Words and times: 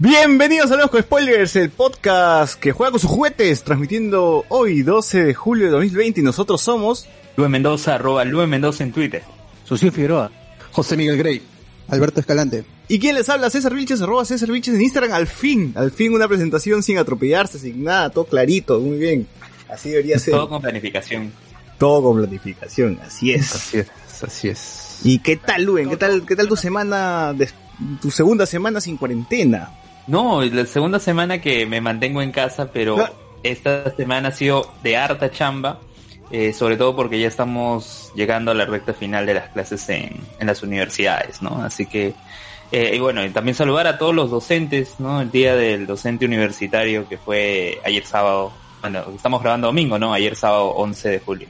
Bienvenidos 0.00 0.70
a 0.70 0.86
con 0.86 1.02
Spoilers, 1.02 1.56
el 1.56 1.70
podcast 1.70 2.54
que 2.60 2.70
juega 2.70 2.92
con 2.92 3.00
sus 3.00 3.10
juguetes, 3.10 3.64
transmitiendo 3.64 4.44
hoy 4.48 4.82
12 4.82 5.24
de 5.24 5.34
julio 5.34 5.66
de 5.66 5.72
2020 5.72 6.20
y 6.20 6.22
nosotros 6.22 6.62
somos... 6.62 7.08
Lue 7.36 7.48
Mendoza, 7.48 7.96
arroba 7.96 8.24
Lue 8.24 8.46
Mendoza 8.46 8.84
en 8.84 8.92
Twitter. 8.92 9.24
Socio 9.64 9.90
Figueroa. 9.90 10.30
José 10.70 10.96
Miguel 10.96 11.16
Grey. 11.18 11.42
Alberto 11.88 12.20
Escalante. 12.20 12.64
¿Y 12.86 13.00
quién 13.00 13.16
les 13.16 13.28
habla? 13.28 13.50
César 13.50 13.74
Vilches, 13.74 14.00
arroba 14.00 14.24
César 14.24 14.52
Vilches 14.52 14.76
en 14.76 14.82
Instagram, 14.82 15.12
al 15.14 15.26
fin, 15.26 15.72
al 15.74 15.90
fin 15.90 16.14
una 16.14 16.28
presentación 16.28 16.84
sin 16.84 16.98
atropellarse, 16.98 17.58
sin 17.58 17.82
nada, 17.82 18.10
todo 18.10 18.26
clarito, 18.26 18.78
muy 18.78 18.98
bien. 18.98 19.26
Así 19.68 19.90
debería 19.90 20.20
ser. 20.20 20.34
Todo 20.34 20.48
con 20.48 20.62
planificación. 20.62 21.32
Todo 21.76 22.04
con 22.04 22.18
planificación, 22.18 23.00
así 23.04 23.32
es. 23.32 23.52
Así 23.52 23.78
es, 23.78 23.88
así 24.22 24.48
es. 24.48 24.98
¿Y 25.02 25.18
qué 25.18 25.34
tal, 25.36 25.64
Luen? 25.64 25.90
¿Qué 25.90 25.96
tal, 25.96 26.24
qué 26.24 26.36
tal 26.36 26.46
tu 26.46 26.54
semana, 26.54 27.32
de- 27.32 27.50
tu 28.00 28.12
segunda 28.12 28.46
semana 28.46 28.80
sin 28.80 28.96
cuarentena? 28.96 29.72
No, 30.08 30.42
la 30.42 30.64
segunda 30.64 30.98
semana 30.98 31.38
que 31.38 31.66
me 31.66 31.82
mantengo 31.82 32.22
en 32.22 32.32
casa, 32.32 32.72
pero 32.72 32.96
esta 33.42 33.94
semana 33.94 34.28
ha 34.28 34.32
sido 34.32 34.72
de 34.82 34.96
harta 34.96 35.30
chamba, 35.30 35.80
eh, 36.30 36.54
sobre 36.54 36.78
todo 36.78 36.96
porque 36.96 37.20
ya 37.20 37.28
estamos 37.28 38.10
llegando 38.14 38.50
a 38.50 38.54
la 38.54 38.64
recta 38.64 38.94
final 38.94 39.26
de 39.26 39.34
las 39.34 39.50
clases 39.50 39.86
en, 39.90 40.16
en 40.40 40.46
las 40.46 40.62
universidades, 40.62 41.42
¿no? 41.42 41.62
Así 41.62 41.84
que, 41.84 42.14
eh, 42.72 42.92
y 42.94 42.98
bueno, 42.98 43.22
y 43.22 43.28
también 43.28 43.54
saludar 43.54 43.86
a 43.86 43.98
todos 43.98 44.14
los 44.14 44.30
docentes, 44.30 44.94
¿no? 44.98 45.20
El 45.20 45.30
día 45.30 45.54
del 45.54 45.86
docente 45.86 46.24
universitario 46.24 47.06
que 47.06 47.18
fue 47.18 47.78
ayer 47.84 48.06
sábado, 48.06 48.50
bueno, 48.80 49.04
estamos 49.14 49.42
grabando 49.42 49.66
domingo, 49.66 49.98
¿no? 49.98 50.14
Ayer 50.14 50.34
sábado 50.36 50.68
11 50.70 51.08
de 51.10 51.18
julio. 51.20 51.48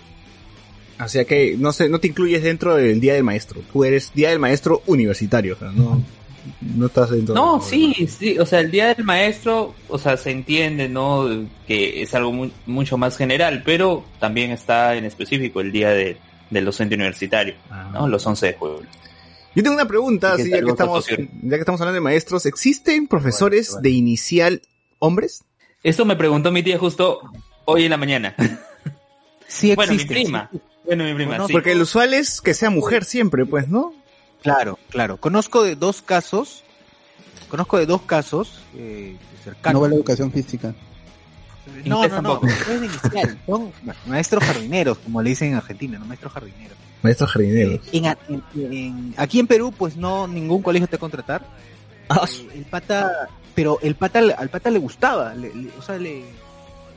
O 1.01 1.09
sea 1.09 1.25
que 1.25 1.55
no 1.57 1.73
sé, 1.73 1.89
no 1.89 2.01
te 2.01 2.09
incluyes 2.09 2.43
dentro 2.43 2.75
del 2.75 3.01
Día 3.01 3.15
del 3.15 3.23
Maestro. 3.23 3.61
Tú 3.73 3.85
eres 3.85 4.13
Día 4.15 4.31
del 4.31 4.41
Maestro 4.41 4.83
universitario, 4.87 5.55
o 5.55 5.59
sea, 5.59 5.71
no, 5.71 6.03
no 6.61 6.87
estás 6.87 7.11
dentro. 7.11 7.35
No, 7.35 7.61
sí, 7.61 7.95
sí, 8.09 8.39
o 8.39 8.47
sea, 8.47 8.61
el 8.61 8.71
Día 8.71 8.95
del 8.95 9.05
Maestro, 9.05 9.75
o 9.89 9.99
sea, 9.99 10.17
se 10.17 10.31
entiende, 10.31 10.89
¿no? 10.89 11.27
Que 11.67 12.03
es 12.03 12.15
algo 12.15 12.33
mu- 12.33 12.51
mucho 12.67 12.97
más 12.99 13.17
general, 13.17 13.63
pero 13.65 14.05
también 14.19 14.51
está 14.51 14.95
en 14.97 15.05
específico 15.05 15.61
el 15.61 15.73
Día 15.73 15.91
de- 15.91 16.17
del 16.51 16.65
Docente 16.65 16.95
Universitario, 16.95 17.55
Ah. 17.71 17.91
¿no? 17.93 18.09
Los 18.09 18.27
11 18.27 18.47
de 18.47 18.53
julio. 18.55 18.83
Yo 19.55 19.63
tengo 19.63 19.75
una 19.77 19.89
pregunta, 19.89 20.35
¿Qué 20.37 20.43
así, 20.43 20.51
tal, 20.51 20.61
ya 20.61 20.65
que 20.67 20.71
estamos, 20.71 21.07
ya 21.09 21.17
que 21.17 21.57
estamos 21.61 21.81
hablando 21.81 21.95
de 21.95 22.01
maestros, 22.01 22.47
¿existen 22.47 23.07
profesores 23.09 23.71
Bueno, 23.71 23.83
de 23.83 23.91
inicial 23.91 24.63
hombres? 24.99 25.45
Esto 25.83 26.05
me 26.05 26.17
preguntó 26.17 26.53
mi 26.53 26.63
tía 26.63 26.79
justo 26.79 27.21
hoy 27.65 27.85
en 27.85 27.91
la 27.91 27.97
mañana. 27.97 28.35
Sí 29.47 29.75
bueno, 29.77 29.93
mi 29.93 29.97
existe, 29.97 30.15
prima. 30.15 30.49
sí. 30.53 30.61
Bueno, 30.85 31.05
mi 31.05 31.13
prima, 31.15 31.31
Bueno, 31.33 31.47
sí. 31.49 31.53
Porque 31.53 31.73
el 31.73 31.83
usual 31.83 32.15
es 32.15 32.41
que 32.41 32.55
sea 32.55 32.71
mujer 32.71 33.05
siempre, 33.05 33.45
pues, 33.45 33.69
¿no? 33.69 33.93
Claro, 34.43 34.79
claro. 34.91 35.17
Conozco 35.19 35.63
de 35.63 35.75
dos 35.77 36.01
casos, 36.03 36.63
conozco 37.49 37.79
de 37.79 37.87
dos 37.87 38.03
casos 38.03 38.61
eh, 38.77 39.17
No 39.37 39.45
cercanos. 39.45 39.83
vale 39.83 39.95
educación 39.97 40.31
física. 40.33 40.75
No, 41.85 41.97
no, 41.97 42.09
no, 42.09 42.09
tampoco. 42.09 42.47
no 42.47 42.53
es 42.53 42.81
de 42.81 42.87
inicial, 42.87 43.39
son 43.47 43.73
maestros 44.07 44.43
jardineros, 44.43 44.99
como 44.99 45.21
le 45.23 45.31
dicen 45.31 45.49
en 45.51 45.57
Argentina, 45.57 45.99
no 45.99 46.07
maestros 46.07 46.33
jardineros. 46.33 46.79
Maestro 47.03 47.27
jardinero. 47.27 47.79
En, 47.93 48.05
en- 48.07 48.43
en- 48.57 49.15
aquí 49.19 49.39
en 49.39 49.47
Perú, 49.47 49.73
pues 49.77 49.97
no, 49.97 50.27
ningún 50.27 50.63
colegio 50.63 50.89
te 50.89 50.97
va 50.97 50.99
a 50.99 51.01
contratar. 51.01 51.47
Ah, 52.09 52.27
Eh, 52.27 52.49
el 52.57 52.65
pata, 52.65 53.29
pero 53.55 53.79
el 53.83 53.95
pata, 53.97 54.21
al 54.39 54.49
pata 54.49 54.71
le 54.71 54.79
gustaba, 54.79 55.35
le- 55.35 55.55
le- 55.55 55.71
o 55.79 55.83
sea, 55.83 55.99
le, 55.99 56.25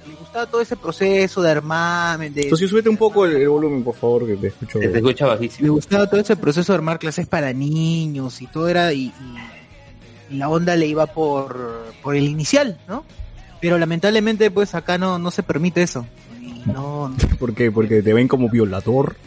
le 0.08 0.16
gustaba 0.16 0.46
todo 0.48 0.62
ese 0.62 0.76
proceso 0.76 1.42
de 1.42 1.52
armar, 1.52 2.20
de, 2.20 2.42
Entonces, 2.44 2.70
súbete 2.70 2.90
un 2.90 2.98
poco 2.98 3.26
el, 3.26 3.36
el 3.38 3.50
volumen, 3.50 3.84
por 3.84 3.96
favor, 3.96 4.26
que 4.28 4.36
te 4.36 4.48
escucho. 4.48 4.80
Te 4.80 4.98
escucha 4.98 5.26
le 5.26 5.32
bajísimo. 5.32 5.74
gustaba 5.74 6.08
todo 6.10 6.20
ese 6.22 6.36
proceso 6.36 6.72
de 6.72 6.76
armar 6.78 7.00
clases 7.00 7.28
para 7.28 7.54
niños 7.54 8.42
y 8.42 8.48
todo 8.48 8.68
era 8.68 8.92
y, 8.94 9.06
y- 9.08 9.14
y 10.32 10.38
la 10.38 10.48
onda 10.50 10.76
le 10.78 10.88
iba 10.88 11.06
por, 11.08 11.94
por 12.02 12.16
el 12.16 12.24
inicial, 12.26 12.80
¿no? 12.88 13.04
Pero 13.60 13.78
lamentablemente 13.78 14.50
pues 14.50 14.74
acá 14.76 14.98
no, 14.98 15.20
no 15.20 15.30
se 15.30 15.44
permite 15.44 15.82
eso. 15.82 16.06
Y 16.42 16.64
no, 16.72 17.14
¿Por 17.40 17.54
qué? 17.54 17.70
Porque 17.72 18.02
te 18.02 18.14
ven 18.14 18.28
como 18.30 18.50
violador. 18.50 19.18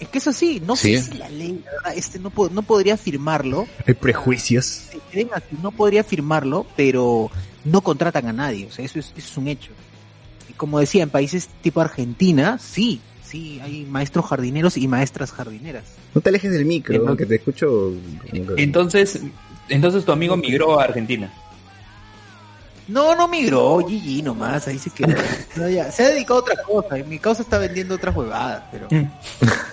es 0.00 0.08
que 0.08 0.18
es 0.18 0.26
así, 0.26 0.60
no 0.60 0.74
Sí. 0.76 0.96
sé 0.98 1.12
si 1.12 1.18
la 1.18 1.28
ley, 1.28 1.62
la 1.64 1.70
verdad, 1.72 1.92
este 1.96 2.18
no, 2.18 2.32
no 2.52 2.62
podría 2.62 2.94
afirmarlo, 2.94 3.66
Hay 3.86 3.94
prejuicios. 3.94 4.64
se 4.66 4.98
creen 5.10 5.28
así, 5.32 5.56
no 5.62 5.70
podría 5.70 6.00
afirmarlo, 6.02 6.66
pero 6.76 7.30
no 7.64 7.80
contratan 7.82 8.26
a 8.26 8.32
nadie, 8.32 8.66
o 8.66 8.72
sea, 8.72 8.84
eso 8.84 8.98
es, 8.98 9.12
eso 9.16 9.28
es 9.30 9.36
un 9.36 9.46
hecho. 9.48 9.70
Como 10.56 10.78
decía, 10.80 11.02
en 11.02 11.10
países 11.10 11.48
tipo 11.62 11.80
Argentina, 11.80 12.58
sí, 12.58 13.00
sí, 13.22 13.60
hay 13.62 13.84
maestros 13.84 14.26
jardineros 14.26 14.76
y 14.76 14.88
maestras 14.88 15.32
jardineras. 15.32 15.84
No 16.14 16.20
te 16.20 16.28
alejes 16.30 16.52
del 16.52 16.64
micro, 16.64 16.94
Entonces- 16.94 17.18
que 17.18 17.26
te 17.26 17.34
escucho. 17.36 17.92
Entonces, 18.56 19.20
entonces 19.68 20.04
tu 20.04 20.12
amigo 20.12 20.36
migró 20.36 20.80
a 20.80 20.84
Argentina. 20.84 21.32
No, 22.90 23.14
no 23.14 23.28
migró, 23.28 23.78
Gigi 23.86 24.22
nomás, 24.22 24.66
ahí 24.68 24.78
se 24.78 24.90
quedó. 24.90 25.14
No, 25.56 25.68
ya, 25.68 25.90
se 25.90 26.04
ha 26.04 26.08
dedicado 26.08 26.40
a 26.40 26.42
otra 26.42 26.56
cosa, 26.62 26.98
en 26.98 27.08
mi 27.08 27.18
causa 27.18 27.42
está 27.42 27.58
vendiendo 27.58 27.94
otras 27.94 28.14
huevadas, 28.16 28.62
pero... 28.72 28.88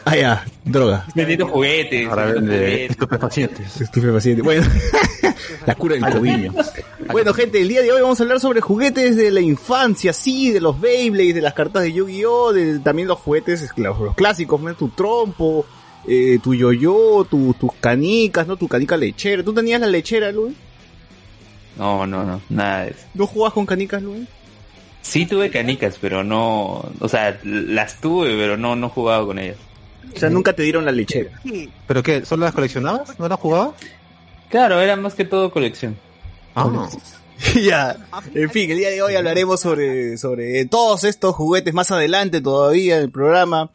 Ah, 0.05 0.15
ya, 0.15 0.45
droga. 0.65 1.05
Vendiendo 1.15 1.47
juguetes. 1.47 2.07
Ahora 2.07 2.25
vende 2.25 2.85
estupefacientes. 2.85 3.81
Estupefaciente. 3.81 4.41
Bueno, 4.41 4.65
la 5.65 5.75
cura 5.75 5.95
del 5.95 6.13
COVID. 6.13 6.51
Bueno, 7.11 7.33
gente, 7.33 7.61
el 7.61 7.67
día 7.67 7.81
de 7.81 7.91
hoy 7.91 8.01
vamos 8.01 8.19
a 8.19 8.23
hablar 8.23 8.39
sobre 8.39 8.61
juguetes 8.61 9.15
de 9.15 9.31
la 9.31 9.41
infancia, 9.41 10.13
sí, 10.13 10.51
de 10.51 10.61
los 10.61 10.79
Beyblades, 10.79 11.35
de 11.35 11.41
las 11.41 11.53
cartas 11.53 11.83
de 11.83 11.93
Yu-Gi-Oh, 11.93 12.53
de 12.53 12.79
también 12.79 13.07
los 13.07 13.19
juguetes, 13.19 13.69
los, 13.77 13.99
los 13.99 14.15
clásicos, 14.15 14.59
¿no? 14.61 14.73
tu 14.75 14.89
trompo, 14.89 15.65
eh, 16.07 16.39
tu 16.41 16.53
yo-yo, 16.53 17.25
tu- 17.29 17.53
tus 17.53 17.71
canicas, 17.79 18.47
¿no? 18.47 18.55
Tu 18.57 18.67
canica 18.67 18.95
lechera. 18.97 19.43
¿Tú 19.43 19.53
tenías 19.53 19.79
la 19.81 19.87
lechera, 19.87 20.31
Luis? 20.31 20.55
No, 21.77 22.07
no, 22.07 22.23
no, 22.23 22.41
nada 22.49 22.85
de 22.85 22.91
eso. 22.91 23.05
¿No 23.13 23.27
jugabas 23.27 23.53
con 23.53 23.65
canicas, 23.65 24.01
Luis? 24.01 24.27
Sí 25.01 25.25
tuve 25.25 25.49
canicas, 25.49 25.97
pero 26.01 26.23
no, 26.23 26.83
o 26.99 27.07
sea, 27.07 27.39
las 27.43 28.01
tuve, 28.01 28.35
pero 28.37 28.57
no, 28.57 28.75
no 28.75 28.89
jugaba 28.89 29.25
con 29.25 29.39
ellas. 29.39 29.57
O 30.13 30.19
sea, 30.19 30.29
nunca 30.29 30.53
te 30.53 30.63
dieron 30.63 30.85
la 30.85 30.91
lechera. 30.91 31.39
Sí, 31.43 31.69
¿Pero 31.87 32.03
qué? 32.03 32.25
¿Solo 32.25 32.45
las 32.45 32.53
coleccionabas? 32.53 33.19
¿No 33.19 33.27
las 33.27 33.39
jugabas? 33.39 33.75
Claro, 34.49 34.81
era 34.81 34.95
más 34.95 35.13
que 35.13 35.25
todo 35.25 35.51
colección. 35.51 35.97
Ah, 36.55 36.89
ya. 37.61 37.95
En 38.33 38.49
fin, 38.49 38.71
el 38.71 38.77
día 38.77 38.89
de 38.89 39.01
hoy 39.01 39.15
hablaremos 39.15 39.59
sobre, 39.59 40.17
sobre 40.17 40.65
todos 40.65 41.03
estos 41.03 41.35
juguetes 41.35 41.73
más 41.73 41.91
adelante 41.91 42.41
todavía 42.41 42.97
en 42.97 43.03
el 43.03 43.11
programa. 43.11 43.69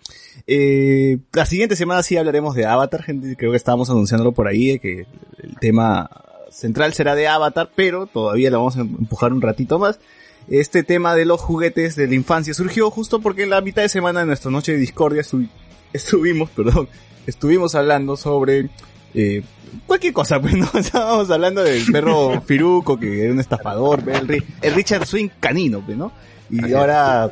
Eh, 0.46 1.18
la 1.32 1.46
siguiente 1.46 1.76
semana 1.76 2.02
sí 2.02 2.16
hablaremos 2.16 2.54
de 2.56 2.66
Avatar, 2.66 3.02
gente. 3.02 3.36
Creo 3.36 3.52
que 3.52 3.56
estábamos 3.56 3.88
anunciándolo 3.88 4.32
por 4.32 4.48
ahí, 4.48 4.72
de 4.72 4.78
que 4.80 5.06
el 5.42 5.56
tema 5.60 6.10
central 6.52 6.92
será 6.94 7.14
de 7.14 7.28
Avatar, 7.28 7.70
pero 7.74 8.06
todavía 8.06 8.50
lo 8.50 8.58
vamos 8.58 8.76
a 8.76 8.80
empujar 8.80 9.32
un 9.32 9.40
ratito 9.42 9.78
más. 9.78 9.98
Este 10.48 10.82
tema 10.82 11.14
de 11.14 11.24
los 11.24 11.40
juguetes 11.40 11.94
de 11.96 12.08
la 12.08 12.14
infancia 12.14 12.52
surgió 12.54 12.90
justo 12.90 13.20
porque 13.20 13.44
en 13.44 13.50
la 13.50 13.60
mitad 13.60 13.82
de 13.82 13.88
semana 13.88 14.20
de 14.20 14.26
nuestra 14.26 14.50
noche 14.50 14.72
de 14.72 14.78
discordia 14.78 15.22
estu- 15.22 15.48
estuvimos, 15.92 16.50
perdón, 16.56 16.88
estuvimos 17.26 17.74
hablando 17.74 18.16
sobre 18.16 18.68
eh, 19.14 19.42
cualquier 19.86 20.12
cosa, 20.12 20.40
pues, 20.42 20.54
¿no? 20.56 20.68
Estábamos 20.74 21.30
hablando 21.30 21.62
del 21.62 21.84
perro 21.90 22.40
Firuco, 22.46 22.98
que 22.98 23.22
era 23.24 23.32
un 23.32 23.40
estafador, 23.40 24.02
el, 24.08 24.44
el 24.60 24.74
Richard 24.74 25.06
Swing 25.06 25.28
canino, 25.40 25.80
pues, 25.84 25.96
¿no? 25.96 26.12
Y 26.50 26.72
ahora 26.74 27.30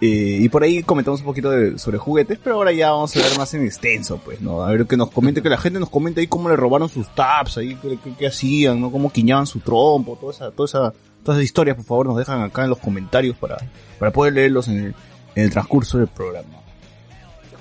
Eh, 0.00 0.38
y 0.40 0.48
por 0.48 0.62
ahí 0.64 0.82
comentamos 0.82 1.20
un 1.20 1.26
poquito 1.26 1.50
de- 1.50 1.78
sobre 1.78 1.98
juguetes, 1.98 2.38
pero 2.42 2.56
ahora 2.56 2.72
ya 2.72 2.90
vamos 2.90 3.16
a 3.16 3.20
ver 3.20 3.38
más 3.38 3.54
en 3.54 3.64
extenso, 3.64 4.20
pues, 4.24 4.40
¿no? 4.40 4.62
A 4.62 4.70
ver 4.72 4.86
que 4.86 4.96
nos 4.96 5.10
comente, 5.10 5.40
que 5.40 5.48
la 5.48 5.56
gente 5.56 5.78
nos 5.80 5.88
comente 5.88 6.20
ahí 6.20 6.26
cómo 6.26 6.48
le 6.48 6.56
robaron 6.56 6.88
sus 6.88 7.08
tabs, 7.14 7.56
ahí 7.58 7.76
qué, 7.80 7.98
qué- 8.02 8.12
qué 8.18 8.26
hacían, 8.26 8.80
¿no? 8.80 8.90
Cómo 8.90 9.10
quiñaban 9.10 9.46
su 9.46 9.60
trompo, 9.60 10.18
toda 10.20 10.32
esa, 10.32 10.50
toda 10.50 10.66
esa, 10.66 10.78
todas 11.22 11.38
esas 11.38 11.44
historias, 11.44 11.76
por 11.76 11.84
favor, 11.86 12.06
nos 12.06 12.18
dejan 12.18 12.42
acá 12.42 12.64
en 12.64 12.70
los 12.70 12.78
comentarios 12.80 13.36
para, 13.36 13.56
para 13.98 14.10
poder 14.10 14.34
leerlos 14.34 14.68
en 14.68 14.78
el, 14.78 14.94
en 15.36 15.44
el 15.44 15.50
transcurso 15.50 15.96
del 15.98 16.08
programa. 16.08 16.48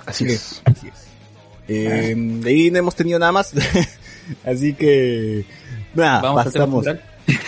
Así 0.06 0.26
que- 0.26 0.34
es. 0.34 0.62
Así 0.66 0.88
es. 0.88 0.94
Eh, 1.70 2.14
de 2.18 2.50
ahí 2.50 2.72
no 2.72 2.80
hemos 2.80 2.96
tenido 2.96 3.20
nada 3.20 3.32
más. 3.32 3.54
Así 4.46 4.74
que, 4.74 5.46
nada, 5.94 6.22
Vamos 6.22 6.44
pasamos, 6.46 6.86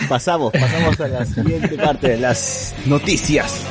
pasamos, 0.08 0.52
pasamos 0.52 1.00
a 1.00 1.08
la 1.08 1.26
siguiente 1.26 1.76
parte 1.76 2.08
de 2.10 2.16
las 2.18 2.74
noticias. 2.86 3.62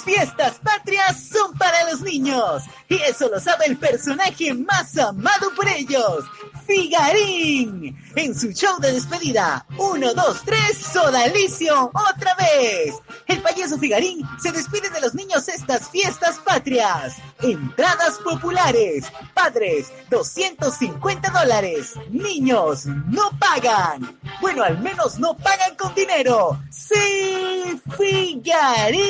Estas 0.00 0.04
fiestas 0.04 0.58
patrias 0.60 1.28
son 1.30 1.52
para 1.58 1.90
los 1.90 2.00
niños 2.00 2.62
y 2.88 2.94
eso 3.02 3.28
lo 3.28 3.38
sabe 3.38 3.66
el 3.66 3.76
personaje 3.76 4.54
más 4.54 4.96
amado 4.96 5.52
por 5.54 5.68
ellos, 5.68 6.24
Figarín. 6.66 7.96
En 8.16 8.34
su 8.34 8.52
show 8.52 8.80
de 8.80 8.92
despedida, 8.92 9.66
1, 9.76 10.14
2, 10.14 10.42
3, 10.44 10.78
Sodalicio, 10.92 11.90
otra 11.92 12.34
vez. 12.36 12.94
El 13.26 13.42
payaso 13.42 13.78
Figarín 13.78 14.26
se 14.40 14.52
despide 14.52 14.88
de 14.88 15.00
los 15.00 15.14
niños 15.14 15.48
estas 15.48 15.90
fiestas 15.90 16.38
patrias. 16.38 17.16
Entradas 17.42 18.18
populares, 18.24 19.04
padres, 19.34 19.92
250 20.08 21.30
dólares. 21.30 21.94
Niños, 22.10 22.86
no 22.86 23.30
pagan. 23.38 24.18
Bueno, 24.40 24.62
al 24.62 24.78
menos 24.80 25.18
no 25.18 25.36
pagan 25.36 25.76
con 25.76 25.94
dinero. 25.94 26.58
¡Sí, 26.70 27.59
Figarín! 27.96 29.00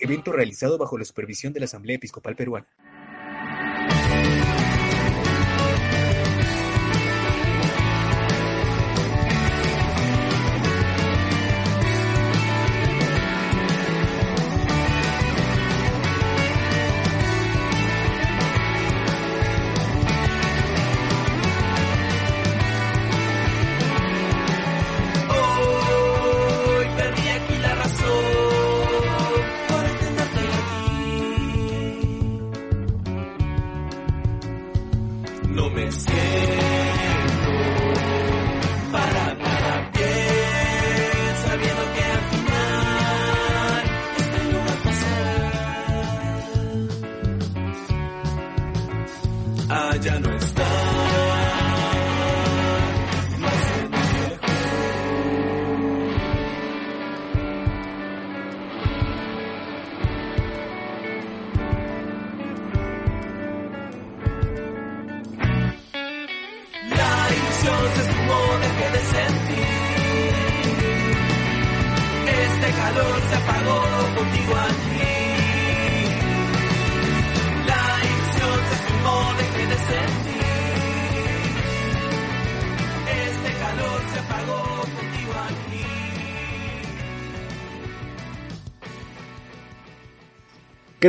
Evento 0.00 0.32
realizado 0.32 0.78
bajo 0.78 0.96
la 0.98 1.04
supervisión 1.04 1.52
de 1.52 1.60
la 1.60 1.66
Asamblea 1.66 1.96
Episcopal 1.96 2.36
Peruana. 2.36 2.66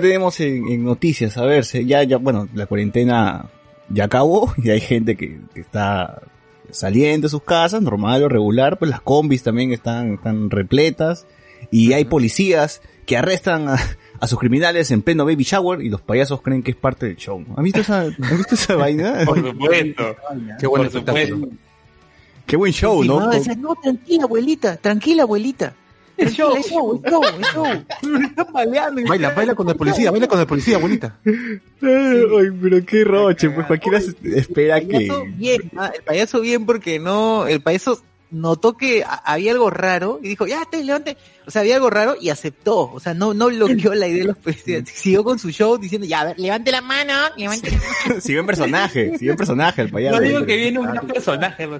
¿Qué 0.01 0.07
tenemos 0.07 0.39
en, 0.39 0.67
en 0.67 0.83
noticias? 0.85 1.37
A 1.37 1.45
ver, 1.45 1.65
se- 1.65 1.85
ya, 1.85 2.03
ya, 2.03 2.17
bueno, 2.17 2.47
la 2.53 2.65
cuarentena 2.67 3.45
ya 3.89 4.05
acabó 4.05 4.53
y 4.63 4.69
hay 4.69 4.79
gente 4.81 5.15
que, 5.17 5.39
que 5.53 5.61
está 5.61 6.21
saliendo 6.71 7.25
de 7.25 7.29
sus 7.29 7.43
casas, 7.43 7.81
normal 7.81 8.23
o 8.23 8.29
regular, 8.29 8.77
pues 8.79 8.89
las 8.91 9.01
combis 9.01 9.43
también 9.43 9.71
están, 9.73 10.13
están 10.13 10.49
repletas 10.51 11.25
y 11.71 11.93
hay 11.93 12.05
policías 12.05 12.81
que 13.05 13.17
arrestan 13.17 13.67
a, 13.69 13.77
a 14.19 14.27
sus 14.27 14.37
criminales 14.39 14.91
en 14.91 15.01
pleno 15.01 15.25
baby 15.25 15.43
shower 15.43 15.81
y 15.81 15.89
los 15.89 15.99
payasos 16.01 16.41
creen 16.41 16.61
que 16.61 16.71
es 16.71 16.77
parte 16.77 17.07
del 17.07 17.15
show. 17.17 17.43
¿Han 17.57 17.63
visto 17.63 17.81
esa, 17.81 18.01
¿han 18.03 18.37
visto 18.37 18.53
esa 18.55 18.75
vaina? 18.75 19.23
Por 19.25 19.41
supuesto. 19.51 20.15
Qué 20.59 20.67
buen 20.67 20.81
Por 20.83 20.87
espectáculo. 20.87 21.27
supuesto. 21.35 21.55
Qué 22.45 22.55
buen 22.55 22.71
show, 22.73 23.03
¿no? 23.03 23.19
No, 23.19 23.29
decía, 23.29 23.55
no, 23.55 23.75
tranquila, 23.75 24.23
abuelita, 24.23 24.77
tranquila, 24.77 25.23
abuelita. 25.23 25.73
El 26.19 26.31
show, 26.31 26.55
el 26.55 26.63
show, 26.63 27.01
el 27.03 27.11
show, 27.11 27.21
el 27.23 27.43
show. 27.45 27.65
Están 28.23 28.47
baleando. 28.53 29.01
Baila, 29.07 29.29
baila 29.33 29.55
con 29.55 29.69
el 29.69 29.75
policía, 29.75 30.11
baila 30.11 30.27
con 30.27 30.39
el 30.39 30.47
policía, 30.47 30.75
abuelita. 30.77 31.17
Ay, 31.25 32.47
pero 32.61 32.85
qué 32.85 33.03
roche, 33.03 33.49
pues 33.49 33.65
cualquiera 33.67 34.01
se- 34.01 34.15
espera 34.35 34.77
El 34.77 34.87
que... 34.87 34.93
payaso 34.93 35.23
bien, 35.35 35.71
¿ah? 35.77 35.91
el 35.95 36.03
payaso 36.03 36.41
bien 36.41 36.65
porque 36.65 36.99
no, 36.99 37.47
el 37.47 37.61
payaso 37.61 38.01
notó 38.31 38.77
que 38.77 39.03
había 39.23 39.53
algo 39.53 39.69
raro 39.71 40.19
y 40.21 40.27
dijo, 40.27 40.45
ya 40.45 40.63
te 40.69 40.83
levante, 40.83 41.17
o 41.47 41.51
sea, 41.51 41.61
había 41.61 41.75
algo 41.75 41.89
raro 41.89 42.15
y 42.19 42.29
aceptó, 42.29 42.91
o 42.91 42.99
sea, 42.99 43.13
no, 43.15 43.33
no 43.33 43.47
bloqueó 43.47 43.93
la 43.95 44.07
idea 44.07 44.19
de 44.21 44.27
los 44.27 44.37
policías, 44.37 44.87
siguió 44.89 45.23
con 45.23 45.39
su 45.39 45.49
show 45.51 45.77
diciendo, 45.77 46.05
ya, 46.05 46.21
a 46.21 46.25
ver, 46.25 46.39
levante 46.39 46.71
la 46.71 46.81
mano, 46.81 47.13
levante 47.37 47.71
la 47.71 47.77
mano. 47.77 48.21
Siguió 48.21 48.41
en 48.41 48.45
personaje, 48.45 49.11
siguió 49.17 49.31
en 49.31 49.37
personaje 49.37 49.81
el 49.81 49.89
payaso. 49.89 50.17
No 50.17 50.21
digo 50.21 50.45
que 50.45 50.57
viene 50.57 50.79
un 50.79 50.91
gran 50.91 51.07
personaje, 51.07 51.63
algo 51.63 51.79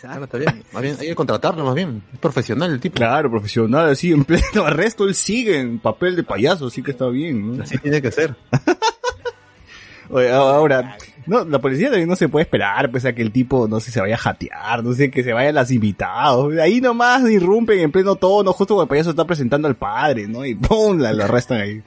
Claro, 0.00 0.24
está 0.24 0.38
bien. 0.38 0.64
Más 0.72 0.82
bien, 0.82 0.96
hay 1.00 1.08
que 1.08 1.14
contratarlo, 1.14 1.64
más 1.64 1.74
bien. 1.74 2.02
Es 2.12 2.18
profesional 2.18 2.72
el 2.72 2.80
tipo. 2.80 2.96
Claro, 2.96 3.30
profesional, 3.30 3.90
así 3.90 4.12
en 4.12 4.24
pleno 4.24 4.44
arresto, 4.66 5.04
él 5.04 5.14
sigue 5.14 5.60
en 5.60 5.78
papel 5.78 6.16
de 6.16 6.24
payaso, 6.24 6.66
así 6.66 6.82
que 6.82 6.90
está 6.90 7.08
bien, 7.08 7.56
¿no? 7.56 7.62
Así 7.62 7.78
tiene 7.78 8.02
que 8.02 8.10
ser. 8.10 8.36
Oye, 10.10 10.32
ahora, 10.32 10.96
no, 11.26 11.44
la 11.44 11.58
policía 11.58 11.90
también 11.90 12.08
no 12.08 12.16
se 12.16 12.28
puede 12.30 12.44
esperar, 12.44 12.90
pues 12.90 13.04
a 13.04 13.12
que 13.12 13.20
el 13.20 13.30
tipo, 13.30 13.68
no 13.68 13.78
sé, 13.78 13.90
se 13.90 14.00
vaya 14.00 14.14
a 14.14 14.18
jatear, 14.18 14.82
no 14.82 14.94
sé, 14.94 15.10
que 15.10 15.22
se 15.22 15.34
vayan 15.34 15.54
las 15.54 15.70
invitados. 15.70 16.56
Ahí 16.58 16.80
nomás 16.80 17.28
irrumpen 17.28 17.78
en 17.80 17.92
pleno 17.92 18.16
tono, 18.16 18.52
justo 18.54 18.74
cuando 18.74 18.84
el 18.84 18.88
payaso 18.88 19.10
está 19.10 19.26
presentando 19.26 19.68
al 19.68 19.76
padre, 19.76 20.26
¿no? 20.26 20.46
Y 20.46 20.54
¡pum! 20.54 20.98
La, 20.98 21.12
lo 21.12 21.24
arrestan 21.24 21.60
ahí. 21.60 21.82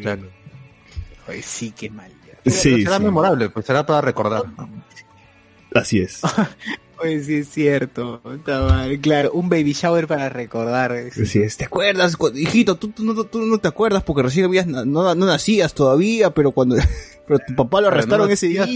Claro. 0.00 0.22
Ay, 1.28 1.40
sí, 1.42 1.70
qué 1.70 1.88
mal. 1.90 2.10
Sí, 2.44 2.82
será 2.82 2.98
sí. 2.98 3.04
memorable, 3.04 3.50
pues 3.50 3.66
será 3.66 3.86
para 3.86 4.00
recordar. 4.00 4.42
Así 5.74 6.00
es. 6.00 6.20
Oye, 7.02 7.20
sí 7.24 7.34
es 7.34 7.48
cierto. 7.48 8.20
Madre, 8.46 9.00
Claro, 9.00 9.32
un 9.32 9.48
baby 9.48 9.72
shower 9.72 10.06
para 10.06 10.28
recordar. 10.28 10.92
Así 10.92 11.40
es. 11.40 11.56
¿Te 11.56 11.64
acuerdas? 11.64 12.16
Cu- 12.16 12.30
Hijito, 12.32 12.76
tú, 12.76 12.88
tú 12.88 13.02
no, 13.02 13.24
tú 13.24 13.40
no 13.40 13.58
te 13.58 13.66
acuerdas 13.66 14.04
porque 14.04 14.22
recién 14.22 14.44
habías, 14.44 14.66
no, 14.68 14.84
no 14.84 15.14
nacías 15.26 15.74
todavía, 15.74 16.30
pero 16.30 16.52
cuando 16.52 16.76
pero 17.26 17.40
tu 17.44 17.56
papá 17.56 17.80
lo 17.80 17.88
arrestaron 17.88 18.28
No 18.28 18.32
ese 18.32 18.46
día. 18.48 18.66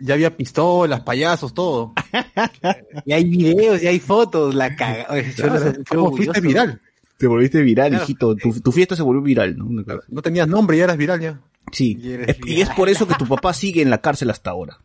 Ya 0.00 0.14
había 0.14 0.36
pistolas, 0.36 1.00
payasos, 1.02 1.54
todo. 1.54 1.92
Y 3.06 3.12
hay 3.12 3.24
videos 3.24 3.82
y 3.82 3.86
hay 3.86 4.00
fotos, 4.00 4.54
la 4.54 4.74
caga. 4.74 5.06
Oye, 5.10 5.26
yo 5.36 5.44
Claro, 5.44 5.52
no 5.54 5.60
sé, 5.60 5.72
fue 5.84 5.96
¿Cómo 5.96 6.16
fuiste 6.16 6.40
viral? 6.40 6.80
Te 7.18 7.28
volviste 7.28 7.62
viral, 7.62 7.90
Claro. 7.90 8.04
hijito. 8.04 8.34
Tu, 8.34 8.60
tu 8.60 8.72
fiesta 8.72 8.96
se 8.96 9.02
volvió 9.02 9.22
viral, 9.22 9.56
¿no? 9.56 9.66
No 10.08 10.22
tenías 10.22 10.48
nombre 10.48 10.76
y 10.76 10.80
eras 10.80 10.96
viral 10.96 11.20
ya. 11.20 11.40
Sí. 11.70 11.96
Y 12.46 12.60
es 12.60 12.68
por 12.70 12.88
eso 12.88 13.06
que 13.06 13.14
tu 13.14 13.26
papá 13.28 13.52
sigue 13.54 13.80
en 13.82 13.90
la 13.90 13.98
cárcel 13.98 14.30
hasta 14.30 14.50
ahora. 14.50 14.78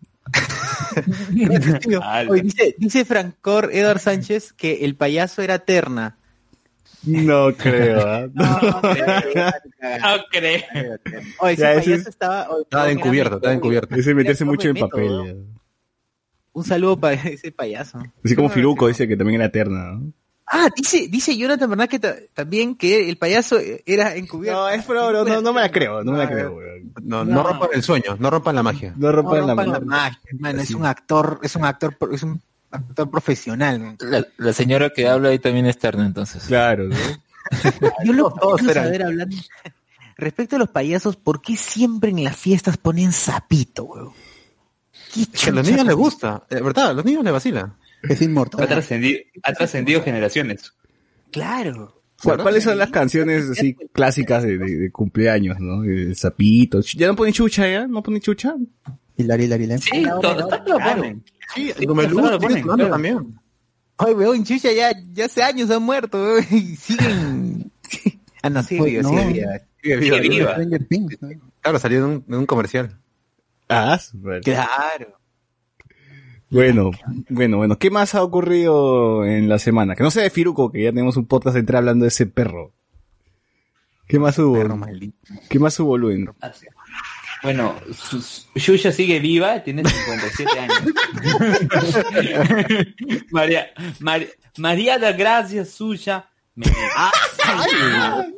Oye, 2.29 2.41
dice, 2.41 2.75
dice 2.77 3.06
Francor 3.06 3.70
Edward 3.74 4.00
Sánchez 4.00 4.53
que 4.53 4.86
el 4.86 4.96
payaso 4.96 5.41
era 5.41 5.60
Terna. 5.60 6.18
No 7.03 7.53
creo, 7.56 8.01
¿ah? 8.06 8.27
No, 8.34 8.44
No 8.51 10.24
creo. 10.32 10.62
Oye, 11.39 11.53
ese 11.53 11.62
Ya, 11.62 11.74
ese 11.74 11.91
payaso 11.91 12.10
estaba. 12.10 12.50
oye, 12.50 12.63
Estaba 12.63 12.91
encubierto, 12.91 13.36
estaba 13.38 13.53
encubierto. 13.53 13.96
Ese 13.96 14.13
meterse 14.13 14.46
mucho 14.46 14.68
en 14.70 14.75
papel. 14.75 15.46
Un 16.51 16.63
saludo 16.65 17.00
para 17.00 17.13
ese 17.29 17.51
payaso. 17.51 18.00
Así 18.24 18.36
como 18.36 18.50
Firuco 18.50 18.88
dice 18.88 19.08
que 19.08 19.15
también 19.15 19.39
era 19.41 19.48
eterna, 19.48 19.94
¿no? 19.94 20.12
Ah, 20.51 20.68
dice, 20.75 21.08
dice 21.10 21.38
Jonathan 21.38 21.70
Bernal 21.70 21.88
que 21.88 22.00
ta- 22.00 22.15
también 22.34 22.75
que 22.75 23.08
el 23.10 23.18
payaso 23.18 23.58
era 23.86 24.15
encubierto. 24.15 24.60
No, 24.62 24.70
es 24.70 24.84
pro, 24.84 25.12
no, 25.12 25.24
no, 25.24 25.41
no 25.41 25.53
me 25.53 25.62
la 25.62 25.70
creo, 25.72 26.03
no 26.03 26.13
me 26.13 26.18
la 26.18 26.27
creo, 26.27 26.53
weón. 26.53 26.91
No, 27.03 27.24
No. 27.24 27.36
no 27.36 27.44
rompan 27.44 27.70
el 27.74 27.84
sueño, 27.84 28.15
no 28.20 28.29
rompan 28.32 28.56
la 28.56 28.63
magia. 28.63 28.94
No 28.98 29.08
No 29.08 29.12
rompan 29.12 29.41
la 29.41 29.48
rompan 29.53 29.72
la 29.72 29.79
magia, 29.82 30.20
hermano, 30.25 30.62
es 30.62 30.72
un 30.72 30.86
actor, 30.86 31.39
es 31.44 31.56
un 31.56 31.65
actor, 31.65 31.96
pro- 31.98 32.12
es 32.13 32.24
un 32.24 32.41
actor 32.72 33.10
profesional. 33.12 33.79
man. 33.79 33.98
La, 34.00 34.25
la 34.38 34.53
señora 34.53 34.89
que 34.89 35.08
habla 35.08 35.29
ahí 35.29 35.38
también 35.39 35.68
es 35.68 35.77
terna, 35.77 36.06
entonces. 36.06 36.44
Claro, 36.48 36.86
¿no? 36.86 36.96
Yo 38.03 38.13
lo 38.13 38.32
todos 38.32 38.62
quiero 38.62 38.74
saber 38.84 39.03
hablando. 39.03 39.36
Respecto 40.18 40.56
a 40.56 40.60
los 40.60 40.70
payasos, 40.70 41.15
¿por 41.15 41.41
qué 41.41 41.56
siempre 41.56 42.10
en 42.10 42.24
las 42.24 42.36
fiestas 42.36 42.77
ponen 42.77 43.12
sapito, 43.13 43.84
weón? 43.84 44.12
¿Qué 45.13 45.25
Que 45.27 45.50
a 45.50 45.53
los 45.53 45.68
niños 45.68 45.86
les 45.86 45.96
gusta, 45.96 46.44
de 46.50 46.62
verdad, 46.62 46.89
a 46.89 46.94
los 46.94 47.06
niños 47.06 47.24
les 47.24 47.34
vacila. 47.34 47.74
Es 48.03 48.22
Ha 48.22 48.24
inmortal. 48.25 48.68
trascendido, 48.68 49.20
ha 49.44 49.53
trascendido 49.53 50.01
generaciones. 50.01 50.74
Claro. 51.32 52.01
¿Cuál- 52.24 52.41
¿Cuáles 52.41 52.63
son 52.63 52.77
las 52.77 52.89
canciones 52.89 53.50
así 53.50 53.75
clásicas 53.94 54.44
de, 54.44 54.58
de- 54.58 54.77
de 54.77 54.91
cumpleaños, 54.91 55.58
no? 55.60 55.84
El 55.84 56.15
sapito. 56.15 56.82
¿Ya 56.82 57.08
no 57.08 57.15
ponen 57.15 57.34
chucha 57.34 57.68
ya? 57.70 57.88
¿No 57.88 58.03
ponen 58.03 58.22
chucha? 58.22 58.56
Hilari, 59.15 59.46
hilari, 59.46 59.63
hilari. 59.65 59.82
Sí, 59.82 60.03
todo, 60.22 60.48
todo 60.48 60.50
lo 60.65 60.79
ponen. 60.79 61.24
Sí, 61.56 61.72
claro, 61.74 62.08
Luz 62.10 62.32
lo 62.32 62.39
ponen, 62.39 62.63
claro. 62.63 62.89
también. 62.89 63.39
Ay, 63.98 64.13
weón, 64.13 64.44
Chucha 64.46 64.72
ya, 64.72 64.91
ya 65.12 65.25
hace 65.25 65.44
años 65.44 65.70
ha 65.72 65.79
muerto, 65.79 66.22
weón, 66.22 66.46
y 66.51 66.75
siguen. 66.77 67.72
ah, 68.44 68.50
no, 68.50 68.63
sigue 68.63 68.79
Pues 68.79 68.91
viva, 68.91 69.03
no. 69.03 69.10
sigue 69.10 69.34
viva. 69.34 69.60
Sigue 69.82 69.98
viva, 69.98 70.18
Sigue 70.18 70.29
viva. 70.29 71.18
¿no? 71.22 71.29
Claro, 71.62 71.79
salió 71.79 72.00
de 72.00 72.06
un, 72.06 72.24
de 72.25 72.38
un 72.38 72.46
comercial. 72.46 72.98
Ah, 73.68 73.98
super. 74.00 74.41
Claro. 74.41 75.18
Bueno, 76.50 76.91
bueno, 77.29 77.58
bueno. 77.58 77.77
¿Qué 77.77 77.91
más 77.91 78.15
ha 78.15 78.24
ocurrido 78.24 79.25
en 79.25 79.50
la 79.50 79.60
semana? 79.60 79.96
Que 79.96 80.03
no 80.03 80.12
sea 80.12 80.24
de 80.24 80.29
Firuco, 80.29 80.72
que 80.72 80.84
ya 80.84 80.89
tenemos 80.91 81.18
un 81.18 81.25
podcast 81.27 81.56
entero 81.58 81.77
hablando 81.77 82.03
de 82.03 82.10
ese 82.10 82.25
perro. 82.25 82.72
¿Qué 84.08 84.18
más 84.18 84.38
hubo? 84.39 84.53
Perro 84.56 84.75
maldito. 84.75 85.15
¿Qué 85.50 85.60
más 85.60 85.79
hubo, 85.79 85.98
Luen? 85.98 86.29
Bueno, 87.44 87.75
Yuya 88.56 88.91
sigue 88.91 89.20
viva, 89.20 89.63
tiene 89.63 89.84
57 89.86 90.60
años. 90.60 90.82
María, 93.32 93.68
María, 94.00 94.27
María 94.58 94.98
da 95.00 95.12
Gracia 95.13 95.65
suya. 95.65 96.25
Me- 96.56 96.65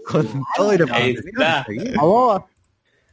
Con 0.06 0.28
todo 0.56 0.74
y 0.74 0.78
la 0.78 0.96
Ahí 0.96 1.16
está. 1.26 1.66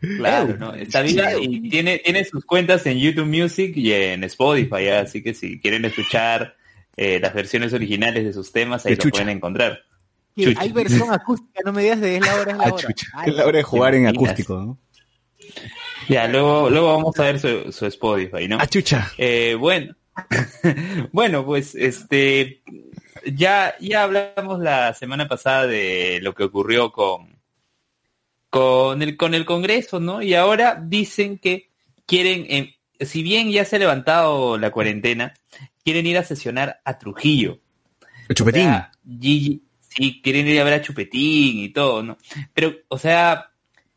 Claro, 0.01 0.57
¿no? 0.57 0.75
Está 0.75 1.03
viva 1.03 1.33
y 1.41 1.69
tiene, 1.69 1.99
tiene 1.99 2.25
sus 2.25 2.45
cuentas 2.45 2.87
en 2.87 2.99
YouTube 2.99 3.27
Music 3.27 3.73
y 3.77 3.93
en 3.93 4.23
Spotify, 4.25 4.85
¿ya? 4.85 5.01
así 5.01 5.23
que 5.23 5.35
si 5.35 5.59
quieren 5.61 5.85
escuchar 5.85 6.55
eh, 6.97 7.19
las 7.21 7.35
versiones 7.35 7.73
originales 7.73 8.25
de 8.25 8.33
sus 8.33 8.53
temas, 8.53 8.87
ahí 8.87 8.95
lo 8.97 9.11
pueden 9.11 9.29
encontrar. 9.31 9.81
Sí. 10.37 10.55
Hay 10.57 10.71
versión 10.71 11.13
acústica, 11.13 11.61
no 11.65 11.73
me 11.73 11.83
digas 11.83 12.01
de 12.01 12.17
es 12.17 12.21
la 12.27 12.35
hora, 12.37 12.53
es 12.53 12.59
la 12.59 12.65
Ah, 12.65 12.73
hora. 12.73 12.77
chucha. 12.87 13.07
Ay, 13.13 13.31
Es 13.31 13.37
la 13.37 13.47
hora 13.47 13.57
de 13.59 13.63
jugar 13.65 13.95
en 13.97 14.07
acústico, 14.07 14.55
¿no? 14.57 14.79
Ya, 16.09 16.29
luego, 16.29 16.71
luego 16.71 16.97
vamos 16.97 17.19
a 17.19 17.25
ver 17.25 17.41
su, 17.41 17.73
su 17.73 17.87
Spotify, 17.87 18.47
¿no? 18.47 18.59
Ah, 18.61 18.67
chucha. 18.69 19.11
Eh, 19.19 19.57
bueno, 19.59 19.95
bueno, 21.13 21.45
pues 21.45 21.75
este, 21.75 22.63
ya, 23.27 23.75
ya 23.81 24.05
hablamos 24.05 24.61
la 24.61 24.95
semana 24.95 25.27
pasada 25.29 25.67
de 25.67 26.21
lo 26.23 26.35
que 26.35 26.45
ocurrió 26.45 26.93
con, 26.93 27.38
con 28.51 29.03
el, 29.03 29.17
con 29.17 29.35
el 29.35 29.45
Congreso, 29.45 30.01
¿no? 30.01 30.23
Y 30.23 30.35
ahora 30.35 30.81
dicen 30.83 31.39
que 31.39 31.71
quieren, 32.07 32.47
em, 32.49 32.73
si 33.01 33.23
bien 33.23 33.51
ya 33.51 33.65
se 33.65 33.77
ha 33.77 33.79
levantado 33.79 34.59
la 34.59 34.71
cuarentena, 34.71 35.35
quieren 35.85 36.07
ir 36.07 36.19
a 36.19 36.25
sesionar 36.25 36.81
a 36.85 36.99
Trujillo. 36.99 37.59
El 38.29 38.35
chupetín. 38.35 38.63
O 38.63 38.65
sea, 38.65 38.91
Gigi, 39.21 39.63
sí, 39.89 40.21
quieren 40.23 40.47
ir 40.47 40.61
a 40.61 40.65
ver 40.65 40.75
a 40.75 40.83
Chupetín 40.83 41.59
y 41.61 41.69
todo, 41.71 42.03
¿no? 42.03 42.19
Pero, 42.53 42.75
o 42.89 42.99
sea, 42.99 43.51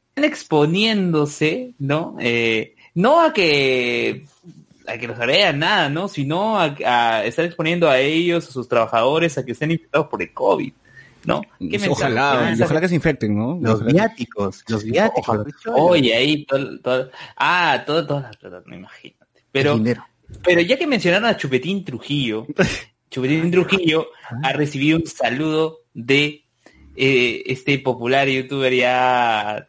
están 0.09 0.23
exponiéndose, 0.23 1.73
¿no? 1.79 2.15
Eh, 2.19 2.75
no 2.95 3.21
a 3.21 3.33
que 3.33 4.25
a 4.87 4.97
que 4.97 5.07
los 5.07 5.19
agregan 5.19 5.59
nada, 5.59 5.89
¿no? 5.89 6.07
Sino 6.07 6.59
a, 6.59 6.75
a 6.85 7.25
estar 7.25 7.45
exponiendo 7.45 7.89
a 7.89 7.99
ellos, 7.99 8.47
a 8.47 8.51
sus 8.51 8.67
trabajadores, 8.67 9.37
a 9.37 9.45
que 9.45 9.51
estén 9.51 9.71
infectados 9.71 10.07
por 10.07 10.21
el 10.21 10.33
COVID, 10.33 10.73
¿no? 11.25 11.41
¿Qué 11.41 11.47
mensaje? 11.59 11.83
¿Qué 11.85 11.89
ojalá, 11.89 12.55
y 12.57 12.61
ojalá 12.61 12.81
que 12.81 12.89
se 12.89 12.95
infecten, 12.95 13.37
¿no? 13.37 13.57
Los 13.61 13.75
Ojalá 13.75 13.87
que- 13.87 13.93
viáticos, 13.93 14.63
los 14.67 14.83
viáticos. 14.83 15.39
Oye, 15.67 16.15
ahí 16.15 16.45
todo, 16.45 16.79
todo- 16.79 17.11
ah, 17.37 17.83
todo, 17.85 18.05
todas 18.07 18.23
las 18.23 18.37
plata, 18.37 18.63
no 18.65 18.75
imagínate. 18.75 19.25
Pero, 19.51 19.79
pero 20.43 20.61
ya 20.61 20.77
que 20.77 20.87
mencionaron 20.87 21.27
a 21.29 21.37
Chupetín 21.37 21.83
Trujillo, 21.85 22.47
Chupetín 23.11 23.51
Trujillo 23.51 24.07
ha 24.43 24.53
recibido 24.53 24.97
un 24.97 25.05
saludo 25.05 25.79
de 25.93 26.45
eh, 26.95 27.43
este 27.45 27.77
popular 27.79 28.27
youtuber 28.29 28.73
ya 28.73 29.67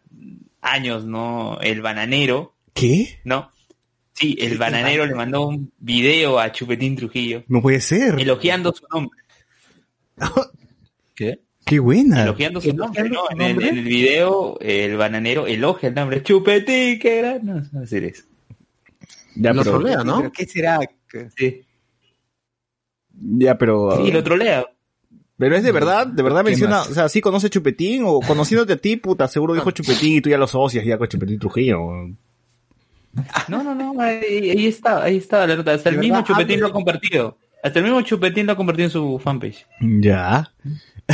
años, 0.61 1.05
¿no? 1.05 1.59
El 1.61 1.83
bananero, 1.83 2.55
¿Qué? 2.73 3.19
¿no? 3.25 3.51
Sí, 4.15 4.37
el 4.41 4.59
bananero 4.59 5.07
le 5.07 5.15
mandó 5.15 5.47
un 5.49 5.73
video 5.79 6.39
a 6.39 6.53
Chupetín 6.53 6.95
Trujillo 6.97 7.43
No 7.49 7.61
puede 7.63 7.81
ser. 7.81 8.21
elogiando 8.21 8.73
su 8.73 8.85
nombre, 8.93 9.19
¿Qué? 11.15 11.41
Qué 11.65 11.79
buena. 11.79 12.25
elogiando 12.25 12.61
su 12.61 12.73
nombre, 12.75 13.01
¿Elogiando 13.03 13.21
¿no? 13.23 13.27
su 13.29 13.33
En 13.35 13.41
el, 13.43 13.49
nombre? 13.53 13.69
en 13.69 13.79
el 13.79 13.85
video 13.85 14.59
el 14.61 14.97
bananero 14.97 15.47
elogia 15.47 15.89
el 15.91 15.95
nombre 15.95 16.23
Chupetín, 16.23 16.99
qué 16.99 17.19
gran, 17.19 17.47
no, 17.47 17.63
no 17.73 17.81
hacer 17.83 18.05
eso. 18.05 18.25
Ya, 19.37 19.53
Lo 19.53 19.63
pero, 19.63 19.79
trolea, 19.79 20.05
¿no? 20.05 20.19
¿Pero 20.19 20.33
qué 20.33 20.47
será? 20.47 20.81
Sí, 21.37 21.63
ya, 23.39 23.57
pero. 23.57 23.97
sí, 24.05 24.11
lo 24.11 24.23
trolea. 24.25 24.67
Pero 25.39 25.57
es 25.57 25.63
de 25.63 25.73
verdad, 25.73 26.07
de 26.07 26.23
verdad 26.23 26.41
¿Qué 26.45 26.51
menciona, 26.51 26.79
más? 26.79 26.91
o 26.91 26.95
sea, 26.95 27.09
sí 27.09 27.21
conoce 27.21 27.51
Chupetín 27.51 28.03
o 28.07 28.21
conociéndote 28.21 28.75
a 28.75 28.77
ti, 28.77 28.97
puta, 28.97 29.27
seguro 29.29 29.55
dijo 29.55 29.71
Chupetín 29.71 30.17
y 30.17 30.21
tú 30.21 30.31
ya 30.31 30.39
lo 30.39 30.45
asocias 30.45 30.85
ya 30.85 30.99
con 30.99 31.09
Chupetín 31.09 31.39
Trujillo. 31.39 31.79
No, 33.49 33.63
no, 33.63 33.75
no, 33.75 34.01
ahí, 34.01 34.51
ahí 34.51 34.67
está, 34.67 35.03
ahí 35.03 35.17
está 35.17 35.47
la 35.47 35.57
nota. 35.57 35.73
Hasta 35.75 35.91
el 35.91 35.99
mismo 35.99 36.17
verdad, 36.17 36.27
Chupetín 36.29 36.57
hable- 36.57 36.61
lo 36.61 36.67
ha 36.69 36.73
compartido. 36.73 37.39
Hasta 37.63 37.79
el 37.79 37.85
mismo 37.85 38.01
Chupetín 38.03 38.47
lo 38.47 38.53
ha 38.53 38.57
compartido 38.57 38.87
en 38.87 38.91
su 38.91 39.19
fanpage. 39.19 39.67
Ya. 39.81 40.53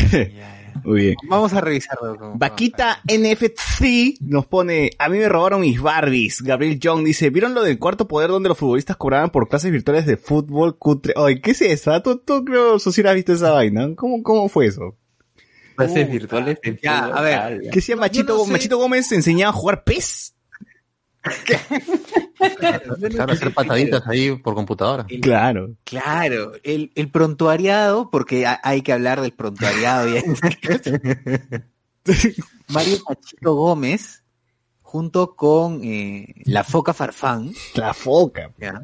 Muy 0.85 1.01
bien. 1.01 1.17
Vamos 1.29 1.53
a 1.53 1.61
revisarlo. 1.61 2.33
Vaquita 2.37 3.01
NFC 3.05 4.17
nos 4.21 4.47
pone, 4.47 4.91
a 4.99 5.09
mí 5.09 5.19
me 5.19 5.29
robaron 5.29 5.61
mis 5.61 5.81
Barbies. 5.81 6.43
Gabriel 6.43 6.79
Young 6.79 7.05
dice, 7.05 7.31
¿vieron 7.31 7.55
lo 7.55 7.63
del 7.63 7.79
cuarto 7.79 8.09
poder 8.09 8.31
donde 8.31 8.49
los 8.49 8.59
futbolistas 8.59 8.97
cobraban 8.97 9.31
por 9.31 9.49
clases 9.49 9.71
virtuales 9.73 10.07
de 10.07 10.17
fútbol 10.17 10.79
cutre? 10.79 11.15
Ay, 11.17 11.41
¿qué 11.41 11.53
es 11.53 11.63
eso? 11.63 12.01
¿Tú, 12.03 12.19
tú 12.19 12.45
creo, 12.45 12.79
Susira, 12.79 13.11
has 13.11 13.17
visto 13.17 13.33
esa 13.33 13.51
vaina? 13.51 13.89
¿Cómo, 13.97 14.23
cómo 14.23 14.49
fue 14.49 14.67
eso? 14.67 14.97
Clases 15.77 16.11
virtuales 16.11 16.59
de 16.63 16.79
ya, 16.83 17.03
fútbol. 17.03 17.19
a 17.19 17.23
ver. 17.23 17.61
¿Qué 17.61 17.77
decía 17.77 17.97
Machito, 17.97 18.33
yo 18.35 18.39
no 18.39 18.45
sé. 18.47 18.53
Machito 18.53 18.79
Gómez 18.79 19.13
enseñaba 19.13 19.51
a 19.51 19.55
jugar 19.55 19.85
PES? 19.85 20.35
Claro, 22.59 23.33
hacer 23.33 23.53
pataditas 23.53 24.03
ahí 24.07 24.37
por 24.37 24.55
computadora. 24.55 25.07
Claro. 25.21 25.75
Claro, 25.85 26.53
el, 26.63 26.93
el 26.95 27.11
prontuariado, 27.11 28.11
porque 28.11 28.47
ha- 28.47 28.61
hay 28.63 28.83
que 28.83 28.93
hablar 28.93 29.21
del 29.21 29.33
prontuariado. 29.33 30.09
y- 30.09 30.23
Mario 32.69 32.99
Machito 33.09 33.55
Gómez, 33.55 34.23
junto 34.83 35.35
con 35.37 35.81
eh, 35.85 36.35
la 36.45 36.65
Foca 36.65 36.95
Farfán, 36.95 37.53
La 37.75 37.93
foca. 37.95 38.51
¿ya? 38.59 38.83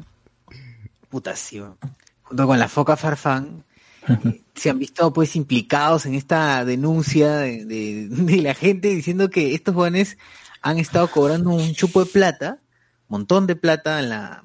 Puta, 1.09 1.35
sí, 1.35 1.59
weón. 1.61 1.77
junto 2.23 2.47
con 2.47 2.59
la 2.59 2.67
Foca 2.67 2.95
Farfán, 2.97 3.63
eh, 4.07 4.41
se 4.55 4.69
han 4.69 4.79
visto 4.79 5.11
pues 5.13 5.35
implicados 5.35 6.05
en 6.05 6.15
esta 6.15 6.63
denuncia 6.65 7.37
de, 7.37 7.65
de- 7.65 8.07
de 8.09 8.37
la 8.41 8.53
gente 8.53 8.89
diciendo 8.89 9.29
que 9.29 9.55
estos 9.55 9.73
jóvenes 9.75 10.17
han 10.65 10.79
estado 10.79 11.07
cobrando 11.11 11.51
un 11.51 11.75
chupo 11.75 12.03
de 12.03 12.09
plata, 12.09 12.57
montón 13.07 13.45
de 13.45 13.55
plata 13.55 13.99
en 13.99 14.09
la 14.09 14.43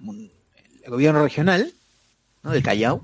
el 0.85 0.91
gobierno 0.91 1.23
regional, 1.23 1.73
¿no? 2.43 2.50
Del 2.50 2.62
Callao. 2.62 3.03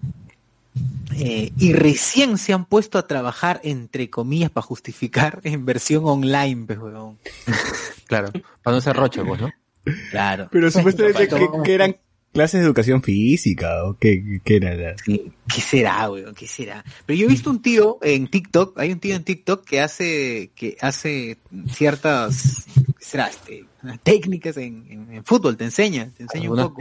eh, 1.14 1.50
y 1.56 1.72
recién 1.72 2.36
se 2.36 2.52
han 2.52 2.66
puesto 2.66 2.98
a 2.98 3.06
trabajar, 3.06 3.58
entre 3.64 4.10
comillas, 4.10 4.50
para 4.50 4.66
justificar 4.66 5.40
en 5.44 5.64
versión 5.64 6.04
online, 6.04 6.66
pues. 6.66 6.78
Claro, 8.06 8.30
para 8.62 8.76
no 8.76 8.80
ser 8.82 8.94
rocho, 8.94 9.24
pues, 9.24 9.40
¿no? 9.40 9.50
Claro. 10.10 10.48
Pero 10.52 10.70
supuestamente 10.70 11.26
que 11.64 11.74
eran 11.74 11.96
clases 12.36 12.60
de 12.60 12.66
educación 12.66 13.02
física 13.02 13.84
o 13.84 13.96
qué, 13.98 14.40
qué 14.44 14.56
era 14.56 14.74
la... 14.74 14.94
¿Qué, 15.04 15.30
qué 15.52 15.60
será, 15.60 16.10
weón? 16.10 16.34
¿Qué 16.34 16.46
será? 16.46 16.84
Pero 17.04 17.18
yo 17.18 17.26
he 17.26 17.30
visto 17.30 17.50
un 17.50 17.62
tío 17.62 17.98
en 18.02 18.28
TikTok, 18.28 18.78
hay 18.78 18.92
un 18.92 19.00
tío 19.00 19.16
en 19.16 19.24
TikTok 19.24 19.64
que 19.64 19.80
hace, 19.80 20.50
que 20.54 20.76
hace 20.80 21.38
ciertas, 21.72 22.66
¿qué 22.98 23.04
será? 23.04 23.28
Este, 23.28 23.64
técnicas 24.02 24.56
en, 24.56 24.86
en- 24.88 25.12
en 25.12 25.24
fútbol, 25.24 25.56
te 25.56 25.64
enseña, 25.64 26.10
te 26.16 26.24
enseña 26.24 26.48
un 26.50 26.52
Unas 26.54 26.66
poco. 26.66 26.80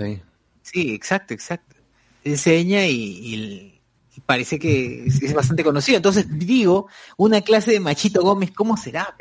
ahí. 0.00 0.22
Sí, 0.62 0.94
exacto, 0.94 1.34
exacto. 1.34 1.76
Te 2.22 2.30
enseña 2.30 2.86
y 2.86 3.71
parece 4.20 4.58
que 4.58 5.06
es, 5.06 5.32
bastante 5.32 5.64
conocido. 5.64 5.96
Entonces 5.96 6.26
digo, 6.28 6.88
una 7.16 7.40
clase 7.40 7.72
de 7.72 7.80
Machito 7.80 8.22
Gómez, 8.22 8.50
¿cómo 8.52 8.76
será? 8.76 9.16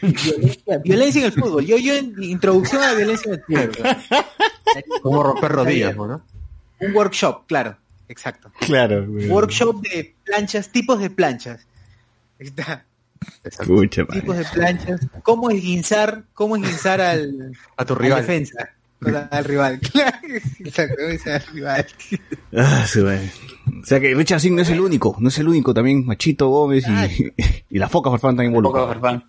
Violencia, 0.00 0.78
violencia 0.78 1.20
en 1.20 1.26
el 1.26 1.32
fútbol. 1.32 1.64
Yo, 1.66 1.76
yo 1.76 1.94
en 1.94 2.14
introducción 2.22 2.82
a 2.82 2.88
la 2.88 2.94
violencia 2.94 3.32
en 3.32 3.58
el 3.58 3.72
fútbol. 3.72 3.96
Como 5.02 5.22
romper 5.22 5.52
rodillas, 5.52 5.96
¿no? 5.96 6.22
Un 6.80 6.94
workshop, 6.94 7.46
claro, 7.46 7.76
exacto. 8.08 8.50
Claro, 8.60 9.06
güey. 9.06 9.28
Workshop 9.28 9.80
de 9.82 10.14
planchas, 10.24 10.70
tipos 10.70 10.98
de 10.98 11.10
planchas. 11.10 11.66
Está. 12.38 12.84
Escucha, 13.42 14.04
man. 14.04 14.20
Tipos 14.20 14.36
de 14.36 14.44
planchas. 14.44 15.00
¿Cómo 15.22 15.50
esguinzar, 15.50 16.24
cómo 16.34 16.56
esguinzar 16.56 17.00
al, 17.00 17.52
A 17.76 17.84
tu 17.84 17.94
al 17.94 17.98
rival. 18.00 18.20
defensa? 18.20 18.74
Al 19.30 19.44
rival. 19.44 19.80
Claro, 19.80 20.18
esguinzar 20.28 21.32
al 21.42 21.46
rival. 21.52 21.86
Ah, 22.56 22.86
sí. 22.86 23.00
O 23.00 23.84
sea 23.84 24.00
que 24.00 24.14
Richard 24.14 24.40
Singh 24.40 24.54
no 24.54 24.62
es 24.62 24.70
el 24.70 24.80
único, 24.80 25.16
no 25.18 25.28
es 25.28 25.38
el 25.38 25.48
único 25.48 25.74
también, 25.74 26.04
Machito 26.06 26.48
Gómez 26.48 26.84
y, 26.88 27.32
y 27.70 27.78
la 27.78 27.88
Foca 27.88 28.10
Farfán 28.10 28.36
también 28.36 28.52
Poco 28.52 28.78
involucrada. 28.78 28.88
Farfán. 28.88 29.24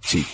Sí. 0.00 0.26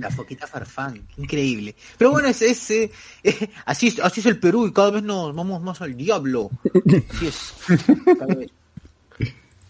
La 0.00 0.10
foquita 0.10 0.48
farfán, 0.48 1.06
increíble. 1.16 1.76
Pero 1.96 2.10
bueno, 2.10 2.26
es, 2.28 2.42
es, 2.42 2.70
eh, 2.72 2.90
eh, 3.22 3.50
así, 3.66 3.86
es, 3.88 4.00
así 4.00 4.18
es 4.20 4.26
el 4.26 4.40
Perú 4.40 4.66
y 4.66 4.72
cada 4.72 4.90
vez 4.90 5.02
nos 5.04 5.34
vamos 5.34 5.62
más 5.62 5.80
al 5.80 5.96
diablo. 5.96 6.50
Así 7.14 7.26
es. 7.28 7.54
Cada 8.18 8.34
vez. 8.34 8.50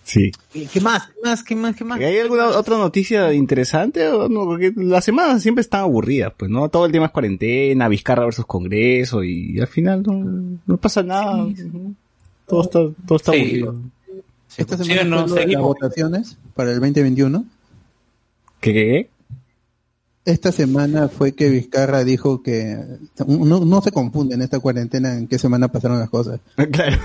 Sí. 0.07 0.31
¿Qué 0.53 0.67
qué 0.67 0.81
más? 0.81 1.09
¿Qué 1.09 1.21
más? 1.25 1.43
¿Qué 1.43 1.55
más? 1.57 1.75
¿Qué 1.77 1.85
más? 1.85 1.99
¿Hay 2.01 2.17
alguna 2.19 2.47
otra 2.51 2.79
noticia 2.79 3.33
interesante 3.33 4.07
o 4.07 4.29
no? 4.29 4.45
Porque 4.45 4.73
las 4.77 5.05
semanas 5.05 5.43
siempre 5.43 5.63
están 5.63 5.81
aburridas, 5.81 6.33
pues, 6.37 6.49
¿no? 6.49 6.69
Todo 6.69 6.87
el 6.87 6.93
tema 6.93 7.07
es 7.07 7.11
cuarentena, 7.11 7.89
Vizcarra 7.89 8.25
versus 8.25 8.47
Congreso 8.47 9.25
y 9.25 9.59
al 9.59 9.67
final 9.67 10.05
no, 10.05 10.59
no 10.65 10.77
pasa 10.77 11.03
nada. 11.03 11.45
Todo 12.47 12.63
está, 12.63 12.79
todo 13.05 13.17
está 13.17 13.33
Sí. 13.33 13.39
aburrido. 13.41 13.75
Esta 14.57 14.77
Sí, 14.79 14.85
semana 14.85 15.05
no, 15.05 15.27
fue 15.29 15.41
lo 15.41 15.47
de 15.49 15.53
las 15.55 15.63
votaciones 15.63 16.39
para 16.55 16.71
el 16.71 16.77
2021. 16.79 17.45
¿Qué? 18.61 19.11
Esta 20.25 20.51
semana 20.51 21.09
fue 21.09 21.33
que 21.33 21.49
Vizcarra 21.51 22.03
dijo 22.05 22.43
que 22.43 22.77
no, 23.27 23.61
no 23.65 23.81
se 23.83 23.93
confunde 23.93 24.35
en 24.35 24.43
esta 24.43 24.59
cuarentena 24.61 25.17
en 25.17 25.29
qué 25.29 25.39
semana 25.39 25.69
pasaron 25.69 25.99
las 25.99 26.11
cosas. 26.11 26.41
Claro. 26.71 26.97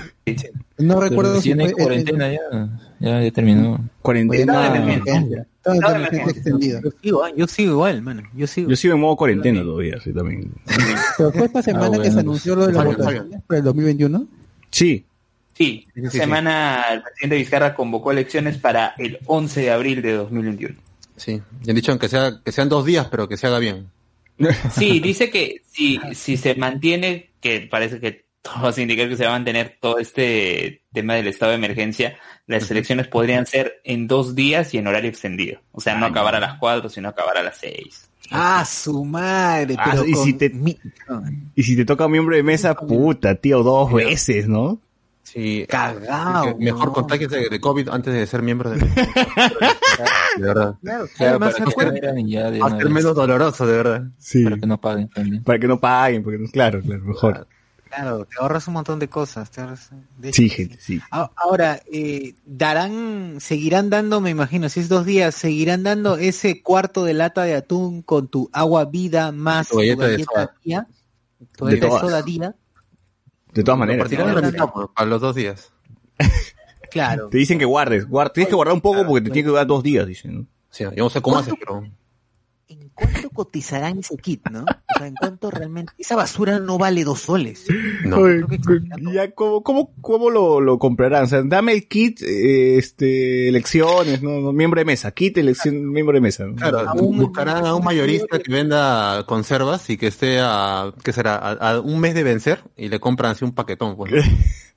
No 0.77 1.00
recuerdo 1.00 1.39
si 1.41 1.53
fue 1.53 1.72
cuarentena 1.74 2.31
ya, 2.31 2.39
ya, 3.01 3.22
ya 3.22 3.31
terminó. 3.31 3.89
Cuarentena. 4.01 4.70
De 4.72 4.77
emergencia. 4.77 5.48
Extendida. 6.27 6.81
Yo 6.84 6.91
sigo, 7.01 7.24
ah, 7.24 7.31
yo 7.36 7.48
sigo 7.48 7.72
igual, 7.74 8.01
mano. 8.01 8.24
Yo 8.36 8.48
sigo. 8.48 8.70
Yo 8.70 8.75
sigo 8.75 8.93
en 8.93 9.00
modo 9.00 9.15
cuarentena 9.15 9.62
todavía, 9.62 10.00
sí, 10.03 10.13
también. 10.13 10.51
Pero 11.17 11.31
fue 11.31 11.46
esta 11.46 11.62
semana 11.62 11.91
que 11.91 11.98
bueno, 11.98 12.13
se 12.13 12.20
anunció 12.20 12.55
lo 12.55 12.67
de 12.67 12.74
las 12.74 12.86
votaciones 12.86 13.41
para 13.48 13.58
el 13.60 13.63
2021. 13.65 14.27
Sí. 14.72 15.05
Sí, 15.53 15.86
Sí, 15.86 15.86
esta 15.96 16.12
sí, 16.12 16.17
semana 16.17 16.86
el 16.91 17.01
presidente 17.03 17.36
Vizcarra 17.36 17.75
convocó 17.75 18.12
elecciones 18.12 18.58
para 18.58 18.96
el 18.98 19.20
11 19.25 19.62
de 19.62 19.72
abril 19.72 20.01
de 20.01 20.13
2021. 20.13 20.75
Sí, 21.17 21.41
y 21.63 21.70
han 21.70 21.75
dicho 21.75 22.00
que, 22.00 22.10
sea, 22.10 22.39
que 22.43 22.51
sean 22.51 22.70
dos 22.70 22.86
días, 22.86 23.08
pero 23.12 23.27
que 23.27 23.38
se 23.38 23.48
haga 23.48 23.60
bien. 23.60 23.89
Sí, 24.72 25.00
dice 25.00 25.29
que 25.29 25.62
si, 25.67 26.00
si 26.13 26.38
se 26.38 26.55
mantiene, 26.55 27.29
que 27.41 27.67
parece 27.70 28.00
que 28.00 28.25
todo 28.42 28.68
hace 28.68 28.82
indicar 28.82 29.08
que 29.10 29.18
se 29.18 29.24
va 29.26 29.32
a 29.32 29.34
mantener 29.38 29.78
todo 29.82 29.98
este 30.00 30.84
tema 30.94 31.16
del 31.16 31.28
estado 31.28 31.52
de 31.52 31.58
emergencia, 31.58 32.18
las 32.48 32.70
elecciones 32.72 33.08
podrían 33.08 33.46
ser 33.46 33.82
en 33.84 34.08
dos 34.08 34.36
días 34.36 34.74
y 34.74 34.78
en 34.78 34.88
horario 34.88 35.10
extendido. 35.10 35.60
O 35.72 35.80
sea, 35.82 35.96
no 35.96 36.06
acabar 36.06 36.36
a 36.36 36.40
las 36.40 36.58
cuatro, 36.60 36.90
sino 36.90 37.10
acabar 37.10 37.38
a 37.38 37.44
las 37.44 37.58
seis. 37.58 38.10
Ah, 38.30 38.64
su 38.66 39.04
madre. 39.04 39.76
Ah, 39.78 39.90
Pero 39.92 40.06
y 40.06 40.12
con 40.14 40.24
si 40.26 40.34
te- 40.34 40.50
mi- 40.50 40.78
Y 41.56 41.64
si 41.64 41.76
te 41.76 41.84
toca 41.86 42.08
miembro 42.08 42.36
de 42.36 42.44
mesa, 42.44 42.76
puta, 42.76 43.36
tío, 43.36 43.62
dos 43.64 43.92
veces, 43.94 44.48
¿no? 44.48 44.80
Sí, 45.24 45.66
Cagao, 45.70 46.58
que 46.58 46.64
mejor 46.66 46.88
no. 46.88 46.94
contagiarse 46.94 47.50
de, 47.50 47.60
COVID 47.62 47.88
antes 47.90 48.14
de 48.14 48.25
ser 48.27 48.42
miembro 48.42 48.70
de 48.72 48.77
De 50.38 50.44
verdad. 50.44 50.75
Claro, 50.82 51.08
Claro, 51.16 51.30
además, 51.32 51.40
para 51.40 51.51
¿se 51.51 51.64
que 51.64 51.70
acuerdan? 51.70 51.94
mueran 51.94 52.20
y 52.20 52.32
ya 52.32 52.51
de 52.51 52.60
Va 52.60 52.66
a 52.66 52.68
una 52.70 52.77
ser 52.77 52.86
vez, 52.86 52.94
menos 52.94 53.16
doloroso, 53.16 53.68
de 53.68 53.77
verdad. 53.77 54.04
Sí. 54.18 54.44
para 54.44 54.58
que 54.58 54.66
no 54.68 54.82
paguen 54.82 55.10
también. 55.10 55.44
Para 55.44 55.60
que 55.60 55.68
no 55.68 55.80
paguen, 55.80 56.24
porque 56.24 56.38
claro, 56.51 56.82
claro, 56.82 57.04
mejor. 57.04 57.32
Claro, 57.34 57.48
te 57.92 58.38
ahorras 58.40 58.68
un 58.68 58.74
montón 58.75 59.00
de 59.00 59.08
cosas. 59.10 59.51
te 59.51 59.62
ahorras- 59.62 59.90
de 60.18 60.30
hecho, 60.30 60.42
Sí, 60.42 60.50
gente, 60.50 60.77
sí. 60.80 61.00
A- 61.12 61.30
Ahora, 61.36 61.80
eh, 61.92 62.36
darán, 62.46 63.38
seguirán 63.40 63.90
dando, 63.90 64.22
me 64.22 64.30
imagino, 64.30 64.70
si 64.70 64.80
es 64.80 64.90
dos 64.90 65.06
días, 65.06 65.36
seguirán 65.36 65.84
dando 65.84 66.18
ese 66.18 66.62
cuarto 66.64 67.04
de 67.04 67.14
lata 67.14 67.44
de 67.44 67.56
atún 67.56 68.01
con 68.01 68.27
tu 68.27 68.50
agua 68.54 68.86
vida 68.86 69.32
más 69.32 69.68
Tu 69.68 69.74
tu 69.74 69.80
galleta 69.80 70.04
galleta, 70.04 70.18
de 70.18 70.24
soda. 70.25 70.56
día, 70.64 70.88
tu 71.58 71.66
De 71.66 71.77
todas. 71.77 72.01
soda 72.01 72.22
día, 72.22 72.56
De 73.54 73.64
todas 73.64 73.75
Lo 73.77 73.80
maneras. 73.80 74.04
partirán 74.04 74.92
a 74.96 75.06
los 75.06 75.20
dos 75.22 75.36
días. 75.36 75.72
claro. 76.90 77.27
Te 77.30 77.38
dicen 77.38 77.60
que 77.60 77.66
guardes. 77.66 78.08
guar- 78.08 78.32
tienes 78.32 78.48
que 78.50 78.56
guardar 78.56 78.74
un 78.74 78.82
poco 78.82 79.06
porque 79.06 79.25
te 79.25 79.32
tiene 79.32 79.46
que 79.46 79.50
durar 79.50 79.68
dos 79.68 79.84
días, 79.84 80.08
dicen. 80.08 80.38
¿no? 80.40 80.48
Sí, 80.70 80.84
yo 80.86 81.04
no 81.04 81.10
sé 81.10 81.22
cómo 81.22 81.38
haces, 81.38 81.54
pero... 81.60 81.84
¿En 82.98 83.10
cuánto 83.12 83.30
cotizarán 83.32 84.00
ese 84.00 84.18
kit, 84.18 84.48
no? 84.51 84.62
O 84.64 84.98
sea, 84.98 85.08
¿en 85.08 85.16
cuánto 85.16 85.50
realmente? 85.50 85.94
Esa 85.98 86.16
basura 86.16 86.60
no 86.60 86.77
vale 86.77 87.04
dos 87.04 87.22
soles. 87.22 87.66
No. 88.06 88.18
Oye, 88.18 88.44
que- 88.48 89.14
ya, 89.14 89.32
¿cómo, 89.32 89.64
cómo, 89.64 89.94
cómo 90.01 90.30
lo, 90.30 90.60
lo 90.62 90.77
comprarán? 90.77 91.24
O 91.24 91.27
sea, 91.27 91.42
dame 91.44 91.72
el 91.74 91.88
kit, 91.88 92.22
eh, 92.22 92.77
este, 92.77 93.48
elecciones, 93.48 94.22
¿no? 94.22 94.40
no, 94.42 94.51
Miembro 94.54 94.80
de 94.82 94.86
mesa. 94.86 95.12
Kit, 95.12 95.38
elección, 95.38 95.92
miembro 95.92 96.14
de 96.14 96.22
mesa. 96.22 96.46
¿no? 96.46 96.56
Claro, 96.56 96.80
Aún- 96.90 97.18
buscarán 97.18 97.66
a 97.66 97.74
un 97.75 97.84
mayorista 97.84 98.38
que 98.40 98.51
venda 98.51 99.24
conservas 99.25 99.90
y 99.90 99.98
que 99.98 100.08
esté 100.08 100.40
a, 100.42 100.94
¿qué 101.04 101.14
será? 101.14 101.36
A, 101.38 101.51
a 101.72 101.80
un 101.80 102.00
mes 102.00 102.14
de 102.14 102.24
vencer 102.24 102.64
y 102.75 102.90
le 102.90 103.00
compran 103.00 103.32
así 103.32 103.46
un 103.46 103.54
paquetón, 103.54 103.96
pues. 103.96 104.12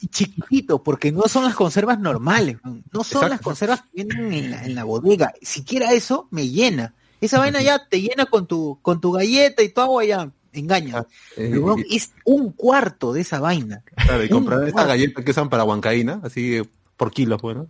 Y 0.00 0.09
chiquitito, 0.09 0.83
porque 0.83 1.12
no 1.12 1.22
son 1.29 1.44
las 1.44 1.55
conservas 1.55 1.98
normales, 1.98 2.57
no 2.64 2.74
No 2.92 3.05
son 3.05 3.22
Exacto. 3.24 3.29
las 3.29 3.40
conservas 3.40 3.83
que 3.83 4.05
vienen 4.05 4.33
en 4.33 4.50
la, 4.50 4.64
en 4.64 4.74
la 4.74 4.85
bodega. 4.85 5.33
Siquiera 5.42 5.92
eso 5.92 6.29
me 6.31 6.48
llena. 6.48 6.94
Esa 7.24 7.38
vaina 7.38 7.62
ya 7.62 7.87
te 7.88 8.00
llena 8.00 8.26
con 8.26 8.46
tu, 8.46 8.78
con 8.82 9.00
tu 9.00 9.12
galleta 9.12 9.62
y 9.62 9.68
tu 9.70 9.80
agua 9.80 10.04
ya 10.04 10.30
engaña. 10.52 11.04
Eh, 11.37 11.58
weón, 11.58 11.84
y- 11.88 11.96
es 11.96 12.12
un 12.24 12.52
cuarto 12.52 13.12
de 13.12 13.20
esa 13.22 13.40
vaina. 13.40 13.82
claro, 13.96 14.24
y 14.24 14.28
comprar 14.28 14.58
un 14.60 14.66
esta 14.66 14.72
cuarto. 14.74 14.88
galleta 14.90 15.24
que 15.24 15.30
usan 15.30 15.48
para 15.48 15.64
huancaína, 15.64 16.20
así 16.22 16.62
por 16.96 17.10
kilos, 17.12 17.40
pues, 17.40 17.56
¿no? 17.56 17.68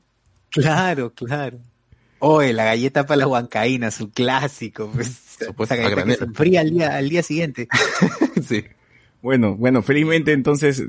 Claro, 0.51 1.13
claro. 1.15 1.59
Oye, 2.19 2.53
la 2.53 2.65
galleta 2.65 3.07
para 3.07 3.19
la 3.19 3.27
huancaína, 3.27 3.91
su 3.91 4.11
clásico. 4.11 4.91
Pues, 4.95 5.37
esa 5.41 5.77
galleta 5.77 6.05
que 6.05 6.15
se 6.17 6.25
enfría 6.25 6.61
al 6.61 6.71
día, 6.71 6.97
al 6.97 7.09
día 7.09 7.23
siguiente. 7.23 7.69
sí. 8.47 8.65
Bueno, 9.21 9.57
bueno, 9.57 9.83
felizmente 9.83 10.33
entonces, 10.33 10.85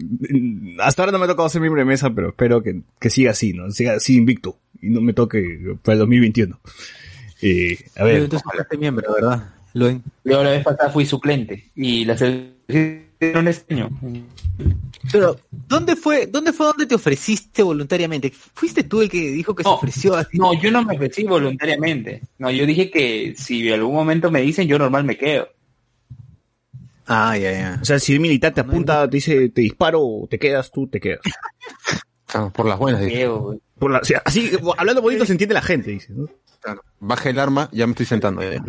hasta 0.79 1.01
ahora 1.01 1.11
no 1.13 1.19
me 1.19 1.25
ha 1.25 1.27
tocado 1.29 1.47
ser 1.49 1.61
miembro 1.61 1.79
de 1.79 1.85
mesa, 1.85 2.09
pero 2.13 2.29
espero 2.29 2.61
que, 2.61 2.81
que 2.99 3.09
siga 3.09 3.31
así, 3.31 3.53
¿no? 3.53 3.71
Siga 3.71 3.93
así 3.93 4.17
invicto 4.17 4.59
y 4.81 4.89
no 4.89 4.99
me 5.01 5.13
toque 5.13 5.41
para 5.81 5.93
el 5.93 5.99
2021. 5.99 6.59
Eh, 7.41 7.77
a 7.97 8.03
ver, 8.03 8.15
Entonces, 8.23 8.47
este 8.59 8.77
miembro, 8.77 9.13
¿verdad? 9.13 9.53
Luen. 9.73 10.03
Yo 10.23 10.43
la 10.43 10.51
vez 10.51 10.63
pasada 10.63 10.89
fui 10.89 11.05
suplente 11.05 11.71
y 11.75 12.05
las 12.05 12.21
elecciones 12.21 13.57
este 13.57 13.73
año. 13.73 13.89
Pero, 15.11 15.37
¿dónde 15.51 15.95
fue, 15.97 16.27
dónde 16.27 16.53
fue 16.53 16.67
donde 16.67 16.85
te 16.85 16.95
ofreciste 16.95 17.61
voluntariamente? 17.61 18.31
¿Fuiste 18.31 18.83
tú 18.83 19.01
el 19.01 19.09
que 19.09 19.19
dijo 19.31 19.53
que 19.53 19.63
se 19.63 19.69
ofreció 19.69 20.15
así? 20.15 20.37
No, 20.37 20.53
yo 20.59 20.71
no 20.71 20.83
me 20.83 20.95
ofrecí 20.95 21.23
voluntariamente. 21.25 22.21
No, 22.37 22.49
yo 22.51 22.65
dije 22.65 22.89
que 22.89 23.33
si 23.37 23.67
en 23.67 23.73
algún 23.75 23.93
momento 23.95 24.31
me 24.31 24.41
dicen, 24.41 24.67
yo 24.67 24.79
normal 24.79 25.03
me 25.03 25.17
quedo. 25.17 25.49
Ah, 27.07 27.37
ya, 27.37 27.51
ya. 27.51 27.79
o 27.81 27.85
sea, 27.85 27.99
si 27.99 28.13
el 28.13 28.19
militar 28.19 28.53
te 28.53 28.61
apunta, 28.61 29.07
te 29.09 29.17
dice, 29.17 29.49
te 29.49 29.61
disparo, 29.61 30.25
te 30.29 30.39
quedas, 30.39 30.71
tú 30.71 30.87
te 30.87 30.99
quedas. 30.99 31.19
Por 32.53 32.65
las 32.65 32.79
buenas, 32.79 33.01
dice. 33.01 33.29
Por 33.77 33.91
la- 33.91 33.99
o 33.99 34.05
sea, 34.05 34.21
así, 34.25 34.51
hablando 34.77 35.01
bonito 35.01 35.25
se 35.25 35.33
entiende 35.33 35.53
la 35.53 35.61
gente, 35.61 35.91
dice, 35.91 36.13
¿no? 36.13 36.27
Claro. 36.61 36.83
Baja 36.99 37.29
el 37.29 37.39
arma, 37.39 37.69
ya 37.71 37.85
me 37.87 37.91
estoy 37.91 38.05
sentando. 38.05 38.41
ya, 38.43 38.53
ya. 38.53 38.63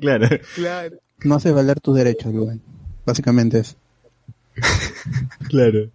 claro. 0.00 0.98
No 1.24 1.34
hace 1.34 1.50
valer 1.52 1.80
tus 1.80 1.96
derechos, 1.96 2.32
Rubén. 2.32 2.62
Básicamente 3.04 3.60
es. 3.60 3.76
Claro. 5.48 5.90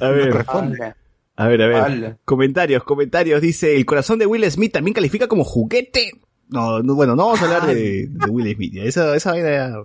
A 0.00 0.08
ver, 0.08 0.32
a 1.36 1.46
ver, 1.46 1.62
a 1.62 1.66
ver. 1.66 2.16
Comentarios, 2.24 2.84
comentarios. 2.84 3.40
Dice, 3.40 3.76
¿el 3.76 3.86
corazón 3.86 4.18
de 4.18 4.26
Will 4.26 4.50
Smith 4.50 4.72
también 4.72 4.94
califica 4.94 5.28
como 5.28 5.44
juguete? 5.44 6.12
No, 6.48 6.82
no, 6.82 6.94
bueno, 6.94 7.16
no 7.16 7.26
vamos 7.26 7.42
a 7.42 7.44
hablar 7.44 7.66
de, 7.66 8.08
de 8.08 8.30
Will 8.30 8.54
Smith. 8.54 8.74
Esa, 8.76 9.14
esa 9.16 9.30
vaina 9.32 9.50
ya... 9.50 9.84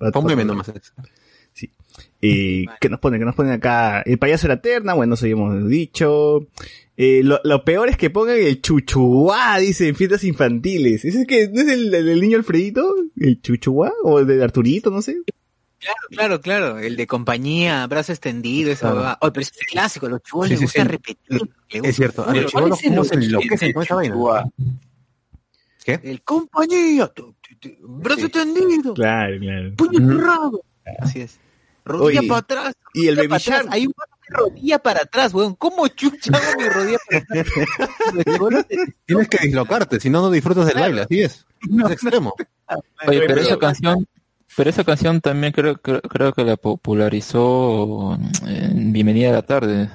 Nomás. 0.00 0.72
Eh, 2.26 2.64
¿Qué 2.80 2.88
nos 2.88 3.00
ponen? 3.00 3.20
¿Qué 3.20 3.26
nos 3.26 3.34
ponen 3.34 3.52
acá? 3.52 4.00
El 4.02 4.18
payaso 4.18 4.46
era 4.46 4.54
eterna, 4.54 4.94
bueno, 4.94 5.14
eso 5.14 5.26
ya 5.26 5.32
hemos 5.32 5.68
dicho. 5.68 6.46
Eh, 6.96 7.22
lo, 7.24 7.40
lo 7.44 7.64
peor 7.64 7.88
es 7.88 7.96
que 7.96 8.08
pongan 8.10 8.36
el 8.38 8.62
chuchuá, 8.62 9.58
dice, 9.58 9.88
en 9.88 9.94
fiestas 9.96 10.24
infantiles. 10.24 11.04
¿Ese 11.04 11.22
es 11.22 11.26
que 11.26 11.48
no 11.48 11.60
es 11.60 11.68
el, 11.68 11.92
el- 11.94 12.08
el 12.08 12.20
niño 12.20 12.38
Alfredito? 12.38 12.94
¿El 13.18 13.40
chuchuá? 13.42 13.92
¿O 14.04 14.20
el 14.20 14.26
de 14.26 14.42
Arturito? 14.42 14.90
No 14.90 15.02
sé. 15.02 15.16
Claro, 15.80 15.98
claro, 16.08 16.40
claro. 16.40 16.78
El 16.78 16.96
de 16.96 17.06
compañía, 17.06 17.86
brazo 17.88 18.12
extendido, 18.12 18.70
esa 18.72 18.82
Claro. 18.82 18.96
huevada. 18.96 19.18
Oh, 19.20 19.30
pero 19.32 19.42
ese 19.42 19.52
es 19.60 19.66
clásico, 19.66 20.06
a 20.06 20.08
los 20.08 20.22
chivos 20.22 20.46
Sí, 20.46 20.50
les 20.52 20.58
sí, 20.60 20.64
gusta 20.64 20.82
sí. 20.82 20.88
repetir. 20.88 21.38
gusta. 21.40 21.54
Es 21.88 21.96
cierto. 21.96 22.22
A 22.26 22.32
los 22.34 22.52
¿cuál 22.52 22.64
chibolos 22.64 22.78
es 22.78 22.84
el 22.86 22.90
cómo 22.94 23.04
se 23.04 23.14
enloquecen 23.16 23.68
de 23.68 23.74
con 23.74 23.82
esa 23.82 23.94
vaina. 23.96 24.14
Chuchuá? 24.14 24.44
¿Qué? 25.84 26.00
El 26.02 26.22
compañía, 26.22 27.06
tu- 27.08 27.34
tu- 27.42 27.56
tu- 27.58 27.76
brazo 27.98 28.26
extendido, 28.26 28.94
Claro, 28.94 29.38
claro. 29.38 29.74
puño 29.76 29.98
Ujú. 29.98 30.16
cerrado. 30.16 30.62
Así 31.00 31.20
es. 31.20 31.38
Rodilla 31.84 32.20
Oye, 32.20 32.28
para 32.28 32.40
atrás. 32.40 32.74
Y 32.94 33.08
el 33.08 33.16
Baby. 33.16 33.36
Shark. 33.38 33.68
Hay 33.70 33.86
un 33.86 33.94
rodilla 34.28 34.78
para 34.78 35.02
atrás, 35.02 35.34
weón. 35.34 35.54
¿Cómo 35.54 35.86
chucha 35.88 36.32
hago 36.36 36.60
mi 36.60 36.68
rodilla 36.68 36.98
para 37.08 37.40
atrás? 37.40 38.66
Tienes 39.06 39.28
que 39.28 39.38
dislocarte, 39.46 40.00
si 40.00 40.10
no, 40.10 40.22
no 40.22 40.30
disfrutas 40.30 40.66
del 40.66 40.78
baile, 40.78 41.02
así 41.02 41.22
es. 41.22 41.46
Es 41.86 41.90
extremo. 41.90 42.34
Oye, 43.06 43.22
pero 43.26 43.40
esa 43.40 43.58
canción, 43.58 44.06
pero 44.54 44.68
esa 44.68 44.84
canción 44.84 45.20
también 45.20 45.52
creo, 45.52 45.76
creo, 45.76 46.02
creo 46.02 46.32
que 46.32 46.44
la 46.44 46.56
popularizó 46.56 48.18
en 48.46 48.92
Bienvenida 48.92 49.30
a 49.30 49.32
la 49.32 49.42
tarde. 49.42 49.90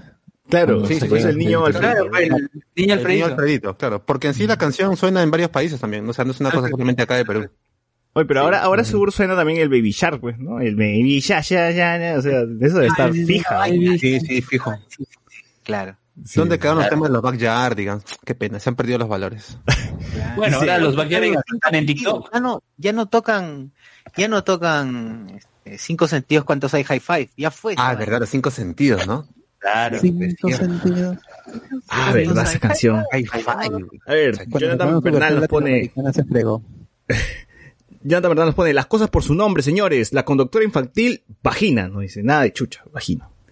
Claro, 0.50 0.84
Sí, 0.88 0.96
sí, 0.96 1.02
sí, 1.02 1.08
pues 1.08 1.26
el 1.26 1.38
niño 1.38 1.64
Claro, 1.66 2.06
Alfredito. 2.06 2.10
Claro, 2.10 2.18
el 2.18 2.30
niño 2.30 2.38
El 2.42 2.62
niño 2.76 2.94
Alfredito. 2.96 3.26
Alfredito, 3.28 3.78
claro. 3.78 4.04
Porque 4.04 4.28
en 4.28 4.34
sí 4.34 4.48
la 4.48 4.58
canción 4.58 4.98
suena 4.98 5.22
en 5.22 5.30
varios 5.30 5.52
países 5.52 5.80
también. 5.80 6.10
O 6.10 6.14
sea, 6.14 6.26
no 6.26 6.32
es 6.32 6.40
una 6.40 6.50
cosa 6.50 6.70
solamente 6.70 7.04
acá 7.04 7.16
de 7.18 7.26
Perú. 7.26 7.50
Oye, 8.14 8.26
pero 8.26 8.42
ahora, 8.42 8.62
ahora 8.64 8.84
seguro 8.84 9.12
suena 9.12 9.36
también 9.36 9.60
el 9.60 9.70
Baby 9.70 9.92
Shark, 9.92 10.20
pues, 10.20 10.38
¿no? 10.40 10.60
El 10.60 10.76
Baby 10.76 11.20
Shark, 11.20 11.46
ya, 11.46 11.70
ya, 11.72 11.98
ya, 11.98 12.18
o 12.18 12.22
sea, 12.22 12.42
eso 12.42 12.76
debe 12.76 12.88
estar 12.88 13.14
fija. 13.14 13.66
Sí, 14.00 14.20
sí, 14.20 14.42
fijo. 14.42 14.74
Claro. 15.64 15.96
Sí. 16.26 16.38
¿Dónde 16.40 16.60
quedaron 16.60 16.80
los 16.80 16.90
temas 16.90 17.08
de 17.10 17.14
los 17.14 17.22
backyard? 17.22 17.76
Digan, 17.78 18.02
qué 18.26 18.36
pena, 18.36 18.60
se 18.60 18.70
han 18.70 18.76
perdido 18.76 18.98
los 18.98 19.08
valores. 19.08 19.58
Bueno, 20.36 20.60
Sí. 20.60 20.68
ahora 20.70 20.80
los 20.80 20.96
backyard 20.96 21.24
están 21.24 21.76
en 21.76 21.86
TikTok. 21.86 22.34
Ya 22.34 22.40
no, 22.40 22.64
ya 22.78 22.94
no 22.94 23.06
tocan, 23.08 23.72
ya 24.18 24.28
no 24.28 24.44
tocan 24.44 25.40
este, 25.64 25.78
cinco 25.78 26.08
sentidos 26.08 26.46
cuántos 26.46 26.74
hay 26.74 26.84
high 26.84 27.00
five. 27.00 27.30
Ya 27.38 27.52
fue. 27.52 27.76
Ah, 27.78 27.92
esa 27.92 28.00
verdad, 28.00 28.20
los 28.22 28.30
cinco 28.30 28.50
sentidos, 28.50 29.06
¿no? 29.06 29.28
Claro. 29.60 30.00
Cinco 30.00 30.50
sentidos. 30.50 31.18
Ah, 31.90 32.12
verdad, 32.14 32.44
esa 32.44 32.60
canción. 32.60 33.04
Ay, 33.12 33.26
ay. 33.32 33.44
A 34.08 34.14
ver, 34.14 34.48
Jonathan 34.48 35.00
Bernal 35.02 35.36
nos 35.36 35.48
pone, 35.48 35.92
se 36.14 36.24
fregó. 36.24 36.64
Jonathan 38.02 38.30
Bernal 38.32 38.46
nos 38.48 38.56
pone, 38.56 38.74
las 38.74 38.86
cosas 38.88 39.10
por 39.10 39.24
su 39.24 39.36
nombre, 39.36 39.62
señores. 39.64 40.14
La 40.14 40.24
conductora 40.26 40.64
infantil, 40.64 41.24
vagina, 41.44 41.88
no 41.88 42.00
dice 42.00 42.24
nada 42.24 42.44
de 42.44 42.54
chucha, 42.54 42.84
vagina. 42.92 43.30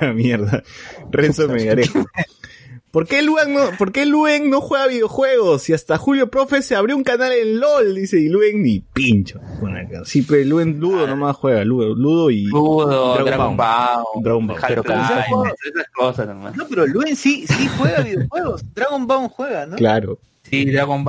La 0.00 0.12
mierda. 0.14 0.62
Renzo 1.10 1.46
Megarejo. 1.48 2.04
¿Por 2.90 3.08
qué 3.08 3.22
Luen 3.22 3.52
no, 3.52 3.70
por 3.76 3.90
qué 3.90 4.06
Luen 4.06 4.50
no 4.50 4.60
juega 4.60 4.86
videojuegos? 4.86 5.68
Y 5.68 5.72
hasta 5.72 5.98
Julio 5.98 6.30
Profe 6.30 6.62
se 6.62 6.76
abrió 6.76 6.96
un 6.96 7.02
canal 7.02 7.32
en 7.32 7.58
LOL, 7.58 7.92
dice, 7.96 8.20
y 8.20 8.28
Luen 8.28 8.62
ni 8.62 8.80
pincho. 8.80 9.40
Bueno. 9.60 10.04
Sí, 10.04 10.22
pero 10.22 10.44
Luen 10.44 10.78
Ludo 10.78 11.04
nomás 11.06 11.34
juega, 11.36 11.64
Ludo, 11.64 11.92
Ludo 11.94 12.30
y 12.30 12.44
Ludo, 12.44 13.14
Dragon 13.14 13.26
Dragon 13.26 13.56
Ball. 13.56 14.04
Dragon 14.22 14.46
Ball. 14.46 14.56
Pero- 14.68 14.82
esas 14.84 15.86
cosas 15.92 16.28
nomás. 16.28 16.56
No, 16.56 16.66
pero 16.68 16.86
Luen 16.86 17.16
sí, 17.16 17.46
sí 17.48 17.68
juega 17.78 18.00
videojuegos. 18.04 18.62
Dragon 18.74 19.06
Ball 19.08 19.28
juega, 19.28 19.66
¿no? 19.66 19.74
Claro. 19.76 20.20
Sí, 20.64 20.70
Dragon 20.70 21.04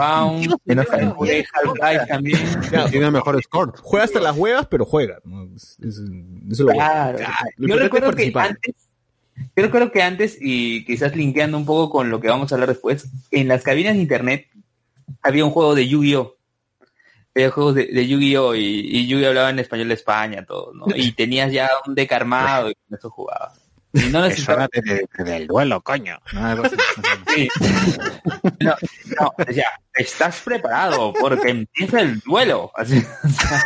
jugué 1.15 1.45
Half-Life 1.53 2.05
también. 2.07 2.39
Tiene 2.91 3.11
mejor 3.11 3.41
score. 3.43 3.73
Juega 3.81 4.05
hasta 4.05 4.19
las 4.19 4.35
huevas, 4.37 4.67
pero 4.67 4.85
juega. 4.85 5.19
¿no? 5.23 5.45
Es- 5.55 5.77
es- 5.81 5.97
eso 5.99 6.01
es 6.51 6.59
lo 6.59 6.65
bueno. 6.65 6.79
Claro. 6.79 7.19
Lo 7.57 7.67
Yo 7.67 7.75
recuerdo 7.77 8.11
que 8.13 8.31
antes, 8.35 8.75
yo 9.37 9.63
recuerdo 9.63 9.91
que 9.91 10.01
antes, 10.01 10.37
y 10.39 10.85
quizás 10.85 11.15
linkeando 11.15 11.57
un 11.57 11.65
poco 11.65 11.89
con 11.89 12.09
lo 12.09 12.19
que 12.21 12.27
vamos 12.29 12.51
a 12.51 12.55
hablar 12.55 12.69
después, 12.69 13.07
en 13.31 13.47
las 13.47 13.63
cabinas 13.63 13.93
de 13.95 14.01
internet 14.01 14.47
había 15.21 15.45
un 15.45 15.51
juego 15.51 15.75
de 15.75 15.87
Yu-Gi-Oh! 15.87 16.35
Había 17.35 17.51
juegos 17.51 17.75
de, 17.75 17.87
de 17.87 18.07
Yu-Gi-Oh! 18.07 18.55
Y, 18.55 18.61
y 18.63 19.07
Yu-Gi-Oh! 19.07 19.27
hablaba 19.29 19.49
en 19.49 19.59
español 19.59 19.89
de 19.89 19.93
España, 19.95 20.45
todo, 20.45 20.73
¿no? 20.73 20.85
Y 20.95 21.11
tenías 21.13 21.51
ya 21.51 21.69
un 21.85 21.93
deck 21.95 22.11
armado 22.13 22.69
y 22.69 22.75
con 22.75 22.97
eso 22.97 23.09
jugabas. 23.09 23.59
Y 23.95 24.09
no 24.11 24.21
necesitabas... 24.21 24.69
del 25.17 25.47
duelo, 25.47 25.81
coño. 25.81 26.19
Sí. 27.33 27.47
No, 28.59 28.75
no, 29.19 29.33
decía, 29.45 29.67
estás 29.93 30.41
preparado 30.41 31.13
porque 31.13 31.49
empieza 31.49 32.01
el 32.01 32.19
duelo. 32.19 32.71
Así. 32.75 33.01
Ah. 33.47 33.63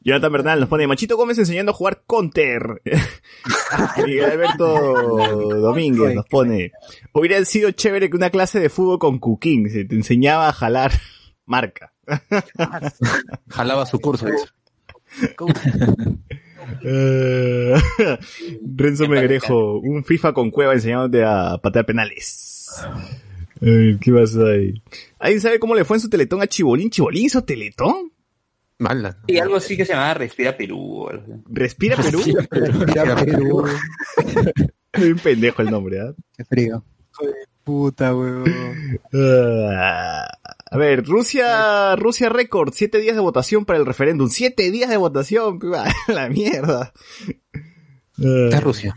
Jonathan 0.00 0.32
Bernal 0.32 0.60
nos 0.60 0.68
pone 0.68 0.86
Machito 0.86 1.16
Gómez 1.16 1.38
enseñando 1.38 1.72
a 1.72 1.74
jugar 1.74 2.04
Counter. 2.06 2.82
Miguel 4.06 4.30
Alberto 4.30 5.58
Domínguez 5.60 6.14
nos 6.14 6.26
pone 6.26 6.72
Hubiera 7.12 7.42
sido 7.44 7.70
chévere 7.70 8.10
que 8.10 8.16
una 8.16 8.30
clase 8.30 8.60
de 8.60 8.68
fútbol 8.68 8.98
con 8.98 9.18
Cuquín 9.18 9.70
se 9.70 9.84
te 9.84 9.94
enseñaba 9.94 10.48
a 10.48 10.52
jalar 10.52 10.92
marca. 11.46 11.94
Jalaba 13.48 13.86
su 13.86 13.98
curso. 13.98 14.26
Eh, 16.82 17.74
Renzo 18.76 19.08
Megrejo, 19.08 19.78
un 19.78 20.04
FIFA 20.04 20.32
con 20.32 20.50
cueva 20.50 20.74
enseñándote 20.74 21.24
a 21.24 21.58
patear 21.58 21.86
penales. 21.86 22.82
Ay, 23.60 23.98
¿Qué 24.00 24.12
pasa 24.12 24.44
ahí? 24.46 24.82
¿Alguien 25.18 25.40
sabe 25.40 25.58
cómo 25.58 25.74
le 25.74 25.84
fue 25.84 25.96
en 25.96 26.00
su 26.00 26.08
teletón 26.08 26.42
a 26.42 26.46
Chibolín? 26.46 26.90
¿Chibolín 26.90 27.26
hizo 27.26 27.44
teletón? 27.44 28.12
Mala. 28.78 29.18
Y 29.26 29.38
algo 29.38 29.56
así 29.56 29.76
que 29.76 29.84
se 29.84 29.92
llamaba 29.92 30.14
Respira 30.14 30.56
Perú. 30.56 31.08
¿Respira 31.48 31.96
Perú? 31.96 32.20
Mira, 32.86 33.14
Perú, 33.16 33.64
Muy 34.98 35.10
un 35.12 35.18
pendejo 35.18 35.62
el 35.62 35.70
nombre, 35.70 36.00
¿ah? 36.00 36.12
qué 36.36 36.44
frío. 36.44 36.84
Puta, 37.62 38.14
weón. 38.14 38.44
Ah, 39.12 40.26
a 40.74 40.78
ver, 40.78 41.04
Rusia, 41.04 41.94
Rusia 41.96 42.28
Record, 42.28 42.72
siete 42.74 42.98
días 43.00 43.14
de 43.14 43.22
votación 43.22 43.64
para 43.64 43.78
el 43.78 43.86
referéndum. 43.86 44.28
Siete 44.28 44.70
días 44.70 44.90
de 44.90 44.96
votación, 44.96 45.58
la 46.08 46.28
mierda. 46.28 46.92
Ah, 48.18 48.48
Es 48.52 48.62
Rusia. 48.62 48.94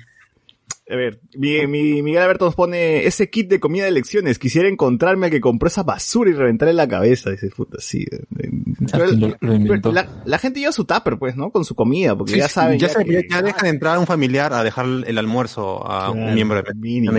a 0.90 0.96
ver, 0.96 1.20
mi, 1.36 1.66
mi- 1.68 2.02
Miguel 2.02 2.22
Alberto 2.24 2.46
nos 2.46 2.56
pone 2.56 3.06
ese 3.08 3.30
kit 3.30 3.50
de 3.50 3.60
comida 3.60 3.84
de 3.84 3.90
elecciones. 3.90 4.40
Quisiera 4.40 4.68
encontrarme 4.70 5.26
al 5.28 5.32
que 5.32 5.42
compró 5.42 5.68
esa 5.68 5.84
basura 5.84 6.30
y 6.30 6.34
reventarle 6.34 6.74
la 6.74 6.88
cabeza. 6.88 7.30
Dice, 7.32 7.50
puta, 7.50 7.78
sí. 7.80 8.06
eh, 8.12 8.22
eh, 8.40 8.50
pero 8.92 9.06
el- 9.06 9.20
Lo, 9.20 9.28
lo 9.40 9.54
inventó. 9.54 9.92
pero 9.92 10.06
la, 10.08 10.24
la 10.26 10.38
gente 10.40 10.60
lleva 10.60 10.72
su 10.72 10.86
tupper, 10.86 11.18
pues, 11.18 11.36
¿no? 11.36 11.52
Con 11.52 11.66
su 11.66 11.76
comida, 11.76 12.16
porque 12.16 12.34
Sí, 12.34 12.40
ya 12.40 12.48
saben. 12.48 12.80
ya, 12.80 12.88
que- 12.94 13.28
ya 13.30 13.42
dejan 13.42 13.68
entrar 13.68 13.96
a 13.96 14.00
un 14.00 14.08
familiar 14.08 14.54
a 14.54 14.64
dejar 14.64 14.86
el 15.06 15.18
almuerzo 15.18 15.86
a 15.90 16.12
Claro, 16.12 16.28
un 16.28 16.34
miembro 16.34 16.62
de 16.62 16.74
mínimo. 16.74 17.12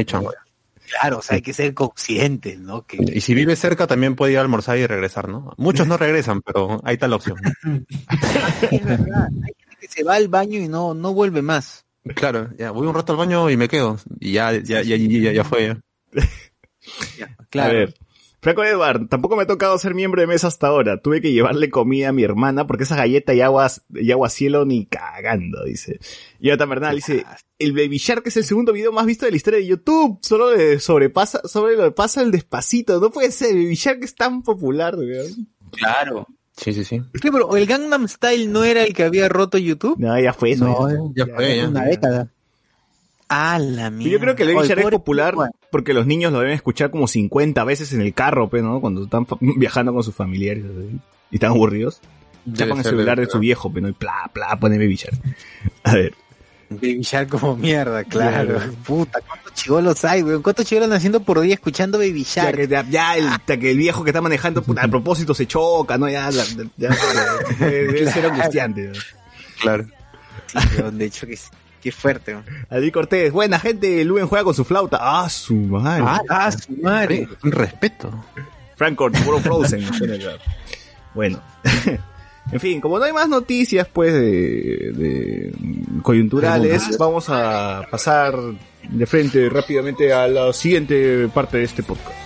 Claro, 0.88 1.18
o 1.18 1.22
sea, 1.22 1.36
hay 1.36 1.42
que 1.42 1.52
ser 1.52 1.74
conscientes, 1.74 2.58
¿no? 2.58 2.86
Que 2.86 2.98
Y 3.14 3.20
si 3.20 3.34
vive 3.34 3.56
cerca 3.56 3.86
también 3.86 4.16
puede 4.16 4.32
ir 4.32 4.38
a 4.38 4.42
almorzar 4.42 4.78
y 4.78 4.86
regresar, 4.86 5.28
¿no? 5.28 5.52
Muchos 5.56 5.86
no 5.86 5.96
regresan, 5.96 6.40
pero 6.42 6.80
ahí 6.84 6.94
está 6.94 7.08
la 7.08 7.16
opción. 7.16 7.38
es 8.70 8.84
verdad. 8.84 9.28
Hay 9.44 9.54
gente 9.58 9.76
que 9.80 9.88
se 9.88 10.02
va 10.04 10.14
al 10.14 10.28
baño 10.28 10.58
y 10.58 10.68
no, 10.68 10.94
no 10.94 11.12
vuelve 11.12 11.42
más. 11.42 11.84
Claro, 12.14 12.50
ya 12.58 12.70
voy 12.70 12.86
un 12.86 12.94
rato 12.94 13.12
al 13.12 13.18
baño 13.18 13.50
y 13.50 13.56
me 13.56 13.68
quedo. 13.68 13.98
Y 14.18 14.32
ya, 14.32 14.52
ya, 14.52 14.82
ya, 14.82 14.96
ya, 14.96 15.32
ya 15.32 15.44
fue. 15.44 15.76
ya. 17.18 17.36
Claro. 17.50 17.70
A 17.70 17.72
ver. 17.72 17.94
Franco 18.40 18.62
Edward, 18.62 19.08
tampoco 19.08 19.34
me 19.36 19.42
ha 19.42 19.46
tocado 19.46 19.76
ser 19.78 19.94
miembro 19.94 20.20
de 20.20 20.28
mesa 20.28 20.46
hasta 20.46 20.68
ahora. 20.68 21.00
Tuve 21.02 21.20
que 21.20 21.32
llevarle 21.32 21.70
comida 21.70 22.10
a 22.10 22.12
mi 22.12 22.22
hermana 22.22 22.66
porque 22.68 22.84
esa 22.84 22.94
galleta 22.94 23.34
y 23.34 23.40
aguas, 23.40 23.82
y 23.92 24.12
agua 24.12 24.30
cielo 24.30 24.64
ni 24.64 24.86
cagando, 24.86 25.64
dice. 25.64 25.98
Y 26.38 26.46
Jonathan 26.46 26.68
Bernal 26.70 26.94
dice, 26.96 27.26
el 27.58 27.72
Baby 27.72 27.98
Shark 27.98 28.22
es 28.26 28.36
el 28.36 28.44
segundo 28.44 28.72
video 28.72 28.92
más 28.92 29.06
visto 29.06 29.24
de 29.26 29.32
la 29.32 29.36
historia 29.36 29.58
de 29.58 29.66
YouTube. 29.66 30.18
Solo 30.22 30.54
le 30.56 30.78
sobrepasa, 30.78 31.40
sobre 31.48 31.76
lo 31.76 31.92
pasa 31.94 32.22
el 32.22 32.30
despacito. 32.30 33.00
No 33.00 33.10
puede 33.10 33.32
ser, 33.32 33.54
Baby 33.54 33.74
Shark 33.74 34.04
es 34.04 34.14
tan 34.14 34.42
popular, 34.42 34.94
weón. 34.96 35.48
Claro. 35.72 36.26
Sí, 36.56 36.72
sí, 36.72 36.84
sí. 36.84 37.02
¿Qué, 37.20 37.30
pero 37.32 37.56
el 37.56 37.66
Gangnam 37.66 38.08
Style 38.08 38.50
no 38.50 38.64
era 38.64 38.84
el 38.84 38.92
que 38.92 39.04
había 39.04 39.28
roto 39.28 39.58
YouTube? 39.58 39.96
No, 39.98 40.18
ya 40.20 40.32
fue 40.32 40.52
eso. 40.52 40.64
No, 40.64 40.88
ya. 41.14 41.24
eh, 41.24 41.26
Ya 41.28 41.34
fue, 41.34 41.56
ya. 41.56 41.68
una 41.68 41.84
década. 41.84 42.32
Ah, 43.28 43.58
la 43.58 43.90
mierda. 43.90 44.12
Yo 44.12 44.20
creo 44.20 44.36
que 44.36 44.42
el 44.44 44.48
Baby 44.48 44.58
Oye, 44.60 44.68
Shark 44.68 44.80
es 44.80 44.90
popular 44.90 45.34
porque 45.70 45.92
los 45.92 46.06
niños 46.06 46.32
lo 46.32 46.40
deben 46.40 46.54
escuchar 46.54 46.90
como 46.90 47.06
50 47.06 47.62
veces 47.64 47.92
en 47.92 48.00
el 48.00 48.14
carro, 48.14 48.48
pues, 48.48 48.62
¿no? 48.62 48.80
Cuando 48.80 49.04
están 49.04 49.26
viajando 49.40 49.92
con 49.92 50.02
sus 50.02 50.14
familiares 50.14 50.64
y 51.30 51.34
están 51.36 51.50
aburridos. 51.50 52.00
Chapan 52.52 52.78
el 52.78 52.84
celular 52.84 53.20
de 53.20 53.26
su 53.26 53.38
viejo, 53.38 53.70
pero 53.70 53.82
no 53.82 53.88
y 53.90 53.96
bla, 53.98 54.30
bla, 54.32 54.58
pone 54.58 54.78
Baby 54.78 54.96
Shark. 54.96 55.18
A 55.84 55.94
ver. 55.94 56.14
Baby 56.70 57.00
Shark 57.02 57.28
como 57.28 57.56
mierda, 57.56 58.04
claro. 58.04 58.56
Claro. 58.56 58.72
Puta, 58.86 59.20
¿cuántos 59.26 59.52
chivolos 59.54 60.04
hay, 60.04 60.22
weón? 60.22 60.42
¿Cuántos 60.42 60.66
chivolos 60.66 60.90
haciendo 60.90 61.20
por 61.20 61.40
día 61.40 61.54
escuchando 61.54 61.98
Baby 61.98 62.24
Ya, 62.24 62.44
Shark? 62.44 62.56
que, 62.56 62.68
ya, 62.68 62.86
ya 62.88 63.16
el, 63.16 63.28
ya 63.46 63.56
que 63.58 63.70
el 63.70 63.76
viejo 63.76 64.04
que 64.04 64.10
está 64.10 64.20
manejando, 64.22 64.62
puta, 64.62 64.82
a 64.84 64.88
propósito 64.88 65.34
se 65.34 65.46
choca, 65.46 65.98
¿no? 65.98 66.08
Ya, 66.08 66.30
ya, 66.30 66.44
ya, 66.76 66.90
debe 67.58 68.10
ser 68.10 68.26
angustiante. 68.26 68.88
¿no? 68.88 68.94
Claro. 69.60 69.86
Sí, 70.46 70.58
weón, 70.78 70.96
de 70.98 71.04
hecho, 71.06 71.26
que 71.26 71.38
qué 71.82 71.92
fuerte. 71.92 72.36
Adi 72.70 72.90
Cortés, 72.90 73.32
buena 73.32 73.58
gente, 73.58 74.04
Luen 74.04 74.26
juega 74.26 74.44
con 74.44 74.54
su 74.54 74.64
flauta. 74.64 74.98
Ah, 75.00 75.28
su 75.28 75.54
madre. 75.54 76.04
Ah, 76.06 76.20
Ah, 76.28 76.52
su 76.52 76.72
madre. 76.82 77.28
Un 77.42 77.52
respeto. 77.52 78.24
Franco, 78.76 79.10
puro 79.10 79.38
Frozen. 79.40 79.84
bueno. 81.14 81.40
En 82.50 82.60
fin, 82.60 82.80
como 82.80 82.98
no 82.98 83.04
hay 83.04 83.12
más 83.12 83.28
noticias, 83.28 83.86
pues, 83.92 84.10
de, 84.14 84.20
de 84.94 85.52
coyunturales, 86.02 86.96
vamos 86.96 87.26
a 87.28 87.82
pasar 87.90 88.34
de 88.88 89.04
frente 89.06 89.50
rápidamente 89.50 90.14
a 90.14 90.26
la 90.26 90.50
siguiente 90.54 91.28
parte 91.28 91.58
de 91.58 91.64
este 91.64 91.82
podcast. 91.82 92.16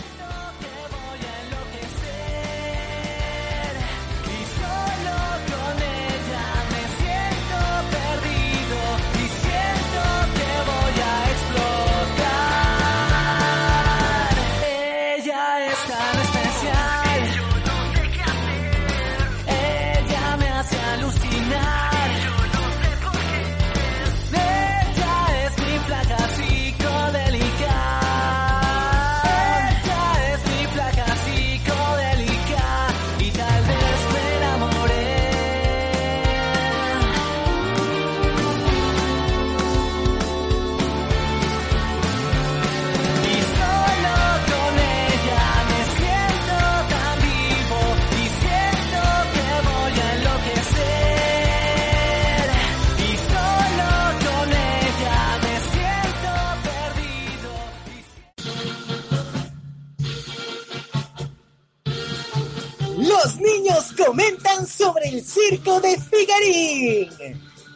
Comentan 64.07 64.67
sobre 64.67 65.09
el 65.09 65.25
circo 65.25 65.81
de 65.81 65.99
Figarín. 65.99 67.09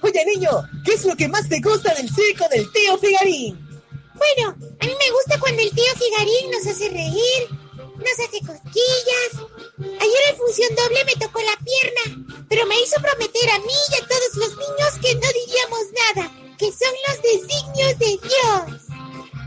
Oye, 0.03 0.25
niño, 0.35 0.51
¿qué 0.85 0.95
es 0.95 1.05
lo 1.05 1.17
que 1.17 1.29
más 1.29 1.49
te 1.49 1.61
gusta 1.61 1.95
del 1.95 2.09
circo 2.09 2.45
del 2.51 2.71
tío 2.73 2.99
Figarín? 2.99 3.59
Bueno, 4.15 4.57
a 4.81 4.87
mí 4.87 4.93
me 4.99 5.11
gusta 5.12 5.39
cuando 5.39 5.62
el 5.62 5.71
tío 5.71 5.93
Figarín 5.97 6.51
nos 6.51 6.67
hace 6.67 6.89
reír, 6.89 7.49
nos 7.97 8.19
hace 8.27 8.41
cosquillas. 8.41 9.31
Ayer 9.79 10.23
en 10.31 10.37
función 10.37 10.75
doble 10.75 11.05
me 11.05 11.15
tocó 11.15 11.41
la 11.41 11.57
pierna, 11.65 12.45
pero 12.49 12.67
me 12.67 12.81
hizo 12.81 13.01
prometer 13.01 13.51
a 13.51 13.59
mí 13.61 13.79
y 13.91 13.95
a 13.95 14.09
todos 14.09 14.35
los 14.37 14.51
niños 14.51 14.93
que 15.01 15.15
no 15.15 15.29
diríamos 15.33 15.85
nada, 16.15 16.57
que 16.59 16.73
son 16.73 16.95
los 17.09 17.23
designios 17.23 17.99
de 17.99 18.19
Dios. 18.29 18.86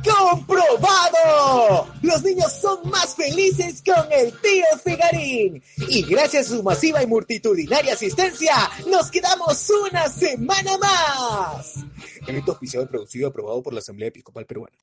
¡Comprobado! 0.03 1.87
Los 2.01 2.23
niños 2.23 2.51
son 2.53 2.89
más 2.89 3.15
felices 3.15 3.83
con 3.85 4.11
el 4.11 4.31
tío 4.39 4.65
Figarín. 4.83 5.61
Y 5.89 6.03
gracias 6.03 6.47
a 6.47 6.57
su 6.57 6.63
masiva 6.63 7.03
y 7.03 7.07
multitudinaria 7.07 7.93
asistencia, 7.93 8.53
nos 8.87 9.11
quedamos 9.11 9.69
una 9.91 10.07
semana 10.09 10.77
más. 10.77 11.75
Evento 12.27 12.51
auspiciado 12.51 12.85
y 12.85 12.89
producido 12.89 13.27
aprobado 13.29 13.61
por 13.61 13.73
la 13.73 13.79
Asamblea 13.79 14.09
Episcopal 14.09 14.45
Peruana. 14.45 14.77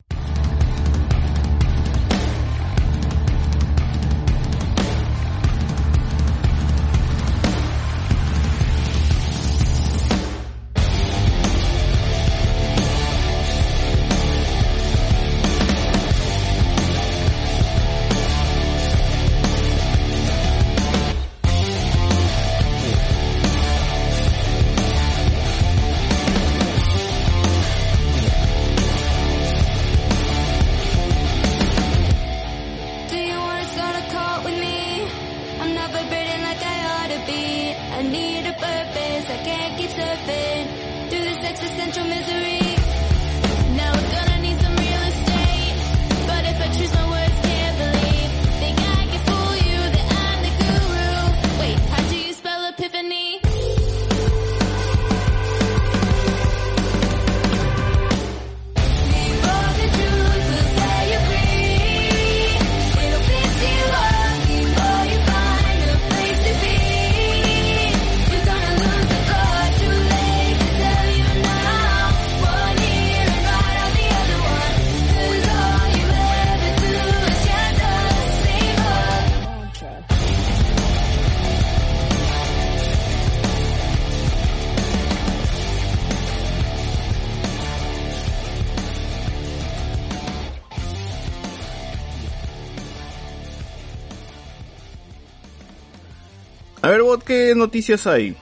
Noticias 97.66 98.06
hay? 98.06 98.36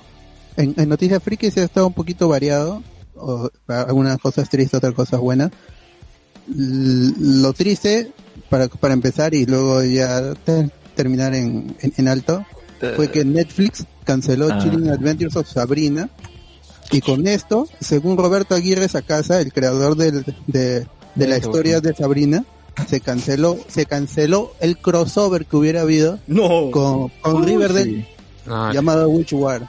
En, 0.57 0.75
en 0.77 0.89
Noticias 0.89 1.23
Friki 1.23 1.51
se 1.51 1.61
ha 1.61 1.65
estado 1.65 1.87
un 1.89 1.93
poquito 1.95 2.29
variado. 2.29 2.83
o- 3.17 3.49
algunas 3.69 4.19
cosas 4.19 4.49
tristes, 4.49 4.75
otras 4.79 4.95
cosas 4.95 5.21
buenas. 5.21 5.51
L- 6.49 7.13
lo 7.43 7.53
triste, 7.53 8.13
para, 8.51 8.69
para 8.69 8.95
empezar 8.95 9.35
y 9.35 9.47
luego 9.47 9.83
ya 9.83 10.35
te- 10.35 10.71
terminar 10.95 11.35
en, 11.35 11.77
en, 11.81 11.93
en 11.97 12.09
alto, 12.09 12.45
fue 12.97 13.11
que 13.11 13.25
Netflix 13.25 13.85
canceló 14.05 14.49
Ah. 14.53 14.59
Chilling 14.63 14.91
Adventures 14.91 15.37
of 15.37 15.49
Sabrina. 15.49 16.11
Y 16.93 17.01
con 17.01 17.27
esto, 17.27 17.67
según 17.81 18.19
Roberto 18.19 18.55
Aguirre 18.55 18.89
Sacasa, 18.89 19.41
el 19.41 19.53
creador 19.53 19.97
del- 19.97 20.25
de, 20.47 20.87
de 21.15 21.27
la 21.27 21.39
historia 21.39 21.81
de 21.81 21.95
Sabrina, 21.95 22.45
se 22.89 23.01
canceló, 23.01 23.57
se 23.69 23.87
canceló 23.87 24.53
el 24.61 24.77
crossover 24.79 25.47
que 25.47 25.57
hubiera 25.57 25.81
habido 25.83 26.19
con, 26.73 27.09
con 27.23 27.37
Uy, 27.43 27.47
Riverdale 27.47 28.07
Ah, 28.49 28.71
llamado 28.75 29.09
Witch 29.09 29.33
War. 29.33 29.67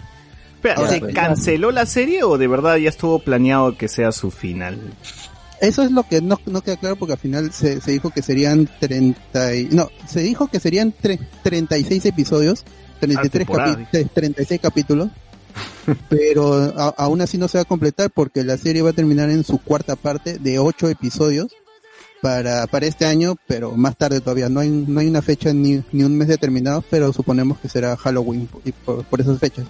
Espera, 0.56 0.76
Ahora, 0.76 0.90
¿se 0.90 1.00
pues, 1.00 1.14
canceló 1.16 1.72
la 1.72 1.86
serie 1.86 2.24
o 2.24 2.38
de 2.38 2.48
verdad 2.48 2.78
ya 2.78 2.90
estuvo 2.90 3.20
planeado 3.20 3.78
que 3.78 3.88
sea 3.88 4.12
su 4.12 4.32
final? 4.32 4.80
Eso 5.62 5.84
es 5.84 5.92
lo 5.92 6.04
que 6.04 6.22
no, 6.22 6.40
no 6.48 6.62
queda 6.62 6.76
claro 6.78 6.96
porque 6.96 7.14
al 7.14 7.20
final 7.20 7.52
se, 7.54 7.80
se 7.82 7.92
dijo 7.92 8.10
que 8.10 8.22
serían 8.22 8.70
30 8.80 9.56
y, 9.56 9.66
no, 9.72 9.90
se 10.08 10.20
dijo 10.22 10.48
que 10.48 10.60
serían 10.60 10.94
tre- 10.94 11.20
36 11.44 12.06
episodios, 12.06 12.64
33 13.00 13.32
temporada, 13.48 13.78
capi- 13.92 14.10
36 14.14 14.60
capítulos, 14.62 15.10
pero 16.10 16.54
a- 16.78 16.94
aún 16.98 17.22
así 17.22 17.38
no 17.38 17.48
se 17.48 17.58
va 17.58 17.62
a 17.62 17.66
completar 17.66 18.10
porque 18.10 18.44
la 18.44 18.58
serie 18.58 18.82
va 18.82 18.90
a 18.90 18.94
terminar 18.94 19.30
en 19.30 19.44
su 19.44 19.60
cuarta 19.60 19.96
parte 19.96 20.38
de 20.40 20.60
8 20.60 20.90
episodios 20.90 21.48
para, 22.26 22.66
para 22.66 22.88
este 22.88 23.06
año, 23.06 23.36
pero 23.46 23.74
más 23.74 23.96
tarde 23.98 24.20
todavía. 24.20 24.50
No 24.50 24.60
hay, 24.62 24.70
no 24.72 25.00
hay 25.00 25.08
una 25.08 25.22
fecha 25.22 25.54
ni, 25.54 25.84
ni 25.92 26.04
un 26.04 26.18
mes 26.18 26.28
determinado, 26.28 26.84
pero 26.90 27.14
suponemos 27.14 27.60
que 27.60 27.70
será 27.70 27.96
Halloween 27.96 28.50
y 28.66 28.72
por, 28.72 29.06
por 29.06 29.22
esas 29.22 29.38
fechas. 29.38 29.66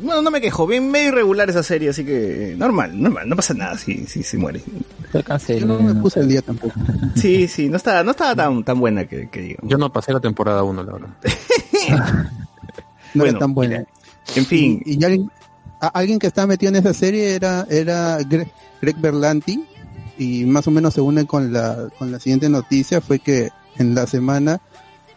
Bueno, 0.00 0.22
no 0.22 0.30
me 0.30 0.40
quejo, 0.40 0.64
bien 0.68 0.88
medio 0.92 1.08
irregular 1.08 1.50
esa 1.50 1.64
serie, 1.64 1.88
así 1.88 2.04
que 2.04 2.54
normal, 2.56 3.02
normal, 3.02 3.28
no 3.28 3.34
pasa 3.34 3.52
nada 3.54 3.76
si, 3.76 4.06
si, 4.06 4.22
si 4.22 4.36
muere. 4.36 4.62
Yo 5.58 5.66
no 5.66 5.80
me 5.80 5.94
puse 5.96 6.20
el 6.20 6.28
día 6.28 6.40
tampoco. 6.42 6.74
Sí, 7.16 7.48
sí, 7.48 7.68
no 7.68 7.78
estaba, 7.78 8.04
no 8.04 8.12
estaba 8.12 8.36
tan, 8.36 8.62
tan 8.62 8.78
buena 8.78 9.06
que, 9.06 9.28
que 9.28 9.40
digo. 9.40 9.58
Yo 9.64 9.76
no 9.76 9.90
pasé 9.92 10.12
la 10.12 10.20
temporada 10.20 10.62
1, 10.62 10.84
la 10.84 10.92
verdad. 10.92 11.08
No 13.14 13.22
Bueno, 13.22 13.30
era 13.30 13.38
tan 13.40 13.54
buena. 13.54 13.84
En 14.36 14.44
fin. 14.46 14.82
Y, 14.84 15.00
y 15.00 15.04
alguien, 15.04 15.30
a- 15.80 15.86
alguien 15.88 16.18
que 16.20 16.26
estaba 16.28 16.46
metido 16.46 16.68
en 16.70 16.76
esa 16.76 16.92
serie 16.94 17.34
era, 17.34 17.66
era 17.70 18.18
Greg, 18.18 18.48
Greg 18.82 18.96
Berlanti 19.00 19.64
y 20.18 20.44
más 20.44 20.66
o 20.66 20.70
menos 20.70 20.94
se 20.94 21.00
une 21.00 21.26
con 21.26 21.52
la, 21.52 21.88
con 21.98 22.10
la 22.10 22.20
siguiente 22.20 22.48
noticia 22.48 23.00
fue 23.00 23.18
que 23.18 23.50
en 23.78 23.94
la 23.94 24.06
semana 24.06 24.60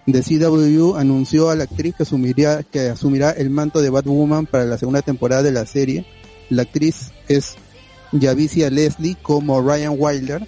de 0.05 0.21
CW 0.21 0.95
anunció 0.95 1.49
a 1.49 1.55
la 1.55 1.65
actriz 1.65 1.95
que 1.95 2.03
asumiría, 2.03 2.63
que 2.63 2.89
asumirá 2.89 3.31
el 3.31 3.49
manto 3.49 3.81
de 3.81 3.89
Batwoman 3.89 4.45
para 4.45 4.65
la 4.65 4.77
segunda 4.77 5.01
temporada 5.01 5.43
de 5.43 5.51
la 5.51 5.65
serie. 5.65 6.05
La 6.49 6.63
actriz 6.63 7.11
es 7.27 7.55
Javicia 8.19 8.69
Leslie 8.69 9.17
como 9.21 9.61
Ryan 9.61 9.95
Wilder. 9.97 10.47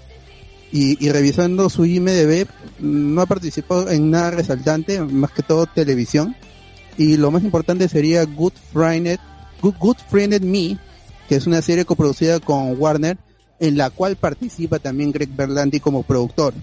Y, 0.73 1.05
y 1.05 1.11
revisando 1.11 1.69
su 1.69 1.85
IMDB, 1.85 2.47
no 2.79 3.21
ha 3.21 3.25
participado 3.25 3.89
en 3.89 4.09
nada 4.09 4.31
resaltante, 4.31 5.01
más 5.01 5.31
que 5.31 5.43
todo 5.43 5.65
televisión. 5.65 6.35
Y 6.97 7.17
lo 7.17 7.29
más 7.29 7.43
importante 7.43 7.89
sería 7.89 8.23
Good 8.23 8.53
Friend, 8.71 9.19
Good, 9.61 9.75
Good 9.77 9.97
Friend 10.09 10.41
Me, 10.41 10.77
que 11.27 11.35
es 11.35 11.45
una 11.45 11.61
serie 11.61 11.83
coproducida 11.83 12.39
con 12.39 12.79
Warner, 12.79 13.17
en 13.62 13.78
la 13.78 13.89
cual 13.91 14.17
participa 14.17 14.80
también 14.80 15.12
Greg 15.13 15.30
Berlanti 15.34 15.80
como 15.80 16.04
productor. 16.04 16.54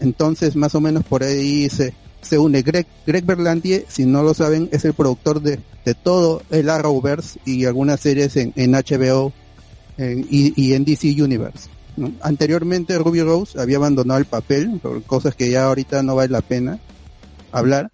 Entonces, 0.00 0.56
más 0.56 0.74
o 0.74 0.80
menos 0.80 1.04
por 1.04 1.22
ahí 1.22 1.68
se, 1.68 1.92
se 2.22 2.38
une 2.38 2.62
Greg, 2.62 2.86
Greg 3.06 3.24
Berlanti, 3.24 3.82
si 3.88 4.06
no 4.06 4.22
lo 4.22 4.34
saben, 4.34 4.68
es 4.72 4.84
el 4.84 4.94
productor 4.94 5.40
de, 5.42 5.60
de 5.84 5.94
todo 5.94 6.42
el 6.50 6.70
Arrowverse 6.70 7.38
y 7.44 7.64
algunas 7.66 8.00
series 8.00 8.36
en, 8.36 8.52
en 8.56 8.72
HBO 8.72 9.32
en- 9.98 10.26
y, 10.30 10.52
y 10.60 10.72
en 10.74 10.84
DC 10.84 11.08
Universe. 11.22 11.68
Anteriormente 12.22 12.96
Ruby 12.96 13.22
Rose 13.22 13.60
había 13.60 13.76
abandonado 13.78 14.18
el 14.20 14.24
papel 14.26 14.78
por 14.80 15.02
cosas 15.02 15.34
que 15.34 15.50
ya 15.50 15.64
ahorita 15.64 16.02
no 16.04 16.14
vale 16.14 16.30
la 16.32 16.42
pena 16.42 16.78
hablar. 17.52 17.90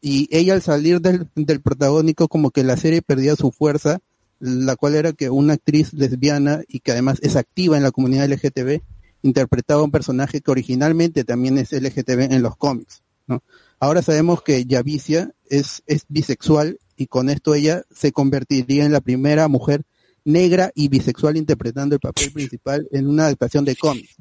Y 0.00 0.26
ella 0.36 0.54
al 0.54 0.62
salir 0.62 1.00
del, 1.00 1.28
del 1.36 1.60
protagónico 1.60 2.26
como 2.28 2.50
que 2.50 2.64
la 2.64 2.76
serie 2.76 3.02
perdía 3.02 3.36
su 3.36 3.52
fuerza, 3.52 4.00
la 4.42 4.74
cual 4.74 4.96
era 4.96 5.12
que 5.12 5.30
una 5.30 5.52
actriz 5.52 5.92
lesbiana 5.92 6.62
y 6.66 6.80
que 6.80 6.90
además 6.90 7.20
es 7.22 7.36
activa 7.36 7.76
en 7.76 7.84
la 7.84 7.92
comunidad 7.92 8.28
LGTB 8.28 8.82
interpretaba 9.22 9.84
un 9.84 9.92
personaje 9.92 10.40
que 10.40 10.50
originalmente 10.50 11.22
también 11.22 11.58
es 11.58 11.70
LGTB 11.70 12.32
en 12.32 12.42
los 12.42 12.56
cómics. 12.56 13.04
¿no? 13.28 13.40
Ahora 13.78 14.02
sabemos 14.02 14.42
que 14.42 14.64
Yavicia 14.64 15.30
es, 15.48 15.84
es 15.86 16.06
bisexual 16.08 16.80
y 16.96 17.06
con 17.06 17.30
esto 17.30 17.54
ella 17.54 17.84
se 17.94 18.10
convertiría 18.10 18.84
en 18.84 18.90
la 18.90 19.00
primera 19.00 19.46
mujer 19.46 19.84
negra 20.24 20.72
y 20.74 20.88
bisexual 20.88 21.36
interpretando 21.36 21.94
el 21.94 22.00
papel 22.00 22.32
principal 22.32 22.88
en 22.90 23.06
una 23.06 23.26
adaptación 23.26 23.64
de 23.64 23.76
cómics. 23.76 24.16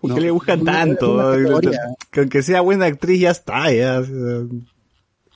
¿Por 0.00 0.08
¿no? 0.08 0.14
qué 0.14 0.22
le 0.22 0.30
buscan 0.30 0.64
tanto? 0.64 1.18
categoría. 1.18 1.80
Que 2.10 2.20
aunque 2.20 2.42
sea 2.42 2.62
buena 2.62 2.86
actriz 2.86 3.20
ya 3.20 3.30
está, 3.30 3.70
ya. 3.70 4.02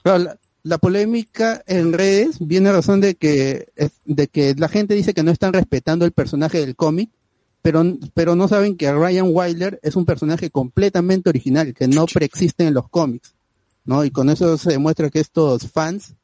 la, 0.05 0.39
la 0.65 0.79
polémica 0.79 1.63
en 1.67 1.93
redes 1.93 2.39
viene 2.41 2.71
a 2.71 2.73
razón 2.73 3.01
de 3.03 3.15
que, 3.15 3.67
de 4.07 4.27
que 4.29 4.55
la 4.57 4.69
gente 4.69 4.95
dice 4.95 5.13
que 5.13 5.23
no 5.23 5.31
están 5.31 5.53
respetando 5.53 6.07
el 6.07 6.13
personaje 6.13 6.59
del 6.59 6.75
cómic, 6.75 7.11
pero, 7.61 7.85
pero 8.15 8.35
no 8.35 8.49
saben 8.49 8.77
que 8.77 8.91
Ryan 8.91 9.29
Wilder 9.31 9.79
es 9.83 9.95
un 9.95 10.07
personaje 10.07 10.51
completamente 10.51 11.29
original, 11.29 11.75
que 11.75 11.87
no 11.87 12.07
preexiste 12.07 12.67
en 12.67 12.73
los 12.73 12.89
cómics, 12.89 13.35
¿no? 13.85 14.07
Y 14.07 14.11
con 14.11 14.31
eso 14.31 14.57
se 14.57 14.71
demuestra 14.71 15.11
que 15.11 15.21
estos 15.21 15.71
fans 15.71 16.15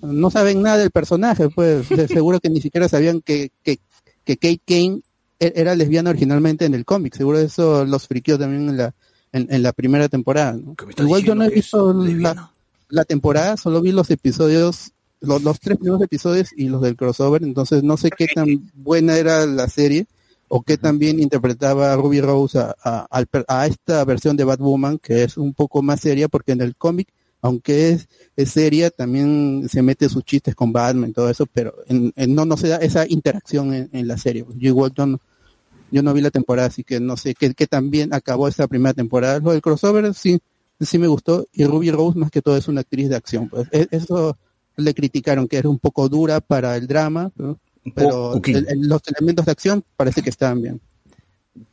no 0.00 0.30
saben 0.30 0.62
nada 0.62 0.78
del 0.78 0.92
personaje, 0.92 1.48
pues 1.48 1.88
seguro 2.08 2.38
que 2.38 2.50
ni 2.50 2.60
siquiera 2.60 2.88
sabían 2.88 3.20
que, 3.20 3.50
que, 3.64 3.80
que 4.24 4.36
Kate 4.36 4.60
Kane 4.64 5.02
e- 5.40 5.52
era 5.56 5.74
lesbiana 5.74 6.10
originalmente 6.10 6.64
en 6.66 6.74
el 6.74 6.84
cómic, 6.84 7.16
seguro 7.16 7.38
eso 7.38 7.84
los 7.84 8.06
friqueó 8.06 8.38
también 8.38 8.68
en 8.68 8.76
la, 8.76 8.94
en, 9.32 9.48
en 9.50 9.62
la 9.62 9.72
primera 9.72 10.08
temporada, 10.08 10.52
¿no? 10.52 10.76
Igual 10.98 11.24
yo 11.24 11.34
no 11.34 11.44
he 11.44 11.50
visto 11.50 11.92
la, 11.92 12.51
la 12.92 13.06
temporada, 13.06 13.56
solo 13.56 13.80
vi 13.80 13.90
los 13.90 14.10
episodios, 14.10 14.92
los, 15.22 15.58
tres 15.58 15.78
primeros 15.78 16.02
episodios 16.02 16.50
y 16.54 16.68
los 16.68 16.82
del 16.82 16.94
crossover, 16.94 17.42
entonces 17.42 17.82
no 17.82 17.96
sé 17.96 18.10
qué 18.10 18.26
tan 18.26 18.70
buena 18.74 19.16
era 19.16 19.46
la 19.46 19.66
serie 19.68 20.06
o 20.48 20.60
qué 20.62 20.76
tan 20.76 20.98
bien 20.98 21.18
interpretaba 21.18 21.96
Ruby 21.96 22.20
Rose 22.20 22.58
a, 22.58 22.76
a, 22.84 23.66
esta 23.66 24.04
versión 24.04 24.36
de 24.36 24.44
Batwoman, 24.44 24.98
que 24.98 25.22
es 25.22 25.38
un 25.38 25.54
poco 25.54 25.80
más 25.80 26.00
seria, 26.00 26.28
porque 26.28 26.52
en 26.52 26.60
el 26.60 26.76
cómic, 26.76 27.08
aunque 27.40 27.98
es, 28.36 28.50
seria, 28.50 28.90
también 28.90 29.66
se 29.70 29.80
mete 29.80 30.10
sus 30.10 30.22
chistes 30.22 30.54
con 30.54 30.70
Batman 30.70 31.08
y 31.08 31.12
todo 31.14 31.30
eso, 31.30 31.46
pero 31.46 31.74
en, 31.88 32.12
no, 32.34 32.44
no 32.44 32.58
se 32.58 32.68
da 32.68 32.76
esa 32.76 33.06
interacción 33.08 33.88
en, 33.90 34.06
la 34.06 34.18
serie. 34.18 34.44
Yo 34.58 36.02
no 36.02 36.12
vi 36.12 36.20
la 36.20 36.30
temporada, 36.30 36.68
así 36.68 36.84
que 36.84 37.00
no 37.00 37.16
sé 37.16 37.34
qué, 37.34 37.54
qué 37.54 37.66
tan 37.66 37.90
bien 37.90 38.12
acabó 38.12 38.48
esa 38.48 38.68
primera 38.68 38.92
temporada. 38.92 39.38
Lo 39.38 39.52
del 39.52 39.62
crossover 39.62 40.12
sí, 40.12 40.42
sí 40.86 40.98
me 40.98 41.06
gustó, 41.06 41.46
y 41.52 41.64
Ruby 41.64 41.90
Rose 41.90 42.18
más 42.18 42.30
que 42.30 42.42
todo 42.42 42.56
es 42.56 42.68
una 42.68 42.80
actriz 42.82 43.08
de 43.08 43.16
acción. 43.16 43.48
Pues. 43.48 43.68
E- 43.72 43.88
Eso 43.90 44.36
le 44.76 44.94
criticaron, 44.94 45.48
que 45.48 45.58
era 45.58 45.68
un 45.68 45.78
poco 45.78 46.08
dura 46.08 46.40
para 46.40 46.76
el 46.76 46.86
drama, 46.86 47.30
¿no? 47.36 47.58
pero 47.94 48.34
el- 48.58 48.66
el- 48.68 48.88
los 48.88 49.00
elementos 49.08 49.44
de 49.44 49.52
acción 49.52 49.84
parece 49.96 50.22
que 50.22 50.30
estaban 50.30 50.62
bien. 50.62 50.80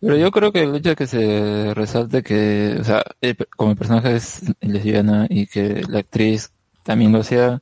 Pero 0.01 0.17
yo 0.17 0.29
creo 0.31 0.51
que 0.51 0.63
el 0.63 0.75
hecho 0.75 0.89
de 0.89 0.95
que 0.95 1.07
se 1.07 1.73
resalte 1.73 2.21
que, 2.23 2.77
o 2.79 2.83
sea, 2.83 3.01
el 3.21 3.35
pe- 3.35 3.45
como 3.55 3.71
el 3.71 3.77
personaje 3.77 4.15
es 4.15 4.41
lesbiana 4.59 5.25
y 5.29 5.47
que 5.47 5.83
la 5.87 5.99
actriz 5.99 6.51
también 6.83 7.11
lo 7.13 7.23
sea, 7.23 7.61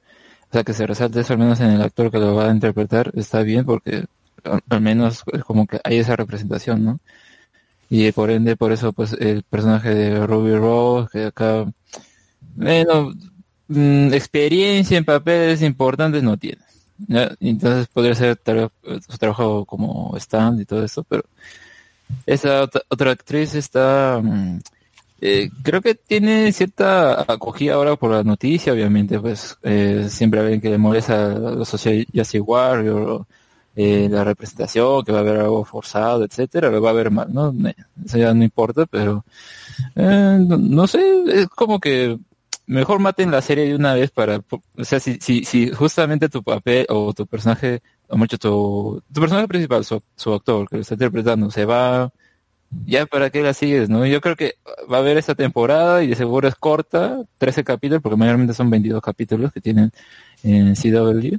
o 0.50 0.54
sea, 0.54 0.64
que 0.64 0.74
se 0.74 0.88
resalte 0.88 1.20
eso 1.20 1.34
al 1.34 1.40
menos 1.40 1.60
en 1.60 1.72
el 1.72 1.82
actor 1.82 2.10
que 2.10 2.18
lo 2.18 2.34
va 2.34 2.50
a 2.50 2.54
interpretar, 2.54 3.12
está 3.16 3.44
bien 3.44 3.66
porque 3.66 4.06
al, 4.44 4.62
al 4.70 4.82
menos 4.82 5.24
es 5.32 5.44
como 5.44 5.68
que 5.68 5.80
hay 5.84 5.98
esa 5.98 6.16
representación, 6.16 6.84
¿no? 6.84 7.00
Y 7.90 8.12
por 8.12 8.30
ende, 8.32 8.56
por 8.58 8.72
eso, 8.72 8.92
pues, 8.94 9.14
el 9.14 9.44
personaje 9.44 9.94
de 9.94 10.28
Ruby 10.28 10.56
Rose, 10.56 11.10
que 11.12 11.26
acá, 11.26 11.66
bueno, 12.56 13.14
mm, 13.68 14.14
experiencia 14.14 14.98
en 14.98 15.06
papeles 15.06 15.62
importantes 15.62 16.24
no 16.24 16.38
tiene. 16.38 16.62
Entonces 17.40 17.88
podría 17.88 18.16
ser 18.16 18.40
eh, 18.46 18.70
su 19.08 19.18
trabajo 19.18 19.66
como 19.66 20.16
stand 20.18 20.62
y 20.62 20.66
todo 20.66 20.84
eso, 20.84 21.04
pero 21.04 21.24
esa 22.26 22.64
otra, 22.90 23.12
actriz 23.12 23.56
está, 23.56 24.20
mm, 24.22 24.60
eh, 25.22 25.50
creo 25.64 25.82
que 25.82 25.96
tiene 25.96 26.52
cierta 26.52 27.22
acogida 27.22 27.76
ahora 27.76 27.96
por 27.96 28.12
la 28.12 28.24
noticia, 28.24 28.74
obviamente, 28.74 29.20
pues 29.20 29.58
eh, 29.64 30.08
siempre 30.10 30.42
ven 30.42 30.62
que 30.62 30.70
le 30.70 30.78
molesta 30.78 31.26
a 31.28 31.40
los 31.40 31.70
Social 31.70 32.06
Warrior, 32.42 33.26
eh, 33.80 34.08
la 34.10 34.24
representación, 34.24 35.06
que 35.06 35.12
va 35.12 35.20
a 35.20 35.22
haber 35.22 35.38
algo 35.38 35.64
forzado, 35.64 36.26
etcétera, 36.26 36.72
lo 36.72 36.82
va 36.82 36.90
a 36.90 36.94
haber 36.94 37.12
mal, 37.12 37.32
¿no? 37.32 37.54
Eso 38.04 38.18
ya 38.18 38.34
no 38.34 38.44
importa, 38.44 38.88
pero 38.88 39.24
eh, 39.96 40.40
no, 40.42 40.58
no 40.58 40.88
sé, 40.88 41.00
es 41.28 41.48
como 41.48 41.80
que 41.80 42.18
mejor 42.66 43.00
maten 43.00 43.30
la 43.30 43.42
serie 43.44 43.66
de 43.68 43.76
una 43.76 43.94
vez 43.94 44.10
para, 44.10 44.42
o 44.50 44.84
sea, 44.84 45.00
si, 45.00 45.20
si, 45.22 45.44
si 45.46 45.70
justamente 45.70 46.28
tu 46.28 46.42
papel 46.42 46.88
o 46.90 47.14
tu 47.14 47.28
personaje, 47.28 47.84
o 48.08 48.18
mucho 48.18 48.40
tu, 48.40 49.00
tu 49.14 49.22
personaje 49.22 49.48
principal, 49.48 49.86
su, 49.86 50.02
su 50.16 50.34
actor 50.34 50.68
que 50.68 50.78
lo 50.78 50.82
está 50.82 50.96
interpretando, 50.96 51.52
se 51.52 51.66
va, 51.66 52.12
ya 52.88 53.06
para 53.06 53.30
qué 53.30 53.44
la 53.44 53.54
sigues, 53.54 53.90
¿no? 53.90 54.08
Yo 54.08 54.22
creo 54.22 54.36
que 54.36 54.56
va 54.92 54.98
a 54.98 55.00
haber 55.02 55.18
esta 55.18 55.36
temporada 55.36 56.04
y 56.04 56.08
de 56.08 56.16
seguro 56.16 56.48
es 56.48 56.56
corta, 56.56 57.22
13 57.38 57.64
capítulos, 57.64 58.02
porque 58.02 58.18
mayormente 58.18 58.56
son 58.56 58.72
22 58.72 59.04
capítulos 59.04 59.54
que 59.54 59.62
tienen 59.62 59.92
en 60.42 60.74
CW. 60.74 61.38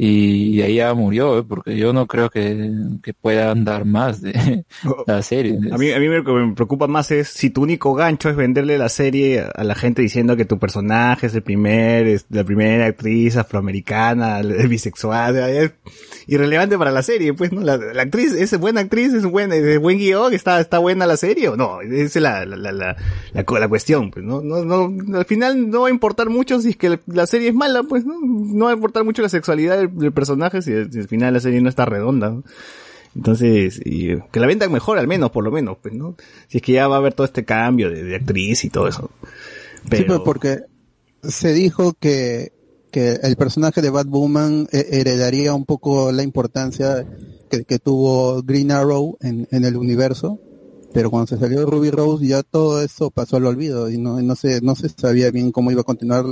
Y 0.00 0.62
ahí 0.62 0.76
ya 0.76 0.94
murió, 0.94 1.40
¿eh? 1.40 1.42
porque 1.42 1.76
yo 1.76 1.92
no 1.92 2.06
creo 2.06 2.30
que, 2.30 2.70
que 3.02 3.12
puedan 3.14 3.64
dar 3.64 3.84
más 3.84 4.22
de 4.22 4.64
la 5.08 5.22
serie. 5.22 5.58
A 5.72 5.76
mí, 5.76 5.90
a 5.90 5.98
mí 5.98 6.06
lo 6.06 6.22
que 6.22 6.30
me 6.30 6.54
preocupa 6.54 6.86
más 6.86 7.10
es 7.10 7.26
si 7.26 7.50
tu 7.50 7.62
único 7.62 7.94
gancho 7.94 8.30
es 8.30 8.36
venderle 8.36 8.78
la 8.78 8.90
serie 8.90 9.44
a 9.52 9.64
la 9.64 9.74
gente 9.74 10.00
diciendo 10.00 10.36
que 10.36 10.44
tu 10.44 10.60
personaje 10.60 11.26
es 11.26 11.34
el 11.34 11.42
primer, 11.42 12.06
es 12.06 12.26
la 12.30 12.44
primera 12.44 12.86
actriz 12.86 13.36
afroamericana, 13.36 14.40
bisexual, 14.68 15.36
es 15.36 15.72
irrelevante 16.28 16.78
para 16.78 16.92
la 16.92 17.02
serie, 17.02 17.34
pues, 17.34 17.50
¿no? 17.52 17.62
La, 17.62 17.76
la 17.76 18.02
actriz 18.02 18.34
es 18.34 18.56
buena 18.56 18.82
actriz, 18.82 19.12
es 19.14 19.24
buena, 19.24 19.56
es 19.56 19.80
buen 19.80 19.98
guion, 19.98 20.32
está, 20.32 20.60
está 20.60 20.78
buena 20.78 21.06
la 21.06 21.16
serie 21.16 21.48
o 21.48 21.56
no, 21.56 21.80
esa 21.80 22.04
es 22.04 22.22
la, 22.22 22.46
la, 22.46 22.70
la, 22.70 22.96
la 23.32 23.68
cuestión, 23.68 24.12
pues, 24.12 24.24
¿no? 24.24 24.42
No, 24.42 24.64
no, 24.64 25.18
al 25.18 25.24
final 25.24 25.70
no 25.70 25.80
va 25.80 25.88
a 25.88 25.90
importar 25.90 26.30
mucho 26.30 26.60
si 26.60 26.68
es 26.68 26.76
que 26.76 27.00
la 27.06 27.26
serie 27.26 27.48
es 27.48 27.54
mala, 27.54 27.82
pues, 27.82 28.04
¿no? 28.04 28.14
No 28.22 28.66
va 28.66 28.70
a 28.70 28.74
importar 28.74 29.02
mucho 29.02 29.22
la 29.22 29.28
sexualidad 29.28 29.76
del, 29.76 29.87
del 29.88 30.12
personaje 30.12 30.62
si, 30.62 30.72
si 30.90 30.98
al 30.98 31.08
final 31.08 31.34
la 31.34 31.40
serie 31.40 31.60
no 31.60 31.68
está 31.68 31.84
redonda, 31.84 32.30
¿no? 32.30 32.44
Entonces, 33.14 33.80
y, 33.84 34.16
que 34.30 34.40
la 34.40 34.46
vendan 34.46 34.70
mejor 34.70 34.98
al 34.98 35.08
menos, 35.08 35.30
por 35.30 35.44
lo 35.44 35.50
menos, 35.50 35.78
pues, 35.82 35.94
¿no? 35.94 36.16
Si 36.46 36.58
es 36.58 36.62
que 36.62 36.72
ya 36.72 36.88
va 36.88 36.96
a 36.96 36.98
haber 36.98 37.14
todo 37.14 37.24
este 37.24 37.44
cambio 37.44 37.90
de, 37.90 38.04
de 38.04 38.16
actriz 38.16 38.64
y 38.64 38.70
todo 38.70 38.88
eso. 38.88 39.10
Sí, 39.22 39.88
pues 39.88 40.02
Pero, 40.02 40.24
porque 40.24 40.60
se 41.22 41.52
dijo 41.52 41.94
que, 41.98 42.52
que 42.90 43.14
el 43.22 43.36
personaje 43.36 43.82
de 43.82 43.90
Batwoman 43.90 44.68
eh, 44.72 44.86
heredaría 44.92 45.54
un 45.54 45.64
poco 45.64 46.12
la 46.12 46.22
importancia 46.22 47.06
que, 47.50 47.64
que 47.64 47.78
tuvo 47.78 48.42
Green 48.42 48.70
Arrow 48.70 49.16
en, 49.20 49.48
en 49.50 49.64
el 49.64 49.76
universo, 49.76 50.38
pero 50.92 51.10
cuando 51.10 51.26
se 51.26 51.38
salió 51.38 51.66
Ruby 51.66 51.90
Rose 51.90 52.26
ya 52.26 52.42
todo 52.42 52.82
eso 52.82 53.10
pasó 53.10 53.36
al 53.36 53.46
olvido 53.46 53.90
y 53.90 53.98
no, 53.98 54.20
no 54.20 54.36
se, 54.36 54.60
no 54.60 54.74
se 54.74 54.88
sabía 54.88 55.30
bien 55.30 55.52
cómo 55.52 55.70
iba 55.70 55.82
a 55.82 55.84
continuar 55.84 56.24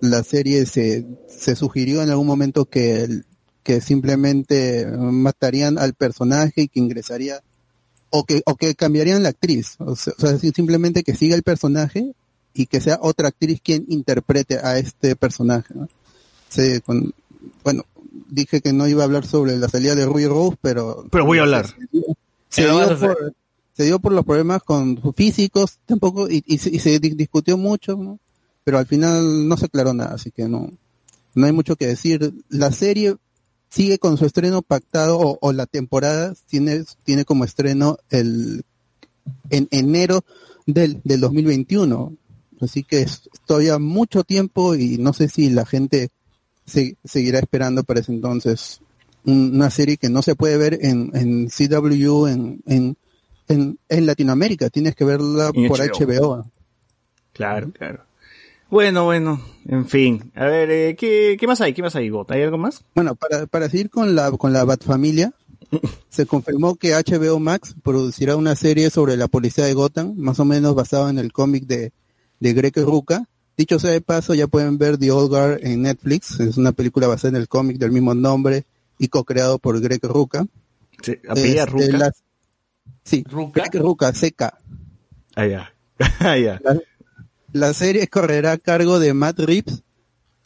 la 0.00 0.22
serie, 0.22 0.66
se, 0.66 1.06
se 1.28 1.56
sugirió 1.56 2.02
en 2.02 2.10
algún 2.10 2.26
momento 2.26 2.64
que, 2.66 3.22
que 3.62 3.80
simplemente 3.80 4.86
matarían 4.86 5.78
al 5.78 5.94
personaje 5.94 6.62
y 6.62 6.68
que 6.68 6.80
ingresaría 6.80 7.40
o 8.10 8.24
que, 8.24 8.42
o 8.46 8.56
que 8.56 8.74
cambiarían 8.74 9.22
la 9.22 9.28
actriz, 9.30 9.74
o 9.78 9.94
sea, 9.96 10.14
o 10.16 10.20
sea, 10.20 10.38
si- 10.38 10.50
simplemente 10.52 11.02
que 11.02 11.14
siga 11.14 11.34
el 11.36 11.42
personaje 11.42 12.12
y 12.54 12.66
que 12.66 12.80
sea 12.80 12.98
otra 13.02 13.28
actriz 13.28 13.60
quien 13.62 13.84
interprete 13.88 14.58
a 14.58 14.78
este 14.78 15.14
personaje. 15.16 15.74
¿no? 15.74 15.88
Sí, 16.48 16.80
con- 16.86 17.12
bueno, 17.62 17.84
dije 18.30 18.60
que 18.60 18.72
no 18.72 18.88
iba 18.88 19.02
a 19.02 19.04
hablar 19.04 19.26
sobre 19.26 19.56
la 19.58 19.68
salida 19.68 19.94
de 19.94 20.06
Ruby 20.06 20.26
Rose, 20.26 20.56
pero... 20.62 21.04
Pero 21.10 21.24
voy 21.26 21.38
a 21.38 21.42
hablar. 21.42 21.66
Se 22.48 22.62
dio, 22.62 22.98
por, 22.98 23.34
se 23.74 23.84
dio 23.84 23.98
por 24.00 24.12
los 24.12 24.24
problemas 24.24 24.62
con 24.62 25.00
físicos, 25.14 25.78
tampoco, 25.84 26.30
y, 26.30 26.42
y 26.46 26.56
se, 26.58 26.70
y 26.70 26.78
se 26.78 26.98
di- 26.98 27.10
discutió 27.10 27.58
mucho, 27.58 27.94
¿no? 27.96 28.18
Pero 28.68 28.76
al 28.76 28.84
final 28.86 29.48
no 29.48 29.56
se 29.56 29.64
aclaró 29.64 29.94
nada, 29.94 30.12
así 30.16 30.30
que 30.30 30.46
no, 30.46 30.70
no 31.34 31.46
hay 31.46 31.52
mucho 31.52 31.74
que 31.76 31.86
decir. 31.86 32.34
La 32.50 32.70
serie 32.70 33.16
sigue 33.70 33.98
con 33.98 34.18
su 34.18 34.26
estreno 34.26 34.60
pactado 34.60 35.18
o, 35.18 35.38
o 35.40 35.52
la 35.54 35.64
temporada 35.64 36.34
tiene, 36.50 36.84
tiene 37.02 37.24
como 37.24 37.44
estreno 37.46 37.96
el 38.10 38.66
en 39.48 39.68
enero 39.70 40.22
del, 40.66 41.00
del 41.02 41.18
2021. 41.20 42.12
Así 42.60 42.84
que 42.84 43.00
es 43.00 43.30
todavía 43.46 43.78
mucho 43.78 44.22
tiempo 44.22 44.74
y 44.74 44.98
no 44.98 45.14
sé 45.14 45.28
si 45.30 45.48
la 45.48 45.64
gente 45.64 46.10
se- 46.66 46.98
seguirá 47.04 47.38
esperando 47.38 47.84
para 47.84 48.00
ese 48.00 48.12
entonces 48.12 48.80
un- 49.24 49.52
una 49.54 49.70
serie 49.70 49.96
que 49.96 50.10
no 50.10 50.20
se 50.20 50.34
puede 50.34 50.58
ver 50.58 50.78
en, 50.82 51.10
en 51.14 51.48
CW 51.48 52.26
en, 52.26 52.62
en, 52.66 52.98
en, 53.48 53.78
en 53.88 54.04
Latinoamérica. 54.04 54.68
Tienes 54.68 54.94
que 54.94 55.06
verla 55.06 55.52
En 55.54 55.68
por 55.68 55.78
HBO. 55.80 56.06
HBO. 56.06 56.50
Claro, 57.32 57.72
claro. 57.72 58.04
Bueno, 58.70 59.04
bueno, 59.04 59.40
en 59.66 59.86
fin. 59.86 60.30
A 60.34 60.44
ver, 60.44 60.70
eh, 60.70 60.96
¿qué, 60.98 61.36
¿qué 61.40 61.46
más 61.46 61.60
hay? 61.60 61.72
¿Qué 61.72 61.82
más 61.82 61.96
hay, 61.96 62.10
Got? 62.10 62.30
¿Hay 62.30 62.42
algo 62.42 62.58
más? 62.58 62.84
Bueno, 62.94 63.14
para, 63.14 63.46
para 63.46 63.68
seguir 63.70 63.88
con 63.88 64.14
la, 64.14 64.30
con 64.32 64.52
la 64.52 64.64
Bat 64.64 64.84
Familia, 64.84 65.32
se 66.10 66.26
confirmó 66.26 66.76
que 66.76 66.92
HBO 66.94 67.38
Max 67.40 67.74
producirá 67.82 68.36
una 68.36 68.54
serie 68.56 68.90
sobre 68.90 69.16
la 69.16 69.26
policía 69.28 69.64
de 69.64 69.72
Gotham, 69.74 70.14
más 70.16 70.38
o 70.40 70.44
menos 70.44 70.74
basado 70.74 71.08
en 71.08 71.18
el 71.18 71.32
cómic 71.32 71.64
de, 71.64 71.92
de 72.40 72.52
Greg 72.52 72.74
Rucka. 72.76 73.24
Dicho 73.56 73.78
sea 73.78 73.90
de 73.90 74.00
paso, 74.02 74.34
ya 74.34 74.46
pueden 74.46 74.78
ver 74.78 74.98
The 74.98 75.10
Old 75.10 75.30
Guard 75.30 75.58
en 75.66 75.82
Netflix. 75.82 76.38
Es 76.38 76.58
una 76.58 76.72
película 76.72 77.06
basada 77.08 77.30
en 77.30 77.36
el 77.36 77.48
cómic 77.48 77.78
del 77.78 77.90
mismo 77.90 78.14
nombre 78.14 78.64
y 78.98 79.08
co-creado 79.08 79.58
por 79.58 79.80
Greg 79.80 80.00
Rucka. 80.04 80.46
Sí, 81.02 81.16
apellida 81.28 81.62
Este, 81.64 81.70
Rucka. 81.72 81.98
las- 81.98 82.22
Sí, 83.02 83.24
Greg 83.54 83.74
Rucka, 83.82 84.12
seca. 84.12 84.58
Ah, 85.34 85.46
ya. 85.46 85.72
Ah, 86.20 86.36
ya. 86.36 86.60
La, 86.62 86.78
la 87.52 87.72
serie 87.74 88.06
correrá 88.08 88.52
a 88.52 88.58
cargo 88.58 88.98
de 88.98 89.14
Matt 89.14 89.38
Reeves 89.40 89.82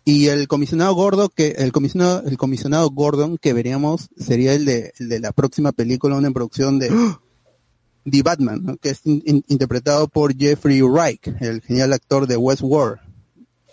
y 0.04 0.26
el 0.28 0.48
comisionado 0.48 0.94
gordo 0.94 1.28
que 1.28 1.48
el 1.58 1.72
comisionado 1.72 2.22
el 2.26 2.36
comisionado 2.36 2.90
Gordon 2.90 3.38
que 3.38 3.52
veríamos 3.52 4.08
sería 4.16 4.52
el 4.54 4.64
de, 4.64 4.92
el 4.98 5.08
de 5.08 5.20
la 5.20 5.32
próxima 5.32 5.72
película 5.72 6.16
una 6.16 6.30
producción 6.30 6.78
de 6.78 6.90
The 8.10 8.22
Batman 8.22 8.78
que 8.80 8.90
es 8.90 9.00
in- 9.04 9.22
in- 9.26 9.44
interpretado 9.48 10.08
por 10.08 10.36
Jeffrey 10.36 10.82
Wright 10.82 11.26
el 11.40 11.60
genial 11.62 11.92
actor 11.92 12.26
de 12.26 12.36
Westworld. 12.36 12.98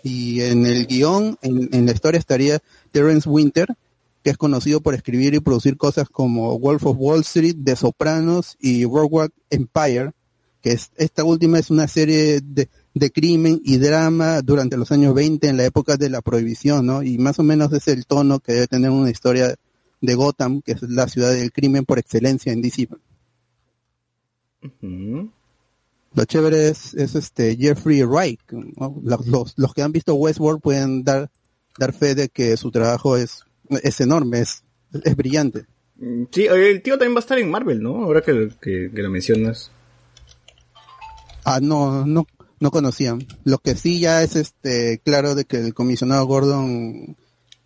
Y 0.02 0.40
en 0.42 0.64
el 0.66 0.86
guion 0.86 1.36
en, 1.42 1.68
en 1.72 1.84
la 1.86 1.92
historia 1.92 2.18
estaría 2.18 2.60
Terrence 2.92 3.28
Winter 3.28 3.66
que 4.22 4.30
es 4.30 4.36
conocido 4.36 4.80
por 4.82 4.94
escribir 4.94 5.34
y 5.34 5.40
producir 5.40 5.76
cosas 5.76 6.08
como 6.08 6.58
Wolf 6.58 6.84
of 6.86 6.96
Wall 6.98 7.20
Street, 7.22 7.56
The 7.64 7.74
Sopranos 7.76 8.56
y 8.60 8.84
Boardwalk 8.84 9.32
Empire 9.50 10.12
que 10.62 10.72
es, 10.72 10.90
esta 10.96 11.24
última 11.24 11.58
es 11.58 11.70
una 11.70 11.88
serie 11.88 12.40
de, 12.42 12.68
de 12.94 13.10
crimen 13.10 13.60
y 13.64 13.78
drama 13.78 14.42
durante 14.42 14.76
los 14.76 14.90
años 14.92 15.14
20 15.14 15.48
en 15.48 15.56
la 15.56 15.64
época 15.64 15.96
de 15.96 16.10
la 16.10 16.22
prohibición, 16.22 16.86
¿no? 16.86 17.02
Y 17.02 17.18
más 17.18 17.38
o 17.38 17.42
menos 17.42 17.72
es 17.72 17.88
el 17.88 18.06
tono 18.06 18.40
que 18.40 18.52
debe 18.52 18.66
tener 18.66 18.90
una 18.90 19.10
historia 19.10 19.54
de 20.00 20.14
Gotham, 20.14 20.62
que 20.62 20.72
es 20.72 20.82
la 20.82 21.06
ciudad 21.08 21.32
del 21.32 21.52
crimen 21.52 21.84
por 21.84 21.98
excelencia 21.98 22.52
en 22.52 22.62
DC. 22.62 22.88
Lo 26.12 26.24
chévere 26.24 26.68
es, 26.68 26.94
es 26.94 27.14
este 27.14 27.56
Jeffrey 27.56 28.02
Wright, 28.02 28.40
¿no? 28.50 29.00
los, 29.02 29.26
los, 29.26 29.54
los 29.56 29.74
que 29.74 29.82
han 29.82 29.92
visto 29.92 30.14
Westworld 30.14 30.60
pueden 30.60 31.04
dar, 31.04 31.30
dar 31.78 31.92
fe 31.92 32.14
de 32.14 32.28
que 32.28 32.56
su 32.56 32.70
trabajo 32.70 33.16
es, 33.16 33.44
es 33.82 34.00
enorme, 34.00 34.40
es, 34.40 34.64
es 35.04 35.16
brillante. 35.16 35.66
Mm, 35.96 36.24
Sí, 36.32 36.46
el 36.46 36.82
tío 36.82 36.94
también 36.94 37.14
va 37.14 37.18
a 37.18 37.20
estar 37.20 37.38
en 37.38 37.50
Marvel, 37.50 37.80
¿no? 37.80 38.02
Ahora 38.02 38.22
que, 38.22 38.50
que, 38.60 38.90
que 38.92 39.02
lo 39.02 39.10
mencionas. 39.10 39.70
Ah, 41.44 41.60
no, 41.62 42.04
no, 42.04 42.26
no 42.60 42.70
conocían. 42.70 43.26
Lo 43.44 43.58
que 43.58 43.74
sí 43.74 44.00
ya 44.00 44.22
es 44.22 44.36
este 44.36 45.00
claro 45.04 45.34
de 45.34 45.44
que 45.44 45.56
el 45.58 45.74
comisionado 45.74 46.26
Gordon, 46.26 47.16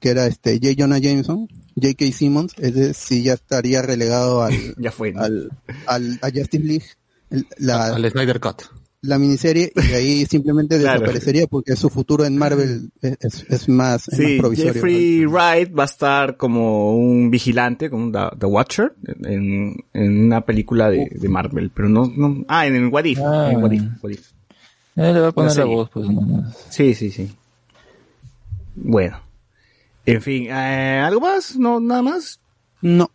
que 0.01 0.09
era 0.11 0.27
este 0.27 0.55
J. 0.63 0.75
Jonah 0.79 0.99
Jameson, 0.99 1.49
J.K. 1.81 2.13
Simmons, 2.13 2.53
ese 2.59 2.95
sí 2.95 3.23
ya 3.23 3.35
estaría 3.35 3.83
relegado 3.83 4.43
al, 4.43 4.53
ya 4.79 4.93
fue, 4.93 5.13
¿no? 5.13 5.21
al, 5.23 5.51
al- 5.87 6.19
a 6.23 6.31
Justice 6.31 6.61
League, 6.65 6.85
el- 7.31 7.47
la, 7.59 7.87
Al 7.95 8.09
Snyder 8.11 8.39
Cut. 8.39 8.63
la 9.03 9.19
miniserie, 9.19 9.73
y 9.75 9.87
de 9.89 9.95
ahí 9.97 10.27
simplemente 10.31 10.79
Claro. 10.79 11.01
desaparecería 11.01 11.47
porque 11.49 11.75
su 11.75 11.91
futuro 11.91 12.25
en 12.25 12.37
Marvel 12.39 12.93
es, 13.03 13.17
es- 13.21 13.47
es 13.51 13.69
más, 13.69 14.07
es 14.09 14.19
más 14.21 14.29
Sí, 14.29 14.39
provisorio. 14.39 14.73
Jeffrey 14.75 15.27
Wright 15.27 15.77
va 15.77 15.83
a 15.83 15.87
estar 15.87 16.37
como 16.37 16.95
un 16.97 17.31
vigilante, 17.31 17.91
como 17.91 18.05
un 18.05 18.13
The, 18.13 18.21
The 18.39 18.47
Watcher, 18.47 18.95
en, 19.25 19.75
en 19.93 20.25
una 20.27 20.45
película 20.47 20.89
de, 20.91 21.09
de 21.11 21.29
Marvel, 21.29 21.71
pero 21.75 21.89
no, 21.89 22.07
no, 22.17 22.45
ah, 22.47 22.67
en 22.69 22.77
el 22.77 22.87
What 22.89 23.05
If, 23.07 23.19
Ah. 23.19 23.51
en 23.53 23.61
What 23.63 23.73
If, 23.73 23.83
What 24.01 24.11
If. 24.13 24.31
Eh, 24.97 25.13
le 25.13 25.21
va 25.21 25.29
a 25.29 25.33
poner 25.33 25.57
la 25.57 25.65
voz, 25.65 25.91
pues. 25.91 26.07
Sí, 26.71 26.95
sí, 26.95 27.11
sí. 27.11 27.31
Bueno. 28.77 29.21
En 30.07 30.21
fin, 30.21 30.49
eh, 30.51 31.01
¿algo 31.05 31.21
más? 31.21 31.57
¿No, 31.57 31.81
nada 31.81 32.03
más? 32.03 32.39
No. 32.83 33.11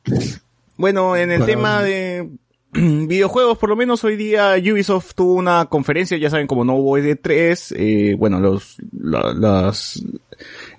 Bueno, 0.78 1.16
en 1.16 1.32
el 1.32 1.40
Bueno. 1.40 1.54
tema 1.54 1.84
de 1.84 2.30
videojuegos, 2.74 3.58
por 3.60 3.70
lo 3.70 3.76
menos 3.76 4.04
hoy 4.04 4.16
día 4.16 4.56
Ubisoft 4.58 5.14
tuvo 5.14 5.34
una 5.36 5.66
conferencia, 5.66 6.18
ya 6.18 6.30
saben, 6.32 6.48
como 6.48 6.66
no 6.66 6.76
hubo 6.76 6.98
E3, 6.98 7.76
eh, 7.78 8.16
bueno, 8.18 8.40
los, 8.40 8.78
la- 8.92 9.34
las, 9.34 10.04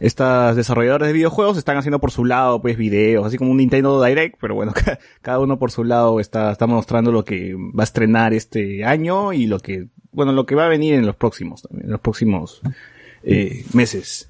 estas 0.01 0.57
desarrolladoras 0.57 1.07
de 1.09 1.13
videojuegos 1.13 1.57
están 1.59 1.77
haciendo 1.77 2.01
por 2.01 2.11
su 2.11 2.25
lado, 2.25 2.61
pues, 2.61 2.77
videos, 2.77 3.25
así 3.27 3.39
como 3.39 3.53
un 3.53 3.59
Nintendo 3.59 4.03
Direct, 4.03 4.37
pero 4.41 4.57
bueno, 4.57 4.73
ca- 4.75 4.99
cada 5.23 5.39
uno 5.39 5.59
por 5.61 5.71
su 5.71 5.85
lado 5.85 6.19
está, 6.19 6.51
está 6.51 6.67
mostrando 6.67 7.13
lo 7.13 7.25
que 7.25 7.55
va 7.55 7.83
a 7.83 7.85
estrenar 7.85 8.33
este 8.35 8.85
año 8.85 9.33
y 9.33 9.47
lo 9.47 9.61
que, 9.61 9.87
bueno, 10.13 10.33
lo 10.33 10.47
que 10.47 10.55
va 10.55 10.67
a 10.67 10.69
venir 10.69 10.95
en 10.95 11.07
los 11.07 11.17
próximos, 11.17 11.67
en 11.71 11.91
los 11.91 12.01
próximos, 12.01 12.61
eh, 13.23 13.65
meses 13.73 14.29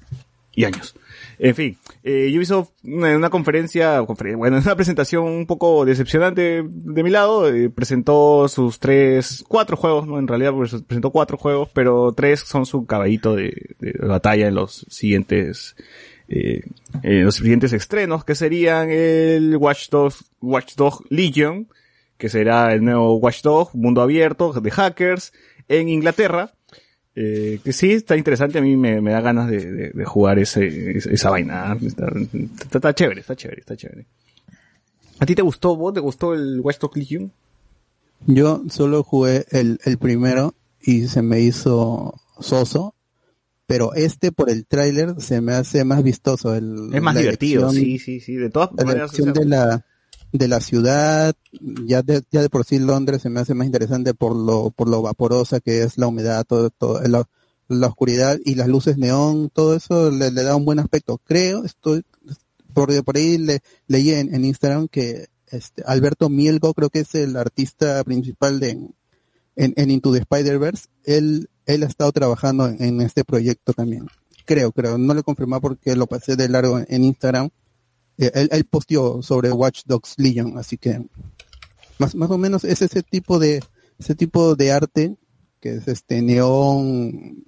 y 0.53 0.65
años. 0.65 0.95
En 1.39 1.55
fin, 1.55 1.77
eh, 2.03 2.31
Ubisoft, 2.37 2.69
en 2.83 3.15
una 3.15 3.29
conferencia, 3.31 3.99
confer- 4.01 4.35
bueno, 4.37 4.57
en 4.57 4.63
una 4.65 4.75
presentación 4.75 5.23
un 5.25 5.47
poco 5.47 5.85
decepcionante 5.85 6.63
de 6.67 7.03
mi 7.03 7.09
lado, 7.09 7.51
eh, 7.51 7.69
presentó 7.69 8.47
sus 8.47 8.77
tres, 8.79 9.43
cuatro 9.47 9.75
juegos, 9.77 10.05
¿no? 10.07 10.19
En 10.19 10.27
realidad 10.27 10.53
pues, 10.53 10.71
presentó 10.83 11.09
cuatro 11.09 11.37
juegos, 11.37 11.69
pero 11.73 12.13
tres 12.15 12.41
son 12.41 12.65
su 12.67 12.85
caballito 12.85 13.35
de, 13.35 13.75
de 13.79 13.93
batalla 14.05 14.47
en 14.49 14.55
los 14.55 14.85
siguientes, 14.89 15.75
eh, 16.27 16.61
en 17.01 17.25
los 17.25 17.35
siguientes 17.35 17.73
estrenos, 17.73 18.23
que 18.23 18.35
serían 18.35 18.89
el 18.91 19.57
Watch 19.57 19.89
Dogs, 19.89 20.25
Watch 20.41 20.75
Dogs 20.75 20.99
Legion, 21.09 21.67
que 22.17 22.29
será 22.29 22.71
el 22.73 22.83
nuevo 22.83 23.15
Watch 23.15 23.41
Dogs, 23.41 23.73
mundo 23.73 24.01
abierto, 24.01 24.53
de 24.53 24.69
hackers, 24.69 25.33
en 25.79 25.89
Inglaterra, 25.89 26.53
eh, 27.15 27.59
que 27.63 27.73
sí, 27.73 27.91
está 27.91 28.15
interesante, 28.17 28.57
a 28.59 28.61
mí 28.61 28.77
me, 28.77 29.01
me 29.01 29.11
da 29.11 29.21
ganas 29.21 29.49
de, 29.49 29.71
de- 29.71 29.89
de 29.91 30.05
jugar 30.05 30.39
ese, 30.39 30.97
esa, 30.97 31.09
esa 31.11 31.29
vaina. 31.29 31.77
Está, 31.81 32.07
está- 32.63 32.77
está 32.77 32.93
chévere, 32.95 33.21
está 33.21 33.35
chévere, 33.35 33.61
está 33.61 33.75
chévere. 33.75 34.05
¿A 35.19 35.25
ti 35.25 35.35
te 35.35 35.41
gustó, 35.41 35.75
vos? 35.75 35.93
¿Te 35.93 35.99
gustó 35.99 36.33
el 36.33 36.59
Watch 36.61 36.79
Dogs 36.79 36.97
Legion? 36.97 37.31
Yo 38.27 38.63
solo 38.69 39.03
jugué 39.03 39.45
el, 39.51 39.79
el 39.83 39.97
primero 39.97 40.55
y 40.81 41.07
se 41.07 41.21
me 41.21 41.39
hizo 41.41 42.19
soso, 42.39 42.95
pero 43.67 43.93
este 43.93 44.31
por 44.31 44.49
el 44.49 44.65
tráiler 44.65 45.15
se 45.19 45.41
me 45.41 45.53
hace 45.53 45.83
más 45.85 46.03
vistoso. 46.03 46.55
El, 46.55 46.89
Es 46.93 47.01
más 47.01 47.15
divertido, 47.15 47.69
sí, 47.71 47.99
sí, 47.99 48.19
sí. 48.19 48.35
De 48.35 48.49
todas 48.49 48.69
la 48.77 48.83
maneras, 48.85 49.11
elección 49.13 49.29
o 49.29 49.33
sea, 49.33 49.43
de 49.43 49.49
la 49.49 49.85
de 50.31 50.47
la 50.47 50.61
ciudad 50.61 51.35
ya 51.85 52.01
de, 52.01 52.23
ya 52.31 52.41
de 52.41 52.49
por 52.49 52.65
sí 52.65 52.79
Londres 52.79 53.21
se 53.21 53.29
me 53.29 53.39
hace 53.39 53.53
más 53.53 53.65
interesante 53.65 54.13
por 54.13 54.35
lo 54.35 54.71
por 54.71 54.87
lo 54.87 55.01
vaporosa 55.01 55.59
que 55.59 55.83
es 55.83 55.97
la 55.97 56.07
humedad 56.07 56.45
todo 56.45 56.69
todo 56.69 57.01
la, 57.01 57.27
oscuridad 57.87 58.37
y 58.43 58.55
las 58.55 58.67
luces 58.67 58.97
neón 58.97 59.49
todo 59.49 59.75
eso 59.75 60.11
le, 60.11 60.31
da 60.31 60.55
un 60.55 60.65
buen 60.65 60.79
aspecto. 60.79 61.19
Creo 61.23 61.63
estoy 61.63 62.03
por, 62.73 63.03
por 63.03 63.17
ahí 63.17 63.37
le, 63.37 63.59
leí 63.87 64.11
en, 64.11 64.33
en 64.33 64.43
Instagram 64.43 64.87
que 64.89 65.27
este 65.47 65.83
Alberto 65.85 66.29
Mielgo 66.29 66.73
creo 66.73 66.89
que 66.89 66.99
es 66.99 67.15
el 67.15 67.35
artista 67.35 68.03
principal 68.03 68.59
de 68.59 68.71
en, 68.71 68.93
en 69.55 69.91
Into 69.91 70.11
the 70.11 70.19
Spider-Verse 70.19 70.87
él 71.05 71.49
él 71.65 71.83
ha 71.83 71.87
estado 71.87 72.11
trabajando 72.11 72.67
en, 72.67 72.81
en 72.83 73.01
este 73.01 73.23
proyecto 73.23 73.73
también. 73.73 74.07
Creo 74.45 74.71
creo 74.71 74.97
no 74.97 75.13
lo 75.13 75.23
confirmé 75.23 75.59
porque 75.61 75.95
lo 75.95 76.07
pasé 76.07 76.35
de 76.35 76.49
largo 76.49 76.79
en 76.85 77.03
Instagram 77.03 77.51
eh, 78.21 78.31
él, 78.33 78.49
él 78.51 78.63
posteó 78.65 79.21
sobre 79.21 79.51
Watch 79.51 79.81
Dogs 79.85 80.15
Legion, 80.17 80.57
así 80.57 80.77
que 80.77 81.01
más, 81.99 82.15
más 82.15 82.29
o 82.31 82.37
menos 82.37 82.63
es 82.63 82.81
ese 82.81 83.03
tipo 83.03 83.39
de 83.39 83.61
ese 83.99 84.15
tipo 84.15 84.55
de 84.55 84.71
arte 84.71 85.15
que 85.59 85.75
es 85.75 85.87
este 85.87 86.21
neón 86.21 87.43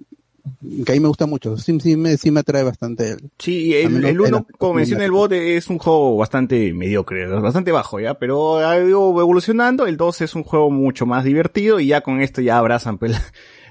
que 0.84 0.92
a 0.92 0.94
mí 0.94 1.00
me 1.00 1.08
gusta 1.08 1.26
mucho, 1.26 1.56
sí, 1.56 1.78
sí 1.80 1.96
me, 1.96 2.16
sí 2.18 2.30
me 2.30 2.40
atrae 2.40 2.62
bastante 2.62 3.12
él. 3.12 3.30
Sí, 3.38 3.74
el, 3.74 4.04
el 4.04 4.20
uno, 4.20 4.46
como 4.58 4.74
menciona 4.74 5.04
el 5.04 5.10
bot, 5.10 5.32
es 5.32 5.68
un 5.68 5.78
juego 5.78 6.16
bastante 6.18 6.72
mediocre, 6.74 7.26
bastante 7.26 7.72
bajo, 7.72 7.98
¿ya? 7.98 8.18
Pero 8.18 8.58
ha 8.58 8.76
ido 8.78 9.08
evolucionando, 9.20 9.86
el 9.86 9.96
2 9.96 10.20
es 10.20 10.34
un 10.34 10.42
juego 10.44 10.70
mucho 10.70 11.06
más 11.06 11.24
divertido 11.24 11.80
y 11.80 11.86
ya 11.88 12.02
con 12.02 12.20
esto 12.20 12.40
ya 12.42 12.58
abrazan, 12.58 12.98
pues, 12.98 13.12
la- 13.12 13.22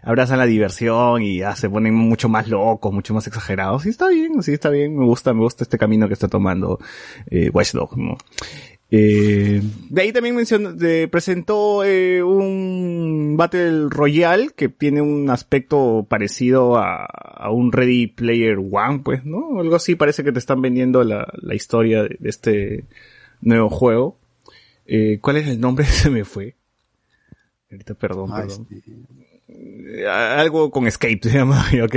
abrazan 0.04 0.38
la 0.40 0.46
diversión 0.46 1.22
y 1.22 1.40
ya 1.40 1.56
se 1.56 1.70
ponen 1.70 1.96
mucho 1.96 2.30
más 2.30 2.48
locos, 2.48 2.94
mucho 2.94 3.14
más 3.14 3.26
exagerados. 3.28 3.86
Y 3.86 3.90
está 3.90 4.10
bien, 4.10 4.44
sí 4.44 4.54
está 4.54 4.70
bien, 4.70 4.98
me 4.98 5.06
gusta, 5.06 5.34
me 5.34 5.42
gusta 5.42 5.64
este 5.64 5.78
camino 5.78 6.08
que 6.08 6.14
está 6.14 6.28
tomando 6.28 6.80
eh, 7.30 7.50
Watch 7.54 7.72
Dogs, 7.74 7.98
¿no? 7.98 8.18
Eh, 8.96 9.60
de 9.90 10.02
ahí 10.04 10.14
también 10.14 10.36
mencionó, 10.36 10.72
de- 10.74 11.08
presentó 11.08 11.84
eh, 11.84 12.22
un 12.22 13.34
Battle 13.38 13.88
Royale 13.90 14.50
que 14.56 14.70
tiene 14.70 15.02
un 15.02 15.32
aspecto 15.32 16.06
parecido 16.08 16.78
a, 16.78 17.06
a 17.06 17.50
un 17.50 17.72
Ready 17.72 18.06
Player 18.08 18.58
One, 18.60 19.00
pues, 19.04 19.26
¿no? 19.26 19.60
Algo 19.60 19.76
así 19.76 19.96
parece 19.96 20.24
que 20.24 20.32
te 20.32 20.38
están 20.38 20.62
vendiendo 20.62 21.04
la, 21.04 21.28
la 21.42 21.56
historia 21.56 22.04
de, 22.04 22.18
de 22.20 22.30
este 22.30 22.84
nuevo 23.42 23.70
juego. 23.72 24.18
Eh, 24.86 25.18
¿Cuál 25.22 25.38
es 25.38 25.48
el 25.48 25.60
nombre? 25.60 25.86
Se 25.88 26.12
me 26.12 26.24
fue. 26.24 26.54
Ahorita, 27.72 27.96
perdón, 27.96 28.30
Ah, 28.32 28.42
perdón. 28.46 28.68
Eh, 28.70 28.82
algo 30.10 30.72
con 30.72 30.88
Escape 30.88 31.20
se 31.24 31.38
llama, 31.38 31.66
¿ok? 31.84 31.96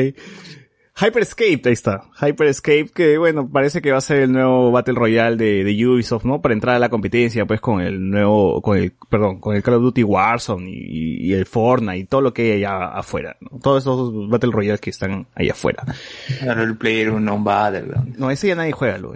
Hyperscape, 0.98 1.60
ahí 1.66 1.72
está. 1.74 2.04
Hyperscape, 2.22 2.88
que 2.94 3.18
bueno, 3.18 3.50
parece 3.50 3.82
que 3.82 3.92
va 3.92 3.98
a 3.98 4.00
ser 4.00 4.22
el 4.22 4.32
nuevo 4.32 4.70
Battle 4.72 4.94
Royale 4.94 5.36
de, 5.36 5.62
de 5.62 5.86
Ubisoft, 5.86 6.24
¿no? 6.24 6.40
Para 6.40 6.54
entrar 6.54 6.74
a 6.74 6.78
la 6.78 6.88
competencia, 6.88 7.44
pues, 7.44 7.60
con 7.60 7.82
el 7.82 8.08
nuevo, 8.08 8.62
con 8.62 8.78
el, 8.78 8.94
perdón, 9.10 9.38
con 9.38 9.54
el 9.54 9.62
Call 9.62 9.74
of 9.74 9.82
Duty 9.82 10.02
Warzone 10.02 10.70
y, 10.70 11.26
y 11.26 11.34
el 11.34 11.44
Fortnite 11.44 11.98
y 11.98 12.04
todo 12.04 12.22
lo 12.22 12.32
que 12.32 12.52
hay 12.52 12.64
allá 12.64 12.86
afuera, 12.86 13.36
¿no? 13.40 13.58
Todos 13.58 13.82
esos 13.82 14.30
Battle 14.30 14.52
Royale 14.52 14.78
que 14.78 14.88
están 14.88 15.26
ahí 15.34 15.50
afuera. 15.50 15.84
Claro, 16.38 16.62
el 16.62 16.78
player 16.78 17.10
un 17.10 17.44
Battleground. 17.44 18.16
No, 18.16 18.30
ese 18.30 18.48
ya 18.48 18.54
nadie 18.54 18.72
juega, 18.72 18.96
lo 18.96 19.12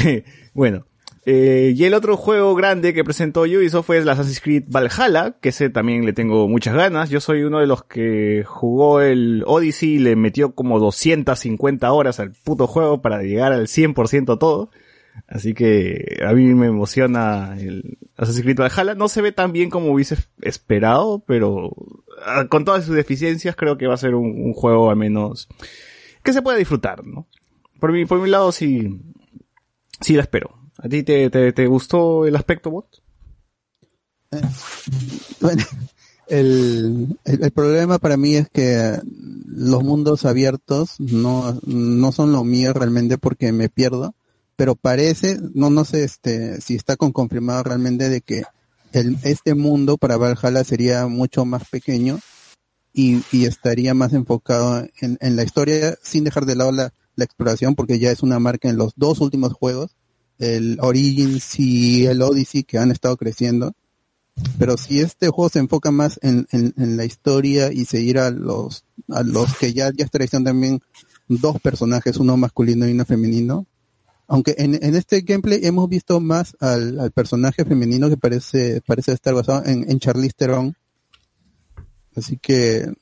Bueno. 0.54 0.86
Eh, 1.30 1.74
y 1.76 1.84
el 1.84 1.92
otro 1.92 2.16
juego 2.16 2.54
grande 2.54 2.94
que 2.94 3.04
presentó 3.04 3.42
Ubisoft 3.42 3.84
fue 3.84 3.98
el 3.98 4.08
Assassin's 4.08 4.40
Creed 4.40 4.64
Valhalla, 4.66 5.36
que 5.42 5.50
ese 5.50 5.68
también 5.68 6.06
le 6.06 6.14
tengo 6.14 6.48
muchas 6.48 6.74
ganas. 6.74 7.10
Yo 7.10 7.20
soy 7.20 7.42
uno 7.42 7.58
de 7.58 7.66
los 7.66 7.84
que 7.84 8.44
jugó 8.46 9.02
el 9.02 9.44
Odyssey 9.46 9.96
y 9.96 9.98
le 9.98 10.16
metió 10.16 10.54
como 10.54 10.78
250 10.78 11.92
horas 11.92 12.18
al 12.18 12.32
puto 12.32 12.66
juego 12.66 13.02
para 13.02 13.22
llegar 13.22 13.52
al 13.52 13.66
100% 13.66 14.38
todo. 14.38 14.70
Así 15.26 15.52
que 15.52 16.18
a 16.26 16.32
mí 16.32 16.44
me 16.54 16.68
emociona 16.68 17.58
el 17.60 17.98
Assassin's 18.16 18.44
Creed 18.44 18.60
Valhalla. 18.60 18.94
No 18.94 19.08
se 19.08 19.20
ve 19.20 19.30
tan 19.30 19.52
bien 19.52 19.68
como 19.68 19.92
hubiese 19.92 20.16
esperado, 20.40 21.22
pero 21.26 21.76
ah, 22.24 22.46
con 22.48 22.64
todas 22.64 22.86
sus 22.86 22.96
deficiencias 22.96 23.54
creo 23.54 23.76
que 23.76 23.86
va 23.86 23.92
a 23.92 23.98
ser 23.98 24.14
un, 24.14 24.24
un 24.24 24.54
juego 24.54 24.88
al 24.88 24.96
menos 24.96 25.46
que 26.22 26.32
se 26.32 26.40
pueda 26.40 26.56
disfrutar, 26.56 27.04
¿no? 27.04 27.28
Por 27.78 27.92
mi, 27.92 28.06
por 28.06 28.18
mi 28.18 28.30
lado 28.30 28.50
sí, 28.50 28.98
sí 30.00 30.14
la 30.14 30.22
espero. 30.22 30.57
¿A 30.78 30.88
ti 30.88 31.02
te, 31.02 31.28
te, 31.28 31.52
te 31.52 31.66
gustó 31.66 32.24
el 32.24 32.36
aspecto 32.36 32.70
bot? 32.70 33.02
Bueno, 35.40 35.62
el, 36.28 37.18
el, 37.24 37.42
el 37.42 37.50
problema 37.50 37.98
para 37.98 38.16
mí 38.16 38.36
es 38.36 38.48
que 38.48 39.00
los 39.46 39.82
mundos 39.82 40.24
abiertos 40.24 41.00
no, 41.00 41.58
no 41.64 42.12
son 42.12 42.32
lo 42.32 42.44
mío 42.44 42.72
realmente 42.72 43.18
porque 43.18 43.52
me 43.52 43.68
pierdo, 43.68 44.14
pero 44.56 44.76
parece, 44.76 45.38
no, 45.54 45.70
no 45.70 45.84
sé 45.84 46.04
este, 46.04 46.60
si 46.60 46.74
está 46.74 46.96
con 46.96 47.12
confirmado 47.12 47.64
realmente 47.64 48.08
de 48.08 48.20
que 48.20 48.44
el, 48.92 49.18
este 49.22 49.54
mundo 49.54 49.96
para 49.96 50.16
Valhalla 50.16 50.64
sería 50.64 51.06
mucho 51.06 51.44
más 51.44 51.68
pequeño 51.68 52.20
y, 52.92 53.22
y 53.32 53.46
estaría 53.46 53.94
más 53.94 54.12
enfocado 54.12 54.86
en, 55.00 55.18
en 55.20 55.36
la 55.36 55.42
historia 55.42 55.96
sin 56.02 56.24
dejar 56.24 56.46
de 56.46 56.56
lado 56.56 56.72
la, 56.72 56.92
la 57.16 57.24
exploración 57.24 57.74
porque 57.74 57.98
ya 57.98 58.10
es 58.10 58.22
una 58.22 58.38
marca 58.38 58.68
en 58.68 58.76
los 58.76 58.92
dos 58.96 59.20
últimos 59.20 59.52
juegos, 59.52 59.96
el 60.38 60.78
Origins 60.80 61.58
y 61.58 62.06
el 62.06 62.22
Odyssey 62.22 62.62
que 62.62 62.78
han 62.78 62.90
estado 62.90 63.16
creciendo. 63.16 63.74
Pero 64.58 64.76
si 64.76 65.00
este 65.00 65.28
juego 65.28 65.48
se 65.48 65.58
enfoca 65.58 65.90
más 65.90 66.20
en, 66.22 66.46
en, 66.52 66.96
la 66.96 67.04
historia 67.04 67.72
y 67.72 67.84
seguir 67.84 68.18
a 68.18 68.30
los 68.30 68.84
a 69.08 69.22
los 69.22 69.56
que 69.56 69.72
ya 69.72 69.90
ya 69.92 70.06
tradición 70.06 70.44
también 70.44 70.80
dos 71.26 71.60
personajes 71.60 72.18
uno 72.18 72.36
masculino 72.36 72.86
y 72.86 72.92
uno 72.92 73.04
femenino. 73.04 73.66
Aunque 74.28 74.54
en, 74.58 74.74
en 74.82 74.94
este 74.94 75.22
gameplay 75.22 75.60
hemos 75.64 75.88
visto 75.88 76.20
más 76.20 76.56
al, 76.60 77.00
al 77.00 77.10
personaje 77.10 77.64
femenino 77.64 78.08
que 78.08 78.16
parece 78.16 78.80
parece 78.86 79.12
estar 79.12 79.34
basado 79.34 79.64
en, 79.64 79.90
en 79.90 79.98
Charlize 79.98 80.34
Theron. 80.36 80.76
Así 82.14 82.36
que 82.36 82.92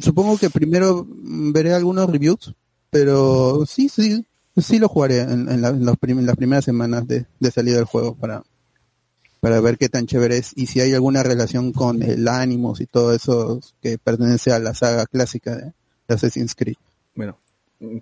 supongo 0.00 0.38
que 0.38 0.48
primero 0.48 1.06
veré 1.06 1.74
algunos 1.74 2.10
reviews 2.10 2.54
pero 2.92 3.64
sí 3.64 3.88
sí 3.88 4.26
sí 4.56 4.78
lo 4.78 4.88
jugaré 4.88 5.20
en, 5.20 5.46
la- 5.62 5.68
en 5.70 5.84
los 5.84 5.98
las 6.00 6.36
primeras 6.36 6.64
semanas 6.64 7.06
de, 7.06 7.26
de 7.40 7.50
salida 7.50 7.76
del 7.76 7.84
juego 7.84 8.14
para 8.14 8.42
para 9.40 9.60
ver 9.60 9.76
qué 9.76 9.88
tan 9.88 10.06
chévere 10.06 10.36
es 10.36 10.52
y 10.54 10.66
si 10.66 10.80
hay 10.80 10.94
alguna 10.94 11.24
relación 11.24 11.72
con 11.72 12.00
el 12.02 12.28
Animus 12.28 12.80
y 12.80 12.86
todo 12.86 13.12
eso 13.12 13.60
que 13.82 13.98
pertenece 13.98 14.52
a 14.52 14.60
la 14.60 14.72
saga 14.72 15.04
clásica 15.06 15.56
de, 15.56 15.72
Assassin's 16.08 16.54
Creed. 16.54 16.76
Bueno, 17.16 17.38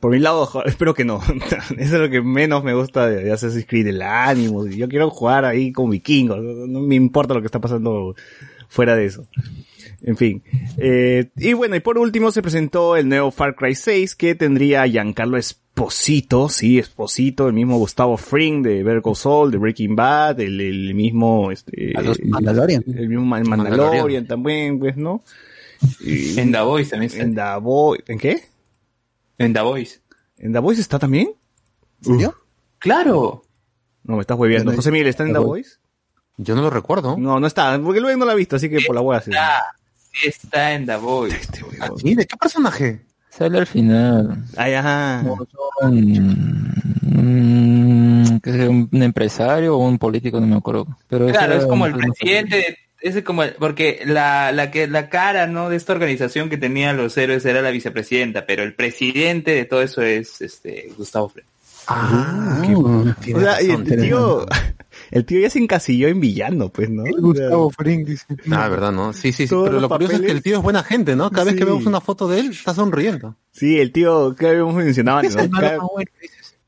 por 0.01 0.11
mi 0.11 0.19
lado, 0.19 0.47
espero 0.67 0.93
que 0.93 1.05
no. 1.05 1.21
Eso 1.79 1.95
es 1.97 2.01
lo 2.01 2.11
que 2.11 2.21
menos 2.21 2.63
me 2.63 2.75
gusta 2.75 3.07
de, 3.07 3.33
Assassin's 3.33 3.65
Creed, 3.67 3.87
el 3.87 4.03
ánimo. 4.03 4.67
Yo 4.67 4.89
quiero 4.89 5.09
jugar 5.11 5.47
ahí 5.47 5.73
con 5.73 5.89
vikingos. 5.89 6.39
No 6.43 6.81
me 6.81 6.97
importa 6.97 7.33
lo 7.33 7.41
que 7.41 7.47
está 7.47 7.59
pasando 7.61 8.15
fuera 8.69 8.95
de 8.97 9.07
eso. 9.07 9.27
En 10.03 10.17
fin. 10.17 10.43
Eh, 10.79 11.31
y 11.37 11.53
bueno, 11.53 11.77
y 11.77 11.81
por 11.81 11.99
último 11.99 12.31
se 12.33 12.41
presentó 12.43 12.97
el 12.97 13.09
nuevo 13.09 13.31
Far 13.31 13.55
Cry 13.55 13.75
6 13.75 14.15
que 14.15 14.35
tendría 14.35 14.83
a 14.83 14.87
Giancarlo 14.89 15.37
Esposito, 15.37 16.49
sí, 16.49 16.79
Esposito, 16.79 17.47
el 17.49 17.53
mismo 17.55 17.77
Gustavo 17.79 18.17
Fring 18.17 18.63
de 18.63 18.83
Better 18.83 19.03
Call 19.03 19.17
Saul, 19.17 19.51
de 19.51 19.59
Breaking 19.59 19.95
Bad, 19.97 20.41
el, 20.41 20.61
el 20.61 20.95
mismo, 20.95 21.51
este, 21.51 21.93
A 21.97 22.03
los 22.03 22.19
Mandalorian. 22.25 22.83
el 22.87 23.09
mismo 23.09 23.25
Man- 23.25 23.49
Mandalorian. 23.49 23.87
Mandalorian 23.87 24.27
también, 24.27 24.79
pues, 24.79 24.97
¿no? 24.97 25.23
Y- 26.01 26.39
En 26.39 26.53
The 26.53 26.61
Voice 26.61 26.91
también 26.91 27.11
está. 27.13 27.23
En 27.23 27.35
The 27.35 27.61
Voice, 27.63 28.05
¿en 28.09 28.19
qué? 28.19 28.43
En 29.39 29.53
The 29.53 29.61
Voice. 29.61 30.01
¿En 30.39 30.53
The 30.53 30.59
Voice 30.59 30.81
está 30.81 30.99
también? 30.99 31.33
¿Serio? 32.01 32.35
Claro. 32.79 33.43
No, 34.05 34.17
me 34.17 34.23
estás 34.23 34.39
no- 34.39 34.73
José 34.73 34.91
Miguel, 34.91 35.09
¿está 35.09 35.23
en 35.25 35.31
The 35.31 35.39
The 35.39 35.39
Voice. 35.45 35.71
Voice? 35.71 35.81
Yo 36.39 36.55
no 36.55 36.63
lo 36.63 36.71
recuerdo. 36.71 37.19
No, 37.19 37.39
no 37.39 37.47
está, 37.47 37.79
porque 37.83 38.01
luego 38.01 38.19
no 38.19 38.25
la 38.25 38.33
ha 38.33 38.35
visto, 38.35 38.57
así 38.57 38.71
que 38.71 38.81
por 38.87 38.95
la 38.95 39.03
hueá. 39.03 39.19
Está, 39.19 39.31
sí 39.31 39.80
está 40.25 40.73
en 40.75 40.87
The 40.87 40.97
Voice. 40.97 41.39
¿Y 42.05 42.15
de 42.15 42.27
qué 42.27 42.37
personaje? 42.37 43.01
Sale 43.31 43.59
al 43.59 43.67
final. 43.67 44.45
Ay, 44.57 44.75
ajá. 44.75 45.23
Mm, 47.03 48.39
que 48.39 48.53
sea 48.53 48.69
un, 48.71 48.89
empresario 48.93 49.77
o 49.77 49.87
un 49.87 49.99
político, 49.99 50.41
no 50.41 50.47
me 50.47 50.57
acuerdo. 50.57 50.87
Pero 51.09 51.25
ese 51.29 51.39
Claro, 51.39 51.55
es 51.55 51.67
como 51.67 51.87
el 51.87 51.95
presidente, 51.95 52.57
de- 52.57 52.79
es 53.01 53.23
como 53.25 53.43
el- 53.45 53.55
porque 53.55 54.03
la, 54.05 54.53
la 54.53 54.71
que 54.71 54.87
la 54.87 55.09
cara, 55.09 55.47
¿no? 55.47 55.69
de 55.71 55.77
esta 55.77 55.93
organización 55.93 56.51
que 56.51 56.59
tenían 56.59 56.97
los 56.97 57.17
héroes 57.17 57.45
era 57.47 57.63
la 57.63 57.71
vicepresidenta, 57.71 58.47
pero 58.47 58.63
el 58.63 58.75
presidente 58.75 59.53
de 59.53 59.65
todo 59.65 59.83
eso 59.83 60.03
es 60.03 60.41
este 60.41 60.93
Gustavo 60.97 61.29
Fring. 61.31 61.47
Ah, 61.87 62.59
Ah, 62.63 62.63
qué- 63.25 63.35
O 63.35 63.41
sea, 63.41 63.63
y 63.63 63.69
razón, 63.69 63.87
el 63.93 64.01
tío, 64.03 64.47
el 65.11 65.25
tío 65.25 65.41
ya 65.41 65.51
se 65.51 65.59
encasilló 65.59 66.09
en 66.09 66.21
villano, 66.21 66.69
pues, 66.69 66.89
¿no? 66.91 67.05
el 67.05 67.21
Gustavo 67.21 67.71
Fring 67.71 68.05
dice. 68.05 68.25
Ah, 68.51 68.69
verdad, 68.69 68.93
¿no? 68.93 69.13
Sí, 69.13 69.33
sí, 69.33 69.45
sí. 69.45 69.49
Todos 69.49 69.69
Pero 69.69 69.81
lo 69.81 69.89
curioso 69.89 70.15
es 70.15 70.21
que 70.21 70.27
papeles- 70.27 70.37
el 70.37 70.43
tío 70.43 70.57
es 70.59 70.63
buena 70.63 70.83
gente, 70.83 71.17
¿no? 71.17 71.31
Cada 71.31 71.45
vez 71.45 71.55
que 71.55 71.61
Sí. 71.61 71.65
vemos 71.67 71.87
una 71.87 72.01
foto 72.01 72.29
de 72.29 72.41
él, 72.41 72.51
está 72.51 72.75
sonriendo. 72.75 73.37
Sí, 73.53 73.79
el 73.79 73.93
tío, 73.93 74.35
que 74.37 74.47
habíamos 74.49 74.75
mencionado 74.75 75.21
¿Qué 75.21 75.27
antes, 75.29 75.41
es 75.43 75.45
el 75.47 75.51
¿no? 75.51 75.89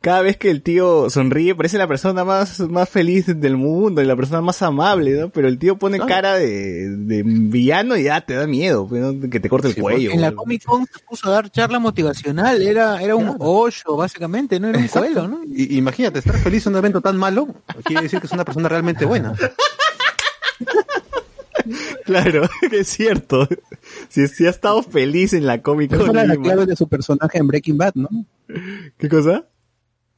Cada, 0.03 0.20
vez 0.22 0.36
que 0.36 0.50
el 0.50 0.62
tío 0.62 1.09
sonríe, 1.09 1.55
parece 1.55 1.78
la 1.78 1.86
persona 1.88 2.24
más, 2.24 2.61
más 2.61 2.88
feliz 2.88 3.26
del 3.26 3.57
mundo 3.57 4.03
y 4.03 4.05
la 4.05 4.16
persona 4.16 4.40
más 4.40 4.61
amable, 4.62 5.12
¿no? 5.20 5.30
Pero 5.30 5.48
el 5.48 5.59
tío 5.59 5.78
pone 5.78 5.96
Claro. 5.98 6.09
cara 6.11 6.34
de, 6.34 6.88
de 6.96 7.22
villano 7.24 7.96
y 7.96 8.03
ya 8.05 8.20
te 8.20 8.34
da 8.34 8.46
miedo, 8.46 8.86
pues, 8.88 9.00
¿no? 9.03 9.30
Que 9.30 9.40
te 9.40 9.48
corte 9.48 9.68
el 9.68 9.74
Sí, 9.74 9.80
cuello. 9.80 10.11
En 10.11 10.20
la. 10.20 10.32
Comic 10.32 10.64
Con 10.64 10.84
se 10.86 10.98
puso 11.09 11.28
a 11.28 11.32
dar 11.32 11.50
charla 11.50 11.78
motivacional, 11.78 12.61
era, 12.62 13.00
era 13.03 13.16
un 13.16 13.36
hoyo, 13.38 13.96
básicamente, 13.96 14.59
no 14.61 14.68
era 14.68 14.78
un 14.78 14.88
cuelo, 14.88 15.28
¿no? 15.28 15.40
Y, 15.48 15.76
imagínate, 15.78 16.18
estar 16.18 16.36
feliz 16.38 16.66
en 16.66 16.72
un 16.72 16.78
evento 16.78 17.00
tan 17.00 17.16
malo, 17.16 17.48
quiere 17.84 18.03
decir 18.03 18.20
que 18.20 18.26
es 18.26 18.32
una 18.32 18.44
persona 18.44 18.68
realmente 18.68 19.05
buena. 19.05 19.34
Claro, 22.05 22.48
que 22.70 22.80
es 22.80 22.88
cierto. 22.88 23.46
Si, 24.09 24.26
si 24.26 24.46
ha 24.46 24.50
estado 24.50 24.82
feliz 24.82 25.32
en 25.32 25.46
la 25.46 25.62
Comic 25.62 25.92
Esa 25.92 26.07
Con. 26.07 26.16
era 26.16 26.26
la 26.26 26.36
clave 26.36 26.66
de 26.66 26.74
su 26.76 26.88
personaje 26.88 27.38
en 27.38 27.46
Breaking 27.46 27.78
Bad, 27.78 27.92
¿no? 27.94 28.09
¿Qué 28.98 29.09
cosa? 29.09 29.44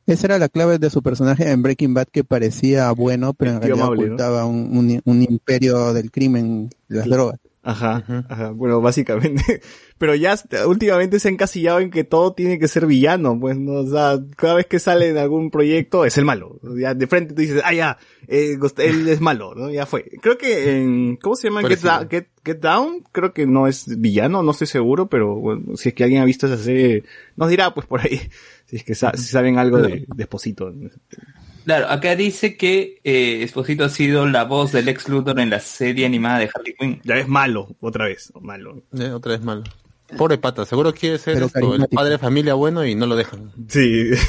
Esa 0.06 0.26
era 0.26 0.38
la 0.38 0.48
clave 0.48 0.78
de 0.78 0.90
su 0.90 1.02
personaje 1.02 1.50
en 1.50 1.62
Breaking 1.62 1.94
Bad 1.94 2.08
que 2.12 2.24
parecía 2.24 2.90
bueno, 2.92 3.32
pero 3.32 3.52
en 3.52 3.60
realidad 3.62 3.84
amable, 3.86 4.00
¿no? 4.02 4.06
ocultaba 4.08 4.44
un, 4.44 4.76
un- 4.76 5.00
un 5.04 5.22
imperio 5.22 5.92
del 5.94 6.10
crimen, 6.10 6.68
de 6.88 6.96
las 6.98 7.06
drogas. 7.08 7.40
Ajá, 7.66 8.04
ajá, 8.28 8.50
bueno, 8.50 8.80
básicamente. 8.82 9.62
Pero 9.98 10.14
ya 10.14 10.34
últimamente 10.66 11.18
se 11.18 11.28
ha 11.28 11.30
encasillado 11.30 11.78
en 11.80 11.90
que 11.90 12.04
todo 12.04 12.34
tiene 12.34 12.58
que 12.58 12.68
ser 12.68 12.84
villano, 12.84 13.38
pues, 13.40 13.56
¿no? 13.56 13.74
O 13.80 13.86
sea, 13.86 14.18
cada 14.36 14.54
vez 14.54 14.66
que 14.66 14.78
sale 14.78 15.08
en 15.08 15.16
algún 15.16 15.50
proyecto 15.50 16.04
es 16.04 16.18
el 16.18 16.24
malo. 16.26 16.60
Ya 16.78 16.92
de 16.94 17.06
frente 17.06 17.32
tú 17.32 17.40
dices, 17.40 17.62
ah, 17.64 17.72
ya, 17.72 17.96
eh, 18.28 18.56
él 18.78 19.08
es 19.08 19.20
malo, 19.22 19.54
¿no? 19.54 19.70
Ya 19.70 19.86
fue. 19.86 20.04
Creo 20.20 20.36
que 20.36 20.76
en, 20.78 21.16
¿cómo 21.16 21.36
se 21.36 21.48
llama? 21.48 21.62
Get. 21.70 21.80
Da- 21.84 22.06
Get, 22.10 22.28
Get 22.44 22.58
Down, 22.60 23.04
creo 23.12 23.32
que 23.32 23.46
no 23.46 23.66
es 23.66 23.98
villano, 24.00 24.42
no 24.42 24.50
estoy 24.50 24.66
seguro, 24.66 25.08
pero 25.08 25.36
bueno, 25.36 25.76
si 25.76 25.88
es 25.88 25.94
que 25.94 26.04
alguien 26.04 26.20
ha 26.20 26.26
visto 26.26 26.46
esa 26.46 26.58
serie, 26.58 27.04
nos 27.36 27.48
dirá, 27.48 27.72
pues, 27.72 27.86
por 27.86 28.00
ahí, 28.02 28.20
si 28.66 28.76
es 28.76 28.84
que 28.84 28.94
sa- 28.94 29.16
si 29.16 29.24
saben 29.28 29.58
algo 29.58 29.78
de, 29.78 30.04
de 30.14 30.22
Esposito. 30.24 30.70
Claro, 31.64 31.88
acá 31.88 32.14
dice 32.14 32.56
que 32.56 33.00
eh, 33.04 33.42
Esposito 33.42 33.84
ha 33.84 33.88
sido 33.88 34.26
la 34.26 34.44
voz 34.44 34.72
del 34.72 34.88
ex 34.88 35.08
Luthor 35.08 35.40
en 35.40 35.50
la 35.50 35.60
serie 35.60 36.06
animada 36.06 36.38
de 36.38 36.50
Harley 36.52 36.74
Quinn. 36.78 37.00
Ya 37.04 37.16
es 37.16 37.28
malo, 37.28 37.68
otra 37.80 38.06
vez, 38.06 38.32
malo. 38.40 38.82
Eh, 38.98 39.10
otra 39.10 39.32
vez 39.32 39.42
malo. 39.42 39.64
Pobre 40.18 40.36
pata, 40.38 40.66
seguro 40.66 40.92
quiere 40.92 41.18
ser 41.18 41.42
esto, 41.42 41.74
el 41.74 41.88
padre 41.88 42.10
de 42.10 42.18
familia 42.18 42.54
bueno 42.54 42.84
y 42.84 42.94
no 42.94 43.06
lo 43.06 43.16
dejan. 43.16 43.50
Sí. 43.68 44.10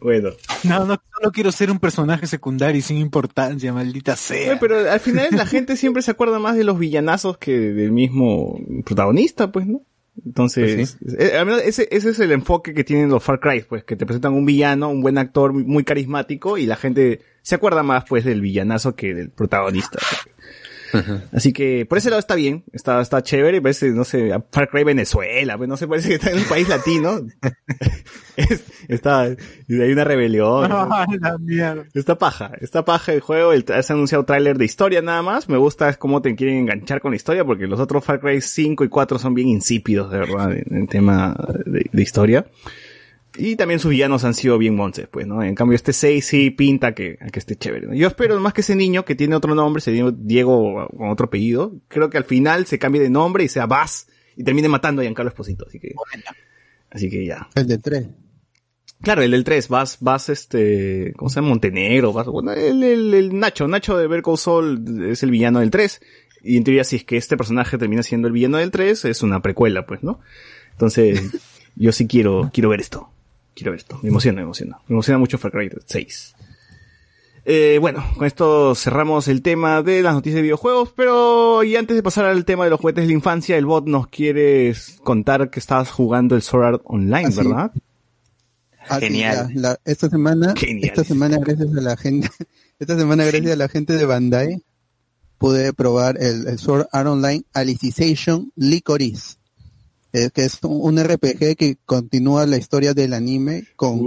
Bueno. 0.00 0.30
No, 0.64 0.84
no, 0.84 1.00
solo 1.14 1.32
quiero 1.32 1.50
ser 1.50 1.70
un 1.70 1.78
personaje 1.78 2.26
secundario 2.26 2.78
y 2.78 2.82
sin 2.82 2.98
importancia, 2.98 3.72
maldita 3.72 4.16
sea. 4.16 4.50
Oye, 4.50 4.58
pero 4.60 4.90
al 4.90 5.00
final 5.00 5.28
la 5.32 5.46
gente 5.46 5.76
siempre 5.76 6.02
se 6.02 6.10
acuerda 6.10 6.38
más 6.38 6.56
de 6.56 6.64
los 6.64 6.78
villanazos 6.78 7.38
que 7.38 7.58
del 7.58 7.92
mismo 7.92 8.60
protagonista, 8.84 9.50
pues, 9.50 9.66
¿no? 9.66 9.82
Entonces, 10.24 10.98
eh, 11.18 11.36
al 11.36 11.46
menos 11.46 11.62
ese, 11.62 11.88
ese 11.90 12.10
es 12.10 12.18
el 12.18 12.32
enfoque 12.32 12.74
que 12.74 12.84
tienen 12.84 13.08
los 13.08 13.22
Far 13.22 13.40
Cry, 13.40 13.62
pues, 13.68 13.84
que 13.84 13.96
te 13.96 14.06
presentan 14.06 14.34
un 14.34 14.44
villano, 14.44 14.88
un 14.88 15.02
buen 15.02 15.18
actor 15.18 15.52
muy, 15.52 15.64
muy 15.64 15.84
carismático 15.84 16.58
y 16.58 16.66
la 16.66 16.76
gente 16.76 17.20
se 17.42 17.54
acuerda 17.54 17.82
más, 17.82 18.04
pues, 18.08 18.24
del 18.24 18.40
villanazo 18.40 18.94
que 18.94 19.14
del 19.14 19.30
protagonista. 19.30 19.98
Así 21.32 21.52
que 21.52 21.86
por 21.86 21.98
ese 21.98 22.10
lado 22.10 22.20
está 22.20 22.34
bien, 22.34 22.64
está, 22.72 23.00
está 23.00 23.22
chévere, 23.22 23.60
parece, 23.60 23.90
no 23.90 24.04
sé, 24.04 24.32
a 24.32 24.42
Far 24.52 24.68
Cry 24.68 24.84
Venezuela, 24.84 25.56
pues 25.56 25.68
no 25.68 25.76
sé, 25.76 25.86
parece 25.86 26.08
que 26.08 26.14
está 26.16 26.30
en 26.30 26.38
un 26.38 26.44
país 26.44 26.68
latino. 26.68 27.20
Es- 28.36 28.62
está, 28.86 29.28
y 29.66 29.80
hay 29.82 29.90
una 29.90 30.04
rebelión. 30.04 30.70
Está 31.92 32.16
paja, 32.18 32.52
está 32.60 32.84
paja 32.84 33.12
el 33.12 33.20
juego, 33.20 33.52
el, 33.52 33.64
has 33.74 33.90
anunciado 33.90 34.24
tráiler 34.24 34.56
de 34.58 34.64
historia 34.64 35.02
nada 35.02 35.22
más, 35.22 35.48
me 35.48 35.56
gusta 35.58 35.88
es 35.88 35.96
cómo 35.96 36.22
te 36.22 36.34
quieren 36.36 36.58
enganchar 36.58 37.00
con 37.00 37.10
la 37.10 37.16
historia, 37.16 37.44
porque 37.44 37.66
los 37.66 37.80
otros 37.80 38.04
Far 38.04 38.20
Cry 38.20 38.40
5 38.40 38.84
y 38.84 38.88
4 38.88 39.18
son 39.18 39.34
bien 39.34 39.48
insípidos, 39.48 40.12
de 40.12 40.18
verdad, 40.18 40.52
en, 40.52 40.64
en 40.76 40.86
tema 40.86 41.36
de, 41.66 41.86
de 41.90 42.02
historia. 42.02 42.46
Y 43.40 43.54
también 43.54 43.78
sus 43.78 43.92
villanos 43.92 44.24
han 44.24 44.34
sido 44.34 44.58
bien 44.58 44.74
monces, 44.74 45.06
pues, 45.08 45.26
¿no? 45.26 45.42
En 45.44 45.54
cambio, 45.54 45.76
este 45.76 45.92
6 45.92 46.26
sí 46.26 46.50
pinta 46.50 46.92
que, 46.92 47.18
que 47.32 47.38
esté 47.38 47.54
chévere. 47.54 47.86
¿no? 47.86 47.94
Yo 47.94 48.08
espero 48.08 48.38
más 48.40 48.52
que 48.52 48.62
ese 48.62 48.74
niño 48.74 49.04
que 49.04 49.14
tiene 49.14 49.36
otro 49.36 49.54
nombre, 49.54 49.80
se 49.80 49.92
dio 49.92 50.10
Diego 50.10 50.88
con 50.88 51.08
otro 51.08 51.26
apellido, 51.26 51.76
creo 51.86 52.10
que 52.10 52.18
al 52.18 52.24
final 52.24 52.66
se 52.66 52.80
cambie 52.80 53.00
de 53.00 53.10
nombre 53.10 53.44
y 53.44 53.48
sea 53.48 53.66
Bass 53.66 54.08
y 54.36 54.42
termine 54.42 54.68
matando 54.68 55.02
a 55.02 55.04
Giancarlo 55.04 55.30
Esposito, 55.30 55.66
así 55.68 55.78
que... 55.78 55.94
Así 56.90 57.08
que 57.08 57.24
ya. 57.24 57.48
El 57.54 57.68
de 57.68 57.78
3. 57.78 58.08
Claro, 59.02 59.22
el 59.22 59.30
del 59.30 59.44
3, 59.44 59.68
vas, 59.68 59.98
vas 60.00 60.28
este, 60.30 61.12
¿cómo 61.16 61.28
se 61.28 61.36
llama? 61.36 61.50
Montenegro, 61.50 62.12
vas, 62.12 62.26
bueno, 62.26 62.52
el, 62.52 62.82
el, 62.82 63.14
el 63.14 63.38
Nacho, 63.38 63.68
Nacho 63.68 63.96
de 63.96 64.22
Call 64.22 64.38
Saul 64.38 65.10
es 65.10 65.22
el 65.22 65.30
villano 65.30 65.60
del 65.60 65.70
3. 65.70 66.00
Y 66.42 66.56
en 66.56 66.64
teoría, 66.64 66.82
si 66.82 66.96
es 66.96 67.04
que 67.04 67.16
este 67.16 67.36
personaje 67.36 67.78
termina 67.78 68.02
siendo 68.02 68.26
el 68.26 68.32
villano 68.32 68.58
del 68.58 68.72
3, 68.72 69.04
es 69.04 69.22
una 69.22 69.42
precuela, 69.42 69.86
pues, 69.86 70.02
¿no? 70.02 70.20
Entonces, 70.72 71.20
yo 71.76 71.92
sí 71.92 72.08
quiero, 72.08 72.50
quiero 72.52 72.70
ver 72.70 72.80
esto. 72.80 73.12
Quiero 73.58 73.72
ver 73.72 73.80
esto. 73.80 73.98
Me 74.02 74.08
emociona, 74.10 74.36
me 74.36 74.42
emociona. 74.44 74.78
Me 74.86 74.94
emociona 74.94 75.18
mucho 75.18 75.36
Far 75.36 75.50
Cry 75.50 75.68
6. 75.84 76.34
Eh, 77.50 77.78
bueno, 77.80 78.04
con 78.16 78.26
esto 78.26 78.74
cerramos 78.74 79.26
el 79.26 79.40
tema 79.42 79.82
de 79.82 80.02
las 80.02 80.14
noticias 80.14 80.36
de 80.36 80.42
videojuegos, 80.42 80.92
pero 80.94 81.64
y 81.64 81.76
antes 81.76 81.96
de 81.96 82.02
pasar 82.02 82.26
al 82.26 82.44
tema 82.44 82.64
de 82.64 82.70
los 82.70 82.78
juguetes 82.78 83.02
de 83.04 83.08
la 83.08 83.14
infancia, 83.14 83.56
el 83.56 83.64
bot 83.64 83.86
nos 83.86 84.06
quiere 84.08 84.74
contar 85.02 85.48
que 85.50 85.58
estabas 85.58 85.90
jugando 85.90 86.36
el 86.36 86.42
Sword 86.42 86.64
Art 86.64 86.82
Online, 86.84 87.26
Ah. 87.32 87.34
¿verdad? 87.34 87.72
Ah, 88.90 89.00
Genial. 89.00 89.50
la- 89.54 89.70
la- 89.70 89.80
esta 89.84 90.08
semana, 90.10 90.54
Genial. 90.56 90.84
esta 90.90 91.04
semana 91.04 91.38
gracias 91.38 91.68
a 91.74 91.80
la 91.80 91.96
gente, 91.96 92.28
esta 92.78 92.96
semana 92.98 93.24
gracias 93.24 93.52
a 93.52 93.56
la 93.56 93.68
gente 93.68 93.94
de 93.96 94.04
Bandai 94.04 94.62
pude 95.38 95.72
probar 95.72 96.16
el, 96.20 96.48
el 96.48 96.58
Sword 96.58 96.86
Art 96.92 97.06
Online 97.08 97.44
Alicization 97.54 98.52
Licorice, 98.56 99.36
eh, 100.12 100.30
que 100.32 100.44
es 100.44 100.58
un, 100.62 100.96
un 100.98 101.04
RPG 101.04 101.56
que 101.56 101.76
continúa 101.84 102.46
la 102.46 102.56
historia 102.56 102.94
del 102.94 103.12
anime 103.12 103.66
con, 103.76 103.98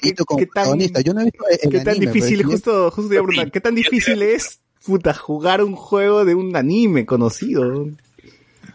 ¿qué- 0.00 0.12
tan- 0.46 0.46
protagonista. 0.54 1.00
Yo 1.00 1.14
no 1.14 1.20
he 1.20 1.24
visto 1.24 1.44
el 1.48 1.70
¿Qué 1.70 1.78
tan 1.80 1.88
anime, 1.88 2.06
pero 2.06 2.12
difícil, 2.14 2.44
justo, 2.46 2.90
justo 2.90 3.08
te 3.08 3.14
iba 3.16 3.22
a 3.22 3.26
preguntar, 3.26 3.52
qué 3.52 3.60
tan 3.60 3.74
difícil 3.74 4.22
es, 4.22 4.60
puta, 4.84 5.12
jugar 5.14 5.62
un 5.64 5.74
juego 5.74 6.24
de 6.24 6.34
un 6.34 6.54
anime 6.56 7.06
conocido? 7.06 7.88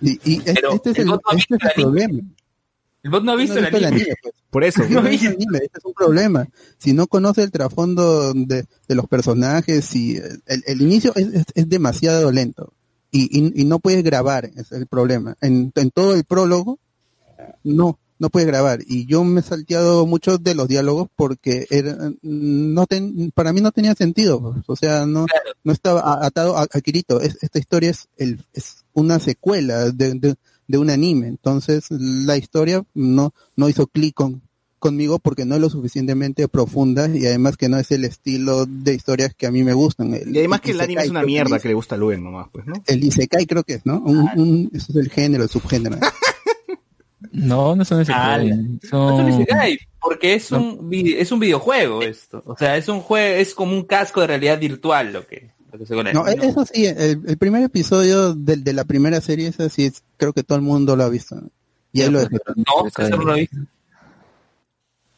Y, 0.01 0.19
y 0.25 0.37
es- 0.45 0.55
Pero 0.55 0.73
este 0.73 0.89
es 0.91 0.95
el 0.97 1.03
el, 1.03 1.09
bot 1.09 1.21
no 1.23 1.31
ha 1.31 1.35
este 1.37 1.55
es 1.55 1.61
el 1.77 1.83
problema. 1.83 2.19
El 3.03 3.11
bot 3.11 3.23
no 3.23 3.31
ha 3.31 3.35
visto 3.35 3.57
el 3.59 3.65
anime. 3.85 4.05
pues. 4.21 4.33
Por 4.49 4.63
eso. 4.63 4.83
No 4.89 5.05
he 5.05 5.09
visto 5.09 5.27
el 5.27 5.33
anime, 5.35 5.57
este 5.63 5.77
es 5.79 5.85
un 5.85 5.93
problema. 5.93 6.47
Si 6.77 6.93
no 6.93 7.07
conoce 7.07 7.43
el 7.43 7.51
trasfondo 7.51 8.33
de, 8.33 8.65
de 8.87 8.95
los 8.95 9.07
personajes, 9.07 9.95
y 9.95 10.17
el, 10.17 10.63
el 10.65 10.81
inicio 10.81 11.13
es, 11.15 11.27
es- 11.27 11.45
es 11.55 11.69
demasiado 11.69 12.31
lento. 12.31 12.73
Y, 13.17 13.29
y, 13.31 13.61
y 13.61 13.65
no 13.65 13.79
puedes 13.79 14.03
grabar, 14.03 14.49
es 14.57 14.71
el 14.73 14.87
problema. 14.87 15.35
En, 15.41 15.71
en 15.75 15.91
todo 15.91 16.13
el 16.15 16.25
prólogo, 16.25 16.79
no, 17.63 17.97
no 18.19 18.29
puedes 18.29 18.47
grabar. 18.47 18.79
Y 18.85 19.05
yo 19.05 19.23
me 19.23 19.39
he 19.39 19.43
salteado 19.43 20.05
muchos 20.05 20.43
de 20.43 20.55
los 20.55 20.67
diálogos 20.67 21.07
porque 21.15 21.65
era, 21.69 22.11
no 22.21 22.85
ten- 22.87 23.31
para 23.33 23.53
mí 23.53 23.61
no 23.61 23.71
tenía 23.71 23.95
sentido. 23.95 24.41
pues. 24.41 24.65
O 24.67 24.75
sea, 24.75 25.05
no, 25.05 25.25
no 25.63 25.71
estaba 25.73 26.25
atado 26.25 26.57
a, 26.57 26.63
a 26.63 26.81
Kirito. 26.81 27.21
Es- 27.21 27.37
esta 27.41 27.59
historia 27.59 27.91
es, 27.91 28.07
el, 28.17 28.43
es 28.53 28.83
una 28.93 29.19
secuela 29.19 29.91
de, 29.91 30.13
de, 30.15 30.35
de 30.67 30.77
un 30.77 30.89
anime. 30.89 31.27
Entonces, 31.27 31.85
la 31.91 32.35
historia 32.37 32.83
no, 32.93 33.33
no 33.55 33.69
hizo 33.69 33.87
clic 33.87 34.13
con, 34.13 34.41
conmigo 34.85 35.19
porque 35.19 35.45
no 35.45 35.55
es 35.55 35.61
lo 35.61 35.69
suficientemente 35.69 36.47
profunda 36.47 37.07
y 37.09 37.25
además 37.25 37.57
que 37.57 37.69
no 37.69 37.77
es 37.77 37.89
el 37.91 38.05
estilo 38.05 38.65
de 38.67 38.93
historias 38.93 39.33
que 39.33 39.47
a 39.47 39.51
mí 39.51 39.63
me 39.63 39.73
gustan. 39.73 40.13
Y 40.13 40.37
además 40.37 40.61
que 40.61 40.71
el 40.71 40.81
anime 40.81 41.01
es 41.01 41.05
Isekai 41.07 41.09
una 41.09 41.23
mierda 41.25 41.59
que 41.59 41.67
le 41.69 41.73
gusta 41.73 41.95
a 41.95 41.97
Luen 41.97 42.23
nomás, 42.23 42.47
pues, 42.51 42.65
¿no? 42.65 42.75
El 42.85 43.03
Isekai 43.03 43.45
creo 43.47 43.63
que 43.63 43.73
es, 43.75 43.85
¿no? 43.85 43.99
Un, 43.99 44.29
un- 44.35 44.69
ese 44.73 44.91
es 44.91 44.95
el 44.97 45.09
género, 45.09 45.43
el 45.43 45.49
subgénero. 45.49 45.97
No, 47.31 47.75
no 47.75 47.83
son 47.83 48.01
ese 48.01 48.11
Ah, 48.15 48.39
Son... 48.89 49.17
No 49.27 49.29
Isekai, 49.29 49.77
porque 49.99 50.35
es 50.35 50.51
un 50.51 50.89
es 50.93 51.31
un 51.31 51.39
videojuego 51.39 52.01
esto. 52.03 52.43
O 52.45 52.55
sea, 52.57 52.77
es 52.77 52.87
un 52.87 53.01
juego, 53.01 53.35
es 53.41 53.53
como 53.55 53.73
un 53.73 53.83
casco 53.83 54.21
de 54.21 54.27
realidad 54.27 54.59
virtual 54.59 55.11
lo 55.11 55.25
que, 55.25 55.51
lo 55.71 55.79
que 55.79 55.85
se 55.85 55.95
conoce. 55.95 56.13
No, 56.13 56.27
eso 56.27 56.65
sí, 56.65 56.85
el, 56.85 57.21
el 57.27 57.37
primer 57.37 57.63
episodio 57.63 58.33
del- 58.35 58.63
de, 58.63 58.73
la 58.73 58.85
primera 58.85 59.19
serie, 59.21 59.47
ese 59.47 59.69
sí, 59.69 59.85
es- 59.85 60.03
creo 60.17 60.33
que 60.33 60.43
todo 60.43 60.57
el 60.57 60.63
mundo 60.63 60.95
lo 60.95 61.03
ha 61.03 61.09
visto. 61.09 61.35
Y 61.91 62.01
ahí 62.03 62.09
lo. 62.11 62.21
No, 62.21 62.27
eso 62.87 63.09
no 63.09 63.23
lo 63.23 63.35
he 63.35 63.39
visto. 63.41 63.57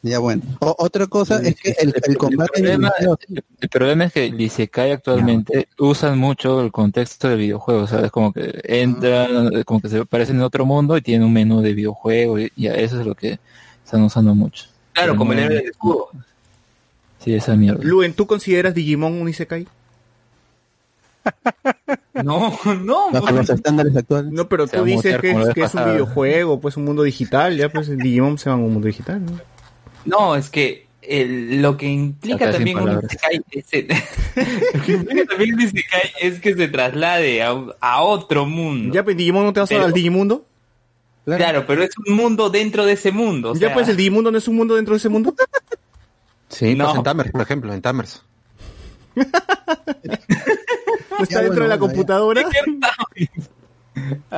Ya 0.08 0.20
bueno. 0.20 0.42
O- 0.60 0.76
otra 0.80 1.08
cosa 1.08 1.42
es 1.42 1.56
que 1.56 1.76
el, 1.80 1.94
el 2.06 2.18
combate 2.18 2.52
el 2.60 2.64
problema, 2.64 2.92
demasiado- 3.00 3.20
el 3.62 3.70
problema 3.70 4.04
es 4.06 4.14
que 4.14 4.26
el 4.26 4.40
Isekai 4.42 4.92
actualmente 4.92 5.68
usan 5.80 6.18
mucho 6.18 6.62
el 6.62 6.72
contexto 6.72 7.28
del 7.30 7.40
videojuego, 7.40 7.88
¿sabes? 7.88 8.12
Como 8.12 8.32
que 8.34 8.60
entran, 8.64 9.54
eh, 9.54 9.64
como 9.64 9.82
que 9.82 9.90
se 9.90 10.06
parecen 10.06 10.38
en 10.38 10.42
otro 10.44 10.66
mundo 10.66 10.96
y 10.98 11.02
tienen 11.02 11.28
un 11.28 11.34
menú 11.34 11.62
de 11.62 11.74
videojuego 11.74 12.40
y, 12.40 12.52
y 12.56 12.68
a 12.68 12.76
eso 12.76 13.00
es 13.00 13.06
lo 13.06 13.16
que 13.16 13.40
están 13.84 14.02
usando 14.04 14.34
mucho. 14.36 14.66
Claro, 14.94 15.14
Pero 15.14 15.18
como 15.20 15.34
el 15.34 15.40
no- 15.40 15.44
héroe 15.46 15.56
del 15.58 15.66
escudo. 15.72 16.10
Sí, 17.24 17.34
esa 17.34 17.56
mierda. 17.56 17.84
Luen, 17.84 18.14
¿tú 18.14 18.26
consideras 18.28 18.74
Digimon 18.74 19.14
un 19.14 19.28
Isekai? 19.30 19.68
No, 22.24 22.52
no. 22.84 23.12
bajo 23.12 23.32
los 23.32 23.48
estándares 23.50 23.96
actuales. 23.96 24.32
No, 24.32 24.48
pero 24.50 24.68
tú 24.68 24.84
dices 24.84 25.20
que 25.22 25.32
es, 25.32 25.54
que 25.54 25.78
un 25.78 25.86
videojuego, 25.92 26.60
pues 26.60 26.76
un 26.78 26.86
mundo 26.86 27.04
digital, 27.04 27.56
ya 27.58 27.70
pues 27.70 27.90
el 27.90 27.98
Digimon 28.00 28.40
se 28.40 28.50
va 28.50 28.56
a 28.56 28.58
un 28.58 28.74
mundo 28.74 28.88
digital, 28.88 29.24
¿no? 29.24 29.34
No, 30.08 30.36
es 30.36 30.50
que 30.50 30.88
el- 31.02 31.62
lo 31.62 31.78
que 31.78 31.86
implica 31.88 32.52
también 32.52 32.80
un. 32.80 33.00
Isekai 33.04 33.42
es, 33.52 33.66
el- 33.72 33.88
lo 34.74 34.82
que 34.84 34.92
implica 34.94 35.26
también 35.26 35.54
un 35.56 35.62
Isekai 35.62 36.12
es 36.22 36.40
que 36.40 36.56
se 36.56 36.68
traslade 36.68 37.44
a, 37.44 37.56
a 37.80 38.02
otro 38.04 38.46
mundo. 38.46 38.94
Ya, 38.94 39.04
pues 39.04 39.16
Digimon 39.16 39.46
no 39.46 39.54
te 39.54 39.60
vas 39.60 39.70
Pero- 39.70 39.86
al 39.86 39.94
Digimundo. 39.94 40.46
Claro, 41.26 41.66
pero 41.68 41.84
es 41.84 41.90
un 42.08 42.16
mundo 42.16 42.50
dentro 42.50 42.86
de 42.86 42.94
ese 42.94 43.12
mundo. 43.12 43.52
o 43.52 43.54
ya, 43.54 43.60
sea, 43.68 43.74
pues 43.74 43.90
el 43.90 43.98
Digimundo 43.98 44.32
no 44.32 44.38
es 44.38 44.48
un 44.48 44.56
mundo 44.56 44.76
dentro 44.76 44.94
de 44.94 45.00
ese 45.00 45.10
mundo. 45.10 45.36
Sí, 46.48 46.74
No. 46.74 46.86
pues 46.86 46.96
en 46.98 47.04
Tamers, 47.04 47.32
por 47.32 47.42
ejemplo, 47.42 47.74
en 47.74 47.82
Tamers. 47.82 48.24
¿No 49.16 49.24
está 51.24 51.36
Ya, 51.36 51.42
dentro 51.42 51.64
de 51.64 51.70
la 51.70 51.76
bueno, 51.76 51.80
computadora? 51.94 52.44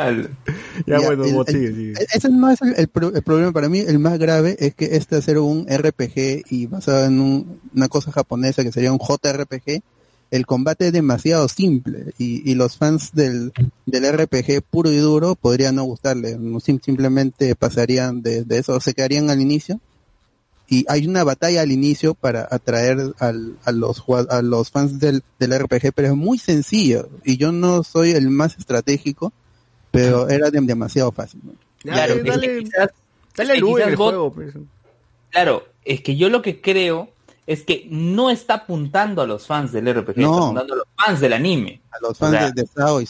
Ya, 0.85 0.99
Ya, 0.99 1.05
bueno, 1.05 1.23
el- 1.25 1.33
bot, 1.33 1.49
el- 1.49 1.55
sigue, 1.55 1.67
sigue. 1.75 1.93
Ese 2.13 2.29
no 2.29 2.49
es 2.49 2.61
el, 2.61 2.73
el 2.77 2.87
pro- 2.87 3.13
el 3.13 3.21
problema 3.21 3.51
para 3.51 3.69
mí, 3.69 3.79
el 3.79 3.99
más 3.99 4.17
grave 4.17 4.55
es 4.59 4.73
que 4.75 4.95
este 4.95 5.15
hacer 5.17 5.37
un 5.39 5.65
RPG 5.69 6.43
y 6.49 6.65
basado 6.67 7.05
en 7.05 7.19
un- 7.19 7.59
una 7.75 7.87
cosa 7.87 8.11
japonesa 8.11 8.63
que 8.63 8.71
sería 8.71 8.91
un 8.91 8.99
JRPG, 8.99 9.81
el 10.31 10.45
combate 10.45 10.87
es 10.87 10.93
demasiado 10.93 11.47
simple 11.47 12.13
y, 12.19 12.49
y 12.49 12.53
los 12.55 12.77
fans 12.77 13.11
del, 13.13 13.51
del 13.87 14.05
RPG 14.05 14.61
puro 14.69 14.91
y 14.91 14.97
duro 14.97 15.35
podrían 15.35 15.75
no 15.75 15.83
gustarle, 15.83 16.37
sim- 16.63 16.79
simplemente 16.83 17.55
pasarían 17.55 18.21
de, 18.21 18.43
de 18.43 18.57
eso, 18.59 18.79
se 18.79 18.93
quedarían 18.93 19.29
al 19.29 19.41
inicio. 19.41 19.79
Y 20.71 20.85
hay 20.87 21.07
una 21.07 21.23
batalla 21.23 21.61
al 21.61 21.71
inicio 21.71 22.13
para 22.13 22.47
atraer 22.51 23.15
al- 23.17 23.57
a 23.65 23.71
los 23.71 24.03
a 24.29 24.41
los 24.43 24.69
fans 24.69 24.99
del, 24.99 25.23
del 25.39 25.51
RPG, 25.59 25.93
pero 25.95 26.09
es 26.09 26.15
muy 26.15 26.37
sencillo. 26.37 27.09
Y 27.25 27.37
yo 27.37 27.51
no 27.51 27.81
soy 27.83 28.11
el 28.11 28.29
más 28.29 28.55
estratégico, 28.59 29.33
pero 29.91 30.29
era 30.29 30.47
dem- 30.49 30.65
demasiado 30.65 31.11
fácil. 31.11 31.41
¿no? 31.43 31.53
Claro, 31.79 32.15
Dale, 32.23 32.31
es 32.31 32.39
que 32.41 32.59
quizás- 32.65 32.89
dale 33.35 33.53
es 33.53 33.55
que 33.55 33.59
luz 33.61 33.69
en 33.71 33.75
quizás 33.77 33.89
el 33.89 33.95
vos- 33.97 34.09
juego, 34.09 34.33
pues. 34.33 34.53
Claro, 35.31 35.67
es 35.85 36.01
que 36.01 36.15
yo 36.17 36.29
lo 36.29 36.41
que 36.41 36.59
creo 36.61 37.09
es 37.47 37.63
que 37.63 37.87
no 37.89 38.29
está 38.29 38.53
apuntando 38.55 39.21
a 39.23 39.27
los 39.27 39.47
fans 39.47 39.71
del 39.71 39.87
RPG, 39.87 40.17
No. 40.17 40.29
está 40.33 40.41
apuntando 40.43 40.73
a 40.73 40.77
los 40.77 40.85
fans 40.95 41.19
del 41.19 41.33
anime. 41.33 41.81
A 41.91 41.97
los 42.01 42.17
fans 42.17 42.35
O 42.35 42.37
sea, 42.37 42.51
de, 42.51 42.67
Sao 42.67 43.01
y. 43.01 43.05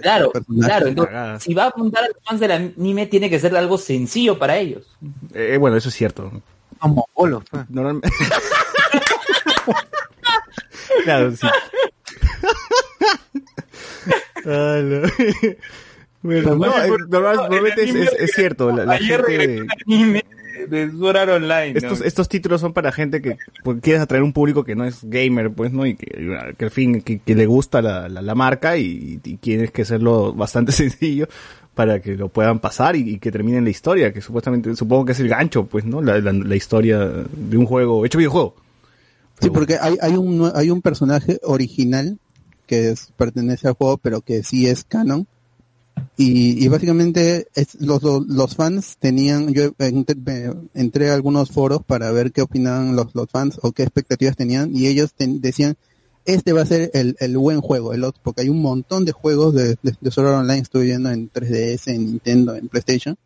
Claro, 0.00 0.24
sus 0.26 0.32
personajes. 0.32 0.66
claro. 0.66 0.86
Entonces, 0.86 1.12
Cagada. 1.14 1.40
si 1.40 1.52
va 1.54 1.64
a 1.64 1.66
apuntar 1.66 2.04
a 2.04 2.08
los 2.08 2.16
fans 2.24 2.40
del 2.40 2.52
anime, 2.52 3.06
tiene 3.06 3.28
que 3.28 3.38
ser 3.38 3.54
algo 3.56 3.76
sencillo 3.76 4.38
para 4.38 4.56
ellos. 4.56 4.86
Eh, 5.34 5.58
bueno, 5.60 5.76
eso 5.76 5.90
es 5.90 5.94
cierto. 5.94 6.30
Como 6.78 7.06
bolos, 7.14 7.44
pues. 7.50 7.68
Normalmente. 7.68 8.08
claro, 11.04 11.32
sí. 11.36 11.46
Ah, 14.46 14.80
no. 14.82 15.02
Bueno, 16.22 16.54
no, 16.54 16.82
el 16.82 16.90
normalmente 17.08 17.82
es, 17.84 17.90
anime 17.90 18.04
es- 18.04 18.12
es 18.18 18.30
cierto, 18.32 18.70
la, 18.70 18.84
la 18.84 18.92
Ayer 18.94 19.22
regresó 19.22 19.52
gente... 19.60 19.74
anime 19.86 20.24
de 20.68 20.90
Sword 20.90 21.16
Art 21.16 21.30
Online. 21.30 21.72
¿no? 21.80 21.92
Estos, 22.04 22.28
títulos 22.28 22.60
son 22.60 22.74
para 22.74 22.92
gente 22.92 23.22
que 23.22 23.38
pues, 23.64 23.78
quieres 23.80 24.02
atraer 24.02 24.22
un 24.22 24.32
público 24.34 24.62
que 24.62 24.74
no 24.76 24.84
es 24.84 24.98
gamer, 25.02 25.50
pues, 25.50 25.72
¿no? 25.72 25.86
Y 25.86 25.94
que, 25.96 26.54
que 26.58 26.64
al 26.66 26.70
fin, 26.70 27.00
que, 27.00 27.18
que 27.20 27.34
le 27.34 27.46
gusta 27.46 27.80
la, 27.80 28.08
la, 28.10 28.20
la 28.20 28.34
marca 28.34 28.76
y, 28.76 29.20
y 29.24 29.36
quieres 29.38 29.70
que 29.70 29.82
hacerlo 29.82 30.34
bastante 30.34 30.72
sencillo 30.72 31.26
para 31.74 32.00
que 32.02 32.14
lo 32.16 32.28
puedan 32.28 32.58
pasar 32.58 32.94
y, 32.96 33.14
y 33.14 33.18
que 33.18 33.32
terminen 33.32 33.64
la 33.64 33.70
historia, 33.70 34.12
que 34.12 34.20
supuestamente, 34.20 34.76
supongo 34.76 35.06
que 35.06 35.12
es 35.12 35.20
el 35.20 35.28
gancho, 35.28 35.64
pues, 35.64 35.86
¿no? 35.86 36.02
La, 36.02 36.18
la, 36.18 36.32
la 36.34 36.56
historia 36.56 36.98
de 36.98 37.56
un 37.56 37.64
juego, 37.64 38.04
hecho 38.04 38.18
videojuego. 38.18 38.54
Sí, 39.40 39.48
porque 39.48 39.78
hay, 39.80 39.96
hay 40.02 40.16
un 40.16 40.52
hay 40.54 40.68
un 40.68 40.82
personaje 40.82 41.38
original 41.44 42.18
que 42.66 42.90
es- 42.90 43.10
pertenece 43.16 43.66
al 43.68 43.74
juego, 43.74 43.96
pero 43.96 44.20
que 44.20 44.42
sí 44.42 44.66
es 44.66 44.84
canon. 44.84 45.26
Y, 46.16 46.64
y 46.64 46.68
básicamente 46.68 47.48
es- 47.54 47.80
los, 47.80 48.02
los, 48.02 48.54
fans 48.56 48.96
tenían, 48.98 49.52
yo 49.52 49.72
entré, 49.78 50.14
me- 50.16 50.54
entré 50.74 51.10
a 51.10 51.14
algunos 51.14 51.50
foros 51.50 51.80
para 51.84 52.10
ver 52.12 52.32
qué 52.32 52.42
opinaban 52.42 52.96
los, 52.96 53.14
los 53.14 53.28
fans 53.30 53.58
o 53.62 53.72
qué 53.72 53.82
expectativas 53.82 54.36
tenían 54.36 54.70
y 54.74 54.86
ellos 54.86 55.12
ten- 55.14 55.40
decían, 55.40 55.76
este 56.26 56.52
va 56.52 56.62
a 56.62 56.66
ser 56.66 56.90
el, 56.94 57.16
el 57.20 57.36
buen 57.38 57.60
juego, 57.60 57.94
el 57.94 58.04
otro, 58.04 58.20
porque 58.22 58.42
hay 58.42 58.48
un 58.50 58.60
montón 58.60 59.04
de 59.04 59.12
juegos 59.12 59.54
de, 59.54 59.76
de, 59.82 59.96
Art 60.04 60.18
Online, 60.18 60.58
estoy 60.60 60.86
viendo 60.86 61.10
en 61.10 61.30
3DS, 61.30 61.88
en 61.92 62.04
Nintendo, 62.06 62.54
en 62.54 62.68
PlayStation, 62.68 63.16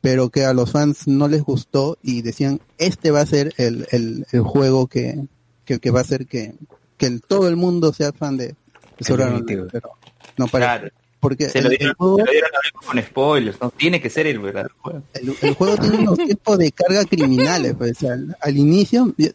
pero 0.00 0.30
que 0.30 0.44
a 0.44 0.54
los 0.54 0.70
fans 0.72 1.06
no 1.06 1.28
les 1.28 1.42
gustó 1.42 1.98
y 2.02 2.22
decían, 2.22 2.60
este 2.78 3.10
va 3.10 3.20
a 3.20 3.26
ser 3.26 3.52
el, 3.58 3.86
el, 3.90 4.26
el 4.32 4.40
juego 4.40 4.86
que, 4.86 5.26
que, 5.64 5.78
que 5.78 5.90
va 5.90 6.00
a 6.00 6.02
hacer 6.02 6.26
que, 6.26 6.54
que 6.96 7.06
el- 7.06 7.20
todo 7.20 7.48
el 7.48 7.56
mundo 7.56 7.92
sea 7.92 8.12
fan 8.12 8.36
de, 8.36 8.54
de 8.98 9.12
Online, 9.12 9.44
pero 9.70 9.90
no 10.38 10.46
para 10.48 10.78
Claro. 10.78 10.94
Porque 11.28 11.48
Se 11.50 11.60
lo 11.62 11.70
el 11.70 11.76
dieron, 11.78 11.94
juego, 11.96 12.16
se 12.18 12.24
lo 12.24 12.30
dieron 12.32 12.50
a 12.54 12.58
Blanco 12.60 12.86
con 12.86 13.02
spoilers, 13.02 13.60
¿no? 13.60 13.70
Tiene 13.70 14.00
que 14.00 14.10
ser 14.10 14.26
el 14.26 14.38
verdadero 14.38 14.74
juego. 14.78 15.02
el, 15.14 15.34
el 15.42 15.54
juego 15.54 15.76
tiene 15.76 15.98
unos 15.98 16.16
tiempos 16.18 16.58
de 16.58 16.70
carga 16.72 17.04
criminales, 17.04 17.74
pues, 17.76 18.02
al, 18.04 18.36
al 18.40 18.56
inicio, 18.56 19.12
y- 19.18 19.30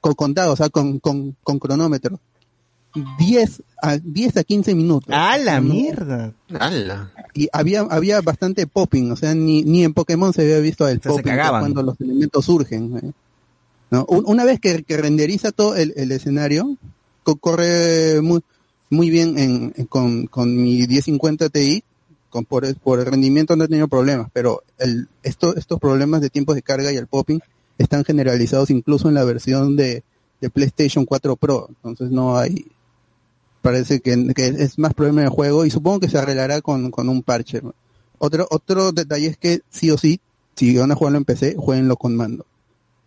con 0.00 0.14
contado, 0.14 0.52
o 0.52 0.56
sea, 0.56 0.68
con, 0.70 0.98
con, 1.00 1.36
con 1.42 1.58
cronómetro. 1.58 2.18
10 3.18 3.62
a, 3.82 3.98
10 3.98 4.36
a 4.38 4.44
15 4.44 4.74
minutos. 4.74 5.12
¡Ah, 5.14 5.36
la 5.36 5.60
No, 5.60 5.74
mierda! 5.74 6.32
¡Hala! 6.58 7.12
Y 7.34 7.46
había, 7.52 7.80
había 7.82 8.22
bastante 8.22 8.66
popping, 8.66 9.12
o 9.12 9.16
sea, 9.16 9.34
ni, 9.34 9.62
ni 9.64 9.84
en 9.84 9.92
Pokémon 9.92 10.32
se 10.32 10.42
había 10.42 10.58
visto 10.60 10.88
el 10.88 11.02
sea, 11.02 11.12
popping 11.12 11.34
cuando 11.36 11.82
los 11.82 12.00
elementos 12.00 12.44
surgen. 12.46 12.96
¿eh? 12.96 13.12
¿No? 13.90 14.06
Un- 14.08 14.24
Una 14.26 14.44
vez 14.46 14.60
que, 14.60 14.82
que 14.82 14.96
renderiza 14.96 15.52
todo 15.52 15.76
el, 15.76 15.92
el 15.96 16.10
escenario, 16.10 16.74
co- 17.22 17.36
corre 17.36 18.22
muy, 18.22 18.40
muy 18.90 19.10
bien 19.10 19.38
en, 19.38 19.70
con, 19.86 20.26
con 20.26 20.56
mi 20.56 20.86
1050 20.86 21.48
Ti, 21.48 21.82
con, 22.30 22.44
por, 22.44 22.64
el- 22.64 22.76
rendimiento 23.06 23.56
no 23.56 23.64
he 23.64 23.68
tenido 23.68 23.88
problemas, 23.88 24.28
pero 24.32 24.62
el, 24.78 25.08
esto, 25.22 25.56
estos 25.56 25.80
problemas 25.80 26.20
de 26.20 26.30
tiempos 26.30 26.54
de 26.54 26.62
carga 26.62 26.92
y 26.92 26.96
el 26.96 27.06
popping 27.06 27.40
están 27.78 28.04
generalizados 28.04 28.70
incluso 28.70 29.08
en 29.08 29.14
la 29.14 29.24
versión 29.24 29.76
de, 29.76 30.02
PlayStation 30.52 31.04
4 31.04 31.34
Pro, 31.36 31.68
entonces 31.68 32.10
no 32.10 32.36
hay, 32.36 32.66
parece 33.62 34.00
que, 34.00 34.12
es 34.36 34.78
más 34.78 34.94
problema 34.94 35.22
de 35.22 35.28
juego 35.28 35.64
y 35.64 35.70
supongo 35.70 36.00
que 36.00 36.08
se 36.08 36.18
arreglará 36.18 36.60
con, 36.60 36.92
un 36.96 37.22
parche. 37.22 37.62
Otro, 38.18 38.46
otro 38.50 38.92
detalle 38.92 39.26
es 39.26 39.36
que 39.36 39.62
sí 39.70 39.90
o 39.90 39.98
sí, 39.98 40.20
si 40.54 40.76
van 40.76 40.92
a 40.92 40.94
jugarlo 40.94 41.18
en 41.18 41.24
PC, 41.24 41.56
jueguenlo 41.58 41.96
con 41.96 42.16
mando. 42.16 42.46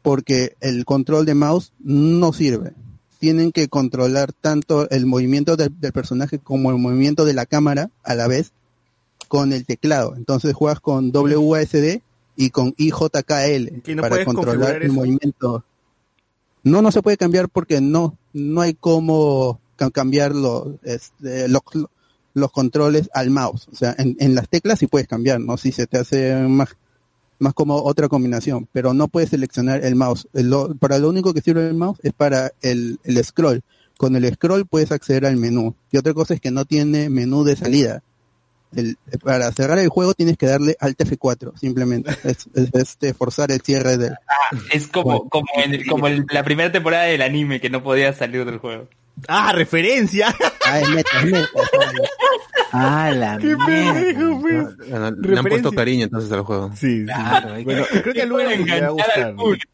Porque 0.01 0.55
el 0.59 0.85
control 0.85 1.25
de 1.25 1.35
mouse 1.35 1.71
no 1.79 2.33
sirve. 2.33 2.73
Tienen 3.19 3.51
que 3.51 3.67
controlar 3.67 4.33
tanto 4.33 4.89
el 4.89 5.05
movimiento 5.05 5.55
del, 5.57 5.69
del 5.79 5.91
personaje 5.91 6.39
como 6.39 6.71
el 6.71 6.77
movimiento 6.77 7.25
de 7.25 7.33
la 7.33 7.45
cámara 7.45 7.89
a 8.03 8.15
la 8.15 8.27
vez 8.27 8.51
con 9.27 9.53
el 9.53 9.65
teclado. 9.65 10.15
Entonces 10.15 10.53
juegas 10.53 10.79
con 10.79 11.11
WASD 11.13 11.99
y 12.35 12.49
con 12.51 12.73
IJKL 12.77 13.81
¿Y 13.85 13.95
no 13.95 14.01
para 14.01 14.23
controlar 14.25 14.77
el 14.77 14.83
eso? 14.83 14.93
movimiento. 14.93 15.63
No, 16.63 16.81
no 16.81 16.91
se 16.91 17.01
puede 17.01 17.17
cambiar 17.17 17.49
porque 17.49 17.81
no, 17.81 18.17
no 18.33 18.61
hay 18.61 18.73
cómo 18.73 19.59
ca- 19.75 19.91
cambiar 19.91 20.33
los, 20.33 20.67
este, 20.83 21.47
los, 21.49 21.61
los 22.33 22.51
controles 22.51 23.09
al 23.13 23.29
mouse. 23.29 23.67
O 23.71 23.75
sea, 23.75 23.95
en, 23.97 24.15
en 24.19 24.35
las 24.35 24.47
teclas 24.49 24.79
sí 24.79 24.87
puedes 24.87 25.07
cambiar, 25.07 25.39
¿no? 25.39 25.57
Si 25.57 25.71
se 25.71 25.87
te 25.87 25.97
hace 25.97 26.35
más, 26.35 26.69
más 27.39 27.53
como 27.53 27.75
otra 27.83 28.07
combinación, 28.07 28.67
pero 28.71 28.93
no 28.93 29.07
puedes 29.07 29.29
seleccionar 29.31 29.83
el 29.83 29.95
mouse. 29.95 30.27
El 30.33 30.49
lo- 30.49 30.75
para 30.75 30.97
lo 30.99 31.09
único 31.09 31.33
que 31.33 31.41
sirve 31.41 31.67
el 31.67 31.73
mouse 31.73 31.99
es 32.03 32.13
para 32.13 32.51
el, 32.61 32.99
el 33.03 33.23
scroll. 33.23 33.61
Con 33.97 34.15
el 34.15 34.33
scroll 34.33 34.65
puedes 34.65 34.91
acceder 34.91 35.25
al 35.25 35.35
menú. 35.37 35.75
Y 35.91 35.97
otra 35.97 36.13
cosa 36.13 36.33
es 36.33 36.41
que 36.41 36.51
no 36.51 36.65
tiene 36.65 37.09
menú 37.09 37.43
de 37.43 37.55
salida. 37.55 38.03
El- 38.75 38.97
para 39.23 39.51
cerrar 39.51 39.79
el 39.79 39.89
juego 39.89 40.13
tienes 40.13 40.37
que 40.37 40.45
darle 40.45 40.75
Alt 40.79 40.99
F4, 40.99 41.57
simplemente. 41.59 42.11
Es, 42.23 42.47
es- 42.53 42.69
es, 42.73 42.73
este, 42.73 43.13
forzar 43.13 43.51
el 43.51 43.61
cierre 43.61 43.97
del, 43.97 44.13
Es 44.71 44.87
como, 44.87 45.27
como, 45.29 45.47
en- 45.63 45.85
como 45.87 46.07
el- 46.07 46.25
la 46.29 46.43
primera 46.43 46.71
temporada 46.71 47.05
del 47.05 47.21
anime 47.21 47.59
que 47.59 47.69
no 47.69 47.81
podía 47.83 48.13
salir 48.13 48.45
del 48.45 48.59
juego. 48.59 48.87
¡Ah, 49.27 49.51
referencia! 49.53 50.33
Ah, 50.65 50.79
es 50.79 50.89
neta, 50.89 51.09
es 51.19 51.25
neta. 51.31 51.47
Ah, 52.71 53.11
la 53.15 53.37
¡Qué 53.39 53.55
pendejo, 53.65 54.41
pues! 54.41 54.77
Bueno, 54.89 55.11
Le 55.11 55.39
han 55.39 55.45
puesto 55.45 55.71
cariño 55.71 56.03
entonces 56.05 56.31
al 56.31 56.41
juego. 56.43 56.71
Sí, 56.75 56.99
sí. 56.99 57.05
Claro, 57.05 57.53
hay 57.53 57.65
que- 57.65 57.71
Bueno, 57.73 57.85
creo 57.89 58.13
que 58.13 58.21
a 58.21 58.25
le 58.25 58.31
va 58.33 58.39
a 58.41 58.53
enganchar 58.53 58.91
gustar. 58.91 59.19
al 59.21 59.35
público. 59.35 59.71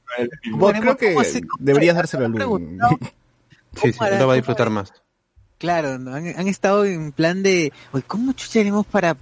Vos 0.51 0.73
creo 0.79 0.97
que 0.97 1.13
¿Cómo 1.13 1.23
se- 1.25 1.41
cómo 1.41 1.57
deberías 1.59 1.93
se- 1.93 1.97
dárselo 1.97 2.25
a 2.25 2.27
Luis. 2.29 2.37
preguntado? 2.39 2.97
Sí, 3.81 3.91
sí, 3.91 3.99
lo 4.17 4.27
va 4.27 4.33
a 4.33 4.35
disfrutar 4.37 4.69
más. 4.69 4.93
Claro, 5.57 5.99
¿no? 5.99 6.13
han, 6.13 6.27
han 6.27 6.47
estado 6.47 6.85
en 6.85 7.11
plan 7.11 7.43
de, 7.43 7.73
oye, 7.91 8.03
¿cómo 8.07 8.31
chucha 8.33 8.59
haremos 8.61 8.85
para, 8.85 9.17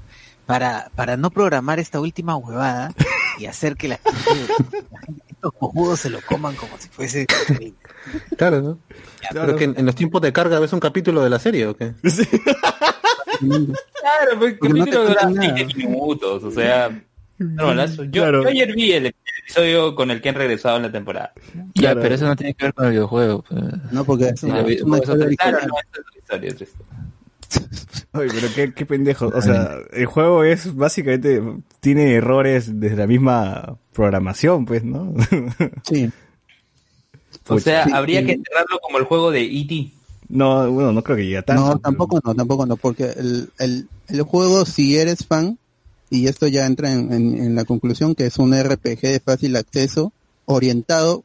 para, 0.46 0.90
para 0.96 1.18
no 1.18 1.32
programar 1.32 1.80
esta 1.80 2.00
última 2.00 2.36
huevada 2.36 2.92
y 3.40 3.46
hacer 3.48 3.76
que 3.76 3.88
la 3.88 4.00
gente- 4.04 4.54
la 4.92 5.00
gente- 5.02 5.33
estos 5.44 5.54
cojudos 5.60 6.00
se 6.00 6.10
lo 6.10 6.22
coman 6.22 6.56
como 6.56 6.78
si 6.78 6.88
fuese... 6.90 7.26
Claro, 8.38 8.62
¿no? 8.62 8.80
Pero 9.32 9.56
que 9.56 9.66
en, 9.66 9.76
en 9.78 9.86
los 9.86 9.96
tiempos 9.96 10.22
de 10.22 10.32
carga 10.32 10.60
ves 10.60 10.72
un 10.74 10.80
capítulo 10.80 11.22
de 11.24 11.30
la 11.30 11.40
serie 11.40 11.68
o 11.68 11.76
qué? 11.76 11.94
Claro, 13.40 14.40
pues, 14.40 14.58
no 14.62 14.86
capítulo. 14.86 15.16
20 15.36 15.76
minutos, 15.76 16.44
o 16.44 16.52
sea... 16.52 16.90
Yo, 17.40 17.74
Claro. 18.12 18.44
yo 18.44 18.50
ayer 18.50 18.74
vi 18.74 18.92
el 18.94 19.08
episodio 19.08 19.96
con 19.96 20.12
el 20.12 20.22
que 20.22 20.30
han 20.30 20.36
regresado 20.36 20.78
en 20.78 20.84
la 20.84 20.92
temporada. 20.92 21.34
Ya, 21.74 21.82
Claro. 21.82 22.02
pero 22.02 22.16
eso 22.16 22.26
no 22.28 22.36
tiene 22.36 22.54
que 22.54 22.66
ver 22.66 22.74
con 22.74 22.86
el 22.86 22.92
videojuego. 22.92 23.44
pues. 23.50 23.62
No, 23.92 24.06
porque 24.06 24.34
Sí, 24.38 24.48
Claro, 24.48 24.68
no, 24.86 24.96
es 24.98 25.10
otra 25.10 25.30
historia, 25.32 25.60
otra 25.68 26.18
historia. 26.20 26.68
Oye, 28.14 28.30
pero 28.34 28.48
qué, 28.56 28.74
qué 28.74 28.86
pendejo. 28.86 29.28
O 29.28 29.42
sea, 29.42 29.78
el 29.92 30.06
juego 30.06 30.44
es 30.44 30.76
básicamente 30.76 31.42
tiene 31.80 32.14
errores 32.14 32.80
desde 32.80 32.96
la 32.98 33.08
misma 33.08 33.78
programación, 33.94 34.66
pues, 34.66 34.84
¿no? 34.84 35.14
Sí. 35.84 36.12
O 37.48 37.60
sea, 37.60 37.84
habría 37.94 38.22
sí. 38.22 38.28
que 38.28 38.32
enterrarlo 38.34 38.80
como 38.82 38.98
el 39.00 39.04
juego 39.06 39.32
de 39.32 39.42
E 39.42 39.60
E.T. 39.62 39.92
No, 40.30 40.72
bueno, 40.72 40.92
no 40.94 41.04
creo 41.04 41.18
que 41.18 41.24
llegue 41.26 41.38
a 41.40 41.42
tanto. 41.42 41.62
No, 41.62 41.68
pero- 41.72 41.80
tampoco 41.80 42.20
no, 42.24 42.36
tampoco 42.36 42.66
no, 42.66 42.78
porque 42.78 43.06
el, 43.18 43.50
el, 43.60 43.88
el 44.08 44.22
juego, 44.24 44.66
si 44.66 44.98
eres 44.98 45.26
fan, 45.26 45.58
y 46.10 46.28
esto 46.28 46.48
ya 46.48 46.66
entra 46.66 46.92
en, 46.92 47.12
en- 47.12 47.38
en 47.44 47.56
la 47.56 47.66
conclusión, 47.66 48.16
que 48.16 48.28
es 48.28 48.38
un 48.38 48.54
RPG 48.54 49.02
de 49.02 49.20
fácil 49.20 49.56
acceso, 49.58 50.14
orientado 50.46 51.24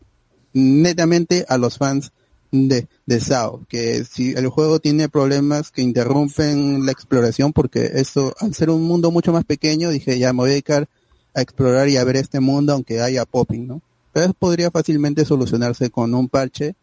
netamente 0.52 1.44
a 1.48 1.58
los 1.58 1.78
fans 1.78 2.10
de, 2.50 2.86
de 3.06 3.20
SAO, 3.20 3.64
que 3.68 4.04
si 4.04 4.32
el 4.32 4.48
juego 4.48 4.78
tiene 4.80 5.08
problemas 5.08 5.70
que 5.70 5.82
interrumpen 5.82 6.84
la 6.86 6.92
exploración, 6.92 7.52
porque 7.52 7.90
eso, 7.94 8.34
al 8.40 8.54
ser 8.54 8.70
un 8.70 8.82
mundo 8.82 9.10
mucho 9.10 9.32
más 9.32 9.44
pequeño, 9.44 9.90
dije, 9.90 10.18
ya 10.18 10.32
me 10.32 10.38
voy 10.40 10.50
a 10.50 10.52
dedicar 10.52 10.88
a 11.34 11.40
explorar 11.42 11.88
y 11.88 11.96
a 11.96 12.04
ver 12.04 12.16
este 12.16 12.40
mundo, 12.40 12.72
aunque 12.72 13.00
haya 13.00 13.24
popping, 13.24 13.66
¿no? 13.66 13.82
Pero 14.12 14.26
eso 14.26 14.34
podría 14.38 14.70
fácilmente 14.70 15.24
solucionarse 15.24 15.90
con 15.90 16.14
un 16.14 16.28
parche 16.28 16.74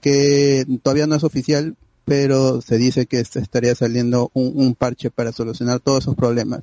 que 0.00 0.66
todavía 0.82 1.06
no 1.06 1.14
es 1.14 1.24
oficial, 1.24 1.76
pero 2.04 2.60
se 2.60 2.76
dice 2.76 3.06
que 3.06 3.20
estaría 3.20 3.74
saliendo 3.74 4.30
un, 4.34 4.52
un 4.54 4.74
parche 4.74 5.10
para 5.10 5.32
solucionar 5.32 5.80
todos 5.80 6.04
esos 6.04 6.14
problemas. 6.14 6.62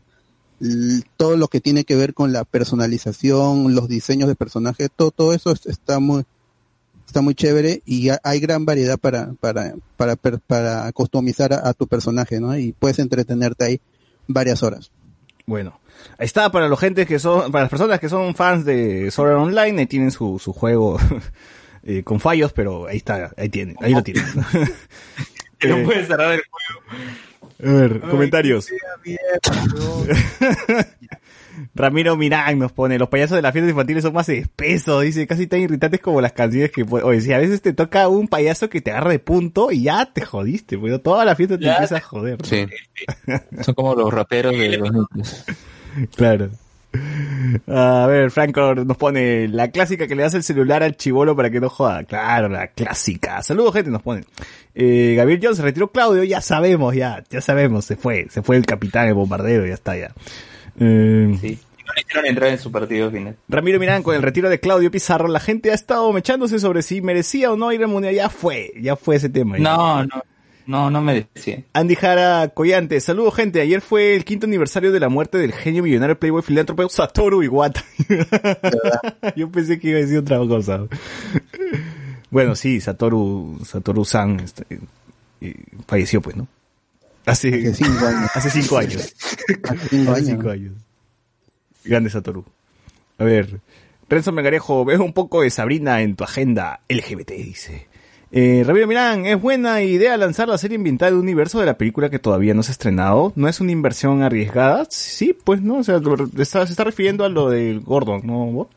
Todo 1.17 1.35
lo 1.35 1.47
que 1.49 1.59
tiene 1.59 1.83
que 1.83 1.95
ver 1.95 2.13
con 2.13 2.31
la 2.31 2.45
personalización, 2.45 3.75
los 3.75 3.89
diseños 3.89 4.29
de 4.29 4.35
personajes, 4.35 4.89
todo, 4.95 5.11
todo 5.11 5.33
eso 5.33 5.51
es- 5.51 5.65
está 5.65 5.99
muy 5.99 6.23
está 7.13 7.21
muy 7.21 7.35
chévere 7.35 7.83
y 7.85 8.09
ha- 8.09 8.19
hay 8.23 8.39
gran 8.39 8.65
variedad 8.65 8.97
para 8.97 9.33
para 9.39 9.75
para 9.95 10.15
para 10.17 10.91
customizar 10.93 11.53
a, 11.53 11.69
a 11.69 11.73
tu 11.75 11.87
personaje, 11.87 12.39
¿no? 12.39 12.57
Y 12.57 12.71
puedes 12.73 12.97
entretenerte 12.97 13.65
ahí 13.65 13.81
varias 14.27 14.63
horas. 14.63 14.91
Bueno, 15.45 15.79
ahí 16.17 16.25
está 16.25 16.51
para 16.51 16.67
los 16.67 16.79
gentes 16.79 17.05
que 17.05 17.19
son, 17.19 17.51
para 17.51 17.65
las 17.65 17.69
personas 17.69 17.99
que 17.99 18.09
son 18.09 18.33
fans 18.33 18.65
de 18.65 19.11
Sword 19.11 19.29
Art 19.31 19.39
Online, 19.41 19.81
ahí 19.81 19.85
tienen 19.85 20.09
su, 20.09 20.39
su 20.39 20.53
juego 20.53 20.97
eh, 21.83 22.01
con 22.03 22.19
fallos, 22.19 22.51
pero 22.51 22.87
ahí 22.87 22.97
está, 22.97 23.31
ahí 23.37 23.49
tienen, 23.49 23.75
ahí 23.79 23.93
lo 23.93 24.01
tienen. 24.01 24.23
Que 25.59 25.67
no 25.69 25.77
Eh, 25.77 25.83
puedes 25.85 26.07
cerrar 26.07 26.33
el 26.33 26.41
juego. 26.49 26.81
A 27.63 27.71
ver, 27.79 28.01
comentarios. 28.01 28.67
Ramiro 31.75 32.15
Mirán 32.17 32.59
nos 32.59 32.71
pone, 32.71 32.97
los 32.97 33.09
payasos 33.09 33.35
de 33.35 33.41
las 33.41 33.51
fiestas 33.51 33.71
infantiles 33.71 34.03
son 34.03 34.13
más 34.13 34.29
espesos, 34.29 35.03
dice, 35.03 35.27
casi 35.27 35.47
tan 35.47 35.59
irritantes 35.59 35.99
como 35.99 36.21
las 36.21 36.33
canciones 36.33 36.71
que... 36.71 36.83
Oye, 36.83 37.21
si 37.21 37.33
a 37.33 37.37
veces 37.37 37.61
te 37.61 37.73
toca 37.73 38.07
un 38.07 38.27
payaso 38.27 38.69
que 38.69 38.81
te 38.81 38.91
agarra 38.91 39.11
de 39.11 39.19
punto 39.19 39.71
y 39.71 39.83
ya 39.83 40.11
te 40.11 40.25
jodiste, 40.25 40.77
pues, 40.77 41.01
toda 41.01 41.25
la 41.25 41.35
fiesta 41.35 41.57
te 41.57 41.65
Ya 41.65 41.73
empieza 41.73 41.97
a 41.97 42.01
joder. 42.01 42.39
¿no? 42.39 42.45
Sí. 42.45 42.65
Son 43.63 43.75
como 43.75 43.95
los 43.95 44.13
raperos 44.13 44.57
de 44.57 44.77
los 44.77 44.91
núcleos. 44.91 45.45
Claro. 46.15 46.49
A 47.67 48.05
ver, 48.07 48.29
Franco 48.29 48.75
nos 48.75 48.97
pone 48.97 49.47
la 49.47 49.71
clásica 49.71 50.07
que 50.07 50.15
le 50.15 50.23
das 50.23 50.35
el 50.35 50.43
celular 50.43 50.83
al 50.83 50.95
chivolo 50.95 51.35
para 51.35 51.49
que 51.49 51.59
no 51.59 51.69
joda. 51.69 52.03
Claro, 52.03 52.49
la 52.49 52.67
clásica. 52.67 53.41
Saludos, 53.41 53.73
gente, 53.73 53.89
nos 53.89 54.03
pone. 54.03 54.23
Eh, 54.75 55.13
Gabriel 55.15 55.39
Jones 55.41 55.57
se 55.57 55.63
retiró 55.63 55.91
Claudio, 55.91 56.23
ya 56.23 56.41
sabemos, 56.41 56.95
ya, 56.95 57.23
ya 57.29 57.41
sabemos, 57.41 57.85
se 57.85 57.95
fue, 57.95 58.27
se 58.29 58.41
fue 58.41 58.57
el 58.57 58.65
capitán, 58.65 59.07
el 59.07 59.13
bombardero, 59.13 59.65
ya 59.65 59.73
está, 59.73 59.97
ya. 59.97 60.13
Eh, 60.79 61.37
Sí. 61.41 61.59
No 61.85 61.93
le 61.95 62.01
hicieron 62.01 62.25
entrar 62.25 62.49
en 62.49 62.57
su 62.59 62.71
partido 62.71 63.11
final. 63.11 63.35
Ramiro 63.49 63.77
Mirán, 63.79 64.03
con 64.03 64.15
el 64.15 64.21
retiro 64.21 64.49
de 64.49 64.59
Claudio 64.59 64.89
Pizarro, 64.89 65.27
la 65.27 65.39
gente 65.41 65.69
ha 65.71 65.73
estado 65.73 66.11
mechándose 66.13 66.57
sobre 66.59 66.81
si 66.81 67.01
merecía 67.01 67.51
o 67.51 67.57
no 67.57 67.71
ir 67.73 67.81
al 67.83 67.89
mundial. 67.89 68.15
Ya 68.15 68.29
fue, 68.29 68.71
ya 68.81 68.95
fue 68.95 69.17
ese 69.17 69.29
tema. 69.29 69.57
ya. 69.57 69.63
No, 69.63 70.03
no. 70.05 70.23
No, 70.65 70.89
no 70.89 71.01
me 71.01 71.27
decía. 71.33 71.61
Andy 71.73 71.95
Jara 71.95 72.47
Collante, 72.47 72.97
saludos 73.01 73.35
gente, 73.35 73.59
ayer 73.59 73.81
fue 73.81 74.15
el 74.15 74.23
quinto 74.23 74.45
aniversario 74.45 74.93
de 74.93 74.99
la 75.01 75.09
muerte 75.09 75.37
del 75.37 75.51
genio 75.51 75.83
millonario 75.83 76.17
Playboy 76.17 76.41
filántropo 76.41 76.87
Satoru 76.87 77.43
Iwata. 77.43 77.83
Yo 79.35 79.49
pensé 79.51 79.77
que 79.77 79.89
iba 79.89 79.97
a 79.97 80.01
decir 80.01 80.19
otra 80.19 80.37
cosa. 80.37 80.87
bueno, 82.29 82.55
sí, 82.55 82.79
Satoru, 82.79 83.59
Satoru 83.65 84.05
San 84.05 84.39
este, 84.39 84.79
eh, 85.41 85.55
falleció 85.85 86.21
pues, 86.21 86.37
¿no? 86.37 86.47
Hace, 87.25 87.69
Hace 87.69 87.73
cinco 87.85 88.05
años. 88.05 88.29
Hace 88.35 88.49
cinco 88.49 88.77
años. 88.77 89.13
Hace 89.63 89.87
cinco 89.89 90.11
Hace 90.11 90.19
años. 90.21 90.27
cinco 90.29 90.49
años. 90.49 90.73
Grande 91.85 92.09
Satoru. 92.09 92.45
A 93.17 93.23
ver, 93.23 93.59
Renzo 94.09 94.31
Megarejo, 94.31 94.83
veo 94.85 95.03
un 95.03 95.13
poco 95.13 95.41
de 95.41 95.49
Sabrina 95.49 96.01
en 96.01 96.15
tu 96.15 96.23
agenda 96.23 96.81
LGBT, 96.89 97.31
dice. 97.31 97.87
Eh, 98.35 98.63
Ramiro 98.65 98.87
Mirán, 98.87 99.25
es 99.27 99.39
buena 99.39 99.83
idea 99.83 100.17
lanzar 100.17 100.47
la 100.49 100.57
serie 100.57 100.77
ambiental 100.77 101.11
del 101.11 101.19
universo 101.19 101.59
de 101.59 101.67
la 101.67 101.77
película 101.77 102.09
que 102.09 102.17
todavía 102.19 102.53
no 102.55 102.63
se 102.63 102.71
ha 102.71 102.73
estrenado. 102.73 103.31
¿No 103.35 103.47
es 103.47 103.61
una 103.61 103.71
inversión 103.71 104.23
arriesgada? 104.23 104.87
Sí, 104.89 105.37
pues 105.43 105.61
no, 105.61 105.77
o 105.77 105.83
sea, 105.83 106.01
está- 106.39 106.65
se 106.65 106.73
está 106.73 106.83
refiriendo 106.83 107.25
a 107.25 107.29
lo 107.29 107.49
del 107.49 107.81
Gordon, 107.81 108.21
¿no? 108.25 108.45
Bot? 108.47 108.69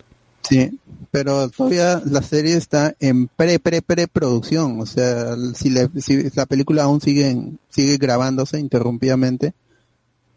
Sí, 0.49 0.79
pero 1.11 1.49
todavía 1.51 2.01
la 2.05 2.23
serie 2.23 2.57
está 2.57 2.95
en 3.01 3.27
pre 3.29 3.59
pre 3.59 3.83
pre 3.83 4.07
producción, 4.07 4.81
o 4.81 4.87
sea, 4.87 5.35
si, 5.55 5.71
le- 5.71 5.91
si 6.01 6.31
la 6.35 6.47
película 6.47 6.85
aún 6.85 7.01
sigue 7.01 7.37
sigue 7.69 7.97
grabándose 7.97 8.59
interrumpidamente, 8.59 9.55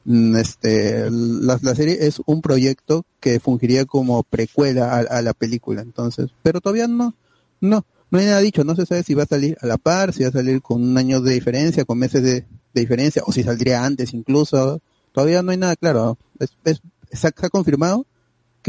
mm, 0.05 0.35
este 0.37 1.09
la, 1.11 1.59
la 1.61 1.75
serie 1.75 1.97
es 2.07 2.21
un 2.25 2.41
proyecto 2.41 3.05
que 3.19 3.39
fungiría 3.39 3.85
como 3.85 4.23
precuela 4.23 4.97
a, 4.97 5.21
la 5.21 5.33
película, 5.33 5.81
entonces, 5.81 6.29
pero 6.43 6.61
todavía 6.61 6.87
no 6.87 7.15
no 7.61 7.85
no 8.11 8.17
hay 8.19 8.25
nada 8.25 8.39
dicho, 8.39 8.63
no 8.63 8.75
se 8.75 8.87
sabe 8.87 9.03
si 9.03 9.13
va 9.13 9.23
a 9.23 9.27
salir 9.27 9.57
a 9.61 9.67
la 9.67 9.77
par, 9.77 10.13
si 10.13 10.23
va 10.23 10.29
a 10.29 10.33
salir 10.33 10.61
con 10.63 10.81
un 10.81 10.97
año 10.97 11.21
de 11.21 11.33
diferencia, 11.33 11.85
con 11.85 11.99
meses 11.99 12.23
de, 12.23 12.31
de 12.73 12.81
diferencia, 12.81 13.21
o 13.27 13.31
si 13.31 13.43
saldría 13.43 13.85
antes 13.85 14.13
incluso, 14.15 14.81
todavía 15.11 15.43
no 15.43 15.51
hay 15.51 15.57
nada 15.57 15.75
claro, 15.75 16.17
es, 16.39 16.49
es- 16.63 16.81
ha 17.25 17.49
confirmado 17.49 18.05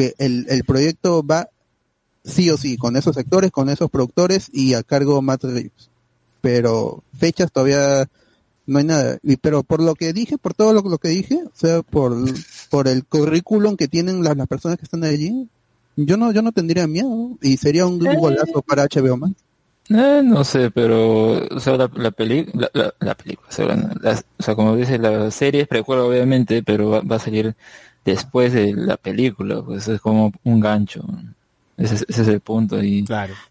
que 0.01 0.15
el, 0.19 0.47
el 0.49 0.65
proyecto 0.65 1.23
va 1.27 1.49
sí 2.25 2.49
o 2.51 2.57
sí 2.57 2.77
con 2.77 2.97
esos 2.97 3.15
sectores, 3.17 3.51
con 3.51 3.69
esos 3.69 3.91
productores 3.91 4.49
y 4.53 4.75
a 4.75 4.83
cargo 4.83 5.21
Matt 5.21 5.45
Reeves. 5.45 5.91
Pero 6.41 7.03
fechas 7.19 7.53
todavía 7.53 8.09
no 8.67 8.79
hay 8.79 8.85
nada. 8.85 9.19
Y, 9.23 9.37
pero 9.37 9.63
por 9.63 9.83
lo 9.83 9.95
que 9.95 10.13
dije, 10.13 10.39
por 10.39 10.55
todo 10.55 10.73
lo, 10.73 10.81
lo 10.83 10.99
que 10.99 11.09
dije, 11.09 11.41
o 11.45 11.51
sea, 11.55 11.83
por, 11.83 12.17
por 12.71 12.89
el 12.89 13.05
currículum 13.05 13.77
que 13.77 13.89
tienen 13.89 14.23
las, 14.25 14.37
las 14.37 14.47
personas 14.47 14.79
que 14.79 14.85
están 14.85 15.05
allí, 15.05 15.49
yo 15.97 16.17
no, 16.17 16.33
yo 16.33 16.41
no 16.41 16.53
tendría 16.53 16.87
miedo 16.87 17.31
y 17.43 17.57
sería 17.59 17.85
un, 17.87 17.95
un 18.07 18.15
golazo 18.17 18.63
para 18.63 18.85
HBO 18.85 19.17
Max. 19.19 19.35
Eh, 19.91 20.23
no 20.25 20.45
sé, 20.45 20.71
pero 20.71 21.33
o 21.55 21.59
sea, 21.61 21.77
la, 21.77 21.91
la, 21.95 22.11
peli- 22.13 22.47
la, 22.55 22.71
la- 22.73 22.95
la 23.01 23.15
película, 23.17 23.49
o 23.49 23.53
sea, 23.53 23.67
la- 23.67 23.95
la- 24.01 24.25
o 24.39 24.43
sea, 24.43 24.55
como 24.55 24.77
dice, 24.77 24.99
la 24.99 25.31
serie 25.33 25.63
es 25.63 25.69
precuela 25.69 26.05
obviamente, 26.05 26.63
pero 26.63 26.91
va, 26.91 27.01
va 27.01 27.17
a 27.17 27.19
salir 27.19 27.57
después 28.05 28.53
de 28.53 28.75
la 28.75 28.97
película, 28.97 29.63
pues 29.63 29.89
es 29.89 30.01
como 30.01 30.33
un 30.45 30.61
gancho. 30.61 31.05
Ese, 31.77 31.95
es- 31.95 32.07
ese 32.09 32.23
es 32.23 32.29
el 32.29 32.41
punto. 32.41 32.83
Y 32.83 33.05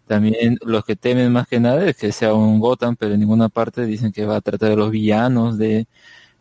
también 0.06 0.58
los 0.64 0.84
que 0.84 0.96
temen 0.96 1.32
más 1.32 1.48
que 1.48 1.58
nada 1.60 1.84
es 1.86 1.96
que 1.96 2.12
sea 2.12 2.32
un 2.34 2.60
Gotham, 2.60 2.96
pero 2.96 3.14
en 3.14 3.20
ninguna 3.20 3.48
parte 3.48 3.84
dicen 3.86 4.12
que 4.12 4.24
va 4.26 4.36
a 4.36 4.40
tratar 4.40 4.70
de 4.70 4.76
los 4.76 4.90
villanos 4.90 5.58
de 5.58 5.86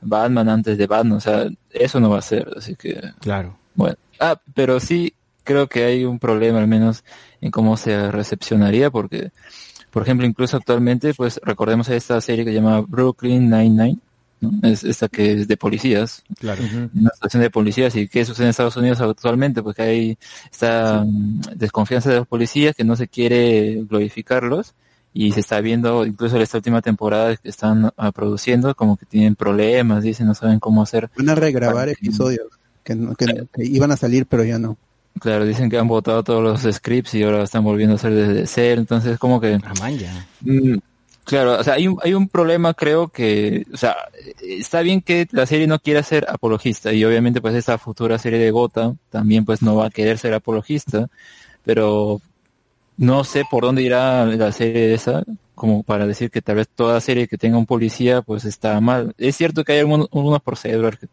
Batman 0.02 0.50
antes 0.50 0.78
de 0.78 0.88
Batman. 0.88 1.18
O 1.18 1.22
sea, 1.22 1.48
eso 1.72 2.00
no 2.00 2.10
va 2.10 2.20
a 2.20 2.22
ser, 2.24 2.48
así 2.56 2.76
que... 2.76 3.02
Claro. 3.20 3.58
Bueno, 3.76 3.96
ah, 4.20 4.40
pero 4.54 4.80
sí 4.80 5.14
creo 5.44 5.68
que 5.68 5.84
hay 5.86 6.06
un 6.06 6.20
problema 6.20 6.60
al 6.60 6.68
menos 6.68 7.04
en 7.42 7.50
cómo 7.50 7.76
se 7.76 8.12
recepcionaría 8.12 8.92
porque, 8.92 9.32
por 9.90 10.04
ejemplo, 10.04 10.28
incluso 10.28 10.58
actualmente, 10.58 11.14
pues 11.16 11.40
recordemos 11.44 11.90
esta 11.90 12.22
serie 12.22 12.46
que 12.46 12.52
se 12.52 12.58
llama 12.58 12.82
Brooklyn 12.82 13.50
Nine-Nine, 13.50 13.98
¿no? 14.42 14.52
Es 14.68 14.84
esta 14.84 15.08
que 15.08 15.34
es 15.34 15.48
de 15.48 15.58
policías, 15.58 16.24
Claro. 16.40 16.64
una 16.94 17.10
estación 17.14 17.44
de 17.44 17.50
policías. 17.50 17.96
Y 17.96 18.08
qué 18.08 18.26
sucede 18.26 18.46
en 18.46 18.50
Estados 18.52 18.78
Unidos 18.78 19.00
actualmente, 19.02 19.62
pues 19.64 19.76
que 19.76 19.82
hay 19.82 20.18
esta 20.52 21.04
mm, 21.06 21.42
desconfianza 21.56 22.10
de 22.10 22.16
los 22.18 22.28
policías 22.28 22.76
que 22.76 22.84
no 22.84 22.96
se 22.96 23.08
quiere 23.08 23.84
glorificarlos. 23.90 24.74
Y 25.12 25.32
se 25.32 25.40
está 25.40 25.60
viendo 25.60 26.06
incluso 26.06 26.36
en 26.36 26.44
esta 26.44 26.58
última 26.58 26.82
temporada 26.84 27.36
que 27.36 27.50
están 27.50 27.90
ah, 27.98 28.12
produciendo 28.12 28.76
como 28.76 28.96
que 28.96 29.08
tienen 29.08 29.36
problemas, 29.36 30.04
dicen 30.04 30.28
no 30.28 30.36
saben 30.36 30.60
cómo 30.60 30.84
hacer 30.84 31.10
Van 31.18 31.30
a 31.30 31.36
regrabar 31.36 31.90
episodios 31.90 32.48
que, 32.84 32.94
no- 32.96 33.16
que- 33.16 33.48
que 33.52 33.66
iban 33.66 33.92
a 33.92 33.98
salir, 33.98 34.28
pero 34.28 34.44
ya 34.44 34.60
no. 34.60 34.78
Claro, 35.20 35.46
dicen 35.46 35.68
que 35.70 35.80
han 35.80 35.88
votado 35.88 36.24
todos 36.24 36.44
los 36.64 36.76
scripts 36.76 37.16
y 37.16 37.24
ahora 37.24 37.42
están 37.44 37.64
volviendo 37.64 37.94
a 37.94 37.96
hacer 37.96 38.14
desde 38.14 38.46
cero, 38.46 38.80
entonces 38.82 39.18
como 39.18 39.42
que... 39.42 39.60
Mm, 40.42 40.78
claro, 41.30 41.60
o 41.60 41.64
sea, 41.64 41.76
hay 41.76 41.88
un, 41.88 41.98
hay 42.04 42.14
un 42.14 42.28
problema 42.28 42.74
creo 42.74 43.08
que, 43.10 43.66
o 43.74 43.78
sea, 43.78 43.96
está 44.42 44.82
bien 44.82 45.02
que 45.02 45.28
la 45.32 45.46
serie 45.46 45.68
no 45.68 45.80
quiera 45.80 46.04
ser 46.04 46.26
apologista 46.30 46.92
y 46.92 47.06
obviamente 47.06 47.42
pues 47.42 47.56
esta 47.56 47.78
futura 47.78 48.18
serie 48.18 48.40
de 48.40 48.52
Gotham 48.52 48.98
también 49.10 49.46
pues 49.46 49.62
no 49.62 49.76
va 49.76 49.88
a 49.88 49.90
querer 49.90 50.18
ser 50.18 50.34
apologista, 50.34 51.08
pero 51.64 52.22
no 52.98 53.24
sé 53.24 53.44
por 53.50 53.64
dónde 53.64 53.84
irá 53.84 54.26
la 54.26 54.52
serie 54.52 54.94
esa, 54.94 55.24
como 55.56 55.84
para 55.84 56.06
decir 56.08 56.32
que 56.32 56.42
tal 56.42 56.58
vez 56.58 56.68
toda 56.68 57.00
serie 57.02 57.28
que 57.28 57.38
tenga 57.38 57.58
un 57.58 57.66
policía 57.66 58.22
pues 58.22 58.46
está 58.46 58.80
mal. 58.82 59.14
Es 59.18 59.38
cierto 59.38 59.64
que 59.64 59.74
hay 59.74 59.80
algunos, 59.80 60.10
procedures 60.42 61.00
que 61.00 61.08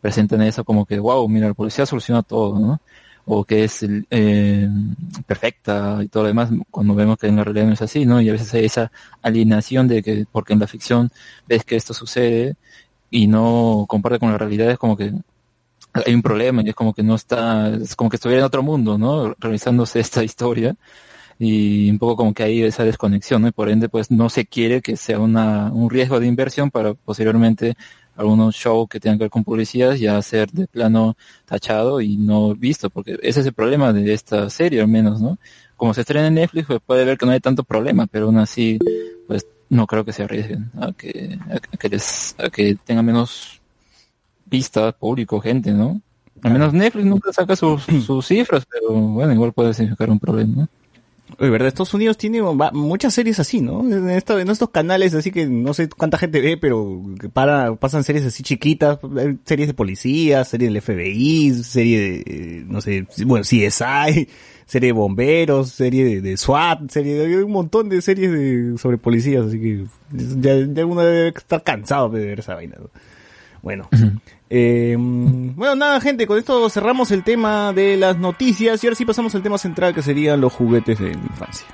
presentan 0.00 0.42
eso 0.42 0.64
como 0.64 0.86
que, 0.86 0.98
wow, 0.98 1.26
mira, 1.28 1.46
el 1.46 1.54
policía 1.54 1.86
soluciona 1.86 2.22
todo, 2.22 2.58
¿no? 2.58 2.80
O 3.26 3.44
que 3.44 3.64
es 3.64 3.84
eh, 4.10 4.68
perfecta 5.26 6.00
y 6.02 6.08
todo 6.08 6.24
lo 6.24 6.28
demás, 6.28 6.50
cuando 6.70 6.94
vemos 6.94 7.18
que 7.18 7.28
en 7.28 7.36
la 7.36 7.44
realidad 7.44 7.66
no 7.66 7.74
es 7.74 7.82
así, 7.82 8.06
¿no? 8.06 8.20
Y 8.20 8.28
a 8.28 8.32
veces 8.32 8.52
hay 8.54 8.64
esa 8.64 8.90
alienación 9.22 9.88
de 9.88 10.02
que, 10.02 10.26
porque 10.30 10.52
en 10.52 10.60
la 10.60 10.66
ficción 10.66 11.10
ves 11.46 11.64
que 11.64 11.76
esto 11.76 11.94
sucede 11.94 12.56
y 13.10 13.26
no 13.26 13.86
comparte 13.88 14.18
con 14.18 14.32
la 14.32 14.38
realidad, 14.38 14.70
es 14.70 14.78
como 14.78 14.96
que 14.96 15.12
hay 15.92 16.14
un 16.14 16.22
problema 16.22 16.62
y 16.62 16.68
es 16.70 16.74
como 16.74 16.94
que 16.94 17.02
no 17.02 17.14
está, 17.14 17.68
es 17.68 17.96
como 17.96 18.10
que 18.10 18.16
estuviera 18.16 18.40
en 18.40 18.46
otro 18.46 18.62
mundo, 18.62 18.98
¿no? 18.98 19.34
Realizándose 19.38 20.00
esta 20.00 20.24
historia 20.24 20.76
y 21.38 21.90
un 21.90 21.98
poco 21.98 22.16
como 22.16 22.34
que 22.34 22.42
hay 22.42 22.62
esa 22.62 22.84
desconexión. 22.84 23.46
Y 23.46 23.50
por 23.50 23.70
ende, 23.70 23.88
pues 23.88 24.10
no 24.10 24.28
se 24.28 24.46
quiere 24.46 24.82
que 24.82 24.96
sea 24.96 25.18
una, 25.18 25.72
un 25.72 25.90
riesgo 25.90 26.20
de 26.20 26.26
inversión 26.26 26.70
para 26.70 26.94
posteriormente 26.94 27.76
algunos 28.20 28.54
show 28.54 28.86
que 28.86 29.00
tengan 29.00 29.18
que 29.18 29.24
ver 29.24 29.30
con 29.30 29.44
publicidad 29.44 29.94
ya 29.94 30.20
ser 30.20 30.50
de 30.50 30.66
plano 30.66 31.16
tachado 31.46 32.00
y 32.02 32.16
no 32.16 32.54
visto, 32.54 32.90
porque 32.90 33.18
ese 33.22 33.40
es 33.40 33.46
el 33.46 33.54
problema 33.54 33.92
de 33.92 34.12
esta 34.12 34.50
serie 34.50 34.82
al 34.82 34.88
menos, 34.88 35.20
¿no? 35.20 35.38
Como 35.76 35.94
se 35.94 36.02
estrena 36.02 36.26
en 36.26 36.34
Netflix, 36.34 36.66
pues 36.66 36.80
puede 36.84 37.06
ver 37.06 37.16
que 37.16 37.24
no 37.24 37.32
hay 37.32 37.40
tanto 37.40 37.64
problema, 37.64 38.06
pero 38.06 38.26
aún 38.26 38.36
así, 38.38 38.78
pues 39.26 39.46
no 39.70 39.86
creo 39.86 40.04
que 40.04 40.12
se 40.12 40.24
arriesguen 40.24 40.70
a 40.78 40.92
que, 40.92 41.38
a 41.50 41.76
que 41.78 41.88
les, 41.88 42.34
a 42.38 42.50
que 42.50 42.76
tenga 42.84 43.02
menos 43.02 43.62
vista, 44.44 44.92
público, 44.92 45.40
gente, 45.40 45.72
¿no? 45.72 46.02
Al 46.42 46.52
menos 46.52 46.74
Netflix 46.74 47.06
nunca 47.06 47.32
saca 47.32 47.56
sus, 47.56 47.84
sus 48.06 48.26
cifras, 48.26 48.66
pero 48.70 48.92
bueno, 48.92 49.32
igual 49.32 49.54
puede 49.54 49.72
significar 49.72 50.10
un 50.10 50.20
problema, 50.20 50.62
¿no? 50.62 50.68
Oye, 51.38 51.50
¿verdad? 51.50 51.68
Estados 51.68 51.94
Unidos 51.94 52.16
tiene 52.18 52.42
muchas 52.72 53.14
series 53.14 53.38
así, 53.40 53.60
¿no? 53.60 53.80
En, 53.80 54.08
en 54.10 54.48
estos 54.50 54.70
canales 54.70 55.14
así 55.14 55.30
que 55.30 55.46
no 55.46 55.74
sé 55.74 55.88
cuánta 55.88 56.18
gente 56.18 56.40
ve, 56.40 56.56
pero 56.56 57.02
para, 57.32 57.74
pasan 57.76 58.04
series 58.04 58.24
así 58.24 58.42
chiquitas, 58.42 58.98
series 59.44 59.68
de 59.68 59.74
policía, 59.74 60.44
serie 60.44 60.68
del 60.68 60.82
FBI, 60.82 61.54
serie 61.64 62.00
de, 62.00 62.24
eh, 62.26 62.64
no 62.66 62.80
sé, 62.80 63.06
bueno, 63.24 63.44
CSI, 63.44 64.28
serie 64.66 64.88
de 64.88 64.92
bomberos, 64.92 65.70
serie 65.70 66.20
de, 66.20 66.36
SWAT, 66.36 66.90
serie 66.90 67.14
de, 67.14 67.44
un 67.44 67.52
montón 67.52 67.88
de 67.88 68.00
series 68.02 68.30
de, 68.30 68.78
sobre 68.78 68.98
policías, 68.98 69.46
así 69.46 69.60
que 69.60 69.84
ya, 70.12 70.54
ya 70.72 70.86
uno 70.86 71.02
debe 71.02 71.28
estar 71.28 71.62
cansado 71.62 72.08
de 72.08 72.26
ver 72.26 72.40
esa 72.40 72.54
vaina. 72.54 72.76
Bueno. 73.62 73.88
Eh, 74.52 74.96
bueno, 74.98 75.76
nada, 75.76 76.00
gente, 76.00 76.26
con 76.26 76.36
esto 76.36 76.68
cerramos 76.70 77.12
el 77.12 77.22
tema 77.22 77.72
de 77.72 77.96
las 77.96 78.18
noticias 78.18 78.82
y 78.82 78.86
ahora 78.88 78.96
sí 78.96 79.04
pasamos 79.04 79.32
al 79.36 79.44
tema 79.44 79.58
central 79.58 79.94
que 79.94 80.02
serían 80.02 80.40
los 80.40 80.52
juguetes 80.52 80.98
de 80.98 81.14
la 81.14 81.22
infancia. 81.22 81.66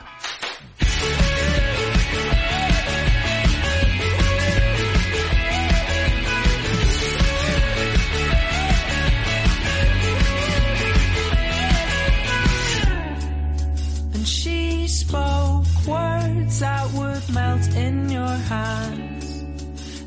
And 14.12 14.26
she 14.26 14.86
spoke 14.86 15.64
words 15.86 16.60
that 16.60 16.92
would 16.92 17.32
melt 17.32 17.74
in 17.74 18.10
your 18.10 18.36
hands. 18.50 19.44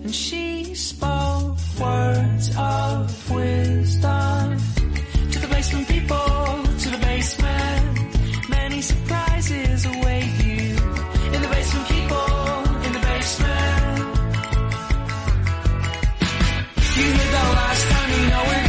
And 0.04 0.14
she 0.14 0.76
spoke 0.76 1.49
words 1.80 2.52
of 2.58 3.32
wisdom 3.32 4.58
to 5.32 5.40
the 5.40 5.48
basement 5.48 5.88
people, 5.88 6.64
to 6.84 6.90
the 6.90 6.98
basement. 7.02 8.50
Many 8.50 8.82
surprises 8.82 9.86
await 9.86 10.30
you 10.44 10.76
in 11.34 11.42
the 11.42 11.50
basement 11.56 11.88
people, 11.88 12.30
in 12.86 12.92
the 12.98 13.04
basement. 13.12 14.00
You 16.98 17.04
hear 17.04 17.32
the 17.38 17.46
last 17.60 17.84
time 17.92 18.10
you 18.12 18.30
know 18.30 18.64
it. 18.64 18.69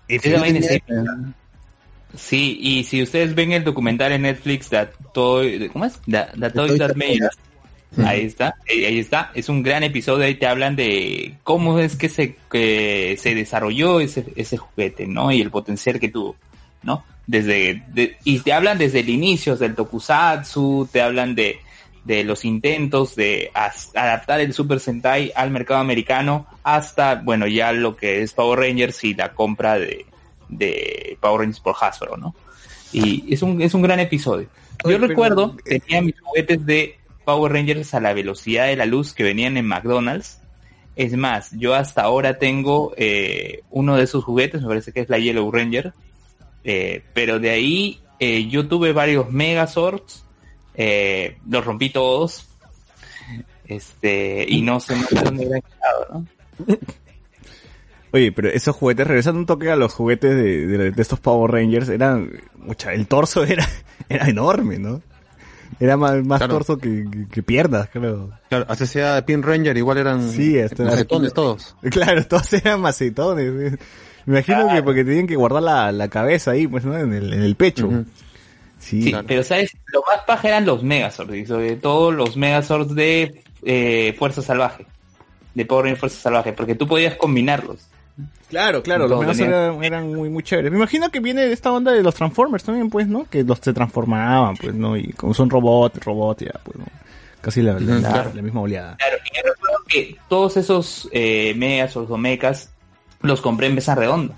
Esa. 0.15 0.43
Sí, 2.17 2.57
y 2.61 2.83
si 2.83 3.01
ustedes 3.01 3.33
ven 3.35 3.53
el 3.53 3.63
documental 3.63 4.11
en 4.11 4.23
Netflix, 4.23 4.69
That 4.69 4.89
Toy, 5.13 5.69
¿cómo 5.71 5.85
es? 5.85 5.93
That, 6.09 6.29
That 6.39 6.51
Toy 6.53 6.77
That 6.77 6.95
Made. 6.95 7.19
Ahí 8.05 8.25
está, 8.25 8.55
eh, 8.67 8.85
ahí 8.87 8.99
está. 8.99 9.31
Es 9.33 9.49
un 9.49 9.63
gran 9.63 9.83
episodio. 9.83 10.25
Ahí 10.25 10.35
te 10.35 10.47
hablan 10.47 10.75
de 10.77 11.35
cómo 11.43 11.77
es 11.79 11.95
que 11.97 12.07
se, 12.09 12.35
que 12.49 13.17
se 13.19 13.35
desarrolló 13.35 13.99
ese, 13.99 14.25
ese 14.35 14.55
juguete, 14.57 15.07
¿no? 15.07 15.31
Y 15.31 15.41
el 15.41 15.51
potencial 15.51 15.99
que 15.99 16.07
tuvo, 16.09 16.35
¿no? 16.83 17.03
Desde, 17.27 17.83
de- 17.89 18.17
y 18.23 18.39
te 18.39 18.53
hablan 18.53 18.77
desde 18.77 19.01
el 19.01 19.09
inicio 19.09 19.55
del 19.57 19.75
tokusatsu, 19.75 20.87
te 20.91 21.01
hablan 21.01 21.35
de, 21.35 21.59
de 22.03 22.23
los 22.23 22.45
intentos 22.45 23.15
de 23.15 23.51
adaptar 23.53 24.41
el 24.41 24.53
Super 24.53 24.79
Sentai 24.79 25.31
al 25.35 25.51
mercado 25.51 25.79
americano 25.79 26.47
hasta, 26.63 27.15
bueno, 27.15 27.45
ya 27.47 27.71
lo 27.73 27.95
que 27.95 28.21
es 28.23 28.33
Power 28.33 28.59
Rangers 28.59 29.03
y 29.03 29.13
la 29.13 29.33
compra 29.33 29.77
de, 29.77 30.05
de 30.49 31.17
Power 31.21 31.41
Rangers 31.41 31.59
por 31.59 31.75
Hasbro, 31.79 32.17
¿no? 32.17 32.35
Y 32.91 33.33
es 33.33 33.41
un, 33.43 33.61
es 33.61 33.73
un 33.73 33.83
gran 33.83 33.99
episodio. 33.99 34.47
Yo 34.83 34.89
Oye, 34.89 34.95
pero- 34.95 35.07
recuerdo 35.07 35.55
que 35.57 35.79
tenía 35.79 36.01
mis 36.01 36.19
juguetes 36.19 36.65
de 36.65 36.97
Power 37.23 37.53
Rangers 37.53 37.93
a 37.93 37.99
la 37.99 38.13
velocidad 38.13 38.65
de 38.65 38.75
la 38.75 38.85
luz 38.87 39.13
que 39.13 39.23
venían 39.23 39.55
en 39.57 39.67
McDonald's. 39.67 40.39
Es 40.95 41.13
más, 41.15 41.51
yo 41.51 41.73
hasta 41.75 42.01
ahora 42.01 42.37
tengo 42.39 42.93
eh, 42.97 43.61
uno 43.69 43.95
de 43.95 44.03
esos 44.03 44.23
juguetes, 44.23 44.61
me 44.61 44.67
parece 44.67 44.91
que 44.91 45.01
es 45.01 45.09
la 45.09 45.19
Yellow 45.19 45.49
Ranger. 45.51 45.93
Eh, 46.63 47.03
pero 47.13 47.39
de 47.39 47.49
ahí 47.51 48.01
eh, 48.19 48.47
yo 48.47 48.67
tuve 48.67 48.91
varios 48.91 49.29
Megazords, 49.31 50.25
eh, 50.75 51.37
los 51.49 51.65
rompí 51.65 51.89
todos. 51.89 52.47
Este, 53.65 54.45
y 54.47 54.61
no 54.63 54.79
sé, 54.79 54.95
dónde 55.23 55.45
habrán 55.45 55.61
quedado, 55.61 56.25
¿no? 56.67 56.77
Oye, 58.13 58.31
pero 58.33 58.49
esos 58.49 58.75
juguetes, 58.75 59.07
regresando 59.07 59.39
un 59.39 59.45
toque 59.45 59.71
a 59.71 59.77
los 59.77 59.93
juguetes 59.93 60.35
de, 60.35 60.67
de- 60.67 60.91
de 60.91 61.01
estos 61.01 61.19
Power 61.21 61.49
Rangers, 61.51 61.87
eran, 61.87 62.29
mucha, 62.57 62.93
el 62.93 63.07
torso 63.07 63.43
era, 63.45 63.65
era 64.09 64.27
enorme, 64.27 64.77
¿no? 64.79 65.01
Era 65.79 65.95
más, 65.95 66.21
más 66.25 66.39
Claro. 66.39 66.55
torso 66.55 66.77
que, 66.77 67.05
que- 67.09 67.27
que 67.29 67.41
piernas, 67.43 67.87
creo. 67.91 68.29
Claro, 68.49 68.65
así 68.67 68.85
sea 68.85 69.25
Pin 69.25 69.41
Ranger, 69.41 69.77
igual 69.77 69.97
eran 69.97 70.29
Sí, 70.29 70.59
hasta 70.59 70.83
macetones 70.83 71.33
todos. 71.33 71.75
Claro, 71.89 72.25
todos 72.27 72.51
eran 72.53 72.81
macetones. 72.81 73.53
Me 74.25 74.39
imagino 74.39 74.67
que 74.73 74.83
porque 74.83 75.05
tenían 75.05 75.25
que 75.27 75.37
guardar 75.37 75.63
la, 75.63 75.91
la 75.93 76.09
cabeza 76.09 76.51
ahí, 76.51 76.67
pues, 76.67 76.83
¿no? 76.83 76.97
En 76.97 77.13
el, 77.13 77.31
en 77.33 77.41
el 77.43 77.55
pecho. 77.55 77.89
Sí. 78.81 79.03
Sí, 79.03 79.15
pero 79.27 79.43
sabes, 79.43 79.71
lo 79.93 80.03
más 80.07 80.25
paja 80.25 80.47
eran 80.49 80.65
los 80.65 80.83
Megazords, 80.83 81.33
y 81.35 81.45
sobre 81.45 81.75
todo 81.77 82.11
los 82.11 82.35
Megazords 82.35 82.93
de 82.95 83.41
eh, 83.63 84.13
Fuerza 84.19 84.41
Salvaje, 84.41 84.85
de 85.53 85.65
Power 85.65 85.83
Rangers 85.85 85.99
Fuerza 85.99 86.19
Salvaje, 86.19 86.51
porque 86.51 86.75
tú 86.75 86.87
podías 86.87 87.15
combinarlos. 87.15 87.87
Claro, 88.49 88.83
claro, 88.83 89.07
los 89.07 89.19
Megazords 89.21 89.47
eran, 89.47 89.83
eran 89.83 90.13
muy, 90.13 90.29
muy 90.29 90.43
chéveres. 90.43 90.71
Me 90.71 90.77
imagino 90.77 91.09
que 91.09 91.19
viene 91.21 91.45
de 91.45 91.53
esta 91.53 91.71
onda 91.71 91.91
de 91.93 92.03
los 92.03 92.15
Transformers 92.15 92.63
también, 92.65 92.89
pues, 92.89 93.07
¿no? 93.07 93.23
Que 93.29 93.43
los 93.43 93.59
se 93.59 93.71
transformaban, 93.71 94.57
pues, 94.57 94.73
¿no? 94.73 94.97
Y 94.97 95.13
como 95.13 95.33
son 95.33 95.49
robots, 95.49 96.03
robots, 96.03 96.43
ya, 96.43 96.59
pues, 96.63 96.77
¿no? 96.77 96.85
Casi 97.39 97.61
la, 97.61 97.73
la- 97.73 97.77
Ujú, 97.79 98.01
la- 98.01 98.09
claro. 98.11 98.31
la 98.35 98.41
misma 98.41 98.61
oleada. 98.61 98.97
Claro, 98.97 99.17
y 99.31 99.35
yo 99.37 99.41
recuerdo 99.49 99.77
que 99.87 100.15
todos 100.27 100.57
esos 100.57 101.07
eh, 101.11 101.53
Megazords 101.55 102.11
o 102.11 102.17
Mechas 102.17 102.71
los 103.21 103.39
compré 103.41 103.67
en 103.67 103.75
mesa 103.75 103.95
redonda. 103.95 104.35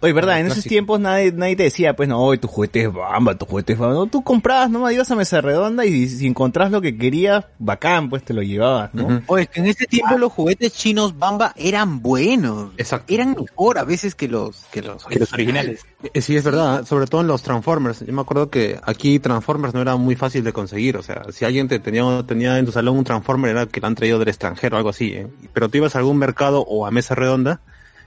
Oye, 0.00 0.12
¿verdad? 0.12 0.40
En 0.40 0.46
esos 0.46 0.64
tiempos 0.64 1.00
nadie, 1.00 1.32
nadie 1.32 1.56
te 1.56 1.64
decía, 1.64 1.94
pues, 1.94 2.08
no, 2.08 2.20
oye, 2.20 2.38
tu 2.38 2.48
juguete 2.48 2.82
es 2.82 2.92
bamba, 2.92 3.36
tu 3.36 3.46
juguete 3.46 3.74
es 3.74 3.78
bamba. 3.78 3.94
No, 3.94 4.06
tú 4.06 4.22
comprabas 4.22 4.70
nomás, 4.70 4.92
ibas 4.92 5.10
a 5.10 5.16
mesa 5.16 5.40
redonda 5.40 5.84
y 5.84 6.08
si 6.08 6.26
encontrás 6.26 6.70
lo 6.70 6.80
que 6.80 6.96
querías, 6.96 7.44
bacán, 7.58 8.08
pues 8.08 8.24
te 8.24 8.34
lo 8.34 8.42
llevabas, 8.42 8.94
¿no? 8.94 9.22
Oye, 9.26 9.46
que 9.46 9.60
en 9.60 9.66
ese 9.66 9.86
tiempo 9.86 10.18
los 10.18 10.32
juguetes 10.32 10.72
chinos 10.72 11.18
Bamba 11.18 11.52
eran 11.56 12.02
buenos. 12.02 12.70
Exacto. 12.76 13.12
Eran 13.12 13.36
mejor 13.38 13.78
a 13.78 13.84
veces 13.84 14.14
que 14.14 14.28
los 14.28 14.64
que 14.70 14.82
los, 14.82 15.04
originales. 15.06 15.80
Eh, 16.14 16.20
Sí, 16.20 16.36
es 16.36 16.44
verdad, 16.44 16.84
sobre 16.84 17.06
todo 17.06 17.20
en 17.20 17.28
los 17.28 17.42
Transformers. 17.42 18.04
Yo 18.04 18.12
me 18.12 18.22
acuerdo 18.22 18.50
que 18.50 18.78
aquí 18.82 19.18
Transformers 19.18 19.74
no 19.74 19.80
era 19.80 19.96
muy 19.96 20.16
fácil 20.16 20.42
de 20.44 20.52
conseguir. 20.52 20.96
O 20.96 21.02
sea, 21.02 21.24
si 21.30 21.44
alguien 21.44 21.68
te 21.68 21.78
tenía, 21.78 22.04
tenía 22.26 22.58
en 22.58 22.66
tu 22.66 22.72
salón 22.72 22.96
un 22.98 23.04
Transformer 23.04 23.50
era 23.50 23.66
que 23.66 23.80
lo 23.80 23.86
han 23.86 23.94
traído 23.94 24.18
del 24.18 24.28
extranjero 24.28 24.76
o 24.76 24.78
algo 24.78 24.90
así. 24.90 25.12
¿eh? 25.12 25.28
Pero 25.52 25.68
tú 25.68 25.78
ibas 25.78 25.94
a 25.94 25.98
algún 25.98 26.18
mercado 26.18 26.62
o 26.62 26.86
a 26.86 26.90
mesa 26.90 27.14
redonda 27.14 27.60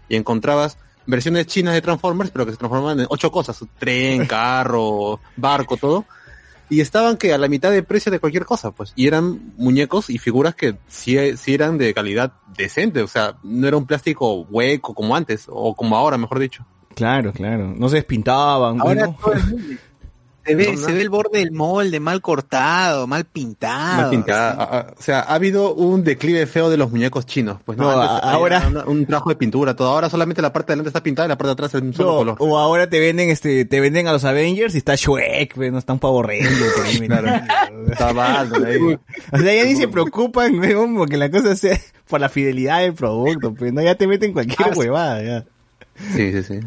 y 0.10 0.16
encontrabas 0.16 0.78
versiones 1.06 1.47
chinas 1.47 1.74
de 1.74 1.82
Transformers, 1.82 2.32
pero 2.32 2.45
que 2.45 2.51
se 2.51 2.58
transformaban 2.58 2.99
en 3.01 3.08
ocho 3.10 3.32
cosas. 3.32 3.64
Tren, 3.78 4.26
carro, 4.28 5.20
barco, 5.36 5.78
todo. 5.78 6.06
Y 6.68 6.82
estaban 6.82 7.18
que 7.18 7.34
a 7.34 7.38
la 7.38 7.47
mitad 7.47 7.72
de 7.72 7.84
precio 7.84 8.12
de 8.12 8.20
cualquier 8.20 8.45
cosa, 8.45 8.72
pues. 8.72 8.91
Y 8.95 9.08
eran 9.08 9.53
muñecos 9.58 10.10
y 10.10 10.18
figuras 10.18 10.56
que 10.56 10.78
sí, 10.88 11.16
sí 11.38 11.53
eran 11.53 11.78
de 11.78 11.93
calidad 11.93 12.34
decente. 12.58 13.01
O 13.01 13.08
sea, 13.08 13.38
no 13.43 13.68
era 13.68 13.78
un 13.78 13.86
plástico 13.86 14.41
hueco 14.49 14.95
como 14.95 15.16
antes, 15.16 15.45
o 15.47 15.76
como 15.76 15.95
ahora, 15.95 16.18
mejor 16.18 16.39
dicho. 16.39 16.66
Claro, 16.95 17.34
claro. 17.34 17.74
No 17.78 17.89
se 17.89 17.97
despintaban. 17.97 18.82
Ahora 18.82 19.08
¿no? 19.08 19.18
todo 19.22 19.34
el 19.34 19.43
mundo. 19.49 19.76
Se 20.46 20.54
ve, 20.56 20.78
se 20.78 20.91
ve 20.93 21.02
el 21.02 21.10
borde 21.10 21.39
del 21.39 21.52
molde 21.52 22.00
mal 22.00 22.22
cortado, 22.22 23.08
mal 23.08 23.26
pintado. 23.26 23.98
Mal 24.04 24.10
pintada. 24.12 24.56
Ah, 24.60 24.70
ah, 24.72 24.93
O 24.98 25.02
sea, 25.02 25.22
ha 25.22 25.34
habido 25.34 25.74
un 25.74 26.04
declive 26.04 26.46
feo 26.46 26.70
de 26.70 26.78
los 26.78 26.91
muñecos 26.91 27.26
chinos. 27.26 27.58
Pues 27.66 27.78
no, 27.78 27.86
No, 27.86 28.00
Antes 28.02 28.10
a- 28.10 28.18
había 28.20 28.32
ahora- 28.32 28.68
una- 28.68 28.86
un 28.86 29.06
trabajo 29.06 29.30
de 29.30 29.36
pintura, 29.38 29.76
todo. 29.76 29.89
Ahora 29.89 30.10
solamente 30.10 30.41
la 30.41 30.54
parte 30.54 30.68
de 30.68 30.74
adelante 30.74 30.89
está 30.89 31.02
pintada 31.02 31.26
y 31.26 31.30
la 31.30 31.38
parte 31.38 31.48
de 31.48 31.54
atrás 31.54 31.74
es 31.74 31.82
un 31.82 31.93
solo 31.93 32.12
No, 32.12 32.18
color. 32.18 32.38
o 32.39 32.60
ahora 32.60 32.88
te 32.89 33.00
venden 33.00 33.30
este, 33.30 33.66
te 33.66 33.80
venden 33.80 34.08
a 34.08 34.12
los 34.14 34.24
Avengers 34.24 34.76
y 34.76 34.78
está 34.78 34.96
Shrek, 34.96 35.56
pues, 35.56 35.72
no 35.72 35.80
está 35.80 35.93
un 35.93 36.00
pavo 36.00 36.22
metido. 36.28 36.48
Está 37.91 38.14
mal, 38.14 38.52
ahí. 38.66 38.98
O 39.32 39.38
sea, 39.38 39.54
ya 39.56 39.64
ni 39.66 39.76
se 39.76 39.88
preocupan, 39.88 40.60
weón, 40.60 40.96
porque 40.96 41.18
la 41.18 41.30
cosa 41.32 41.56
sea 41.56 41.80
por 42.08 42.20
la 42.20 42.30
fidelidad 42.30 42.82
del 42.82 42.93
producto, 42.93 43.54
pues, 43.54 43.74
no, 43.74 43.82
ya 43.82 43.96
te 43.96 44.06
meten 44.08 44.34
cualquier 44.34 44.70
Ah, 44.70 44.74
sí. 44.74 44.80
huevada, 44.80 45.24
ya. 45.24 45.46
Sí, 46.14 46.32
sí, 46.34 46.43
sí. 46.43 46.60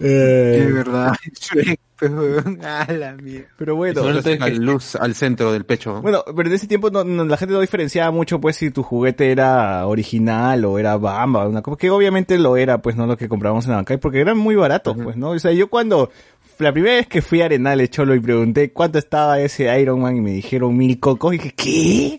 Eh, 0.00 0.64
Es 0.66 0.74
verdad. 0.74 1.12
Shrek, 1.40 1.80
weón. 2.02 2.58
A 2.64 2.90
la 2.92 3.12
mierda. 3.12 3.48
pero 3.58 3.76
bueno, 3.76 4.00
Solo 4.00 4.20
la 4.22 4.48
luz 4.48 4.96
al 4.96 5.14
centro 5.14 5.52
del 5.52 5.64
pecho. 5.64 6.00
bueno, 6.00 6.24
pero 6.34 6.48
en 6.48 6.54
ese 6.54 6.66
tiempo 6.66 6.90
no, 6.90 7.04
no- 7.04 7.24
la 7.24 7.36
gente 7.36 7.52
no 7.52 7.60
diferenciaba 7.60 8.10
mucho, 8.10 8.40
pues, 8.40 8.56
si 8.56 8.70
tu 8.70 8.82
juguete 8.82 9.30
era 9.30 9.86
original 9.86 10.64
o 10.64 10.78
era 10.78 10.96
Bamba, 10.96 11.46
una 11.46 11.60
cosa 11.62 11.76
que 11.76 11.90
obviamente 11.90 12.38
lo 12.38 12.56
era, 12.56 12.80
pues, 12.80 12.96
no 12.96 13.06
lo 13.06 13.16
que 13.18 13.28
comprábamos 13.28 13.66
en 13.66 13.72
Abancay, 13.72 13.98
porque 13.98 14.20
eran 14.20 14.38
muy 14.38 14.54
baratos, 14.56 14.96
pues, 15.02 15.16
¿no? 15.16 15.30
O 15.30 15.38
sea, 15.38 15.52
yo 15.52 15.68
cuando, 15.68 16.10
la 16.58 16.72
primera 16.72 16.94
vez 16.96 17.06
que 17.06 17.20
fui 17.22 17.42
a 17.42 17.46
Arenales, 17.46 17.90
Cholo, 17.90 18.14
y 18.14 18.20
pregunté 18.20 18.72
cuánto 18.72 18.98
estaba 18.98 19.38
ese 19.40 19.78
Iron 19.80 20.00
Man 20.00 20.16
y 20.16 20.20
me 20.22 20.30
dijeron 20.32 20.76
mil 20.76 20.98
cocos, 20.98 21.34
y 21.34 21.38
dije, 21.38 21.54
¿qué? 21.54 22.18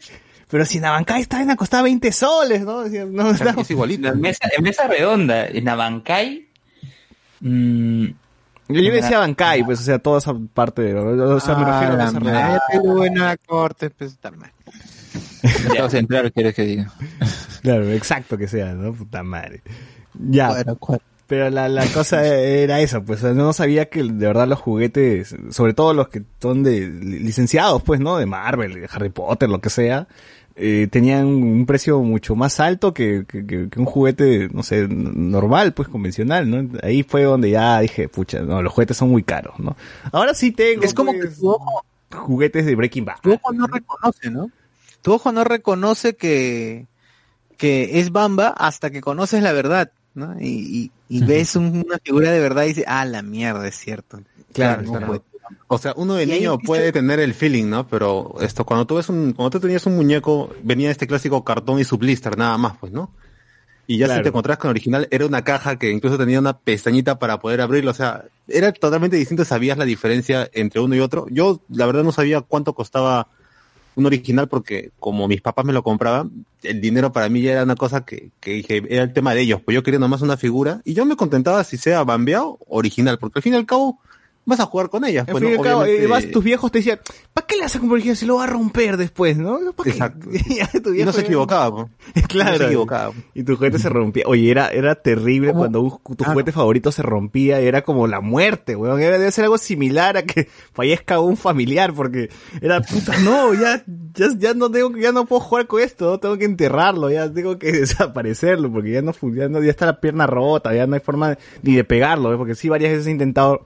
Pero 0.50 0.66
si 0.66 0.80
en 0.80 0.86
Abancay 0.86 1.22
esta 1.22 1.38
vaina 1.38 1.56
costaba 1.56 1.84
20 1.84 2.12
soles, 2.12 2.62
¿no? 2.64 2.84
No, 3.10 3.32
está- 3.32 3.56
Es 3.58 3.72
igualito. 3.72 4.10
En 4.10 4.20
mesa, 4.20 4.50
en 4.56 4.64
mesa 4.64 4.86
redonda, 4.88 5.48
en 5.48 5.68
Abancay, 5.70 6.50
mm, 7.42 8.06
Yo, 8.70 8.82
yo 8.82 8.92
decía 8.94 9.18
Abancay, 9.18 9.64
pues, 9.64 9.82
o 9.82 9.84
sea, 9.84 10.00
toda 10.00 10.20
esa 10.20 10.34
parte 10.54 10.82
de, 10.82 10.96
o 10.96 11.40
sea, 11.40 11.56
me 11.56 11.66
refiero 11.66 11.94
a 12.02 12.56
Ah, 12.56 12.60
esa 12.70 12.80
bueno 12.82 13.26
la 13.26 13.38
corte, 13.38 13.90
pues 13.90 14.14
está 14.14 14.32
mal. 14.32 14.52
Mercado 15.68 15.90
central, 15.90 16.32
quieres 16.32 16.56
que 16.56 16.64
diga. 16.64 16.92
Claro, 17.62 17.92
exacto 17.92 18.40
que 18.40 18.48
sea, 18.48 18.74
¿no? 18.74 18.92
Puta 18.92 19.22
madre. 19.22 19.62
Ya. 20.16 20.48
Cuadra. 20.80 21.04
Pero 21.28 21.50
la, 21.50 21.70
la 21.70 21.86
cosa 21.86 22.26
era 22.26 22.80
esa, 22.82 23.02
pues 23.02 23.22
no 23.24 23.54
sabía 23.54 23.86
que 23.86 24.02
de 24.04 24.28
verdad 24.28 24.48
los 24.48 24.60
juguetes, 24.60 25.36
sobre 25.52 25.74
todo 25.74 25.94
los 25.94 26.10
que 26.10 26.24
son 26.42 26.64
de 26.64 26.88
licenciados, 26.90 27.84
pues, 27.84 28.00
¿no? 28.00 28.18
De 28.18 28.26
Marvel, 28.26 28.74
de 28.74 28.90
Harry 28.92 29.10
Potter, 29.10 29.48
lo 29.48 29.62
que 29.62 29.70
sea, 29.70 30.08
eh, 30.56 30.88
tenían 30.92 31.26
un 31.28 31.66
precio 31.66 32.00
mucho 32.02 32.36
más 32.36 32.60
alto 32.60 32.94
que, 32.94 33.26
que, 33.28 33.46
que- 33.46 33.70
que 33.70 33.80
un 33.80 33.86
juguete, 33.86 34.50
no 34.54 34.64
sé, 34.64 34.88
normal, 34.88 35.74
pues, 35.74 35.88
convencional, 35.90 36.50
¿no? 36.50 36.70
Ahí 36.84 37.04
fue 37.04 37.24
donde 37.24 37.50
ya 37.52 37.80
dije, 37.80 38.08
pucha, 38.10 38.42
no, 38.42 38.62
los 38.62 38.74
juguetes 38.74 38.98
son 38.98 39.10
muy 39.10 39.24
caros, 39.24 39.60
¿no? 39.60 39.76
Ahora 40.12 40.34
sí 40.34 40.52
tengo, 40.52 40.84
Es 40.84 40.94
como 40.94 41.14
que 41.14 41.20
pues, 41.20 41.40
tu 41.40 41.50
ojo, 41.50 41.86
juguetes 42.14 42.66
de 42.66 42.76
Breaking 42.76 43.06
Bad. 43.06 43.18
tu 43.22 43.32
ojo 43.34 43.54
no 43.54 43.68
reconoce, 43.68 44.30
¿no? 44.30 44.52
Tu 45.02 45.14
ojo 45.14 45.32
no 45.32 45.44
reconoce 45.44 46.16
que, 46.16 46.86
que 47.58 48.00
es 48.00 48.12
Bamba 48.12 48.50
hasta 48.50 48.92
que 48.92 49.02
conoces 49.02 49.42
la 49.44 49.52
verdad, 49.54 49.92
¿no? 50.14 50.40
Y, 50.40 50.92
y, 51.10 51.18
y 51.18 51.22
ves 51.24 51.56
un- 51.56 51.84
una 51.86 51.98
figura 52.04 52.32
de 52.32 52.40
verdad 52.40 52.66
y 52.66 52.70
dices, 52.70 52.86
ah, 52.88 53.06
la 53.06 53.22
mierda, 53.22 53.68
es 53.68 53.76
cierto. 53.76 54.22
Claro, 54.54 54.82
no 54.84 54.92
claro. 54.92 55.24
O 55.68 55.78
sea, 55.78 55.94
uno 55.96 56.16
de 56.16 56.26
niño 56.26 56.54
empieza- 56.54 56.68
puede 56.68 56.92
tener 56.92 57.20
el 57.20 57.34
feeling, 57.34 57.66
¿no? 57.70 57.88
Pero 57.88 58.36
esto, 58.42 58.66
cuando 58.66 58.86
tú 58.86 58.96
ves 58.96 59.10
un, 59.10 59.34
cuando 59.34 59.50
tú 59.52 59.60
tenías 59.60 59.86
un 59.86 59.96
muñeco, 59.96 60.50
venía 60.64 60.92
este 60.92 61.08
clásico 61.08 61.44
cartón 61.44 61.80
y 61.80 61.84
su 61.84 61.98
blister, 61.98 62.38
nada 62.38 62.58
más, 62.58 62.78
pues, 62.80 62.92
¿no? 62.92 63.12
Y 63.88 63.98
ya 63.98 64.06
si 64.08 64.14
te 64.24 64.30
encontrabas 64.30 64.60
con 64.60 64.70
el 64.70 64.72
original, 64.72 65.08
era 65.12 65.26
una 65.26 65.44
caja 65.44 65.78
que 65.78 65.92
incluso 65.92 66.18
tenía 66.18 66.40
una 66.40 66.58
pestañita 66.58 67.20
para 67.20 67.40
poder 67.40 67.60
abrirlo. 67.60 67.92
O 67.92 67.94
sea, 67.94 68.24
era 68.48 68.72
totalmente 68.72 69.18
distinto. 69.18 69.44
Sabías 69.44 69.78
la 69.78 69.84
diferencia 69.86 70.50
entre 70.54 70.80
uno 70.80 70.96
y 70.96 71.00
otro. 71.02 71.26
Yo, 71.30 71.62
la 71.70 71.86
verdad, 71.88 72.04
no 72.04 72.14
sabía 72.14 72.40
cuánto 72.42 72.74
costaba 72.74 73.28
un 73.96 74.06
original 74.06 74.48
porque 74.48 74.92
como 75.00 75.28
mis 75.28 75.42
papás 75.42 75.66
me 75.66 75.74
lo 75.74 75.84
compraban, 75.84 76.46
el 76.64 76.80
dinero 76.80 77.12
para 77.12 77.28
mí 77.28 77.42
ya 77.42 77.52
era 77.54 77.64
una 77.64 77.76
cosa 77.76 78.06
que, 78.06 78.32
que 78.40 78.52
dije, 78.52 78.82
era 78.88 79.04
el 79.04 79.12
tema 79.12 79.34
de 79.34 79.42
ellos. 79.42 79.60
Pues 79.66 79.76
yo 79.76 79.84
quería 79.84 80.00
nomás 80.00 80.22
una 80.22 80.38
figura 80.38 80.80
y 80.86 80.94
yo 80.94 81.06
me 81.06 81.18
contentaba 81.18 81.62
si 81.66 81.76
sea 81.76 82.02
bambeado 82.06 82.60
o 82.68 82.78
original, 82.78 83.18
porque 83.20 83.40
al 83.40 83.44
fin 83.44 83.56
y 83.56 83.58
al 83.58 83.66
cabo 83.66 84.00
vas 84.46 84.60
a 84.60 84.66
jugar 84.66 84.90
con 84.90 85.06
ellas. 85.06 85.28
Al 85.28 85.34
Bueno, 85.34 85.48
fin 85.48 85.56
y 85.56 85.58
al 85.60 85.64
cabo, 85.64 85.86
eh, 85.86 86.08
vas- 86.08 86.30
tus 86.32 86.44
viejos 86.44 86.72
te 86.72 86.80
decían, 86.80 87.00
¿para 87.34 87.46
qué 87.48 87.58
le 87.58 87.64
haces 87.66 87.80
como 87.80 87.94
original 87.94 88.18
si 88.18 88.26
lo 88.26 88.38
va 88.38 88.44
a 88.46 88.48
romper 88.48 88.98
después, 88.98 89.38
no? 89.38 89.60
Exacto. 89.86 90.28
Ya 90.50 90.68
tu 90.82 90.90
Y 90.90 90.94
viejo 90.94 91.06
no 91.08 91.14
se 91.14 91.22
equivocaba. 91.22 91.88
Claro. 92.28 92.52
No 92.54 92.58
se 92.58 92.66
equivocaba. 92.66 93.14
Y 93.34 93.44
tu 93.44 93.56
juguete 93.56 93.80
se 93.80 93.90
rompía. 93.90 94.24
Oye, 94.28 94.50
era, 94.52 94.70
era 94.70 94.96
terrible 94.96 95.54
cuando 95.54 95.82
un- 95.82 96.16
tu 96.18 96.24
juguete 96.24 96.52
favorito 96.52 96.92
se 96.92 97.02
rompía. 97.04 97.60
Era 97.60 97.84
como 97.84 98.08
la 98.08 98.20
muerte, 98.22 98.76
weón. 98.76 99.00
Era, 99.02 99.18
debe 99.18 99.32
ser 99.32 99.44
algo 99.46 99.58
similar 99.58 100.18
a 100.18 100.24
que 100.24 100.48
fallezca 100.74 101.20
un 101.20 101.38
familiar, 101.38 101.94
porque 101.94 102.30
era 102.62 102.82
puta, 102.82 103.18
no, 103.20 103.54
ya, 103.54 103.84
ya, 104.16 104.28
ya 104.38 104.54
no 104.54 104.70
tengo, 104.72 104.98
ya 104.98 105.12
no 105.12 105.26
puedo 105.26 105.42
jugar 105.42 105.68
con 105.68 105.82
esto, 105.82 106.06
¿no? 106.10 106.20
tengo 106.20 106.38
que 106.38 106.46
enterrarlo, 106.46 107.10
ya 107.10 107.32
tengo 107.32 107.58
que 107.60 107.72
desaparecerlo, 107.72 108.72
porque 108.72 108.92
ya 108.92 109.02
no 109.02 109.14
funciona, 109.14 109.60
ya 109.60 109.70
está 109.70 109.86
la 109.86 110.00
pierna 110.00 110.28
rota, 110.28 110.74
ya 110.74 110.88
no 110.88 110.96
hay 110.96 111.00
forma 111.02 111.30
de- 111.32 111.38
ni 111.64 111.76
de 111.76 111.84
pegarlo, 111.84 112.34
¿eh? 112.34 112.38
porque 112.38 112.56
sí 112.56 112.70
varias 112.70 112.92
veces 112.92 113.08
he 113.08 113.12
intentado 113.12 113.66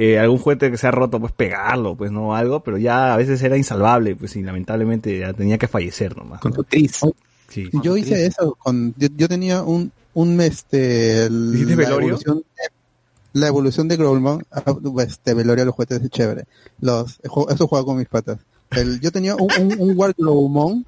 eh, 0.00 0.18
algún 0.18 0.38
juguete 0.38 0.70
que 0.70 0.76
se 0.78 0.86
ha 0.86 0.92
roto, 0.92 1.18
pues 1.18 1.32
pegarlo, 1.32 1.96
pues 1.96 2.12
no 2.12 2.34
algo, 2.36 2.60
pero 2.62 2.78
ya 2.78 3.12
a 3.12 3.16
veces 3.16 3.42
era 3.42 3.56
insalvable, 3.56 4.14
pues 4.14 4.36
y 4.36 4.42
lamentablemente 4.42 5.18
ya 5.18 5.32
tenía 5.32 5.58
que 5.58 5.66
fallecer 5.66 6.16
nomás. 6.16 6.40
Con 6.40 6.52
tu 6.52 6.62
tris. 6.62 7.00
Sí. 7.48 7.68
Yo 7.82 7.96
hice 7.96 8.24
eso 8.26 8.54
con, 8.60 8.94
yo, 8.96 9.08
yo 9.16 9.28
tenía 9.28 9.62
un, 9.62 9.90
un 10.14 10.40
este, 10.40 11.24
el- 11.24 11.50
¿Hiciste 11.54 11.72
la 11.74 11.82
velorio? 11.82 12.08
evolución, 12.10 12.38
de, 12.38 13.40
la 13.40 13.46
evolución 13.48 13.88
de 13.88 13.96
Growlmon, 13.96 14.44
ah, 14.52 14.62
este, 15.06 15.34
velorio 15.34 15.62
a 15.62 15.66
los 15.66 15.74
juguetes 15.74 16.00
es 16.02 16.10
chévere. 16.10 16.44
Los, 16.80 17.20
ju- 17.22 17.50
eso 17.52 17.66
jugaba 17.66 17.84
con 17.86 17.96
mis 17.98 18.06
patas. 18.08 18.38
El, 18.70 19.00
yo 19.00 19.10
tenía 19.10 19.34
un, 19.34 19.48
un, 19.60 19.80
un 19.80 19.98
War 19.98 20.14
Growlmon, 20.16 20.86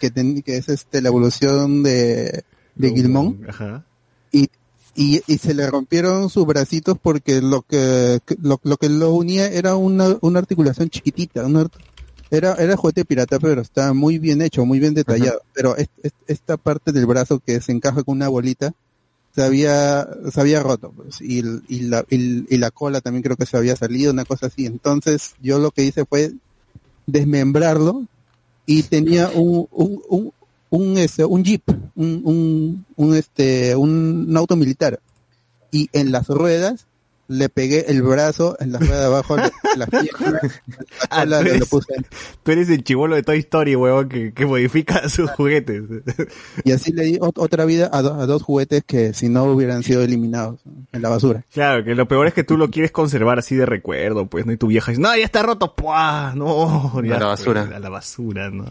que, 0.00 0.10
ten- 0.10 0.42
que 0.42 0.56
es 0.58 0.68
este, 0.68 1.00
la 1.02 1.08
evolución 1.08 1.82
de, 1.82 2.44
de 2.76 2.90
Gilmon, 2.92 3.40
Ajá. 3.48 3.84
y, 4.30 4.48
y, 4.94 5.22
y 5.26 5.38
se 5.38 5.54
le 5.54 5.66
rompieron 5.70 6.28
sus 6.30 6.46
bracitos 6.46 6.96
porque 7.00 7.40
lo 7.40 7.62
que, 7.62 8.20
lo, 8.42 8.60
lo 8.62 8.76
que 8.76 8.88
lo 8.88 9.12
unía 9.14 9.46
era 9.48 9.76
una, 9.76 10.16
una 10.20 10.38
articulación 10.38 10.90
chiquitita, 10.90 11.46
una 11.46 11.66
era, 12.30 12.54
era 12.54 12.76
juguete 12.76 13.04
pirata, 13.04 13.38
pero 13.38 13.60
está 13.60 13.92
muy 13.92 14.18
bien 14.18 14.40
hecho, 14.42 14.64
muy 14.64 14.80
bien 14.80 14.94
detallado. 14.94 15.40
Pero 15.54 15.76
es- 15.76 15.88
es- 16.02 16.12
esta 16.26 16.56
parte 16.56 16.90
del 16.92 17.06
brazo 17.06 17.40
que 17.44 17.60
se 17.60 17.72
encaja 17.72 18.02
con 18.02 18.16
una 18.16 18.28
bolita 18.28 18.72
se 19.34 19.42
había, 19.42 20.06
se 20.30 20.40
había 20.40 20.62
roto, 20.62 20.92
pues, 20.94 21.20
y, 21.22 21.42
y, 21.68 21.80
la, 21.84 22.04
y, 22.10 22.54
y 22.54 22.58
la 22.58 22.70
cola 22.70 23.00
también 23.00 23.22
creo 23.22 23.36
que 23.36 23.46
se 23.46 23.56
había 23.56 23.76
salido, 23.76 24.12
una 24.12 24.26
cosa 24.26 24.46
así. 24.46 24.66
Entonces 24.66 25.34
yo 25.42 25.58
lo 25.58 25.70
que 25.70 25.84
hice 25.84 26.04
fue 26.04 26.32
desmembrarlo 27.06 28.06
y 28.66 28.82
tenía 28.84 29.30
un, 29.34 29.66
un, 29.70 30.02
un, 30.08 30.32
un, 30.72 30.96
este, 30.98 31.24
un 31.24 31.44
jeep, 31.44 31.62
un, 31.94 32.22
un, 32.24 32.84
un, 32.96 33.14
este, 33.14 33.76
un 33.76 34.34
auto 34.36 34.56
militar. 34.56 34.98
Y 35.70 35.88
en 35.92 36.10
las 36.12 36.28
ruedas 36.28 36.86
le 37.28 37.48
pegué 37.48 37.86
el 37.88 38.02
brazo 38.02 38.56
en 38.60 38.72
la 38.72 38.78
rueda 38.78 39.00
de 39.00 39.06
abajo, 39.06 39.36
la, 39.36 39.50
la 39.76 39.86
pierna, 39.86 40.32
la 40.32 40.40
Ah, 41.08 41.22
tú 41.24 41.30
le- 41.30 41.38
eres- 41.40 41.60
lo 41.60 41.66
puse. 41.66 41.94
Tú 42.42 42.50
eres 42.50 42.68
el 42.68 42.82
chivolo 42.84 43.14
de 43.14 43.22
Toy 43.22 43.38
Story, 43.38 43.76
huevón, 43.76 44.08
que, 44.08 44.32
que 44.34 44.44
modifica 44.44 45.08
sus 45.08 45.30
juguetes. 45.30 45.82
Y 46.64 46.72
así 46.72 46.92
le 46.92 47.04
di 47.04 47.18
ot- 47.18 47.38
otra 47.38 47.64
vida 47.64 47.88
a, 47.92 48.02
do- 48.02 48.14
a 48.20 48.26
dos 48.26 48.42
juguetes 48.42 48.82
que 48.84 49.14
si 49.14 49.28
no 49.28 49.44
hubieran 49.44 49.82
sido 49.82 50.02
eliminados 50.02 50.60
en 50.92 51.00
la 51.02 51.08
basura. 51.08 51.44
Claro, 51.52 51.84
que 51.84 51.94
lo 51.94 52.06
peor 52.08 52.26
es 52.26 52.34
que 52.34 52.44
tú 52.44 52.56
lo 52.58 52.70
quieres 52.70 52.90
conservar 52.92 53.38
así 53.38 53.54
de 53.56 53.64
recuerdo, 53.66 54.26
pues, 54.26 54.44
¿no? 54.44 54.52
Y 54.52 54.56
tu 54.58 54.66
vieja 54.66 54.90
dice, 54.90 55.00
no, 55.00 55.16
ya 55.16 55.24
está 55.24 55.42
roto, 55.42 55.74
¡puah! 55.74 56.34
No, 56.34 57.00
ya, 57.02 57.16
A 57.16 57.20
la 57.20 57.26
basura. 57.26 57.64
pues, 57.64 57.76
a 57.76 57.78
la 57.78 57.88
basura, 57.88 58.50
¿no? 58.50 58.64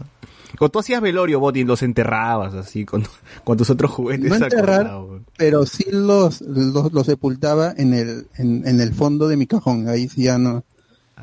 Cuando 0.58 0.70
tú 0.72 0.78
hacías 0.80 1.00
velorio, 1.00 1.40
Boti, 1.40 1.64
los 1.64 1.82
enterrabas 1.82 2.54
así 2.54 2.84
con, 2.84 3.04
con 3.44 3.56
tus 3.56 3.70
otros 3.70 3.90
juguetes. 3.90 4.28
No 4.28 4.36
enterrar, 4.36 4.86
acordados. 4.86 5.22
pero 5.36 5.66
sí 5.66 5.86
los, 5.90 6.40
los, 6.42 6.92
los 6.92 7.06
sepultaba 7.06 7.72
en 7.76 7.94
el, 7.94 8.26
en, 8.36 8.66
en 8.66 8.80
el 8.80 8.92
fondo 8.94 9.28
de 9.28 9.36
mi 9.36 9.46
cajón. 9.46 9.88
Ahí 9.88 10.08
sí 10.08 10.24
ya 10.24 10.38
no, 10.38 10.64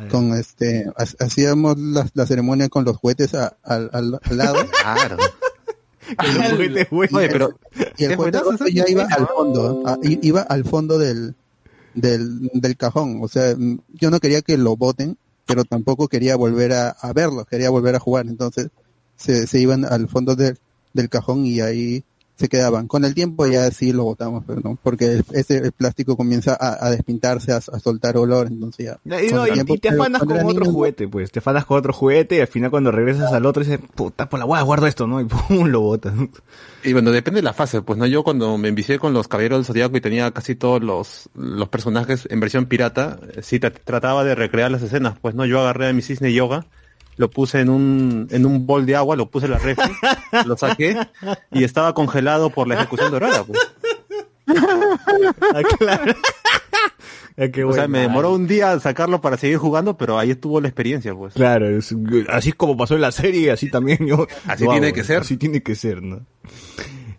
con 0.10 0.34
este, 0.34 0.86
ha- 0.98 1.24
hacíamos 1.26 1.78
la, 1.78 2.08
la 2.14 2.26
ceremonia 2.26 2.70
con 2.70 2.86
los 2.86 2.98
juguetes 2.98 3.34
a- 3.36 3.56
al, 3.64 3.90
al, 3.94 4.20
al 4.24 4.38
lado. 4.38 4.56
Claro. 4.82 5.18
Oye, 7.12 7.30
pero 7.30 7.60
Y 7.98 8.06
el 8.06 8.16
juguete 8.16 8.40
ya 8.74 8.86
iba 8.88 9.04
al 9.10 9.28
fondo, 9.28 9.84
a- 9.86 9.98
i- 10.02 10.20
iba 10.24 10.42
al 10.42 10.64
fondo 10.66 10.98
del, 10.98 11.36
del, 11.94 12.50
del 12.54 12.78
cajón. 12.78 13.20
O 13.22 13.28
sea, 13.28 13.56
mm, 13.56 13.80
yo 13.94 14.10
no 14.10 14.20
quería 14.20 14.42
que 14.42 14.58
lo 14.58 14.76
boten, 14.76 15.18
pero 15.46 15.66
tampoco 15.66 16.08
quería 16.08 16.36
volver 16.36 16.74
a, 16.74 16.90
a 16.90 17.14
verlo, 17.14 17.46
quería 17.46 17.70
volver 17.70 17.96
a 17.96 18.00
jugar. 18.00 18.26
Entonces 18.28 18.70
se, 19.20 19.46
se 19.46 19.60
iban 19.60 19.84
al 19.86 20.08
fondo 20.08 20.36
del, 20.36 20.58
del 20.94 21.10
cajón 21.10 21.46
y 21.46 21.60
ahí 21.62 22.04
se 22.36 22.48
quedaban. 22.48 22.88
Con 22.88 23.04
el 23.04 23.14
tiempo 23.14 23.46
ya 23.48 23.70
sí 23.70 23.92
lo 23.92 24.06
botamos, 24.06 24.46
pero 24.48 24.62
no, 24.64 24.78
porque 24.82 25.08
el, 25.16 25.26
ese, 25.34 25.58
el 25.58 25.74
plástico 25.74 26.16
comienza 26.16 26.56
a, 26.58 26.86
a 26.88 26.90
despintarse, 26.90 27.52
a, 27.52 27.58
a 27.58 27.80
soltar 27.80 28.16
olor, 28.16 28.48
entonces 28.48 28.86
ya. 28.86 29.00
Y, 29.04 29.10
no, 29.34 29.46
y- 29.46 29.52
tiempo- 29.52 29.76
y 29.76 29.78
te 29.78 29.90
afanas 29.90 30.22
con 30.24 30.32
otro 30.32 30.48
niño, 30.48 30.72
juguete, 30.72 31.08
pues. 31.10 31.32
Te 31.34 31.40
afanas 31.40 31.66
con 31.66 31.78
otro 31.80 31.92
juguete 31.92 32.38
y 32.38 32.40
al 32.40 32.48
final 32.48 32.72
cuando 32.72 32.94
regresas 32.94 33.34
al 33.34 33.46
otro 33.46 33.62
dices, 33.62 33.82
puta, 33.94 34.30
por 34.30 34.40
la 34.40 34.46
hueá, 34.46 34.62
guardo 34.62 34.88
esto, 34.88 35.06
¿no? 35.06 35.20
Y 35.20 35.26
pum, 35.26 35.66
lo 35.68 35.82
botas. 35.82 36.14
Y 36.86 36.94
bueno, 36.94 37.12
depende 37.12 37.40
de 37.40 37.44
la 37.44 37.52
fase, 37.52 37.82
pues 37.82 38.00
no, 38.00 38.06
yo 38.06 38.24
cuando 38.24 38.58
me 38.58 38.70
envicié 38.70 39.00
con 39.00 39.12
los 39.14 39.28
Caballeros 39.28 39.58
del 39.60 39.66
Zodiaco 39.66 39.98
y 39.98 40.02
tenía 40.02 40.32
casi 40.32 40.56
todos 40.56 40.82
los, 40.82 41.30
los 41.36 41.68
personajes 41.68 42.26
en 42.32 42.40
versión 42.40 42.68
pirata, 42.68 43.20
eh, 43.36 43.42
sí 43.44 43.60
trataba 43.60 44.24
de 44.24 44.36
recrear 44.36 44.72
las 44.72 44.82
escenas, 44.82 45.20
pues 45.22 45.36
no, 45.36 45.46
yo 45.46 45.60
agarré 45.60 45.90
a 45.90 45.94
mi 45.94 46.02
cisne 46.02 46.32
yoga, 46.32 46.68
lo 47.20 47.30
puse 47.30 47.60
en 47.60 47.70
un, 47.70 48.28
en 48.32 48.46
un 48.46 48.66
bol 48.66 48.86
de 48.86 48.96
agua, 48.96 49.18
lo 49.18 49.30
puse 49.30 49.46
en 49.48 49.52
la 49.52 49.58
refri, 49.60 49.92
lo 50.46 50.56
saqué 50.56 50.96
y 51.52 51.66
estaba 51.66 51.94
congelado 51.94 52.50
por 52.50 52.66
la 52.66 52.76
ejecución 52.76 53.12
dorada, 53.12 53.44
pues. 53.44 53.60
Ah, 54.48 55.62
claro. 55.78 56.14
Ah, 57.38 57.48
qué 57.54 57.64
O 57.64 57.74
sea, 57.74 57.88
me 57.88 58.00
demoró 58.00 58.34
un 58.34 58.48
día 58.48 58.80
sacarlo 58.80 59.22
para 59.22 59.38
seguir 59.38 59.58
jugando, 59.58 59.98
pero 59.98 60.18
ahí 60.18 60.32
estuvo 60.32 60.60
la 60.62 60.68
experiencia, 60.70 61.14
pues. 61.14 61.34
Claro, 61.34 61.68
es- 61.70 61.94
así 62.30 62.50
es 62.50 62.56
como 62.56 62.76
pasó 62.78 62.96
en 62.96 63.02
la 63.02 63.12
serie, 63.12 63.52
así 63.52 63.70
también 63.70 64.00
yo. 64.08 64.26
Así 64.48 64.66
tiene 64.68 64.94
que 64.94 65.04
ser. 65.04 65.22
Así 65.22 65.36
tiene 65.38 65.62
que 65.62 65.76
ser, 65.76 66.02
¿no? 66.02 66.22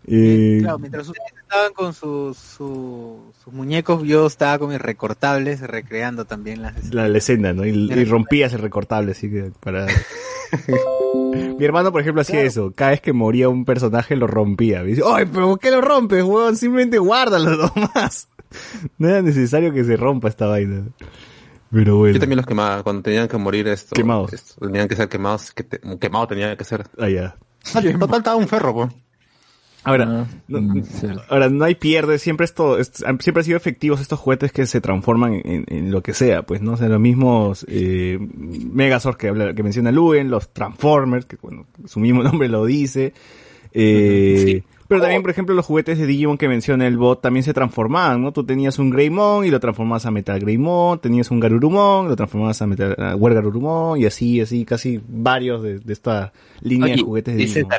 Eh, 0.06 0.58
Claro, 0.62 0.78
mientras 0.78 1.08
ustedes 1.08 1.39
estaban 1.50 1.72
con 1.72 1.92
sus, 1.94 2.36
su- 2.36 3.32
sus 3.42 3.52
muñecos, 3.52 4.02
yo 4.04 4.26
estaba 4.26 4.58
con 4.58 4.68
mis 4.70 4.80
recortables 4.80 5.60
recreando 5.60 6.24
también 6.24 6.62
las 6.62 6.76
escenas. 6.76 6.94
la, 6.94 7.08
la 7.08 7.18
escena, 7.18 7.52
¿no? 7.52 7.66
Y, 7.66 7.70
y 7.92 8.04
rompías 8.04 8.52
el 8.52 8.60
recortable, 8.60 9.12
así 9.12 9.28
que 9.30 9.50
para... 9.60 9.86
Mi 11.58 11.64
hermano, 11.64 11.92
por 11.92 12.00
ejemplo, 12.00 12.22
hacía 12.22 12.42
eso. 12.42 12.72
Cada 12.74 12.90
vez 12.92 13.00
que 13.00 13.12
moría 13.12 13.48
un 13.48 13.64
personaje, 13.64 14.16
lo 14.16 14.26
rompía. 14.26 14.80
Me 14.82 14.88
dice, 14.88 15.02
¡ay, 15.06 15.26
pero 15.32 15.50
por 15.50 15.58
qué 15.60 15.70
lo 15.70 15.80
rompes, 15.80 16.24
weón! 16.24 16.56
Simplemente 16.56 16.98
guárdalo 16.98 17.70
nomás. 17.76 18.28
No 18.98 19.08
era 19.08 19.22
necesario 19.22 19.72
que 19.72 19.84
se 19.84 19.96
rompa 19.96 20.28
esta 20.28 20.46
vaina. 20.46 20.86
Pero 21.70 21.98
bueno. 21.98 22.14
Yo 22.14 22.20
también 22.20 22.38
los 22.38 22.46
quemaba, 22.46 22.82
cuando 22.82 23.02
tenían 23.02 23.28
que 23.28 23.36
morir 23.36 23.68
esto. 23.68 23.94
Quemados. 23.94 24.32
esto, 24.32 24.54
tenían 24.66 24.88
que 24.88 24.96
ser 24.96 25.08
quemados, 25.08 25.52
que 25.52 25.62
te- 25.62 25.80
quemado 26.00 26.26
tenía 26.26 26.56
que 26.56 26.64
ser. 26.64 26.84
Ah, 26.98 27.08
ya. 27.08 27.36
Total, 27.72 28.18
estaba 28.18 28.36
un 28.36 28.48
ferro, 28.48 28.74
pues. 28.74 28.88
Ahora, 29.82 30.04
no, 30.48 30.58
ahora 31.30 31.48
no 31.48 31.64
hay 31.64 31.74
pierde, 31.74 32.18
siempre 32.18 32.44
esto, 32.44 32.78
es- 32.78 32.92
siempre 33.20 33.40
han 33.40 33.44
sido 33.44 33.56
efectivos 33.56 34.00
estos 34.00 34.18
juguetes 34.18 34.52
que 34.52 34.66
se 34.66 34.80
transforman 34.82 35.40
en, 35.44 35.64
en 35.68 35.90
lo 35.90 36.02
que 36.02 36.12
sea, 36.12 36.42
pues, 36.42 36.60
¿no? 36.60 36.72
O 36.72 36.76
sea, 36.76 36.88
los 36.88 37.00
mismos 37.00 37.64
eh, 37.68 38.18
Megazord 38.20 39.16
que, 39.16 39.28
habla- 39.28 39.54
que 39.54 39.62
menciona 39.62 39.90
Luen, 39.90 40.30
los 40.30 40.50
Transformers, 40.52 41.24
que 41.24 41.36
bueno, 41.40 41.66
su 41.86 41.98
mismo 42.00 42.22
nombre 42.24 42.48
lo 42.48 42.64
dice. 42.66 43.14
Eh, 43.72 44.62
Pero 44.88 45.00
también, 45.00 45.22
por 45.22 45.30
ejemplo, 45.30 45.54
los 45.54 45.64
juguetes 45.64 45.96
de 45.98 46.06
Digimon 46.06 46.36
que 46.36 46.48
menciona 46.48 46.86
el 46.86 46.98
bot 46.98 47.22
también 47.22 47.44
se 47.44 47.54
transformaban, 47.54 48.20
¿no? 48.20 48.32
Tú 48.32 48.44
tenías 48.44 48.78
un 48.80 48.90
Greymon 48.90 49.44
y 49.46 49.50
lo 49.50 49.60
transformabas 49.60 50.04
a 50.06 50.10
Metal 50.10 50.38
Greymon, 50.40 50.98
tenías 50.98 51.30
un 51.30 51.38
Garurumon, 51.40 52.08
lo 52.08 52.16
transformabas 52.16 52.60
a 52.60 52.66
Metal 52.66 52.96
a 52.98 53.14
War 53.16 53.32
Garurumon, 53.34 54.00
y 54.00 54.06
así, 54.06 54.40
así, 54.40 54.64
casi 54.64 55.00
varios 55.08 55.62
de, 55.62 55.78
de 55.78 55.92
esta 55.92 56.32
línea 56.60 56.88
de 56.96 57.02
juguetes 57.04 57.36
de 57.36 57.42
y 57.42 57.46
Digimon. 57.60 57.70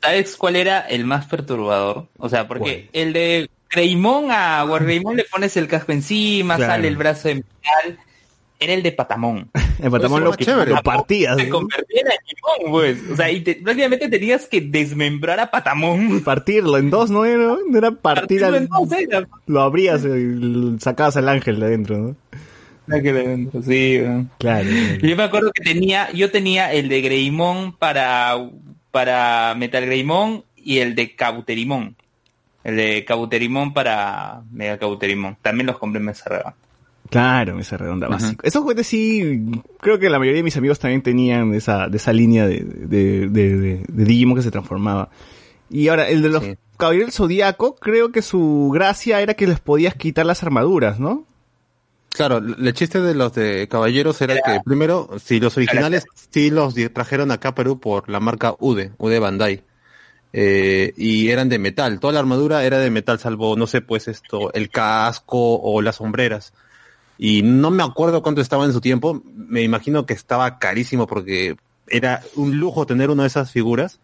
¿Sabes 0.00 0.36
cuál 0.36 0.56
era 0.56 0.80
el 0.80 1.04
más 1.04 1.26
perturbador? 1.26 2.06
O 2.18 2.28
sea, 2.28 2.46
porque 2.48 2.88
el 2.92 3.12
de 3.12 3.50
Greymon 3.70 4.30
a 4.30 4.64
Wargreymon 4.64 5.16
le 5.16 5.24
pones 5.24 5.56
el 5.56 5.66
casco 5.68 5.92
encima, 5.92 6.56
Claro. 6.56 6.72
sale 6.72 6.88
el 6.88 6.96
brazo 6.96 7.28
de 7.28 7.34
metal. 7.36 7.98
Era 8.60 8.72
el 8.74 8.82
de 8.82 8.90
Patamón. 8.92 9.50
El 9.80 9.92
Patamón 9.92 10.24
lo, 10.24 10.32
lo 10.32 10.82
partías. 10.82 11.36
Se 11.36 11.48
convertía 11.48 12.00
en 12.00 12.08
Digimon, 12.26 12.72
pues. 12.72 12.98
O 13.12 13.14
sea, 13.14 13.30
y 13.30 13.40
te- 13.42 13.54
prácticamente 13.54 14.08
tenías 14.08 14.46
que 14.46 14.60
desmembrar 14.60 15.38
a 15.38 15.48
Patamón. 15.52 16.20
Partirlo 16.24 16.76
en 16.78 16.90
dos, 16.90 17.08
¿no 17.12 17.24
era? 17.24 17.56
No 17.68 17.78
era 17.78 17.92
partir 17.92 18.40
Partirlo 18.40 18.46
al... 18.48 18.54
en 18.56 18.66
dos, 18.66 18.90
era. 18.90 19.28
Lo 19.46 19.60
abrías 19.60 20.04
y 20.04 20.76
sacabas 20.80 21.16
al 21.16 21.28
ángel 21.28 21.60
de 21.60 21.66
adentro, 21.66 21.98
¿no? 21.98 22.16
Sí, 23.64 23.98
weón. 24.00 24.30
Claro. 24.38 24.68
Yo 25.02 25.16
me 25.16 25.22
acuerdo 25.22 25.52
que 25.52 25.62
tenía, 25.62 26.10
yo 26.12 26.30
tenía 26.32 26.72
el 26.72 26.88
de 26.88 27.00
Greymon 27.02 27.76
para, 27.76 28.34
para 28.90 29.54
Metal 29.56 29.84
Greymon 29.84 30.44
y 30.56 30.78
el 30.78 30.94
de 30.94 31.14
Cauterimon. 31.14 31.96
El 32.64 32.76
de 32.76 33.04
Cauterimón 33.04 33.72
para 33.72 34.42
Mega 34.50 34.78
Cauterimón. 34.78 35.36
También 35.42 35.66
los 35.66 35.78
compré 35.78 36.00
en 36.00 36.06
mesa 36.06 36.28
redonda. 36.28 36.54
Claro, 37.10 37.54
mesa 37.54 37.78
redonda 37.78 38.06
básico. 38.08 38.44
Esos 38.46 38.62
juguetes 38.62 38.86
sí, 38.86 39.50
creo 39.80 39.98
que 39.98 40.10
la 40.10 40.18
mayoría 40.18 40.38
de 40.40 40.42
mis 40.44 40.56
amigos 40.58 40.78
también 40.78 41.00
tenían 41.02 41.50
de 41.52 41.56
esa, 41.58 41.88
de 41.88 41.96
esa 41.96 42.12
línea 42.12 42.46
de, 42.46 42.60
de, 42.60 43.28
de, 43.30 43.56
de- 43.56 43.84
de 43.88 44.04
Digimon 44.04 44.36
que 44.36 44.42
se 44.42 44.50
transformaba. 44.50 45.08
Y 45.70 45.88
ahora, 45.88 46.08
el 46.08 46.20
de 46.22 46.28
los 46.28 46.44
Caballeros 46.76 47.06
del 47.08 47.12
Zodíaco, 47.14 47.76
creo 47.76 48.12
que 48.12 48.20
su 48.22 48.70
gracia 48.74 49.20
era 49.22 49.34
que 49.34 49.46
les 49.46 49.58
podías 49.60 49.94
quitar 49.94 50.26
las 50.26 50.42
armaduras, 50.42 51.00
¿no? 51.00 51.24
Claro, 52.10 52.38
el 52.38 52.72
chiste 52.72 53.00
de 53.00 53.14
los 53.14 53.34
de 53.34 53.68
caballeros 53.68 54.20
era 54.22 54.34
que 54.36 54.60
primero, 54.64 55.10
si 55.22 55.40
los 55.40 55.56
originales 55.56 56.04
sí 56.30 56.50
los 56.50 56.74
trajeron 56.92 57.30
acá 57.30 57.50
a 57.50 57.54
Perú 57.54 57.78
por 57.78 58.08
la 58.08 58.18
marca 58.18 58.54
UDE, 58.58 58.92
UDE 58.98 59.18
Bandai. 59.18 59.62
Eh, 60.32 60.92
y 60.96 61.30
eran 61.30 61.48
de 61.48 61.58
metal, 61.58 62.00
toda 62.00 62.12
la 62.12 62.20
armadura 62.20 62.64
era 62.64 62.78
de 62.78 62.90
metal, 62.90 63.18
salvo, 63.18 63.56
no 63.56 63.66
sé, 63.66 63.80
pues 63.80 64.08
esto, 64.08 64.52
el 64.52 64.68
casco 64.68 65.60
o 65.60 65.80
las 65.80 65.96
sombreras. 65.96 66.52
Y 67.18 67.42
no 67.42 67.70
me 67.70 67.82
acuerdo 67.82 68.22
cuánto 68.22 68.40
estaba 68.40 68.64
en 68.64 68.72
su 68.72 68.80
tiempo, 68.80 69.22
me 69.34 69.62
imagino 69.62 70.06
que 70.06 70.14
estaba 70.14 70.58
carísimo 70.58 71.06
porque 71.06 71.56
era 71.88 72.22
un 72.36 72.58
lujo 72.58 72.86
tener 72.86 73.10
una 73.10 73.24
de 73.24 73.28
esas 73.28 73.50
figuras. 73.50 74.00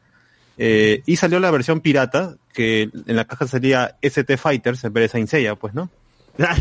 Eh, 0.56 1.02
y 1.04 1.16
salió 1.16 1.40
la 1.40 1.50
versión 1.50 1.80
pirata, 1.80 2.36
que 2.52 2.82
en 2.82 3.16
la 3.16 3.24
caja 3.24 3.46
salía 3.46 3.96
ST 4.00 4.36
Fighters 4.36 4.84
en 4.84 4.92
vez 4.92 5.02
de 5.04 5.08
Saint 5.08 5.28
Seiya, 5.28 5.56
pues, 5.56 5.74
¿no? 5.74 5.90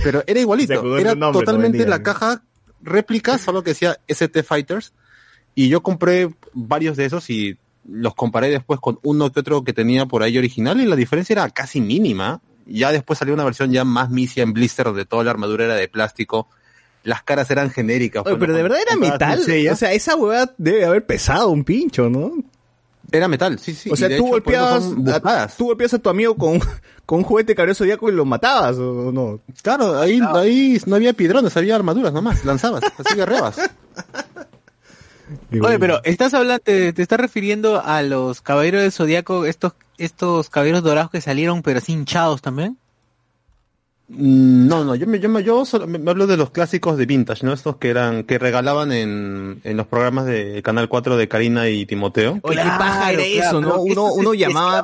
Pero 0.03 0.23
era 0.27 0.39
igualito, 0.39 0.97
era 0.97 1.15
nombre, 1.15 1.39
totalmente 1.45 1.85
la 1.85 2.03
caja 2.03 2.43
réplica, 2.81 3.37
solo 3.37 3.63
que 3.63 3.71
decía 3.71 3.99
ST 4.07 4.43
Fighters. 4.43 4.93
Y 5.55 5.69
yo 5.69 5.83
compré 5.83 6.29
varios 6.53 6.97
de 6.97 7.05
esos 7.05 7.29
y 7.29 7.57
los 7.87 8.15
comparé 8.15 8.49
después 8.49 8.79
con 8.79 8.99
uno 9.03 9.31
que 9.31 9.39
otro 9.39 9.63
que 9.63 9.73
tenía 9.73 10.05
por 10.05 10.23
ahí 10.23 10.37
original 10.37 10.79
y 10.81 10.85
la 10.85 10.95
diferencia 10.95 11.33
era 11.33 11.49
casi 11.49 11.81
mínima. 11.81 12.41
Ya 12.65 12.91
después 12.91 13.19
salió 13.19 13.33
una 13.33 13.43
versión 13.43 13.71
ya 13.71 13.83
más 13.83 14.09
misia 14.09 14.43
en 14.43 14.53
blister 14.53 14.85
donde 14.85 15.05
toda 15.05 15.23
la 15.23 15.31
armadura 15.31 15.65
era 15.65 15.75
de 15.75 15.87
plástico. 15.87 16.47
Las 17.03 17.21
caras 17.21 17.51
eran 17.51 17.69
genéricas. 17.69 18.23
Oye, 18.25 18.37
pero 18.37 18.53
de 18.53 18.63
verdad 18.63 18.79
era 18.81 18.95
metal. 18.95 19.41
O 19.71 19.75
sea, 19.75 19.91
esa 19.91 20.15
hueá 20.15 20.53
debe 20.57 20.85
haber 20.85 21.05
pesado 21.05 21.49
un 21.49 21.65
pincho, 21.65 22.09
¿no? 22.09 22.31
Era 23.13 23.27
metal, 23.27 23.59
sí, 23.59 23.75
sí. 23.75 23.91
O 23.91 23.95
sea, 23.95 24.07
tú 24.07 24.15
hecho, 24.15 24.23
golpeabas, 24.23 24.85
a, 25.23 25.47
tú 25.55 25.65
golpeabas 25.65 25.93
a 25.93 25.99
tu 25.99 26.09
amigo 26.09 26.35
con, 26.35 26.59
con 27.05 27.19
un 27.19 27.23
juguete 27.23 27.53
cabello 27.53 27.75
zodíaco 27.75 28.09
y 28.09 28.11
lo 28.11 28.25
matabas, 28.25 28.75
¿o 28.77 29.11
no? 29.11 29.39
Claro, 29.61 30.01
ahí, 30.01 30.19
ahí 30.33 30.81
no 30.87 30.95
había 30.95 31.13
piedrones, 31.13 31.55
había 31.55 31.75
armaduras 31.75 32.11
nomás, 32.11 32.43
lanzabas, 32.43 32.81
así 32.97 33.15
guerreabas. 33.15 33.57
Oye, 35.61 35.77
pero 35.77 36.03
estás 36.03 36.33
hablando, 36.33 36.63
te, 36.63 36.91
te 36.91 37.03
estás 37.03 37.19
refiriendo 37.19 37.83
a 37.85 38.01
los 38.01 38.41
caballeros 38.41 38.81
del 38.81 38.91
zodiaco, 38.91 39.45
estos, 39.45 39.73
estos 39.99 40.49
caballeros 40.49 40.81
dorados 40.81 41.11
que 41.11 41.21
salieron, 41.21 41.61
pero 41.61 41.77
así 41.77 41.93
hinchados 41.93 42.41
también. 42.41 42.79
Mm, 44.09 44.67
No, 44.67 44.83
no, 44.83 44.95
yo 44.95 45.07
me, 45.07 45.19
yo 45.19 45.29
me, 45.29 45.43
yo 45.43 45.63
solo- 45.65 45.87
me, 45.87 45.97
me 45.97 46.11
hablo 46.11 46.27
de 46.27 46.35
los 46.37 46.49
clásicos 46.51 46.97
de 46.97 47.05
vintage, 47.05 47.45
¿no? 47.45 47.53
Estos 47.53 47.77
que 47.77 47.89
eran, 47.89 48.23
que 48.23 48.37
regalaban 48.37 48.91
en, 48.91 49.61
en 49.63 49.77
los 49.77 49.87
programas 49.87 50.25
de 50.25 50.61
Canal 50.61 50.89
4 50.89 51.15
de 51.17 51.27
Karina 51.27 51.69
y 51.69 51.85
Timoteo. 51.85 52.39
Oye, 52.43 52.57
qué 52.57 52.63
paja 52.63 53.11
era 53.13 53.23
claro, 53.23 53.47
eso, 53.47 53.61
¿no? 53.61 53.81
Uno, 53.81 54.11
uno 54.13 54.33
llamaba, 54.33 54.83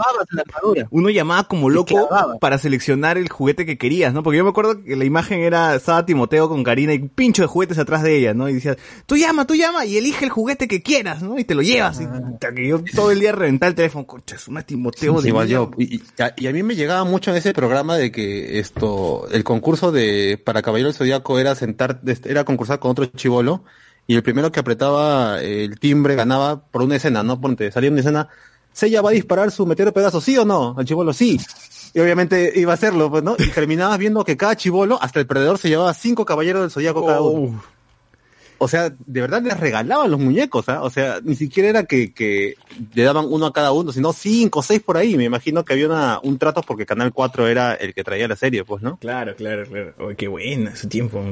uno 0.91 1.09
llamaba 1.09 1.43
como 1.47 1.69
loco 1.69 2.07
para 2.39 2.57
seleccionar 2.57 3.17
el 3.17 3.29
juguete 3.29 3.65
que 3.65 3.77
querías, 3.77 4.13
¿no? 4.13 4.23
Porque 4.23 4.37
yo 4.37 4.43
me 4.43 4.51
acuerdo 4.51 4.83
que 4.83 4.95
la 4.95 5.05
imagen 5.05 5.41
era, 5.41 5.75
estaba 5.75 6.05
Timoteo 6.05 6.47
con 6.49 6.63
Karina 6.63 6.93
y 6.93 6.99
un 7.01 7.09
pincho 7.09 7.41
de 7.41 7.47
juguetes 7.47 7.77
atrás 7.77 8.03
de 8.03 8.17
ella, 8.17 8.33
¿no? 8.33 8.47
Y 8.49 8.53
decías, 8.53 8.77
tú 9.05 9.17
llama, 9.17 9.45
tú 9.45 9.55
llama 9.55 9.85
y 9.85 9.97
elige 9.97 10.25
el 10.25 10.31
juguete 10.31 10.67
que 10.67 10.81
quieras, 10.81 11.21
¿no? 11.21 11.37
Y 11.37 11.43
te 11.43 11.55
lo 11.55 11.61
llevas. 11.61 11.99
Y, 11.99 12.05
puta, 12.07 12.53
que 12.53 12.67
yo 12.67 12.81
todo 12.95 13.11
el 13.11 13.19
día 13.19 13.31
reventaba 13.33 13.67
el 13.69 13.75
teléfono, 13.75 14.05
concha, 14.07 14.35
es 14.35 14.47
una 14.47 14.61
Timoteo 14.61 15.21
de 15.21 15.27
Igual 15.29 15.47
yo. 15.47 15.71
Y, 15.77 15.95
y 15.97 16.01
a, 16.21 16.33
y 16.37 16.47
a 16.47 16.51
mí 16.53 16.63
me 16.63 16.75
llegaba 16.75 17.03
mucho 17.03 17.31
en 17.31 17.37
ese 17.37 17.53
programa 17.53 17.97
de 17.97 18.11
que 18.11 18.59
esto, 18.59 19.08
el 19.31 19.43
concurso 19.43 19.91
de 19.91 20.41
para 20.43 20.61
Caballero 20.61 20.89
del 20.89 20.97
Zodíaco 20.97 21.39
era 21.39 21.55
sentar, 21.55 22.01
era 22.25 22.43
concursar 22.43 22.79
con 22.79 22.91
otro 22.91 23.05
chivolo 23.05 23.63
y 24.07 24.15
el 24.15 24.23
primero 24.23 24.51
que 24.51 24.59
apretaba 24.59 25.41
el 25.41 25.79
timbre 25.79 26.15
ganaba 26.15 26.61
por 26.61 26.81
una 26.81 26.95
escena, 26.95 27.21
¿no? 27.23 27.39
Ponte, 27.39 27.71
salía 27.71 27.91
una 27.91 27.99
escena, 27.99 28.29
Seiya 28.73 29.01
va 29.01 29.09
a 29.09 29.13
disparar 29.13 29.51
su 29.51 29.65
meteoro 29.65 29.93
pedazo, 29.93 30.21
¿sí 30.21 30.37
o 30.37 30.45
no? 30.45 30.75
El 30.79 30.85
chivolo 30.85 31.13
sí. 31.13 31.39
Y 31.93 31.99
obviamente 31.99 32.53
iba 32.55 32.71
a 32.71 32.75
hacerlo, 32.75 33.09
pues, 33.09 33.23
¿no? 33.23 33.35
Y 33.37 33.49
terminabas 33.49 33.97
viendo 33.97 34.23
que 34.23 34.37
cada 34.37 34.55
chivolo, 34.55 35.01
hasta 35.01 35.19
el 35.19 35.27
perdedor, 35.27 35.57
se 35.57 35.69
llevaba 35.69 35.93
cinco 35.93 36.25
caballeros 36.25 36.61
del 36.61 36.71
Zodíaco 36.71 37.05
cada 37.05 37.21
uno. 37.21 37.61
O 38.59 38.67
sea, 38.67 38.89
de 38.89 39.21
verdad 39.21 39.41
les 39.41 39.59
regalaban 39.59 40.11
los 40.11 40.19
muñecos, 40.19 40.69
¿ah? 40.69 40.83
O 40.83 40.89
sea, 40.89 41.19
ni 41.23 41.35
siquiera 41.35 41.69
era 41.69 41.83
que, 41.83 42.55
le 42.93 43.03
daban 43.03 43.25
uno 43.27 43.47
a 43.47 43.53
cada 43.53 43.71
uno, 43.71 43.91
sino 43.91 44.13
cinco, 44.13 44.61
seis 44.61 44.81
por 44.81 44.97
ahí. 44.97 45.17
Me 45.17 45.23
imagino 45.23 45.65
que 45.65 45.73
había 45.73 45.87
una, 45.87 46.19
un 46.21 46.37
trato 46.37 46.61
porque 46.61 46.85
Canal 46.85 47.13
4 47.13 47.47
era 47.47 47.73
el 47.73 47.93
que 47.93 48.03
traía 48.03 48.27
la 48.27 48.35
serie, 48.35 48.63
pues, 48.65 48.81
¿no? 48.83 48.97
Claro, 48.97 49.35
claro, 49.35 49.63
claro. 49.65 49.93
Oye, 49.99 50.15
qué 50.15 50.27
buena 50.27 50.71
ese 50.71 50.87
tiempo. 50.87 51.23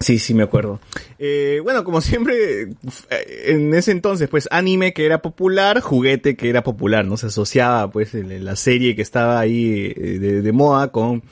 Sí, 0.00 0.18
sí, 0.18 0.34
me 0.34 0.42
acuerdo. 0.42 0.80
Eh, 1.18 1.60
bueno, 1.62 1.84
como 1.84 2.00
siempre, 2.00 2.62
eh, 2.62 3.44
en 3.46 3.72
ese 3.74 3.92
entonces, 3.92 4.28
pues, 4.28 4.48
anime 4.50 4.92
que 4.92 5.06
era 5.06 5.22
popular, 5.22 5.80
juguete 5.80 6.36
que 6.36 6.50
era 6.50 6.64
popular, 6.64 7.04
¿no? 7.04 7.16
Se 7.16 7.26
asociaba, 7.26 7.90
pues, 7.90 8.14
la 8.14 8.56
serie 8.56 8.96
que 8.96 9.02
estaba 9.02 9.38
ahí 9.38 9.94
eh, 9.96 10.18
de, 10.18 10.42
de 10.42 10.52
moda 10.52 10.90
con 10.90 11.22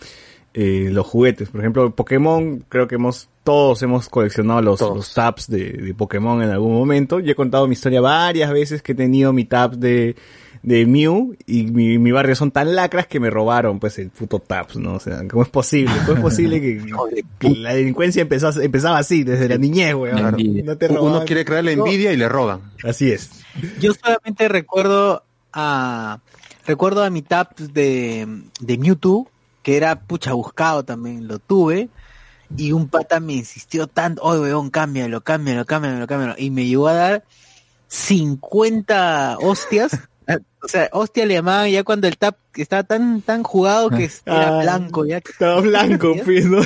eh, 0.52 0.88
los 0.90 1.06
juguetes. 1.06 1.48
Por 1.48 1.60
ejemplo, 1.60 1.94
Pokémon, 1.94 2.64
creo 2.68 2.88
que 2.88 2.96
hemos, 2.96 3.28
todos 3.44 3.82
hemos 3.82 4.08
coleccionado 4.08 4.60
los, 4.62 4.80
los 4.80 5.14
tabs 5.14 5.48
de, 5.48 5.72
de 5.72 5.94
Pokémon 5.94 6.42
en 6.42 6.50
algún 6.50 6.74
momento. 6.74 7.20
Yo 7.20 7.32
he 7.32 7.34
contado 7.34 7.66
mi 7.66 7.72
historia 7.72 8.00
varias 8.00 8.52
veces 8.52 8.82
que 8.82 8.92
he 8.92 8.94
tenido 8.94 9.32
mi 9.32 9.44
tab 9.44 9.76
de, 9.76 10.16
de 10.62 10.84
Mew 10.86 11.36
y 11.46 11.64
mi, 11.64 11.98
mi 11.98 12.12
barrio 12.12 12.34
son 12.36 12.50
tan 12.50 12.74
lacras 12.74 13.06
que 13.06 13.18
me 13.18 13.30
robaron 13.30 13.80
pues 13.80 13.98
el 13.98 14.10
puto 14.10 14.40
tabs, 14.40 14.76
¿no? 14.76 14.94
O 14.94 15.00
sea, 15.00 15.26
¿cómo 15.28 15.42
es 15.42 15.48
posible? 15.48 15.92
¿Cómo 16.04 16.18
es 16.18 16.22
posible 16.22 16.60
que, 16.60 16.84
que 17.38 17.50
la 17.50 17.74
delincuencia 17.74 18.22
empezó, 18.22 18.50
empezaba 18.60 18.98
así, 18.98 19.24
desde 19.24 19.48
la 19.48 19.56
niñez, 19.56 19.94
weón? 19.94 20.18
Claro. 20.18 20.36
No 20.64 20.76
te 20.76 20.88
Uno 20.88 21.24
quiere 21.24 21.44
crear 21.44 21.64
la 21.64 21.72
envidia 21.72 22.12
y 22.12 22.16
le 22.16 22.28
roban. 22.28 22.72
Así 22.84 23.10
es. 23.10 23.30
Yo 23.80 23.92
solamente 23.94 24.48
recuerdo 24.48 25.24
a 25.52 26.20
recuerdo 26.66 27.02
a 27.02 27.10
mi 27.10 27.22
tab 27.22 27.54
de, 27.56 28.28
de 28.60 28.78
Mewtwo, 28.78 29.28
que 29.62 29.76
era 29.76 30.00
pucha 30.00 30.34
buscado 30.34 30.84
también, 30.84 31.26
lo 31.26 31.38
tuve, 31.38 31.88
y 32.56 32.72
un 32.72 32.88
pata 32.88 33.20
me 33.20 33.34
insistió 33.34 33.86
tanto, 33.86 34.22
oye 34.22 34.40
weón, 34.40 34.70
cámbialo, 34.70 35.22
cámbialo, 35.22 35.64
cámbialo, 35.64 36.06
cámbialo, 36.06 36.34
y 36.38 36.50
me 36.50 36.66
llegó 36.66 36.88
a 36.88 36.94
dar 36.94 37.24
50 37.88 39.38
hostias, 39.40 39.98
o 40.62 40.68
sea, 40.68 40.88
hostia 40.92 41.26
le 41.26 41.34
llamaban 41.34 41.70
ya 41.70 41.84
cuando 41.84 42.08
el 42.08 42.18
tap 42.18 42.36
estaba 42.54 42.82
tan, 42.84 43.22
tan 43.22 43.42
jugado 43.42 43.90
que 43.90 44.04
era 44.26 44.58
Ah, 44.58 44.62
blanco 44.62 45.04
ya. 45.06 45.18
Estaba 45.18 45.60
blanco, 45.60 46.14
pues, 46.24 46.46
¿no? 46.46 46.60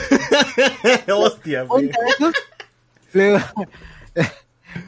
Hostia, 1.15 1.67
pues. 1.67 1.83
50 1.83 2.01
de 2.01 2.11
esos. 2.11 2.35
Luego, 3.13 3.39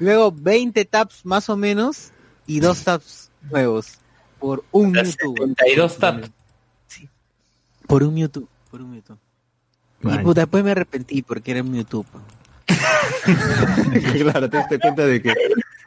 luego 0.00 0.32
20 0.32 0.84
taps 0.84 1.24
más 1.24 1.48
o 1.48 1.56
menos 1.56 2.10
y 2.46 2.58
dos 2.60 2.82
taps 2.82 3.30
nuevos 3.50 3.98
por 4.38 4.64
un 4.72 4.92
Mewtwo. 4.92 5.34
72 5.36 5.98
taps. 5.98 6.30
Por 7.86 8.02
un 8.02 8.14
Mewtwo, 8.14 8.48
por 8.70 8.82
un 8.82 8.90
Mewtwo. 8.90 9.18
Y 10.14 10.18
puta, 10.18 10.42
después 10.42 10.64
me 10.64 10.70
arrepentí 10.72 11.22
porque 11.22 11.50
era 11.52 11.62
un 11.62 11.70
Mewtwo. 11.72 12.02
po. 12.04 12.20
claro, 14.22 14.50
te 14.50 14.58
diste 14.58 14.78
cuenta 14.78 15.06
de 15.06 15.22
que 15.22 15.32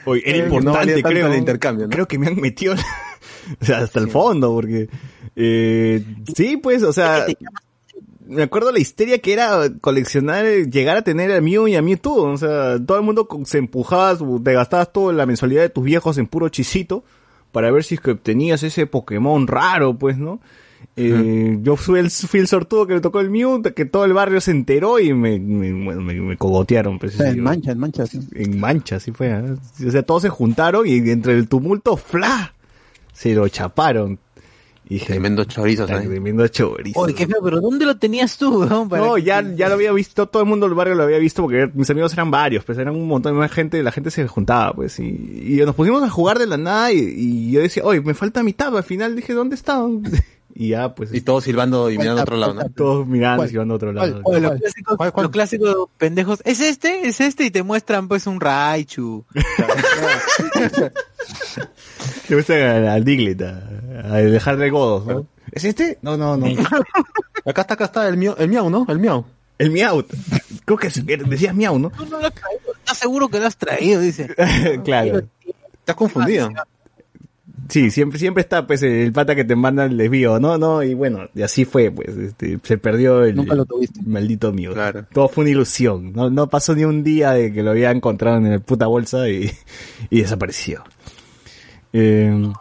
Oye, 0.06 0.24
era 0.26 0.38
Eh, 0.38 0.42
no 0.50 0.56
importante, 0.58 0.94
tanto 0.94 1.10
creo. 1.10 1.28
el 1.28 1.38
intercambio, 1.38 1.86
¿no? 1.88 1.92
Creo 1.92 2.08
que 2.08 2.18
me 2.18 2.28
han 2.28 2.36
metido 2.40 2.74
o 3.62 3.66
sea, 3.66 3.80
hasta 3.80 4.00
el 4.00 4.10
fondo, 4.10 4.54
porque 4.54 4.90
eh, 5.36 6.04
sí, 6.36 6.58
pues, 6.58 6.84
o 6.84 6.94
sea, 6.94 7.26
me 8.26 8.44
acuerdo 8.44 8.72
la 8.72 8.80
histeria 8.80 9.20
que 9.20 9.34
era 9.34 9.70
coleccionar, 9.82 10.46
eh, 10.46 10.66
llegar 10.70 10.98
a 10.98 11.02
tener 11.02 11.32
a 11.32 11.42
Mew 11.42 11.68
y 11.68 11.76
a 11.76 11.82
Mewtwo, 11.82 12.24
o 12.32 12.38
sea, 12.38 12.78
todo 12.86 12.98
el 12.98 13.04
mundo 13.04 13.28
se 13.46 13.58
empujaba, 13.58 14.18
te 14.44 14.54
gastabas 14.54 14.94
toda 14.94 15.14
la 15.14 15.26
mensualidad 15.26 15.62
de 15.64 15.70
tus 15.70 15.84
viejos 15.84 16.18
en 16.18 16.28
puro 16.28 16.50
chisito 16.50 17.04
para 17.52 17.72
ver 17.72 17.84
si 17.84 17.96
es 17.96 18.02
que 18.02 18.12
obtenías 18.12 18.62
ese 18.64 18.86
Pokémon 18.86 19.48
raro, 19.48 19.96
pues, 19.98 20.18
¿no? 20.18 20.40
Eh, 20.96 21.58
Yo 21.62 21.76
fui 21.78 22.00
el, 22.00 22.12
fui 22.12 22.40
el 22.42 22.48
sortudo 22.48 22.86
que 22.86 22.94
le 22.96 23.00
tocó 23.02 23.20
el 23.22 23.30
Mew, 23.30 23.62
que 23.62 23.86
todo 23.86 24.04
el 24.06 24.14
barrio 24.14 24.42
se 24.42 24.52
enteró 24.52 25.00
y 25.00 25.14
me, 25.14 25.40
me, 25.40 25.72
bueno, 25.86 26.02
me- 26.02 26.14
me 26.20 26.36
cogotearon. 26.38 27.00
Pues, 27.00 27.16
O 27.16 27.18
sea, 27.20 27.32
sí, 27.32 27.38
en 27.38 27.44
mancha, 27.44 27.72
en 27.72 27.80
mancha. 27.80 28.06
sí. 28.06 28.20
en 28.34 28.60
mancha, 28.60 29.00
sí 29.00 29.12
fue. 29.12 29.28
¿eh? 29.30 29.56
O 29.88 29.92
sea, 29.92 30.04
todos 30.04 30.24
se 30.24 30.30
juntaron 30.30 30.86
y 30.88 30.98
entre 31.10 31.34
el 31.36 31.48
tumulto, 31.48 31.96
¡fla! 31.96 32.54
Se 33.14 33.34
lo 33.34 33.48
chaparon. 33.48 34.20
Y 34.92 34.96
dije, 34.96 35.06
tremendo 35.08 35.44
chorizo, 35.44 35.84
"Puta, 35.84 35.94
¿sabes? 35.98 36.10
Tremendo 36.10 36.48
chorizo. 36.48 37.00
Oye, 37.00 37.14
qué 37.14 37.28
feo, 37.28 37.38
pero 37.44 37.62
¿dónde 37.62 37.86
lo 37.86 37.98
tenías 37.98 38.38
tú, 38.40 38.60
weón? 38.64 38.90
No, 38.90 39.16
que- 39.16 39.24
ya, 39.24 39.42
ya 39.56 39.68
lo 39.70 39.76
había 39.76 39.92
visto, 39.92 40.26
todo 40.28 40.42
el 40.42 40.50
mundo 40.50 40.66
del 40.68 40.74
barrio 40.76 40.96
lo 40.96 41.04
había 41.04 41.20
visto 41.20 41.44
porque 41.44 41.70
mis 41.76 41.88
amigos 41.92 42.12
eran 42.14 42.32
varios, 42.32 42.66
pues 42.66 42.78
eran 42.80 42.96
un 42.96 43.08
montón 43.08 43.34
de 43.34 43.40
más 43.40 43.52
gente, 43.52 43.84
la 43.84 43.92
gente 43.92 44.10
se 44.10 44.28
juntaba, 44.28 44.74
pues, 44.74 45.00
y, 45.00 45.04
y 45.48 45.58
nos 45.64 45.76
pusimos 45.76 46.02
a 46.02 46.10
jugar 46.10 46.40
de 46.40 46.48
la 46.48 46.58
nada 46.58 46.92
y, 46.92 46.98
y 47.00 47.52
yo 47.52 47.62
decía, 47.62 47.84
oye, 47.86 48.02
me 48.02 48.16
falta 48.16 48.42
mitad, 48.42 48.76
al 48.76 48.84
final 48.84 49.16
dije, 49.16 49.34
¿dónde 49.34 49.56
está? 49.56 49.80
y 50.60 50.70
ya 50.72 50.94
pues... 50.94 51.14
Y 51.14 51.22
todos 51.22 51.46
silbando 51.46 51.90
y 51.90 51.98
mirando 51.98 52.20
a 52.20 52.24
otro 52.24 52.36
lado, 52.36 52.54
¿no? 52.54 52.70
Todos 52.70 53.08
mirando 53.08 53.46
y 53.46 53.48
silbando 53.48 53.76
a 53.76 53.78
otro 53.78 53.94
lado. 53.94 54.20
O 54.26 54.38
los 54.38 54.60
clásicos, 54.60 54.98
los 55.16 55.32
clásicos 55.32 55.88
pendejos, 55.98 56.42
¿es 56.44 56.60
este? 56.60 57.08
¿Es 57.08 57.22
este? 57.22 57.46
Y 57.46 57.52
te 57.52 57.64
muestran 57.64 58.10
pues 58.10 58.28
un 58.28 58.42
Raichu. 58.42 59.24
Te 62.28 62.36
gusta 62.36 62.54
al, 62.54 62.90
al 62.90 63.06
Diglett, 63.06 63.42
a, 63.42 63.62
a 64.04 64.18
dejarle 64.18 64.70
godos, 64.70 65.06
¿no? 65.06 65.28
¿Es 65.54 65.64
este? 65.64 65.98
No, 66.02 66.18
no, 66.18 66.36
no. 66.36 66.46
Acá 67.46 67.62
está, 67.62 67.76
acá 67.76 67.86
está 67.86 68.08
el 68.10 68.18
miau, 68.18 68.36
el 68.38 68.50
miau, 68.50 68.70
¿no? 68.70 68.86
El 68.90 69.00
miau. 69.00 69.26
El 69.58 69.72
miau. 69.72 70.06
Creo 70.66 70.78
que 70.78 70.90
decías 70.90 71.56
miau, 71.56 71.80
¿no? 71.80 71.90
Tú 71.92 72.06
no 72.06 72.20
lo 72.20 72.28
has 72.28 72.34
traído, 72.34 72.74
¿Estás 72.80 72.98
seguro 72.98 73.30
que 73.30 73.40
lo 73.40 73.48
has 73.48 73.56
traído? 73.56 74.02
Dice. 74.02 74.36
claro. 74.84 75.22
Estás 75.80 75.96
confundido. 75.96 76.50
Sí, 77.70 77.92
siempre, 77.92 78.18
siempre 78.18 78.42
está 78.42 78.66
pues 78.66 78.82
el 78.82 79.14
pata 79.14 79.36
que 79.36 79.44
te 79.44 79.56
manda 79.56 79.86
el 79.86 79.96
desvío, 79.96 80.40
no, 80.40 80.58
no, 80.58 80.82
y 80.82 80.96
bueno, 80.96 81.30
y 81.36 81.44
así 81.44 81.66
fue, 81.66 81.92
pues, 81.92 82.18
este, 82.18 82.60
se 82.64 82.78
perdió 82.80 83.24
el, 83.24 83.36
Nunca 83.36 83.54
lo 83.54 83.66
tuviste. 83.66 84.00
el 84.00 84.08
maldito 84.08 84.52
mío. 84.52 84.74
Todo 85.14 85.30
fue 85.30 85.44
una 85.44 85.52
ilusión, 85.52 86.12
no, 86.14 86.32
no 86.32 86.50
pasó 86.50 86.74
ni 86.74 86.84
un 86.84 87.04
día 87.04 87.32
de 87.34 87.54
que 87.54 87.62
lo 87.62 87.72
había 87.72 87.92
encontrado 87.92 88.38
en 88.38 88.50
la 88.52 88.60
puta 88.60 88.88
bolsa 88.88 89.30
y, 89.30 89.52
y 90.10 90.22
desapareció. 90.22 90.84
Eh, 91.94 92.52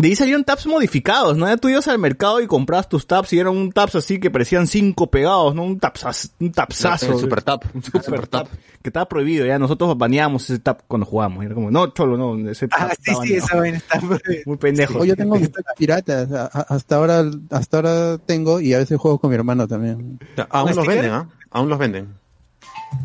de 0.00 0.08
ahí 0.08 0.16
salieron 0.16 0.44
tabs 0.44 0.66
modificados, 0.66 1.36
¿no? 1.36 1.46
Ya 1.46 1.56
tú 1.56 1.68
ibas 1.68 1.86
al 1.88 1.98
mercado 1.98 2.40
y 2.40 2.46
comprabas 2.46 2.88
tus 2.88 3.06
tabs 3.06 3.32
y 3.32 3.38
eran 3.38 3.56
un 3.56 3.70
tabs 3.70 3.94
así 3.94 4.18
que 4.18 4.30
parecían 4.30 4.66
cinco 4.66 5.10
pegados, 5.10 5.54
¿no? 5.54 5.64
Un 5.64 5.78
tabsaz, 5.78 6.30
un 6.40 6.52
tabsazo. 6.52 7.12
El 7.12 7.18
super 7.18 7.42
tab. 7.42 7.60
Un 7.74 7.82
super 7.82 8.26
tab. 8.26 8.48
Que 8.82 8.88
estaba 8.88 9.06
prohibido, 9.06 9.44
ya 9.44 9.58
nosotros 9.58 9.96
baneábamos 9.98 10.48
ese 10.48 10.58
tab 10.58 10.78
cuando 10.88 11.04
jugábamos. 11.04 11.44
Era 11.44 11.54
como, 11.54 11.70
no, 11.70 11.88
cholo, 11.88 12.16
no, 12.16 12.50
ese 12.50 12.68
tab 12.68 12.90
Ah, 12.90 12.94
sí, 12.98 13.12
sí, 13.22 13.34
esa 13.34 13.56
vaina 13.56 13.76
está 13.76 14.00
Muy 14.46 14.56
pendejo. 14.56 15.00
O 15.00 15.04
yo 15.04 15.14
tengo 15.16 15.36
mis 15.36 15.50
piratas, 15.76 16.30
hasta 16.32 16.96
ahora, 16.96 17.24
hasta 17.50 17.76
ahora 17.76 18.18
tengo 18.18 18.60
y 18.60 18.72
a 18.72 18.78
veces 18.78 18.98
juego 18.98 19.18
con 19.18 19.30
mi 19.30 19.36
hermano 19.36 19.68
también. 19.68 20.18
Aún 20.48 20.74
los 20.74 20.86
venden, 20.86 21.10
¿ah? 21.10 21.28
Aún 21.50 21.68
los 21.68 21.78
venden. 21.78 22.20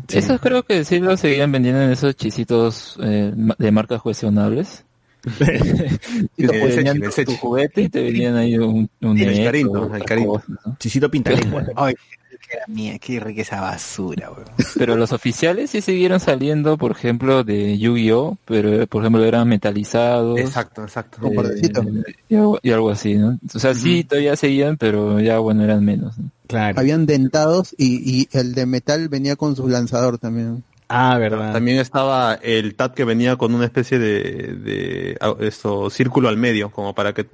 Esos 0.08 0.40
creo 0.40 0.62
que 0.62 0.84
sí 0.84 0.98
los 0.98 1.20
seguían 1.20 1.52
vendiendo 1.52 1.82
en 1.82 1.90
esos 1.90 2.16
chisitos 2.16 2.98
eh, 3.02 3.32
de 3.34 3.70
marcas 3.70 4.00
cuestionables. 4.02 4.84
y 6.36 6.46
te 6.46 6.62
El 6.62 6.76
venían 6.76 7.00
tu, 7.00 7.24
tu 7.24 7.36
juguete 7.36 7.82
y 7.82 7.88
te 7.88 8.00
venían 8.00 8.36
ahí 8.36 8.56
un, 8.56 8.88
un 9.00 9.18
El 9.18 9.44
Carito, 9.44 9.94
el 9.94 10.04
Carito. 10.04 10.42
¿no? 10.46 10.76
Chisito 10.78 11.10
pintalengua. 11.10 11.66
Ay, 11.74 11.94
mía, 12.68 12.98
qué 12.98 13.18
rica 13.18 13.42
esa 13.42 13.60
basura, 13.60 14.30
weón. 14.30 14.44
Pero 14.76 14.96
los 14.96 15.12
oficiales 15.12 15.70
sí 15.70 15.80
siguieron 15.80 16.20
saliendo, 16.20 16.78
por 16.78 16.92
ejemplo, 16.92 17.44
de 17.44 17.76
Yu-Gi-Oh, 17.78 18.38
pero 18.44 18.86
por 18.86 19.02
ejemplo 19.02 19.24
eran 19.24 19.48
metalizados. 19.48 20.38
Exacto, 20.38 20.82
exacto. 20.82 21.18
Bordecito. 21.20 21.84
y, 22.28 22.36
algo, 22.36 22.58
y 22.62 22.70
algo 22.70 22.90
así, 22.90 23.14
¿no? 23.14 23.38
O 23.52 23.58
sea, 23.58 23.74
sí, 23.74 24.04
todavía 24.04 24.36
seguían, 24.36 24.76
pero 24.76 25.20
ya, 25.20 25.38
bueno, 25.38 25.64
eran 25.64 25.84
menos. 25.84 26.16
¿no? 26.18 26.30
Claro. 26.46 26.78
Habían 26.78 27.06
dentados 27.06 27.74
y, 27.76 28.20
y 28.20 28.28
el 28.30 28.54
de 28.54 28.66
metal 28.66 29.08
venía 29.08 29.34
con 29.34 29.56
su 29.56 29.68
lanzador 29.68 30.18
también. 30.18 30.62
Ah, 30.88 31.18
verdad. 31.18 31.52
También 31.52 31.78
estaba 31.78 32.34
el 32.34 32.76
tab 32.76 32.94
que 32.94 33.04
venía 33.04 33.36
con 33.36 33.54
una 33.54 33.64
especie 33.64 33.98
de, 33.98 34.54
de 34.54 35.16
ah, 35.20 35.34
esto, 35.40 35.90
círculo 35.90 36.28
al 36.28 36.36
medio, 36.36 36.70
como 36.70 36.94
para 36.94 37.12
que 37.12 37.26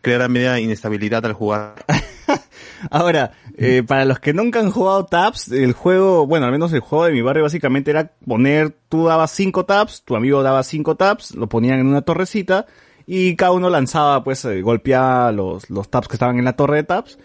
creara 0.00 0.28
media 0.28 0.58
inestabilidad 0.58 1.24
al 1.26 1.34
jugar. 1.34 1.74
Ahora, 2.90 3.32
eh, 3.56 3.82
para 3.86 4.04
los 4.04 4.20
que 4.20 4.32
nunca 4.32 4.60
han 4.60 4.70
jugado 4.70 5.04
tabs, 5.04 5.50
el 5.52 5.72
juego, 5.72 6.26
bueno, 6.26 6.46
al 6.46 6.52
menos 6.52 6.72
el 6.72 6.80
juego 6.80 7.04
de 7.04 7.12
mi 7.12 7.20
barrio 7.20 7.42
básicamente 7.42 7.90
era 7.90 8.12
poner, 8.26 8.74
tú 8.88 9.06
dabas 9.06 9.30
cinco 9.30 9.64
tabs, 9.64 10.02
tu 10.02 10.16
amigo 10.16 10.42
daba 10.42 10.62
cinco 10.62 10.96
tabs, 10.96 11.34
lo 11.34 11.48
ponían 11.48 11.80
en 11.80 11.86
una 11.86 12.02
torrecita 12.02 12.66
y 13.06 13.36
cada 13.36 13.52
uno 13.52 13.68
lanzaba, 13.68 14.24
pues, 14.24 14.44
eh, 14.46 14.62
golpeaba 14.62 15.30
los, 15.32 15.68
los 15.68 15.90
tabs 15.90 16.08
que 16.08 16.16
estaban 16.16 16.38
en 16.38 16.44
la 16.44 16.54
torre 16.54 16.76
de 16.76 16.84
tabs 16.84 17.18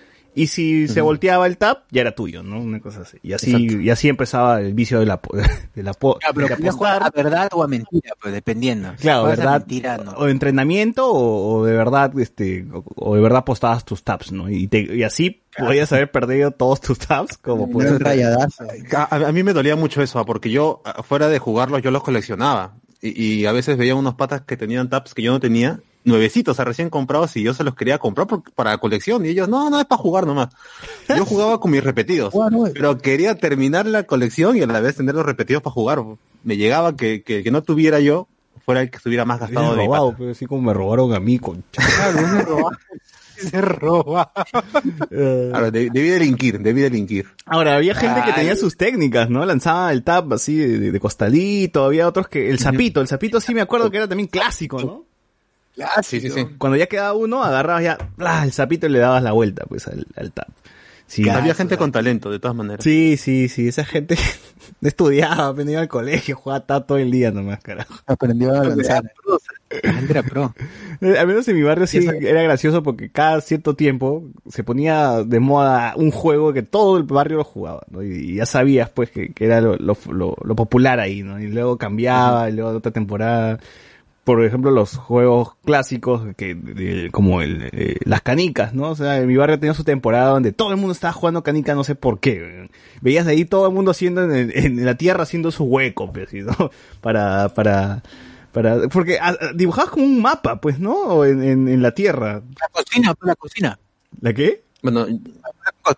y 0.44 0.48
si 0.48 0.88
se 0.88 1.02
volteaba 1.02 1.46
el 1.48 1.58
tab, 1.58 1.80
ya 1.92 2.02
era 2.02 2.14
tuyo, 2.16 2.44
¿no? 2.44 2.60
Una 2.60 2.80
cosa 2.80 3.02
así. 3.02 3.18
Y 3.24 3.34
así, 3.34 3.52
Exacto. 3.52 3.82
y 3.82 3.90
así 3.90 4.08
empezaba 4.10 4.62
el 4.62 4.74
vicio 4.74 5.00
de 5.00 5.06
la, 5.06 5.20
de 5.76 5.84
la, 5.84 5.94
po- 5.94 6.18
Ah, 6.26 6.32
pero 6.34 6.48
de 6.48 6.56
podías 6.56 6.76
jugar 6.76 7.04
a 7.04 7.10
verdad 7.10 7.50
o 7.54 7.64
a 7.64 7.68
mentira, 7.68 8.14
pues 8.22 8.34
dependiendo. 8.34 8.94
Claro, 9.00 9.24
¿verdad? 9.26 9.60
mentira, 9.60 9.98
no. 9.98 10.12
O 10.12 10.28
entrenamiento 10.28 11.12
o, 11.12 11.60
o 11.60 11.66
de 11.66 11.74
verdad, 11.74 12.18
este, 12.20 12.66
o, 12.74 12.84
o 12.96 13.16
de 13.16 13.22
verdad 13.22 13.40
apostabas 13.40 13.86
tus 13.86 14.04
tabs, 14.04 14.32
¿no? 14.32 14.50
Y, 14.50 14.68
te- 14.68 14.96
y 14.96 15.04
así 15.04 15.42
podías 15.58 15.92
haber 15.92 16.12
perdido 16.12 16.52
todos 16.52 16.80
tus 16.82 17.00
tabs, 17.00 17.38
como 17.38 17.68
rayadazo. 18.00 18.66
A, 18.96 19.16
a- 19.16 19.32
mí 19.32 19.44
me 19.44 19.54
dolía 19.54 19.76
mucho 19.76 20.02
eso, 20.02 20.20
ah, 20.20 20.26
porque 20.26 20.50
yo, 20.50 20.82
ah, 20.86 21.04
fuera 21.04 21.28
de 21.30 21.40
jugarlos, 21.40 21.82
yo 21.82 21.92
los 21.92 22.04
coleccionaba. 22.04 22.76
Y, 23.02 23.22
y 23.42 23.46
a 23.46 23.52
veces 23.54 23.78
veía 23.78 23.96
unos 23.96 24.16
patas 24.16 24.42
que 24.42 24.58
tenían 24.58 24.90
tabs 24.90 25.14
que 25.14 25.22
yo 25.22 25.32
no 25.32 25.40
tenía, 25.40 25.80
nuevecitos, 26.04 26.54
o 26.54 26.56
sea, 26.56 26.66
recién 26.66 26.90
comprados, 26.90 27.36
y 27.38 27.44
yo 27.44 27.54
se 27.54 27.64
los 27.64 27.76
quería 27.76 27.98
comprar 28.00 28.26
por- 28.28 28.42
para 28.54 28.78
colección. 28.78 29.26
Y 29.26 29.30
ellos, 29.30 29.48
no, 29.50 29.70
no, 29.70 29.80
es 29.80 29.86
para 29.86 30.02
jugar 30.02 30.26
nomás. 30.26 30.50
Yo 31.10 31.26
jugaba 31.26 31.60
con 31.60 31.72
mis 31.72 31.84
repetidos, 31.84 32.34
pero 32.74 32.98
quería 32.98 33.36
terminar 33.36 33.86
la 33.86 34.04
colección 34.04 34.58
y 34.58 34.62
a 34.62 34.68
la 34.68 34.80
vez 34.80 34.96
tener 34.96 35.14
los 35.16 35.26
repetidos 35.26 35.62
para 35.62 35.74
jugar. 35.74 36.02
Me 36.44 36.58
llegaba 36.58 36.96
que, 36.96 37.22
que, 37.24 37.44
que 37.44 37.52
no 37.52 37.62
tuviera 37.64 38.00
yo, 38.00 38.28
fuera 38.66 38.82
el 38.82 38.90
que 38.90 38.98
estuviera 38.98 39.26
más 39.26 39.40
gastado 39.40 39.76
de 39.76 39.86
robado, 39.86 40.16
pero 40.18 40.32
así 40.32 40.46
como 40.46 40.62
me 40.62 40.74
robaron 40.74 41.14
a 41.14 41.20
mí, 41.20 41.38
concha. 41.40 41.82
se 41.82 42.42
roba. 42.46 42.78
Se 43.40 43.62
roba. 43.62 44.32
Ahora, 45.54 45.72
de- 45.72 45.90
debí 45.90 46.10
delinquir, 46.10 46.60
debí 46.60 46.82
delinquir. 46.82 47.26
Ahora, 47.46 47.76
había 47.78 47.96
gente 47.96 48.22
que 48.26 48.34
tenía 48.34 48.56
sus 48.56 48.76
técnicas, 48.76 49.30
¿no? 49.30 49.46
Lanzaba 49.46 49.92
el 49.94 50.04
tab 50.04 50.34
así 50.34 50.56
de, 50.58 50.78
de- 50.80 50.92
de 50.92 51.00
costadito, 51.00 51.84
había 51.86 52.08
otros 52.08 52.28
que... 52.28 52.50
El 52.50 52.60
sapito, 52.60 53.00
el 53.02 53.08
sapito 53.08 53.40
sí 53.40 53.54
me 53.54 53.62
acuerdo 53.62 53.90
que 53.90 53.98
era 53.98 54.08
también 54.08 54.28
clásico, 54.28 54.82
¿no? 54.82 55.06
Sí, 56.04 56.20
sí, 56.20 56.30
sí. 56.30 56.46
Cuando 56.58 56.76
ya 56.78 56.88
quedaba 56.88 57.14
uno, 57.14 57.44
agarrabas 57.44 57.84
ya 57.84 57.98
¡plá! 58.18 58.44
el 58.44 58.52
sapito 58.52 58.88
y 58.88 58.90
le 58.90 59.00
dabas 59.00 59.24
la 59.24 59.32
vuelta, 59.32 59.66
pues, 59.68 59.88
al, 59.88 60.06
al 60.16 60.32
tab. 60.32 60.48
Sí, 61.08 61.28
Había 61.28 61.56
gente 61.56 61.76
con 61.76 61.92
talento, 61.92 62.30
de 62.30 62.38
todas 62.38 62.56
maneras. 62.56 62.84
Sí, 62.84 63.18
sí, 63.18 63.50
sí, 63.50 63.68
esa 63.68 63.84
gente 63.84 64.16
estudiaba, 64.82 65.52
venía 65.54 65.80
al 65.80 65.88
colegio, 65.88 66.36
jugaba 66.36 66.66
tab 66.68 66.86
todo 66.86 67.00
el 67.00 67.10
día 67.10 67.32
nomás, 67.32 67.60
carajo. 67.62 67.96
Aprendió 68.06 68.54
a 68.54 68.64
lanzar. 68.64 69.12
Era 70.10 70.22
pro. 70.22 70.54
Eh, 71.02 71.18
Al 71.18 71.26
menos 71.28 71.48
en 71.48 71.56
mi 71.56 71.64
barrio 71.64 71.88
sí 71.88 71.98
era 72.22 72.44
gracioso 72.44 72.84
porque 72.84 73.10
cada 73.12 73.42
cierto 73.42 73.76
tiempo 73.76 74.24
se 74.50 74.64
ponía 74.64 75.24
de 75.24 75.40
moda 75.40 75.94
un 75.96 76.12
juego 76.12 76.54
que 76.54 76.62
todo 76.62 76.98
el 76.98 77.04
barrio 77.04 77.38
lo 77.38 77.44
jugaba, 77.44 77.84
¿no? 77.90 78.04
Y, 78.04 78.12
y 78.14 78.36
ya 78.36 78.46
sabías 78.46 78.90
pues 78.92 79.10
que, 79.10 79.34
que 79.34 79.46
era 79.46 79.62
lo, 79.62 79.78
lo, 79.78 79.98
lo- 80.12 80.38
lo 80.44 80.56
popular 80.56 81.00
ahí, 81.00 81.24
¿no? 81.24 81.40
Y 81.40 81.48
luego 81.48 81.78
cambiaba, 81.80 82.50
y 82.50 82.54
luego 82.54 82.70
otra 82.72 82.92
temporada. 82.92 83.60
Por 84.30 84.46
ejemplo, 84.46 84.70
los 84.70 84.96
juegos 84.96 85.56
clásicos 85.66 86.22
que 86.38 86.54
de- 86.54 87.10
como 87.12 87.42
el, 87.42 87.68
eh, 87.72 87.96
las 88.06 88.22
canicas, 88.22 88.76
¿no? 88.76 88.90
O 88.92 88.96
sea, 88.96 89.18
en 89.18 89.26
mi 89.28 89.36
barrio 89.36 89.60
tenía 89.60 89.74
su 89.74 89.84
temporada 89.84 90.30
donde 90.30 90.52
todo 90.52 90.70
el 90.70 90.78
mundo 90.78 90.92
estaba 90.92 91.14
jugando 91.14 91.42
canica, 91.42 91.74
no 91.74 91.84
sé 91.84 91.96
por 91.96 92.20
qué. 92.20 92.70
Veías 93.02 93.26
ahí 93.26 93.44
todo 93.46 93.68
el 93.68 93.74
mundo 93.74 93.90
haciendo 93.90 94.24
en, 94.24 94.32
el- 94.32 94.56
en 94.56 94.86
la 94.86 94.94
tierra 94.94 95.24
haciendo 95.24 95.50
su 95.52 95.64
hueco, 95.64 96.14
pues, 96.14 96.30
¿sí, 96.30 96.42
¿no? 96.42 96.54
Para, 97.02 97.50
para, 97.56 98.04
para, 98.52 98.88
porque 98.90 99.18
ah, 99.20 99.36
ah, 99.42 99.48
dibujabas 99.56 99.90
como 99.90 100.06
un 100.06 100.22
mapa, 100.22 100.62
pues, 100.62 100.78
¿no? 100.80 100.94
O 100.94 101.26
en, 101.26 101.42
en, 101.42 101.68
en 101.68 101.82
la 101.82 101.92
tierra. 101.96 102.34
La 102.62 102.68
cocina, 102.72 103.16
pues, 103.16 103.28
la 103.30 103.36
cocina. 103.36 103.80
¿La 104.22 104.32
qué? 104.32 104.62
Bueno, 104.84 105.08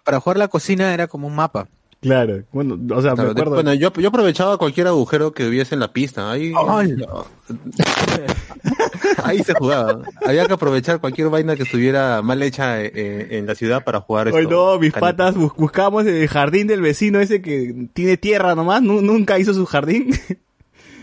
Para 0.06 0.22
jugar 0.22 0.38
la 0.38 0.48
cocina 0.48 0.94
era 0.94 1.08
como 1.08 1.28
un 1.28 1.36
mapa. 1.36 1.68
Claro, 2.02 2.44
bueno, 2.52 2.76
o 2.96 3.02
sea, 3.02 3.14
Claro, 3.14 3.30
me 3.30 3.36
de- 3.36 3.42
acuerdo. 3.42 3.54
bueno, 3.56 3.74
yo, 3.76 3.94
yo 3.94 4.08
aprovechaba 4.10 4.58
cualquier 4.58 4.88
agujero 4.88 5.34
que 5.34 5.48
hubiese 5.48 5.76
en 5.76 5.80
la 5.82 5.94
pista. 5.94 6.32
Ahí, 6.32 6.52
ahí 9.24 9.44
se 9.44 9.54
jugaba. 9.54 10.02
Había 10.26 10.46
que 10.48 10.54
aprovechar 10.54 11.00
cualquier 11.00 11.30
vaina 11.30 11.56
que 11.56 11.64
estuviera 11.64 12.22
mal 12.22 12.42
hecha 12.42 12.82
eh, 12.82 12.92
eh, 12.94 13.28
en 13.38 13.46
la 13.46 13.56
ciudad 13.56 13.84
para 13.84 14.02
jugar 14.02 14.30
Hoy 14.30 14.48
no, 14.48 14.80
mis 14.80 14.94
patas 14.94 15.36
bus- 15.36 15.54
buscábamos 15.56 16.06
el 16.06 16.28
jardín 16.28 16.68
del 16.68 16.82
vecino 16.82 17.20
ese 17.20 17.42
que 17.42 17.88
tiene 17.94 18.18
tierra 18.18 18.56
nomás, 18.56 18.82
nu- 18.82 19.02
nunca 19.02 19.40
hizo 19.40 19.54
su 19.54 19.66
jardín. 19.66 20.12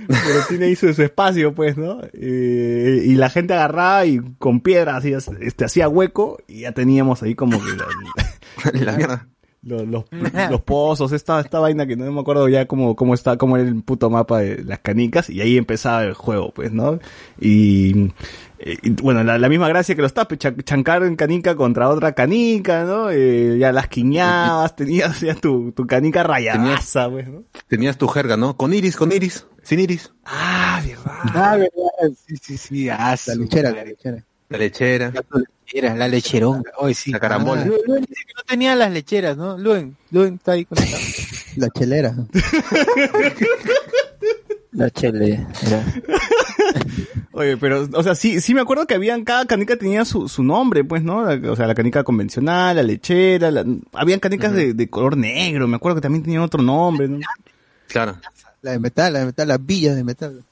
Pero 0.08 0.40
tiene 0.48 0.66
ahí 0.66 0.76
su, 0.76 0.92
su 0.94 1.02
espacio, 1.02 1.54
pues, 1.54 1.76
¿no? 1.76 2.00
Eh, 2.14 3.02
y 3.04 3.14
la 3.16 3.28
gente 3.28 3.52
agarraba 3.52 4.06
y 4.06 4.20
con 4.38 4.60
piedra 4.60 4.96
hacía, 4.96 5.18
este, 5.40 5.66
hacía 5.66 5.86
hueco 5.88 6.38
y 6.48 6.60
ya 6.60 6.72
teníamos 6.72 7.22
ahí 7.22 7.34
como 7.34 7.58
que 7.62 7.72
la- 7.76 8.72
La 8.84 8.92
mierda. 8.96 9.28
Los, 9.62 9.86
los, 9.86 10.04
los 10.50 10.60
pozos, 10.62 11.12
esta, 11.12 11.40
esta 11.40 11.58
vaina 11.58 11.86
que 11.86 11.96
no 11.96 12.10
me 12.10 12.20
acuerdo 12.20 12.48
ya 12.48 12.66
cómo, 12.66 12.94
cómo 12.96 13.14
está, 13.14 13.36
cómo 13.36 13.56
era 13.56 13.68
el 13.68 13.82
puto 13.82 14.08
mapa 14.10 14.38
de 14.40 14.64
las 14.64 14.78
canicas, 14.80 15.30
y 15.30 15.40
ahí 15.40 15.56
empezaba 15.56 16.04
el 16.04 16.14
juego, 16.14 16.52
pues, 16.54 16.72
¿no? 16.72 16.98
Y, 17.40 18.12
y, 18.60 18.90
bueno, 19.02 19.22
la, 19.24 19.38
la 19.38 19.48
misma 19.48 19.68
gracia 19.68 19.94
que 19.94 20.02
los 20.02 20.14
tapes, 20.14 20.38
cha- 20.38 20.54
chancar 20.56 21.02
en 21.02 21.16
canica 21.16 21.54
contra 21.56 21.88
otra 21.88 22.12
canica, 22.12 22.84
¿no? 22.84 23.10
Eh, 23.10 23.56
ya 23.58 23.72
las 23.72 23.88
quiñabas, 23.88 24.74
tenías 24.76 25.20
ya 25.20 25.34
tu, 25.34 25.72
tu 25.72 25.86
canica 25.86 26.22
rayadaza, 26.22 27.08
pues, 27.10 27.28
¿no? 27.28 27.42
Tenías 27.68 27.98
tu 27.98 28.08
jerga, 28.08 28.36
¿no? 28.36 28.56
Con 28.56 28.72
iris, 28.72 28.96
con 28.96 29.12
iris, 29.12 29.46
sin 29.62 29.80
iris. 29.80 30.12
Ah, 30.24 30.80
verdad. 30.86 31.32
Ah, 31.34 31.56
verdad. 31.56 32.16
Sí, 32.26 32.36
sí, 32.40 32.56
sí. 32.56 32.88
Ah, 32.88 33.16
La 33.26 33.34
madre. 33.72 33.96
La 34.48 34.58
lechera. 34.58 35.12
Era 35.70 35.94
la 35.94 36.08
lecheronga. 36.08 36.70
Hoy 36.78 36.94
sí. 36.94 37.10
La 37.12 37.20
carambola. 37.20 37.62
Ah, 37.62 37.66
Luen, 37.66 37.80
Luen 37.86 38.00
dice 38.08 38.22
que 38.26 38.32
no 38.34 38.42
tenía 38.46 38.74
las 38.74 38.90
lecheras, 38.90 39.36
¿no? 39.36 39.58
Luen, 39.58 39.96
Luen 40.10 40.34
está 40.36 40.52
ahí 40.52 40.64
conectado. 40.64 41.02
La 41.56 41.68
chelera. 41.70 42.14
La 44.72 44.90
chele. 44.90 45.46
era. 45.66 45.84
Oye, 47.32 47.56
pero, 47.56 47.88
o 47.92 48.02
sea, 48.02 48.14
sí, 48.14 48.40
sí 48.40 48.54
me 48.54 48.60
acuerdo 48.60 48.86
que 48.86 48.94
habían, 48.94 49.24
cada 49.24 49.44
canica 49.46 49.76
tenía 49.76 50.04
su, 50.04 50.28
su 50.28 50.42
nombre, 50.42 50.84
pues, 50.84 51.02
¿no? 51.02 51.24
La- 51.24 51.50
o 51.50 51.56
sea, 51.56 51.66
la 51.66 51.74
canica 51.74 52.04
convencional, 52.04 52.76
la 52.76 52.82
lechera, 52.82 53.50
la- 53.50 53.64
habían 53.92 54.20
canicas 54.20 54.52
de, 54.52 54.74
de 54.74 54.90
color 54.90 55.16
negro, 55.16 55.66
me 55.68 55.76
acuerdo 55.76 55.96
que 55.96 56.02
también 56.02 56.22
tenían 56.22 56.42
otro 56.42 56.62
nombre, 56.62 57.08
¿no? 57.08 57.18
Claro. 57.88 58.18
La 58.62 58.72
de 58.72 58.78
metal, 58.78 59.12
la 59.12 59.20
de 59.20 59.26
metal, 59.26 59.48
las 59.48 59.64
villas 59.64 59.96
de 59.96 60.04
metal. 60.04 60.42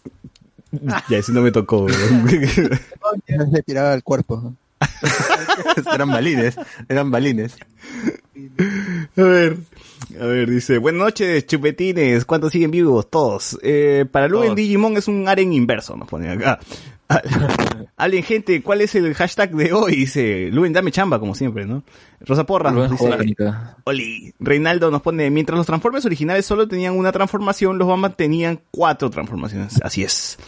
Ya, 1.09 1.19
ese 1.19 1.33
no 1.33 1.43
me 1.43 1.53
tocó. 1.53 1.87
Le 3.27 3.63
tiraba 3.63 3.93
al 3.93 4.03
cuerpo. 4.03 4.55
eran 5.95 6.11
balines, 6.11 6.57
eran 6.89 7.11
balines. 7.11 7.57
A 9.17 9.23
ver, 9.23 9.57
a 10.21 10.27
ver, 10.27 10.51
dice, 10.51 10.79
buenas 10.79 11.01
noches, 11.01 11.47
chupetines, 11.47 12.25
¿cuántos 12.25 12.53
siguen 12.53 12.71
vivos? 12.71 13.09
Todos. 13.09 13.59
Eh, 13.63 14.05
para 14.11 14.29
Lu 14.29 14.39
en 14.41 14.45
Todos. 14.45 14.57
Digimon 14.57 14.97
es 14.97 15.09
un 15.09 15.29
aren 15.29 15.53
inverso, 15.53 15.97
nos 15.97 16.09
pone 16.09 16.31
acá. 16.31 16.61
Alguien, 17.97 18.25
gente, 18.25 18.63
¿cuál 18.63 18.81
es 18.81 18.95
el 18.95 19.15
hashtag 19.15 19.53
de 19.53 19.73
hoy? 19.73 19.97
Dice, 19.97 20.51
Luen, 20.53 20.73
dame 20.73 20.91
chamba, 20.91 21.19
como 21.19 21.35
siempre, 21.35 21.65
¿no? 21.65 21.83
Rosa 22.21 22.45
Luen 22.73 22.91
dice. 22.91 23.35
Oli, 23.85 24.35
Reinaldo 24.39 24.91
nos 24.91 25.03
pone, 25.03 25.31
mientras 25.31 25.57
los 25.57 25.67
Transformers 25.67 26.05
originales 26.05 26.47
solo 26.47 26.67
tenían 26.69 26.97
una 26.97 27.13
transformación, 27.13 27.79
los 27.79 27.89
Bamba 27.89 28.11
tenían 28.11 28.61
cuatro 28.71 29.11
transformaciones. 29.11 29.81
Así 29.83 30.03
es. 30.03 30.39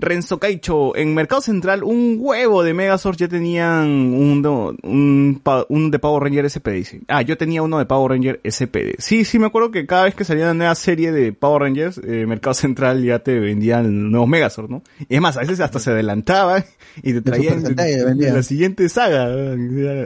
Renzo 0.00 0.38
Caicho, 0.38 0.96
en 0.96 1.14
Mercado 1.14 1.40
Central, 1.40 1.84
un 1.84 2.16
huevo 2.20 2.62
de 2.62 2.74
Megazord 2.74 3.16
ya 3.16 3.28
tenían 3.28 3.86
un, 4.14 4.78
un, 4.82 5.90
de 5.90 5.98
Power 5.98 6.22
Ranger 6.22 6.48
SPD. 6.50 6.70
dice. 6.72 7.00
Ah, 7.08 7.22
yo 7.22 7.36
tenía 7.36 7.62
uno 7.62 7.78
de 7.78 7.86
Power 7.86 8.12
Ranger 8.12 8.40
SPD. 8.44 8.94
Sí, 8.98 9.24
sí, 9.24 9.38
me 9.38 9.46
acuerdo 9.46 9.70
que 9.70 9.86
cada 9.86 10.04
vez 10.04 10.14
que 10.14 10.24
salía 10.24 10.44
una 10.44 10.54
nueva 10.54 10.74
serie 10.74 11.12
de 11.12 11.32
Power 11.32 11.62
Rangers, 11.62 11.98
eh, 12.04 12.26
Mercado 12.26 12.54
Central 12.54 13.02
ya 13.04 13.18
te 13.20 13.38
vendían 13.38 14.10
nuevos 14.10 14.28
Megazord, 14.28 14.70
¿no? 14.70 14.82
Y 15.08 15.14
es 15.16 15.20
más, 15.20 15.36
a 15.36 15.40
veces 15.40 15.60
hasta 15.60 15.78
se 15.78 15.90
adelantaban 15.90 16.64
y 17.02 17.12
te 17.12 17.20
traían 17.22 17.62
vendían. 17.62 18.34
la 18.34 18.42
siguiente 18.42 18.88
saga. 18.88 19.28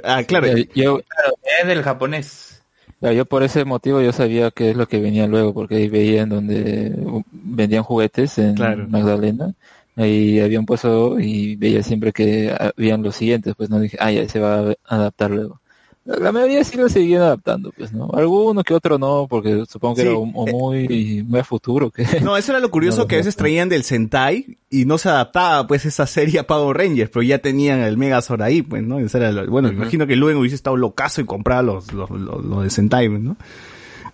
Ah, 0.04 0.22
claro. 0.24 0.48
Yo, 0.74 1.00
Es 1.60 1.66
del 1.66 1.82
japonés. 1.82 2.50
Yo 3.00 3.26
por 3.26 3.42
ese 3.42 3.66
motivo 3.66 4.00
yo 4.00 4.12
sabía 4.12 4.50
qué 4.50 4.70
es 4.70 4.76
lo 4.76 4.88
que 4.88 4.98
venía 4.98 5.26
luego, 5.26 5.52
porque 5.52 5.76
ahí 5.76 5.88
veía 5.88 6.22
en 6.22 6.30
donde 6.30 6.94
uh, 6.96 7.22
vendían 7.32 7.82
juguetes 7.82 8.38
en 8.38 8.54
Claro. 8.54 8.86
Magdalena, 8.88 9.52
ahí 9.96 10.40
había 10.40 10.60
un 10.60 10.66
puesto 10.66 11.18
y 11.20 11.56
veía 11.56 11.82
siempre 11.82 12.12
que 12.12 12.54
habían 12.76 13.02
los 13.02 13.16
siguientes, 13.16 13.54
pues 13.56 13.70
no 13.70 13.80
dije, 13.80 13.96
ah, 14.00 14.10
ya 14.12 14.28
se 14.28 14.40
va 14.40 14.70
a 14.70 14.74
adaptar 14.96 15.30
luego. 15.30 15.60
La, 16.06 16.32
mayoría 16.32 16.62
sí 16.64 16.76
lo 16.76 16.86
seguían 16.90 17.22
adaptando, 17.22 17.72
pues 17.74 17.94
no, 17.94 18.10
alguno 18.12 18.62
que 18.62 18.74
otro 18.74 18.98
no, 18.98 19.26
porque 19.26 19.64
supongo 19.66 19.94
que 19.94 20.02
Sí, 20.02 20.08
era 20.08 20.16
o, 20.18 20.20
o 20.34 20.46
muy, 20.46 21.24
muy 21.26 21.40
a 21.40 21.44
futuro 21.44 21.90
que... 21.90 22.04
No, 22.20 22.36
eso 22.36 22.52
era 22.52 22.60
lo 22.60 22.70
curioso 22.72 22.98
No, 23.02 23.06
que 23.08 23.14
a 23.14 23.18
veces 23.18 23.36
traían 23.36 23.70
del 23.70 23.84
Sentai 23.84 24.58
y 24.68 24.84
no 24.84 24.98
se 24.98 25.08
adaptaba 25.08 25.66
pues 25.66 25.86
esa 25.86 26.06
serie 26.06 26.40
a 26.40 26.46
Power 26.46 26.76
Rangers, 26.76 27.08
pero 27.10 27.22
ya 27.22 27.38
tenían 27.38 27.78
el 27.80 27.96
Megazord 27.96 28.42
ahí, 28.42 28.60
pues, 28.60 28.82
¿no? 28.82 28.98
Ese 28.98 29.16
era 29.16 29.32
lo- 29.32 29.50
bueno, 29.50 29.68
imagino 29.72 30.06
que 30.06 30.14
Luen 30.16 30.36
hubiese 30.36 30.56
estado 30.56 30.76
locazo 30.76 31.22
y 31.22 31.24
compraba 31.24 31.62
los, 31.62 31.90
los, 31.94 32.10
los, 32.10 32.44
los 32.44 32.64
de 32.64 32.68
Sentai, 32.68 33.08
pues, 33.08 33.22
¿no? 33.22 33.38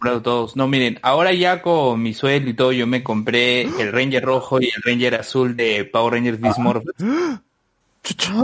Comprado 0.00 0.22
todos. 0.22 0.56
No, 0.56 0.66
miren, 0.66 0.98
ahora 1.02 1.32
ya 1.34 1.60
con 1.60 2.02
mi 2.02 2.14
sueldo 2.14 2.48
y 2.50 2.54
todo, 2.54 2.72
yo 2.72 2.86
me 2.86 3.02
compré 3.02 3.62
el 3.62 3.92
Ranger 3.92 4.24
rojo 4.24 4.60
y 4.60 4.64
el 4.74 4.82
Ranger 4.82 5.16
azul 5.16 5.54
de 5.56 5.84
Power 5.84 6.14
Rangers 6.14 6.40
Beast 6.40 6.58
Morphers. 6.58 6.96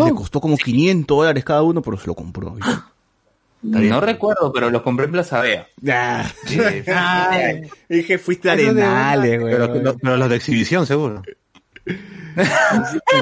Le 0.05 0.11
costó 0.15 0.41
como 0.41 0.57
500 0.59 1.17
dólares 1.17 1.43
cada 1.45 1.63
uno, 1.63 1.81
pero 1.83 1.97
se 1.99 2.07
lo 2.07 2.15
compró. 2.15 2.57
No 3.63 4.01
recuerdo, 4.01 4.53
pero 4.53 4.71
los 4.71 4.83
compré 4.83 5.07
en 5.07 5.13
Plaza 5.13 5.41
Vea. 5.41 5.67
Ah, 5.89 6.31
Sí, 6.45 6.61
dije, 7.89 8.19
fuiste 8.19 8.51
a 8.51 8.55
Eso 8.55 8.75
de 8.75 8.83
Arenales, 8.85 9.41
güey. 9.41 9.53
Pero- 9.57 9.97
pero 10.01 10.17
los 10.19 10.29
de 10.29 10.37
exhibición, 10.37 10.87
seguro. 10.87 11.23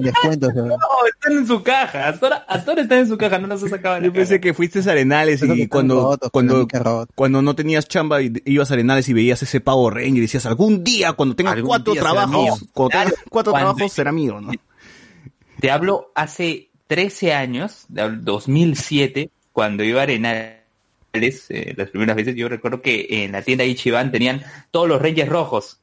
Descuento. 0.02 0.50
No, 0.54 0.76
están 1.06 1.38
en 1.38 1.46
su 1.46 1.62
caja. 1.62 2.08
Hasta 2.08 2.26
ahora, 2.26 2.44
hasta 2.48 2.70
ahora 2.72 2.82
están 2.82 2.98
en 2.98 3.08
su 3.08 3.16
caja, 3.16 3.38
no 3.38 3.46
los 3.46 3.62
he 3.62 3.68
sacado 3.68 4.00
Yo 4.02 4.12
pensé 4.12 4.34
caja. 4.34 4.40
que 4.42 4.54
fuiste 4.54 4.80
a 4.80 4.92
Arenales 4.92 5.42
y 5.42 5.68
cuando, 5.68 6.02
rotos, 6.12 6.30
cuando, 6.30 6.66
cuando 7.14 7.42
no 7.42 7.54
tenías 7.54 7.86
chamba 7.88 8.20
y 8.22 8.32
ibas 8.44 8.70
a 8.70 8.74
Arenales 8.74 9.08
y 9.08 9.12
veías 9.12 9.42
ese 9.42 9.60
Power 9.60 9.94
Ranger 9.94 10.16
y 10.16 10.20
decías, 10.20 10.46
algún 10.46 10.82
día 10.84 11.12
cuando 11.12 11.34
tenga 11.36 11.52
Algún 11.52 11.68
cuatro 11.68 11.94
trabajos, 11.94 12.30
mío. 12.30 12.54
cuando 12.72 12.90
tenga 12.90 13.12
cuatro 13.30 13.52
cuando- 13.52 13.74
trabajos 13.74 13.92
será 13.92 14.12
mío, 14.12 14.40
¿no? 14.40 14.52
Te 15.60 15.70
hablo 15.70 16.10
hace 16.14 16.68
13 16.88 17.32
años, 17.32 17.84
de 17.88 18.08
2007, 18.16 19.30
cuando 19.52 19.84
iba 19.84 20.00
a 20.00 20.02
Arenales, 20.02 20.56
eh, 21.48 21.74
las 21.76 21.90
primeras 21.90 22.16
veces, 22.16 22.34
yo 22.36 22.48
recuerdo 22.48 22.82
que 22.82 23.06
en 23.24 23.32
la 23.32 23.42
tienda 23.42 23.64
Ichiban 23.64 24.10
tenían 24.10 24.42
todos 24.70 24.88
los 24.88 25.00
Rangers 25.00 25.28
rojos. 25.30 25.78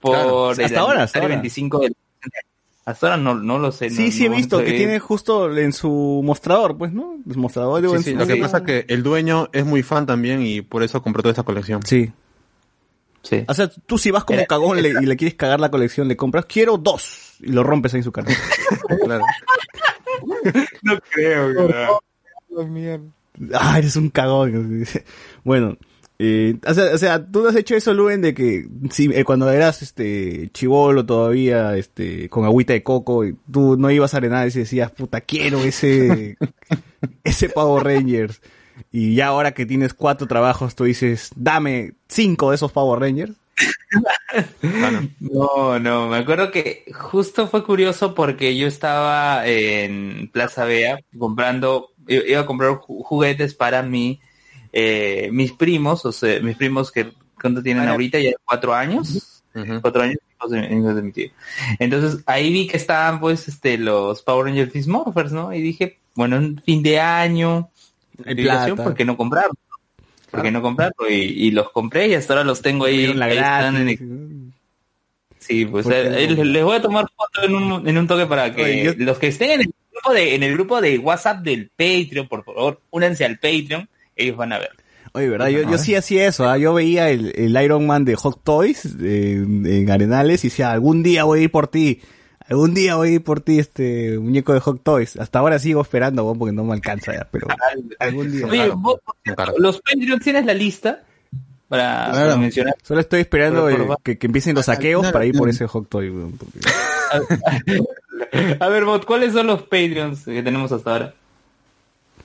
Por 0.00 0.12
Claro, 0.16 0.52
el 0.52 0.64
hasta 0.64 0.80
ahora, 0.80 1.02
hasta 1.04 1.18
aniversario 1.20 1.22
ahora. 1.22 1.34
25 1.36 1.78
del... 1.78 1.96
Hasta 2.84 3.06
ahora 3.06 3.16
no, 3.16 3.34
no 3.36 3.58
lo 3.58 3.70
sé. 3.70 3.90
Sí, 3.90 4.06
no- 4.06 4.10
sí 4.10 4.26
he 4.26 4.28
no 4.28 4.36
visto 4.36 4.58
que 4.58 4.72
tiene 4.72 4.98
justo 4.98 5.56
en 5.56 5.72
su 5.72 6.20
mostrador, 6.24 6.76
pues, 6.76 6.92
¿no? 6.92 7.16
El 7.28 7.36
mostrador 7.36 7.80
Sí, 7.80 7.94
en 7.94 8.02
sí, 8.02 8.10
su- 8.12 8.16
lo 8.16 8.26
que 8.26 8.36
pasa 8.36 8.58
es 8.58 8.62
que 8.64 8.84
el 8.88 9.02
dueño 9.04 9.48
es 9.52 9.64
muy 9.64 9.82
fan 9.84 10.04
también 10.06 10.42
y 10.44 10.62
por 10.62 10.82
eso 10.82 11.00
compró 11.02 11.22
toda 11.22 11.32
esa 11.32 11.44
colección. 11.44 11.82
Sí. 11.84 12.10
Sí. 13.22 13.44
O 13.46 13.54
sea, 13.54 13.70
tú 13.86 13.98
si 13.98 14.10
vas 14.10 14.24
como 14.24 14.40
Era- 14.40 14.46
cagón 14.48 14.82
le- 14.82 14.88
y 15.00 15.06
le 15.06 15.16
quieres 15.16 15.36
cagar 15.36 15.60
la 15.60 15.70
colección, 15.70 16.08
le 16.08 16.16
compras, 16.16 16.44
quiero 16.46 16.76
dos, 16.76 17.34
y 17.38 17.52
lo 17.52 17.62
rompes 17.62 17.94
ahí 17.94 17.98
en 17.98 18.04
su 18.04 18.10
cara. 18.12 18.26
Claro. 19.04 19.24
No 20.82 20.98
creo, 21.10 22.00
ah, 23.54 23.78
eres 23.78 23.96
un 23.96 24.10
cagón. 24.10 24.84
Bueno, 25.44 25.76
eh, 26.24 26.56
o, 26.64 26.72
sea, 26.74 26.94
o 26.94 26.98
sea, 26.98 27.26
tú 27.26 27.48
has 27.48 27.56
hecho 27.56 27.74
eso, 27.74 27.92
Luen, 27.94 28.22
de 28.22 28.32
que 28.32 28.66
si, 28.90 29.06
eh, 29.12 29.24
cuando 29.24 29.50
eras 29.50 29.82
este 29.82 30.50
chivolo 30.52 31.04
todavía, 31.04 31.76
este, 31.76 32.28
con 32.28 32.44
agüita 32.44 32.72
de 32.74 32.84
coco, 32.84 33.24
y 33.24 33.36
tú 33.50 33.76
no 33.76 33.90
ibas 33.90 34.14
a 34.14 34.18
Arenales 34.18 34.54
y 34.54 34.60
decías, 34.60 34.90
puta, 34.92 35.20
quiero 35.20 35.58
ese, 35.64 36.36
ese 37.24 37.48
Power 37.48 37.84
Rangers. 37.84 38.40
Y 38.92 39.14
ya 39.16 39.28
ahora 39.28 39.52
que 39.52 39.66
tienes 39.66 39.94
cuatro 39.94 40.26
trabajos, 40.28 40.74
tú 40.76 40.84
dices, 40.84 41.30
dame 41.34 41.94
cinco 42.08 42.50
de 42.50 42.56
esos 42.56 42.70
Power 42.72 43.00
Rangers. 43.00 43.32
No, 45.20 45.78
no, 45.78 46.08
me 46.08 46.16
acuerdo 46.18 46.50
que 46.50 46.84
justo 46.94 47.46
fue 47.48 47.64
curioso 47.64 48.14
porque 48.14 48.56
yo 48.56 48.66
estaba 48.66 49.46
en 49.46 50.30
Plaza 50.32 50.64
Vea 50.64 50.98
comprando, 51.18 51.90
iba 52.06 52.40
a 52.40 52.46
comprar 52.46 52.72
ju- 52.80 53.02
juguetes 53.04 53.54
para 53.54 53.82
mi, 53.82 54.20
eh, 54.72 55.28
mis 55.32 55.52
primos, 55.52 56.04
o 56.04 56.12
sea, 56.12 56.40
mis 56.40 56.56
primos 56.56 56.90
que, 56.90 57.12
¿cuánto 57.40 57.62
tienen 57.62 57.88
ahorita? 57.88 58.18
Ya 58.18 58.30
cuatro 58.44 58.74
años, 58.74 59.42
cuatro 59.80 60.02
años, 60.02 60.16
hijos 60.70 60.94
de, 60.94 61.02
mi 61.02 61.12
tío. 61.12 61.28
Entonces 61.78 62.22
ahí 62.26 62.52
vi 62.52 62.66
que 62.66 62.76
estaban 62.76 63.20
pues 63.20 63.48
este 63.48 63.78
los 63.78 64.22
Power 64.22 64.46
Rangers 64.46 64.72
Beast 64.72 64.88
Morphers, 64.88 65.32
¿no? 65.32 65.52
Y 65.52 65.60
dije, 65.60 65.98
bueno, 66.14 66.36
en 66.36 66.60
fin 66.62 66.82
de 66.82 67.00
año. 67.00 67.68
¿por 68.76 68.94
qué 68.94 69.04
no 69.04 69.16
comprarlo? 69.16 69.52
¿Por 70.30 70.42
qué 70.42 70.50
no 70.50 70.62
comprarlo? 70.62 71.08
Y, 71.10 71.14
y 71.14 71.50
los 71.50 71.70
compré 71.70 72.08
y 72.08 72.14
hasta 72.14 72.32
ahora 72.34 72.44
los 72.44 72.62
tengo 72.62 72.86
ahí. 72.86 73.12
La 73.12 73.26
ahí 73.26 73.36
están 73.36 73.76
en 73.76 73.82
gratis. 73.84 74.00
Sí, 75.38 75.66
pues 75.66 75.84
¿Por 75.84 75.92
qué 75.92 76.24
eh, 76.24 76.28
no? 76.28 76.34
les, 76.36 76.46
les 76.46 76.64
voy 76.64 76.76
a 76.76 76.82
tomar 76.82 77.06
foto 77.16 77.44
en 77.46 77.54
un, 77.56 77.88
en 77.88 77.98
un 77.98 78.06
toque 78.06 78.26
para 78.26 78.54
que 78.54 78.62
Oye, 78.62 78.84
yo- 78.84 78.92
los 78.98 79.18
que 79.18 79.26
estén 79.28 79.50
en 79.50 79.60
el 79.62 79.74
grupo 79.92 80.12
de 80.14 80.34
en 80.36 80.42
el 80.44 80.52
grupo 80.54 80.80
de 80.80 80.98
WhatsApp 80.98 81.42
del 81.42 81.68
Patreon, 81.76 82.28
por 82.28 82.44
favor, 82.44 82.80
únanse 82.90 83.24
al 83.24 83.38
Patreon, 83.38 83.88
ellos 84.16 84.36
van 84.36 84.52
a 84.52 84.58
ver. 84.58 84.70
Oye, 85.14 85.28
¿verdad? 85.28 85.48
Yo, 85.48 85.62
yo 85.70 85.76
sí 85.76 85.94
hacía 85.94 86.26
eso, 86.26 86.48
¿ah? 86.48 86.56
yo 86.56 86.72
veía 86.72 87.10
el, 87.10 87.32
el 87.36 87.62
Iron 87.62 87.86
Man 87.86 88.04
de 88.06 88.14
Hot 88.16 88.40
Toys 88.42 88.86
eh, 89.02 89.34
en 89.44 89.90
Arenales 89.90 90.42
y 90.44 90.48
decía, 90.48 90.72
algún 90.72 91.02
día 91.02 91.24
voy 91.24 91.40
a 91.40 91.42
ir 91.42 91.50
por 91.50 91.68
ti, 91.68 92.00
algún 92.48 92.72
día 92.72 92.96
voy 92.96 93.08
a 93.08 93.12
ir 93.12 93.22
por 93.22 93.40
ti, 93.40 93.58
este 93.58 94.18
muñeco 94.18 94.54
de 94.54 94.60
Hot 94.60 94.82
Toys. 94.82 95.16
Hasta 95.18 95.38
ahora 95.40 95.58
sigo 95.58 95.82
esperando, 95.82 96.24
weón, 96.24 96.38
porque 96.38 96.54
no 96.54 96.64
me 96.64 96.72
alcanza 96.72 97.12
ya, 97.12 97.28
pero 97.30 97.46
algún 97.98 98.32
día. 98.32 98.46
Oye, 98.46 98.68
vos, 98.74 99.00
los 99.58 99.82
Patreons 99.82 100.22
tienes 100.24 100.46
la 100.46 100.54
lista 100.54 101.02
para, 101.68 102.08
Claro. 102.10 102.28
para 102.28 102.36
mencionar. 102.36 102.74
Solo 102.82 103.00
estoy 103.00 103.20
esperando 103.20 103.66
Pero, 103.66 103.92
eh, 103.92 103.96
que, 104.02 104.16
que 104.18 104.26
empiecen 104.28 104.54
los 104.54 104.64
saqueos 104.64 105.02
final, 105.02 105.12
para 105.12 105.26
ir 105.26 105.36
por 105.36 105.48
ese 105.50 105.66
Hot 105.66 105.88
Toy, 105.90 106.10
porque- 106.38 106.60
A 108.60 108.68
ver, 108.68 108.84
Bot, 108.86 109.04
¿cuáles 109.04 109.34
son 109.34 109.46
los 109.46 109.62
Patreons 109.62 110.24
que 110.24 110.42
tenemos 110.42 110.72
hasta 110.72 110.90
ahora? 110.90 111.14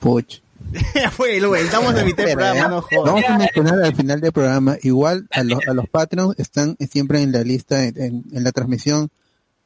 Puch. 0.00 0.40
Ya 0.94 1.10
fue, 1.10 1.40
Lu, 1.40 1.54
estamos 1.54 1.94
en 1.96 2.04
mitad 2.06 2.24
del 2.24 2.30
Espera, 2.30 2.52
programa, 2.52 2.66
¿eh? 2.66 2.68
no 2.70 2.82
jodas. 2.82 3.04
Vamos 3.14 3.24
a 3.28 3.38
mencionar 3.38 3.82
al 3.84 3.94
final 3.94 4.20
del 4.20 4.32
programa, 4.32 4.76
igual 4.82 5.26
a 5.30 5.42
los, 5.44 5.60
a 5.66 5.72
los 5.74 5.88
Patreons 5.88 6.38
están 6.38 6.76
siempre 6.90 7.22
en 7.22 7.32
la 7.32 7.42
lista, 7.42 7.84
en, 7.84 8.00
en- 8.00 8.24
en 8.32 8.44
la 8.44 8.52
transmisión 8.52 9.08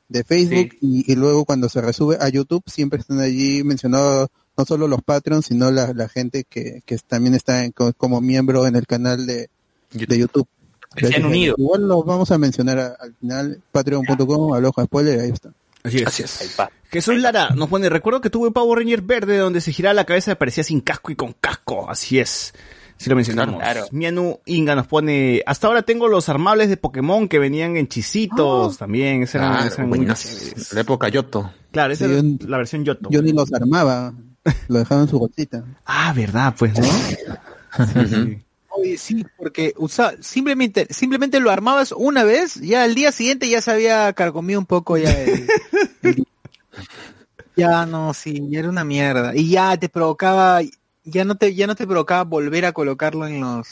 de 0.08 0.24
Facebook 0.24 0.76
y, 0.80 1.10
y 1.10 1.14
luego 1.16 1.44
cuando 1.44 1.68
se 1.68 1.80
resube 1.80 2.18
a 2.20 2.28
YouTube 2.28 2.62
siempre 2.66 3.00
están 3.00 3.18
allí 3.20 3.64
mencionados 3.64 4.28
no 4.56 4.64
solo 4.66 4.86
los 4.86 5.02
Patreons, 5.02 5.46
sino 5.46 5.70
la, 5.70 5.92
la 5.94 6.08
gente 6.08 6.44
que, 6.48 6.82
que 6.84 6.98
también 6.98 7.34
está 7.34 7.64
en- 7.64 7.72
co- 7.72 7.94
como 7.94 8.20
miembro 8.20 8.66
en 8.66 8.76
el 8.76 8.86
canal 8.86 9.26
de, 9.26 9.48
de 9.92 10.18
YouTube. 10.18 10.46
Que 10.94 11.06
se 11.06 11.16
han 11.16 11.24
unido. 11.24 11.54
Igual 11.56 11.88
los 11.88 12.04
vamos 12.04 12.30
a 12.30 12.36
mencionar 12.38 12.78
a- 12.78 12.96
al 13.00 13.14
final, 13.14 13.60
patreon.com, 13.72 14.52
aloja 14.52 14.84
spoiler, 14.84 15.20
ahí 15.20 15.30
está. 15.30 15.50
Así 15.84 16.22
es. 16.22 16.56
Jesús 16.90 17.16
Lara 17.20 17.50
nos 17.56 17.68
pone, 17.68 17.88
recuerdo 17.88 18.20
que 18.20 18.30
tuve 18.30 18.50
Power 18.50 18.78
Ranger 18.78 19.00
verde 19.02 19.38
donde 19.38 19.60
se 19.60 19.72
giraba 19.72 19.94
la 19.94 20.04
cabeza 20.04 20.30
y 20.30 20.32
aparecía 20.32 20.62
sin 20.62 20.80
casco 20.80 21.10
y 21.10 21.16
con 21.16 21.32
casco. 21.32 21.90
Así 21.90 22.18
es. 22.18 22.52
Sí 22.98 23.10
lo 23.10 23.16
mencionamos. 23.16 23.56
Claro. 23.60 23.86
Mianu 23.90 24.38
Inga 24.44 24.76
nos 24.76 24.86
pone, 24.86 25.42
hasta 25.44 25.66
ahora 25.66 25.82
tengo 25.82 26.06
los 26.06 26.28
armables 26.28 26.68
de 26.68 26.76
Pokémon 26.76 27.26
que 27.28 27.40
venían 27.40 27.76
en 27.76 27.88
chisitos 27.88 28.78
también. 28.78 29.22
Esa 29.24 29.38
eran- 29.38 29.68
Claro, 29.68 30.14
chéveres. 30.14 30.72
La 30.72 30.80
época 30.82 31.09
Yoto. 31.09 31.52
Claro, 31.72 31.92
esa 31.94 32.06
Sí, 32.06 32.12
era 32.12 32.22
yo- 32.22 32.48
la 32.48 32.59
versión 32.59 32.84
Yoto. 32.84 33.09
Yo 33.10 33.22
ni 33.22 33.32
los 33.32 33.52
armaba, 33.52 34.12
lo 34.68 34.78
dejaba 34.78 35.00
en 35.02 35.09
su 35.09 35.18
bolsita. 35.18 35.64
Ah, 35.84 36.12
verdad, 36.14 36.54
pues, 36.56 36.78
¿no? 36.78 36.84
Sí, 37.94 38.06
sí. 38.06 38.38
Oye, 38.82 38.98
sí, 38.98 39.24
porque 39.36 39.72
usa, 39.78 40.14
simplemente, 40.20 40.86
simplemente 40.90 41.38
lo 41.40 41.50
armabas 41.50 41.92
una 41.96 42.24
vez, 42.24 42.56
ya 42.56 42.82
al 42.82 42.94
día 42.94 43.12
siguiente 43.12 43.48
ya 43.48 43.60
se 43.60 43.70
había 43.70 44.12
carcomido 44.12 44.59
un 44.60 44.66
poco 44.66 44.98
ya 44.98 45.10
el- 45.22 45.46
el- 46.02 46.26
ya 47.56 47.86
no, 47.86 48.14
sí, 48.14 48.46
ya 48.50 48.60
era 48.60 48.68
una 48.68 48.84
mierda. 48.84 49.34
Y 49.36 49.50
ya 49.50 49.76
te 49.76 49.88
provocaba, 49.88 50.60
ya 51.04 51.24
no 51.24 51.36
te, 51.36 51.54
ya 51.54 51.66
no 51.66 51.74
te 51.76 51.86
provocaba 51.86 52.24
volver 52.24 52.64
a 52.64 52.72
colocarlo 52.72 53.26
en 53.26 53.40
los, 53.40 53.68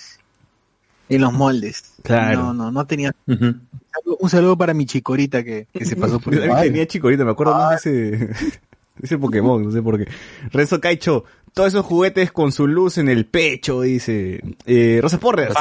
en 1.08 1.20
los 1.22 1.32
moldes. 1.32 1.94
Claro. 2.02 2.38
No, 2.44 2.54
no, 2.54 2.70
no 2.70 2.86
tenía. 2.86 3.14
Un 3.26 4.30
saludo 4.30 4.56
para 4.56 4.74
mi 4.74 4.86
chicorita 4.86 5.42
que, 5.42 5.66
que 5.72 5.84
se 5.84 5.96
pasó 5.96 6.20
por 6.20 6.34
también 6.38 6.56
tenía 6.60 6.86
chicorita, 6.86 7.24
me 7.24 7.32
acuerdo 7.32 7.54
más 7.54 7.82
de 7.82 8.14
ese, 8.14 8.30
ese 9.02 9.18
Pokémon, 9.18 9.64
no 9.64 9.72
sé 9.72 9.82
por 9.82 9.98
qué. 9.98 10.10
Renzo 10.52 10.78
Caicho, 10.80 11.24
todos 11.54 11.68
esos 11.70 11.84
juguetes 11.86 12.32
con 12.32 12.52
su 12.52 12.66
luz 12.66 12.98
en 12.98 13.08
el 13.08 13.26
pecho, 13.26 13.80
dice. 13.82 14.40
Eh, 14.66 14.98
Rosa 15.02 15.18
Porras. 15.18 15.52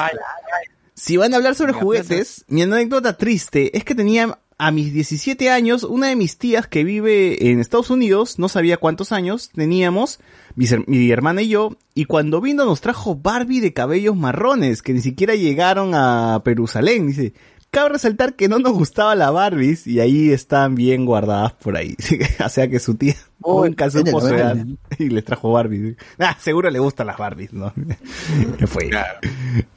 Si 0.94 1.16
van 1.18 1.34
a 1.34 1.38
hablar 1.38 1.56
sobre 1.56 1.72
juguetes, 1.74 2.46
mi 2.50 2.62
anécdota 2.62 3.16
triste 3.18 3.76
es 3.78 3.84
que 3.86 3.96
tenía 3.96 4.38
a 4.58 4.72
mis 4.72 4.92
17 4.94 5.50
años, 5.50 5.84
una 5.86 6.08
de 6.08 6.18
mis 6.18 6.38
tías 6.38 6.68
que 6.68 6.84
vive 6.84 7.50
en 7.50 7.62
Estados 7.62 7.90
Unidos, 7.90 8.38
no 8.40 8.50
sabía 8.50 8.76
cuántos 8.76 9.14
años 9.14 9.50
teníamos, 9.56 10.20
her- 10.58 10.84
mi 10.88 11.10
hermana 11.10 11.42
y 11.42 11.48
yo, 11.48 11.78
y 11.96 12.04
cuando 12.04 12.42
vino 12.42 12.66
nos 12.66 12.82
trajo 12.82 13.16
Barbie 13.16 13.62
de 13.62 13.72
cabellos 13.72 14.18
marrones, 14.18 14.82
que 14.82 14.92
ni 14.94 15.00
siquiera 15.00 15.36
llegaron 15.36 15.92
a 15.96 16.42
Jerusalén, 16.44 17.08
dice. 17.08 17.34
Cabe 17.72 17.90
resaltar 17.90 18.34
que 18.36 18.48
no 18.48 18.58
nos 18.58 18.74
gustaba 18.74 19.14
la 19.16 19.30
Barbies 19.30 19.86
y 19.86 20.00
ahí 20.00 20.32
están 20.32 20.74
bien 20.76 21.06
guardadas 21.06 21.54
por 21.54 21.78
ahí. 21.78 21.96
o 22.46 22.50
sea 22.50 22.68
que 22.68 22.80
su 22.80 22.96
tía 22.96 23.16
nunca 23.46 23.90
su 23.92 24.00
edad 24.00 24.56
véndelo. 24.56 24.78
y 24.98 25.10
les 25.10 25.24
trajo 25.24 25.52
Barbies. 25.52 25.96
Ah, 26.18 26.36
seguro 26.40 26.70
le 26.72 26.80
gustan 26.80 27.08
las 27.08 27.18
Barbies, 27.18 27.54
¿no? 27.54 27.72
¿Qué 28.58 28.66
fue? 28.68 28.90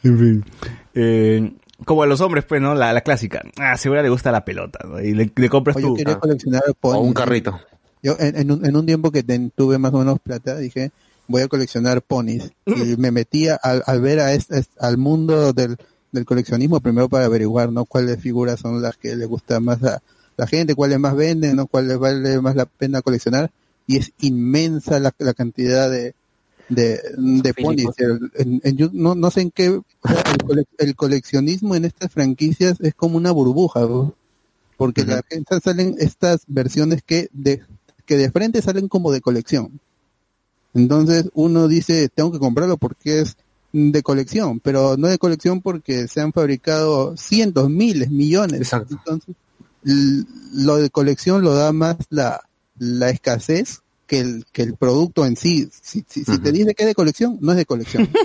En 0.02 0.19
fin. 0.19 0.44
Eh, 0.94 1.52
como 1.85 2.02
a 2.02 2.06
los 2.06 2.20
hombres, 2.20 2.44
pues, 2.44 2.62
¿no? 2.62 2.74
La, 2.74 2.93
la 2.93 3.01
clásica. 3.02 3.43
Ah, 3.59 3.77
seguro 3.77 4.02
le 4.02 4.09
gusta 4.09 4.31
la 4.32 4.44
pelota, 4.44 4.78
¿no? 4.89 5.01
Y 5.01 5.12
le, 5.14 5.31
le 5.35 5.48
compras 5.48 5.77
Oye, 5.77 5.82
yo 5.85 5.90
tú. 5.90 5.97
quería 5.97 6.19
coleccionar 6.19 6.62
O 6.81 6.98
un 6.98 7.12
carrito. 7.12 7.60
Yo 8.02 8.16
en, 8.19 8.36
en 8.36 8.51
un, 8.52 8.64
en 8.64 8.74
un 8.77 8.86
tiempo 8.86 9.10
que 9.10 9.23
ten- 9.23 9.52
tuve 9.55 9.78
más 9.78 9.93
o 9.93 9.98
menos 9.98 10.19
plata, 10.19 10.56
dije, 10.56 10.93
voy 11.28 11.43
a 11.43 11.48
coleccionar 11.48 12.02
ponis. 12.02 12.52
Y 12.66 12.97
me 12.97 13.10
metía 13.10 13.56
al, 13.62 13.82
al 13.86 14.01
ver 14.01 14.20
a 14.20 14.32
este, 14.32 14.64
al 14.81 14.97
mundo 14.98 15.52
del, 15.52 15.77
del 16.12 16.24
coleccionismo 16.24 16.80
primero 16.80 17.09
para 17.09 17.24
averiguar, 17.26 17.72
¿no? 17.72 17.84
Cuáles 17.86 18.20
figuras 18.20 18.60
son 18.60 18.80
las 18.82 18.97
que 18.97 19.16
le 19.16 19.26
gusta 19.26 19.60
más 19.60 19.82
a 19.82 20.02
la 20.36 20.47
gente, 20.47 20.74
cuáles 20.74 20.98
más 20.98 21.16
venden, 21.16 21.56
¿no? 21.56 21.66
Cuáles 21.66 21.98
vale 21.98 22.40
más 22.40 22.55
la 22.56 22.66
pena 22.66 23.02
coleccionar. 23.02 23.51
Y 23.86 23.97
es 23.98 24.12
inmensa 24.20 25.01
la, 25.01 25.14
la 25.18 25.34
cantidad 25.34 25.90
de, 25.90 26.14
de, 26.68 27.01
de 27.16 27.55
ponis. 27.55 27.89
En- 28.34 28.60
en- 28.64 28.76
yo 28.76 28.90
no, 28.93 29.14
no 29.14 29.30
sé 29.30 29.43
en 29.43 29.51
qué, 29.51 29.66
el, 29.66 29.82
cole- 30.47 30.66
el 30.78 30.97
coleccionismo 30.97 31.74
en 31.74 31.84
estas 31.84 32.12
franquicias 32.12 32.80
es 32.80 32.94
como 32.94 33.16
una 33.16 33.30
burbuja, 33.32 33.80
¿no? 33.80 34.14
porque 34.76 35.05
la 35.05 35.22
gente 35.28 35.60
salen 35.60 35.94
estas 35.98 36.43
versiones 36.48 37.02
que 37.05 37.28
de 37.32 37.62
que 38.06 38.16
de 38.16 38.30
frente 38.32 38.62
salen 38.62 38.89
como 38.89 39.12
de 39.12 39.20
colección. 39.20 39.80
Entonces 40.74 41.30
uno 41.34 41.68
dice, 41.68 42.09
tengo 42.09 42.32
que 42.32 42.39
comprarlo 42.39 42.76
porque 42.78 43.20
es 43.20 43.36
de 43.73 44.03
colección, 44.03 44.61
pero 44.61 44.97
no 44.97 45.09
de 45.09 45.19
colección 45.19 45.61
porque 45.62 46.07
se 46.09 46.20
han 46.20 46.32
fabricado 46.32 47.16
cientos, 47.16 47.70
miles, 47.70 48.11
millones. 48.11 48.73
Entonces, 48.73 49.35
l- 49.85 50.24
lo 50.55 50.77
de 50.77 50.90
colección 50.90 51.43
lo 51.43 51.55
da 51.55 51.73
más 51.73 51.97
la, 52.11 52.40
la 52.78 53.11
escasez 53.11 53.81
que 54.07 54.20
el, 54.20 54.44
que 54.53 54.62
el 54.62 54.74
producto 54.77 55.24
en 55.24 55.36
sí. 55.36 55.69
Si, 55.81 56.05
si, 56.07 56.24
si 56.24 56.39
te 56.39 56.53
dice 56.53 56.74
que 56.74 56.82
es 56.82 56.89
de 56.89 56.94
colección, 56.94 57.39
no 57.40 57.53
es 57.53 57.59
de 57.59 57.66
colección. 57.66 58.09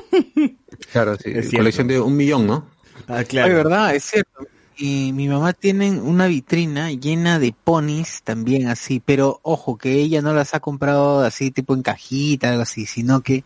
Claro, 0.91 1.15
sí. 1.15 1.32
Es. 1.34 1.49
Colección 1.49 1.88
de 1.88 1.99
un 1.99 2.15
millón, 2.15 2.45
¿no? 2.45 2.69
Ah, 3.07 3.24
Ay, 3.30 3.52
verdad, 3.53 3.95
es 3.95 4.03
cierto. 4.03 4.45
Y 4.78 5.11
mi 5.14 5.28
mamá 5.28 5.53
tiene 5.53 5.99
una 5.99 6.28
vitrina 6.28 6.91
llena 6.91 7.40
de 7.40 7.53
ponis 7.64 8.22
también 8.24 8.68
así, 8.68 9.02
pero 9.03 9.40
ojo 9.41 9.78
que 9.78 9.94
ella 9.94 10.22
no 10.22 10.34
las 10.34 10.53
ha 10.53 10.60
comprado 10.60 11.22
así 11.22 11.49
tipo 11.49 11.74
en 11.74 11.82
cajita, 11.82 12.49
algo 12.49 12.61
así, 12.61 12.86
sino 12.86 13.22
que 13.22 13.44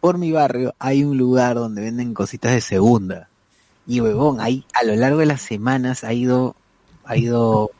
por 0.00 0.18
mi 0.18 0.32
barrio 0.32 0.74
hay 0.78 1.04
un 1.04 1.16
lugar 1.18 1.56
donde 1.56 1.82
venden 1.82 2.14
cositas 2.14 2.52
de 2.52 2.60
segunda. 2.60 3.28
Y 3.86 4.00
huevón, 4.00 4.40
ahí 4.40 4.64
a 4.74 4.84
lo 4.84 4.94
largo 4.96 5.18
de 5.20 5.26
las 5.26 5.40
semanas 5.42 6.04
ha 6.04 6.12
ido, 6.12 6.54
ha 7.04 7.16
ido 7.16 7.70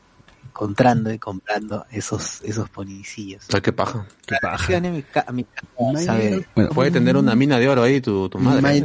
encontrando 0.47 1.13
y 1.13 1.19
comprando 1.19 1.85
esos, 1.91 2.41
esos 2.43 2.69
ponicillos. 2.69 3.43
O 3.47 3.51
sea, 3.51 3.61
qué 3.61 3.71
paja. 3.71 4.05
Qué 4.25 4.35
paja. 4.41 4.65
Sí, 4.67 4.73
a 4.73 4.81
mi, 4.81 5.03
ca- 5.03 5.25
a 5.27 5.31
mi 5.31 5.43
casa, 5.45 6.03
¿sabe? 6.05 6.45
Bueno, 6.55 6.69
puede 6.71 6.91
tener 6.91 7.15
una 7.15 7.35
mina 7.35 7.59
de 7.59 7.69
oro 7.69 7.83
ahí 7.83 8.01
tu, 8.01 8.27
tu 8.27 8.39
madre. 8.39 8.77
¿eh? 8.79 8.83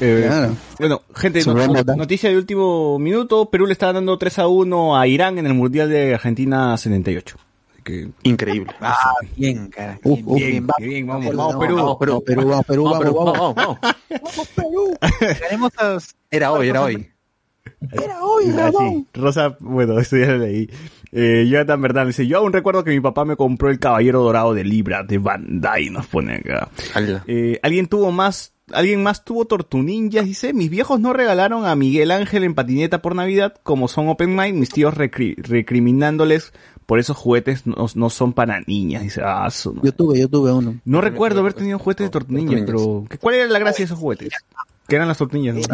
Eh, 0.00 0.24
Claro. 0.26 0.56
Bueno, 0.78 1.02
gente, 1.14 1.42
Su 1.42 1.52
no- 1.54 1.60
remota. 1.60 1.96
noticia 1.96 2.30
de 2.30 2.36
último 2.36 2.98
minuto. 2.98 3.50
Perú 3.50 3.66
le 3.66 3.72
está 3.72 3.92
dando 3.92 4.16
3 4.16 4.38
a 4.38 4.46
1 4.46 4.98
a 4.98 5.06
Irán 5.06 5.38
en 5.38 5.46
el 5.46 5.54
Mundial 5.54 5.88
de 5.88 6.14
Argentina 6.14 6.76
78. 6.76 7.36
Que, 7.88 8.08
Increíble. 8.22 8.70
Ah, 8.80 9.14
bien, 9.36 9.68
cara. 9.68 9.98
Bien, 10.04 10.66
bien, 10.78 11.06
vamos, 11.06 11.34
vamos, 11.34 11.36
Vamos, 11.36 11.56
Perú. 11.66 11.76
vamos, 11.76 11.96
Perú, 11.98 12.22
Perú, 12.24 12.48
vamos, 12.48 12.66
Perú, 12.66 12.84
vamos, 12.84 13.54
vamos. 13.54 13.54
vamos. 13.56 13.78
A- 15.78 15.98
Era 16.30 16.52
hoy, 16.52 16.68
era 16.68 16.82
hoy. 16.82 17.08
Era 17.92 18.22
hoy, 18.24 18.50
Ramón. 18.50 19.06
sí. 19.14 19.20
Rosa, 19.20 19.56
bueno, 19.60 19.98
esto 19.98 20.16
ya 20.16 20.26
lo 20.26 20.38
leí. 20.38 20.68
Eh, 21.12 21.46
Jonathan 21.48 21.80
Bernal 21.80 22.06
dice, 22.08 22.26
yo 22.26 22.38
aún 22.38 22.52
recuerdo 22.52 22.84
que 22.84 22.90
mi 22.90 23.00
papá 23.00 23.24
me 23.24 23.36
compró 23.36 23.70
el 23.70 23.78
Caballero 23.78 24.22
Dorado 24.22 24.52
de 24.52 24.64
Libra 24.64 25.02
de 25.04 25.18
Bandai, 25.18 25.88
nos 25.90 26.06
pone 26.06 26.34
acá. 26.36 26.68
Eh, 27.26 27.58
¿Alguien 27.62 27.86
tuvo 27.86 28.10
más, 28.12 28.52
alguien 28.72 29.02
más 29.02 29.24
tuvo 29.24 29.46
Tortuninjas? 29.46 30.26
Dice, 30.26 30.52
mis 30.52 30.68
viejos 30.70 31.00
no 31.00 31.12
regalaron 31.14 31.64
a 31.66 31.74
Miguel 31.76 32.10
Ángel 32.10 32.44
en 32.44 32.54
patineta 32.54 33.00
por 33.00 33.14
Navidad, 33.14 33.54
como 33.62 33.88
son 33.88 34.08
Open 34.08 34.34
Mind, 34.36 34.58
mis 34.58 34.70
tíos 34.70 34.94
recri- 34.94 35.36
recriminándoles 35.42 36.52
por 36.88 36.98
esos 36.98 37.18
juguetes 37.18 37.66
no, 37.66 37.86
no 37.94 38.08
son 38.08 38.32
para 38.32 38.60
niñas. 38.66 39.02
Dice, 39.02 39.20
ah, 39.22 39.50
su 39.50 39.74
madre". 39.74 39.90
Yo 39.90 39.92
tuve, 39.94 40.18
yo 40.18 40.28
tuve 40.28 40.50
uno. 40.52 40.80
No 40.86 41.02
recuerdo 41.02 41.40
haber 41.40 41.52
tenido 41.52 41.78
juguetes 41.78 42.06
de 42.06 42.10
Tortuninjas, 42.10 42.62
pero 42.64 43.04
¿qué- 43.10 43.18
¿cuál 43.18 43.34
era 43.34 43.46
la 43.46 43.58
gracia 43.58 43.82
de 43.82 43.84
esos 43.84 43.98
juguetes? 43.98 44.30
¿Qué 44.86 44.96
eran 44.96 45.06
las 45.06 45.18
tortuñas? 45.18 45.54
no? 45.54 45.60
El 45.60 45.68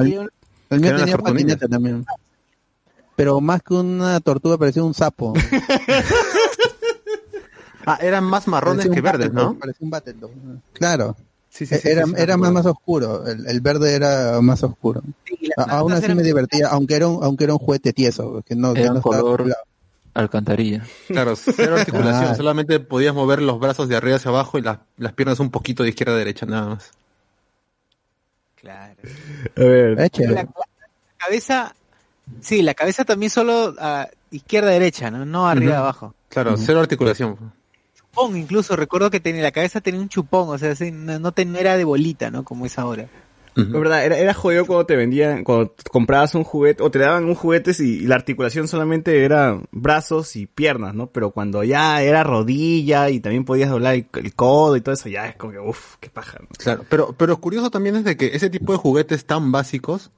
¿Qué 0.69 0.77
mío 0.81 0.97
tenía 0.97 1.17
patineta 1.17 1.69
también. 1.69 2.05
Pero 3.15 3.41
más 3.41 3.63
que 3.63 3.75
una 3.75 4.19
tortuga 4.19 4.59
parecía 4.59 4.83
un 4.83 4.93
sapo. 4.95 5.35
Ah, 7.87 7.99
eran 8.01 8.25
más 8.25 8.49
marrones 8.49 8.89
que 8.89 9.01
verdes, 9.03 9.31
¿no? 9.33 9.59
Parecía 9.59 9.85
un 9.85 9.91
Battledore. 9.91 10.33
Claro. 10.73 11.17
Sí, 11.51 11.67
sí, 11.67 11.77
sí, 11.77 11.87
era 11.89 12.05
sí, 12.07 12.13
sí, 12.17 12.23
era 12.23 12.37
más, 12.39 12.51
más 12.51 12.65
oscuro. 12.67 13.27
El, 13.27 13.47
el 13.47 13.61
verde 13.61 13.95
era 13.95 14.41
más 14.41 14.63
oscuro. 14.65 15.03
A- 15.59 15.65
aún 15.79 15.93
así 15.93 16.13
me 16.15 16.23
divertía, 16.23 16.69
aunque 16.69 16.97
era 16.97 17.09
un, 17.09 17.23
aunque 17.23 17.45
era 17.45 17.53
un 17.53 17.59
juguete 17.59 17.93
tieso. 17.93 18.43
Que 18.47 18.57
no, 18.57 18.73
que 18.73 18.81
Era 18.81 18.89
no 18.89 18.93
un 18.95 18.99
estaba 19.01 19.19
color 19.21 19.33
articulado. 19.43 19.63
Alcantarilla. 20.15 20.83
Claro, 21.09 21.35
cero 21.37 21.77
articulación. 21.79 22.31
Ah. 22.31 22.35
Solamente 22.35 22.81
podías 22.81 23.15
mover 23.15 23.43
los 23.43 23.59
brazos 23.61 23.89
de 23.89 23.97
arriba 23.97 24.17
hacia 24.17 24.31
abajo 24.31 24.59
y 24.59 24.63
las, 24.63 24.79
las 24.97 25.13
piernas 25.13 25.41
un 25.41 25.51
poquito 25.51 25.83
de 25.83 25.91
izquierda 25.91 26.15
a 26.15 26.19
derecha, 26.19 26.47
nada 26.47 26.67
más. 26.69 26.91
Claro. 28.57 28.95
A 29.57 29.61
ver. 29.61 29.97
La, 29.97 30.33
la 30.33 30.49
cabeza, 31.19 31.75
sí, 32.41 32.63
la 32.63 32.75
cabeza 32.75 33.05
también 33.05 33.31
solo 33.31 33.75
a 33.79 34.09
izquierda 34.31 34.71
derecha, 34.71 35.11
¿no? 35.11 35.25
No 35.27 35.47
arriba 35.49 35.73
Ujú. 35.75 35.81
abajo. 35.83 36.15
Claro, 36.29 36.57
cero 36.57 36.81
articulación. 36.81 37.37
Chupón, 37.95 38.37
incluso 38.37 38.75
recuerdo 38.77 39.11
que 39.11 39.21
tenía 39.21 39.43
la 39.43 39.53
cabeza 39.53 39.81
tenía 39.81 40.01
un 40.01 40.09
chupón, 40.09 40.49
o 40.49 40.59
sea, 40.59 40.73
así, 40.73 40.91
no, 40.91 41.19
no, 41.19 41.33
ten- 41.33 41.53
no 41.53 41.59
era 41.59 41.77
de 41.77 41.85
bolita, 41.85 42.31
¿no? 42.31 42.43
Como 42.45 42.65
es 42.67 42.79
ahora. 42.79 43.07
Es 43.57 43.71
verdad, 43.71 44.05
era, 44.05 44.19
era 44.19 44.35
jodido 44.35 44.67
cuando 44.67 44.87
te 44.87 44.97
vendían, 44.97 45.45
cuando 45.45 45.75
comprabas 45.91 46.35
un 46.35 46.45
juguete, 46.45 46.83
o 46.83 46.91
te 46.91 46.99
daban 46.99 47.25
un 47.25 47.35
juguete 47.35 47.73
y, 47.79 47.83
y 47.83 48.07
la 48.07 48.17
articulación 48.17 48.67
solamente 48.67 49.25
era 49.25 49.61
brazos 49.71 50.37
y 50.37 50.47
piernas, 50.47 50.95
¿no? 50.95 51.07
Pero 51.09 51.31
cuando 51.31 51.63
ya 51.63 52.03
era 52.03 52.25
rodilla 52.25 53.11
y 53.11 53.21
también 53.21 53.45
podías 53.45 53.71
doblar 53.71 53.95
el, 53.95 54.07
el 54.15 54.35
codo 54.35 54.77
y 54.77 54.81
todo 54.81 54.95
eso, 54.95 55.09
ya 55.09 55.29
es 55.29 55.37
como 55.37 55.53
que, 55.53 55.59
uff, 55.61 55.97
qué 56.01 56.11
paja. 56.11 56.39
¿no? 56.41 56.49
Claro, 56.59 56.85
pero, 56.89 57.15
pero 57.17 57.41
curioso 57.41 57.71
también 57.71 57.97
es 57.97 58.05
de 58.05 58.17
que 58.17 58.27
ese 58.35 58.51
tipo 58.51 58.73
de 58.73 58.79
juguetes 58.79 59.25
tan 59.25 59.53
básicos 59.53 60.11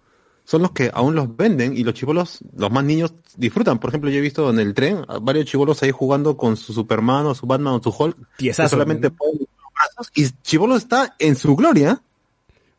son 0.46 0.62
los 0.62 0.70
que 0.70 0.90
aún 0.94 1.16
los 1.16 1.36
venden 1.36 1.76
y 1.76 1.82
los 1.82 1.92
chivolos, 1.94 2.38
los 2.56 2.70
más 2.70 2.84
niños, 2.84 3.12
disfrutan. 3.36 3.80
Por 3.80 3.90
ejemplo, 3.90 4.10
yo 4.10 4.18
he 4.18 4.22
visto 4.22 4.48
en 4.48 4.60
el 4.60 4.74
tren 4.74 5.04
varios 5.20 5.46
chivolos 5.46 5.82
ahí 5.82 5.90
jugando 5.90 6.36
con 6.36 6.56
su 6.56 6.72
Superman 6.72 7.26
o 7.26 7.34
su 7.34 7.46
Batman 7.46 7.74
o 7.74 7.82
su 7.82 7.90
Hulk. 7.90 8.16
Piezazo, 8.38 8.68
que 8.68 8.70
solamente 8.70 9.10
¿no? 9.10 9.16
los 9.38 9.48
brazos 9.74 10.12
y 10.14 10.30
chivolo 10.42 10.76
está 10.76 11.16
en 11.18 11.34
su 11.34 11.56
gloria. 11.56 12.00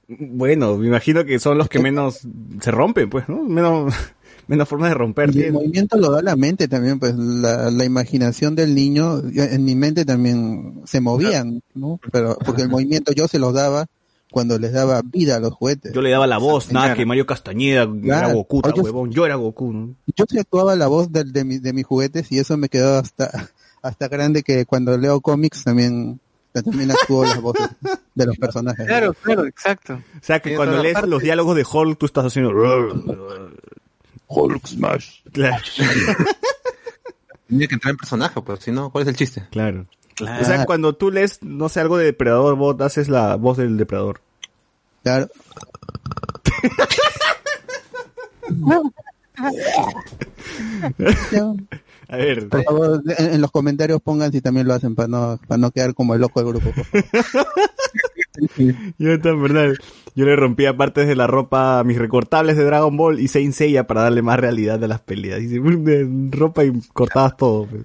Bueno, 0.08 0.78
me 0.78 0.88
imagino 0.88 1.26
que 1.26 1.38
son 1.40 1.58
los 1.58 1.68
que 1.68 1.80
menos 1.80 2.22
se 2.62 2.72
rompen, 2.72 3.10
pues, 3.10 3.28
¿no? 3.28 3.44
Menos, 3.44 3.94
menos 4.48 4.68
formas 4.70 4.90
de 4.90 4.96
romper. 4.96 5.36
Y 5.36 5.44
el 5.44 5.54
movimiento 5.54 5.98
lo 5.98 6.12
da 6.12 6.22
la 6.22 6.36
mente 6.36 6.68
también, 6.68 7.00
pues 7.00 7.16
la, 7.16 7.70
la 7.72 7.84
imaginación 7.86 8.56
del 8.56 8.74
niño, 8.74 9.22
en 9.36 9.66
mi 9.66 9.76
mente 9.76 10.06
también 10.06 10.82
se 10.86 11.02
movían, 11.02 11.62
¿no? 11.74 12.00
Pero 12.12 12.38
porque 12.46 12.62
el 12.62 12.70
movimiento 12.70 13.12
yo 13.12 13.28
se 13.28 13.38
los 13.40 13.54
daba 13.54 13.86
cuando 14.32 14.58
les 14.60 14.72
daba 14.74 15.02
vida 15.04 15.38
a 15.38 15.40
los 15.40 15.54
juguetes. 15.54 15.92
Yo 15.94 16.02
le 16.02 16.10
daba 16.10 16.28
la 16.28 16.38
voz, 16.38 16.72
nada 16.72 16.94
que 16.96 17.06
Mario 17.06 17.26
Castañeda 17.26 17.84
era 17.84 18.02
Claro. 18.02 18.34
Goku, 18.34 18.62
tal 18.62 18.74
Oye, 18.74 18.82
huevón. 18.84 19.12
Yo 19.12 19.26
era 19.26 19.36
Goku, 19.36 19.74
¿no? 19.74 19.96
Yo 20.16 20.26
sí 20.30 20.38
actuaba 20.40 20.76
la 20.76 20.88
voz 20.88 21.12
de, 21.12 21.24
de, 21.26 21.44
mi- 21.44 21.60
de 21.60 21.74
mis 21.74 21.86
juguetes 21.86 22.32
y 22.32 22.40
eso 22.40 22.56
me 22.58 22.70
quedó 22.70 22.98
hasta, 23.00 23.50
hasta 23.82 24.08
grande 24.08 24.44
que 24.44 24.66
cuando 24.66 24.98
leo 24.98 25.20
cómics 25.22 25.64
también, 25.64 26.20
también 26.62 26.92
actúo 26.92 27.24
las 27.24 27.42
voces 27.42 27.70
de 28.16 28.26
los 28.26 28.38
personajes. 28.38 28.86
Claro, 28.86 29.14
claro, 29.14 29.46
exacto. 29.46 29.94
O 29.94 30.24
sea, 30.24 30.40
que 30.40 30.56
cuando 30.56 30.82
lees 30.82 30.96
parte. 30.96 31.10
los 31.10 31.22
diálogos 31.22 31.56
de 31.56 31.66
Hulk, 31.70 31.98
tú 31.98 32.06
estás 32.06 32.26
haciendo... 32.26 32.52
Hulk 34.28 34.68
Smash. 34.68 35.22
Claro. 35.32 35.64
Tiene 37.48 37.68
que 37.68 37.76
entrar 37.76 37.92
en 37.92 37.98
personaje, 37.98 38.42
pues 38.42 38.60
si 38.60 38.72
no, 38.72 38.92
¿cuál 38.92 39.04
es 39.04 39.08
el 39.08 39.16
chiste? 39.16 39.48
Claro. 39.52 39.86
O 40.22 40.44
sea, 40.44 40.66
cuando 40.66 40.96
tú 40.96 41.12
lees, 41.12 41.42
no 41.44 41.70
sé, 41.70 41.80
algo 41.80 41.98
de 41.98 42.06
Depredador, 42.06 42.56
vos 42.56 42.76
haces 42.82 43.08
la 43.08 43.36
voz 43.36 43.58
del 43.58 43.78
Depredador. 43.78 44.20
Claro. 45.04 45.28
A 52.10 52.18
ver. 52.18 52.50
Por 52.50 52.64
favor, 52.64 53.02
en, 53.18 53.34
en 53.36 53.42
los 53.42 53.52
comentarios 53.52 54.02
pongan 54.02 54.32
si 54.32 54.42
también 54.42 54.68
lo 54.68 54.74
hacen 54.74 54.96
para 54.96 55.08
no, 55.08 55.40
para 55.48 55.58
no 55.58 55.72
quedar 55.72 55.94
como 55.94 56.14
el 56.16 56.22
loco 56.22 56.42
del 56.44 56.54
grupo. 56.54 56.72
Yo 58.98 59.18
verdad. 59.38 59.74
Yo 60.16 60.26
le 60.26 60.36
rompía 60.36 60.76
partes 60.76 61.08
de 61.08 61.16
la 61.16 61.28
ropa 61.28 61.80
a 61.80 61.84
mis 61.84 61.98
recortables 61.98 62.58
de 62.58 62.64
Dragon 62.64 62.96
Ball 62.98 63.20
y 63.20 63.28
Saint 63.28 63.54
Seiya 63.54 63.86
para 63.88 64.02
darle 64.02 64.22
más 64.22 64.40
realidad 64.40 64.84
a 64.84 64.88
las 64.88 65.02
peleas. 65.02 65.40
Dice, 65.40 65.60
de 65.60 66.30
ropa 66.32 66.64
y 66.66 66.72
cortabas 66.94 67.38
todo. 67.38 67.68
pues. 67.68 67.84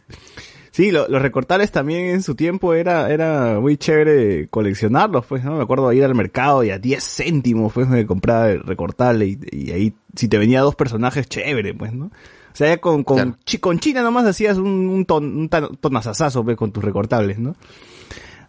Sí, 0.70 0.90
lo- 0.90 1.06
los 1.08 1.20
recortables 1.20 1.70
también 1.70 2.06
en 2.06 2.22
su 2.22 2.34
tiempo 2.34 2.72
era, 2.72 3.10
era 3.12 3.60
muy 3.60 3.76
chévere 3.76 4.48
coleccionarlos, 4.48 5.26
pues, 5.26 5.44
¿no? 5.44 5.56
Me 5.58 5.62
acuerdo 5.62 5.90
de 5.90 5.96
ir 5.96 6.04
al 6.04 6.14
mercado 6.14 6.64
y 6.64 6.70
a 6.70 6.78
10 6.78 7.04
céntimos, 7.04 7.74
pues, 7.74 7.86
me 7.88 8.06
compraba 8.06 8.50
el 8.50 8.62
recortable 8.62 9.26
y, 9.26 9.38
y 9.50 9.70
ahí, 9.72 9.94
si 10.16 10.28
te 10.28 10.38
venía 10.38 10.62
dos 10.62 10.74
personajes, 10.74 11.28
chévere, 11.28 11.74
pues, 11.74 11.92
¿no? 11.92 12.10
O 12.52 12.56
sea, 12.56 12.68
ya 12.68 12.78
con, 12.80 13.02
con, 13.04 13.38
chi- 13.44 13.58
con 13.58 13.78
China 13.78 14.02
nomás 14.02 14.26
hacías 14.26 14.58
un, 14.58 14.66
un, 14.88 15.04
ton, 15.06 15.24
un 15.24 15.48
tonazazazo, 15.48 16.44
pues, 16.44 16.56
con 16.56 16.70
tus 16.72 16.84
recortables, 16.84 17.38
¿no? 17.38 17.56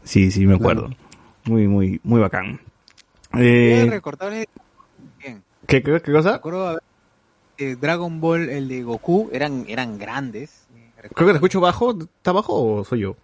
Sí, 0.04 0.30
sí, 0.32 0.46
me 0.46 0.56
acuerdo. 0.56 0.90
Muy, 1.46 1.68
muy, 1.68 2.00
muy 2.04 2.20
bacán. 2.20 2.60
Eh, 3.36 3.90
bien. 5.20 5.44
¿qué, 5.68 5.82
qué, 5.82 6.02
qué 6.02 6.12
Me 6.12 6.18
cosa? 6.18 6.36
acuerdo 6.36 6.68
a 6.68 6.72
ver, 6.74 6.82
eh, 7.58 7.76
Dragon 7.80 8.20
Ball, 8.20 8.50
el 8.50 8.68
de 8.68 8.84
Goku, 8.84 9.30
eran, 9.32 9.66
eran 9.68 9.98
grandes. 9.98 10.68
Creo 11.16 11.28
que 11.28 11.34
te 11.34 11.38
escucho 11.38 11.60
bajo. 11.62 11.98
¿Está 12.00 12.32
bajo 12.32 12.54
o 12.80 12.84
soy 12.84 13.02
yo? 13.02 13.16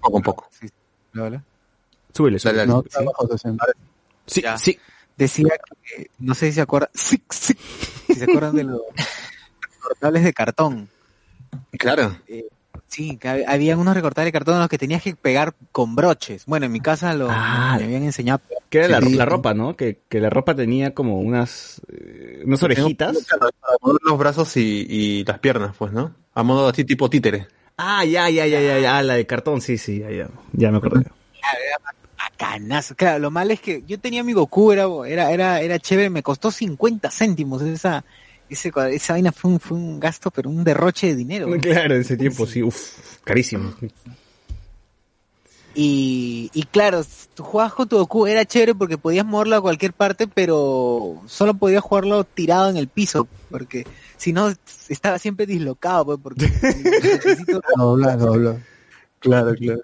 Poco 0.00 0.18
a 0.18 0.22
poco. 0.22 0.48
Súbele, 2.12 2.38
súbele. 2.38 2.66
No, 2.66 2.80
Sí. 2.82 2.86
está 2.88 3.02
bajo 3.02 3.26
60. 3.28 3.66
Sí, 4.26 4.42
sí. 4.58 4.78
Decía 5.16 5.48
que, 5.82 6.10
no 6.18 6.34
sé 6.34 6.46
si 6.48 6.52
se 6.54 6.60
acuerdan, 6.60 6.90
sí, 6.94 7.22
sí, 7.30 7.54
si 8.06 8.14
se 8.14 8.24
acuerdan 8.24 8.54
de 8.56 8.64
los 8.64 8.80
recortables 9.88 10.24
de 10.24 10.32
cartón. 10.32 10.88
Claro. 11.78 12.16
Eh, 12.28 12.44
sí, 12.88 13.16
que 13.16 13.28
hab- 13.28 13.44
había 13.46 13.76
unos 13.76 13.94
recortables 13.94 14.28
de 14.28 14.32
cartón 14.32 14.54
en 14.54 14.60
los 14.60 14.68
que 14.68 14.78
tenías 14.78 15.02
que 15.02 15.14
pegar 15.16 15.54
con 15.72 15.94
broches. 15.94 16.44
Bueno, 16.46 16.66
en 16.66 16.72
mi 16.72 16.80
casa 16.80 17.14
lo, 17.14 17.28
Ah. 17.30 17.76
me 17.78 17.84
habían 17.84 18.02
enseñado. 18.04 18.40
Que 18.68 18.78
era 18.78 18.88
la, 18.88 19.00
Sí. 19.00 19.14
la 19.14 19.24
ropa, 19.24 19.54
¿no? 19.54 19.76
Que, 19.76 20.00
que 20.08 20.20
la 20.20 20.28
ropa 20.30 20.54
tenía 20.54 20.92
como 20.94 21.20
unas, 21.20 21.80
eh, 21.92 22.42
unas 22.44 22.62
orejitas. 22.62 23.16
Los 24.02 24.18
brazos 24.18 24.56
y, 24.56 24.86
y 24.88 25.24
las 25.24 25.38
piernas, 25.38 25.74
pues, 25.78 25.92
¿no? 25.92 26.14
A 26.34 26.42
modo 26.42 26.68
así 26.68 26.84
tipo 26.84 27.08
títere. 27.08 27.46
Ah, 27.78 28.04
ya, 28.04 28.28
ya, 28.30 28.46
ya, 28.46 28.60
ya, 28.60 28.78
ya, 28.80 29.02
la 29.02 29.14
de 29.14 29.26
cartón, 29.26 29.60
sí, 29.60 29.76
sí, 29.78 29.98
ya, 30.00 30.10
ya, 30.10 30.28
ya 30.52 30.70
me 30.70 30.78
acordé. 30.78 31.04
Bacanazo. 32.18 32.94
Claro, 32.94 33.18
lo 33.18 33.30
malo 33.30 33.52
es 33.52 33.60
que 33.60 33.82
yo 33.86 33.98
tenía 34.00 34.22
mi 34.24 34.32
Goku, 34.32 34.72
era, 34.72 34.86
era, 35.06 35.30
era, 35.30 35.60
era 35.60 35.78
chévere, 35.78 36.10
me 36.10 36.22
costó 36.22 36.50
50 36.50 37.10
céntimos 37.10 37.62
esa, 37.62 38.04
ese, 38.48 38.72
esa 38.92 39.12
vaina 39.14 39.32
fue 39.32 39.50
un, 39.52 39.60
fue 39.60 39.76
un 39.76 40.00
gasto, 40.00 40.30
pero 40.30 40.50
un 40.50 40.64
derroche 40.64 41.08
de 41.08 41.16
dinero. 41.16 41.48
Claro, 41.60 41.94
en 41.94 42.00
ese 42.00 42.16
tiempo, 42.16 42.46
sí, 42.46 42.62
uff, 42.62 43.18
carísimo. 43.24 43.74
Y, 45.78 46.50
y 46.54 46.62
claro, 46.62 47.02
tú 47.34 47.42
jugabas 47.42 47.74
con 47.74 47.86
tu 47.86 47.98
Goku, 47.98 48.26
era 48.26 48.46
chévere 48.46 48.74
porque 48.74 48.96
podías 48.96 49.26
moverlo 49.26 49.56
a 49.56 49.60
cualquier 49.60 49.92
parte, 49.92 50.26
pero 50.26 51.22
solo 51.26 51.52
podías 51.52 51.82
jugarlo 51.82 52.24
tirado 52.24 52.70
en 52.70 52.78
el 52.78 52.88
piso, 52.88 53.28
porque 53.50 53.86
si 54.16 54.32
no 54.32 54.50
estaba 54.88 55.18
siempre 55.18 55.44
dislocado, 55.44 56.06
pues, 56.06 56.18
porque 56.22 56.50
necesito 57.02 57.60
Dobla, 57.76 58.16
dobla. 58.16 58.56
Claro, 59.18 59.54
claro. 59.54 59.82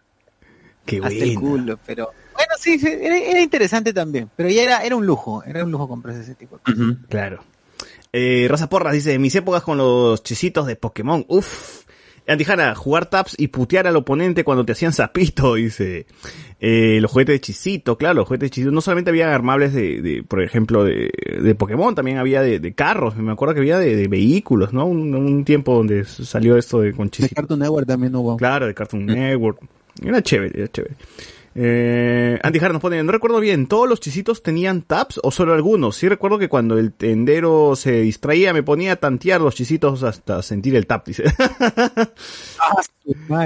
Qué 0.87 0.97
hasta 0.97 1.11
el 1.11 1.35
bueno. 1.35 1.41
culo, 1.41 1.79
pero 1.87 2.11
bueno, 2.33 2.55
sí, 2.59 2.79
sí, 2.79 2.89
era, 2.89 3.19
era 3.19 3.41
interesante 3.41 3.93
también, 3.93 4.31
pero 4.35 4.49
ya 4.49 4.63
era, 4.63 4.83
era 4.85 4.97
un 4.97 5.05
lujo, 5.05 5.45
era 5.45 5.63
un 5.63 5.71
lujo 5.71 5.89
comprarse 5.89 6.23
ese 6.23 6.35
tipo 6.35 6.57
de 6.57 6.63
cosas. 6.63 6.97
Claro. 7.11 7.45
Eh, 8.13 8.47
Rosa 8.49 8.69
Porras 8.69 8.93
dice, 8.93 9.19
mis 9.19 9.35
épocas 9.35 9.63
con 9.63 9.79
los 9.79 10.23
chisitos 10.23 10.67
de 10.67 10.77
Pokémon, 10.77 11.25
uff. 11.29 11.83
Antijana, 12.25 12.73
jugar 12.77 13.07
taps 13.07 13.35
y 13.37 13.49
putear 13.49 13.89
al 13.89 13.97
oponente 13.97 14.45
cuando 14.45 14.65
te 14.65 14.71
hacían 14.73 14.93
zapito, 14.93 15.55
dice. 15.55 16.07
Eh, 16.61 16.99
los 17.01 17.11
juguetes 17.11 17.35
de 17.35 17.41
chisito, 17.41 17.99
claro, 17.99 18.15
los 18.15 18.29
juguetes 18.29 18.47
de 18.47 18.55
chisito. 18.55 18.71
No 18.71 18.81
solamente 18.81 19.11
había 19.11 19.35
armables 19.35 19.75
de, 19.75 20.01
de, 20.01 20.23
por 20.23 20.41
ejemplo, 20.41 20.85
de, 20.85 21.11
de 21.43 21.55
Pokémon, 21.57 21.97
también 21.97 22.19
había 22.19 22.41
de, 22.41 22.61
de 22.61 22.75
carros. 22.75 23.17
Me 23.17 23.33
acuerdo 23.33 23.55
que 23.55 23.61
había 23.61 23.79
de, 23.81 23.97
de 23.97 24.07
vehículos, 24.07 24.73
¿no? 24.73 24.87
Un, 24.87 25.13
un 25.17 25.45
tiempo 25.45 25.75
donde 25.75 26.05
salió 26.05 26.57
esto 26.57 26.81
de 26.81 26.93
con 26.93 27.07
De 27.07 27.11
chisito. 27.11 27.35
Cartoon 27.35 27.59
Network 27.59 27.89
también 27.89 28.15
hubo. 28.15 28.37
Claro, 28.37 28.69
de 28.69 28.75
Cartoon 28.75 29.05
Network. 29.05 29.59
Era 30.01 30.23
chévere, 30.23 30.61
era 30.61 30.71
chévere. 30.71 30.95
Eh, 31.55 32.39
Andy 32.43 32.59
Jara 32.59 32.73
nos 32.73 32.81
pone, 32.83 33.03
no 33.03 33.13
recuerdo 33.13 33.39
bien, 33.41 33.67
¿todos 33.67 33.89
los 33.89 34.01
chisitos 34.01 34.43
tenían 34.43 34.83
taps 34.83 35.21
o 35.23 35.31
solo 35.31 35.53
algunos? 35.53 35.97
Sí 35.97 36.09
recuerdo 36.09 36.39
que 36.39 36.49
cuando 36.49 36.79
el 36.79 36.93
tendero 36.93 37.77
se 37.77 38.01
distraía 38.01 38.53
me 38.55 38.63
ponía 38.63 38.93
a 38.93 38.97
tantear 38.97 39.41
los 39.41 39.55
chisitos 39.55 40.03
hasta 40.03 40.43
sentir 40.43 40.77
el 40.77 40.87
tap, 40.87 41.07
dice. 41.07 41.25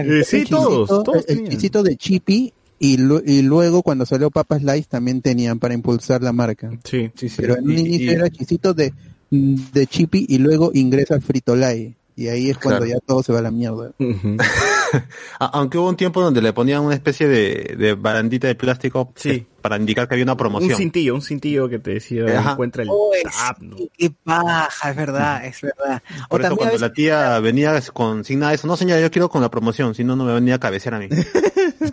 Eh, 0.05 0.23
sí, 0.25 0.45
todos, 0.45 0.89
todos 0.89 1.17
El, 1.29 1.37
tenían. 1.37 1.49
chisito 1.53 1.83
de 1.83 1.97
Chippy 1.97 2.53
y, 2.79 2.99
lu- 2.99 3.23
y 3.25 3.41
luego 3.43 3.83
cuando 3.83 4.05
salió 4.05 4.31
Papa 4.31 4.59
Slice 4.59 4.87
también 4.91 5.23
tenían 5.23 5.59
para 5.59 5.73
impulsar 5.75 6.23
la 6.23 6.33
marca. 6.33 6.71
Sí, 6.85 7.11
sí, 7.15 7.29
sí. 7.31 7.37
Pero 7.39 7.57
en 7.57 7.65
un 7.65 7.73
Y- 7.73 7.81
inicio 7.81 8.13
y- 8.13 8.15
era 8.15 8.29
chisito 8.31 8.75
de, 8.75 8.93
de 9.31 9.87
Chippy 9.87 10.27
y 10.29 10.39
luego 10.39 10.71
ingresa 10.75 11.21
Fritolay. 11.21 11.95
Y 12.17 12.29
ahí 12.29 12.51
es 12.51 12.59
cuando 12.59 12.85
Claro. 12.85 12.99
ya 13.01 13.07
todo 13.07 13.23
se 13.23 13.33
va 13.33 13.39
a 13.39 13.43
la 13.43 13.51
mierda. 13.51 13.89
A- 13.89 13.95
Aunque 15.39 15.79
hubo 15.79 15.89
un 15.89 15.97
tiempo 15.97 16.21
donde 16.23 16.41
le 16.43 16.53
ponían 16.53 16.83
una 16.83 16.95
especie 16.95 17.29
de, 17.29 17.77
de 17.79 17.95
barandita 17.95 18.47
de 18.47 18.55
plástico 18.55 19.13
Sí. 19.17 19.31
eh, 19.31 19.47
para 19.61 19.77
indicar 19.77 20.07
que 20.09 20.15
había 20.15 20.25
una 20.25 20.33
Un 20.33 20.39
promoción. 20.39 20.79
cintillo, 20.79 21.15
un 21.15 21.23
cintillo 21.23 21.69
que 21.69 21.79
te 21.79 21.95
decía, 21.95 22.25
Ajá. 22.39 22.53
encuentra 22.53 22.83
el 22.85 22.89
Oh, 22.93 23.11
tap, 23.25 23.61
¿no? 23.61 23.77
qué 23.99 24.11
paja, 24.25 24.91
es 24.91 24.97
verdad, 24.97 25.45
es 25.45 25.61
verdad. 25.61 26.03
O 26.27 26.29
Por 26.29 26.41
eso 26.41 26.49
también 26.51 26.53
a 26.53 26.57
cuando 26.71 26.79
la 26.87 26.93
tía 26.93 27.39
venía 27.41 27.81
con 27.93 28.25
sin 28.25 28.39
nada 28.39 28.51
de 28.51 28.57
eso, 28.57 28.67
no 28.69 28.77
señora, 28.77 29.01
yo 29.01 29.11
quiero 29.11 29.29
con 29.29 29.43
la 29.43 29.51
promoción, 29.51 29.95
si 29.95 30.05
no, 30.05 30.15
no 30.17 30.25
me 30.25 30.33
venía 30.35 30.55
a 30.55 30.61
cabecear 30.61 30.95
a 30.95 30.99
mí. 31.01 31.09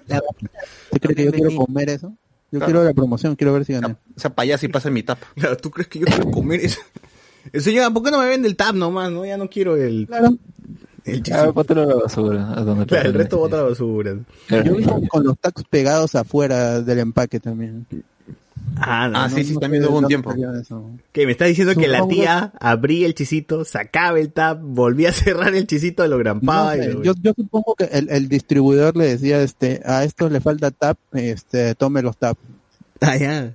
¿Usted 0.92 1.00
cree 1.02 1.16
que 1.16 1.26
yo 1.26 1.32
quiero 1.32 1.56
comer 1.56 1.90
eso? 1.90 2.14
Yo 2.52 2.60
Claro. 2.60 2.66
quiero 2.72 2.84
la 2.84 2.94
promoción, 2.94 3.36
quiero 3.36 3.54
ver 3.54 3.66
si 3.66 3.74
gané. 3.74 3.96
Esa 4.16 4.30
payasa 4.30 4.66
y 4.68 4.70
pasa 4.70 4.88
en 4.90 4.94
mi 4.94 5.02
tap. 5.04 5.18
Claro, 5.36 5.58
¿tú 5.58 5.72
crees 5.72 5.88
que 5.88 6.00
yo 6.00 6.06
quiero 6.06 6.30
comer 6.30 6.60
eso? 6.62 6.80
El 7.52 7.62
señor, 7.62 7.92
¿por 7.92 8.04
qué 8.04 8.12
no 8.12 8.20
me 8.20 8.28
vende 8.28 8.48
el 8.48 8.56
tap 8.56 8.76
nomás? 8.76 9.12
No, 9.12 9.26
ya 9.26 9.36
no 9.38 9.50
quiero 9.50 9.76
el, 9.76 10.06
Claro. 10.08 10.38
El 11.06 11.20
Ah, 11.20 11.22
chisito. 11.24 11.54
bótalo 11.54 11.82
a 11.82 11.86
la 11.86 11.96
basura. 11.96 12.54
A 12.56 12.62
donde 12.64 12.86
Claro, 12.86 13.10
el 13.10 13.14
resto 13.16 13.38
bota 13.38 13.56
a 13.60 13.64
la 13.64 13.70
basura. 13.70 14.16
Yo 14.50 14.76
vi 14.76 14.84
con, 14.84 15.06
con 15.08 15.24
los 15.24 15.38
tags 15.40 15.64
pegados 15.70 16.16
afuera 16.16 16.82
del 16.82 17.00
empaque 17.00 17.40
también. 17.40 17.86
Ah, 18.78 19.08
no, 19.10 19.20
Ah, 19.20 19.28
no. 19.30 19.36
sí, 19.36 19.44
sí, 19.44 19.54
sé 19.56 19.60
también 19.60 19.84
de 19.84 19.90
hubo 19.90 20.00
un 20.00 20.08
tiempo. 20.08 20.34
Que 21.12 21.26
me 21.26 21.34
está 21.34 21.46
diciendo 21.46 21.76
que 21.76 21.88
la 21.88 22.08
tía 22.08 22.54
abría 22.60 23.06
el 23.06 23.14
chisito, 23.14 23.66
sacaba 23.66 24.20
el 24.20 24.32
tap, 24.32 24.60
volvía 24.62 25.10
a 25.10 25.12
cerrar 25.14 25.54
el 25.54 25.68
chisito, 25.68 26.04
lo 26.08 26.12
No 26.12 26.20
grampaba 26.20 26.78
y 26.78 26.88
lo... 26.94 27.04
yo, 27.04 27.14
yo 27.22 27.34
supongo 27.36 27.76
que 27.76 27.86
el, 27.86 28.10
el 28.10 28.30
distribuidor 28.30 28.96
le 28.96 29.06
decía, 29.06 29.42
este, 29.42 29.82
a 29.86 30.04
esto 30.04 30.30
le 30.30 30.40
falta 30.42 30.72
tap, 30.72 30.98
este, 31.14 31.76
tome 31.76 32.02
los 32.02 32.18
tap. 32.18 32.38
Ah, 33.02 33.18
ya. 33.18 33.54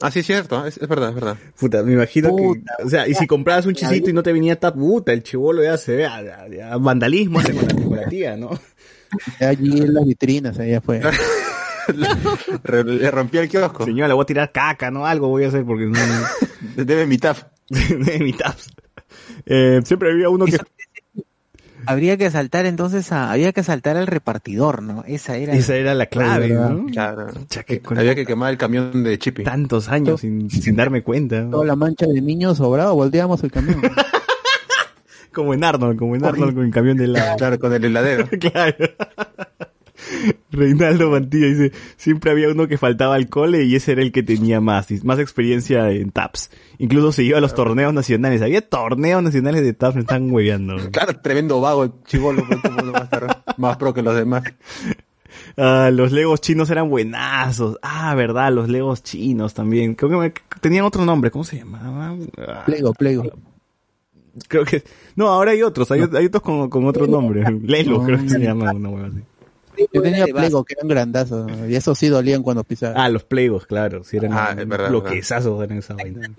Ah, 0.00 0.10
sí, 0.12 0.20
es 0.20 0.26
cierto, 0.26 0.64
es, 0.64 0.78
es 0.78 0.86
verdad, 0.88 1.08
es 1.08 1.14
verdad. 1.16 1.36
Puta, 1.58 1.82
me 1.82 1.92
imagino 1.94 2.28
Puta, 2.30 2.74
que... 2.78 2.84
O 2.84 2.88
sea, 2.88 3.08
y 3.08 3.14
si 3.14 3.26
comprabas 3.26 3.66
un 3.66 3.74
chisito 3.74 4.10
y 4.10 4.12
no 4.12 4.22
te 4.22 4.32
venía 4.32 4.58
tap, 4.58 4.76
puta, 4.76 5.12
el 5.12 5.22
chivolo 5.24 5.62
ya 5.62 5.76
se 5.76 5.96
ve, 5.96 6.06
a- 6.06 6.16
a- 6.18 6.72
a 6.74 6.76
vandalismo 6.78 7.40
hace 7.40 7.52
con 7.52 7.66
la, 7.66 7.74
con 7.84 7.96
la 7.96 8.08
tía, 8.08 8.36
¿no? 8.36 8.50
Allí 9.40 9.78
en 9.80 9.94
las 9.94 10.04
vitrinas, 10.06 10.58
allá 10.58 10.80
fue. 10.80 11.00
Re- 12.64 12.84
Le 12.84 13.10
rompí 13.10 13.38
el 13.38 13.48
kiosco. 13.48 13.84
Señora, 13.84 14.08
le 14.08 14.14
voy 14.14 14.22
a 14.22 14.26
tirar 14.26 14.52
caca, 14.52 14.90
¿no? 14.90 15.06
Algo 15.06 15.28
voy 15.28 15.44
a 15.44 15.48
hacer 15.48 15.64
porque 15.64 15.86
no... 15.86 15.98
Debe 16.76 17.06
mi 17.06 17.18
tap. 17.18 17.38
de 17.68 18.18
mi 18.20 18.32
taps. 18.34 18.70
Eh, 19.46 19.80
siempre 19.84 20.12
había 20.12 20.28
uno 20.28 20.44
que... 20.44 20.58
Habría 21.88 22.18
que 22.18 22.26
asaltar 22.26 22.66
entonces 22.66 23.10
a, 23.12 23.32
había 23.32 23.50
que 23.52 23.60
asaltar 23.60 23.96
al 23.96 24.06
repartidor, 24.06 24.82
¿no? 24.82 25.04
Esa 25.06 25.38
era. 25.38 25.54
Esa 25.54 25.74
era 25.74 25.94
la 25.94 26.04
clave, 26.04 26.48
verdad. 26.48 26.70
¿no? 26.70 26.86
Claro. 26.86 27.28
Cha, 27.48 27.62
que 27.62 27.80
con 27.80 27.98
Había 27.98 28.14
que 28.14 28.26
quemar 28.26 28.50
el 28.50 28.58
camión 28.58 29.02
de 29.02 29.18
Chippy. 29.18 29.42
tantos 29.42 29.88
años 29.88 30.20
sin, 30.20 30.50
sin 30.50 30.76
darme 30.76 31.02
cuenta. 31.02 31.40
¿no? 31.40 31.50
Toda 31.50 31.64
la 31.64 31.76
mancha 31.76 32.06
de 32.06 32.20
niños 32.20 32.58
sobrado, 32.58 32.94
volteamos 32.94 33.42
el 33.42 33.50
camión. 33.50 33.80
Como 35.32 35.54
en 35.54 35.62
Arnold, 35.62 35.98
como 35.98 36.16
en 36.16 36.24
Arnold 36.24 36.54
con 36.54 36.64
el 36.64 36.72
camión 36.72 36.96
de 36.96 37.06
la... 37.06 37.36
Claro, 37.36 37.58
con 37.58 37.72
el 37.72 37.84
heladero. 37.84 38.28
claro. 38.40 38.76
Reinaldo 40.50 41.10
Mantilla 41.10 41.46
dice, 41.46 41.72
siempre 41.96 42.30
había 42.30 42.48
uno 42.48 42.68
que 42.68 42.78
faltaba 42.78 43.14
al 43.14 43.28
cole 43.28 43.64
y 43.64 43.74
ese 43.76 43.92
era 43.92 44.02
el 44.02 44.12
que 44.12 44.22
tenía 44.22 44.60
más, 44.60 44.88
más 45.04 45.18
experiencia 45.18 45.90
en 45.90 46.10
TAPS. 46.10 46.50
Incluso 46.78 47.12
se 47.12 47.24
iba 47.24 47.38
a 47.38 47.40
los 47.40 47.54
torneos 47.54 47.92
nacionales. 47.92 48.40
Había 48.42 48.60
torneos 48.62 49.22
nacionales 49.22 49.62
de 49.62 49.72
TAPS, 49.74 49.94
me 49.96 50.00
están 50.02 50.30
hueveando. 50.30 50.76
Claro, 50.92 51.18
tremendo 51.20 51.60
vago, 51.60 51.84
el 51.84 51.92
chivolo, 52.06 52.44
pues, 52.46 52.60
¿cómo 52.62 52.82
no 52.82 52.92
va 52.92 53.00
a 53.00 53.04
estar 53.04 53.42
más 53.56 53.76
pro 53.76 53.92
que 53.94 54.02
los 54.02 54.14
demás. 54.16 54.44
Ah, 55.56 55.90
los 55.92 56.10
legos 56.10 56.40
chinos 56.40 56.70
eran 56.70 56.88
buenazos. 56.88 57.78
Ah, 57.82 58.14
verdad, 58.14 58.50
los 58.52 58.68
legos 58.68 59.02
chinos 59.02 59.54
también. 59.54 59.94
Creo 59.94 60.10
que 60.10 60.16
me- 60.16 60.32
tenían 60.60 60.84
otro 60.84 61.04
nombre, 61.04 61.30
¿cómo 61.30 61.44
se 61.44 61.58
llamaban? 61.58 62.28
Ah, 62.38 62.62
Plego, 62.64 62.92
plego. 62.94 63.24
creo 64.48 64.64
que... 64.64 64.82
No, 65.16 65.28
ahora 65.28 65.50
hay 65.52 65.62
otros, 65.62 65.90
hay, 65.90 66.00
hay 66.14 66.26
otros 66.26 66.42
con, 66.42 66.70
con 66.70 66.86
otro 66.86 67.06
nombre. 67.06 67.44
Lelo, 67.62 68.02
creo 68.04 68.18
que 68.18 68.28
se 68.28 68.38
llama 68.38 68.72
una 68.72 68.88
hueva 68.88 69.08
así. 69.08 69.20
Yo 69.92 70.02
tenía 70.02 70.26
plego 70.26 70.64
que 70.64 70.74
eran 70.74 70.88
grandazos. 70.88 71.50
Y 71.68 71.74
esos 71.74 71.98
sí 71.98 72.08
dolían 72.08 72.42
cuando 72.42 72.64
pisaban. 72.64 72.96
Ah, 72.98 73.08
los 73.08 73.24
plegos, 73.24 73.66
claro. 73.66 74.04
Sí, 74.04 74.16
eran 74.16 74.32
Ah, 74.32 74.54
es 74.56 74.68
verdad, 74.68 74.88
bloquezazos 74.88 75.62
eran 75.62 75.78
esa 75.78 75.94
vaina. 75.94 76.30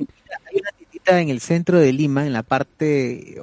tiendita 0.77 1.21
en 1.21 1.29
el 1.29 1.39
centro 1.39 1.79
de 1.79 1.93
Lima, 1.93 2.25
en 2.25 2.33
la 2.33 2.43
parte, 2.43 3.41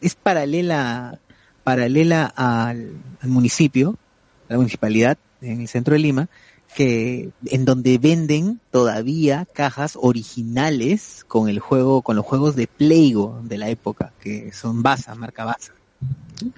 es 0.00 0.14
paralela, 0.14 1.18
paralela 1.62 2.26
al, 2.26 2.92
al 3.20 3.28
municipio, 3.28 3.96
a 4.48 4.52
la 4.52 4.58
municipalidad, 4.58 5.18
en 5.40 5.62
el 5.62 5.68
centro 5.68 5.94
de 5.94 6.00
Lima, 6.00 6.28
que, 6.74 7.30
en 7.46 7.64
donde 7.64 7.98
venden 7.98 8.60
todavía 8.70 9.46
cajas 9.52 9.96
originales 10.00 11.24
con 11.28 11.48
el 11.48 11.60
juego, 11.60 12.02
con 12.02 12.16
los 12.16 12.24
juegos 12.26 12.56
de 12.56 12.66
Playgo 12.66 13.40
de 13.44 13.58
la 13.58 13.68
época, 13.68 14.12
que 14.20 14.52
son 14.52 14.82
Baza, 14.82 15.14
marca 15.14 15.44
Baza. 15.44 15.72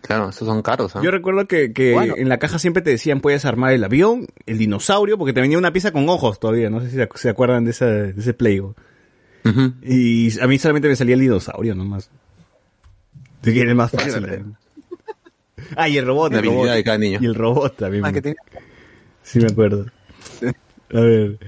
Claro, 0.01 0.31
esos 0.31 0.49
son 0.49 0.63
caros, 0.63 0.97
¿ah? 0.97 1.01
Yo 1.03 1.11
recuerdo 1.11 1.47
que, 1.47 1.73
que 1.73 1.93
Bueno. 1.93 2.15
en 2.17 2.29
la 2.29 2.39
caja 2.39 2.59
siempre 2.59 2.83
te 2.83 2.91
decían 2.91 3.21
puedes 3.21 3.45
armar 3.45 3.73
el 3.73 3.85
avión, 3.85 4.27
el 4.47 4.59
dinosaurio, 4.59 5.19
porque 5.19 5.33
te 5.33 5.41
venía 5.41 5.59
una 5.59 5.73
pieza 5.73 5.93
con 5.93 6.09
ojos 6.09 6.41
todavía, 6.41 6.71
no 6.71 6.81
sé 6.81 6.91
si 6.91 6.97
se, 7.15 7.29
acuerdan 7.29 7.65
de, 7.65 7.71
esa, 7.73 7.87
de 7.87 8.19
ese 8.21 8.35
Playgo. 8.35 8.75
Ujú. 9.45 9.75
Y 9.83 10.39
a 10.41 10.47
mí 10.47 10.59
solamente 10.59 10.89
me 10.89 10.97
salía 10.97 11.15
el 11.15 11.21
dinosaurio 11.21 11.75
nomás. 11.75 12.11
Era 13.45 13.71
el 13.71 13.75
más 13.77 13.91
fácil. 13.93 14.23
¿no? 14.23 14.57
Ah, 15.77 15.89
y 15.89 15.99
el 15.99 16.07
robot, 16.07 16.33
La 16.33 16.39
el 16.41 16.47
robot. 16.47 16.69
de 16.71 16.85
cada 16.85 16.99
niño. 16.99 17.19
Y 17.23 17.27
el 17.27 17.35
robot 17.35 17.77
también. 17.77 18.05
Ah, 18.05 18.13
que 18.13 18.23
tenía- 18.23 18.37
Sí, 19.23 19.39
me 19.41 19.47
acuerdo. 19.47 19.87
A 20.95 21.01
ver. 21.01 21.39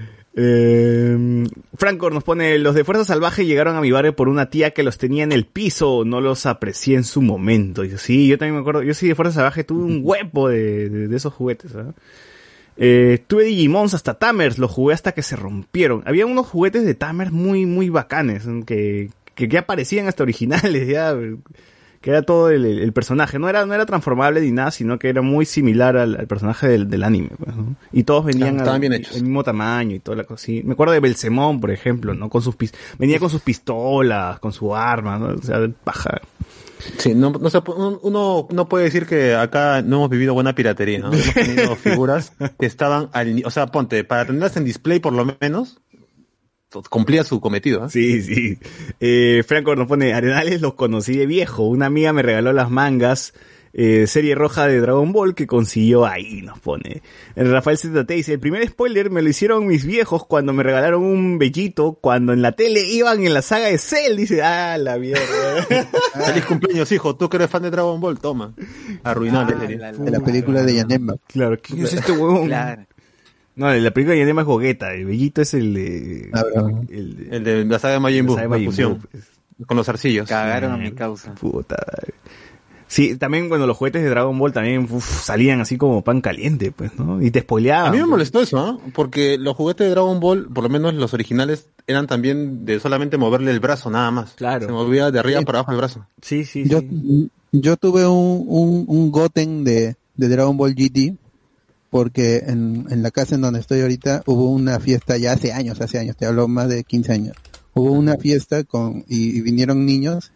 Eh, 0.41 1.45
Franco 1.75 2.09
nos 2.09 2.23
pone, 2.23 2.57
los 2.59 2.73
de 2.73 2.85
Fuerza 2.85 3.03
Salvaje 3.03 3.45
llegaron 3.45 3.75
a 3.75 3.81
mi 3.81 3.91
barrio 3.91 4.15
por 4.15 4.29
una 4.29 4.49
tía 4.49 4.71
que 4.71 4.83
los 4.83 4.97
tenía 4.97 5.23
en 5.23 5.33
el 5.33 5.45
piso, 5.45 6.03
no 6.05 6.21
los 6.21 6.45
aprecié 6.45 6.95
en 6.95 7.03
su 7.03 7.21
momento. 7.21 7.83
Y 7.83 7.89
yo, 7.89 7.97
sí, 7.97 8.27
yo 8.27 8.37
también 8.37 8.55
me 8.55 8.61
acuerdo, 8.61 8.81
yo 8.83 8.93
sí 8.93 9.07
de 9.07 9.15
Fuerza 9.15 9.33
Salvaje 9.33 9.65
tuve 9.65 9.83
un 9.83 9.99
huevo 10.03 10.47
de, 10.47 10.89
de- 10.89 11.07
de 11.09 11.17
esos 11.17 11.33
juguetes. 11.33 11.73
Eh, 12.77 13.19
tuve 13.27 13.43
Digimons 13.43 13.93
hasta 13.93 14.13
Tamers, 14.13 14.57
los 14.57 14.71
jugué 14.71 14.93
hasta 14.93 15.11
que 15.11 15.23
se 15.23 15.35
rompieron. 15.35 16.01
Había 16.05 16.25
unos 16.25 16.47
juguetes 16.47 16.85
de 16.85 16.95
Tamers 16.95 17.31
muy, 17.31 17.65
muy 17.65 17.89
bacanes, 17.89 18.45
que, 18.65 19.09
que 19.35 19.47
ya 19.49 19.65
parecían 19.65 20.07
hasta 20.07 20.23
originales, 20.23 20.87
ya, 20.89 21.13
que 22.01 22.11
era 22.11 22.21
todo 22.21 22.49
el, 22.49 22.65
el 22.65 22.93
personaje. 22.93 23.39
No 23.39 23.49
era, 23.49 23.65
no 23.65 23.73
era 23.73 23.85
transformable 23.85 24.41
ni 24.41 24.51
nada, 24.51 24.71
sino 24.71 24.97
que 24.99 25.09
era 25.09 25.21
muy 25.21 25.45
similar 25.45 25.97
al, 25.97 26.15
al 26.15 26.27
personaje 26.27 26.67
del, 26.67 26.89
del 26.89 27.03
anime. 27.03 27.29
pues, 27.37 27.55
¿no? 27.55 27.75
Y 27.91 28.03
todos 28.03 28.25
venían 28.25 28.59
al- 28.67 28.79
bien 28.79 28.93
el 28.93 29.05
mismo 29.23 29.43
tamaño 29.43 29.95
y 29.95 29.99
toda 29.99 30.17
la 30.17 30.23
cosa. 30.23 30.45
sí. 30.45 30.61
Me 30.63 30.73
acuerdo 30.73 30.93
de 30.93 30.99
Belcemón, 31.01 31.59
por 31.59 31.71
ejemplo, 31.71 32.13
¿no? 32.13 32.29
Con 32.29 32.41
sus 32.41 32.55
pis- 32.55 32.73
venía 32.97 33.19
con 33.19 33.29
sus 33.29 33.41
pistolas, 33.41 34.39
con 34.39 34.53
su 34.53 34.75
arma, 34.75 35.17
¿no? 35.19 35.27
O 35.35 35.41
sea, 35.41 35.59
paja. 35.83 36.21
Sí, 36.97 37.13
no, 37.13 37.31
no 37.31 37.49
se 37.49 37.59
uno 38.03 38.47
no 38.49 38.69
puede 38.69 38.85
decir 38.85 39.05
que 39.05 39.35
acá 39.35 39.81
no 39.81 39.97
hemos 39.97 40.09
vivido 40.09 40.33
buena 40.33 40.55
piratería, 40.55 40.99
¿no? 40.99 41.11
Hemos 41.11 41.33
tenido 41.33 41.75
figuras 41.75 42.31
que 42.57 42.65
estaban 42.65 43.09
al, 43.11 43.43
o 43.45 43.51
sea, 43.51 43.67
ponte, 43.67 44.05
para 44.05 44.25
tenerlas 44.25 44.55
en 44.55 44.63
display 44.63 44.99
por 45.01 45.11
lo 45.11 45.25
menos, 45.41 45.81
cumplía 46.89 47.23
su 47.23 47.39
cometido, 47.39 47.83
¿ah? 47.83 47.89
Sí, 47.89 48.21
sí. 48.21 48.57
Eh, 48.99 49.43
Franco 49.47 49.75
nos 49.75 49.87
pone, 49.87 50.13
Arenales 50.13 50.61
los 50.61 50.73
conocí 50.73 51.17
de 51.17 51.25
viejo. 51.25 51.63
Una 51.63 51.87
amiga 51.87 52.13
me 52.13 52.21
regaló 52.21 52.53
las 52.53 52.69
mangas, 52.69 53.33
eh, 53.73 54.07
serie 54.07 54.35
roja 54.35 54.67
de 54.67 54.79
Dragon 54.79 55.11
Ball 55.11 55.35
que 55.35 55.47
consiguió 55.47 56.05
ahí, 56.05 56.41
nos 56.41 56.59
pone. 56.59 57.01
El 57.35 57.51
Rafael 57.51 57.77
ZT 57.77 58.09
dice, 58.11 58.33
el 58.33 58.39
primer 58.39 58.67
spoiler 58.67 59.09
me 59.09 59.21
lo 59.21 59.29
hicieron 59.29 59.67
mis 59.67 59.85
viejos 59.85 60.25
cuando 60.25 60.53
me 60.53 60.63
regalaron 60.63 61.03
un 61.03 61.37
bellito, 61.37 61.93
cuando 61.93 62.33
en 62.33 62.41
la 62.41 62.53
tele 62.53 62.81
iban 62.81 63.25
en 63.25 63.33
la 63.33 63.41
saga 63.41 63.67
de 63.67 63.77
Cell. 63.77 64.17
Dice, 64.17 64.41
ah, 64.41 64.77
la 64.77 64.97
mierda. 64.97 65.21
Feliz 66.25 66.45
cumpleaños, 66.45 66.91
hijo, 66.91 67.15
tú 67.15 67.29
que 67.29 67.37
eres 67.37 67.49
fan 67.49 67.63
de 67.63 67.71
Dragon 67.71 67.99
Ball, 67.99 68.19
toma. 68.19 68.53
Arruinó 69.03 69.43
la 69.43 69.59
serie. 69.59 69.77
De 69.77 70.11
la 70.11 70.19
película 70.19 70.63
de 70.63 70.75
Yanemba. 70.75 71.15
claro, 71.27 71.57
¿quién 71.61 71.83
es 71.83 71.93
este 71.93 72.11
huevón? 72.11 72.47
Claro. 72.47 72.85
No, 73.59 73.73
la 73.73 73.91
película 73.91 74.13
de 74.15 74.19
Yanema 74.21 74.41
es 74.41 74.47
Gogueta, 74.47 74.93
el 74.93 75.05
bellito 75.05 75.41
es 75.41 75.53
el 75.53 75.73
de... 75.73 76.29
Ah, 76.33 76.43
el 76.89 77.15
de- 77.29 77.35
El 77.37 77.43
de 77.43 77.65
la 77.65 77.77
saga 77.79 77.95
de 77.95 77.99
Majin 77.99 78.25
Buu, 78.25 78.37
la 78.37 78.47
Majin 78.47 78.65
fusión, 78.67 78.91
Buu, 78.93 79.01
pues. 79.11 79.23
con 79.67 79.75
los 79.77 79.87
arcillos. 79.89 80.27
Cagaron 80.29 80.71
a 80.71 80.77
mi 80.77 80.91
causa. 80.93 81.35
Puta. 81.35 81.75
Sí, 82.87 83.17
también 83.17 83.49
cuando 83.49 83.67
los 83.67 83.77
juguetes 83.77 84.01
de 84.01 84.09
Dragon 84.09 84.37
Ball 84.39 84.51
también 84.51 84.87
uf, 84.89 85.05
salían 85.23 85.61
así 85.61 85.77
como 85.77 86.03
pan 86.03 86.21
caliente, 86.21 86.71
pues, 86.71 86.97
¿no? 86.97 87.21
Y 87.21 87.29
te 87.29 87.41
spoileaban. 87.41 87.89
A 87.89 87.91
mí 87.91 87.99
me 87.99 88.07
molestó 88.07 88.41
eso, 88.41 88.57
¿ah? 88.57 88.79
Porque 88.95 89.37
los 89.37 89.55
juguetes 89.55 89.85
de 89.85 89.91
Dragon 89.91 90.19
Ball, 90.19 90.47
por 90.51 90.63
lo 90.63 90.69
menos 90.71 90.95
los 90.95 91.13
originales, 91.13 91.67
eran 91.85 92.07
también 92.07 92.65
de 92.65 92.79
solamente 92.79 93.17
moverle 93.17 93.51
el 93.51 93.59
brazo 93.59 93.91
nada 93.91 94.09
más. 94.09 94.31
Claro. 94.33 94.65
Se 94.65 94.71
movía 94.71 95.11
de 95.11 95.19
arriba 95.19 95.41
para 95.43 95.59
abajo 95.59 95.71
el 95.73 95.77
brazo. 95.77 96.07
Sí, 96.23 96.45
sí, 96.45 96.63
Yo, 96.67 96.79
sí. 96.79 97.29
yo 97.51 97.77
tuve 97.77 98.07
un, 98.07 98.45
un, 98.47 98.85
un 98.87 99.11
Goten 99.11 99.63
de, 99.63 99.95
de 100.15 100.27
Dragon 100.29 100.57
Ball 100.57 100.73
GT 100.73 101.13
porque 101.89 102.37
en, 102.47 102.85
en 102.89 103.01
la 103.03 103.11
casa 103.11 103.35
en 103.35 103.41
donde 103.41 103.59
estoy 103.59 103.81
ahorita 103.81 104.23
hubo 104.25 104.49
una 104.51 104.79
fiesta 104.79 105.17
ya 105.17 105.33
hace 105.33 105.51
años, 105.53 105.81
hace 105.81 105.97
años, 105.99 106.15
te 106.17 106.25
hablo 106.25 106.47
más 106.47 106.69
de 106.69 106.83
15 106.83 107.11
años. 107.11 107.35
Hubo 107.73 107.91
una 107.91 108.17
fiesta 108.17 108.63
con 108.63 109.03
y, 109.07 109.37
y 109.37 109.41
vinieron 109.41 109.85
niños, 109.85 110.31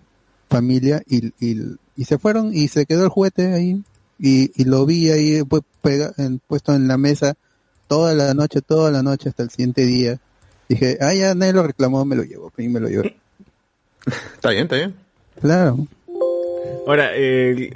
familia 0.49 1.01
y, 1.07 1.27
y, 1.39 1.75
y 1.95 2.05
se 2.05 2.17
fueron 2.17 2.53
y 2.53 2.67
se 2.67 2.85
quedó 2.85 3.03
el 3.03 3.09
juguete 3.09 3.53
ahí 3.53 3.83
y, 4.19 4.51
y 4.59 4.65
lo 4.65 4.85
vi 4.85 5.09
ahí 5.09 5.43
pues, 5.43 5.63
pega- 5.83 6.13
en- 6.17 6.39
puesto 6.39 6.73
en 6.73 6.87
la 6.87 6.97
mesa 6.97 7.35
toda 7.87 8.13
la 8.13 8.33
noche, 8.33 8.61
toda 8.61 8.89
la 8.91 9.03
noche 9.03 9.29
hasta 9.29 9.43
el 9.43 9.49
siguiente 9.49 9.85
día. 9.85 10.19
Dije, 10.69 10.97
ah, 11.01 11.13
ya 11.13 11.35
nadie 11.35 11.53
lo 11.53 11.63
reclamó, 11.63 12.03
me 12.05 12.15
lo 12.15 12.23
llevo, 12.23 12.51
y 12.57 12.67
me 12.69 12.79
lo 12.79 12.87
llevo. 12.87 13.03
Está 14.35 14.49
bien, 14.49 14.63
está 14.63 14.75
bien. 14.75 14.95
Claro. 15.39 15.87
Ahora, 16.87 17.11
eh, 17.15 17.69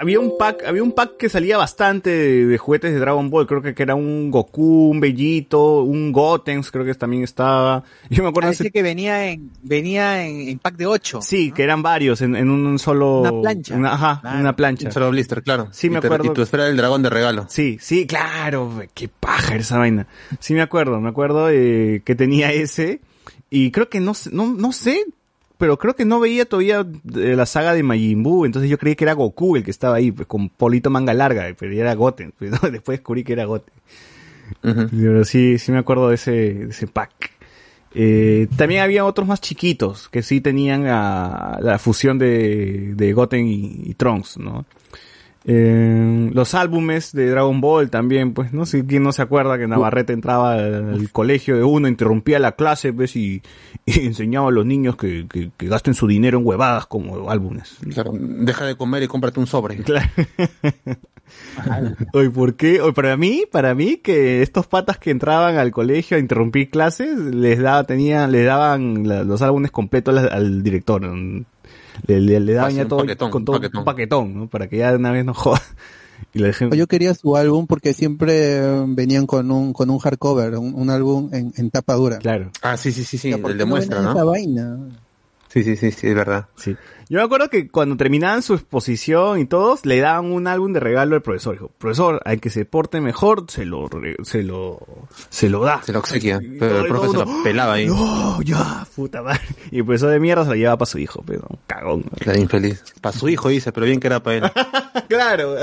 había 0.00 0.18
un 0.18 0.36
pack, 0.38 0.64
había 0.66 0.82
un 0.82 0.92
pack 0.92 1.16
que 1.18 1.28
salía 1.28 1.56
bastante 1.58 2.10
de, 2.10 2.46
de 2.46 2.58
juguetes 2.58 2.92
de 2.92 2.98
Dragon 2.98 3.28
Ball, 3.30 3.46
creo 3.46 3.62
que, 3.62 3.74
que 3.74 3.82
era 3.82 3.94
un 3.94 4.30
Goku, 4.30 4.90
un 4.90 4.98
Bellito, 4.98 5.82
un 5.82 6.10
Gotenks, 6.10 6.70
creo 6.70 6.84
que 6.84 6.94
también 6.94 7.22
estaba. 7.22 7.84
Yo 8.10 8.22
me 8.22 8.30
acuerdo 8.30 8.48
de 8.48 8.52
Parece 8.56 8.62
ese- 8.64 8.70
que 8.72 8.82
venía 8.82 9.30
en, 9.30 9.50
venía 9.62 10.26
en, 10.26 10.48
en 10.48 10.58
pack 10.58 10.76
de 10.76 10.86
8. 10.86 11.20
Sí, 11.22 11.52
que 11.52 11.62
eran 11.62 11.82
varios 11.82 12.22
en, 12.22 12.34
en 12.34 12.48
un 12.50 12.78
solo... 12.78 13.20
Una 13.20 13.40
plancha. 13.42 13.74
una- 13.76 13.92
ajá, 13.92 14.18
Claro. 14.22 14.40
una 14.40 14.56
plancha. 14.56 14.86
Un 14.86 14.92
solo 14.92 15.10
blister, 15.10 15.42
claro. 15.42 15.68
Sí, 15.72 15.90
me 15.90 15.98
y 15.98 16.00
te- 16.00 16.06
acuerdo. 16.06 16.24
y 16.24 16.34
tu 16.34 16.42
esfera 16.42 16.64
del 16.64 16.76
dragón 16.76 17.02
de 17.02 17.10
regalo. 17.10 17.46
Sí, 17.48 17.78
sí, 17.80 18.06
claro, 18.06 18.82
qué 18.94 19.08
paja 19.08 19.52
era 19.54 19.60
esa 19.62 19.78
vaina. 19.78 20.06
Sí 20.38 20.54
me 20.54 20.62
acuerdo, 20.62 21.00
me 21.00 21.10
acuerdo 21.10 21.48
eh, 21.50 22.02
que 22.04 22.14
tenía 22.14 22.52
ese 22.52 23.00
y 23.50 23.70
creo 23.70 23.88
que 23.88 24.00
no, 24.00 24.14
sé- 24.14 24.30
no, 24.32 24.46
no 24.46 24.72
sé, 24.72 25.04
pero 25.60 25.78
creo 25.78 25.94
que 25.94 26.06
no 26.06 26.20
veía 26.20 26.46
todavía 26.46 26.86
eh, 27.16 27.36
la 27.36 27.44
saga 27.44 27.74
de 27.74 27.82
Majin 27.82 28.22
Buu, 28.22 28.46
entonces 28.46 28.70
yo 28.70 28.78
creí 28.78 28.96
que 28.96 29.04
era 29.04 29.12
Goku 29.12 29.56
el 29.56 29.62
que 29.62 29.70
estaba 29.70 29.96
ahí, 29.96 30.10
pues, 30.10 30.26
con 30.26 30.48
polito 30.48 30.88
manga 30.88 31.12
larga, 31.12 31.54
pero 31.56 31.72
era 31.72 31.94
Goten, 31.94 32.32
pues, 32.38 32.50
¿no? 32.50 32.70
después 32.70 32.98
descubrí 32.98 33.22
que 33.22 33.34
era 33.34 33.44
Goten. 33.44 33.74
Pero 34.62 35.24
sí, 35.24 35.58
sí 35.58 35.70
me 35.70 35.78
acuerdo 35.78 36.08
de 36.08 36.14
ese, 36.14 36.30
de 36.30 36.70
ese 36.70 36.86
pack. 36.86 37.30
Eh, 37.94 38.48
también 38.56 38.80
había 38.80 39.04
otros 39.04 39.28
más 39.28 39.42
chiquitos 39.42 40.08
que 40.08 40.22
sí 40.22 40.40
tenían 40.40 40.84
la, 40.84 41.58
la 41.60 41.78
fusión 41.78 42.18
de, 42.18 42.94
de 42.94 43.12
Goten 43.12 43.46
y, 43.46 43.82
y 43.84 43.94
Trunks, 43.94 44.38
¿no? 44.38 44.64
Eh, 45.46 46.30
los 46.34 46.54
álbumes 46.54 47.12
de 47.12 47.30
Dragon 47.30 47.60
Ball 47.62 47.88
también, 47.88 48.34
pues, 48.34 48.52
no 48.52 48.66
sé 48.66 48.84
quién 48.84 49.02
no 49.02 49.12
se 49.12 49.22
acuerda 49.22 49.56
que 49.58 49.66
Navarrete 49.66 50.12
entraba 50.12 50.52
al, 50.54 51.08
colegio 51.12 51.56
de 51.56 51.64
uno, 51.64 51.88
interrumpía 51.88 52.38
la 52.38 52.52
clase, 52.52 52.92
pues, 52.92 53.16
y, 53.16 53.42
y 53.86 54.00
enseñaba 54.06 54.48
a 54.48 54.52
los 54.52 54.66
niños 54.66 54.96
que, 54.96 55.26
que, 55.28 55.50
que 55.56 55.66
gasten 55.68 55.94
su 55.94 56.06
dinero 56.06 56.38
en 56.38 56.46
huevadas 56.46 56.86
como 56.86 57.30
álbumes. 57.30 57.78
Claro, 57.94 58.12
deja 58.14 58.66
de 58.66 58.76
comer 58.76 59.02
y 59.02 59.06
cómprate 59.08 59.40
un 59.40 59.46
sobre. 59.46 59.76
Claro. 59.78 60.06
Oye, 62.12 62.30
¿por 62.30 62.54
qué? 62.54 62.80
Oye, 62.80 62.92
para 62.92 63.16
mí, 63.16 63.44
para 63.50 63.74
mí, 63.74 63.96
que 63.98 64.42
estos 64.42 64.66
patas 64.66 64.98
que 64.98 65.10
entraban 65.10 65.56
al 65.56 65.70
colegio 65.70 66.16
a 66.16 66.20
interrumpir 66.20 66.70
clases, 66.70 67.16
les 67.18 67.60
daba, 67.60 67.84
tenían, 67.84 68.32
les 68.32 68.44
daban 68.46 69.06
la- 69.06 69.24
los 69.24 69.40
álbumes 69.42 69.70
completos 69.70 70.18
al, 70.18 70.28
al 70.32 70.62
director. 70.62 71.02
¿No? 72.06 72.14
Le, 72.14 72.20
le- 72.20 72.40
le 72.40 72.52
daban 72.54 72.74
ya 72.74 72.86
todo, 72.88 73.00
paquetón, 73.00 73.30
con 73.30 73.44
todo 73.44 73.56
paquetón. 73.56 73.78
un 73.80 73.84
paquetón, 73.84 74.34
¿no? 74.34 74.48
Para 74.48 74.68
que 74.68 74.78
ya 74.78 74.90
de 74.90 74.96
una 74.98 75.10
vez 75.12 75.24
no 75.24 75.34
joda. 75.34 75.60
Y 76.34 76.38
le 76.38 76.48
dejen... 76.48 76.70
Yo 76.72 76.86
quería 76.86 77.14
su 77.14 77.34
álbum 77.36 77.66
porque 77.66 77.94
siempre 77.94 78.60
venían 78.88 79.26
con 79.26 79.50
un 79.50 79.72
con 79.72 79.88
un 79.88 79.98
hardcover, 79.98 80.58
un, 80.58 80.74
un 80.74 80.90
álbum 80.90 81.30
en, 81.32 81.52
en 81.56 81.70
tapa 81.70 81.94
dura. 81.94 82.18
Claro. 82.18 82.50
Ah, 82.60 82.76
sí, 82.76 82.92
sí, 82.92 83.04
sí, 83.04 83.16
sí, 83.16 83.30
Ya, 83.30 83.38
¿por 83.38 83.50
el 83.52 83.56
qué 83.56 83.64
de 83.64 83.70
muestra, 83.70 83.96
venden 83.96 84.12
¿no? 84.14 84.18
Esa 84.20 84.24
vaina. 84.24 84.78
Sí, 85.52 85.64
sí, 85.64 85.74
sí, 85.76 85.90
sí, 85.90 86.06
es 86.06 86.14
verdad. 86.14 86.46
Sí. 86.54 86.76
Yo 87.08 87.18
me 87.18 87.24
acuerdo 87.24 87.50
que 87.50 87.68
cuando 87.68 87.96
terminaban 87.96 88.40
su 88.40 88.54
exposición 88.54 89.40
y 89.40 89.46
todos, 89.46 89.84
le 89.84 89.98
daban 89.98 90.26
un 90.26 90.46
álbum 90.46 90.72
de 90.72 90.78
regalo 90.78 91.16
al 91.16 91.22
profesor. 91.22 91.54
Dijo, 91.54 91.72
profesor, 91.76 92.22
al 92.24 92.40
que 92.40 92.50
se 92.50 92.64
porte 92.64 93.00
mejor, 93.00 93.46
se 93.48 93.64
lo, 93.64 93.88
re- 93.88 94.14
se 94.22 94.44
lo, 94.44 94.78
se 95.28 95.48
lo 95.50 95.64
da. 95.64 95.82
Se 95.82 95.92
lo 95.92 95.98
obsequia, 95.98 96.38
Y 96.40 96.56
pero 96.56 96.70
todo 96.76 96.80
el 96.82 96.88
profe 96.88 97.08
se 97.08 97.16
lo 97.16 97.42
pelaba 97.42 97.72
ahí. 97.72 97.86
No, 97.88 98.40
ya, 98.42 98.86
puta 98.94 99.22
madre. 99.22 99.40
Y 99.72 99.78
el 99.78 99.84
profesor 99.84 100.10
de 100.10 100.20
mierda 100.20 100.44
se 100.44 100.50
lo 100.50 100.54
llevaba 100.54 100.78
para 100.78 100.86
su 100.86 100.98
hijo, 101.00 101.24
pero 101.26 101.44
un 101.50 101.58
cagón. 101.66 102.04
La 102.24 102.38
infeliz. 102.38 102.84
Para 103.00 103.18
su 103.18 103.28
hijo 103.28 103.48
dice, 103.48 103.72
pero 103.72 103.86
bien 103.86 103.98
que 103.98 104.06
era 104.06 104.22
para 104.22 104.36
él. 104.36 104.52
claro. 105.08 105.56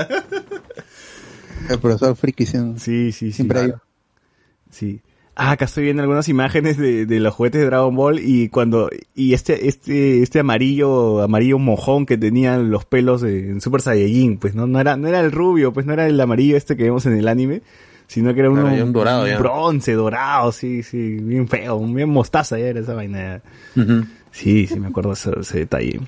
El 1.70 1.78
profesor 1.80 2.14
friki 2.14 2.44
sí, 2.44 2.58
sí, 2.76 3.10
sí, 3.12 3.32
siempre 3.32 3.60
hay. 3.60 3.72
Sí. 4.70 5.00
Ah, 5.40 5.52
acá 5.52 5.66
estoy 5.66 5.84
viendo 5.84 6.02
algunas 6.02 6.28
imágenes 6.28 6.76
de, 6.78 7.06
de 7.06 7.20
los 7.20 7.32
juguetes 7.32 7.60
de 7.60 7.66
Dragon 7.68 7.94
Ball 7.94 8.18
y 8.18 8.48
cuando 8.48 8.90
y 9.14 9.34
este 9.34 9.68
este 9.68 10.20
este 10.20 10.40
amarillo 10.40 11.22
amarillo 11.22 11.60
mojón 11.60 12.06
que 12.06 12.18
tenían 12.18 12.70
los 12.72 12.84
pelos 12.84 13.20
de- 13.20 13.48
en 13.50 13.60
Super 13.60 13.80
Saiyajin, 13.80 14.38
pues 14.38 14.56
no 14.56 14.66
no 14.66 14.80
era 14.80 14.96
no 14.96 15.06
era 15.06 15.20
el 15.20 15.30
rubio, 15.30 15.72
pues 15.72 15.86
no 15.86 15.92
era 15.92 16.08
el 16.08 16.20
amarillo 16.20 16.56
este 16.56 16.76
que 16.76 16.82
vemos 16.82 17.06
en 17.06 17.12
el 17.16 17.28
anime, 17.28 17.62
sino 18.08 18.34
que 18.34 18.40
era 18.40 18.50
uno 18.50 18.62
un 18.82 18.92
dorado 18.92 19.28
ya. 19.28 19.38
bronce, 19.38 19.92
dorado, 19.92 20.50
sí, 20.50 20.82
sí, 20.82 21.18
bien 21.20 21.46
feo, 21.46 21.78
bien 21.86 22.08
mostaza 22.08 22.58
ya 22.58 22.66
era 22.66 22.80
esa 22.80 22.94
vaina. 22.94 23.40
Sí, 24.32 24.66
sí 24.66 24.80
me 24.80 24.88
acuerdo 24.88 25.12
ese, 25.12 25.30
ese 25.40 25.58
detalle. 25.60 26.00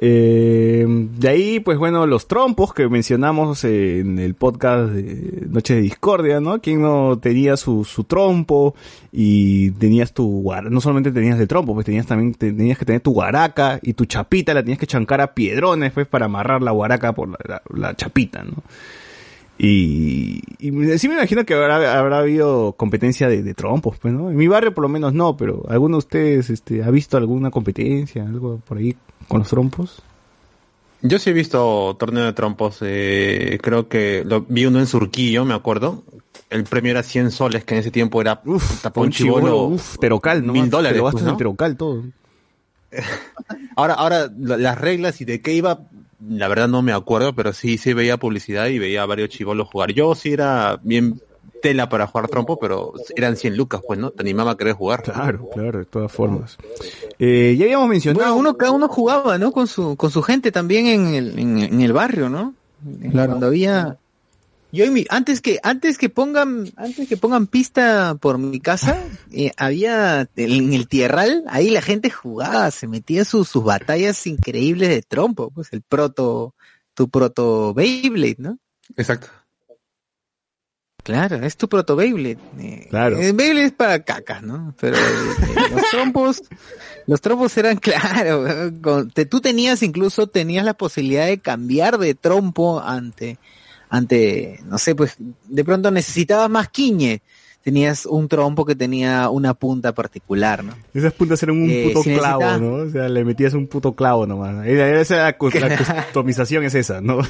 Eh, 0.00 0.86
de 0.86 1.28
ahí, 1.28 1.60
pues 1.60 1.76
bueno, 1.76 2.06
los 2.06 2.28
trompos 2.28 2.72
que 2.72 2.88
mencionamos 2.88 3.64
eh, 3.64 3.98
en 4.00 4.18
el 4.20 4.34
podcast 4.34 4.90
de 4.92 5.46
Noche 5.48 5.74
de 5.74 5.80
Discordia, 5.80 6.38
¿no? 6.40 6.60
Quien 6.60 6.82
no 6.82 7.18
tenía 7.18 7.56
su, 7.56 7.84
su 7.84 8.04
trompo 8.04 8.76
y 9.10 9.72
tenías 9.72 10.12
tu 10.12 10.48
no 10.70 10.80
solamente 10.80 11.10
tenías 11.10 11.40
el 11.40 11.48
trompo, 11.48 11.74
pues 11.74 11.84
tenías 11.84 12.06
también 12.06 12.34
tenías 12.34 12.78
que 12.78 12.84
tener 12.84 13.00
tu 13.00 13.10
guaraca 13.12 13.80
y 13.82 13.94
tu 13.94 14.04
chapita 14.04 14.54
la 14.54 14.62
tenías 14.62 14.78
que 14.78 14.86
chancar 14.86 15.20
a 15.20 15.34
piedrones, 15.34 15.90
pues 15.92 16.06
para 16.06 16.26
amarrar 16.26 16.62
la 16.62 16.70
guaraca 16.70 17.12
por 17.12 17.28
la- 17.30 17.62
la 17.74 17.96
chapita, 17.96 18.44
¿no? 18.44 18.62
Y, 19.60 20.40
y 20.60 20.98
sí 20.98 21.08
me 21.08 21.14
imagino 21.14 21.44
que 21.44 21.54
habrá, 21.54 21.98
habrá 21.98 22.20
habido 22.20 22.74
competencia 22.74 23.28
de, 23.28 23.42
de 23.42 23.54
trompos, 23.54 23.98
pues, 23.98 24.14
¿no? 24.14 24.30
En 24.30 24.36
mi 24.36 24.46
barrio 24.46 24.72
por 24.72 24.82
lo 24.82 24.88
menos 24.88 25.12
no, 25.14 25.36
pero 25.36 25.64
¿alguno 25.68 25.96
de 25.96 25.98
ustedes 25.98 26.50
este, 26.50 26.84
ha 26.84 26.90
visto 26.90 27.16
alguna 27.16 27.50
competencia, 27.50 28.22
algo 28.22 28.60
por 28.66 28.78
ahí 28.78 28.96
con 29.26 29.40
los 29.40 29.48
trompos? 29.48 30.00
Yo 31.02 31.18
sí 31.18 31.30
he 31.30 31.32
visto 31.32 31.96
torneo 31.98 32.24
de 32.24 32.32
trompos, 32.32 32.78
eh, 32.82 33.58
creo 33.62 33.88
que 33.88 34.22
lo 34.24 34.42
vi 34.42 34.66
uno 34.66 34.78
en 34.78 34.86
Surquillo, 34.86 35.44
me 35.44 35.54
acuerdo. 35.54 36.04
El 36.50 36.64
premio 36.64 36.92
era 36.92 37.02
100 37.02 37.30
soles, 37.30 37.64
que 37.64 37.74
en 37.74 37.80
ese 37.80 37.90
tiempo 37.90 38.20
era 38.20 38.40
uf, 38.44 38.84
un 38.96 39.10
chivolo, 39.10 39.64
uf, 39.64 39.98
terocal, 39.98 40.44
¿no? 40.46 40.52
mil 40.52 40.70
dólares. 40.70 40.94
Te 40.94 40.98
lo 40.98 41.04
gastas 41.04 41.20
pues, 41.22 41.24
¿no? 41.26 41.30
en 41.32 41.36
terocal 41.38 41.76
todo. 41.76 42.04
Ahora, 43.76 43.94
ahora 43.94 44.30
la- 44.38 44.56
las 44.56 44.78
reglas 44.80 45.20
y 45.20 45.24
de 45.24 45.40
qué 45.40 45.52
iba, 45.52 45.80
la 46.26 46.48
verdad 46.48 46.68
no 46.68 46.82
me 46.82 46.92
acuerdo, 46.92 47.34
pero 47.34 47.52
sí, 47.52 47.78
sí 47.78 47.92
veía 47.92 48.16
publicidad 48.16 48.66
y 48.66 48.78
veía 48.78 49.02
a 49.02 49.06
varios 49.06 49.28
chivolos 49.28 49.68
jugar. 49.68 49.92
Yo 49.92 50.14
sí 50.14 50.32
era 50.32 50.78
bien 50.82 51.20
tela 51.62 51.88
para 51.88 52.06
jugar 52.06 52.28
trompo, 52.28 52.58
pero 52.58 52.92
eran 53.16 53.36
100 53.36 53.56
lucas, 53.56 53.80
pues, 53.86 53.98
¿no? 53.98 54.10
Te 54.10 54.22
animaba 54.22 54.52
a 54.52 54.56
querer 54.56 54.74
jugar. 54.74 55.02
Claro, 55.02 55.48
claro, 55.52 55.80
de 55.80 55.84
todas 55.84 56.10
formas. 56.10 56.56
Eh, 57.18 57.56
ya 57.58 57.64
habíamos 57.64 57.88
mencionado. 57.88 58.24
Bueno, 58.24 58.38
uno, 58.38 58.56
cada 58.56 58.72
uno 58.72 58.88
jugaba, 58.88 59.38
¿no? 59.38 59.52
Con 59.52 59.66
su, 59.66 59.96
con 59.96 60.10
su 60.10 60.22
gente 60.22 60.52
también 60.52 60.86
en 60.86 61.14
el, 61.14 61.38
en, 61.38 61.58
en 61.58 61.80
el 61.80 61.92
barrio, 61.92 62.28
¿no? 62.28 62.54
Claro. 63.10 63.30
Cuando 63.30 63.46
había, 63.46 63.96
yo 64.70 64.84
antes 65.10 65.40
que, 65.40 65.58
antes 65.62 65.96
que 65.98 66.08
pongan, 66.10 66.70
antes 66.76 67.08
que 67.08 67.16
pongan 67.16 67.46
pista 67.46 68.16
por 68.20 68.38
mi 68.38 68.60
casa, 68.60 69.02
eh, 69.32 69.52
había 69.56 70.28
en 70.36 70.72
el 70.72 70.88
tierral, 70.88 71.44
ahí 71.48 71.70
la 71.70 71.82
gente 71.82 72.10
jugaba, 72.10 72.70
se 72.70 72.86
metía 72.86 73.24
sus, 73.24 73.48
sus 73.48 73.64
batallas 73.64 74.26
increíbles 74.26 74.88
de 74.90 75.02
trompo, 75.02 75.50
pues 75.50 75.72
el 75.72 75.82
proto, 75.82 76.54
tu 76.94 77.08
proto 77.08 77.72
Beyblade, 77.74 78.36
¿no? 78.38 78.58
Exacto. 78.96 79.28
Claro, 81.02 81.36
es 81.36 81.56
tu 81.56 81.68
proto 81.70 81.96
Beyblade. 81.96 82.38
Eh, 82.58 82.86
Claro. 82.90 83.18
El 83.18 83.32
Beyblade 83.32 83.66
es 83.66 83.72
para 83.72 84.02
cacas, 84.04 84.42
¿no? 84.42 84.74
Pero 84.78 84.96
eh, 84.96 85.00
eh, 85.00 85.54
los 85.74 85.82
trompos, 85.90 86.42
los 87.06 87.20
trompos 87.22 87.56
eran 87.56 87.76
claro. 87.80 88.46
eh, 88.66 88.72
con- 88.82 89.10
te- 89.10 89.24
tú 89.24 89.40
tenías 89.40 89.82
incluso 89.82 90.26
tenías 90.26 90.64
la 90.66 90.74
posibilidad 90.74 91.24
de 91.26 91.38
cambiar 91.38 91.96
de 91.96 92.14
trompo 92.14 92.80
ante, 92.80 93.38
ante, 93.88 94.60
no 94.66 94.78
sé, 94.78 94.94
pues 94.94 95.16
de 95.18 95.64
pronto 95.64 95.90
necesitabas 95.90 96.50
más 96.50 96.68
quiñe. 96.68 97.22
Tenías 97.62 98.06
un 98.06 98.28
trompo 98.28 98.64
que 98.64 98.74
tenía 98.74 99.28
una 99.28 99.52
punta 99.52 99.92
particular, 99.92 100.64
¿no? 100.64 100.74
Esas 100.94 101.12
puntas 101.12 101.42
eran 101.42 101.60
un 101.60 101.68
Eh, 101.68 101.88
puto 101.88 102.02
si 102.02 102.14
clavo, 102.14 102.56
¿no? 102.58 102.74
O 102.84 102.90
sea, 102.90 103.08
le 103.08 103.24
metías 103.24 103.52
un 103.52 103.66
puto 103.66 103.92
clavo 103.94 104.26
nomás. 104.26 104.66
Esa 104.66 105.16
la 105.26 105.36
customización 105.36 106.64
es 106.64 106.74
esa, 106.74 107.00
¿no? 107.00 107.18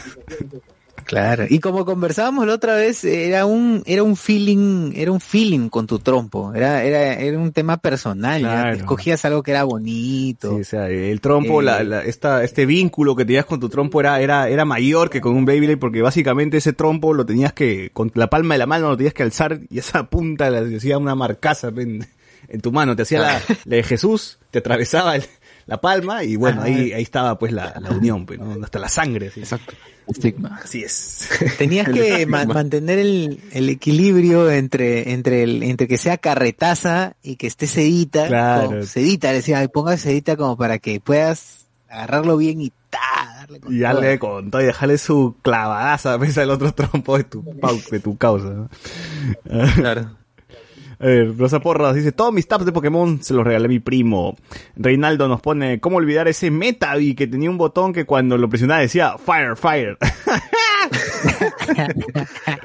Claro. 1.08 1.46
Y 1.48 1.58
como 1.58 1.86
conversábamos 1.86 2.46
la 2.46 2.52
otra 2.52 2.74
vez, 2.76 3.02
era 3.02 3.46
un, 3.46 3.82
era 3.86 4.02
un 4.02 4.14
feeling, 4.14 4.92
era 4.94 5.10
un 5.10 5.20
feeling 5.20 5.70
con 5.70 5.86
tu 5.86 5.98
trompo. 6.00 6.52
Era, 6.54 6.84
era, 6.84 7.14
era 7.14 7.38
un 7.38 7.50
tema 7.52 7.78
personal. 7.78 8.42
ya. 8.42 8.48
Claro. 8.48 8.76
Escogías 8.76 9.24
algo 9.24 9.42
que 9.42 9.52
era 9.52 9.64
bonito. 9.64 10.54
Sí, 10.54 10.60
o 10.60 10.64
sea, 10.64 10.88
el 10.90 11.20
trompo, 11.22 11.62
Eh, 11.62 11.64
la, 11.64 11.82
la- 11.82 12.04
esta, 12.04 12.44
este 12.44 12.66
vínculo 12.66 13.16
que 13.16 13.24
tenías 13.24 13.46
con 13.46 13.58
tu 13.58 13.70
trompo 13.70 14.00
era, 14.00 14.20
era, 14.20 14.48
era 14.50 14.66
mayor 14.66 15.08
que 15.08 15.22
con 15.22 15.34
un 15.34 15.46
Beyblade 15.46 15.78
porque 15.78 16.02
básicamente 16.02 16.58
ese 16.58 16.74
trompo 16.74 17.14
lo 17.14 17.24
tenías 17.24 17.54
que, 17.54 17.88
con 17.94 18.12
la 18.14 18.28
palma 18.28 18.54
de 18.54 18.58
la 18.58 18.66
mano 18.66 18.90
lo 18.90 18.96
tenías 18.98 19.14
que 19.14 19.22
alzar 19.22 19.60
y 19.70 19.78
esa 19.78 20.10
punta 20.10 20.50
le 20.50 20.76
hacía 20.76 20.98
una 20.98 21.14
marcaza 21.14 21.68
en, 21.68 22.06
en 22.48 22.60
tu 22.60 22.70
mano, 22.70 22.94
te 22.96 23.02
hacía 23.02 23.20
la, 23.20 23.32
la 23.64 23.76
de 23.76 23.82
Jesús, 23.82 24.38
te 24.50 24.58
atravesaba 24.58 25.16
el- 25.16 25.24
la 25.68 25.80
palma 25.80 26.24
y 26.24 26.34
bueno, 26.34 26.62
ahí, 26.62 26.92
ahí 26.92 27.02
estaba 27.02 27.38
pues 27.38 27.52
la, 27.52 27.78
la 27.80 27.90
unión, 27.90 28.26
pues, 28.26 28.40
¿no? 28.40 28.64
Hasta 28.64 28.78
la 28.80 28.88
sangre, 28.88 29.28
así. 29.28 29.40
Exacto. 29.40 29.74
Estigma. 30.08 30.58
Así 30.64 30.82
es. 30.82 31.28
Tenías 31.58 31.86
que 31.92 32.24
ma- 32.26 32.46
mantener 32.46 32.98
el, 32.98 33.38
el 33.52 33.68
equilibrio 33.68 34.50
entre, 34.50 35.12
entre 35.12 35.42
el, 35.44 35.62
entre 35.62 35.86
que 35.86 35.98
sea 35.98 36.16
carretaza 36.16 37.14
y 37.22 37.36
que 37.36 37.46
esté 37.46 37.66
sedita. 37.66 38.26
Claro. 38.26 38.68
con- 38.68 38.86
sedita, 38.86 39.30
decía, 39.32 39.58
"Ay, 39.58 39.68
ponga 39.68 39.96
sedita 39.98 40.36
como 40.36 40.56
para 40.56 40.78
que 40.78 40.98
puedas 40.98 41.66
agarrarlo 41.90 42.38
bien 42.38 42.62
y 42.62 42.72
ta, 42.88 42.98
darle 43.40 43.60
con 43.60 43.72
Y 43.74 43.78
todo". 43.80 43.84
darle 43.92 44.18
con 44.18 44.50
todo 44.50 44.62
y 44.62 44.64
dejarle 44.64 44.96
su 44.96 45.36
clavadaza 45.42 46.14
a 46.14 46.18
pesar 46.18 46.42
del 46.44 46.50
otro 46.52 46.72
trompo 46.72 47.18
de 47.18 47.24
tu, 47.24 47.42
pau- 47.60 47.90
de 47.90 48.00
tu 48.00 48.16
causa, 48.16 48.48
¿no? 48.48 48.70
Claro. 49.74 50.16
A 51.00 51.06
ver, 51.06 51.36
Rosa 51.36 51.60
Porras 51.60 51.94
dice, 51.94 52.10
todos 52.10 52.32
mis 52.32 52.48
tabs 52.48 52.64
de 52.66 52.72
Pokémon 52.72 53.22
se 53.22 53.32
los 53.32 53.44
regalé 53.46 53.66
a 53.66 53.68
mi 53.68 53.78
primo. 53.78 54.36
Reinaldo 54.74 55.28
nos 55.28 55.40
pone, 55.40 55.78
¿cómo 55.80 55.98
olvidar 55.98 56.26
ese 56.26 56.50
Metavi 56.50 57.14
que 57.14 57.26
tenía 57.28 57.50
un 57.50 57.58
botón 57.58 57.92
que 57.92 58.04
cuando 58.04 58.36
lo 58.36 58.48
presionaba 58.48 58.80
decía 58.80 59.16
Fire, 59.18 59.56
Fire? 59.56 59.96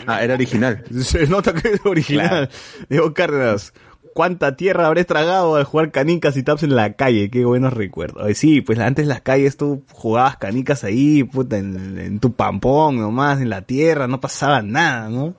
Ah, 0.08 0.24
era 0.24 0.36
original. 0.36 0.84
Se 1.02 1.28
nota 1.28 1.54
que 1.54 1.70
es 1.70 1.86
original. 1.86 2.50
Diego 2.90 3.14
Cárdenas, 3.14 3.74
¿cuánta 4.14 4.56
tierra 4.56 4.88
habré 4.88 5.04
tragado 5.06 5.56
al 5.56 5.64
jugar 5.64 5.92
canicas 5.92 6.38
y 6.38 6.44
tabs 6.44 6.64
en 6.64 6.76
la 6.76 6.94
calle? 6.94 7.30
Qué 7.30 7.46
buenos 7.46 7.74
recuerdos. 7.74 8.24
Ay, 8.26 8.36
sí, 8.36 8.62
pues 8.62 8.80
antes 8.80 9.04
en 9.04 9.10
las 9.10 9.22
calles 9.22 9.58
tú 9.58 9.84
jugabas 9.92 10.38
canicas 10.38 10.84
ahí, 10.84 11.24
puta, 11.24 11.58
en, 11.58 11.98
en 11.98 12.20
tu 12.20 12.34
pampón 12.34 12.98
nomás, 12.98 13.42
en 13.42 13.50
la 13.50 13.64
tierra, 13.64 14.08
no 14.08 14.20
pasaba 14.22 14.62
nada, 14.62 15.10
¿no? 15.10 15.36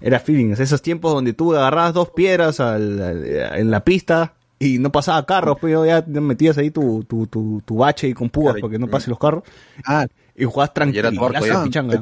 Era 0.00 0.20
feelings, 0.20 0.60
esos 0.60 0.80
tiempos 0.82 1.12
donde 1.12 1.32
tú 1.32 1.54
agarrabas 1.54 1.92
dos 1.94 2.10
piedras 2.10 2.60
al- 2.60 3.00
al- 3.02 3.24
en 3.26 3.70
la 3.70 3.84
pista 3.84 4.34
y 4.60 4.78
no 4.78 4.90
pasaba 4.92 5.24
carros, 5.26 5.56
pues 5.60 5.74
ya 5.86 6.04
metías 6.20 6.56
ahí 6.58 6.70
tu, 6.70 7.04
tu, 7.04 7.26
tu, 7.26 7.62
tu 7.64 7.76
bache 7.76 8.08
y 8.08 8.14
con 8.14 8.28
púas 8.30 8.54
para 8.60 8.70
que 8.72 8.78
no 8.78 8.86
pasen 8.88 9.10
los 9.10 9.18
carros. 9.18 9.42
y 10.36 10.44
jugabas 10.44 10.72
tranquilo. 10.74 11.08
Y 11.12 11.16
era 11.16 11.40
ya. 11.58 11.64
pichanga. 11.64 11.94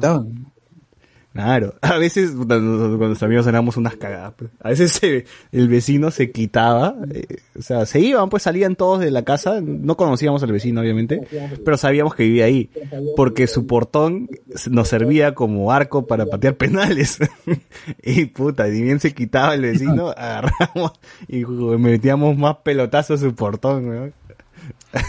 Claro, 1.37 1.75
a 1.81 1.97
veces 1.97 2.31
con 2.31 2.97
nuestros 2.97 3.23
amigos 3.23 3.45
éramos 3.47 3.77
unas 3.77 3.95
cagadas. 3.95 4.33
pues. 4.35 4.51
A 4.59 4.69
veces 4.69 4.91
se- 4.91 5.25
el 5.51 5.67
vecino 5.69 6.09
se 6.11 6.31
quitaba, 6.31 6.95
eh, 7.13 7.25
o 7.57 7.61
sea, 7.61 7.85
se 7.85 7.99
iban, 7.99 8.29
pues 8.29 8.43
salían 8.43 8.75
todos 8.75 8.99
de 8.99 9.11
la 9.11 9.23
casa, 9.23 9.61
no 9.61 9.95
conocíamos 9.97 10.41
al 10.43 10.51
vecino 10.51 10.81
obviamente, 10.81 11.21
pero 11.63 11.77
sabíamos 11.77 12.15
que 12.15 12.23
vivía 12.23 12.45
ahí, 12.45 12.69
porque 13.15 13.47
su 13.47 13.67
portón 13.67 14.29
nos 14.69 14.87
servía 14.87 15.35
como 15.35 15.71
arco 15.71 16.07
para 16.07 16.25
patear 16.25 16.55
penales. 16.55 17.19
y 18.03 18.25
puta, 18.25 18.67
ni 18.67 18.81
bien 18.81 18.99
se 18.99 19.13
quitaba 19.13 19.53
el 19.53 19.61
vecino, 19.61 20.09
agarramos 20.17 20.93
y 21.27 21.45
metíamos 21.45 22.37
más 22.37 22.57
pelotazos 22.63 23.21
a 23.21 23.23
su 23.25 23.35
portón, 23.35 23.87
weón. 23.89 24.13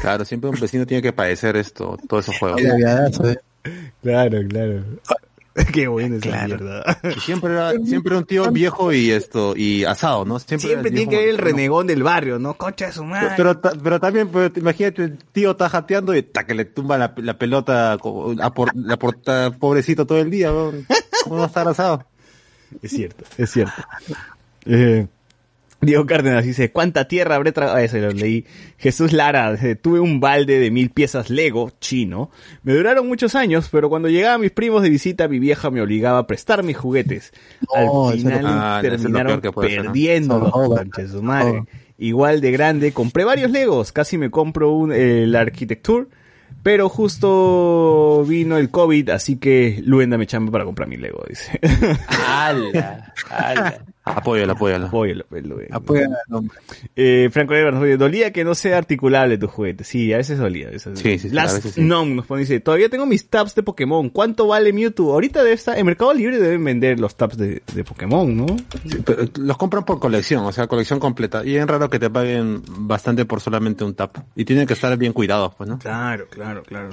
Claro, 0.02 0.24
siempre 0.24 0.50
un 0.50 0.60
vecino 0.60 0.84
tiene 0.86 1.02
que 1.02 1.12
padecer 1.12 1.56
esto, 1.56 1.96
todos 2.08 2.24
esos 2.28 2.38
juegos. 2.38 2.60
Claro, 4.02 4.38
claro. 4.48 4.84
Qué 5.72 5.88
bueno 5.88 6.16
esa 6.16 6.46
mierda. 6.46 7.00
Y 7.16 7.20
siempre 7.20 7.52
era, 7.52 7.72
siempre 7.84 8.10
era 8.12 8.18
un 8.18 8.24
tío 8.24 8.50
viejo 8.50 8.92
y 8.92 9.10
esto, 9.10 9.54
y 9.56 9.84
asado, 9.84 10.24
¿no? 10.24 10.38
Siempre, 10.38 10.90
tiene 10.90 11.08
que 11.08 11.16
haber 11.16 11.28
el 11.30 11.38
renegón 11.38 11.86
del 11.86 12.02
barrio, 12.02 12.38
¿no? 12.38 12.54
Concha 12.54 12.86
de 12.86 12.92
su 12.92 13.04
madre. 13.04 13.34
Pero, 13.36 13.58
ta- 13.58 13.72
pero 13.82 13.98
también, 14.00 14.28
pues, 14.28 14.52
imagínate, 14.56 15.02
el 15.04 15.18
tío 15.18 15.52
está 15.52 15.68
jateando 15.68 16.14
y 16.14 16.22
ta, 16.22 16.44
que 16.46 16.54
le 16.54 16.64
tumba 16.64 16.98
la, 16.98 17.12
la 17.16 17.38
pelota, 17.38 17.92
a 17.92 17.98
por, 18.54 18.74
la 18.76 18.96
porta, 18.98 19.50
pobrecito 19.50 20.06
todo 20.06 20.18
el 20.18 20.30
día, 20.30 20.50
¿no? 20.50 20.72
¿cómo 21.24 21.36
va 21.36 21.44
a 21.44 21.48
estar 21.48 21.66
asado? 21.68 22.06
Es 22.82 22.90
cierto, 22.92 23.24
es 23.36 23.50
cierto. 23.50 23.72
Eh, 24.66 25.06
Diego 25.80 26.06
Cárdenas 26.06 26.44
dice, 26.44 26.72
¿cuánta 26.72 27.06
tierra 27.06 27.36
habré 27.36 27.52
tragado? 27.52 27.76
Ah, 27.78 27.82
ese 27.84 28.00
lo 28.00 28.10
leí. 28.10 28.44
Jesús 28.78 29.12
Lara, 29.12 29.52
dice, 29.52 29.76
tuve 29.76 30.00
un 30.00 30.18
balde 30.18 30.58
de 30.58 30.72
mil 30.72 30.90
piezas 30.90 31.30
Lego, 31.30 31.70
chino. 31.80 32.30
Me 32.64 32.72
duraron 32.74 33.06
muchos 33.06 33.36
años, 33.36 33.68
pero 33.70 33.88
cuando 33.88 34.08
llegaban 34.08 34.40
mis 34.40 34.50
primos 34.50 34.82
de 34.82 34.90
visita, 34.90 35.28
mi 35.28 35.38
vieja 35.38 35.70
me 35.70 35.80
obligaba 35.80 36.18
a 36.18 36.26
prestar 36.26 36.64
mis 36.64 36.76
juguetes. 36.76 37.32
No, 37.74 38.08
Al 38.08 38.18
eso 38.18 38.28
lo- 38.28 38.34
final 38.36 38.44
Ah, 38.46 38.80
eso 38.82 38.86
es 38.86 38.92
lo 38.92 38.98
terminaron 39.08 39.40
¿no? 39.44 39.52
perdiendo 39.52 40.38
los 40.40 40.50
Son 40.50 40.66
conches, 40.76 41.10
su 41.12 41.22
madre. 41.22 41.62
Igual 41.96 42.40
de 42.40 42.50
grande, 42.52 42.92
compré 42.92 43.24
varios 43.24 43.50
Legos, 43.52 43.92
casi 43.92 44.18
me 44.18 44.30
compro 44.30 44.72
un, 44.72 44.92
el 44.92 45.34
Architecture, 45.36 46.06
pero 46.62 46.88
justo 46.88 48.24
vino 48.26 48.56
el 48.56 48.70
COVID, 48.70 49.10
así 49.10 49.36
que 49.36 49.80
Luenda 49.84 50.18
me 50.18 50.26
chamba 50.26 50.50
para 50.52 50.64
comprar 50.64 50.88
mi 50.88 50.96
Lego, 50.96 51.24
dice. 51.28 51.58
¡Hala! 52.08 53.12
¡Hala! 53.30 53.84
Apóyalo, 54.16 54.52
apóyalo. 54.52 54.86
Apóyalo, 54.86 55.24
pues, 55.28 56.08
al 56.28 56.34
hombre. 56.34 56.58
Eh, 56.96 57.28
Franco 57.32 57.54
Evers 57.54 57.74
nos 57.74 57.84
dice, 57.84 57.96
dolía 57.96 58.32
que 58.32 58.44
no 58.44 58.54
sea 58.54 58.78
articulable 58.78 59.38
tu 59.38 59.46
juguete. 59.48 59.84
Sí, 59.84 60.12
a 60.12 60.16
veces 60.18 60.38
dolía. 60.38 60.68
a 60.68 60.70
veces- 60.72 60.98
Sí, 60.98 61.18
sí, 61.18 61.28
sí, 61.28 61.28
a 61.28 61.34
Last 61.42 61.56
veces 61.56 61.72
sí. 61.74 61.80
Nom 61.82 62.16
nos 62.16 62.26
pone, 62.26 62.40
dice, 62.40 62.60
todavía 62.60 62.88
tengo 62.88 63.06
mis 63.06 63.28
tabs 63.28 63.54
de 63.54 63.62
Pokémon. 63.62 64.08
¿Cuánto 64.10 64.46
vale 64.46 64.72
Mewtwo? 64.72 65.12
Ahorita 65.12 65.42
debe 65.42 65.54
estar, 65.54 65.78
en 65.78 65.86
Mercado 65.86 66.12
Libre 66.14 66.38
deben 66.38 66.64
vender 66.64 66.98
los 67.00 67.16
tabs 67.16 67.36
de, 67.36 67.62
de 67.74 67.84
Pokémon, 67.84 68.36
¿no? 68.36 68.46
Pero 69.04 69.24
los 69.38 69.56
compran 69.56 69.84
por 69.84 69.98
colección, 70.00 70.44
o 70.44 70.52
sea, 70.52 70.66
colección 70.66 70.98
completa. 71.00 71.44
Y 71.44 71.56
es 71.56 71.66
raro 71.66 71.88
que 71.90 71.98
te 71.98 72.10
paguen 72.10 72.62
bastante 72.66 73.24
por 73.24 73.40
solamente 73.40 73.84
un 73.84 73.94
tap. 73.94 74.16
Y 74.34 74.44
tienen 74.44 74.66
que 74.66 74.74
estar 74.74 74.96
bien 74.96 75.12
cuidados, 75.12 75.54
pues, 75.56 75.68
¿no? 75.68 75.78
Claro, 75.78 76.26
claro, 76.30 76.62
claro. 76.62 76.90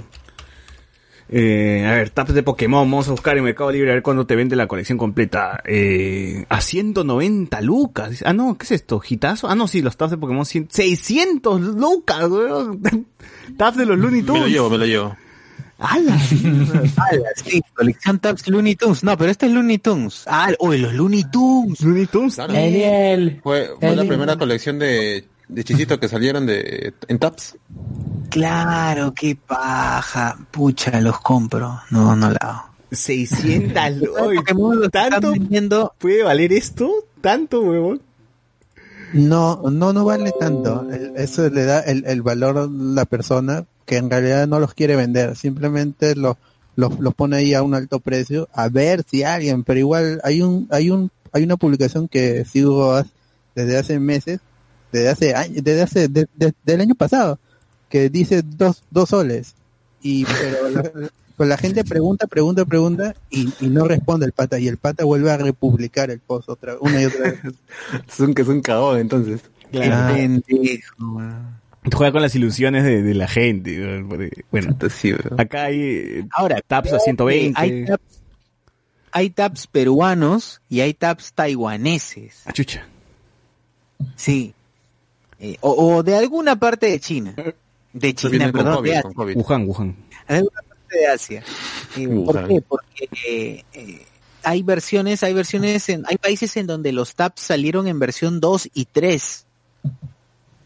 Eh, 1.27 1.83
a 1.87 1.93
ver, 1.95 2.11
tabs 2.11 2.33
de 2.33 2.43
Pokémon, 2.43 2.89
vamos 2.89 3.07
a 3.07 3.11
buscar 3.11 3.35
en 3.37 3.43
Mercado 3.43 3.71
Libre 3.71 3.89
a 3.91 3.93
ver 3.95 4.03
cuándo 4.03 4.27
te 4.27 4.35
vende 4.35 4.55
la 4.55 4.67
colección 4.67 4.97
completa. 4.97 5.61
Eh, 5.65 6.45
a 6.49 6.61
190 6.61 7.61
lucas. 7.61 8.23
Ah, 8.25 8.33
no, 8.33 8.57
¿qué 8.57 8.65
es 8.65 8.71
esto? 8.71 8.99
¿Gitazo? 8.99 9.49
Ah, 9.49 9.55
no, 9.55 9.67
sí, 9.67 9.81
los 9.81 9.97
tabs 9.97 10.11
de 10.11 10.17
Pokémon, 10.17 10.45
100 10.45 10.67
600 10.69 11.61
lucas, 11.61 12.27
weón. 12.29 12.81
tabs 13.57 13.77
de 13.77 13.85
los 13.85 13.97
Looney 13.97 14.21
Me 14.21 14.27
lo 14.27 14.33
Tunes. 14.35 14.49
llevo, 14.51 14.69
me 14.69 14.77
lo 14.77 14.85
llevo. 14.85 15.17
¡Hala! 15.77 16.13
Ala, 17.11 17.29
sí, 17.43 17.61
colección 17.73 18.19
Tabs 18.19 18.47
Looney 18.47 18.75
Tunes. 18.75 19.03
No, 19.03 19.17
pero 19.17 19.29
este 19.29 19.47
es 19.47 19.51
Looney 19.51 19.77
Tunes. 19.79 20.23
Ah, 20.25 20.49
oye, 20.59 20.77
los 20.79 20.93
Looney 20.93 21.25
Tunes. 21.29 21.81
Looney 21.81 22.05
Tunes. 22.05 22.35
Claro. 22.35 22.53
Genial. 22.53 23.41
Fue, 23.43 23.71
fue 23.79 23.93
la 23.95 24.05
primera 24.05 24.37
colección 24.37 24.79
de, 24.79 25.25
de 25.49 25.63
chisitos 25.65 25.97
que 25.97 26.07
salieron 26.07 26.45
de, 26.45 26.93
en 27.09 27.19
taps. 27.19 27.57
Claro, 28.29 29.13
qué 29.13 29.35
paja. 29.35 30.37
Pucha, 30.51 30.99
los 31.01 31.19
compro. 31.21 31.79
No, 31.91 32.15
no 32.15 32.29
la 32.29 32.37
hago. 32.41 32.69
600 32.91 33.97
lucas. 33.97 34.23
Pokémon 34.35 34.75
los 34.77 34.85
están 34.85 35.09
¿Tanto 35.11 35.31
vendiendo 35.31 35.93
puede 35.97 36.23
valer 36.23 36.53
esto? 36.53 36.89
¿Tanto, 37.21 37.61
huevón? 37.61 38.01
No, 39.13 39.63
no, 39.71 39.93
no 39.93 40.05
vale 40.05 40.31
tanto. 40.39 40.87
El- 40.91 41.13
Eso 41.15 41.49
le 41.49 41.65
da 41.65 41.79
el, 41.81 42.05
el 42.05 42.21
valor 42.21 42.57
a 42.57 42.67
la 42.69 43.05
persona 43.05 43.65
que 43.85 43.97
en 43.97 44.09
realidad 44.09 44.47
no 44.47 44.59
los 44.59 44.73
quiere 44.73 44.95
vender. 44.95 45.35
Simplemente 45.35 46.15
los, 46.15 46.37
los, 46.75 46.99
los 46.99 47.13
pone 47.13 47.37
ahí 47.37 47.53
a 47.53 47.63
un 47.63 47.73
alto 47.75 47.99
precio 47.99 48.47
a 48.53 48.69
ver 48.69 49.03
si 49.09 49.23
alguien, 49.23 49.63
pero 49.63 49.79
igual 49.79 50.21
hay 50.23 50.41
un, 50.41 50.67
hay 50.71 50.89
un, 50.89 51.11
hay 51.31 51.43
una 51.43 51.57
publicación 51.57 52.07
que 52.07 52.45
sigo 52.45 53.01
desde 53.55 53.77
hace 53.77 53.99
meses, 53.99 54.39
desde 54.91 55.09
hace 55.09 55.35
años, 55.35 55.63
desde 55.63 55.81
hace, 55.81 56.07
de- 56.07 56.27
de- 56.35 56.53
del 56.63 56.81
año 56.81 56.95
pasado, 56.95 57.39
que 57.95 58.09
dice 58.09 58.41
dos, 58.43 58.83
dos 58.91 59.07
soles. 59.07 59.55
Y, 60.01 60.25
pero 60.25 60.69
la, 60.69 61.09
pues 61.37 61.47
la 61.47 61.57
gente 61.57 61.85
pregunta, 61.85 62.27
pregunta, 62.27 62.65
pregunta 62.65 63.15
y, 63.29 63.47
y 63.61 63.67
no 63.67 63.87
responde 63.87 64.25
el 64.25 64.33
pata 64.33 64.59
y 64.59 64.67
el 64.67 64.75
pata 64.75 65.05
vuelve 65.05 65.31
a 65.31 65.37
republicar 65.37 66.11
el 66.11 66.19
post 66.19 66.49
otra, 66.49 66.75
una 66.81 67.01
y 67.01 67.05
otra 67.05 67.31
vez. 67.31 67.39
Es 68.09 68.19
un, 68.19 68.33
que 68.33 68.41
es 68.41 68.49
un 68.49 68.61
cagón, 68.61 68.99
entonces. 68.99 69.43
Pendejo, 69.71 70.95
weón. 70.99 71.55
Juega 71.93 72.11
con 72.11 72.21
las 72.21 72.35
ilusiones 72.35 72.83
de, 72.83 73.01
de 73.01 73.13
la 73.13 73.29
gente. 73.29 74.03
Bueno, 74.51 74.75
acá 75.37 75.63
hay 75.63 75.79
eh, 75.79 76.27
Ahora, 76.31 76.59
tabs 76.67 76.87
a 76.87 76.97
creo 76.97 76.99
que 76.99 77.03
120. 77.05 77.61
Hay 77.61 77.85
tabs, 77.85 78.03
hay 79.13 79.29
tabs 79.29 79.67
peruanos 79.67 80.61
y 80.67 80.81
hay 80.81 80.93
tabs 80.93 81.31
taiwaneses. 81.31 82.41
Ah, 82.43 82.51
chucha. 82.51 82.85
Sí. 84.17 84.53
Eh, 85.39 85.55
o, 85.61 85.95
o 85.95 86.03
de 86.03 86.17
alguna 86.17 86.57
parte 86.57 86.87
de 86.87 86.99
China. 86.99 87.35
De 87.95 88.13
China, 88.13 88.51
perdón, 88.51 88.75
COVID, 88.75 88.91
de 88.91 89.01
con 89.01 89.29
Asia. 89.29 89.41
Wuhan, 89.41 89.67
Wuhan. 89.67 89.95
De 90.27 90.35
alguna 90.35 90.61
parte 90.67 90.97
de 90.97 91.07
Asia. 91.07 91.43
Eh, 91.95 92.07
¿Por 92.09 92.47
qué? 92.47 92.61
Porque 92.61 93.09
eh, 93.25 93.63
eh, 93.73 94.05
hay 94.43 94.63
versiones, 94.63 95.23
hay 95.23 95.33
versiones, 95.33 95.87
en, 95.87 96.03
hay 96.05 96.17
países 96.17 96.57
en 96.57 96.67
donde 96.67 96.91
los 96.91 97.15
tabs 97.15 97.39
salieron 97.39 97.87
en 97.87 97.97
versión 97.97 98.41
2 98.41 98.69
y 98.73 98.83
3. 98.83 99.45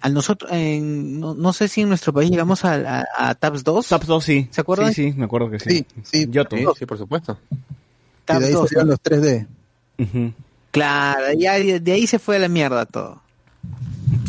A 0.01 0.09
nosotros, 0.09 0.51
en, 0.51 1.19
no, 1.19 1.35
no 1.35 1.53
sé 1.53 1.67
si 1.67 1.81
en 1.81 1.89
nuestro 1.89 2.13
país 2.13 2.31
llegamos 2.31 2.65
a, 2.65 3.03
a, 3.15 3.29
a 3.29 3.35
tabs 3.35 3.63
2. 3.63 3.87
Tabs 3.87 4.07
2, 4.07 4.23
sí. 4.23 4.47
¿Se 4.49 4.61
acuerdan? 4.61 4.91
Sí, 4.91 5.11
sí, 5.11 5.17
me 5.17 5.25
acuerdo 5.25 5.51
que 5.51 5.59
sí. 5.59 5.69
Sí, 5.69 5.85
sí. 6.01 6.27
Yoto. 6.31 6.57
Sí, 6.57 6.65
sí, 6.79 6.85
por 6.87 6.97
supuesto. 6.97 7.37
Y 7.51 7.55
Tabs 8.25 8.39
de 8.39 8.47
ahí 8.47 8.53
2, 8.53 8.69
salieron 8.69 8.87
¿no? 8.87 8.91
los 8.93 9.03
3D. 9.03 9.47
Ujú. 9.99 10.33
Claro, 10.71 11.33
ya 11.33 11.59
de, 11.59 11.79
de 11.79 11.91
ahí 11.91 12.07
se 12.07 12.17
fue 12.17 12.37
a 12.37 12.39
la 12.39 12.47
mierda 12.47 12.87
todo. 12.87 13.21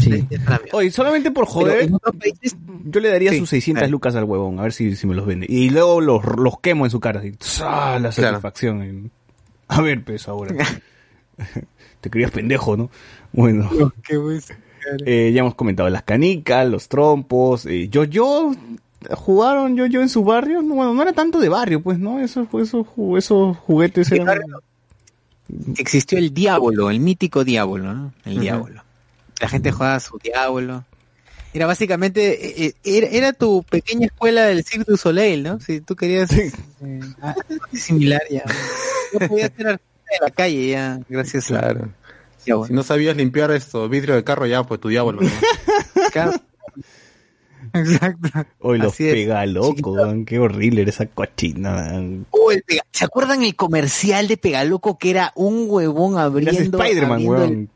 Sí. 0.00 0.26
Oye, 0.72 0.90
solamente 0.90 1.30
por 1.30 1.46
joder, 1.46 1.82
en 1.84 1.94
otros 1.94 2.16
países 2.16 2.56
yo 2.84 3.00
le 3.00 3.08
daría 3.10 3.30
Sí, 3.32 3.38
sus 3.38 3.50
600 3.50 3.82
dale. 3.82 3.90
lucas 3.90 4.14
al 4.16 4.24
huevón, 4.24 4.58
a 4.58 4.62
ver 4.62 4.72
si, 4.72 4.96
si 4.96 5.06
me 5.06 5.14
los 5.14 5.26
vende. 5.26 5.46
Y 5.48 5.70
luego 5.70 6.00
los, 6.00 6.24
los 6.38 6.58
quemo 6.60 6.84
en 6.86 6.90
su 6.90 7.00
cara. 7.00 7.20
Así. 7.20 7.32
La 7.60 7.98
Claro. 7.98 8.12
satisfacción. 8.12 9.10
A 9.68 9.80
ver, 9.82 10.02
pues 10.04 10.26
ahora. 10.28 10.54
Te 12.00 12.10
creías 12.10 12.30
pendejo, 12.30 12.76
¿no? 12.76 12.90
Bueno. 13.32 13.68
Eh, 15.04 15.30
ya 15.34 15.40
hemos 15.40 15.54
comentado 15.54 15.88
las 15.90 16.02
canicas, 16.02 16.66
los 16.68 16.88
trompos, 16.88 17.66
eh, 17.66 17.88
yo 17.90 18.04
yo 18.04 18.52
jugaron 19.12 19.76
yo 19.76 19.84
yo 19.86 20.00
en 20.00 20.08
su 20.08 20.24
barrio, 20.24 20.62
no, 20.62 20.74
bueno, 20.74 20.94
no 20.94 21.02
era 21.02 21.12
tanto 21.12 21.38
de 21.38 21.48
barrio, 21.50 21.82
pues, 21.82 21.98
¿no? 21.98 22.18
Esos 22.20 22.48
esos 22.54 22.86
ju- 22.86 23.18
esos 23.18 23.56
juguetes 23.58 24.10
eran 24.10 24.40
existió 25.76 26.18
el 26.18 26.32
diablo, 26.32 26.90
el 26.90 27.00
mítico 27.00 27.44
diablo, 27.44 27.92
¿no? 27.92 28.12
El 28.24 28.32
Ujú. 28.34 28.40
diablo. 28.42 28.82
La 29.40 29.48
gente 29.48 29.72
jugaba 29.72 29.94
a 29.96 30.00
su 30.00 30.18
diablo. 30.18 30.84
Era 31.52 31.66
básicamente, 31.66 32.46
eh, 32.46 32.66
eh, 32.66 32.74
era, 32.84 33.06
era 33.08 33.32
tu 33.32 33.64
pequeña 33.64 34.06
escuela 34.06 34.44
del 34.44 34.62
Cirque 34.64 34.92
du 34.92 34.96
Soleil, 34.96 35.42
¿no? 35.42 35.58
Si 35.58 35.80
tú 35.80 35.96
querías 35.96 36.30
eh, 36.32 36.52
ah, 37.22 37.34
algo 37.48 37.64
similar 37.72 38.22
ya. 38.30 38.44
Yo 39.12 39.26
podía 39.28 39.48
ser 39.48 39.66
artista 39.66 40.10
de 40.12 40.18
la 40.26 40.30
calle 40.30 40.68
ya, 40.68 41.00
gracias 41.08 41.50
a 41.50 41.58
Claro. 41.58 41.88
diablo. 42.44 42.66
Si 42.66 42.72
no 42.72 42.82
sabías 42.84 43.16
limpiar 43.16 43.50
esto, 43.50 43.88
vidrio 43.88 44.14
de 44.14 44.22
carro, 44.22 44.46
ya, 44.46 44.62
pues 44.62 44.80
tu 44.80 44.88
diablo. 44.88 45.20
Exacto. 47.72 48.28
Hoy 48.60 48.78
los 48.78 48.92
Así 48.92 49.06
es. 49.08 49.14
pega 49.14 49.46
loco, 49.46 49.96
qué 50.26 50.38
horrible 50.38 50.82
era 50.82 50.90
esa 50.90 51.06
cochina. 51.06 52.00
Oh, 52.30 52.50
el 52.50 52.62
Pega- 52.64 52.82
¿Se 52.90 53.04
acuerdan 53.04 53.42
el 53.42 53.54
comercial 53.54 54.26
de 54.28 54.36
Pegaloco 54.36 54.98
que 54.98 55.10
era 55.10 55.32
un 55.36 55.66
huevón 55.68 56.18
abriendo, 56.18 56.78
Spider-Man, 56.82 57.26
huevón. 57.26 57.70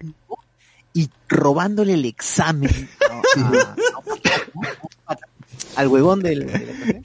el 0.00 0.14
y 1.02 1.10
robándole 1.28 1.94
el 1.94 2.04
examen 2.04 2.70
¿no? 3.36 3.52
a- 5.06 5.12
a- 5.12 5.18
al 5.76 5.88
huevón 5.88 6.20
del, 6.20 6.46
del- 6.46 7.02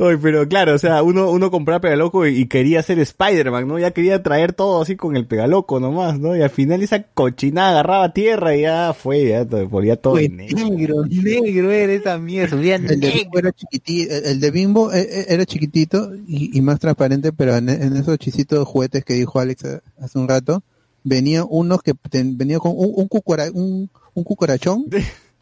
Oye, 0.00 0.18
pero 0.18 0.48
claro, 0.48 0.74
o 0.74 0.78
sea, 0.78 1.04
uno, 1.04 1.30
uno 1.30 1.52
compraba 1.52 1.80
Pegaloco 1.80 2.26
y, 2.26 2.36
y 2.36 2.46
quería 2.46 2.82
ser 2.82 2.98
Spider-Man, 2.98 3.68
¿no? 3.68 3.78
Ya 3.78 3.92
quería 3.92 4.24
traer 4.24 4.52
todo 4.52 4.82
así 4.82 4.96
con 4.96 5.14
el 5.14 5.24
Pegaloco 5.24 5.78
nomás, 5.78 6.18
¿no? 6.18 6.34
Y 6.36 6.42
al 6.42 6.50
final 6.50 6.82
esa 6.82 7.04
cochinada 7.04 7.70
agarraba 7.70 8.12
tierra 8.12 8.56
y 8.56 8.62
ya 8.62 8.92
fue, 8.92 9.28
ya 9.28 9.44
te 9.44 9.62
volvía 9.62 9.94
todo 9.94 10.16
negro. 10.16 10.66
negro, 10.68 11.04
negro 11.06 11.70
era 11.70 11.92
esa 11.92 12.18
mierda, 12.18 12.56
El 12.56 12.98
de. 13.00 13.10
Bimbo 13.12 13.38
era 13.38 13.52
chiquitito, 13.52 14.14
el 14.14 14.40
de 14.40 14.50
Bimbo 14.50 14.92
eh, 14.92 15.00
eh, 15.08 15.26
era 15.28 15.46
chiquitito 15.46 16.10
y, 16.26 16.58
y 16.58 16.60
más 16.62 16.80
transparente, 16.80 17.32
pero 17.32 17.54
en, 17.56 17.68
en 17.68 17.96
esos 17.96 18.18
chisitos 18.18 18.66
juguetes 18.66 19.04
que 19.04 19.14
dijo 19.14 19.38
Alex 19.38 19.62
eh, 19.64 19.80
hace 20.00 20.18
un 20.18 20.28
rato, 20.28 20.64
venía 21.04 21.44
unos 21.44 21.82
que 21.82 21.92
ten- 22.10 22.36
venía 22.36 22.58
con 22.58 22.72
un, 22.74 22.92
un, 22.96 23.08
cucura- 23.08 23.50
un, 23.52 23.88
un 24.14 24.24
cucarachón 24.24 24.86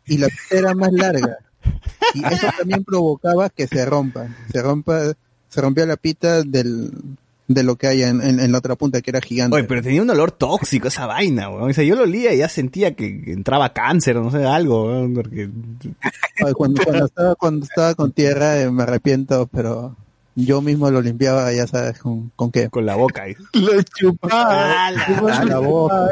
y 0.07 0.19
la 0.19 0.27
pita 0.29 0.59
era 0.59 0.75
más 0.75 0.93
larga. 0.93 1.39
Y 2.15 2.25
eso 2.25 2.47
también 2.59 2.85
provocaba 2.85 3.49
que 3.49 3.67
se 3.67 3.85
rompa, 3.87 4.27
se 4.53 4.61
rompa, 4.61 5.15
se 5.49 5.61
rompía 5.61 5.87
la 5.87 5.97
pita 5.97 6.43
del, 6.43 6.91
de 7.49 7.63
lo 7.63 7.77
que 7.77 7.87
hay 7.87 8.03
en, 8.03 8.21
en- 8.21 8.41
en 8.41 8.51
la 8.53 8.59
otra 8.59 8.75
punta 8.75 9.01
que 9.01 9.11
era 9.11 9.21
gigante. 9.21 9.57
Oye, 9.57 9.65
pero 9.65 9.81
tenía 9.83 10.03
un 10.03 10.11
olor 10.11 10.33
tóxico 10.33 10.89
esa 10.89 11.07
vaina, 11.07 11.49
weón. 11.49 11.71
O 11.71 11.73
sea, 11.73 11.85
yo 11.85 11.95
lo 11.95 12.03
olía 12.03 12.35
y 12.35 12.39
ya 12.39 12.49
sentía 12.49 12.95
que 12.95 13.07
entraba 13.29 13.73
cáncer, 13.73 14.17
no 14.17 14.31
sé, 14.31 14.45
algo, 14.45 14.87
weón, 14.89 15.15
porque... 15.15 15.49
Cuando, 16.55 16.83
cuando 16.83 17.05
estaba, 17.07 17.35
cuando 17.37 17.65
estaba 17.67 17.95
con 17.95 18.11
tierra 18.13 18.61
eh, 18.61 18.71
me 18.71 18.83
arrepiento, 18.83 19.47
pero 19.53 19.95
yo 20.35 20.63
mismo 20.63 20.91
lo 20.91 21.03
limpiaba, 21.03 21.53
ya 21.53 21.67
sabes, 21.67 21.99
con, 21.99 22.31
con 22.31 22.51
qué. 22.51 22.69
Con 22.69 22.87
la 22.87 22.97
boca 22.97 23.23
ahí. 23.23 23.35
Lo 23.53 23.83
chupaba. 23.83 24.87
A 24.87 25.45
la 25.45 25.59
boca. 25.59 26.09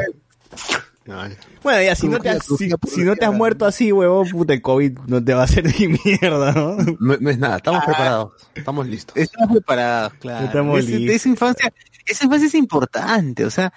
Bueno, 1.63 1.81
ya, 1.81 1.95
si 1.95 2.07
no, 2.07 2.19
te 2.19 2.29
has, 2.29 2.45
si, 2.45 2.69
si 2.87 3.03
no 3.03 3.15
te 3.15 3.25
has 3.25 3.33
muerto 3.33 3.65
así, 3.65 3.91
huevón, 3.91 4.29
puta, 4.29 4.53
el 4.53 4.61
COVID 4.61 4.99
no 5.07 5.23
te 5.23 5.33
va 5.33 5.41
a 5.41 5.45
hacer 5.45 5.65
ni 5.79 5.87
mierda, 5.87 6.53
¿no? 6.53 6.77
No, 6.99 7.17
no 7.19 7.29
es 7.29 7.37
nada, 7.39 7.57
estamos 7.57 7.83
preparados, 7.83 8.33
estamos 8.53 8.87
listos. 8.87 9.17
Estamos 9.17 9.51
preparados, 9.51 10.13
claro. 10.15 10.45
Estamos 10.45 10.85
listos. 10.85 11.15
esa 11.15 11.29
infancia, 11.29 11.73
esa 12.05 12.25
infancia 12.25 12.47
es 12.47 12.55
importante, 12.55 13.45
o 13.45 13.49
sea, 13.49 13.73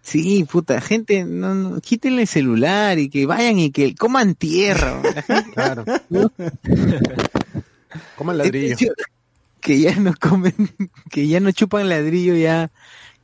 Sí, 0.00 0.46
puta, 0.50 0.80
gente, 0.80 1.24
no, 1.24 1.54
no, 1.54 1.80
quítenle 1.82 2.22
el 2.22 2.28
celular 2.28 2.98
y 2.98 3.10
que 3.10 3.26
vayan 3.26 3.58
y 3.58 3.70
que 3.70 3.94
coman 3.94 4.36
tierra. 4.36 5.02
Claro. 5.52 5.84
Coman 8.16 8.38
ladrillo. 8.38 8.94
Que 9.68 9.78
ya 9.80 9.94
no 9.96 10.14
comen, 10.18 10.54
que 11.10 11.28
ya 11.28 11.40
no 11.40 11.50
chupan 11.52 11.90
ladrillo, 11.90 12.34
ya, 12.34 12.70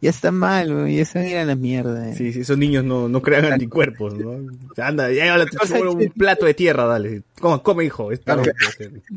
ya 0.03 0.11
está 0.11 0.31
mal, 0.31 0.75
weón, 0.75 0.91
ya 0.91 1.07
se 1.07 1.19
van 1.19 1.27
a 1.27 1.31
ir 1.31 1.37
a 1.39 1.45
la 1.47 1.55
mierda. 1.55 2.11
eh. 2.11 2.15
Sí, 2.15 2.35
sí, 2.35 2.41
esos 2.41 2.59
niños 2.59 2.85
no, 2.85 3.09
no 3.09 3.23
crean 3.23 3.47
anticuerpos, 3.47 4.13
¿no? 4.13 4.37
Anda, 4.77 5.11
ya 5.11 5.33
ahora 5.33 5.47
te 5.47 5.83
un 5.83 6.11
plato 6.11 6.45
de 6.45 6.53
tierra, 6.53 6.85
dale. 6.85 7.23
Come, 7.41 7.63
come 7.63 7.87
hijo. 7.87 8.13
Está 8.13 8.37
bien. 8.37 8.53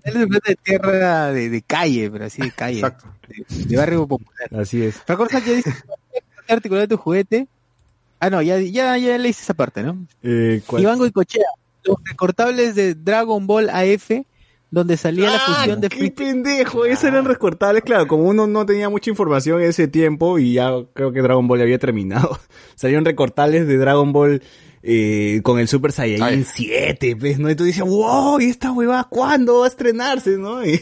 Dale 0.05 0.23
un 0.23 0.29
plato 0.29 0.51
de 0.51 0.55
tierra 0.55 1.33
de, 1.33 1.49
de 1.49 1.61
calle, 1.63 2.09
pero 2.09 2.23
así 2.23 2.41
de 2.41 2.51
calle. 2.51 2.77
Exacto. 2.77 3.13
De, 3.27 3.65
de 3.65 3.75
barrio 3.75 4.07
popular. 4.07 4.49
Así 4.57 4.81
es. 4.81 4.95
Recuerda 5.05 5.41
que 5.41 5.55
dice 5.57 5.73
articular 6.47 6.87
tu 6.87 6.95
juguete. 6.95 7.49
Ah, 8.21 8.29
no, 8.29 8.41
ya, 8.41 8.57
ya, 8.61 8.97
ya 8.97 9.17
le 9.17 9.27
hice 9.27 9.41
esa 9.43 9.53
parte, 9.53 9.83
¿no? 9.83 10.07
Eh, 10.23 10.61
¿cuál? 10.65 10.81
Iván 10.81 10.97
Goicochea, 10.97 11.43
los 11.83 11.97
recortables 12.05 12.73
de 12.73 12.95
Dragon 12.95 13.45
Ball 13.45 13.69
AF, 13.69 14.11
donde 14.69 14.97
salía 14.97 15.29
la 15.29 15.37
Ah, 15.37 15.53
fusión 15.55 15.81
de 15.81 15.89
qué 15.89 16.11
pendejo, 16.11 16.85
esos 16.85 17.05
eran 17.05 17.25
recortables, 17.25 17.83
claro, 17.83 18.07
como 18.07 18.23
uno 18.23 18.47
no 18.47 18.65
tenía 18.65 18.89
mucha 18.89 19.09
información 19.09 19.61
en 19.61 19.69
ese 19.69 19.87
tiempo 19.87 20.39
y 20.39 20.53
ya 20.53 20.71
creo 20.93 21.11
que 21.11 21.21
Dragon 21.21 21.47
Ball 21.47 21.59
ya 21.59 21.63
había 21.63 21.79
terminado. 21.79 22.37
Salieron 22.75 23.05
recortables 23.05 23.67
de 23.67 23.77
Dragon 23.77 24.11
Ball 24.11 24.41
eh, 24.89 25.41
con 25.43 25.59
el 25.59 25.67
Super 25.67 25.91
Saiyajin 25.91 26.23
Ay. 26.23 26.45
7, 26.45 27.17
pues, 27.17 27.39
¿no? 27.39 27.49
Y 27.51 27.55
tú 27.55 27.65
dices, 27.65 27.83
wow, 27.83 28.39
¿y 28.39 28.45
esta 28.45 28.71
huevada 28.71 29.03
cuándo 29.03 29.59
va 29.59 29.65
a 29.65 29.67
estrenarse, 29.67 30.37
no? 30.37 30.65
Y, 30.65 30.81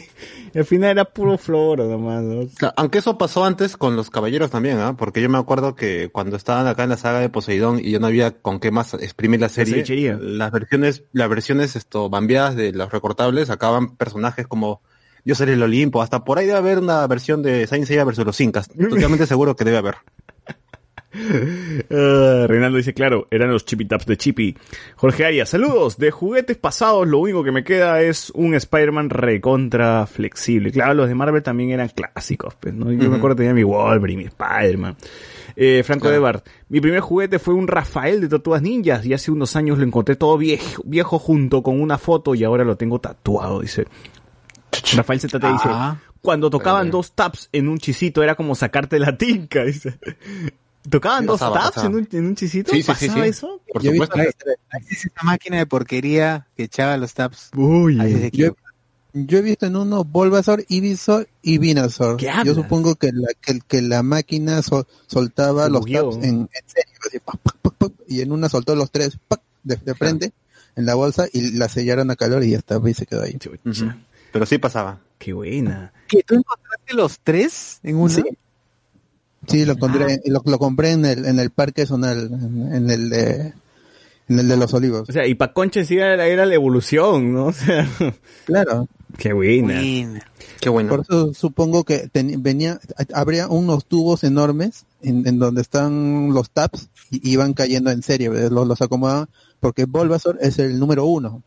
y 0.54 0.58
al 0.58 0.64
final 0.64 0.90
era 0.90 1.04
puro 1.04 1.36
floro 1.36 1.86
nomás, 1.86 2.22
¿no? 2.22 2.48
Aunque 2.76 2.98
eso 2.98 3.18
pasó 3.18 3.44
antes 3.44 3.76
con 3.76 3.96
los 3.96 4.08
caballeros 4.08 4.52
también, 4.52 4.78
¿ah? 4.78 4.96
Porque 4.96 5.20
yo 5.20 5.28
me 5.28 5.38
acuerdo 5.38 5.74
que 5.74 6.08
cuando 6.12 6.36
estaban 6.36 6.68
acá 6.68 6.84
en 6.84 6.90
la 6.90 6.96
saga 6.96 7.18
de 7.18 7.30
Poseidón 7.30 7.80
y 7.80 7.90
yo 7.90 7.98
no 7.98 8.06
había 8.06 8.30
con 8.30 8.60
qué 8.60 8.70
más 8.70 8.94
exprimir 8.94 9.40
la 9.40 9.48
serie, 9.48 10.16
las 10.20 10.52
versiones, 10.52 11.02
las 11.12 11.28
versiones 11.28 11.74
esto, 11.74 12.08
bambeadas 12.08 12.54
de 12.54 12.70
los 12.70 12.92
recortables 12.92 13.48
sacaban 13.48 13.96
personajes 13.96 14.46
como 14.46 14.82
Dios 15.24 15.40
el 15.40 15.60
Olimpo, 15.60 16.00
hasta 16.00 16.24
por 16.24 16.38
ahí 16.38 16.46
debe 16.46 16.58
haber 16.58 16.78
una 16.78 17.04
versión 17.08 17.42
de 17.42 17.66
Saint 17.66 17.86
Seiya 17.86 18.04
versus 18.04 18.24
los 18.24 18.40
Incas. 18.40 18.68
Totalmente 18.68 19.26
seguro 19.26 19.56
que 19.56 19.64
debe 19.64 19.78
haber. 19.78 19.96
Ah, 21.90 22.46
Reinaldo 22.48 22.78
dice, 22.78 22.94
claro, 22.94 23.26
eran 23.30 23.50
los 23.50 23.64
Chippy 23.64 23.84
Taps 23.86 24.06
de 24.06 24.16
Chippy. 24.16 24.56
Jorge 24.96 25.24
Arias, 25.24 25.48
saludos. 25.50 25.98
De 25.98 26.10
juguetes 26.10 26.56
pasados, 26.56 27.06
lo 27.06 27.18
único 27.18 27.42
que 27.44 27.52
me 27.52 27.64
queda 27.64 28.00
es 28.02 28.30
un 28.30 28.54
Spider-Man 28.54 29.10
recontra 29.10 30.06
flexible. 30.06 30.70
Claro, 30.72 30.94
los 30.94 31.08
de 31.08 31.14
Marvel 31.14 31.42
también 31.42 31.70
eran 31.70 31.88
clásicos. 31.88 32.54
Pues, 32.60 32.74
¿no? 32.74 32.90
Yo 32.92 33.10
me 33.10 33.16
acuerdo 33.16 33.36
que 33.36 33.40
tenía 33.42 33.54
mi 33.54 33.62
Wolverine, 33.64 34.22
mi 34.22 34.28
Spider-Man. 34.28 34.96
Eh, 35.56 35.82
Franco 35.84 36.02
Claro. 36.02 36.16
Ebar, 36.16 36.42
mi 36.68 36.80
primer 36.80 37.00
juguete 37.00 37.38
fue 37.38 37.54
un 37.54 37.66
Rafael 37.66 38.20
de 38.20 38.28
Tortugas 38.28 38.60
Ninjas 38.62 39.06
y 39.06 39.14
hace 39.14 39.30
unos 39.30 39.56
años 39.56 39.78
lo 39.78 39.84
encontré 39.84 40.14
todo 40.16 40.36
viejo, 40.36 40.82
viejo 40.84 41.18
junto 41.18 41.62
con 41.62 41.80
una 41.80 41.96
foto 41.98 42.34
y 42.34 42.44
ahora 42.44 42.62
lo 42.64 42.76
tengo 42.76 43.00
tatuado, 43.00 43.60
dice. 43.60 43.86
Rafael 44.94 45.18
ZT 45.20 45.32
dice, 45.34 45.68
Ah. 45.70 45.96
cuando 46.20 46.50
tocaban 46.50 46.90
dos 46.90 47.12
taps 47.14 47.48
en 47.52 47.68
un 47.68 47.78
chisito 47.78 48.22
era 48.22 48.34
como 48.34 48.54
sacarte 48.54 48.98
la 48.98 49.16
tinca, 49.16 49.64
dice. 49.64 49.98
¿Tocaban 50.90 51.26
dos 51.26 51.38
pasaba, 51.40 51.54
taps 51.56 51.68
pasaba. 51.76 51.86
en 51.88 51.94
un, 51.96 52.08
en 52.12 52.26
un 52.26 52.36
chisito? 52.36 52.72
Sí, 52.72 52.82
¿Pasaba 52.82 53.22
sí. 53.24 53.28
eso? 53.30 53.60
Por 53.72 53.82
Yo 53.82 53.90
he 53.90 53.94
supuesto. 53.94 54.16
visto- 54.18 54.44
Ahí 54.70 54.82
es 54.90 55.04
esa 55.06 55.22
máquina 55.24 55.58
de 55.58 55.66
porquería 55.66 56.46
que 56.56 56.64
echaba 56.64 56.96
los 56.96 57.12
taps. 57.14 57.50
Uy, 57.56 57.98
Ahí 58.00 58.12
se 58.14 58.30
Yo, 58.30 58.56
yo 59.14 59.38
he 59.38 59.42
visto 59.42 59.66
en 59.66 59.76
uno 59.76 60.04
Bulbasaur, 60.04 60.64
Ivysaur 60.68 61.28
y 61.42 61.58
Venusaur. 61.58 62.16
¿Qué 62.18 62.30
Yo 62.44 62.54
supongo 62.54 62.94
que 62.96 63.10
la, 63.12 63.28
que, 63.40 63.58
que 63.66 63.82
la 63.82 64.02
máquina 64.02 64.62
sol- 64.62 64.86
soltaba 65.06 65.64
Se 65.64 65.70
los 65.70 65.80
bugueó, 65.80 66.10
taps 66.10 66.24
en, 66.24 66.34
en 66.40 66.48
serio, 66.66 66.92
así, 67.06 67.18
y 68.08 68.20
en 68.20 68.32
una 68.32 68.48
soltó 68.48 68.74
los 68.76 68.90
tres 68.90 69.18
de, 69.64 69.76
de 69.76 69.94
frente 69.94 70.32
en 70.76 70.86
la 70.86 70.94
bolsa 70.94 71.26
y 71.32 71.52
la 71.52 71.68
sellaron 71.68 72.10
a 72.10 72.16
calor 72.16 72.44
y 72.44 72.50
ya 72.50 72.58
está, 72.58 72.80
y 72.86 72.94
se 72.94 73.06
quedó 73.06 73.22
ahí. 73.22 73.38
Pero 74.32 74.46
sí 74.46 74.58
pasaba. 74.58 75.00
Qué 75.18 75.32
buena. 75.32 75.92
¿Que 76.08 76.22
tú 76.22 76.34
encontraste 76.34 76.92
los 76.94 77.18
tres 77.20 77.80
en 77.82 77.96
una? 77.96 78.14
Sí. 79.48 79.64
Lo 79.64 79.72
encontré, 79.72 80.20
lo, 80.26 80.42
lo 80.44 80.58
compré 80.58 80.92
en 80.92 81.04
el, 81.04 81.24
en 81.26 81.38
el 81.38 81.50
parque 81.50 81.86
zonal, 81.86 82.30
en, 82.32 82.74
en 82.74 82.90
el 82.90 83.10
de, 83.10 83.52
en 84.28 84.38
el 84.38 84.48
de 84.48 84.56
los 84.56 84.72
olivos. 84.74 85.08
O 85.08 85.12
sea, 85.12 85.26
y 85.26 85.34
pa' 85.34 85.52
Concha 85.52 85.84
sí 85.84 85.96
era, 85.96 86.26
era 86.26 86.46
la 86.46 86.54
evolución, 86.54 87.32
¿no? 87.32 87.46
O 87.48 87.52
sea, 87.52 87.88
Claro. 88.44 88.88
qué 89.18 89.32
buena. 89.32 89.74
Buena. 89.74 90.26
Qué 90.60 90.68
bueno. 90.68 90.88
Por 90.90 91.00
eso 91.00 91.34
supongo 91.34 91.84
que 91.84 92.08
ten- 92.08 92.42
venía, 92.42 92.80
habría 93.12 93.48
unos 93.48 93.84
tubos 93.86 94.24
enormes 94.24 94.84
en, 95.02 95.26
en 95.26 95.38
donde 95.38 95.60
están 95.62 96.32
los 96.32 96.50
taps 96.50 96.88
y 97.10 97.30
iban 97.30 97.52
cayendo 97.54 97.90
en 97.90 98.02
serie, 98.02 98.28
los, 98.30 98.66
los 98.66 98.82
acomodaban 98.82 99.28
porque 99.60 99.84
Bulbasaur 99.84 100.38
es 100.40 100.58
el 100.58 100.78
número 100.78 101.06
uno. 101.06 101.42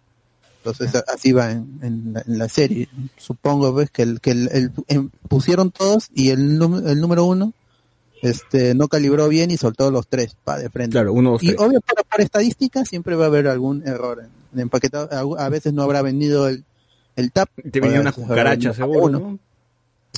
Entonces 0.58 0.92
así 1.14 1.32
va 1.32 1.52
en, 1.52 1.80
en 1.82 2.14
la, 2.14 2.24
en 2.28 2.38
la 2.38 2.50
serie. 2.50 2.90
Supongo 3.18 3.74
ves 3.74 3.90
que 3.92 4.02
el, 4.04 4.20
que 4.20 4.32
el, 4.32 4.72
el- 4.88 5.10
pusieron 5.30 5.72
todos 5.72 6.10
y 6.14 6.30
el, 6.30 6.40
el 6.86 7.00
número 7.00 7.24
uno 7.26 7.54
este 8.22 8.76
no 8.76 8.88
calibró 8.88 9.28
bien 9.30 9.52
y 9.52 9.58
soltó 9.58 9.92
los 9.92 10.08
tres 10.08 10.36
pa 10.44 10.58
de 10.58 10.70
frente. 10.70 10.92
Claro, 10.94 11.14
uno, 11.14 11.32
dos, 11.32 11.44
Y 11.44 11.48
tres. 11.48 11.60
obvio, 11.60 11.82
por, 11.82 12.04
por 12.06 12.22
estadística 12.22 12.86
siempre 12.86 13.16
va 13.16 13.26
a 13.26 13.28
haber 13.28 13.48
algún 13.48 13.88
error 13.88 14.20
en, 14.22 14.30
en 14.54 14.60
empaquetado. 14.62 15.38
A, 15.38 15.46
a 15.46 15.50
veces 15.50 15.74
no 15.74 15.84
habrá 15.84 16.02
vendido 16.02 16.48
el, 16.48 16.64
el 17.16 17.32
tap. 17.32 17.50
Te 17.72 17.80
venía 17.80 18.02
una 18.02 18.12
cucaracha, 18.12 18.74
seguro. 18.74 19.38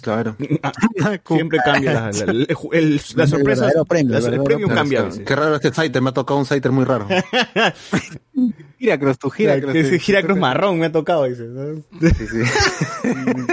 Claro. 0.02 0.36
Siempre 1.28 1.60
cambia 1.64 1.94
la, 1.94 2.12
la- 2.12 2.46
el- 2.72 3.02
la 3.16 3.28
sorpresa. 3.28 3.70
premio, 3.88 4.18
el 4.18 4.24
premio 4.24 4.44
premio. 4.44 4.68
cambia. 4.70 5.10
Qué 5.26 5.36
raro 5.36 5.56
este 5.56 5.74
Saiter, 5.74 6.02
me 6.02 6.10
ha 6.10 6.14
tocado 6.14 6.40
un 6.40 6.46
Saiter 6.46 6.72
muy 6.72 6.86
raro. 6.86 7.08
Giracross, 8.80 9.20
tu 9.20 9.30
Giracross. 9.30 9.76
Giracross 10.02 10.40
marrón 10.40 10.80
me 10.80 10.88
ha 10.88 10.92
tocado, 10.92 11.26
dice. 11.26 11.44
¿no? 11.44 11.84
Sí, 12.02 12.26
sí. 12.28 13.08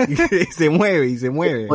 y 0.41 0.45
se 0.53 0.71
mueve, 0.71 1.09
y 1.09 1.19
se 1.19 1.29
mueve. 1.29 1.69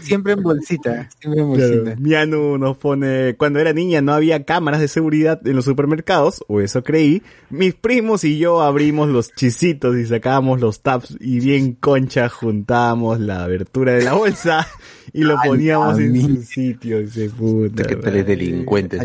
Siempre 0.00 0.32
en 0.32 0.42
bolsita. 0.42 1.08
Siempre 1.20 1.42
en 1.42 1.52
Claro. 1.54 1.70
bolsita. 1.82 1.96
Mianu 2.00 2.56
nos 2.56 2.78
pone, 2.78 3.34
cuando 3.36 3.58
era 3.58 3.74
niña 3.74 4.00
no 4.00 4.14
había 4.14 4.44
cámaras 4.44 4.80
de 4.80 4.88
seguridad 4.88 5.46
en 5.46 5.56
los 5.56 5.66
supermercados, 5.66 6.42
o 6.48 6.60
eso 6.62 6.82
creí. 6.82 7.22
Mis 7.50 7.74
primos 7.74 8.24
y 8.24 8.38
yo 8.38 8.62
abrimos 8.62 9.08
los 9.10 9.32
chisitos 9.34 9.96
y 9.96 10.06
sacábamos 10.06 10.60
los 10.60 10.80
taps 10.80 11.16
y 11.20 11.40
bien 11.40 11.74
concha 11.74 12.28
juntábamos 12.30 13.20
la 13.20 13.39
abertura 13.44 13.92
de 13.92 14.02
la 14.02 14.12
bolsa 14.14 14.66
y 15.12 15.22
lo 15.22 15.36
poníamos 15.42 15.98
en 15.98 16.36
su 16.36 16.42
sitio. 16.42 17.00
Dice, 17.00 17.30
puta. 17.30 17.84
Qué 17.84 17.96
tal 17.96 18.16
es 18.16 18.26
delincuente. 18.26 18.98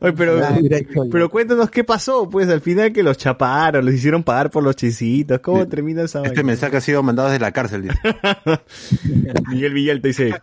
Oye, 0.00 0.12
pero, 0.12 0.36
directo. 0.60 1.04
pero 1.10 1.28
cuéntanos 1.30 1.70
qué 1.70 1.84
pasó, 1.84 2.28
pues 2.28 2.48
al 2.48 2.60
final 2.60 2.92
que 2.92 3.02
los 3.02 3.18
chaparon, 3.18 3.84
los 3.84 3.94
hicieron 3.94 4.22
pagar 4.22 4.50
por 4.50 4.62
los 4.62 4.76
chisitos. 4.76 5.40
¿Cómo 5.40 5.66
termina 5.68 6.02
esa 6.02 6.18
Este 6.20 6.28
vaina? 6.36 6.42
mensaje 6.44 6.76
ha 6.76 6.80
sido 6.80 7.02
mandado 7.02 7.28
desde 7.28 7.40
la 7.40 7.52
cárcel. 7.52 7.82
dice. 7.82 7.98
Miguel 9.50 9.74
Villalta 9.74 10.08
dice, 10.08 10.34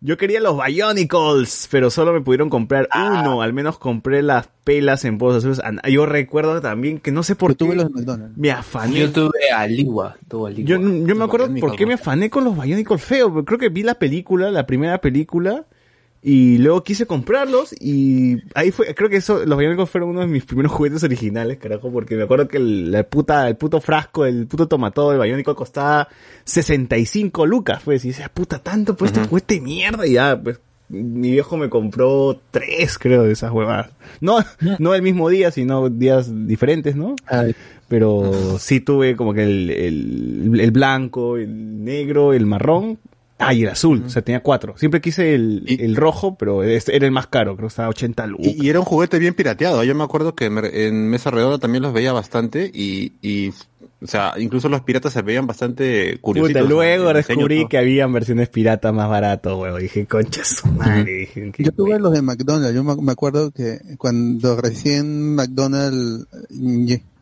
yo 0.00 0.16
quería 0.16 0.40
los 0.40 0.58
Bionicles, 0.64 1.68
pero 1.70 1.90
solo 1.90 2.12
me 2.12 2.20
pudieron 2.20 2.50
comprar 2.50 2.88
Ah. 2.90 3.22
uno, 3.24 3.42
al 3.42 3.52
menos 3.52 3.78
compré 3.78 4.22
las 4.22 4.48
pelas 4.64 5.04
en 5.04 5.18
Azules. 5.22 5.60
Ah, 5.64 5.88
Yo 5.88 6.06
recuerdo 6.06 6.60
también 6.60 6.98
que 7.00 7.10
no 7.12 7.22
sé 7.22 7.34
por 7.34 7.52
Yo 7.52 7.56
tuve 7.56 7.70
qué 7.70 7.76
los 7.76 7.90
McDonald's. 7.90 8.36
me 8.36 8.50
afané. 8.50 9.00
Yo 9.00 9.10
tuve 9.10 9.50
a 9.54 9.66
Ligua, 9.66 10.16
tuve 10.28 10.50
a 10.50 10.52
Ligua. 10.52 10.68
Yo, 10.68 10.76
yo 11.06 11.14
me 11.16 11.24
acuerdo 11.24 11.48
por 11.60 11.74
qué 11.76 11.86
me 11.86 11.94
afané 11.94 12.28
con 12.30 12.44
los 12.44 12.60
Bionicles 12.60 13.02
feos, 13.02 13.30
porque 13.32 13.46
creo 13.46 13.58
que 13.58 13.68
vi 13.70 13.82
la 13.82 13.94
película, 13.94 14.50
la 14.50 14.66
primera 14.66 15.00
película, 15.00 15.64
y 16.22 16.58
luego 16.58 16.82
quise 16.82 17.06
comprarlos 17.06 17.72
y 17.80 18.38
ahí 18.54 18.72
fue, 18.72 18.92
creo 18.94 19.08
que 19.08 19.16
eso, 19.16 19.44
los 19.46 19.58
Bionicles 19.58 19.88
fueron 19.88 20.10
uno 20.10 20.20
de 20.20 20.26
mis 20.26 20.44
primeros 20.44 20.72
juguetes 20.72 21.04
originales, 21.04 21.58
carajo, 21.58 21.92
porque 21.92 22.16
me 22.16 22.24
acuerdo 22.24 22.48
que 22.48 22.56
el, 22.56 22.90
la 22.90 23.04
puta, 23.04 23.46
el 23.48 23.56
puto 23.56 23.80
frasco, 23.80 24.26
el 24.26 24.46
puto 24.46 24.66
tomató 24.66 25.10
del 25.10 25.20
Bionicle 25.20 25.54
costaba 25.54 26.08
65 26.44 27.46
lucas, 27.46 27.82
pues, 27.84 28.04
y 28.04 28.08
decía, 28.08 28.30
puta, 28.32 28.58
tanto 28.58 28.96
por 28.96 29.06
este 29.06 29.24
juguete 29.24 29.54
de 29.54 29.60
mierda, 29.60 30.06
y 30.06 30.14
ya, 30.14 30.40
pues, 30.40 30.60
mi 30.88 31.30
viejo 31.30 31.56
me 31.56 31.68
compró 31.68 32.40
tres, 32.50 32.98
creo, 32.98 33.22
de 33.22 33.32
esas 33.32 33.52
huevadas. 33.52 33.90
No, 34.20 34.38
no 34.78 34.94
el 34.94 35.02
mismo 35.02 35.28
día, 35.28 35.50
sino 35.50 35.88
días 35.88 36.30
diferentes, 36.46 36.96
¿no? 36.96 37.14
Ay, 37.26 37.54
pero 37.88 38.58
sí 38.58 38.80
tuve 38.80 39.14
como 39.16 39.34
que 39.34 39.44
el, 39.44 39.70
el, 39.70 40.60
el 40.60 40.70
blanco, 40.70 41.36
el 41.36 41.84
negro, 41.84 42.32
el 42.32 42.46
marrón, 42.46 42.98
ah, 43.38 43.54
y 43.54 43.62
el 43.62 43.68
azul, 43.70 44.02
o 44.06 44.08
sea, 44.10 44.22
tenía 44.22 44.40
cuatro. 44.40 44.74
Siempre 44.76 45.00
quise 45.00 45.34
el, 45.34 45.64
Y- 45.66 45.82
el 45.84 45.96
rojo, 45.96 46.36
pero 46.36 46.62
este 46.62 46.94
era 46.96 47.06
el 47.06 47.12
más 47.12 47.26
caro, 47.26 47.56
creo 47.56 47.68
que 47.68 47.72
estaba 47.72 47.88
80 47.88 48.26
lucas. 48.26 48.46
Y, 48.46 48.64
y 48.66 48.68
era 48.68 48.78
un 48.80 48.84
juguete 48.84 49.18
bien 49.18 49.34
pirateado. 49.34 49.82
Yo 49.84 49.94
me 49.94 50.04
acuerdo 50.04 50.34
que 50.34 50.46
en, 50.46 50.58
en 50.64 51.08
Mesa 51.08 51.30
Redonda 51.30 51.58
también 51.58 51.82
los 51.82 51.92
veía 51.92 52.12
bastante 52.12 52.70
y, 52.72 53.12
y 53.22 53.50
o 54.00 54.06
sea, 54.06 54.34
incluso 54.38 54.68
los 54.68 54.82
piratas 54.82 55.12
se 55.12 55.22
veían 55.22 55.46
bastante 55.48 56.18
curiosos. 56.20 56.52
Puta, 56.52 56.64
luego 56.64 57.12
descubrí 57.12 57.66
que 57.66 57.78
habían 57.78 58.12
versiones 58.12 58.48
piratas 58.48 58.94
más 58.94 59.08
baratas, 59.08 59.54
huevo. 59.54 59.76
Dije, 59.78 60.06
concha 60.06 60.44
su 60.44 60.68
madre. 60.68 61.12
Dije, 61.12 61.52
Yo 61.58 61.72
tuve 61.72 61.98
los 61.98 62.12
de 62.12 62.22
McDonald's. 62.22 62.74
Yo 62.74 62.84
me 62.84 62.94
me 62.96 63.10
acuerdo 63.12 63.50
que 63.50 63.78
cuando 63.98 64.56
recién 64.60 65.34
McDonald's, 65.34 66.26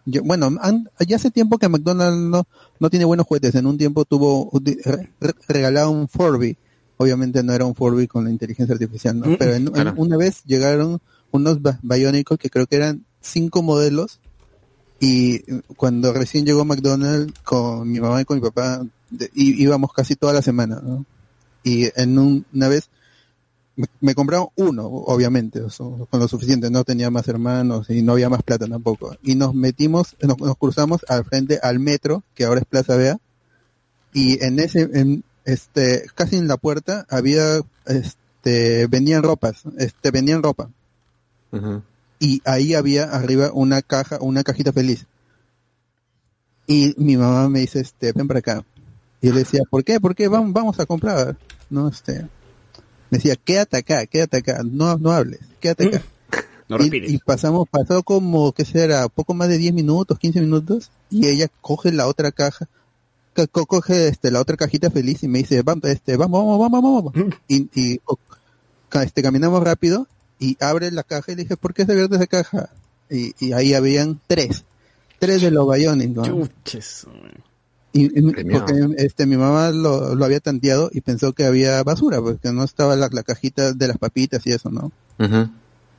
yo- 0.07 0.23
bueno, 0.24 0.51
han- 0.61 0.89
ya 1.07 1.16
hace 1.16 1.31
tiempo 1.31 1.59
que 1.59 1.69
McDonald's 1.69 2.19
no, 2.31 2.47
no 2.81 2.91
tiene 2.91 3.05
buenos 3.05 3.27
juguetes. 3.27 3.55
En 3.55 3.66
un 3.66 3.77
tiempo 3.77 4.05
tuvo 4.07 4.51
re- 4.65 5.11
re- 5.20 5.35
regalado 5.49 5.91
un 5.91 6.09
Furby 6.09 6.57
obviamente 6.99 7.43
no 7.43 7.53
era 7.53 7.66
un 7.66 7.74
Furby 7.74 8.07
con 8.07 8.24
la 8.24 8.31
inteligencia 8.31 8.73
artificial, 8.73 9.19
¿no? 9.19 9.27
Pero 9.39 9.53
en- 9.55 9.69
una 9.99 10.16
vez 10.16 10.43
llegaron 10.47 10.99
unos 11.31 11.61
ba- 11.61 11.78
Biónicos 11.83 12.39
que 12.39 12.49
creo 12.49 12.66
que 12.66 12.77
eran 12.77 13.05
cinco 13.20 13.61
modelos 13.62 14.19
y 14.99 15.41
cuando 15.77 16.12
recién 16.15 16.47
llegó 16.47 16.65
McDonald's 16.65 17.35
con 17.45 17.91
mi 17.91 18.01
mamá 18.01 18.23
y 18.23 18.24
con 18.24 18.39
mi 18.39 18.43
papá 18.43 18.83
de- 19.11 19.31
íbamos 19.35 19.93
casi 19.93 20.16
toda 20.16 20.33
la 20.33 20.41
semana, 20.41 20.81
¿no? 20.83 21.05
Y 21.62 21.89
en 22.01 22.19
un- 22.19 22.47
una 22.55 22.69
vez 22.69 22.89
me, 23.77 23.86
me 24.01 24.15
compraron 24.15 24.48
uno, 24.57 24.86
obviamente, 24.86 25.61
con 25.78 26.20
lo 26.20 26.28
suficiente, 26.28 26.70
no 26.70 26.85
tenía 26.85 27.11
más 27.11 27.28
hermanos 27.28 27.90
y 27.90 28.03
no 28.03 28.12
había 28.12 28.28
más 28.28 28.43
plata 28.43 28.66
tampoco. 28.66 29.16
Y 29.23 29.35
nos 29.35 29.55
metimos, 29.55 30.16
nos, 30.20 30.39
nos 30.39 30.57
cruzamos 30.57 31.05
al 31.09 31.24
frente 31.24 31.61
al 31.62 31.78
metro, 31.78 32.23
que 32.35 32.44
ahora 32.44 32.61
es 32.61 32.66
Plaza 32.66 32.97
Vea, 32.97 33.19
y 34.12 34.43
en 34.43 34.59
ese, 34.59 34.89
en, 34.94 35.24
este, 35.44 36.07
casi 36.15 36.36
en 36.36 36.48
la 36.48 36.57
puerta 36.57 37.07
había, 37.11 37.61
este, 37.85 38.86
vendían 38.86 39.23
ropas, 39.23 39.62
este, 39.78 40.11
vendían 40.11 40.43
ropa. 40.43 40.70
Y 42.19 42.43
ahí 42.44 42.74
había 42.74 43.05
arriba 43.05 43.51
una 43.53 43.81
caja, 43.81 44.19
una 44.20 44.43
cajita 44.43 44.73
feliz. 44.73 45.07
Y 46.66 46.94
mi 46.98 47.16
mamá 47.16 47.48
me 47.48 47.61
dice, 47.61 47.81
este, 47.81 48.12
ven 48.12 48.27
para 48.27 48.40
acá. 48.40 48.65
Y 49.20 49.28
yo 49.28 49.32
le 49.32 49.40
decía, 49.40 49.62
¿por 49.70 49.85
qué? 49.85 50.01
¿Por 50.01 50.15
qué? 50.15 50.28
Vamos, 50.28 50.53
vamos 50.53 50.81
a 50.81 50.86
comprar. 50.86 51.36
No, 51.70 51.89
este, 51.89 52.27
me 53.11 53.19
decía, 53.19 53.37
quédate 53.37 53.77
acá, 53.78 54.07
quédate 54.07 54.39
acá, 54.39 54.62
no, 54.65 54.97
no 54.99 55.11
hables, 55.12 55.41
quédate 55.61 55.87
acá. 55.89 56.03
No 56.69 56.74
Y- 56.77 56.78
respires. 56.81 57.12
Y, 57.12 57.19
pasamos, 57.19 57.69
pasó 57.70 58.03
como, 58.03 58.51
¿qué 58.51 58.65
será? 58.65 59.09
Poco 59.09 59.35
más 59.35 59.49
de 59.49 59.57
10 59.57 59.73
minutos, 59.73 60.19
15 60.19 60.41
minutos, 60.41 60.91
y 61.11 61.28
ella 61.28 61.47
coge 61.61 61.93
la 61.93 62.09
otra 62.09 62.33
caja, 62.33 62.66
co- 63.37 63.47
co- 63.47 63.66
coge 63.66 64.09
este, 64.09 64.33
la 64.33 64.41
otra 64.41 64.57
cajita 64.57 64.91
feliz 64.91 65.23
y 65.23 65.28
me 65.28 65.39
dice, 65.39 65.62
vamos, 65.62 65.85
este, 65.85 66.16
vamos, 66.16 66.41
vamos, 66.45 66.59
vamos, 66.59 66.83
vamos, 66.83 67.15
vamos. 67.15 67.35
Y, 67.47 67.69
y 67.81 68.01
o- 68.07 68.19
este, 69.01 69.23
caminamos 69.23 69.62
rápido 69.62 70.09
y 70.41 70.57
abre 70.59 70.91
la 70.91 71.05
caja 71.05 71.31
y 71.31 71.37
le 71.37 71.43
dije, 71.45 71.57
¿por 71.57 71.73
qué 71.73 71.87
se 71.87 71.93
abrió 71.93 72.07
esa 72.12 72.27
caja? 72.27 72.70
Y, 73.09 73.33
y 73.39 73.53
ahí 73.53 73.73
habían 73.73 74.20
tres, 74.27 74.65
tres 75.20 75.43
de 75.43 75.53
los 75.53 75.73
Bionic, 75.73 76.16
¿no? 76.16 76.24
Chuches. 76.24 77.07
Y, 77.97 78.05
y- 78.18 78.32
Premiado. 78.32 78.66
porque 78.66 79.02
este 79.05 79.27
mi 79.27 79.36
mamá 79.36 79.70
lo, 79.70 80.14
lo 80.14 80.24
había 80.24 80.40
tanteado 80.40 80.90
y 80.93 81.01
pensó 81.01 81.32
que 81.32 81.44
había 81.44 81.82
basura, 81.82 82.20
porque 82.20 82.52
no 82.52 82.62
estaba 82.64 82.94
la, 82.97 83.09
la 83.12 83.23
cajita 83.23 83.73
de 83.73 83.89
las 83.89 83.98
papitas 83.98 84.47
y 84.47 84.52
eso, 84.52 84.70
¿no? 84.70 84.93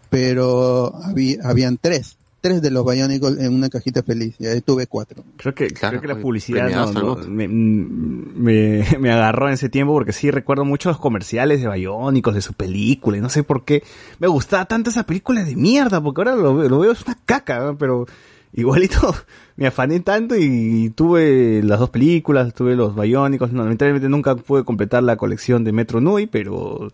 Pero 0.10 0.96
había, 1.04 1.38
habían 1.44 1.78
tres, 1.78 2.18
tres 2.40 2.62
de 2.62 2.72
los 2.72 2.86
Biónicos 2.86 3.38
en 3.40 3.54
una 3.54 3.70
cajita 3.70 4.04
feliz, 4.04 4.36
y 4.40 4.46
ahí 4.48 4.62
tuve 4.62 4.88
cuatro. 4.88 5.24
Creo 5.36 5.54
que, 5.54 5.68
Claro, 5.68 6.00
creo 6.00 6.02
que 6.02 6.08
la 6.08 6.22
publicidad 6.22 6.70
no- 6.70 6.92
no, 6.94 7.16
me, 7.28 7.48
me, 7.48 8.86
me 9.00 9.12
agarró 9.12 9.48
en 9.50 9.56
ese 9.56 9.68
tiempo 9.70 9.94
porque 9.94 10.14
sí 10.14 10.32
recuerdo 10.32 10.64
mucho 10.64 10.90
los 10.90 11.00
comerciales 11.00 11.62
de 11.62 11.70
Biónicos, 11.70 12.34
de 12.34 12.42
su 12.42 12.54
película, 12.54 13.18
y 13.18 13.22
no 13.22 13.30
sé 13.30 13.44
por 13.44 13.66
qué 13.66 13.84
me 14.20 14.28
gustaba 14.28 14.66
tanto 14.66 14.90
esa 14.90 15.04
película 15.06 15.44
de 15.44 15.56
mierda, 15.58 16.02
porque 16.02 16.22
ahora 16.22 16.36
lo, 16.36 16.56
veo- 16.56 16.70
lo 16.70 16.80
veo 16.80 16.92
es 16.94 17.02
una 17.04 17.18
caca, 17.26 17.60
¿no? 17.60 17.78
pero 17.78 18.06
igualito 18.54 19.14
me 19.58 19.68
afané 19.68 20.00
tanto 20.00 20.36
y 20.38 20.92
tuve 20.92 21.62
las 21.64 21.80
dos 21.80 21.90
películas, 21.90 22.54
tuve 22.54 22.76
los 22.76 22.96
Biónicos, 22.96 23.52
no, 23.52 23.64
lamentablemente 23.64 24.08
nunca 24.08 24.36
pude 24.36 24.64
completar 24.64 25.02
la 25.04 25.18
colección 25.18 25.64
de 25.64 25.72
Metro 25.72 26.00
Nui, 26.00 26.28
pero 26.28 26.92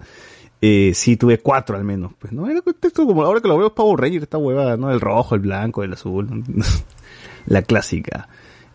eh, 0.62 0.92
sí 0.96 1.18
tuve 1.18 1.40
cuatro 1.40 1.76
al 1.76 1.84
menos, 1.84 2.14
pues, 2.18 2.32
¿no? 2.32 2.48
Era 2.50 2.62
esto 2.82 3.06
como 3.06 3.24
ahora 3.24 3.42
que 3.42 3.50
lo 3.50 3.58
veo 3.58 3.68
es 3.68 3.74
Power 3.74 4.00
Ranger, 4.00 4.24
esta 4.24 4.38
huevada, 4.38 4.78
¿no? 4.78 4.92
El 4.92 5.02
rojo, 5.02 5.36
el 5.36 5.42
blanco, 5.42 5.84
el 5.84 5.92
azul, 5.92 6.44
la 7.48 7.62
clásica. 7.64 8.30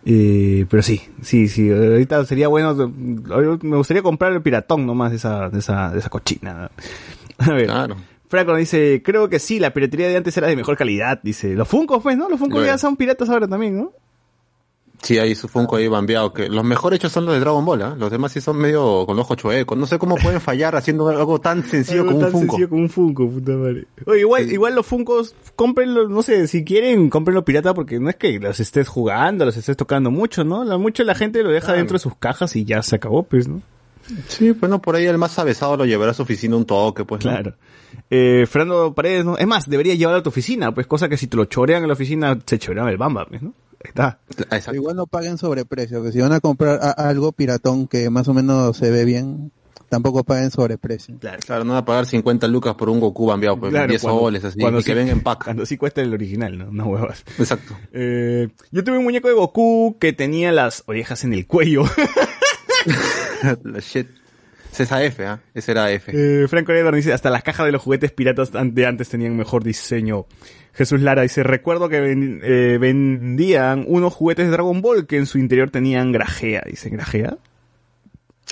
Eh, 0.05 0.67
pero 0.69 0.83
sí, 0.83 1.01
sí, 1.21 1.47
sí, 1.47 1.71
ahorita 1.71 2.23
sería 2.25 2.47
bueno, 2.47 2.75
me 2.75 3.75
gustaría 3.75 4.03
comprar 4.03 4.33
el 4.33 4.41
piratón 4.41 4.85
nomás 4.85 5.09
de 5.09 5.17
esa, 5.17 5.49
de 5.49 5.59
esa, 5.59 5.89
de 5.89 5.99
esa 5.99 6.09
cochina. 6.09 6.69
A 7.39 7.51
ver, 7.53 7.65
Claro. 7.65 7.95
Franco 8.29 8.51
nos 8.51 8.59
dice, 8.59 9.01
creo 9.03 9.27
que 9.27 9.39
sí, 9.39 9.59
la 9.59 9.73
piratería 9.73 10.07
de 10.07 10.15
antes 10.15 10.37
era 10.37 10.47
de 10.47 10.55
mejor 10.55 10.77
calidad, 10.77 11.19
dice. 11.21 11.55
Los 11.55 11.67
Funkos, 11.67 12.01
pues, 12.01 12.15
¿no? 12.15 12.29
Los 12.29 12.39
Funkos 12.39 12.59
Bueno. 12.59 12.67
ya 12.71 12.77
son 12.77 12.95
piratas 12.95 13.27
ahora 13.29 13.47
también, 13.47 13.75
¿no? 13.77 13.91
Sí, 15.01 15.17
hay 15.17 15.33
su 15.33 15.47
Funko 15.47 15.77
ahí 15.77 15.87
bambeado, 15.87 16.33
que 16.33 16.49
los 16.49 16.63
mejores 16.65 16.97
hechos 16.99 17.13
son 17.13 17.25
los 17.25 17.33
de 17.33 17.39
Dragon 17.39 17.63
Ball, 17.63 17.81
¿ah? 17.83 17.95
Los 17.97 18.11
demás 18.11 18.33
sí 18.33 18.41
son 18.41 18.57
medio 18.57 19.05
con 19.05 19.15
los 19.15 19.25
ojos 19.25 19.37
chuecos. 19.37 19.77
No 19.77 19.85
sé 19.85 19.97
cómo 19.97 20.15
pueden 20.17 20.41
fallar 20.41 20.75
haciendo 20.75 21.07
algo 21.07 21.39
tan 21.39 21.63
sencillo 21.63 22.01
Algo 22.01 22.11
como 22.11 22.17
un 22.17 22.23
tan 22.23 22.31
Funko. 22.33 22.45
sencillo 22.51 22.69
como 22.69 22.81
un 22.81 22.89
Funko, 22.89 23.29
puta 23.29 23.51
madre. 23.53 23.85
Oye, 24.05 24.19
igual, 24.19 24.51
igual 24.51 24.75
los 24.75 24.85
Funkos, 24.85 25.35
cómprenlos, 25.55 26.09
no 26.09 26.21
sé, 26.21 26.47
si 26.49 26.65
quieren, 26.65 27.09
cómprenlo 27.09 27.45
pirata 27.45 27.73
porque 27.73 27.97
no 27.99 28.09
es 28.09 28.17
que 28.17 28.39
los 28.41 28.59
estés 28.59 28.89
jugando, 28.89 29.45
los 29.45 29.55
estés 29.55 29.77
tocando 29.77 30.11
mucho, 30.11 30.43
¿no? 30.43 30.65
La, 30.65 30.77
mucho 30.77 31.05
la 31.05 31.15
gente 31.15 31.43
lo 31.43 31.49
deja 31.49 31.71
dentro 31.73 31.95
de 31.95 31.99
sus 31.99 32.15
cajas 32.17 32.55
y 32.57 32.65
ya 32.65 32.83
se 32.83 32.97
acabó, 32.97 33.23
pues, 33.23 33.47
¿no? 33.47 33.61
Sí, 34.27 34.51
bueno, 34.51 34.81
por 34.81 34.95
ahí 34.95 35.05
el 35.05 35.17
más 35.17 35.37
avesado 35.39 35.77
lo 35.77 35.85
llevará 35.85 36.11
a 36.11 36.13
su 36.13 36.23
oficina 36.23 36.55
un 36.55 36.65
toque, 36.65 37.05
pues. 37.05 37.23
¿no? 37.25 37.31
Claro. 37.31 37.55
Eh, 38.09 38.45
Fernando 38.49 38.93
Paredes, 38.93 39.25
¿no? 39.25 39.37
Es 39.37 39.47
más, 39.47 39.69
debería 39.69 39.95
llevarlo 39.95 40.19
a 40.19 40.23
tu 40.23 40.29
oficina, 40.29 40.73
pues, 40.73 40.87
cosa 40.87 41.07
que 41.09 41.17
si 41.17 41.27
te 41.27 41.37
lo 41.37 41.45
chorean 41.45 41.81
en 41.83 41.87
la 41.87 41.93
oficina, 41.93 42.37
se 42.45 42.57
chorean 42.59 42.87
el 42.87 42.97
bamba, 42.97 43.25
pues, 43.27 43.41
¿no? 43.41 43.53
Ahí 43.83 43.89
está. 43.89 44.19
Exacto. 44.51 44.75
Igual 44.75 44.95
no 44.95 45.07
paguen 45.07 45.37
sobreprecio, 45.37 46.03
que 46.03 46.11
si 46.11 46.19
van 46.19 46.33
a 46.33 46.39
comprar 46.39 46.79
a- 46.81 46.91
algo 46.91 47.31
piratón 47.31 47.87
que 47.87 48.09
más 48.09 48.27
o 48.27 48.33
menos 48.33 48.75
se 48.77 48.91
ve 48.91 49.05
bien, 49.05 49.51
tampoco 49.89 50.23
paguen 50.23 50.51
sobreprecio. 50.51 51.17
Claro. 51.19 51.39
Claro, 51.45 51.63
no 51.63 51.73
van 51.73 51.81
a 51.83 51.85
pagar 51.85 52.05
50 52.05 52.47
lucas 52.47 52.75
por 52.75 52.89
un 52.89 52.99
Goku 52.99 53.25
bambeado, 53.27 53.57
pues 53.59 53.71
Claro, 53.71 53.87
10 53.89 54.01
cuando- 54.01 54.19
soles, 54.21 54.43
así, 54.43 54.59
cuando 54.59 54.79
y 54.81 54.83
que 54.83 54.93
venga 54.93 55.11
en 55.13 55.21
pack. 55.21 55.45
Cuando 55.45 55.65
sí 55.65 55.77
cuesta 55.77 56.01
el 56.01 56.13
original, 56.13 56.57
¿no? 56.57 56.71
No 56.71 56.87
huevas. 56.87 57.23
Exacto. 57.37 57.75
Eh, 57.93 58.49
yo 58.71 58.83
tuve 58.83 58.97
un 58.97 59.03
muñeco 59.05 59.27
de 59.29 59.33
Goku 59.35 59.95
que 59.99 60.11
tenía 60.13 60.51
las 60.51 60.83
orejas 60.87 61.23
en 61.23 61.33
el 61.33 61.47
cuello. 61.47 61.83
La 63.63 63.79
shit. 63.79 64.07
Es 64.71 64.81
esa 64.81 65.03
F, 65.03 65.25
¿ah? 65.25 65.39
Ese 65.55 65.71
era 65.71 65.91
F. 65.91 66.11
Eh, 66.13 66.47
Franco 66.47 66.71
Edward 66.73 66.95
dice, 66.95 67.11
hasta 67.11 67.31
las 67.31 67.41
cajas 67.41 67.65
de 67.65 67.71
los 67.71 67.81
juguetes 67.81 68.11
piratas 68.11 68.51
de 68.53 68.85
antes 68.85 69.09
tenían 69.09 69.35
mejor 69.35 69.63
diseño. 69.63 70.25
Jesús 70.73 71.01
Lara 71.01 71.23
dice, 71.23 71.41
recuerdo 71.41 71.89
que 71.89 71.99
ven- 71.99 72.39
eh, 72.43 72.77
vendían 72.79 73.83
unos 73.87 74.13
juguetes 74.13 74.45
de 74.45 74.51
Dragon 74.51 74.79
Ball 74.81 75.07
que 75.07 75.17
en 75.17 75.25
su 75.25 75.39
interior 75.39 75.71
tenían 75.71 76.11
grajea. 76.11 76.61
Dice, 76.69 76.89
¿grajea? 76.91 77.37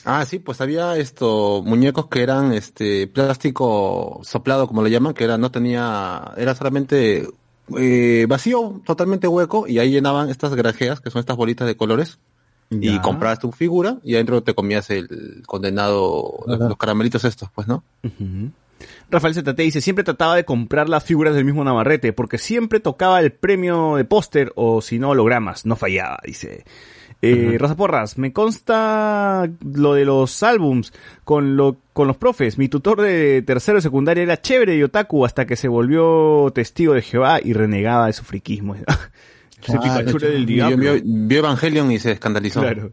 Ah, 0.06 0.26
sí, 0.26 0.40
pues 0.40 0.60
había 0.62 0.98
esto, 0.98 1.62
muñecos 1.64 2.08
que 2.08 2.24
eran 2.24 2.52
este 2.54 3.08
plástico 3.08 4.20
soplado, 4.24 4.68
como 4.68 4.82
le 4.84 4.90
llaman, 4.90 5.14
que 5.14 5.24
era, 5.24 5.38
no 5.38 5.52
tenía, 5.52 6.32
era 6.38 6.56
solamente 6.56 7.28
eh, 7.78 8.26
vacío, 8.28 8.82
totalmente 8.86 9.28
hueco, 9.28 9.68
y 9.68 9.80
ahí 9.80 9.92
llenaban 9.92 10.30
estas 10.30 10.56
grajeas, 10.56 11.00
que 11.02 11.10
son 11.12 11.20
estas 11.20 11.36
bolitas 11.36 11.68
de 11.68 11.76
colores, 11.76 12.20
y 12.70 13.00
comprabas 13.00 13.40
tu 13.40 13.52
figura, 13.52 13.98
y 14.04 14.16
adentro 14.16 14.44
te 14.44 14.54
comías 14.54 14.90
el 14.90 15.44
condenado, 15.46 16.44
los, 16.46 16.56
Ajá. 16.60 16.70
los 16.70 16.78
caramelitos 16.78 17.24
estos, 17.26 17.50
pues, 17.52 17.68
¿no? 17.68 17.84
Ujú. 18.04 18.52
Rafael 19.10 19.34
ZT 19.34 19.58
dice, 19.58 19.82
siempre 19.82 20.04
trataba 20.04 20.36
de 20.36 20.46
comprar 20.46 20.90
las 20.90 21.04
figuras 21.04 21.34
del 21.34 21.46
mismo 21.46 21.64
Navarrete, 21.64 22.14
porque 22.14 22.38
siempre 22.38 22.80
tocaba 22.80 23.20
el 23.20 23.32
premio 23.32 23.96
de 23.96 24.06
póster 24.06 24.52
o 24.56 24.82
si 24.82 25.00
no 25.00 25.10
hologramas, 25.10 25.66
no 25.66 25.76
fallaba, 25.76 26.20
dice. 26.24 26.64
Eh, 27.24 27.58
Rosa 27.58 27.76
Porras, 27.76 28.20
me 28.20 28.32
consta 28.32 29.50
lo 29.64 29.96
de 29.96 30.06
los 30.06 30.44
álbums 30.44 30.94
con 31.24 31.58
lo 31.58 31.78
con 31.94 32.08
los 32.08 32.16
profes. 32.16 32.60
Mi 32.60 32.70
tutor 32.70 33.02
de 33.02 33.42
tercero 33.42 33.80
y 33.80 33.82
secundaria 33.82 34.22
era 34.22 34.40
chévere 34.40 34.78
y 34.78 34.84
otaku 34.84 35.26
hasta 35.26 35.48
que 35.48 35.56
se 35.56 35.68
volvió 35.68 36.52
testigo 36.54 36.94
de 36.94 37.02
Jehová 37.02 37.40
y 37.44 37.54
renegaba 37.54 38.06
de 38.06 38.14
su 38.14 38.24
friquismo. 38.24 38.76
Ese 39.62 39.78
Pikachu 39.80 40.18
era 40.18 40.30
del 40.30 40.46
Vio, 40.46 40.68
diablo. 40.68 40.78
vio- 40.78 41.02
vio 41.04 41.40
Evangelion 41.40 41.92
y 41.92 42.00
se 42.00 42.12
escandalizó. 42.12 42.62
Claro. 42.62 42.92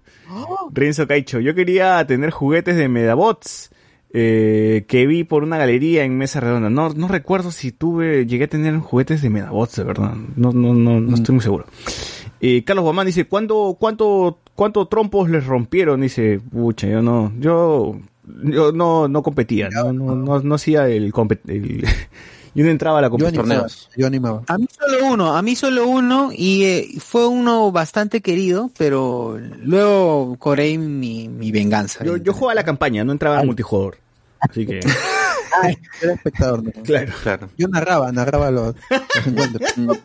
Renzo 0.72 1.06
Caicho, 1.06 1.40
yo 1.40 1.54
quería 1.54 2.04
tener 2.06 2.30
juguetes 2.30 2.76
de 2.76 2.88
Medabots 2.88 3.70
eh, 4.16 4.84
que 4.88 5.06
vi 5.06 5.24
por 5.24 5.42
una 5.42 5.58
galería 5.58 6.04
en 6.04 6.16
Mesa 6.16 6.40
Redonda. 6.40 6.70
No, 6.70 6.90
no 6.90 7.08
recuerdo 7.08 7.50
si 7.50 7.72
tuve, 7.72 8.26
llegué 8.26 8.44
a 8.44 8.48
tener 8.48 8.76
juguetes 8.78 9.22
de 9.22 9.30
Medabots, 9.30 9.76
de 9.76 9.84
verdad. 9.84 10.14
No, 10.36 10.52
no, 10.52 10.72
no, 10.74 11.00
no 11.00 11.14
estoy 11.14 11.34
muy 11.34 11.42
seguro. 11.42 11.66
Eh, 12.40 12.62
Carlos 12.64 12.84
Guamán 12.84 13.06
dice, 13.06 13.24
¿cuánto, 13.26 13.76
cuánto, 13.78 14.38
cuánto 14.54 14.86
trompos 14.86 15.28
les 15.30 15.44
rompieron? 15.46 16.00
Dice, 16.00 16.40
pucha, 16.52 16.86
yo 16.88 17.02
no, 17.02 17.32
yo, 17.40 17.98
yo 18.44 18.70
no, 18.72 19.08
no 19.08 19.22
competía, 19.22 19.68
no, 19.70 19.92
no, 19.92 20.14
no, 20.14 20.40
no 20.40 20.54
hacía 20.54 20.88
el, 20.88 21.12
compet- 21.12 21.40
el- 21.48 21.84
yo 22.54 22.64
no 22.64 22.70
entraba 22.70 22.98
a 22.98 23.02
la 23.02 23.08
Yo 23.08 23.10
competición. 23.12 23.50
animaba, 23.50 23.68
yo 23.96 24.06
animaba. 24.06 24.42
A 24.46 24.58
mí 24.58 24.66
solo 24.70 25.06
uno, 25.06 25.36
a 25.36 25.42
mí 25.42 25.56
solo 25.56 25.86
uno 25.86 26.30
y 26.32 26.64
eh, 26.64 26.88
fue 27.00 27.26
uno 27.26 27.72
bastante 27.72 28.20
querido, 28.20 28.70
pero 28.78 29.38
luego 29.62 30.36
cobré 30.38 30.78
mi, 30.78 31.28
mi 31.28 31.50
venganza. 31.52 32.04
Yo, 32.04 32.16
yo 32.16 32.32
jugaba 32.32 32.52
a 32.52 32.56
la 32.56 32.64
campaña, 32.64 33.04
no 33.04 33.12
entraba 33.12 33.38
al 33.38 33.46
multijugador. 33.46 33.98
Así 34.40 34.66
que, 34.66 34.80
Ay, 35.62 35.78
era 36.02 36.14
espectador. 36.14 36.62
¿no? 36.64 36.70
claro. 36.82 37.12
Claro. 37.22 37.48
Yo 37.56 37.68
narraba, 37.68 38.10
narraba 38.12 38.50
los, 38.50 38.74
los 38.90 39.26
encuentros. 39.26 39.72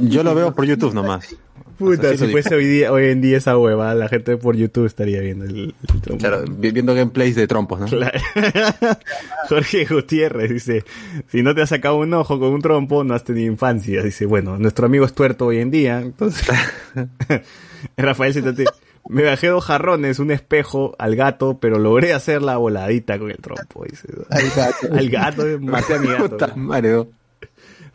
Yo 0.00 0.22
lo 0.22 0.34
veo 0.34 0.54
por 0.54 0.64
YouTube 0.64 0.94
nomás. 0.94 1.34
Puta, 1.78 2.08
Así 2.08 2.18
si 2.18 2.30
fuese 2.32 2.54
hoy, 2.54 2.64
día, 2.64 2.90
hoy 2.92 3.06
en 3.10 3.20
día 3.20 3.36
esa 3.36 3.58
hueva, 3.58 3.94
la 3.94 4.08
gente 4.08 4.36
por 4.38 4.56
YouTube 4.56 4.86
estaría 4.86 5.20
viendo 5.20 5.44
el, 5.44 5.74
el 5.92 6.00
trompo. 6.00 6.18
Claro, 6.18 6.44
vi- 6.48 6.70
viendo 6.70 6.94
gameplays 6.94 7.34
de 7.36 7.46
trompos, 7.46 7.80
¿no? 7.80 7.86
Claro. 7.86 8.18
Jorge 9.48 9.84
Gutiérrez 9.84 10.50
dice, 10.50 10.84
si 11.28 11.42
no 11.42 11.54
te 11.54 11.62
has 11.62 11.68
sacado 11.68 11.96
un 11.98 12.12
ojo 12.14 12.38
con 12.40 12.50
un 12.50 12.62
trompo, 12.62 13.04
no 13.04 13.14
has 13.14 13.24
tenido 13.24 13.46
infancia. 13.50 14.02
Dice, 14.02 14.26
bueno, 14.26 14.58
nuestro 14.58 14.86
amigo 14.86 15.04
es 15.04 15.12
tuerto 15.12 15.46
hoy 15.46 15.58
en 15.58 15.70
día, 15.70 16.00
entonces... 16.00 16.46
Rafael, 17.96 18.32
siéntate. 18.32 18.64
Me 19.08 19.22
bajé 19.22 19.48
dos 19.48 19.64
jarrones, 19.64 20.18
un 20.18 20.30
espejo 20.32 20.96
al 20.98 21.14
gato, 21.14 21.58
pero 21.60 21.78
logré 21.78 22.12
hacer 22.12 22.42
la 22.42 22.56
voladita 22.56 23.18
con 23.18 23.30
el 23.30 23.36
trompo. 23.36 23.84
Dice. 23.88 24.08
Al 24.30 24.50
gato. 24.50 24.88
Al 24.92 25.10
gato, 25.10 25.44
maté 25.60 25.94
a 25.94 25.98
mi 25.98 26.08
gato. 26.08 26.36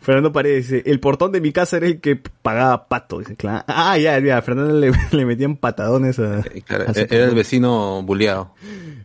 Fernando 0.02 0.34
Paredes 0.34 0.68
dice, 0.68 0.84
el 0.90 1.00
portón 1.00 1.32
de 1.32 1.42
mi 1.42 1.52
casa 1.52 1.78
era 1.78 1.86
el 1.86 2.02
que 2.02 2.20
pagaba 2.42 2.88
pato. 2.88 3.20
Dice, 3.20 3.36
claro. 3.36 3.64
Ah, 3.68 3.98
ya, 4.00 4.18
ya, 4.20 4.40
a 4.40 4.42
Fernando 4.42 4.74
le, 4.74 4.92
le 5.12 5.26
metían 5.26 5.56
patadones 5.56 6.18
a... 6.18 6.44
Claro, 6.66 6.86
a 6.88 6.94
su 6.94 7.02
era 7.02 7.26
el 7.26 7.36
vecino 7.36 8.02
buleado. 8.02 8.52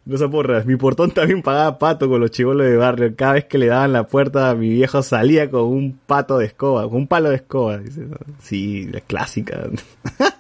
No 0.06 0.16
se 0.16 0.27
porras, 0.28 0.64
mi 0.64 0.77
portón 0.77 1.10
también 1.10 1.43
pagaba 1.43 1.78
pato 1.78 2.09
con 2.09 2.20
los 2.20 2.31
chivolos 2.31 2.66
de 2.66 2.77
barrio. 2.77 3.14
Cada 3.14 3.35
vez 3.35 3.44
que 3.44 3.59
le 3.59 3.66
daban 3.66 3.93
la 3.93 4.06
puerta, 4.06 4.55
mi 4.55 4.70
viejo 4.70 5.02
salía 5.02 5.51
con 5.51 5.64
un 5.64 5.98
pato 6.06 6.39
de 6.39 6.47
escoba, 6.47 6.85
con 6.85 6.97
un 6.97 7.06
palo 7.09 7.28
de 7.28 7.36
escoba. 7.36 7.77
Dice, 7.77 8.06
sí, 8.40 8.86
la 8.86 9.01
clásica. 9.01 9.68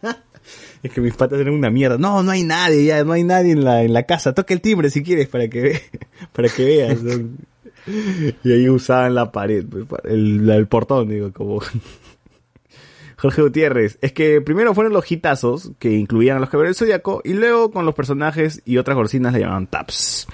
es 0.82 0.90
que 0.90 1.00
mis 1.02 1.14
patas 1.14 1.38
eran 1.38 1.52
una 1.52 1.68
mierda. 1.68 1.98
No, 1.98 2.22
no 2.22 2.30
hay 2.30 2.44
nadie, 2.44 2.84
ya, 2.84 3.04
no 3.04 3.12
hay 3.12 3.24
nadie 3.24 3.52
en 3.52 3.64
la, 3.64 3.82
en 3.82 3.92
la 3.92 4.04
casa. 4.04 4.32
Toca 4.32 4.54
el 4.54 4.62
timbre 4.62 4.88
si 4.88 5.02
quieres 5.02 5.28
para 5.28 5.48
que, 5.48 5.60
ve, 5.60 5.82
para 6.32 6.48
que 6.48 6.64
veas. 6.64 6.98
Y 8.44 8.52
ahí 8.52 8.68
usaban 8.68 9.14
la 9.14 9.30
pared, 9.32 9.64
pues, 9.68 9.86
el, 10.04 10.48
el 10.48 10.66
portón, 10.66 11.08
digo, 11.08 11.32
como... 11.32 11.60
Jorge 13.18 13.40
Gutiérrez, 13.40 13.98
es 14.02 14.12
que 14.12 14.42
primero 14.42 14.74
fueron 14.74 14.92
los 14.92 15.10
hitazos 15.10 15.72
que 15.78 15.92
incluían 15.92 16.36
a 16.36 16.40
los 16.40 16.50
caballeros 16.50 16.78
del 16.78 16.86
Zodíaco 16.86 17.22
y 17.24 17.32
luego 17.32 17.70
con 17.70 17.86
los 17.86 17.94
personajes 17.94 18.60
y 18.66 18.76
otras 18.76 18.94
golosinas 18.94 19.32
le 19.32 19.40
llamaban 19.40 19.66
taps. 19.68 20.26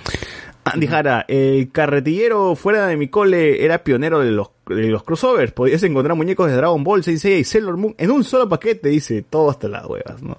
Andy 0.65 0.87
Jara, 0.87 1.25
el 1.29 1.71
carretillero 1.71 2.55
fuera 2.55 2.87
de 2.87 2.97
mi 2.97 3.09
cole 3.09 3.65
era 3.65 3.83
pionero 3.83 4.21
de 4.21 4.31
los, 4.31 4.51
de 4.67 4.89
los 4.89 5.03
crossovers. 5.03 5.53
Podías 5.53 5.83
encontrar 5.85 6.17
muñecos 6.17 6.49
de 6.49 6.57
Dragon 6.57 6.83
Ball, 6.83 7.03
Saint 7.03 7.21
Seiya 7.21 7.39
y 7.39 7.45
Sailor 7.45 7.77
Moon 7.77 7.95
en 7.99 8.11
un 8.11 8.25
solo 8.25 8.49
paquete, 8.49 8.89
dice, 8.89 9.23
todo 9.23 9.51
hasta 9.51 9.69
las 9.69 9.87
huevas, 9.87 10.23
¿no? 10.23 10.39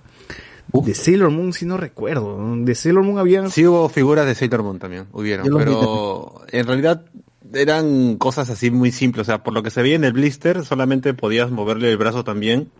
De 0.74 0.96
Sailor 0.96 1.30
Moon 1.30 1.54
sí 1.54 1.66
no 1.66 1.78
recuerdo. 1.78 2.38
De 2.58 2.76
Sailor 2.76 3.04
Moon 3.04 3.20
había... 3.20 3.48
Sí 3.50 3.66
hubo 3.68 3.88
figuras 3.90 4.26
de 4.26 4.36
Sailor 4.36 4.64
Moon 4.64 4.80
también, 4.80 5.06
hubieron, 5.14 5.48
pero 5.58 6.42
en 6.52 6.66
realidad 6.66 7.06
eran 7.54 8.18
cosas 8.18 8.50
así 8.50 8.72
muy 8.72 8.92
simples, 8.92 9.28
o 9.28 9.32
sea, 9.32 9.44
por 9.44 9.54
lo 9.54 9.62
que 9.62 9.70
se 9.70 9.82
veía 9.82 9.96
en 9.96 10.04
el 10.04 10.14
blister, 10.14 10.66
solamente 10.66 11.14
podías 11.14 11.52
moverle 11.52 11.92
el 11.92 11.98
brazo 11.98 12.24
también 12.24 12.72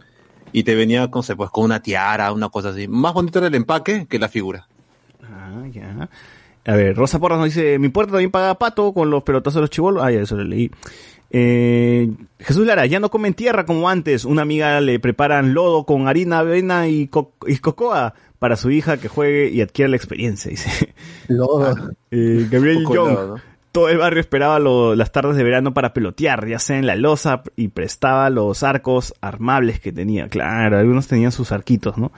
y 0.52 0.64
te 0.64 0.76
venía 0.76 1.10
con, 1.10 1.24
pues, 1.38 1.50
con 1.50 1.66
una 1.66 1.82
tiara, 1.82 2.32
una 2.32 2.50
cosa 2.50 2.70
así. 2.70 2.88
Más 2.88 3.14
bonito 3.14 3.40
era 3.40 3.48
el 3.48 3.56
empaque 3.56 4.08
que 4.08 4.20
la 4.20 4.30
figura. 4.30 4.68
Ah, 5.24 5.64
ya. 5.72 6.10
A 6.66 6.76
ver, 6.76 6.96
Rosa 6.96 7.20
Porras 7.20 7.40
nos 7.40 7.48
dice, 7.48 7.78
mi 7.78 7.90
puerta 7.90 8.14
también 8.14 8.32
paga 8.32 8.58
pato 8.58 8.94
con 8.94 9.10
los 9.10 9.24
pelotazos 9.24 9.56
de 9.56 9.62
los 9.62 9.70
chivolos. 9.70 10.04
Ah, 10.04 10.12
ya, 10.12 10.22
eso 10.22 10.36
lo 10.38 10.44
leí. 10.44 10.72
Eh, 11.36 12.12
Jesús 12.40 12.66
Lara, 12.66 12.86
ya 12.86 13.00
no 13.00 13.10
comen 13.10 13.34
tierra 13.34 13.66
como 13.66 13.90
antes. 13.90 14.24
Una 14.24 14.44
amiga 14.44 14.80
le 14.82 15.00
preparan 15.00 15.54
lodo 15.56 15.84
con 15.86 16.08
harina, 16.08 16.40
avena 16.40 16.88
y, 16.88 17.08
co- 17.08 17.34
y 17.48 17.58
cocoa 17.58 18.14
para 18.38 18.56
su 18.56 18.70
hija 18.70 18.98
que 18.98 19.08
juegue 19.08 19.50
y 19.50 19.62
adquiera 19.62 19.90
la 19.90 19.96
experiencia, 19.98 20.52
dice. 20.52 20.94
Lodo. 21.28 21.76
Eh, 22.12 22.48
Gabriel 22.52 22.84
Young, 22.84 22.94
lodo, 22.96 23.28
¿no? 23.36 23.42
todo 23.72 23.90
el 23.90 23.98
barrio 23.98 24.20
esperaba 24.20 24.60
lo- 24.60 24.94
las 24.96 25.12
tardes 25.12 25.36
de 25.36 25.44
verano 25.44 25.74
para 25.74 25.92
pelotear, 25.94 26.48
ya 26.48 26.60
sea 26.60 26.78
en 26.78 26.86
la 26.86 26.96
losa, 26.96 27.42
y 27.56 27.70
prestaba 27.70 28.30
los 28.30 28.62
arcos 28.62 29.16
armables 29.20 29.80
que 29.80 29.92
tenía. 29.92 30.28
Claro, 30.28 30.78
algunos 30.78 31.08
tenían 31.08 31.32
sus 31.32 31.52
arquitos, 31.52 31.98
¿no? 31.98 32.12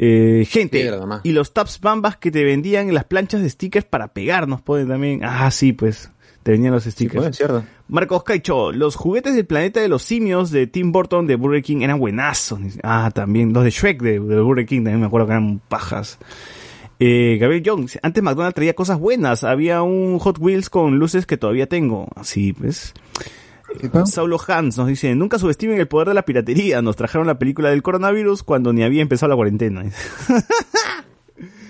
Eh, 0.00 0.44
gente, 0.48 0.80
Piedra 0.80 1.20
y 1.24 1.32
los 1.32 1.52
taps 1.52 1.80
bambas 1.80 2.16
que 2.16 2.30
te 2.32 2.42
vendían 2.44 2.88
en 2.88 2.94
las 2.94 3.04
planchas 3.04 3.42
de 3.42 3.50
stickers 3.50 3.84
para 3.86 4.08
pegarnos, 4.08 4.62
ponen 4.62 4.88
también. 4.88 5.20
Ah, 5.24 5.50
sí, 5.52 5.72
pues, 5.72 6.10
te 6.42 6.50
venían 6.52 6.72
los 6.72 6.84
stickers. 6.84 7.22
pues, 7.24 7.36
cierto. 7.36 7.62
Marcos 7.88 8.22
Caicho, 8.22 8.70
los 8.70 8.96
juguetes 8.96 9.34
del 9.34 9.46
planeta 9.46 9.80
de 9.80 9.88
los 9.88 10.02
simios 10.02 10.50
de 10.50 10.66
Tim 10.66 10.92
Burton 10.92 11.26
de 11.26 11.36
Burger 11.36 11.62
King 11.62 11.80
eran 11.80 11.98
buenazos. 11.98 12.60
Ah, 12.82 13.10
también, 13.14 13.54
los 13.54 13.64
de 13.64 13.70
Shrek 13.70 14.02
de, 14.02 14.20
de 14.20 14.40
Burger 14.40 14.66
King 14.66 14.84
también 14.84 15.00
me 15.00 15.06
acuerdo 15.06 15.26
que 15.26 15.32
eran 15.32 15.60
pajas. 15.68 16.18
Eh, 17.00 17.38
Gabriel 17.40 17.62
Jones, 17.64 17.98
antes 18.02 18.22
McDonald's 18.22 18.54
traía 18.54 18.74
cosas 18.74 18.98
buenas. 18.98 19.42
Había 19.42 19.82
un 19.82 20.18
Hot 20.18 20.38
Wheels 20.38 20.68
con 20.68 20.98
luces 20.98 21.24
que 21.26 21.36
todavía 21.38 21.66
tengo. 21.66 22.08
Así, 22.14 22.52
pues. 22.52 22.92
Saulo 24.06 24.38
Hans 24.46 24.78
nos 24.78 24.88
dice, 24.88 25.14
nunca 25.14 25.38
subestimen 25.38 25.78
el 25.78 25.88
poder 25.88 26.08
de 26.08 26.14
la 26.14 26.24
piratería. 26.24 26.82
Nos 26.82 26.96
trajeron 26.96 27.26
la 27.26 27.38
película 27.38 27.70
del 27.70 27.82
coronavirus 27.82 28.42
cuando 28.42 28.72
ni 28.72 28.82
había 28.82 29.02
empezado 29.02 29.30
la 29.30 29.36
cuarentena. 29.36 29.84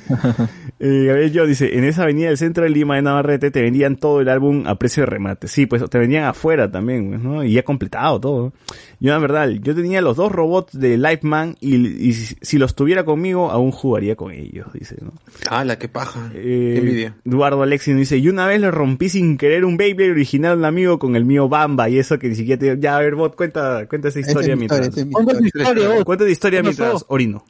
Eh, 0.80 1.06
Gabriel 1.06 1.32
Jones 1.34 1.48
dice, 1.48 1.76
en 1.76 1.82
esa 1.82 2.04
avenida 2.04 2.28
del 2.28 2.38
centro 2.38 2.62
de 2.62 2.70
Lima 2.70 2.94
de 2.94 3.02
Navarrete 3.02 3.50
te 3.50 3.60
vendían 3.62 3.96
todo 3.96 4.20
el 4.20 4.28
álbum 4.28 4.64
a 4.68 4.76
precio 4.76 5.02
de 5.02 5.06
remate. 5.06 5.48
Sí, 5.48 5.66
pues 5.66 5.82
te 5.90 5.98
vendían 5.98 6.22
afuera 6.22 6.70
también, 6.70 7.08
pues, 7.08 7.20
¿no? 7.20 7.42
Y 7.42 7.54
ya 7.54 7.64
completado 7.64 8.20
todo. 8.20 8.52
Yo, 9.00 9.10
la 9.10 9.18
verdad, 9.18 9.48
yo 9.48 9.74
tenía 9.74 10.00
los 10.00 10.16
dos 10.16 10.30
robots 10.30 10.78
de 10.78 10.96
Lifeman 10.96 11.56
y, 11.58 11.74
y 12.08 12.12
si, 12.12 12.36
si 12.40 12.58
los 12.58 12.76
tuviera 12.76 13.04
conmigo, 13.04 13.50
aún 13.50 13.72
jugaría 13.72 14.14
con 14.14 14.30
ellos, 14.30 14.72
dice, 14.72 14.98
¿no? 15.00 15.12
¡Hala, 15.50 15.80
qué 15.80 15.88
paja! 15.88 16.30
Eh, 16.32 16.74
Qué 16.74 16.78
envidia. 16.78 17.16
Eduardo 17.24 17.60
Alexis 17.60 17.94
nos 17.94 18.02
dice, 18.02 18.18
y 18.18 18.28
una 18.28 18.46
vez 18.46 18.60
le 18.60 18.70
rompí 18.70 19.08
sin 19.08 19.36
querer 19.36 19.64
un 19.64 19.78
Beyblade 19.78 20.12
original 20.12 20.52
a 20.52 20.56
un 20.58 20.64
amigo 20.64 21.00
con 21.00 21.16
el 21.16 21.24
mío 21.24 21.48
Bamba 21.48 21.88
y 21.88 21.98
eso 21.98 22.20
que 22.20 22.28
ni 22.28 22.36
siquiera 22.36 22.60
te... 22.60 22.78
Ya, 22.78 22.96
a 22.96 23.00
ver, 23.00 23.16
bot, 23.16 23.34
cuenta, 23.34 23.88
cuenta 23.88 24.08
esa 24.08 24.20
historia 24.20 24.52
es 24.52 24.56
mi 24.56 24.68
mientras... 24.68 24.86
historia, 24.86 24.90
esa 24.90 25.00
es 25.00 25.06
mi 25.06 25.12
Cuenta 25.12 25.38
tu 25.38 25.44
historia. 25.44 26.04
Cuenta 26.04 26.24
tu 26.24 26.30
historia 26.30 26.62
mientras 26.62 27.04
orino. 27.08 27.44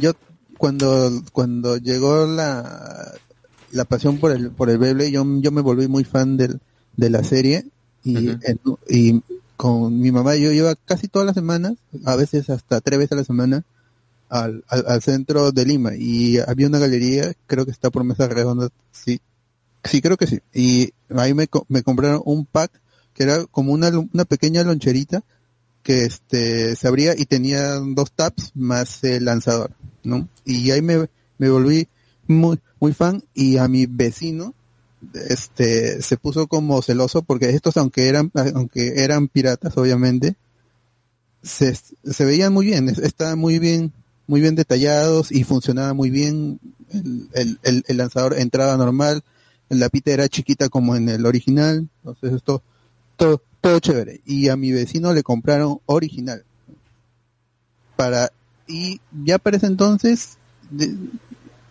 Yo 0.00 0.12
cuando 0.64 1.22
cuando 1.32 1.76
llegó 1.76 2.26
la 2.26 3.12
la 3.72 3.84
pasión 3.84 4.16
por 4.16 4.32
el 4.32 4.50
por 4.50 4.70
el 4.70 4.78
Beyblade, 4.78 5.10
yo, 5.10 5.22
yo 5.42 5.52
me 5.52 5.60
volví 5.60 5.88
muy 5.88 6.04
fan 6.04 6.38
del, 6.38 6.58
de 6.96 7.10
la 7.10 7.22
serie 7.22 7.66
y, 8.02 8.30
y 8.88 9.20
con 9.58 10.00
mi 10.00 10.10
mamá 10.10 10.36
yo 10.36 10.52
iba 10.52 10.74
casi 10.74 11.06
todas 11.06 11.26
las 11.26 11.34
semanas, 11.34 11.74
a 12.06 12.16
veces 12.16 12.48
hasta 12.48 12.80
tres 12.80 12.98
veces 12.98 13.12
a 13.12 13.16
la 13.16 13.24
semana 13.24 13.64
al, 14.30 14.64
al, 14.68 14.84
al 14.88 15.02
centro 15.02 15.52
de 15.52 15.66
Lima. 15.66 15.96
Y 15.96 16.38
había 16.38 16.66
una 16.66 16.78
galería, 16.78 17.34
creo 17.46 17.66
que 17.66 17.70
está 17.70 17.90
por 17.90 18.02
Mesa 18.04 18.26
Redonda, 18.26 18.70
sí, 18.90 19.20
sí 19.84 20.00
creo 20.00 20.16
que 20.16 20.26
sí, 20.26 20.40
y 20.54 20.94
ahí 21.14 21.34
me, 21.34 21.46
me 21.68 21.82
compraron 21.82 22.22
un 22.24 22.46
pack 22.46 22.80
que 23.12 23.24
era 23.24 23.44
como 23.50 23.74
una, 23.74 23.90
una 23.90 24.24
pequeña 24.24 24.62
loncherita 24.62 25.24
que 25.82 26.06
este 26.06 26.74
se 26.74 26.88
abría 26.88 27.12
y 27.14 27.26
tenía 27.26 27.74
dos 27.74 28.12
tabs 28.12 28.52
más 28.54 29.04
el 29.04 29.26
lanzador, 29.26 29.72
¿no? 30.04 30.28
Y 30.44 30.70
ahí 30.70 30.82
me, 30.82 31.08
me 31.38 31.50
volví 31.50 31.88
muy 32.26 32.58
muy 32.80 32.92
fan 32.92 33.22
y 33.34 33.56
a 33.58 33.68
mi 33.68 33.86
vecino 33.86 34.54
este 35.28 36.00
se 36.02 36.16
puso 36.16 36.46
como 36.46 36.80
celoso 36.82 37.22
porque 37.22 37.50
estos 37.50 37.76
aunque 37.76 38.08
eran 38.08 38.30
aunque 38.54 39.02
eran 39.04 39.28
piratas 39.28 39.76
obviamente 39.76 40.36
se, 41.42 41.74
se 41.74 42.24
veían 42.24 42.52
muy 42.52 42.66
bien, 42.66 42.88
es- 42.88 42.98
estaban 42.98 43.38
muy 43.38 43.58
bien 43.58 43.92
muy 44.26 44.40
bien 44.40 44.54
detallados 44.54 45.30
y 45.30 45.44
funcionaba 45.44 45.92
muy 45.92 46.08
bien 46.10 46.58
el, 46.90 47.28
el, 47.34 47.58
el, 47.62 47.84
el 47.86 47.96
lanzador 47.98 48.38
entraba 48.38 48.76
normal, 48.78 49.22
la 49.68 49.88
pita 49.90 50.12
era 50.12 50.28
chiquita 50.28 50.68
como 50.70 50.96
en 50.96 51.08
el 51.10 51.26
original, 51.26 51.88
entonces 51.98 52.32
esto 52.32 52.62
todo, 53.16 53.42
todo 53.60 53.78
chévere. 53.80 54.20
Y 54.24 54.48
a 54.48 54.56
mi 54.56 54.72
vecino 54.72 55.12
le 55.12 55.22
compraron 55.22 55.80
original. 55.86 56.44
Para, 57.96 58.30
y 58.66 59.00
ya 59.24 59.38
para 59.38 59.56
ese 59.56 59.66
entonces 59.66 60.38
de- 60.70 60.96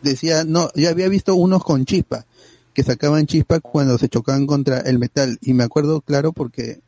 decía, 0.01 0.43
no, 0.43 0.69
ya 0.75 0.89
había 0.89 1.07
visto 1.09 1.35
unos 1.35 1.63
con 1.63 1.85
chispa, 1.85 2.25
que 2.73 2.83
sacaban 2.83 3.25
chispa 3.27 3.59
cuando 3.59 3.97
se 3.97 4.09
chocaban 4.09 4.45
contra 4.47 4.79
el 4.79 4.99
metal. 4.99 5.37
Y 5.41 5.53
me 5.53 5.63
acuerdo 5.63 6.01
claro 6.01 6.33
porque 6.33 6.81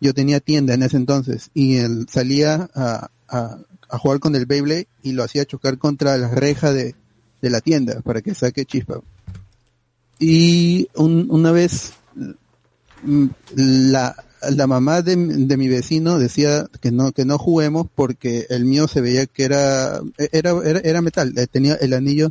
yo 0.00 0.14
tenía 0.14 0.40
tienda 0.40 0.74
en 0.74 0.82
ese 0.82 0.96
entonces 0.96 1.50
y 1.54 1.76
él 1.76 2.06
salía 2.10 2.68
a, 2.74 3.10
a, 3.28 3.58
a 3.88 3.98
jugar 3.98 4.20
con 4.20 4.34
el 4.34 4.46
Beyblade 4.46 4.88
y 5.02 5.12
lo 5.12 5.22
hacía 5.24 5.44
chocar 5.44 5.78
contra 5.78 6.16
la 6.16 6.28
reja 6.28 6.72
de, 6.72 6.94
de 7.40 7.50
la 7.50 7.60
tienda 7.60 8.00
para 8.02 8.20
que 8.22 8.34
saque 8.34 8.64
chispa. 8.64 9.00
Y 10.18 10.88
un- 10.94 11.26
una 11.30 11.52
vez 11.52 11.92
mm, 13.04 13.26
la, 13.56 14.14
la 14.50 14.66
mamá 14.66 15.02
de, 15.02 15.16
de 15.16 15.56
mi 15.56 15.68
vecino 15.68 16.18
decía 16.18 16.68
que 16.80 16.90
no 16.90 17.12
que 17.12 17.24
no 17.24 17.38
juguemos 17.38 17.86
porque 17.94 18.46
el 18.50 18.64
mío 18.64 18.88
se 18.88 19.00
veía 19.00 19.26
que 19.26 19.44
era 19.44 20.00
era 20.32 20.50
era, 20.64 20.80
era 20.80 21.02
metal. 21.02 21.32
Eh, 21.36 21.46
tenía 21.50 21.74
el 21.74 21.92
anillo 21.94 22.30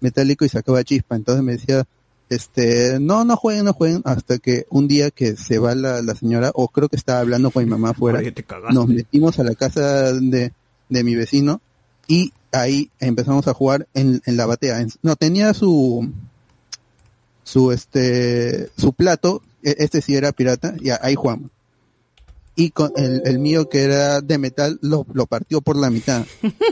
metálico 0.00 0.44
y 0.44 0.48
sacaba 0.48 0.84
chispa. 0.84 1.16
Entonces 1.16 1.42
me 1.44 1.52
decía 1.52 1.84
este 2.30 3.00
no 3.00 3.24
no 3.24 3.36
jueguen 3.36 3.64
no 3.64 3.72
jueguen 3.72 4.02
hasta 4.04 4.38
que 4.38 4.66
un 4.70 4.86
día 4.86 5.10
que 5.10 5.34
se 5.36 5.58
va 5.58 5.74
la, 5.74 6.02
la 6.02 6.14
señora 6.14 6.50
o 6.54 6.68
creo 6.68 6.88
que 6.88 6.96
estaba 6.96 7.20
hablando 7.20 7.50
con 7.50 7.64
mi 7.64 7.70
mamá 7.70 7.90
afuera 7.90 8.18
nos 8.74 8.86
metimos 8.88 9.38
a 9.38 9.44
la 9.44 9.54
casa 9.54 10.12
de, 10.12 10.52
de 10.90 11.04
mi 11.04 11.14
vecino 11.14 11.60
y 12.06 12.32
ahí 12.52 12.90
empezamos 13.00 13.48
a 13.48 13.54
jugar 13.54 13.86
en, 13.94 14.22
en 14.24 14.36
la 14.36 14.46
batea. 14.46 14.80
En- 14.80 14.90
no 15.02 15.16
tenía 15.16 15.54
su 15.54 16.10
su 17.44 17.72
este 17.72 18.68
su 18.76 18.92
plato 18.92 19.42
este 19.62 20.00
sí 20.00 20.14
era 20.16 20.32
pirata 20.32 20.74
y 20.80 20.90
ahí 20.90 21.14
jugamos. 21.14 21.50
Y 22.54 22.70
con 22.70 22.90
el, 22.96 23.22
el 23.24 23.38
mío 23.38 23.68
que 23.68 23.82
era 23.82 24.20
de 24.20 24.36
metal 24.36 24.78
lo, 24.82 25.06
lo 25.12 25.26
partió 25.26 25.60
por 25.60 25.76
la 25.76 25.90
mitad 25.90 26.24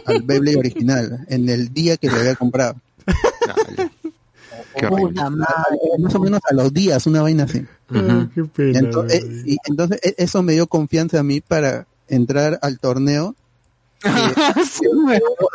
al 0.04 0.22
Beyblade 0.22 0.56
original 0.56 1.24
en 1.28 1.48
el 1.48 1.72
día 1.72 1.96
que 1.96 2.08
le 2.10 2.18
había 2.18 2.34
comprado. 2.34 2.74
Madre, 5.30 5.78
más 5.98 6.14
o 6.14 6.20
menos 6.20 6.40
a 6.48 6.54
los 6.54 6.72
días 6.72 7.06
una 7.06 7.22
vaina 7.22 7.44
así. 7.44 7.64
Qué 8.34 8.44
pena. 8.44 8.78
entonces, 8.80 9.24
y 9.46 9.56
entonces 9.66 10.00
e- 10.02 10.14
eso 10.18 10.42
me 10.42 10.52
dio 10.54 10.66
confianza 10.66 11.20
a 11.20 11.22
mí 11.22 11.40
para 11.40 11.86
entrar 12.08 12.58
al 12.62 12.78
torneo. 12.78 13.34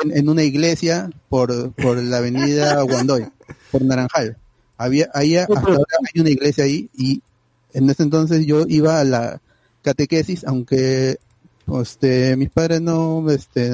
En, 0.04 0.18
en 0.18 0.30
una 0.30 0.44
iglesia 0.44 1.10
por, 1.30 1.72
por 1.74 1.98
la 1.98 2.18
avenida 2.18 2.82
Guandoy, 2.82 3.28
por 3.72 3.84
Naranjal. 3.84 4.38
Había, 4.84 5.10
ahí, 5.14 5.36
hasta 5.38 5.54
ahora 5.60 5.84
hay 6.14 6.22
una 6.22 6.30
iglesia 6.30 6.64
ahí 6.64 6.90
y 6.98 7.22
en 7.74 7.90
ese 7.90 8.04
entonces 8.04 8.46
yo 8.46 8.66
iba 8.68 9.00
a 9.00 9.04
la 9.04 9.42
catequesis, 9.82 10.44
aunque 10.46 11.18
este, 11.82 12.36
mis 12.36 12.50
padres 12.50 12.82
no, 12.82 13.30
este, 13.32 13.70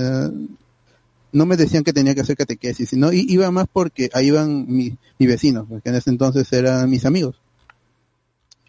no 1.32 1.46
me 1.46 1.58
decían 1.58 1.84
que 1.84 1.94
tenía 1.94 2.14
que 2.14 2.22
hacer 2.22 2.36
catequesis, 2.38 2.90
sino 2.90 3.12
iba 3.14 3.50
más 3.52 3.68
porque 3.72 4.10
ahí 4.14 4.28
iban 4.28 4.66
mi- 4.68 4.98
mis 5.20 5.28
vecinos, 5.30 5.66
porque 5.70 5.90
en 5.90 5.96
ese 5.96 6.10
entonces 6.10 6.52
eran 6.54 6.90
mis 6.90 7.06
amigos. 7.06 7.36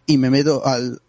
Y 0.07 0.17
me 0.19 0.31
meto 0.31 0.67
al, 0.67 1.01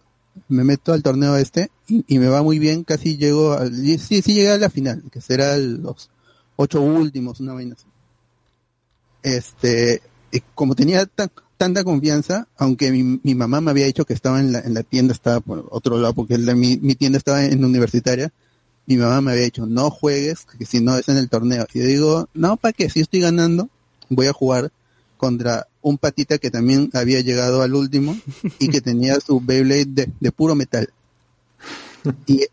me 0.49 0.63
meto 0.63 0.93
al 0.93 1.01
torneo 1.03 1.37
este 1.37 1.71
y, 1.87 2.03
y 2.07 2.19
me 2.19 2.27
va 2.27 2.43
muy 2.43 2.59
bien, 2.59 2.83
casi 2.83 3.17
llego 3.17 3.53
al, 3.53 3.73
sí, 3.75 4.21
sí 4.21 4.33
llegué 4.33 4.51
a 4.51 4.57
la 4.57 4.69
final, 4.69 5.03
que 5.11 5.21
será 5.21 5.55
los 5.57 6.09
ocho 6.57 6.81
últimos, 6.81 7.39
una 7.39 7.53
vaina 7.53 7.75
así. 7.77 7.85
Este, 9.23 10.01
y 10.31 10.41
como 10.55 10.75
tenía 10.75 11.05
tan- 11.05 11.31
tanta 11.57 11.83
confianza, 11.83 12.47
aunque 12.57 12.91
mi, 12.91 13.19
mi 13.23 13.35
mamá 13.35 13.61
me 13.61 13.71
había 13.71 13.85
dicho 13.85 14.05
que 14.05 14.13
estaba 14.13 14.39
en 14.39 14.51
la, 14.53 14.59
en 14.59 14.73
la 14.73 14.83
tienda, 14.83 15.13
estaba 15.13 15.39
por 15.39 15.67
otro 15.71 15.97
lado, 15.97 16.13
porque 16.13 16.37
la- 16.37 16.55
mi, 16.55 16.77
tienda 16.95 17.17
estaba 17.17 17.43
en 17.43 17.63
universitaria, 17.65 18.31
mi 18.85 18.97
mamá 18.97 19.21
me 19.21 19.31
había 19.31 19.43
dicho, 19.43 19.65
no 19.65 19.89
juegues, 19.91 20.45
que 20.57 20.65
si 20.65 20.79
no 20.81 20.97
es 20.97 21.07
en 21.09 21.17
el 21.17 21.29
torneo. 21.29 21.67
Y 21.73 21.79
yo 21.79 21.85
digo, 21.85 22.29
no, 22.33 22.57
¿para 22.57 22.73
qué? 22.73 22.89
Si 22.89 23.01
estoy 23.01 23.19
ganando, 23.21 23.69
voy 24.09 24.27
a 24.27 24.33
jugar 24.33 24.71
contra 25.17 25.67
un 25.81 25.97
patita 25.97 26.37
que 26.37 26.49
también 26.49 26.89
había 26.93 27.19
llegado 27.21 27.61
al 27.61 27.73
último 27.75 28.17
y 28.57 28.69
que 28.69 28.81
tenía 28.81 29.19
su 29.19 29.39
Beyblade 29.41 29.85
de, 29.85 30.11
de 30.19 30.31
puro 30.31 30.55
metal. 30.55 30.89
Y 32.25 32.45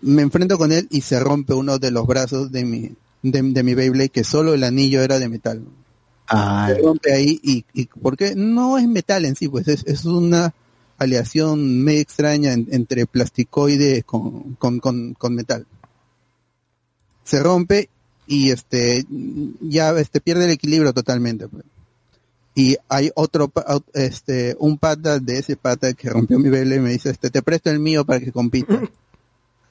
me 0.00 0.22
enfrento 0.22 0.58
con 0.58 0.72
él 0.72 0.86
y 0.90 1.02
se 1.02 1.20
rompe 1.20 1.54
uno 1.54 1.78
de 1.78 1.90
los 1.90 2.06
brazos 2.06 2.50
de 2.50 2.64
mi, 2.64 2.92
de, 3.22 3.42
de 3.42 3.62
mi 3.62 3.74
Beyblade, 3.74 4.08
que 4.08 4.24
solo 4.24 4.54
el 4.54 4.64
anillo 4.64 5.02
era 5.02 5.18
de 5.18 5.28
metal. 5.28 5.62
Se 6.68 6.78
rompe 6.82 7.12
ahí 7.14 7.40
y, 7.42 7.64
y 7.72 7.86
porque 7.86 8.34
no 8.36 8.76
es 8.78 8.86
metal 8.86 9.24
en 9.24 9.34
sí, 9.36 9.48
pues 9.48 9.66
es, 9.68 9.84
es 9.86 10.04
una 10.04 10.52
aleación 10.98 11.82
medio 11.84 12.00
extraña 12.00 12.52
en- 12.52 12.68
entre 12.70 13.06
plasticoide 13.06 14.02
con, 14.02 14.54
con, 14.56 14.78
con, 14.80 15.14
con 15.14 15.34
metal. 15.34 15.66
Se 17.24 17.40
rompe 17.42 17.88
y 18.26 18.50
este 18.50 19.04
ya 19.60 19.90
este 19.98 20.20
pierde 20.20 20.44
el 20.46 20.50
equilibrio 20.50 20.92
totalmente. 20.92 21.48
pues. 21.48 21.64
Y 22.54 22.76
hay 22.88 23.10
otro 23.14 23.50
este 23.94 24.56
un 24.58 24.78
pata 24.78 25.18
de 25.20 25.38
ese 25.38 25.56
pata 25.56 25.92
que 25.94 26.10
rompió 26.10 26.38
mi 26.38 26.48
vela 26.48 26.74
y 26.74 26.80
me 26.80 26.90
dice 26.90 27.10
este 27.10 27.30
te 27.30 27.40
presto 27.42 27.70
el 27.70 27.78
mío 27.78 28.04
para 28.04 28.20
que 28.20 28.32
compita. 28.32 28.80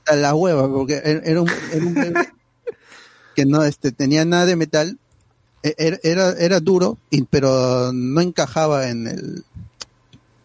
A 0.07 0.15
la 0.15 0.33
hueva 0.33 0.67
porque 0.71 1.01
era 1.03 1.41
un, 1.41 1.49
era 1.73 1.85
un 1.85 2.13
que 3.35 3.45
no 3.45 3.63
este 3.63 3.91
tenía 3.91 4.23
nada 4.23 4.45
de 4.45 4.55
metal 4.55 4.97
era, 5.63 5.97
era, 6.03 6.31
era 6.31 6.59
duro, 6.59 6.97
y, 7.09 7.23
pero 7.23 7.91
no 7.93 8.21
encajaba 8.21 8.89
en 8.89 9.07
el, 9.07 9.43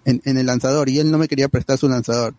en, 0.04 0.22
en 0.24 0.38
el 0.38 0.46
lanzador 0.46 0.88
y 0.88 0.98
él 0.98 1.10
no 1.10 1.18
me 1.18 1.28
quería 1.28 1.48
prestar 1.48 1.78
su 1.78 1.88
lanzador. 1.88 2.34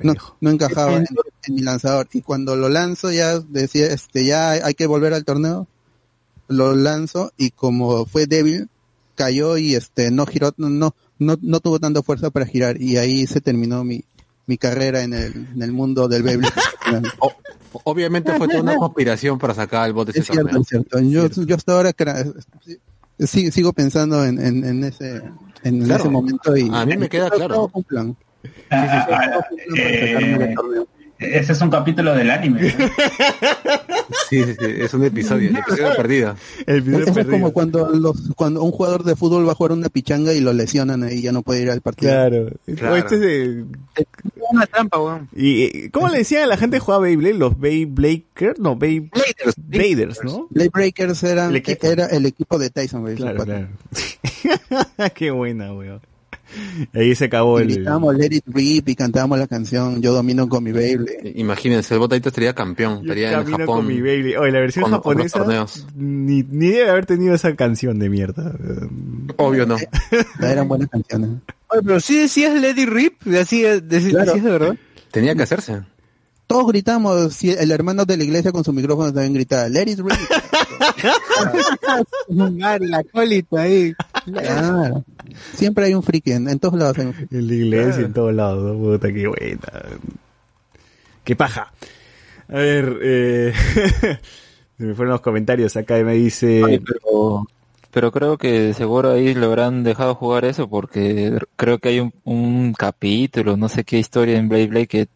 no, 0.00 0.14
no 0.40 0.50
encajaba 0.50 0.96
en, 0.96 1.06
en 1.44 1.54
mi 1.54 1.62
lanzador. 1.62 2.08
Y 2.12 2.22
cuando 2.22 2.56
lo 2.56 2.68
lanzo 2.68 3.10
ya 3.10 3.38
decía, 3.38 3.86
este, 3.86 4.24
ya 4.24 4.50
hay 4.50 4.74
que 4.74 4.86
volver 4.86 5.14
al 5.14 5.24
torneo. 5.24 5.66
Lo 6.48 6.74
lanzo 6.74 7.32
y 7.36 7.50
como 7.50 8.06
fue 8.06 8.26
débil, 8.26 8.68
cayó 9.14 9.56
y 9.56 9.74
este, 9.74 10.10
no 10.10 10.26
giró, 10.26 10.52
no, 10.56 10.68
no, 10.68 10.94
no, 11.18 11.38
no 11.40 11.60
tuvo 11.60 11.78
tanta 11.78 12.02
fuerza 12.02 12.30
para 12.30 12.46
girar 12.46 12.80
y 12.80 12.96
ahí 12.96 13.26
se 13.26 13.40
terminó 13.40 13.84
mi, 13.84 14.04
mi 14.46 14.58
carrera 14.58 15.02
en 15.02 15.14
el, 15.14 15.48
en 15.54 15.62
el 15.62 15.72
mundo 15.72 16.08
del 16.08 16.22
Beyblade. 16.22 16.54
obviamente 17.84 18.32
fue 18.34 18.48
toda 18.48 18.62
una 18.62 18.76
conspiración 18.76 19.38
para 19.38 19.54
sacar 19.54 19.86
el 19.88 19.92
bote 19.92 20.12
de 20.12 20.18
Es 20.20 20.24
ese 20.24 20.32
cierto, 20.32 20.48
torneo. 20.48 20.62
es 20.62 20.68
cierto. 20.68 21.00
Yo, 21.00 21.44
yo 21.46 21.54
hasta 21.56 21.72
ahora 21.72 21.92
sí- 23.18 23.50
sigo 23.50 23.72
pensando 23.72 24.24
en, 24.24 24.38
en, 24.40 24.64
en 24.64 24.84
ese 24.84 25.22
en 25.62 25.84
Claro. 25.84 26.00
ese 26.04 26.08
momento 26.10 26.56
y 26.56 26.70
A 26.72 26.86
mí 26.86 26.96
me 26.96 27.08
queda 27.08 27.28
todo- 27.28 27.36
claro. 27.38 27.54
todo 27.54 27.68
fue 27.68 27.78
un 27.80 27.84
plan. 27.84 28.16
Ah, 28.70 29.06
ah, 29.10 29.40
eh, 29.76 30.54
ese 31.20 31.52
es 31.52 31.60
un 31.60 31.70
capítulo 31.70 32.14
del 32.14 32.30
anime. 32.30 32.74
¿no? 32.78 32.86
Sí, 34.28 34.44
sí, 34.44 34.52
sí, 34.58 34.66
es 34.78 34.94
un 34.94 35.04
episodio, 35.04 35.50
el 35.50 35.56
episodio 35.56 35.88
perdido. 35.96 36.34
Eso 36.66 37.20
es 37.20 37.26
como 37.26 37.52
cuando 37.52 37.88
los 37.90 38.32
cuando 38.36 38.62
un 38.62 38.70
jugador 38.70 39.02
de 39.02 39.16
fútbol 39.16 39.46
va 39.46 39.52
a 39.52 39.54
jugar 39.56 39.72
una 39.72 39.88
pichanga 39.88 40.32
y 40.32 40.40
lo 40.40 40.52
lesionan 40.52 41.02
ahí 41.02 41.20
ya 41.20 41.32
no 41.32 41.42
puede 41.42 41.62
ir 41.62 41.70
al 41.70 41.80
partido. 41.80 42.12
Claro. 42.12 42.46
O 42.92 42.96
este 42.96 43.14
es 43.16 43.20
de- 43.20 43.64
Una 44.52 44.66
trampa, 44.66 44.98
weón. 45.00 45.28
¿Y 45.34 45.62
eh, 45.64 45.90
cómo 45.92 46.08
le 46.08 46.18
decían 46.18 46.44
a 46.44 46.46
la 46.46 46.56
gente 46.56 46.76
que 46.76 46.80
jugaba 46.80 47.04
Beyblade? 47.04 47.34
Los 47.34 47.58
Beybladers, 47.58 48.58
no, 48.58 48.76
Beybladers, 48.76 49.54
Bladers, 49.56 50.20
¿no? 50.24 50.46
Blade 50.50 50.70
Breakers 50.72 51.22
eran, 51.24 51.50
El 51.50 51.56
equipo. 51.56 51.86
era 51.86 52.06
el 52.06 52.26
equipo 52.26 52.58
de 52.58 52.70
Tyson. 52.70 53.12
Claro, 53.16 53.44
claro. 53.44 53.68
Qué 55.14 55.30
buena, 55.32 55.72
weón. 55.72 56.00
Ahí 56.94 57.14
se 57.14 57.26
acabó 57.26 57.58
Y 57.60 57.62
el... 57.62 57.68
gritábamos 57.74 58.14
Let 58.16 58.28
It 58.34 58.44
Rip 58.46 58.88
y 58.88 58.94
cantábamos 58.94 59.38
la 59.38 59.46
canción 59.46 60.00
Yo 60.02 60.12
domino 60.12 60.48
con 60.48 60.64
mi 60.64 60.72
Beyblade. 60.72 61.32
Imagínense, 61.36 61.94
el 61.94 62.00
botadito 62.00 62.28
estaría 62.28 62.54
campeón, 62.54 62.98
Yo 63.02 63.12
estaría 63.12 63.32
en 63.40 63.44
Japón. 63.46 63.66
con 63.66 63.86
mi 63.86 64.00
Beyblade. 64.00 64.38
Oye, 64.38 64.52
la 64.52 64.60
versión 64.60 64.84
con- 64.84 65.00
con 65.00 65.18
los 65.18 65.32
japonesa 65.32 65.38
torneos. 65.38 65.86
ni, 65.96 66.42
ni 66.42 66.68
debe 66.70 66.90
haber 66.90 67.06
tenido 67.06 67.34
esa 67.34 67.54
canción 67.56 67.98
de 67.98 68.08
mierda. 68.08 68.54
Obvio 69.36 69.66
no. 69.66 69.76
Eran 70.40 70.68
buenas 70.68 70.88
canciones. 70.88 71.30
Oye, 71.68 71.82
pero 71.84 72.00
sí 72.00 72.18
decías 72.18 72.54
Lady 72.60 72.86
Rip, 72.86 73.14
así 73.40 73.64
es 73.64 73.88
de, 73.88 74.00
Claro. 74.10 74.32
sí 74.32 74.38
es 74.38 74.44
de 74.44 74.50
verdad. 74.50 74.74
Tenía 75.10 75.34
que 75.34 75.42
hacerse. 75.42 75.80
Todos 76.46 76.66
gritamos, 76.66 77.32
si 77.32 77.50
el 77.52 77.70
hermano 77.70 78.04
de 78.04 78.16
la 78.16 78.24
iglesia 78.24 78.50
con 78.50 78.64
su 78.64 78.72
micrófono 78.72 79.12
también 79.12 79.34
gritaba 79.34 79.68
Let 79.68 79.88
It 79.90 80.00
Rip. 80.00 80.10
la 82.80 83.04
colita 83.04 83.62
ahí. 83.62 83.92
Claro. 84.24 85.04
Siempre 85.54 85.86
hay 85.86 85.94
un 85.94 86.02
friki, 86.02 86.32
en, 86.32 86.48
en 86.48 86.58
todos 86.58 86.78
lados 86.78 86.98
hay 86.98 87.06
un 87.06 87.14
friki. 87.14 87.36
En 87.36 87.46
la 87.46 87.54
iglesia, 87.54 88.04
en 88.04 88.12
todos 88.12 88.34
lados. 88.34 88.62
¿no? 88.62 88.78
Puta, 88.78 89.12
qué 89.12 89.26
buena. 89.26 89.82
Qué 91.24 91.36
paja. 91.36 91.72
A 92.48 92.54
ver, 92.54 92.98
eh... 93.02 93.52
se 94.78 94.84
me 94.84 94.94
fueron 94.94 95.12
los 95.12 95.20
comentarios. 95.20 95.76
Acá 95.76 95.96
me 96.02 96.14
dice... 96.14 96.80
Pero, 96.84 97.46
pero 97.90 98.12
creo 98.12 98.38
que 98.38 98.72
seguro 98.74 99.10
ahí 99.10 99.34
lo 99.34 99.46
habrán 99.46 99.82
dejado 99.82 100.14
jugar 100.14 100.44
eso 100.44 100.68
porque 100.68 101.38
creo 101.56 101.78
que 101.78 101.88
hay 101.88 102.00
un, 102.00 102.12
un 102.24 102.72
capítulo, 102.72 103.56
no 103.56 103.68
sé 103.68 103.84
qué 103.84 103.98
historia 103.98 104.38
en 104.38 104.48
Blade 104.48 104.68
Blade 104.68 104.86
que 104.86 105.08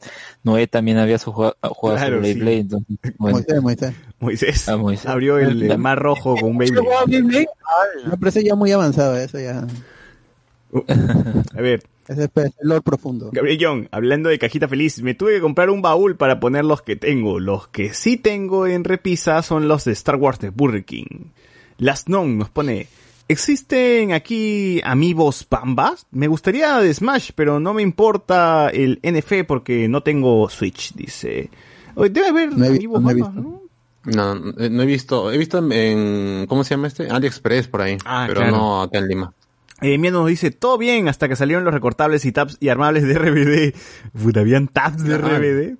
Noé 0.42 0.66
también 0.66 0.98
había 0.98 1.18
su, 1.18 1.32
jugado 1.32 1.56
Claro, 1.60 2.16
su 2.16 2.20
Blade 2.20 2.34
sí. 2.34 2.40
Blade. 2.40 2.58
Entonces, 2.58 2.98
bueno. 3.18 3.36
Moisés, 3.36 3.62
Moisés. 3.62 3.94
Moisés, 4.24 4.68
Ah, 4.68 4.76
Moisés. 4.76 5.06
abrió 5.06 5.38
el, 5.38 5.62
el 5.70 5.78
mar 5.78 5.98
rojo 5.98 6.34
con 6.36 6.50
un 6.50 6.58
Beyblade. 6.58 7.46
No, 8.06 8.16
pero 8.18 8.28
ese 8.28 8.42
ya 8.44 8.54
muy 8.54 8.72
avanzado, 8.72 9.16
eso 9.16 9.38
ya. 9.38 9.66
A 11.56 11.60
ver, 11.60 11.82
Ese 12.08 12.24
es 12.24 12.30
el 12.60 12.68
lore 12.68 12.80
profundo. 12.82 13.30
Gabriel 13.32 13.58
Young, 13.58 13.86
hablando 13.92 14.28
de 14.28 14.38
cajita 14.38 14.66
feliz, 14.68 15.00
me 15.02 15.14
tuve 15.14 15.34
que 15.34 15.40
comprar 15.40 15.70
un 15.70 15.82
baúl 15.82 16.16
para 16.16 16.40
poner 16.40 16.64
los 16.64 16.82
que 16.82 16.96
tengo. 16.96 17.38
Los 17.38 17.68
que 17.68 17.94
sí 17.94 18.16
tengo 18.16 18.66
en 18.66 18.82
repisa 18.84 19.40
son 19.42 19.68
los 19.68 19.84
de 19.84 19.92
Star 19.92 20.16
Wars 20.16 20.40
de 20.40 20.50
Burger 20.50 20.84
King. 20.84 21.30
Las 21.78 22.08
Non 22.08 22.38
nos 22.38 22.50
pone, 22.50 22.88
¿existen 23.28 24.12
aquí 24.12 24.80
amigos 24.84 25.44
pambas? 25.44 26.06
Me 26.10 26.26
gustaría 26.28 26.78
de 26.78 26.92
Smash, 26.92 27.30
pero 27.34 27.60
no 27.60 27.72
me 27.74 27.82
importa 27.82 28.68
el 28.70 28.98
NF 29.02 29.44
porque 29.46 29.88
no 29.88 30.02
tengo 30.02 30.48
Switch, 30.50 30.94
dice. 30.94 31.50
Debe 31.96 32.26
haber 32.28 32.56
No 32.56 32.66
amigos 32.66 33.14
visto. 33.14 33.30
¿no? 33.30 33.62
No, 34.06 34.34
eh, 34.58 34.68
no 34.70 34.82
he 34.82 34.86
visto, 34.86 35.30
he 35.32 35.38
visto 35.38 35.58
en, 35.72 36.46
¿cómo 36.46 36.62
se 36.64 36.70
llama 36.74 36.88
este? 36.88 37.08
AliExpress 37.10 37.68
por 37.68 37.80
ahí, 37.82 37.96
Ah, 38.04 38.24
pero 38.28 38.40
claro. 38.40 38.56
no 38.56 38.82
acá 38.82 38.98
en 38.98 39.08
Lima. 39.08 39.32
Eh, 39.80 39.98
nos 39.98 40.26
dice, 40.28 40.50
todo 40.50 40.78
bien, 40.78 41.08
hasta 41.08 41.28
que 41.28 41.36
salieron 41.36 41.64
los 41.64 41.74
recortables 41.74 42.24
y 42.24 42.32
tabs 42.32 42.56
y 42.60 42.68
armables 42.68 43.02
de 43.04 43.14
RBD. 43.18 43.74
Puta, 44.22 44.40
¿habían 44.40 44.68
tabs 44.68 45.02
de 45.04 45.14
Ajá. 45.14 45.38
RBD? 45.38 45.76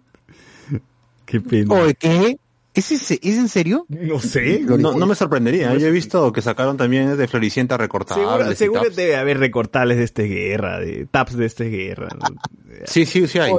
Qué 1.27 1.41
pena. 1.41 1.75
Oye, 1.75 1.95
¿qué? 1.95 2.37
¿Es, 2.75 2.91
ese- 2.91 3.21
¿Es 3.23 3.37
en 3.39 3.49
serio? 3.49 3.87
No 3.89 4.19
sé. 4.19 4.61
No, 4.61 4.77
no 4.95 5.07
me 5.07 5.15
sorprendería, 5.15 5.73
yo 5.77 5.87
he 5.87 5.91
visto 5.93 6.33
que 6.33 6.43
sacaron 6.43 6.77
también 6.77 7.17
de 7.17 7.29
Floricienta 7.29 7.77
recortables. 7.77 8.59
Seguro, 8.59 8.81
seguro 8.81 8.91
debe 8.97 9.17
haber 9.17 9.39
recortables 9.39 9.97
de 9.99 10.05
este 10.05 10.25
guerra, 10.25 10.81
de 10.81 11.07
tabs 11.09 11.37
de 11.37 11.47
este 11.47 11.69
guerra. 11.69 12.09
¿no? 12.19 12.27
Sí, 12.87 13.07
sí, 13.07 13.29
sí 13.29 13.39
hay. 13.39 13.53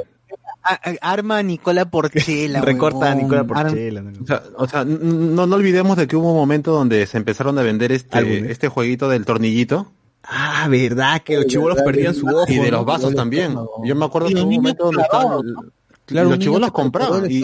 Arma 1.02 1.38
a 1.38 1.44
Nicola 1.44 1.86
Porchela. 1.86 2.62
Recorta 2.62 3.12
a. 3.12 3.16
Nicola 3.16 3.44
Porchela. 3.44 4.04
O 4.22 4.26
sea, 4.26 4.44
o 4.58 4.68
sea, 4.68 4.86
no, 4.86 5.46
no 5.46 5.56
olvidemos 5.56 5.98
de 5.98 6.08
que 6.08 6.16
hubo 6.16 6.32
un 6.32 6.38
momento 6.38 6.72
donde 6.72 7.06
se 7.08 7.18
empezaron 7.18 7.58
a 7.60 7.62
vender 7.64 7.92
este, 7.92 8.18
Álbumes. 8.18 8.50
este 8.52 8.68
jueguito 8.68 9.10
del 9.10 9.26
tornillito 9.26 9.92
Ah, 10.28 10.68
verdad 10.70 11.22
que 11.22 11.36
los 11.36 11.46
chibolos 11.46 11.82
perdían 11.84 12.16
su 12.16 12.28
ojo. 12.28 12.46
y 12.52 12.58
de 12.58 12.72
los 12.72 12.86
vasos 12.86 13.14
también. 13.14 13.50
estómago. 13.50 13.82
Yo 13.86 13.96
me 13.96 14.06
acuerdo 14.06 14.30
que 14.30 14.36
hubo 14.36 14.48
un 14.48 14.56
momento 14.56 14.86
donde 14.86 15.04
estaban, 15.04 15.42
Claro, 16.06 16.30
los 16.30 16.40
te 16.40 16.72
compraban. 16.72 17.32
Y, 17.32 17.44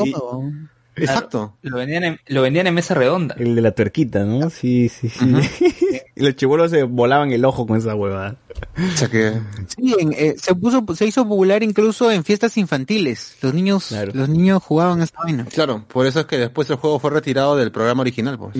exacto. 0.95 1.57
Lo 1.61 1.77
vendían 1.77 2.03
en, 2.03 2.19
lo 2.27 2.41
vendían 2.41 2.67
en 2.67 2.73
mesa 2.73 2.93
redonda. 2.93 3.35
El 3.37 3.55
de 3.55 3.61
la 3.61 3.71
tuerquita, 3.71 4.23
¿no? 4.23 4.49
Sí, 4.49 4.89
sí, 4.89 5.09
sí. 5.09 5.25
y 6.15 6.23
los 6.23 6.35
chibolos 6.35 6.71
se 6.71 6.83
volaban 6.83 7.31
el 7.31 7.43
ojo 7.45 7.65
con 7.65 7.77
esa 7.77 7.95
huevada. 7.95 8.35
O 8.77 8.97
sea 8.97 9.07
que... 9.07 9.33
Sí, 9.67 9.95
en, 9.97 10.13
eh, 10.13 10.35
se 10.37 10.53
puso, 10.53 10.85
se 10.95 11.05
hizo 11.05 11.27
popular 11.27 11.63
incluso 11.63 12.11
en 12.11 12.23
fiestas 12.23 12.57
infantiles. 12.57 13.37
Los 13.41 13.53
niños, 13.53 13.91
los 14.13 14.29
niños 14.29 14.61
jugaban 14.61 15.01
esta 15.01 15.19
vaina. 15.23 15.45
Claro, 15.45 15.85
por 15.87 16.05
eso 16.05 16.19
es 16.19 16.25
que 16.25 16.37
después 16.37 16.69
el 16.69 16.75
juego 16.75 16.99
fue 16.99 17.11
retirado 17.11 17.55
del 17.55 17.71
programa 17.71 18.01
original, 18.01 18.37
pues. 18.37 18.55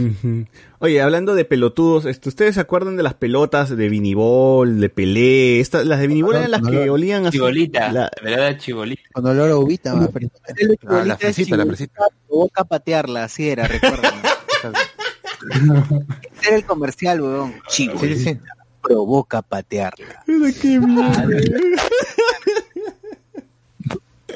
Oye, 0.79 1.01
hablando 1.01 1.35
de 1.35 1.45
pelotudos, 1.45 2.05
este, 2.05 2.29
¿ustedes 2.29 2.55
se 2.55 2.61
acuerdan 2.61 2.97
de 2.97 3.03
las 3.03 3.13
pelotas 3.13 3.69
de 3.75 3.89
vinibol, 3.89 4.79
de 4.79 4.89
pelé? 4.89 5.59
Esta- 5.59 5.83
las 5.83 5.99
de 5.99 6.07
vinibol 6.07 6.35
eran 6.35 6.51
las 6.51 6.61
que 6.61 6.89
olían 6.89 7.25
así. 7.27 7.37
Chibolita, 7.37 7.91
La- 7.91 8.01
la 8.03 8.09
verdad 8.23 8.57
chibolita. 8.57 9.03
Con 9.13 9.25
olor 9.27 9.51
a 9.51 9.57
uvita. 9.57 9.91
Ah, 10.87 11.03
la 11.05 11.17
fresita, 11.17 11.57
la 11.57 11.65
fresita. 11.65 12.01
Provoca 12.27 12.63
patearla, 12.63 13.25
así 13.25 13.47
era, 13.49 13.67
recuerdo. 13.67 14.01
Era 16.47 16.55
el 16.55 16.65
comercial, 16.65 17.21
weón. 17.21 17.53
Chivo. 17.67 17.99
Sí, 17.99 18.15
sí, 18.15 18.23
sí. 18.23 18.37
Provoca 18.81 19.41
patearla. 19.41 20.23
qué 20.25 20.79
mierda. 20.79 21.25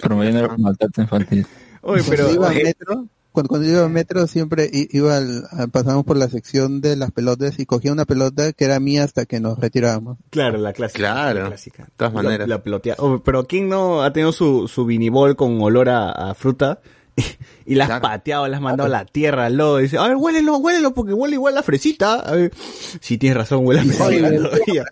Promoviendo 0.01 0.57
maltrato 0.57 1.01
infantil. 1.01 1.47
Oye, 1.81 2.03
Cuando 2.03 2.09
pero 2.11 2.31
iba 2.31 2.49
a 2.49 2.53
eh, 2.53 2.63
metro, 2.63 3.05
cuando, 3.31 3.47
cuando 3.49 3.67
iba 3.67 3.83
a 3.85 3.89
metro 3.89 4.27
siempre 4.27 4.69
iba 4.71 5.17
al, 5.17 5.43
pasamos 5.71 6.03
por 6.05 6.17
la 6.17 6.27
sección 6.29 6.81
de 6.81 6.95
las 6.95 7.11
pelotas 7.11 7.59
y 7.59 7.65
cogía 7.65 7.91
una 7.91 8.05
pelota 8.05 8.53
que 8.53 8.65
era 8.65 8.79
mía 8.79 9.03
hasta 9.03 9.25
que 9.25 9.39
nos 9.39 9.57
retirábamos. 9.59 10.17
claro, 10.29 10.57
la 10.57 10.73
clásica. 10.73 10.99
Claro. 10.99 11.41
la 11.43 11.47
clásica. 11.47 11.83
De 11.85 11.89
todas 11.97 12.13
La- 12.13 12.21
maneras. 12.23 12.47
La, 12.47 12.61
pelotea. 12.63 12.95
Oh, 12.99 13.19
pero 13.23 13.45
¿quién 13.45 13.69
no 13.69 14.03
ha 14.03 14.11
tenido 14.13 14.31
su, 14.31 14.67
su 14.67 14.85
vinibol 14.85 15.35
con 15.35 15.59
olor 15.61 15.89
a, 15.89 16.11
a 16.11 16.33
fruta? 16.35 16.79
Y 17.67 17.73
la 17.75 17.85
has 17.85 17.89
Claro. 17.89 18.01
pateado, 18.03 18.47
la 18.47 18.57
has 18.57 18.61
mandado 18.61 18.85
a 18.87 18.89
la 18.89 19.05
tierra, 19.05 19.45
al 19.47 19.57
lodo. 19.57 19.77
Dice, 19.77 19.97
a 19.97 20.07
ver, 20.07 20.17
huélelo, 20.17 20.57
huélelo, 20.57 20.93
porque 20.93 21.13
huele 21.13 21.33
igual 21.35 21.55
la 21.55 21.63
fresita. 21.63 22.19
A 22.19 22.33
ver, 22.33 22.51
sí, 22.99 23.17
tienes 23.17 23.37
razón, 23.37 23.65
huele 23.65 23.81
a 23.81 23.83
fresita 23.85 24.35
todavía. 24.35 24.85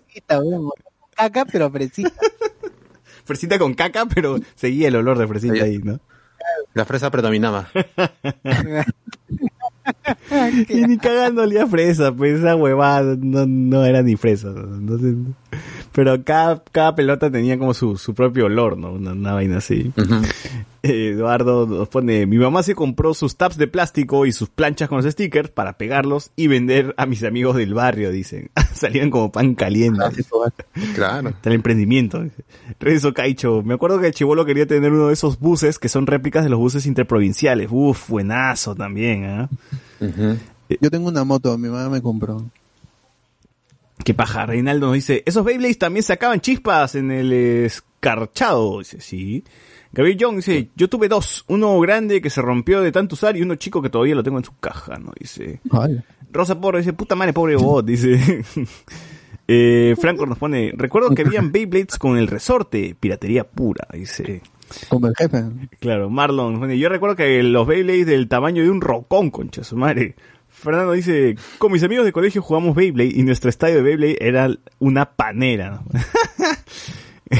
Caca, 1.15 1.45
pero 1.45 1.69
fresita. 1.69 2.11
Fresita 3.25 3.57
con 3.57 3.73
caca, 3.73 4.05
pero 4.05 4.37
seguía 4.55 4.89
el 4.89 4.97
olor 4.97 5.17
de 5.17 5.25
fresita 5.27 5.63
ahí, 5.63 5.77
¿no? 5.77 5.99
La 6.73 6.83
fresa 6.83 7.09
predominaba. 7.11 7.69
Y 10.69 10.81
ni 10.87 10.97
cagando 10.97 11.41
olía 11.43 11.63
a 11.63 11.67
fresa, 11.67 12.11
pues 12.13 12.39
esa 12.39 12.55
huevada 12.55 13.15
no, 13.19 13.45
no 13.45 13.83
era 13.85 14.01
ni 14.01 14.15
fresa. 14.15 14.47
¿no? 14.49 14.75
Entonces, 14.77 15.15
pero 15.93 16.23
cada, 16.23 16.63
cada 16.71 16.95
pelota 16.95 17.31
tenía 17.31 17.57
como 17.57 17.73
su, 17.73 17.97
su 17.97 18.13
propio 18.13 18.45
olor, 18.45 18.77
¿no? 18.77 18.93
Una, 18.93 19.11
una 19.11 19.33
vaina 19.33 19.57
así. 19.57 19.91
Eh, 20.81 21.11
Eduardo 21.13 21.65
nos 21.65 21.87
pone, 21.87 22.25
mi 22.25 22.37
mamá 22.37 22.61
se 22.61 22.75
compró 22.75 23.13
sus 23.13 23.37
tabs 23.37 23.55
de 23.57 23.67
plástico 23.67 24.25
y 24.25 24.33
sus 24.33 24.49
planchas 24.49 24.89
con 24.89 25.01
los 25.01 25.09
stickers 25.09 25.49
para 25.49 25.77
pegarlos 25.77 26.31
y 26.35 26.47
vender 26.47 26.93
a 26.97 27.05
mis 27.05 27.23
amigos 27.23 27.55
del 27.55 27.73
barrio, 27.73 28.11
dicen. 28.11 28.49
Salían 28.73 29.09
como 29.09 29.31
pan 29.31 29.55
caliente. 29.55 30.03
Claro. 30.95 31.29
Está 31.29 31.49
el 31.49 31.55
emprendimiento. 31.55 32.25
Rezo 32.79 33.13
Caicho. 33.13 33.61
Me 33.63 33.75
acuerdo 33.75 34.01
que 34.01 34.07
el 34.07 34.13
chivolo 34.13 34.45
quería 34.45 34.67
tener 34.67 34.91
uno 34.91 35.07
de 35.07 35.13
esos 35.13 35.39
buses 35.39 35.79
que 35.79 35.89
son 35.89 36.05
réplicas 36.05 36.43
de 36.43 36.49
los 36.49 36.59
buses 36.59 36.85
interprovinciales. 36.85 37.69
Uf, 37.71 38.09
buenazo 38.09 38.75
también, 38.75 39.25
¿ah? 39.25 39.49
Yo 40.81 40.89
tengo 40.91 41.07
una 41.07 41.23
moto, 41.23 41.57
mi 41.57 41.69
mamá 41.69 41.89
me 41.89 42.01
compró. 42.01 42.43
Qué 44.03 44.13
paja, 44.13 44.45
Reinaldo 44.45 44.87
nos 44.87 44.95
dice, 44.95 45.23
esos 45.25 45.45
Beyblades 45.45 45.77
también 45.77 46.03
sacaban 46.03 46.41
chispas 46.41 46.95
en 46.95 47.11
el 47.11 47.31
escarchado. 47.31 48.79
Dice, 48.79 48.99
sí. 48.99 49.43
Gabriel 49.93 50.17
Young 50.17 50.35
dice, 50.37 50.69
yo 50.75 50.89
tuve 50.89 51.07
dos, 51.07 51.45
uno 51.47 51.79
grande 51.79 52.19
que 52.19 52.31
se 52.31 52.41
rompió 52.41 52.81
de 52.81 52.91
tanto 52.91 53.13
usar 53.13 53.37
y 53.37 53.43
uno 53.43 53.55
chico 53.55 53.81
que 53.81 53.89
todavía 53.89 54.15
lo 54.15 54.23
tengo 54.23 54.39
en 54.39 54.43
su 54.43 54.57
caja, 54.57 54.97
¿no? 54.97 55.11
Dice. 55.17 55.61
Rosa 56.31 56.59
Porro 56.59 56.79
dice, 56.79 56.93
puta 56.93 57.15
madre, 57.15 57.31
pobre 57.31 57.55
bot, 57.55 57.85
dice. 57.85 58.43
eh, 59.47 59.95
Franco 59.99 60.25
nos 60.25 60.39
pone, 60.39 60.73
recuerdo 60.75 61.13
que 61.13 61.21
habían 61.21 61.51
Beyblades 61.51 61.99
con 61.99 62.17
el 62.17 62.27
resorte, 62.27 62.95
piratería 62.99 63.43
pura, 63.43 63.87
dice. 63.93 64.41
Como 64.89 65.07
el 65.07 65.15
jefe. 65.15 65.43
Claro, 65.79 66.09
Marlon 66.09 66.71
yo 66.71 66.89
recuerdo 66.89 67.15
que 67.15 67.43
los 67.43 67.67
Beyblades 67.67 68.07
del 68.07 68.27
tamaño 68.27 68.63
de 68.63 68.71
un 68.71 68.81
rocón, 68.81 69.29
concha 69.29 69.63
su 69.63 69.77
madre. 69.77 70.15
Fernando 70.63 70.93
dice, 70.93 71.35
con 71.57 71.71
mis 71.71 71.83
amigos 71.83 72.05
de 72.05 72.11
colegio 72.11 72.41
jugamos 72.41 72.75
Beyblade 72.75 73.11
y 73.13 73.23
nuestro 73.23 73.49
estadio 73.49 73.75
de 73.75 73.81
Beyblade 73.83 74.17
era 74.21 74.49
una 74.79 75.05
panera. 75.11 75.81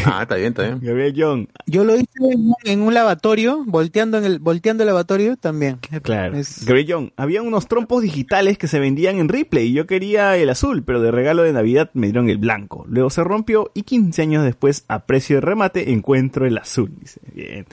Ah, 0.05 0.23
está 0.23 0.35
bien, 0.37 0.47
está 0.47 0.63
bien. 0.63 0.79
Gabriel 0.81 1.13
Young, 1.13 1.47
Yo 1.67 1.83
lo 1.83 1.95
hice 1.95 2.07
en, 2.15 2.23
un- 2.47 2.55
en 2.63 2.81
un 2.81 2.93
lavatorio, 2.95 3.63
volteando 3.67 4.17
en 4.17 4.25
el, 4.25 4.39
volteando 4.39 4.81
el 4.81 4.87
lavatorio 4.87 5.37
también. 5.37 5.77
Claro. 6.01 6.35
Es- 6.35 6.65
Gabriel 6.65 6.87
Young, 6.87 7.09
había 7.15 7.43
unos 7.43 7.67
trompos 7.67 8.01
digitales 8.01 8.57
que 8.57 8.67
se 8.67 8.79
vendían 8.79 9.17
en 9.19 9.29
Ripley 9.29 9.67
y 9.67 9.73
yo 9.73 9.85
quería 9.85 10.35
el 10.37 10.49
azul, 10.49 10.81
pero 10.83 10.99
de 10.99 11.11
regalo 11.11 11.43
de 11.43 11.53
Navidad 11.53 11.91
me 11.93 12.07
dieron 12.07 12.27
el 12.29 12.39
blanco. 12.39 12.85
Luego 12.87 13.11
se 13.11 13.23
rompió 13.23 13.69
y 13.75 13.83
15 13.83 14.19
años 14.23 14.43
después, 14.43 14.83
a 14.87 15.05
precio 15.05 15.35
de 15.35 15.41
remate, 15.41 15.91
encuentro 15.91 16.47
el 16.47 16.57
azul. 16.57 16.91
Dice, 16.99 17.19
bien. 17.31 17.67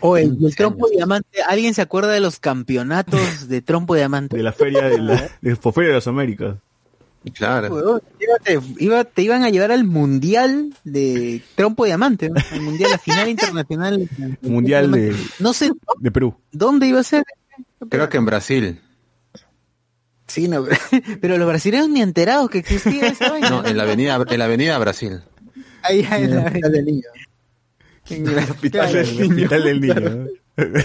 O 0.00 0.16
el, 0.16 0.36
el 0.44 0.54
trompo 0.56 0.88
diamante. 0.88 1.42
¿Alguien 1.48 1.74
se 1.74 1.82
acuerda 1.82 2.12
de 2.12 2.20
los 2.20 2.38
campeonatos 2.38 3.20
de 3.48 3.62
trompo 3.62 3.94
diamante? 3.94 4.36
De 4.36 4.42
la 4.42 4.52
feria 4.52 4.82
de 4.88 4.98
la, 4.98 5.30
de 5.40 5.56
Feria 5.56 5.88
de 5.90 5.94
las 5.94 6.06
Américas. 6.06 6.56
Claro. 7.34 8.00
Te, 8.44 8.60
iba- 8.78 9.02
te 9.02 9.22
iban 9.22 9.42
a 9.42 9.50
llevar 9.50 9.72
al 9.72 9.82
mundial 9.82 10.72
de 10.84 11.42
trompo 11.56 11.84
diamante, 11.84 12.28
¿no? 12.30 12.36
al 12.52 12.60
mundial, 12.60 12.92
la 12.92 12.98
final 12.98 13.28
internacional. 13.28 14.08
Mundial 14.42 14.92
de, 14.92 15.16
No 15.40 15.52
sé 15.52 15.72
de 15.98 16.10
Perú. 16.12 16.36
dónde 16.52 16.86
iba 16.86 17.00
a 17.00 17.02
ser. 17.02 17.24
Creo 17.88 18.08
que 18.08 18.16
en 18.18 18.26
Brasil. 18.26 18.80
Sí, 20.28 20.46
no, 20.48 20.66
pero 21.20 21.36
los 21.38 21.46
brasileños 21.48 21.88
ni 21.88 22.00
enterados 22.02 22.48
que 22.50 22.58
existía 22.58 23.08
esa 23.08 23.30
vaina. 23.30 23.50
No, 23.50 23.64
en 23.66 23.76
la 23.76 23.82
avenida, 23.84 24.22
en 24.28 24.38
la 24.38 24.44
avenida 24.44 24.78
Brasil. 24.78 25.20
Ahí, 25.82 26.06
ahí, 26.10 26.24
En 26.24 26.32
el 26.32 26.38
ahí. 26.38 27.02
hospital 28.50 28.92
del 28.92 29.18
niño. 29.18 29.34
Hospital 29.34 29.64
del 29.64 29.80
Niño. 29.80 29.94
Hospital 29.94 30.24
del 30.56 30.72
Niño. 30.72 30.84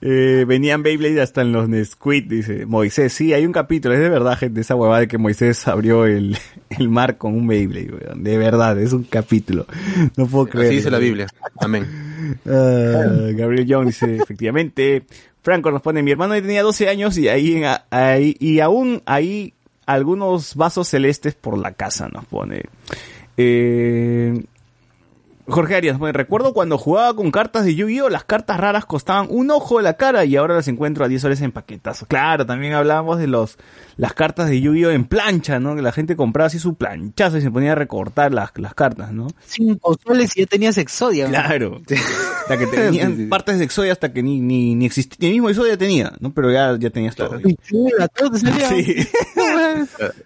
Eh, 0.00 0.44
venían 0.46 0.82
Beyblade 0.82 1.20
hasta 1.22 1.42
en 1.42 1.52
los 1.52 1.68
Nesquik, 1.68 2.26
dice 2.28 2.66
Moisés. 2.66 3.12
Sí, 3.12 3.32
hay 3.32 3.46
un 3.46 3.52
capítulo, 3.52 3.94
es 3.94 4.00
de 4.00 4.08
verdad, 4.08 4.36
gente, 4.36 4.60
esa 4.60 4.74
huevada 4.74 5.00
de 5.00 5.08
que 5.08 5.18
Moisés 5.18 5.68
abrió 5.68 6.04
el, 6.04 6.36
el 6.70 6.88
mar 6.88 7.16
con 7.16 7.34
un 7.34 7.46
Beyblade, 7.46 7.92
weón. 7.92 8.24
De 8.24 8.36
verdad, 8.38 8.78
es 8.80 8.92
un 8.92 9.04
capítulo. 9.04 9.66
No 10.16 10.26
puedo 10.26 10.46
creer. 10.46 10.66
Así 10.66 10.76
dice 10.76 10.90
la 10.90 10.98
Biblia. 10.98 11.28
Amén. 11.60 11.86
Ah, 12.44 13.28
Gabriel 13.34 13.66
Young 13.66 13.86
dice, 13.86 14.16
efectivamente. 14.22 15.04
Franco 15.42 15.70
nos 15.70 15.80
pone, 15.80 16.02
mi 16.02 16.10
hermano 16.10 16.34
tenía 16.34 16.62
12 16.64 16.88
años 16.88 17.16
y 17.16 17.28
ahí, 17.28 17.54
en- 17.62 17.64
ahí 17.90 18.36
y 18.40 18.58
aún 18.60 19.00
hay 19.06 19.54
algunos 19.86 20.56
vasos 20.56 20.88
celestes 20.88 21.34
por 21.34 21.56
la 21.56 21.72
casa, 21.72 22.08
nos 22.08 22.24
pone. 22.26 22.64
Eh, 23.36 24.42
Jorge 25.48 25.74
Arias 25.76 25.98
pone, 25.98 26.12
recuerdo 26.12 26.52
cuando 26.52 26.76
jugaba 26.78 27.14
con 27.16 27.30
cartas 27.30 27.64
de 27.64 27.74
Yu-Gi-Oh! 27.74 28.08
Las 28.10 28.24
cartas 28.24 28.58
raras 28.60 28.84
costaban 28.84 29.26
un 29.30 29.50
ojo 29.50 29.78
de 29.78 29.82
la 29.82 29.94
cara 29.94 30.24
y 30.24 30.36
ahora 30.36 30.54
las 30.54 30.68
encuentro 30.68 31.04
a 31.04 31.08
10 31.08 31.22
soles 31.22 31.40
en 31.40 31.52
paquetazo. 31.52 32.06
Claro, 32.06 32.44
también 32.46 32.74
hablábamos 32.74 33.18
de 33.18 33.26
los 33.28 33.56
las 33.96 34.12
cartas 34.12 34.48
de 34.48 34.60
Yu-Gi-Oh! 34.60 34.90
en 34.90 35.04
plancha, 35.06 35.58
¿no? 35.58 35.74
Que 35.74 35.82
la 35.82 35.92
gente 35.92 36.16
compraba 36.16 36.48
así 36.48 36.58
su 36.58 36.74
planchazo 36.74 37.38
y 37.38 37.40
se 37.40 37.50
ponía 37.50 37.72
a 37.72 37.74
recortar 37.74 38.32
las, 38.32 38.50
las 38.56 38.74
cartas, 38.74 39.12
¿no? 39.12 39.26
Cinco 39.46 39.96
soles 40.06 40.36
y 40.36 40.40
ya 40.40 40.46
tenías 40.46 40.76
Exodia. 40.78 41.24
¿no? 41.24 41.30
Claro. 41.30 41.80
Hasta 42.40 42.58
que 42.58 42.66
tenían 42.66 43.12
Sí, 43.16 43.22
sí. 43.22 43.26
partes 43.26 43.58
de 43.58 43.64
Exodia 43.64 43.92
hasta 43.92 44.12
que 44.12 44.22
ni, 44.22 44.40
ni, 44.40 44.74
ni 44.74 44.84
existía. 44.86 45.28
El 45.28 45.34
mismo 45.34 45.48
Exodia 45.48 45.76
tenía, 45.78 46.12
¿no? 46.20 46.32
Pero 46.34 46.52
ya, 46.52 46.76
ya 46.78 46.90
tenías 46.90 47.16
todo. 47.16 47.40
Y 47.44 47.56
chula, 47.56 48.06
todo 48.08 48.30
te 48.32 48.38
salía. 48.40 48.68
Sí. 48.68 48.96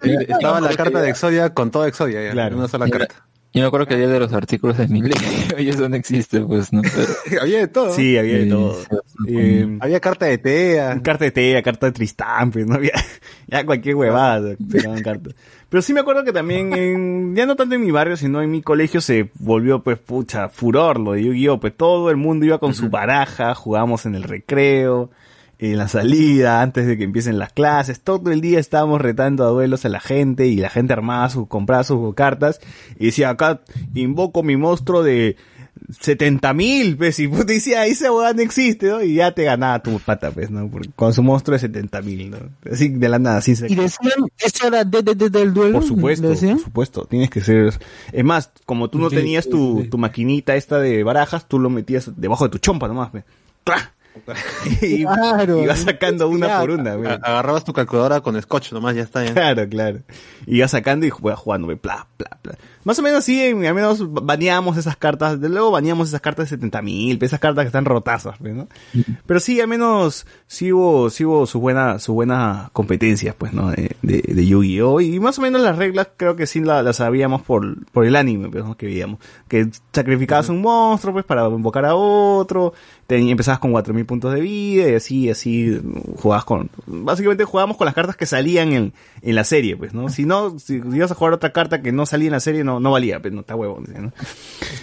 Eh, 0.03 0.25
Estaba 0.27 0.59
la 0.59 0.75
carta 0.75 1.01
de 1.01 1.09
Exodia 1.09 1.53
con 1.53 1.71
toda 1.71 1.87
Exodia, 1.87 2.23
ya, 2.23 2.31
Claro. 2.31 2.53
en 2.53 2.59
una 2.59 2.67
sola 2.67 2.89
carta. 2.89 3.25
Yo 3.53 3.61
me 3.61 3.67
acuerdo 3.67 3.85
que 3.85 3.93
había 3.93 4.07
de 4.07 4.19
los 4.19 4.33
artículos 4.33 4.77
de 4.79 4.87
Milenio 4.87 5.15
y 5.59 5.69
eso 5.69 5.87
no 5.87 5.95
existe, 5.95 6.41
pues, 6.41 6.73
¿no? 6.73 6.81
Pero- 7.27 7.41
Había 7.41 7.59
de 7.59 7.67
todo. 7.67 7.93
Sí, 7.93 8.17
había 8.17 8.33
de 8.37 8.43
Sí, 8.45 8.49
todo. 8.49 8.77
Eh, 9.27 9.77
Había 9.79 9.99
carta 9.99 10.25
de 10.25 10.37
TEA. 10.39 10.99
carta 11.03 11.25
de 11.25 11.31
Tea, 11.31 11.61
carta 11.61 11.85
de 11.85 11.91
Tristán, 11.91 12.51
pues, 12.51 12.65
¿no? 12.65 12.75
Había, 12.77 12.93
ya 13.47 13.65
cualquier 13.65 13.95
huevada 13.95 14.55
sacaban 14.71 15.01
cartas. 15.03 15.35
Pero 15.69 15.81
sí 15.81 15.93
me 15.93 15.99
acuerdo 16.01 16.23
que 16.23 16.33
también 16.33 16.73
en, 16.73 17.35
ya 17.35 17.45
no 17.45 17.55
tanto 17.55 17.73
en 17.75 17.81
mi 17.81 17.91
barrio, 17.91 18.15
sino 18.17 18.41
en 18.41 18.51
mi 18.51 18.61
colegio 18.61 19.01
se 19.01 19.29
volvió, 19.39 19.81
pues, 19.83 19.97
pucha, 19.99 20.49
furor 20.49 20.99
lo 20.99 21.13
de 21.13 21.23
Yu-Gi-Oh! 21.23 21.59
Pues 21.59 21.75
todo 21.75 22.09
el 22.11 22.17
mundo 22.17 22.45
iba 22.45 22.59
con 22.59 22.73
su 22.73 22.89
baraja, 22.89 23.53
jugábamos 23.55 24.05
en 24.05 24.13
el 24.15 24.23
recreo, 24.23 25.09
en 25.71 25.77
la 25.77 25.87
salida, 25.87 26.61
antes 26.61 26.85
de 26.87 26.97
que 26.97 27.03
empiecen 27.03 27.39
las 27.39 27.53
clases, 27.53 28.01
todo 28.01 28.31
el 28.31 28.41
día 28.41 28.59
estábamos 28.59 29.01
retando 29.01 29.43
a 29.45 29.49
duelos 29.49 29.85
a 29.85 29.89
la 29.89 29.99
gente 29.99 30.47
y 30.47 30.57
la 30.57 30.69
gente 30.69 30.93
armaba 30.93 31.29
sus, 31.29 31.47
compraba 31.47 31.83
sus 31.83 32.13
cartas 32.15 32.59
y 32.99 33.05
decía, 33.07 33.29
acá 33.29 33.61
invoco 33.93 34.43
mi 34.43 34.57
monstruo 34.57 35.03
de 35.03 35.37
70 35.99 36.53
mil, 36.53 36.97
pues, 36.97 37.19
y 37.19 37.27
puta 37.27 37.45
decía, 37.45 37.85
esa 37.85 38.11
hueá 38.11 38.33
no 38.33 38.41
existe, 38.41 38.87
¿no? 38.87 39.01
Y 39.03 39.15
ya 39.15 39.31
te 39.33 39.43
ganaba 39.43 39.81
tu 39.81 39.99
pata, 39.99 40.31
pues, 40.31 40.49
¿no? 40.49 40.67
Porque 40.69 40.89
con 40.95 41.13
su 41.13 41.23
monstruo 41.23 41.53
de 41.53 41.59
70 41.59 42.01
mil, 42.01 42.29
¿no? 42.31 42.37
Así 42.71 42.89
de 42.89 43.09
la 43.09 43.19
nada, 43.19 43.37
así 43.37 43.55
se... 43.55 43.65
Y 43.71 43.75
decían, 43.75 44.13
eso 44.37 44.67
era 44.67 44.83
de, 44.85 45.01
de- 45.01 45.15
de- 45.15 45.29
del 45.29 45.53
duelo. 45.53 45.79
Por 45.79 45.87
supuesto, 45.87 46.27
por 46.29 46.37
supuesto, 46.59 47.05
tienes 47.05 47.29
que 47.29 47.41
ser... 47.41 47.73
Es 48.11 48.23
más, 48.23 48.51
como 48.65 48.89
tú 48.89 48.99
no 48.99 49.09
Sí, 49.09 49.15
tenías 49.17 49.49
tu, 49.49 49.81
sí. 49.83 49.89
tu 49.89 49.97
maquinita 49.97 50.55
esta 50.55 50.79
de 50.79 51.03
barajas, 51.03 51.47
tú 51.47 51.59
lo 51.59 51.69
metías 51.69 52.11
debajo 52.15 52.45
de 52.45 52.51
tu 52.51 52.57
chompa 52.59 52.87
nomás, 52.87 53.09
pues. 53.11 53.23
¡Cla! 53.63 53.92
y, 54.81 55.03
Claro, 55.05 55.63
y 55.63 55.67
vas 55.67 55.79
sacando 55.79 56.27
una 56.29 56.59
por 56.59 56.71
una, 56.71 56.95
güey. 56.95 57.09
A- 57.09 57.15
Agarrabas 57.15 57.63
tu 57.63 57.73
calculadora 57.73 58.21
con 58.21 58.39
scotch 58.41 58.71
nomás, 58.71 58.95
ya 58.95 59.01
está. 59.03 59.23
Ya. 59.25 59.33
Claro, 59.33 59.67
claro. 59.69 59.99
Y 60.45 60.57
ibas 60.57 60.71
sacando 60.71 61.05
y 61.05 61.09
jugando, 61.09 61.65
güey, 61.65 61.79
bla, 61.81 62.07
bla, 62.17 62.37
bla. 62.43 62.55
Más 62.83 62.99
o 62.99 63.01
menos 63.01 63.19
así, 63.19 63.45
al 63.47 63.55
menos 63.75 64.11
baneamos 64.11 64.77
esas 64.77 64.97
cartas, 64.97 65.39
de 65.39 65.49
luego 65.49 65.71
baneamos 65.71 66.09
esas 66.09 66.21
cartas 66.21 66.45
de 66.45 66.55
70 66.57 66.81
mil, 66.81 67.17
esas 67.21 67.39
cartas 67.39 67.63
que 67.63 67.67
están 67.67 67.85
rotazas, 67.85 68.37
pues, 68.39 68.53
¿no? 68.53 68.67
Pero 69.25 69.39
sí, 69.39 69.61
al 69.61 69.67
menos 69.67 70.25
sí 70.47 70.71
hubo, 70.73 71.09
sí 71.09 71.25
hubo 71.25 71.45
sus 71.45 71.61
buenas, 71.61 72.03
sus 72.03 72.13
buenas 72.13 72.69
competencias, 72.71 73.35
pues, 73.37 73.53
¿no? 73.53 73.71
De, 73.71 73.95
de, 74.01 74.21
de 74.21 74.45
Yu-Gi-Oh! 74.45 75.01
Y 75.01 75.19
más 75.19 75.39
o 75.39 75.41
menos 75.41 75.61
las 75.61 75.77
reglas 75.77 76.09
creo 76.17 76.35
que 76.35 76.45
sí 76.47 76.59
la- 76.61 76.83
las 76.83 76.97
sabíamos 76.97 77.41
por, 77.41 77.85
por 77.91 78.05
el 78.05 78.15
anime, 78.15 78.49
pues, 78.49 78.63
¿no? 78.65 78.75
Que 78.75 78.85
veíamos. 78.87 79.19
Que 79.47 79.67
sacrificabas 79.93 80.49
un 80.49 80.61
monstruo, 80.61 81.13
pues, 81.13 81.25
para 81.25 81.47
invocar 81.47 81.85
a 81.85 81.95
otro, 81.95 82.73
te, 83.07 83.17
empezabas 83.17 83.59
con 83.59 83.71
4000 83.71 84.05
puntos 84.05 84.33
de 84.33 84.41
vida, 84.41 84.89
y 84.89 84.95
así, 84.95 85.29
así, 85.29 85.79
jugabas 86.17 86.45
con, 86.45 86.69
básicamente 86.85 87.45
jugábamos 87.45 87.77
con 87.77 87.85
las 87.85 87.93
cartas 87.95 88.15
que 88.15 88.25
salían 88.25 88.73
en, 88.73 88.93
en 89.21 89.35
la 89.35 89.43
serie, 89.43 89.75
pues, 89.77 89.93
¿no? 89.93 90.09
Si 90.09 90.25
no, 90.25 90.57
si 90.59 90.75
ibas 90.75 91.11
a 91.11 91.15
jugar 91.15 91.33
otra 91.33 91.51
carta 91.51 91.81
que 91.81 91.91
no 91.91 92.05
salía 92.05 92.27
en 92.27 92.33
la 92.33 92.39
serie, 92.39 92.63
no, 92.63 92.72
no 92.79 92.91
valía, 92.91 93.19
pues, 93.21 93.33
no 93.33 93.41
está 93.41 93.55
huevo, 93.55 93.81
¿no? 93.87 94.11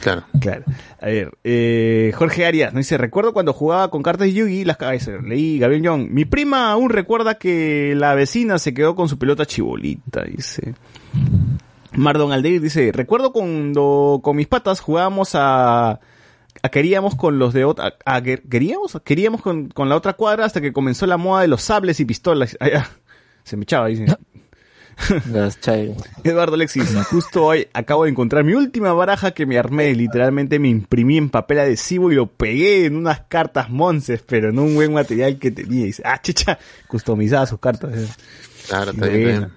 Claro. 0.00 0.24
Claro. 0.40 0.64
A 1.00 1.06
ver, 1.06 1.30
eh, 1.44 2.12
Jorge 2.14 2.46
Arias 2.46 2.72
nos 2.72 2.80
dice, 2.86 2.98
recuerdo 2.98 3.32
cuando 3.32 3.52
jugaba 3.52 3.90
con 3.90 4.02
cartas 4.02 4.26
de 4.26 4.32
Yugi, 4.34 4.64
las 4.64 4.78
ese, 4.92 5.20
leí 5.22 5.58
Gabriel 5.58 5.82
Young. 5.82 6.08
Mi 6.10 6.24
prima 6.24 6.70
aún 6.72 6.90
recuerda 6.90 7.34
que 7.36 7.94
la 7.96 8.14
vecina 8.14 8.58
se 8.58 8.74
quedó 8.74 8.94
con 8.94 9.08
su 9.08 9.18
pelota 9.18 9.46
chibolita, 9.46 10.22
dice. 10.24 10.74
Mardon 11.92 12.32
Aldeir 12.32 12.60
dice, 12.60 12.92
recuerdo 12.92 13.32
cuando 13.32 14.20
con 14.22 14.36
mis 14.36 14.46
patas 14.46 14.78
jugábamos 14.80 15.30
a, 15.34 15.90
a 16.62 16.68
queríamos 16.70 17.16
con 17.16 17.38
los 17.40 17.52
de 17.52 17.64
otra, 17.64 17.94
a- 18.04 18.16
a- 18.16 18.22
queríamos, 18.22 18.96
queríamos 19.04 19.42
con, 19.42 19.68
con 19.70 19.88
la 19.88 19.96
otra 19.96 20.12
cuadra 20.12 20.44
hasta 20.44 20.60
que 20.60 20.72
comenzó 20.72 21.06
la 21.06 21.16
moda 21.16 21.42
de 21.42 21.48
los 21.48 21.62
sables 21.62 21.98
y 22.00 22.04
pistolas. 22.04 22.56
Ah, 22.60 22.68
ya. 22.68 22.88
Se 23.42 23.56
me 23.56 23.64
echaba, 23.64 23.86
dice. 23.88 24.04
Eduardo 26.24 26.54
Alexis, 26.54 26.94
justo 27.10 27.44
hoy 27.44 27.68
acabo 27.72 28.04
de 28.04 28.10
encontrar 28.10 28.44
mi 28.44 28.54
última 28.54 28.92
baraja 28.92 29.32
que 29.32 29.46
me 29.46 29.58
armé. 29.58 29.94
Literalmente 29.94 30.58
me 30.58 30.68
imprimí 30.68 31.16
en 31.16 31.30
papel 31.30 31.60
adhesivo 31.60 32.12
y 32.12 32.14
lo 32.14 32.26
pegué 32.26 32.86
en 32.86 32.96
unas 32.96 33.20
cartas 33.22 33.70
monces, 33.70 34.22
pero 34.26 34.50
en 34.50 34.58
un 34.58 34.74
buen 34.74 34.92
material 34.92 35.38
que 35.38 35.50
tenía. 35.50 35.82
Y 35.82 35.86
dice, 35.86 36.02
ah, 36.04 36.20
chicha, 36.20 36.58
customizaba 36.86 37.46
sus 37.46 37.58
cartas. 37.58 37.90
eh. 37.94 38.06
Claro, 38.68 38.90
está 38.92 39.06
bien. 39.06 39.48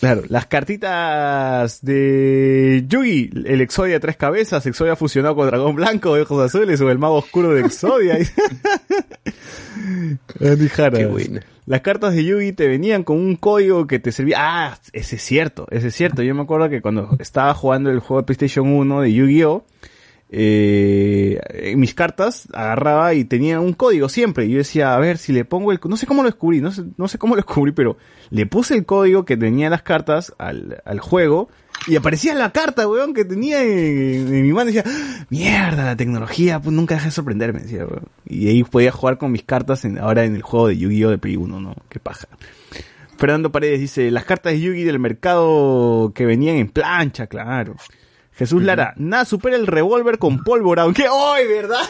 Claro, 0.00 0.22
las 0.28 0.46
cartitas 0.46 1.82
de 1.82 2.84
Yugi, 2.88 3.30
el 3.44 3.60
Exodia 3.60 3.94
de 3.94 4.00
tres 4.00 4.16
cabezas, 4.16 4.64
Exodia 4.64 4.96
fusionado 4.96 5.36
con 5.36 5.46
Dragón 5.46 5.74
Blanco 5.74 6.14
de 6.14 6.22
ojos 6.22 6.42
azules 6.42 6.80
o 6.80 6.90
el 6.90 6.98
mago 6.98 7.16
oscuro 7.16 7.52
de 7.52 7.60
Exodia. 7.60 8.16
Andy 10.40 10.68
Jara. 10.70 10.98
Qué 10.98 11.04
buena. 11.04 11.42
Las 11.70 11.82
cartas 11.82 12.16
de 12.16 12.24
Yugi 12.24 12.52
te 12.52 12.66
venían 12.66 13.04
con 13.04 13.16
un 13.16 13.36
código 13.36 13.86
que 13.86 14.00
te 14.00 14.10
servía. 14.10 14.38
Ah, 14.40 14.78
ese 14.92 15.14
es 15.14 15.22
cierto, 15.22 15.68
ese 15.70 15.86
es 15.86 15.94
cierto. 15.94 16.20
Yo 16.20 16.34
me 16.34 16.42
acuerdo 16.42 16.68
que 16.68 16.82
cuando 16.82 17.16
estaba 17.20 17.54
jugando 17.54 17.92
el 17.92 18.00
juego 18.00 18.22
de 18.22 18.26
PlayStation 18.26 18.66
1 18.66 19.02
de 19.02 19.12
Yu-Gi-Oh! 19.12 19.64
eh, 20.30 21.74
mis 21.76 21.94
cartas 21.94 22.48
agarraba 22.52 23.14
y 23.14 23.24
tenía 23.24 23.60
un 23.60 23.74
código 23.74 24.08
siempre. 24.08 24.46
Y 24.46 24.50
yo 24.50 24.58
decía, 24.58 24.96
a 24.96 24.98
ver, 24.98 25.16
si 25.16 25.32
le 25.32 25.44
pongo 25.44 25.70
el... 25.70 25.78
No 25.84 25.96
sé 25.96 26.08
cómo 26.08 26.24
lo 26.24 26.28
descubrí, 26.28 26.60
no 26.60 26.72
sé, 26.72 26.86
no 26.96 27.06
sé 27.06 27.18
cómo 27.18 27.36
lo 27.36 27.42
descubrí, 27.42 27.70
pero 27.70 27.96
le 28.30 28.46
puse 28.46 28.74
el 28.74 28.84
código 28.84 29.24
que 29.24 29.36
tenía 29.36 29.70
las 29.70 29.82
cartas 29.82 30.34
al, 30.38 30.82
al 30.84 30.98
juego 30.98 31.50
y 31.86 31.96
aparecía 31.96 32.34
la 32.34 32.50
carta, 32.52 32.88
weón, 32.88 33.14
que 33.14 33.24
tenía 33.24 33.62
en, 33.62 34.42
mi 34.42 34.52
mano. 34.52 34.70
Y 34.70 34.74
decía, 34.74 34.90
"Ah, 34.90 35.26
mierda, 35.30 35.84
la 35.84 35.96
tecnología, 35.96 36.60
pues 36.60 36.74
nunca 36.74 36.94
deja 36.94 37.06
de 37.06 37.12
sorprenderme, 37.12 37.60
decía, 37.60 37.86
weón. 37.86 38.08
Y 38.26 38.48
ahí 38.48 38.64
podía 38.64 38.92
jugar 38.92 39.18
con 39.18 39.32
mis 39.32 39.42
cartas 39.42 39.84
en, 39.84 39.98
ahora 39.98 40.24
en 40.24 40.34
el 40.34 40.42
juego 40.42 40.68
de 40.68 40.76
Yu-Gi-Oh! 40.76 41.10
de 41.10 41.18
Play 41.18 41.36
1, 41.36 41.60
¿no? 41.60 41.74
Qué 41.88 41.98
paja. 42.00 42.28
Fernando 43.20 43.52
Paredes 43.52 43.80
dice, 43.80 44.10
las 44.10 44.24
cartas 44.24 44.54
de 44.54 44.60
Yugi 44.60 44.82
del 44.82 44.98
mercado 44.98 46.10
que 46.14 46.24
venían 46.24 46.56
en 46.56 46.70
plancha, 46.70 47.26
claro. 47.26 47.76
Jesús 48.40 48.62
Lara, 48.62 48.94
nada 48.96 49.26
supera 49.26 49.54
el 49.54 49.66
revólver 49.66 50.16
con 50.18 50.42
pólvora, 50.42 50.84
aunque 50.84 51.06
hoy, 51.10 51.46
¿verdad? 51.46 51.82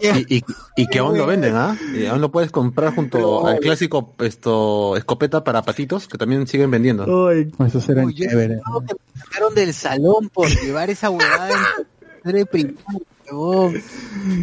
Y, 0.00 0.36
y, 0.36 0.44
y 0.76 0.86
que 0.86 1.00
aún 1.00 1.18
lo 1.18 1.26
venden, 1.26 1.56
¿ah? 1.56 1.76
Y 1.92 2.06
aún 2.06 2.20
lo 2.20 2.30
puedes 2.30 2.52
comprar 2.52 2.94
junto 2.94 3.48
al 3.48 3.58
clásico 3.58 4.14
esto 4.20 4.96
escopeta 4.96 5.42
para 5.42 5.62
patitos 5.62 6.06
que 6.06 6.18
también 6.18 6.46
siguen 6.46 6.70
vendiendo. 6.70 7.32
Eso 7.32 7.80
será 7.80 8.04
Uy, 8.04 8.14
yo 8.14 8.26
chévere. 8.28 8.60
creo 8.64 8.80
que 8.86 8.94
me 8.94 9.20
sacaron 9.22 9.54
del 9.56 9.74
salón 9.74 10.28
por 10.32 10.48
llevar 10.48 10.88
esa 10.88 11.10
huevada 11.10 11.50
en 12.24 12.36
huevón. 13.30 13.82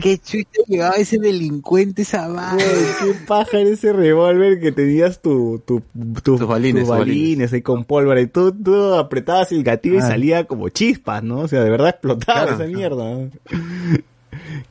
Qué 0.02 0.18
chucha 0.18 0.62
llevaba 0.68 0.96
ese 0.96 1.18
delincuente 1.18 2.02
esa 2.04 2.28
vaina. 2.28 2.58
qué 3.00 3.14
paja 3.28 3.60
en 3.60 3.68
ese 3.68 3.94
revólver 3.94 4.60
que 4.60 4.72
tenías 4.72 5.22
tu, 5.22 5.62
tu, 5.66 5.82
tu, 6.24 6.38
tus 6.38 6.48
balines, 6.48 6.84
tus 6.84 6.90
balines 6.90 7.54
ahí 7.54 7.62
con 7.62 7.84
pólvora 7.86 8.22
y 8.22 8.28
tú, 8.28 8.52
tú 8.52 8.94
apretabas 8.96 9.52
el 9.52 9.64
gatillo 9.64 9.96
y 9.96 10.00
Ah. 10.00 10.08
salía 10.08 10.44
como 10.46 10.70
chispas, 10.70 11.24
¿no? 11.24 11.40
O 11.40 11.48
sea, 11.48 11.64
de 11.64 11.70
verdad 11.70 11.90
explotaba 11.90 12.46
Claro. 12.48 12.64
esa 12.64 12.66
mierda. 12.78 13.30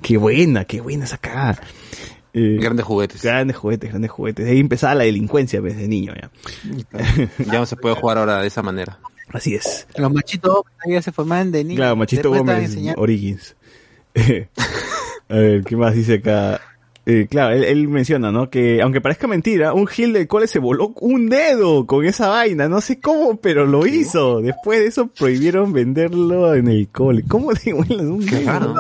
qué 0.02 0.16
buena, 0.16 0.64
qué 0.64 0.80
buena 0.80 1.04
esa 1.04 1.18
cagada. 1.18 1.60
Eh, 2.32 2.58
Grandes 2.60 2.86
juguetes. 2.86 3.22
Grandes 3.22 3.56
juguetes, 3.56 3.90
grandes 3.90 4.10
juguetes. 4.10 4.48
Ahí 4.48 4.60
empezaba 4.60 4.94
la 4.94 5.04
delincuencia 5.04 5.60
desde 5.60 5.88
niño 5.88 6.14
ya. 6.14 6.30
Ya 7.44 7.58
no 7.58 7.66
se 7.66 7.76
puede 7.76 7.96
jugar 7.96 8.18
ahora 8.18 8.40
de 8.40 8.46
esa 8.46 8.62
manera. 8.62 8.98
Así 9.32 9.54
es. 9.54 9.86
Los 9.96 10.12
machitos 10.12 10.62
ya 10.88 11.00
se 11.02 11.12
formaban 11.12 11.52
de 11.52 11.62
niños. 11.62 11.76
Claro, 11.78 11.94
Machito 11.96 12.30
Gómez, 12.30 12.76
Origins. 12.96 13.54
a 15.28 15.34
ver, 15.34 15.64
¿qué 15.64 15.76
más 15.76 15.94
dice 15.94 16.14
acá? 16.14 16.60
Eh, 17.06 17.26
claro, 17.30 17.54
él, 17.54 17.64
él 17.64 17.88
menciona, 17.88 18.30
¿no? 18.30 18.50
Que 18.50 18.82
aunque 18.82 19.00
parezca 19.00 19.26
mentira, 19.26 19.72
un 19.72 19.86
Gil 19.86 20.12
del 20.12 20.28
cole 20.28 20.46
se 20.46 20.58
voló 20.58 20.92
un 21.00 21.28
dedo 21.28 21.86
con 21.86 22.04
esa 22.04 22.28
vaina. 22.28 22.68
No 22.68 22.80
sé 22.80 23.00
cómo, 23.00 23.36
pero 23.40 23.64
lo 23.66 23.86
hizo. 23.86 24.40
Después 24.42 24.80
de 24.80 24.86
eso 24.86 25.08
prohibieron 25.08 25.72
venderlo 25.72 26.54
en 26.54 26.68
el 26.68 26.88
cole. 26.88 27.24
¿Cómo 27.26 27.52
te 27.54 27.72
vuelas 27.72 28.02
un 28.06 28.24
dedo? 28.24 28.42
Claro. 28.42 28.74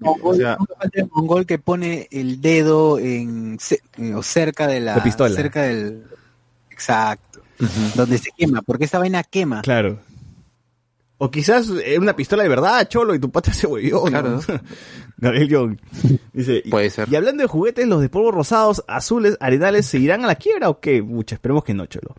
Mongol, 0.00 0.34
O 0.34 0.34
sea- 0.34 0.58
que 1.46 1.58
pone 1.58 2.08
el 2.10 2.40
dedo 2.40 2.98
en 2.98 3.56
eh, 3.98 4.14
o 4.14 4.22
cerca 4.22 4.66
de 4.66 4.80
la, 4.80 4.96
La 4.96 5.02
pistola. 5.04 5.34
cerca 5.34 5.62
del 5.62 6.02
exacto 6.70 7.40
donde 7.94 8.16
se 8.18 8.30
quema 8.36 8.62
porque 8.62 8.84
esa 8.86 8.98
vaina 8.98 9.22
quema 9.22 9.60
Claro. 9.62 10.00
O 11.22 11.30
quizás 11.30 11.68
era 11.84 12.00
una 12.00 12.16
pistola 12.16 12.42
de 12.42 12.48
verdad, 12.48 12.88
cholo, 12.88 13.14
y 13.14 13.18
tu 13.18 13.30
pata 13.30 13.52
se 13.52 13.66
volvió. 13.66 14.04
Claro. 14.04 14.40
Gabriel 15.18 15.48
Young. 15.48 15.76
Dice, 16.32 16.62
Puede 16.70 16.88
ser. 16.88 17.08
Y 17.12 17.16
hablando 17.16 17.42
de 17.42 17.46
juguetes, 17.46 17.86
los 17.86 18.00
de 18.00 18.08
polvo 18.08 18.30
rosados, 18.30 18.82
azules, 18.88 19.36
arenales, 19.38 19.84
¿se 19.84 19.98
irán 19.98 20.24
a 20.24 20.26
la 20.26 20.36
quiebra 20.36 20.70
o 20.70 20.80
qué? 20.80 21.02
Mucha, 21.02 21.34
esperemos 21.34 21.62
que 21.62 21.74
no, 21.74 21.84
cholo. 21.84 22.14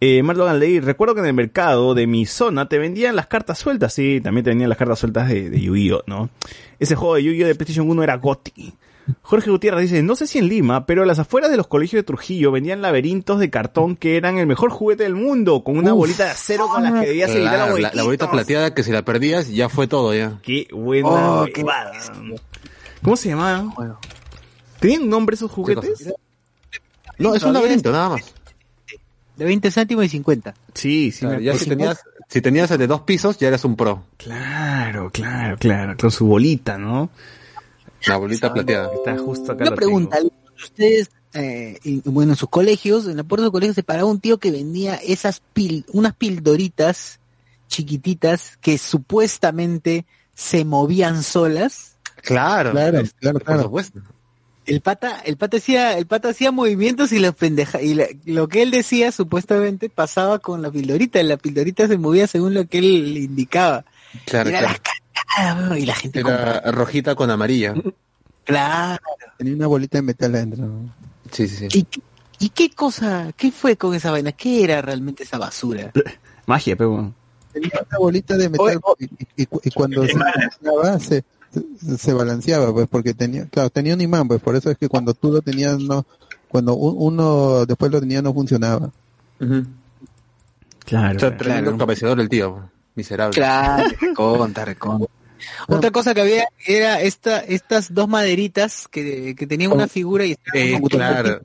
Eh, 0.00 0.22
Marlon 0.22 0.60
Leí, 0.60 0.78
recuerdo 0.78 1.14
que 1.14 1.22
en 1.22 1.26
el 1.26 1.34
mercado 1.34 1.92
de 1.94 2.06
mi 2.06 2.24
zona 2.24 2.68
te 2.68 2.78
vendían 2.78 3.16
las 3.16 3.26
cartas 3.26 3.58
sueltas, 3.58 3.92
sí, 3.94 4.20
también 4.22 4.44
te 4.44 4.50
vendían 4.50 4.68
las 4.68 4.78
cartas 4.78 5.00
sueltas 5.00 5.28
de, 5.28 5.50
de 5.50 5.60
Yu-Gi-Oh, 5.60 6.04
¿no? 6.06 6.30
Ese 6.78 6.94
juego 6.94 7.16
de 7.16 7.24
Yu-Gi-Oh 7.24 7.48
de 7.48 7.54
PlayStation 7.56 7.90
1 7.90 8.02
era 8.04 8.16
Gotti. 8.16 8.72
Jorge 9.22 9.50
Gutiérrez 9.50 9.82
dice, 9.90 10.02
no 10.02 10.16
sé 10.16 10.26
si 10.26 10.38
en 10.38 10.48
Lima, 10.48 10.84
pero 10.86 11.02
a 11.02 11.06
las 11.06 11.18
afueras 11.18 11.50
de 11.50 11.56
los 11.56 11.66
colegios 11.68 12.00
de 12.00 12.04
Trujillo 12.04 12.50
vendían 12.50 12.82
laberintos 12.82 13.38
de 13.38 13.50
cartón 13.50 13.96
que 13.96 14.16
eran 14.16 14.38
el 14.38 14.46
mejor 14.46 14.70
juguete 14.70 15.04
del 15.04 15.14
mundo, 15.14 15.62
con 15.62 15.78
una 15.78 15.92
Uf. 15.94 15.98
bolita 15.98 16.24
de 16.24 16.30
acero 16.30 16.66
con 16.68 16.82
las 16.82 16.92
que 17.00 17.06
debías 17.06 17.30
evitar 17.30 17.54
Claro, 17.54 17.70
los 17.72 17.80
la, 17.80 17.92
la 17.94 18.02
bolita 18.02 18.30
plateada 18.30 18.74
que 18.74 18.82
si 18.82 18.90
la 18.92 19.02
perdías 19.02 19.48
ya 19.48 19.68
fue 19.68 19.86
todo 19.86 20.14
ya. 20.14 20.38
Qué 20.42 20.66
buena 20.72 21.08
Oh, 21.08 21.46
qué. 21.52 21.64
¿Cómo 23.02 23.16
se 23.16 23.28
llamaban? 23.28 23.70
Bueno. 23.74 23.98
¿Tenían 24.80 25.02
un 25.02 25.10
nombre 25.10 25.34
esos 25.34 25.50
juguetes? 25.50 26.12
No, 27.18 27.34
es 27.34 27.42
un 27.44 27.52
laberinto, 27.52 27.92
nada 27.92 28.10
más. 28.10 28.34
de 29.36 29.44
20 29.44 29.70
céntimos 29.70 30.04
y 30.04 30.08
50 30.08 30.54
Sí, 30.74 31.12
sí. 31.12 31.20
Claro, 31.20 31.38
me 31.38 31.44
ya 31.44 31.54
si 31.56 31.66
tenías, 31.66 32.00
si 32.28 32.40
tenías 32.40 32.70
el 32.72 32.78
de 32.78 32.86
dos 32.86 33.02
pisos, 33.02 33.38
ya 33.38 33.48
eras 33.48 33.64
un 33.64 33.76
pro. 33.76 34.02
Claro, 34.16 35.10
claro, 35.10 35.56
claro. 35.58 35.96
Con 35.98 36.10
su 36.10 36.26
bolita, 36.26 36.76
¿no? 36.76 37.10
La 38.04 38.16
bolita 38.16 38.52
plateada. 38.52 38.90
Está 38.94 39.16
justo 39.18 39.52
acá. 39.52 39.62
una 39.62 39.70
lo 39.70 39.76
pregunta 39.76 40.16
tengo. 40.18 40.30
ustedes 40.62 41.10
eh, 41.34 41.78
y, 41.84 42.00
bueno 42.08 42.32
en 42.32 42.36
sus 42.36 42.48
colegios 42.48 43.06
en 43.06 43.16
la 43.16 43.24
puerta 43.24 43.42
de 43.42 43.46
sus 43.46 43.52
colegios 43.52 43.74
se 43.74 43.82
paraba 43.82 44.08
un 44.08 44.20
tío 44.20 44.38
que 44.38 44.50
vendía 44.50 44.94
esas 44.96 45.42
pil 45.52 45.84
unas 45.92 46.14
pildoritas 46.14 47.18
chiquititas 47.68 48.56
que 48.60 48.78
supuestamente 48.78 50.06
se 50.34 50.64
movían 50.64 51.22
solas 51.22 51.96
Claro, 52.22 52.72
Claro, 52.72 53.02
claro, 53.20 53.38
por 53.38 53.44
claro. 53.46 53.62
supuesto. 53.64 54.00
el 54.66 54.80
pata 54.80 55.20
el 55.24 55.36
pata 55.36 55.58
hacía 55.58 55.98
el 55.98 56.06
pata 56.06 56.30
hacía 56.30 56.50
movimientos 56.52 57.12
y 57.12 57.18
los 57.18 57.34
pendeja 57.34 57.82
y 57.82 57.94
la- 57.94 58.08
lo 58.24 58.48
que 58.48 58.62
él 58.62 58.70
decía 58.70 59.12
supuestamente 59.12 59.88
pasaba 59.90 60.38
con 60.38 60.62
la 60.62 60.70
pildorita 60.70 61.22
la 61.22 61.36
pildorita 61.36 61.86
se 61.88 61.98
movía 61.98 62.26
según 62.26 62.54
lo 62.54 62.66
que 62.66 62.78
él 62.78 63.14
le 63.14 63.20
indicaba 63.20 63.84
Claro, 64.24 64.48
Era 64.48 64.60
claro. 64.60 64.74
Y 65.78 65.86
la 65.86 65.94
gente. 65.94 66.20
Era 66.20 66.60
rojita 66.72 67.14
con 67.14 67.30
amarilla. 67.30 67.74
claro 68.44 69.02
Tenía 69.38 69.54
una 69.54 69.66
bolita 69.66 69.98
de 69.98 70.02
metal 70.02 70.34
adentro. 70.34 70.70
Sí, 71.30 71.46
sí, 71.48 71.68
sí. 71.70 71.78
¿Y, 71.78 71.86
¿Y 72.46 72.48
qué 72.50 72.70
cosa, 72.70 73.32
qué 73.36 73.50
fue 73.52 73.76
con 73.76 73.94
esa 73.94 74.10
vaina? 74.10 74.32
¿Qué 74.32 74.62
era 74.64 74.80
realmente 74.82 75.22
esa 75.24 75.38
basura? 75.38 75.92
Magia, 76.46 76.76
pero 76.76 76.90
bueno. 76.90 77.14
Tenía 77.52 77.70
una 77.88 77.98
bolita 77.98 78.36
de 78.36 78.48
metal 78.50 78.80
y, 78.98 79.04
y- 79.04 79.08
y 79.36 79.46
cu- 79.46 79.60
y 79.64 79.70
cuando 79.70 80.04
se, 80.06 80.14
se, 81.00 81.24
se 81.98 82.12
balanceaba, 82.12 82.70
pues, 82.72 82.86
porque 82.88 83.14
tenía, 83.14 83.46
claro, 83.46 83.70
tenía 83.70 83.94
un 83.94 84.00
imán, 84.02 84.28
pues, 84.28 84.40
por 84.42 84.54
eso 84.56 84.70
es 84.70 84.76
que 84.76 84.88
cuando 84.90 85.14
tú 85.14 85.32
lo 85.32 85.40
tenías, 85.40 85.78
no, 85.78 86.04
cuando 86.48 86.74
un- 86.74 86.94
uno 86.98 87.64
después 87.64 87.90
lo 87.90 87.98
tenía 88.00 88.20
no 88.20 88.34
funcionaba. 88.34 88.90
Claro. 90.84 91.16
O 91.16 91.20
sea, 91.20 91.36
tremendo 91.36 91.76
cabeceador 91.78 92.20
el 92.20 92.28
tío, 92.28 92.70
miserable. 92.96 93.34
Claro, 93.36 93.88
recontra, 94.00 94.64
recontra. 94.64 95.08
Otra 95.68 95.90
cosa 95.90 96.14
que 96.14 96.22
había 96.22 96.44
era 96.66 97.00
esta, 97.00 97.40
estas 97.40 97.92
dos 97.94 98.08
maderitas 98.08 98.88
que, 98.88 99.34
que 99.36 99.46
tenían 99.46 99.72
una 99.72 99.86
figura 99.86 100.24
y 100.24 100.32
estaban 100.32 100.60
Eh, 100.60 100.80
claro. 100.88 101.40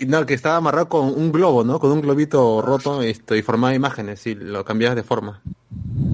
Y 0.00 0.06
no, 0.06 0.24
que 0.24 0.34
estaba 0.34 0.56
amarrado 0.56 0.88
con 0.88 1.06
un 1.08 1.32
globo, 1.32 1.64
¿no? 1.64 1.80
Con 1.80 1.90
un 1.90 2.00
globito 2.00 2.62
roto 2.62 3.02
esto, 3.02 3.34
y 3.34 3.42
formaba 3.42 3.74
imágenes 3.74 4.24
y 4.28 4.36
lo 4.36 4.64
cambiabas 4.64 4.94
de 4.94 5.02
forma. 5.02 5.42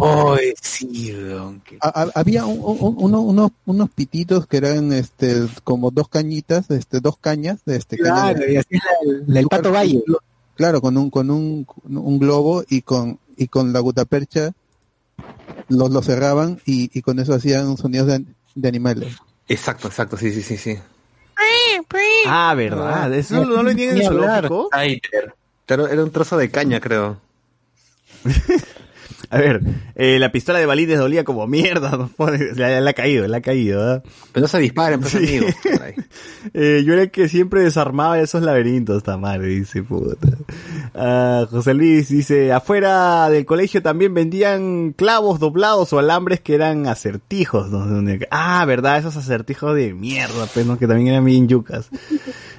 Ay, 0.00 0.54
sí, 0.60 1.12
weón, 1.14 1.60
que- 1.60 1.76
A- 1.82 2.02
a- 2.04 2.10
había 2.14 2.46
un- 2.46 2.60
un- 2.60 2.94
uno- 2.98 3.20
unos, 3.20 3.50
unos 3.66 3.90
pititos 3.90 4.46
que 4.46 4.56
eran, 4.56 4.90
este, 4.94 5.42
como 5.62 5.90
dos 5.90 6.08
cañitas, 6.08 6.70
este, 6.70 7.00
dos 7.00 7.18
cañas, 7.18 7.60
de 7.66 7.76
este, 7.76 7.98
Claro, 7.98 8.14
cañas 8.34 8.40
de- 8.40 8.52
y 8.54 8.56
así 8.56 8.74
la- 8.74 9.22
la- 9.26 9.40
el 9.40 9.46
pato 9.48 9.70
valle. 9.70 10.02
Claro, 10.56 10.80
con 10.80 10.96
un, 10.96 11.10
con 11.10 11.30
un, 11.30 11.66
un 11.84 12.18
globo 12.18 12.64
y 12.68 12.80
con, 12.82 13.18
y 13.36 13.48
con 13.48 13.72
la 13.72 13.80
gutapercha 13.80 14.52
los 15.68 15.90
lo 15.90 16.02
cerraban 16.02 16.60
y, 16.66 16.90
y 16.96 17.02
con 17.02 17.18
eso 17.18 17.34
hacían 17.34 17.76
sonidos 17.76 18.06
de, 18.08 18.24
de 18.54 18.68
animales. 18.68 19.16
Exacto, 19.48 19.88
exacto, 19.88 20.16
sí, 20.16 20.32
sí, 20.32 20.42
sí, 20.42 20.56
sí. 20.56 20.78
Ah, 22.26 22.54
verdad. 22.56 23.12
Eso 23.14 23.34
no 23.34 23.44
lo 23.44 23.64
vendían 23.64 23.90
en 23.90 23.98
el 23.98 24.06
zoológico. 24.06 24.70
Era 25.66 26.02
un 26.02 26.10
trozo 26.10 26.36
de 26.36 26.50
caña, 26.50 26.80
creo. 26.80 27.20
A 29.30 29.38
ver, 29.38 29.60
eh, 29.94 30.18
la 30.18 30.30
pistola 30.32 30.58
de 30.58 30.66
balides 30.66 30.98
dolía 30.98 31.24
como 31.24 31.46
mierda. 31.46 31.90
¿no? 32.18 32.30
Le, 32.30 32.80
le 32.80 32.90
ha 32.90 32.92
caído, 32.92 33.26
le 33.26 33.36
ha 33.36 33.40
caído. 33.40 33.78
¿verdad? 33.80 34.04
Pero 34.32 34.42
no 34.42 34.48
se 34.48 34.58
disparen, 34.58 35.00
pues, 35.00 35.14
amigos. 35.14 35.54
Eh, 36.52 36.82
yo 36.84 36.92
era 36.92 37.02
el 37.04 37.10
que 37.10 37.28
siempre 37.28 37.62
desarmaba 37.62 38.20
esos 38.20 38.42
laberintos, 38.42 38.98
esta 38.98 39.16
madre, 39.16 39.46
dice, 39.48 39.82
puta. 39.82 40.28
Ah, 40.94 41.46
José 41.50 41.72
Luis 41.74 42.08
dice, 42.10 42.52
afuera 42.52 43.28
del 43.30 43.44
colegio 43.46 43.82
también 43.82 44.12
vendían 44.14 44.92
clavos 44.92 45.40
doblados 45.40 45.92
o 45.92 45.98
alambres 45.98 46.40
que 46.40 46.54
eran 46.54 46.86
acertijos. 46.86 47.70
¿no? 47.70 47.86
Donde- 47.86 48.28
Ah, 48.30 48.64
verdad, 48.66 48.98
esos 48.98 49.16
acertijos 49.16 49.74
de 49.74 49.94
mierda, 49.94 50.46
pues, 50.52 50.66
¿no? 50.66 50.78
que 50.78 50.86
también 50.86 51.08
eran 51.08 51.24
bien 51.24 51.48
yucas. 51.48 51.88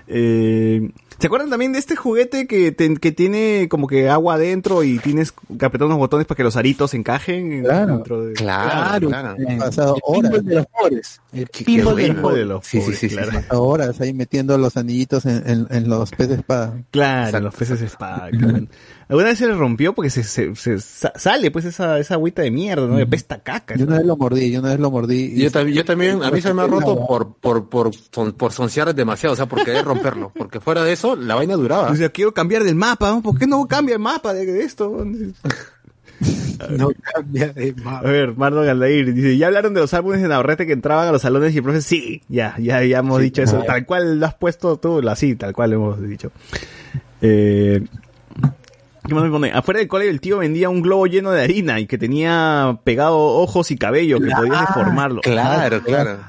Eh, 0.07 0.91
¿Se 1.17 1.27
acuerdan 1.27 1.49
también 1.49 1.71
de 1.73 1.79
este 1.79 1.95
juguete 1.95 2.45
que, 2.45 2.71
te- 2.71 2.95
que 2.97 3.11
tiene 3.11 3.67
como 3.69 3.87
que 3.87 4.09
agua 4.09 4.33
adentro 4.35 4.83
y 4.83 4.99
tienes 4.99 5.31
que 5.31 5.65
apretar 5.65 5.85
unos 5.87 5.97
botones 5.97 6.27
para 6.27 6.35
que 6.35 6.43
los 6.43 6.55
aritos 6.57 6.93
encajen? 6.93 7.51
en- 7.51 7.63
dentro 7.63 8.25
de... 8.25 8.33
Claro, 8.33 9.07
claro. 9.07 9.35
Han 9.47 9.57
pasado 9.57 9.97
horas. 10.03 10.31
pinball 10.31 10.45
de 10.45 10.55
los 10.55 10.65
pobres. 10.67 11.21
El 11.31 11.47
pinball 11.47 11.95
de 11.95 12.07
los 12.09 12.17
pobres. 12.17 12.37
de 12.39 12.45
los 12.45 12.65
Sí, 12.65 12.77
sí, 12.79 12.83
pobres, 12.83 12.99
sí, 12.99 13.09
sí, 13.09 13.15
claro. 13.15 13.31
sí. 13.31 13.37
Horas 13.51 14.01
ahí 14.01 14.13
metiendo 14.13 14.57
los 14.57 14.75
anillitos 14.77 15.25
en, 15.25 15.43
en, 15.49 15.67
en 15.69 15.89
los 15.89 16.11
peces 16.11 16.39
espada. 16.39 16.73
Claro, 16.91 17.39
los 17.39 17.55
peces 17.55 17.81
espada. 17.81 18.29
claro. 18.31 18.67
Alguna 19.07 19.27
vez 19.29 19.37
se 19.37 19.45
le 19.47 19.53
rompió 19.53 19.93
porque 19.93 20.09
se, 20.09 20.23
se- 20.23 20.55
se- 20.55 20.79
sa- 20.79 21.13
sale 21.15 21.51
pues 21.51 21.65
esa, 21.65 21.99
esa 21.99 22.15
agüita 22.15 22.41
de 22.41 22.49
mierda, 22.51 22.87
¿no? 22.87 22.97
De 22.97 23.05
pesta 23.05 23.37
caca. 23.43 23.75
Yo 23.75 23.85
una 23.85 23.97
vez 23.97 24.05
lo 24.07 24.17
mordí, 24.17 24.51
yo 24.51 24.59
una 24.61 24.69
vez 24.71 24.79
lo 24.79 24.89
mordí. 24.89 25.33
y- 25.35 25.43
Yo, 25.43 25.51
tam- 25.51 25.71
yo 25.71 25.85
también, 25.85 26.23
a 26.23 26.31
mí 26.31 26.41
se 26.41 26.53
me 26.53 26.63
ha 26.63 26.67
roto 26.67 27.05
por, 27.05 27.35
por, 27.35 27.69
por, 27.69 27.91
son- 27.95 28.33
por 28.33 28.51
sonciar 28.51 28.93
demasiado, 28.95 29.33
o 29.33 29.35
sea, 29.35 29.45
por 29.45 29.63
querer 29.63 29.85
romperlo. 29.85 30.31
Porque 30.35 30.59
fuera 30.59 30.83
de 30.83 30.93
eso, 30.93 31.15
la 31.15 31.35
vaina 31.35 31.55
duraba. 31.55 31.91
O 31.91 31.95
sea, 31.95 32.09
quiero 32.09 32.33
cambiar 32.33 32.63
del 32.63 32.75
mapa, 32.75 33.11
¿no? 33.11 33.21
¿por 33.21 33.37
qué 33.37 33.45
no 33.47 33.67
cambia 33.67 33.93
el 33.93 34.01
mapa 34.01 34.33
de, 34.33 34.45
de 34.45 34.63
esto? 34.63 35.05
No 36.69 36.89
cambia 37.13 37.49
de 37.51 37.75
A 37.77 37.83
mapa. 37.83 38.07
ver, 38.09 38.35
Marlon 38.37 38.67
Aldair 38.69 39.13
dice, 39.13 39.35
¿ya 39.37 39.47
hablaron 39.47 39.73
de 39.73 39.81
los 39.81 39.93
álbumes 39.93 40.21
de 40.21 40.29
Navarrete 40.29 40.65
que 40.65 40.71
entraban 40.71 41.07
a 41.07 41.11
los 41.11 41.21
salones 41.21 41.53
y 41.53 41.57
el 41.57 41.63
profe? 41.63 41.81
Sí, 41.81 42.21
ya, 42.29 42.55
ya, 42.57 42.81
ya 42.83 42.99
hemos 42.99 43.19
dicho 43.21 43.41
eso. 43.43 43.61
Tal 43.67 43.85
cual 43.85 44.19
lo 44.21 44.25
has 44.25 44.35
puesto 44.35 44.77
tú, 44.77 45.07
así, 45.09 45.35
tal 45.35 45.51
cual 45.53 45.71
lo 45.71 45.75
hemos 45.75 46.01
dicho. 46.07 46.31
Eh, 47.21 47.83
¿Qué 49.07 49.13
más 49.13 49.23
me 49.23 49.29
pone? 49.29 49.51
Afuera 49.51 49.79
del 49.79 49.87
colegio 49.87 50.11
el 50.11 50.19
tío 50.21 50.37
vendía 50.39 50.69
un 50.69 50.81
globo 50.81 51.05
lleno 51.07 51.31
de 51.31 51.43
harina 51.43 51.79
y 51.79 51.85
que 51.87 51.97
tenía 51.97 52.79
pegado 52.83 53.17
ojos 53.19 53.69
y 53.71 53.77
cabello 53.77 54.19
que 54.19 54.29
podías 54.31 54.61
deformarlo. 54.67 55.21
Claro, 55.21 55.81
claro. 55.83 56.19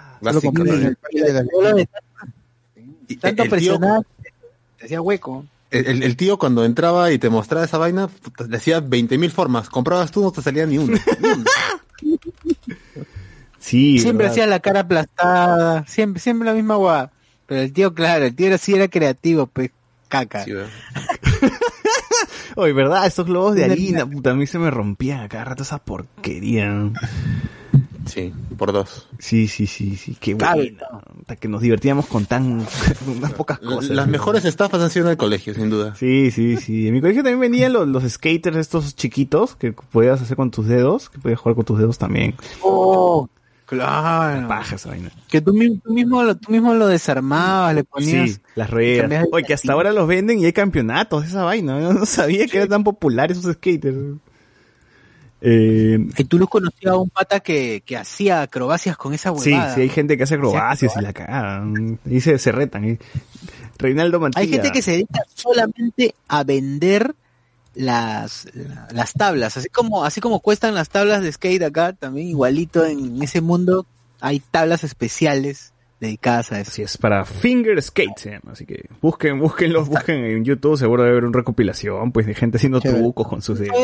Y 3.08 3.16
Tanto 3.16 3.44
presionar, 3.44 4.02
te 4.78 4.84
hacía 4.86 5.00
hueco. 5.00 5.44
El, 5.70 5.86
el- 5.86 6.02
el 6.02 6.16
tío 6.16 6.38
cuando 6.38 6.64
entraba 6.64 7.10
y 7.12 7.18
te 7.18 7.28
mostraba 7.28 7.64
esa 7.64 7.78
vaina, 7.78 8.08
decía 8.48 8.80
20.000 8.80 9.30
formas. 9.30 9.68
Comprabas 9.68 10.10
tú, 10.10 10.22
no 10.22 10.30
te 10.32 10.42
salía 10.42 10.66
ni 10.66 10.78
una. 10.78 11.00
Ni 11.20 11.28
una. 11.30 11.44
Sí, 13.58 13.98
Siempre 13.98 14.26
¿verdad? 14.26 14.30
hacía 14.32 14.46
la 14.46 14.60
cara 14.60 14.80
aplastada, 14.80 15.84
siempre, 15.88 16.22
siempre 16.22 16.46
la 16.46 16.54
misma 16.54 16.76
guada. 16.76 17.10
Pero 17.46 17.62
el 17.62 17.72
tío, 17.72 17.94
claro, 17.94 18.24
el 18.24 18.32
tío 18.36 18.46
era, 18.46 18.58
sí 18.58 18.74
era 18.74 18.86
creativo, 18.86 19.48
pues, 19.48 19.70
caca. 20.06 20.44
Sí. 20.44 20.52
Oye, 22.56 22.72
¿verdad? 22.72 23.06
Estos 23.06 23.26
globos 23.26 23.54
de 23.54 23.64
harina, 23.64 24.06
puta, 24.06 24.30
a 24.30 24.34
mí 24.34 24.46
se 24.46 24.58
me 24.58 24.70
rompían 24.70 25.20
a 25.20 25.28
cada 25.28 25.44
rato 25.44 25.62
esa 25.62 25.78
porquería. 25.78 26.90
sí, 28.06 28.32
por 28.56 28.72
dos. 28.72 29.08
Sí, 29.18 29.46
sí, 29.46 29.66
sí, 29.66 29.96
sí, 29.96 30.16
qué 30.18 30.32
buena. 30.32 30.86
Hasta 31.20 31.36
que 31.36 31.48
nos 31.48 31.60
divertíamos 31.60 32.06
con 32.06 32.24
tan 32.24 32.66
unas 33.06 33.32
pocas 33.34 33.58
cosas. 33.58 33.90
Las 33.90 34.08
mejores 34.08 34.46
estafas 34.46 34.80
han 34.80 34.88
sido 34.88 35.04
en 35.04 35.12
el 35.12 35.16
colegio, 35.18 35.52
sin 35.52 35.68
duda. 35.68 35.94
Sí, 35.96 36.30
sí, 36.30 36.56
sí. 36.56 36.88
En 36.88 36.94
mi 36.94 37.02
colegio 37.02 37.22
también 37.22 37.40
venían 37.40 37.74
los, 37.74 37.86
los 37.86 38.10
skaters 38.10 38.56
estos 38.56 38.96
chiquitos 38.96 39.54
que 39.54 39.72
podías 39.72 40.22
hacer 40.22 40.38
con 40.38 40.50
tus 40.50 40.66
dedos, 40.66 41.10
que 41.10 41.18
podías 41.18 41.38
jugar 41.38 41.56
con 41.56 41.66
tus 41.66 41.78
dedos 41.78 41.98
también. 41.98 42.36
Oh, 42.62 43.28
claro. 43.66 44.48
Paja 44.48 44.76
esa 44.76 44.88
vaina. 44.90 45.10
Que 45.28 45.40
tú, 45.40 45.52
mi- 45.52 45.76
tú 45.78 45.92
mismo, 45.92 46.22
lo, 46.22 46.36
tú 46.36 46.50
mismo 46.52 46.72
lo 46.74 46.86
desarmabas, 46.86 47.74
le 47.74 47.84
ponías... 47.84 48.30
Sí, 48.30 48.38
las 48.54 48.70
ruedas. 48.70 49.26
Oye, 49.32 49.44
que 49.44 49.54
hasta 49.54 49.72
ahora 49.72 49.92
los 49.92 50.06
venden 50.08 50.38
y 50.38 50.44
hay 50.46 50.52
campeonatos 50.52 51.22
de 51.22 51.28
esa 51.28 51.44
vaina. 51.44 51.80
Yo 51.80 51.92
no 51.92 52.06
sabía 52.06 52.46
que 52.46 52.56
eran 52.56 52.70
tan 52.70 52.84
populares 52.84 53.36
esos 53.38 53.54
skaters. 53.54 53.96
Eh, 55.42 55.98
Que 56.16 56.24
tú 56.24 56.38
los 56.38 56.48
conocías 56.48 56.92
a 56.94 56.96
un 56.96 57.10
pata 57.10 57.40
que, 57.40 57.82
que 57.84 57.96
hacía 57.96 58.42
acrobacias 58.42 58.96
con 58.96 59.12
esa 59.12 59.36
sí, 59.36 59.50
huevada. 59.50 59.74
sí, 59.74 59.82
hay 59.82 59.88
gente 59.90 60.16
que 60.16 60.22
hace 60.22 60.36
acrobacias 60.36 60.94
y 60.96 61.02
la 61.02 61.12
cagan. 61.12 61.98
Y 62.08 62.20
se, 62.20 62.38
se 62.38 62.52
retan. 62.52 62.98
Reinaldo 63.78 64.18
Mantilla. 64.18 64.40
Hay 64.42 64.48
gente 64.48 64.72
que 64.72 64.80
se 64.80 64.92
dedica 64.92 65.20
solamente 65.34 66.14
a 66.28 66.42
vender 66.44 67.14
las, 67.76 68.48
la- 68.54 68.88
las 68.92 69.12
tablas, 69.12 69.56
así 69.56 69.68
como, 69.68 70.04
así 70.04 70.20
como 70.20 70.40
cuestan 70.40 70.74
las 70.74 70.88
tablas 70.88 71.22
de 71.22 71.30
skate 71.32 71.62
acá, 71.62 71.92
también 71.92 72.28
igualito 72.28 72.84
en 72.84 73.22
ese 73.22 73.40
mundo 73.40 73.86
hay 74.20 74.40
tablas 74.40 74.82
especiales 74.82 75.72
dedicadas 76.00 76.52
a 76.52 76.60
eso. 76.60 76.70
Así 76.72 76.82
es, 76.82 76.96
para 76.98 77.24
Finger 77.24 77.80
Skate 77.82 78.16
se 78.18 78.30
llama, 78.30 78.52
así 78.52 78.66
que 78.66 78.88
busquen, 79.00 79.38
búsquenlos, 79.40 79.88
busquen 79.88 80.24
en 80.24 80.44
YouTube, 80.44 80.76
seguro 80.78 81.02
debe 81.04 81.12
haber 81.16 81.24
una 81.26 81.36
recopilación, 81.38 82.12
pues, 82.12 82.26
de 82.26 82.34
gente 82.34 82.56
haciendo 82.56 82.80
Chévere. 82.80 83.00
trucos 83.02 83.28
con 83.28 83.42
sus 83.42 83.58
dedos. 83.58 83.76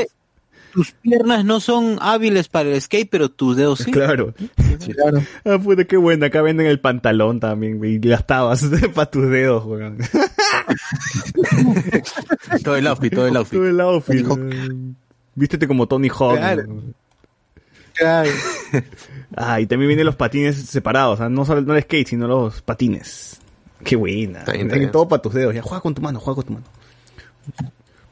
Eh, 0.73 0.75
Tus 0.75 0.93
piernas 0.93 1.45
no 1.45 1.61
son 1.61 1.99
hábiles 2.01 2.49
para 2.49 2.71
el 2.71 2.81
skate, 2.81 3.09
pero 3.11 3.31
tus 3.31 3.57
dedos 3.57 3.81
sí. 3.81 3.91
Claro. 3.91 4.35
Claro. 4.95 5.23
Ah, 5.45 5.59
puta, 5.63 5.85
qué 5.85 5.97
buena. 5.97 6.27
Acá 6.27 6.43
venden 6.43 6.67
el 6.67 6.81
pantalón 6.81 7.41
también, 7.41 7.79
güey, 7.79 7.97
y 7.97 7.99
las 8.01 8.27
tabas 8.27 8.65
para 8.95 9.11
tus 9.11 9.29
dedos, 9.31 9.65
weón. 9.67 9.99
Todo 12.65 12.77
el 12.77 12.87
outfit, 12.87 13.15
todo 13.15 13.27
el 13.27 13.37
outfit. 13.37 13.59
Todo 13.59 13.69
el 13.69 13.81
outfit. 13.81 14.27
Vístete 15.35 15.67
como 15.67 15.87
Tony 15.87 16.09
Hawk. 16.09 16.37
Claro. 16.39 16.65
Claro. 17.95 18.31
Ah, 19.35 19.63
y 19.63 19.67
también 19.67 19.89
vienen 19.89 20.05
los 20.05 20.15
patines 20.17 20.57
separados, 20.57 21.23
¿ah? 21.23 21.31
no 21.31 21.47
solo 21.47 21.63
no 21.63 21.75
el 21.75 21.83
skate, 21.85 22.07
sino 22.07 22.29
los 22.29 22.61
patines. 22.61 23.41
Qué 23.83 23.97
buena. 23.97 24.41
Está 24.41 24.53
bien, 24.53 24.67
está 24.67 24.75
Tienen 24.75 24.79
bien. 24.81 24.93
todo 24.93 25.09
para 25.09 25.23
tus 25.23 25.33
dedos. 25.33 25.55
Ya, 25.55 25.63
juega 25.63 25.81
con 25.81 25.95
tu 25.95 26.03
mano, 26.03 26.21
juega 26.21 26.35
con 26.35 26.45
tu 26.45 26.53
mano. 26.53 26.67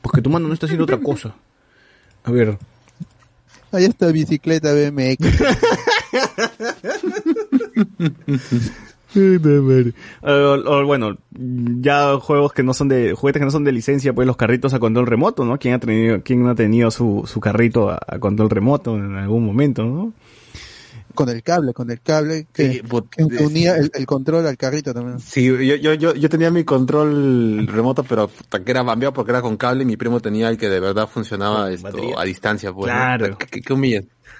Porque 0.00 0.22
tu 0.22 0.30
mano 0.30 0.48
no 0.48 0.54
está 0.54 0.64
haciendo 0.64 0.84
otra 0.84 0.96
cosa. 0.98 1.34
A 2.24 2.30
ver. 2.30 2.58
Ahí 3.72 3.84
está 3.84 4.08
bicicleta 4.08 4.72
BMX. 4.74 5.18
O- 10.22 10.62
o, 10.66 10.84
bueno, 10.86 11.16
ya 11.32 12.16
juegos 12.20 12.52
que 12.52 12.62
no 12.62 12.74
son 12.74 12.88
de, 12.88 13.14
juguetes 13.14 13.40
que 13.40 13.44
no 13.44 13.50
son 13.50 13.64
de 13.64 13.72
licencia, 13.72 14.12
pues 14.12 14.26
los 14.26 14.36
carritos 14.36 14.74
a 14.74 14.78
control 14.78 15.06
remoto, 15.06 15.44
¿no? 15.44 15.58
¿Quién 15.58 15.74
ha 15.74 15.78
tenido, 15.80 16.22
quién 16.22 16.42
no 16.42 16.50
ha 16.50 16.54
tenido 16.54 16.90
su, 16.90 17.24
su 17.26 17.40
carrito 17.40 17.90
a, 17.90 17.98
a 18.06 18.18
control 18.18 18.50
remoto 18.50 18.96
en 18.96 19.16
algún 19.16 19.44
momento, 19.44 19.84
¿no? 19.84 20.12
Con 21.14 21.28
el 21.28 21.42
cable, 21.42 21.72
con 21.72 21.90
el 21.90 22.00
cable 22.00 22.46
que, 22.52 22.72
Sí, 22.74 22.80
but- 22.88 23.08
que 23.10 23.24
unía 23.24 23.76
el, 23.76 23.90
el 23.94 24.06
control 24.06 24.46
al 24.46 24.56
carrito 24.56 24.92
también. 24.94 25.18
Sí, 25.20 25.44
yo, 25.44 25.54
yo, 25.76 25.94
yo, 25.94 26.14
yo 26.14 26.28
tenía 26.28 26.50
mi 26.50 26.64
control 26.64 27.66
remoto, 27.66 28.02
pero 28.04 28.30
que 28.64 28.70
era 28.70 28.82
bambeado 28.82 29.12
porque 29.12 29.32
era 29.32 29.42
con 29.42 29.56
cable 29.56 29.82
y 29.82 29.86
mi 29.86 29.96
primo 29.96 30.20
tenía 30.20 30.48
el 30.48 30.58
que 30.58 30.68
de 30.68 30.80
verdad 30.80 31.08
funcionaba 31.08 31.70
esto 31.70 32.18
a 32.18 32.24
distancia. 32.24 32.72
Pues, 32.72 32.86
¿no? 32.92 32.98
Claro. 32.98 33.38
Qué, 33.38 33.46
qué- 33.46 33.62
qué 33.62 33.72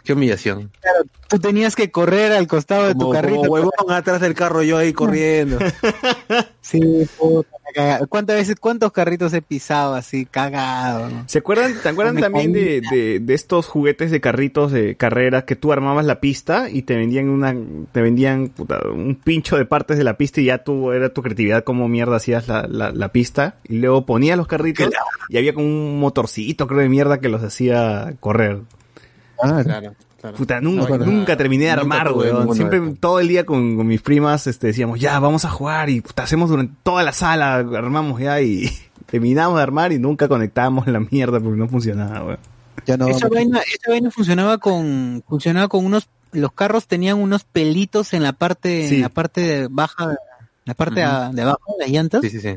qué 0.05 0.12
humillación. 0.12 0.70
Claro, 0.81 1.05
tú 1.28 1.39
tenías 1.39 1.77
que 1.77 1.91
correr 1.91 2.33
al 2.33 2.47
costado 2.47 2.86
de 2.89 2.94
tu 2.94 3.10
carrito. 3.10 3.36
como 3.36 3.52
huevón 3.52 3.73
atrás 3.91 4.20
del 4.20 4.35
carro 4.35 4.62
yo 4.62 4.78
ahí 4.78 4.93
corriendo. 4.93 5.59
Sí, 6.62 6.81
puta. 7.19 7.49
¿Cuántas 8.09 8.36
veces, 8.36 8.57
cuántos 8.60 8.93
carritos 8.93 9.33
he 9.33 9.43
pisado 9.43 9.94
así, 9.94 10.27
cagado? 10.27 11.09
¿no? 11.09 11.25
¿Se 11.27 11.39
acuerdan, 11.39 11.75
¿Te 11.83 11.89
acuerdan 11.89 12.17
Me 12.17 12.20
también 12.20 12.52
de, 12.52 12.81
de, 12.81 13.20
de 13.20 13.35
estos 13.35 13.67
juguetes 13.67 14.10
de 14.10 14.20
carritos 14.20 14.73
de 14.73 14.97
carreras 14.97 15.44
que 15.44 15.57
tú 15.57 15.73
armabas 15.73 16.05
la 16.05 16.20
pista 16.20 16.69
y 16.70 16.83
te 16.83 16.97
vendían 16.97 17.28
una, 17.28 17.55
te 17.93 18.02
vendían 18.02 18.49
puta, 18.49 18.81
un 18.93 19.15
pincho 19.17 19.57
de 19.57 19.65
partes 19.65 19.99
de 19.99 20.05
la 20.05 20.17
pista 20.17 20.41
y 20.41 20.47
ya 20.47 20.59
tú, 20.59 20.93
era 20.93 21.12
tu 21.12 21.23
creatividad 21.23 21.65
como 21.65 21.89
mierda 21.89 22.17
hacías 22.17 22.49
la, 22.49 22.67
la, 22.69 22.93
la 22.93 23.12
pista 23.12 23.57
y 23.65 23.78
luego 23.78 24.07
ponías 24.07 24.36
los 24.36 24.47
carritos 24.47 24.91
y 25.28 25.39
había 25.39 25.55
como 25.55 25.67
un 25.67 26.01
motorcito 26.01 26.67
creo 26.67 26.81
de 26.81 26.89
mierda 26.89 27.20
que 27.20 27.28
los 27.28 27.43
hacía 27.43 28.15
correr. 28.20 28.60
Ah, 29.43 29.62
Claro, 29.65 29.94
claro. 30.20 30.36
Puta, 30.36 30.60
nunca, 30.60 30.99
No, 30.99 31.07
nunca 31.07 31.36
terminé 31.36 31.65
de 31.67 31.70
nunca 31.77 31.81
armar, 32.01 32.12
weón. 32.12 32.55
Siempre 32.55 32.81
todo 33.01 33.20
el 33.20 33.28
día 33.28 33.44
con, 33.47 33.77
con 33.77 33.86
mis 33.86 34.02
primas 34.02 34.47
este, 34.47 34.69
decíamos, 34.69 35.01
ya, 35.01 35.19
vamos 35.19 35.44
a 35.44 35.51
jugar 35.51 35.89
y 35.91 36.01
puta, 36.01 36.23
hacemos 36.25 36.51
durante 36.51 36.75
toda 36.83 37.02
la 37.02 37.12
sala, 37.12 37.57
armamos 37.57 38.20
ya 38.20 38.41
y 38.41 38.69
terminamos 39.07 39.57
de 39.57 39.62
armar 39.62 39.93
y 39.93 39.99
nunca 39.99 40.28
conectábamos 40.28 40.86
la 40.86 41.01
mierda 41.01 41.41
porque 41.41 41.59
no 41.59 41.69
funcionaba, 41.69 42.25
weón. 42.25 42.39
Ya 42.86 42.97
no 42.97 43.09
esa 43.09 43.28
vaina, 43.28 43.60
esa 43.60 43.91
vaina 43.91 44.10
funcionaba 44.10 44.59
con, 44.59 45.23
funcionaba 45.28 45.69
con 45.69 45.85
unos, 45.85 46.09
los 46.33 46.52
carros 46.52 46.86
tenían 46.86 47.19
unos 47.19 47.44
pelitos 47.44 48.12
en 48.15 48.23
la 48.23 48.33
parte, 48.33 48.89
Sí. 48.89 48.97
en 48.97 49.01
la 49.02 49.09
parte 49.10 49.69
baja, 49.70 50.05
en 50.05 50.17
la 50.65 50.75
parte 50.75 51.02
a- 51.02 51.31
de 51.33 51.43
abajo 51.43 51.75
de 51.78 51.85
las 51.85 51.91
llantas. 51.93 52.20
Sí, 52.23 52.31
sí, 52.31 52.41
sí. 52.41 52.57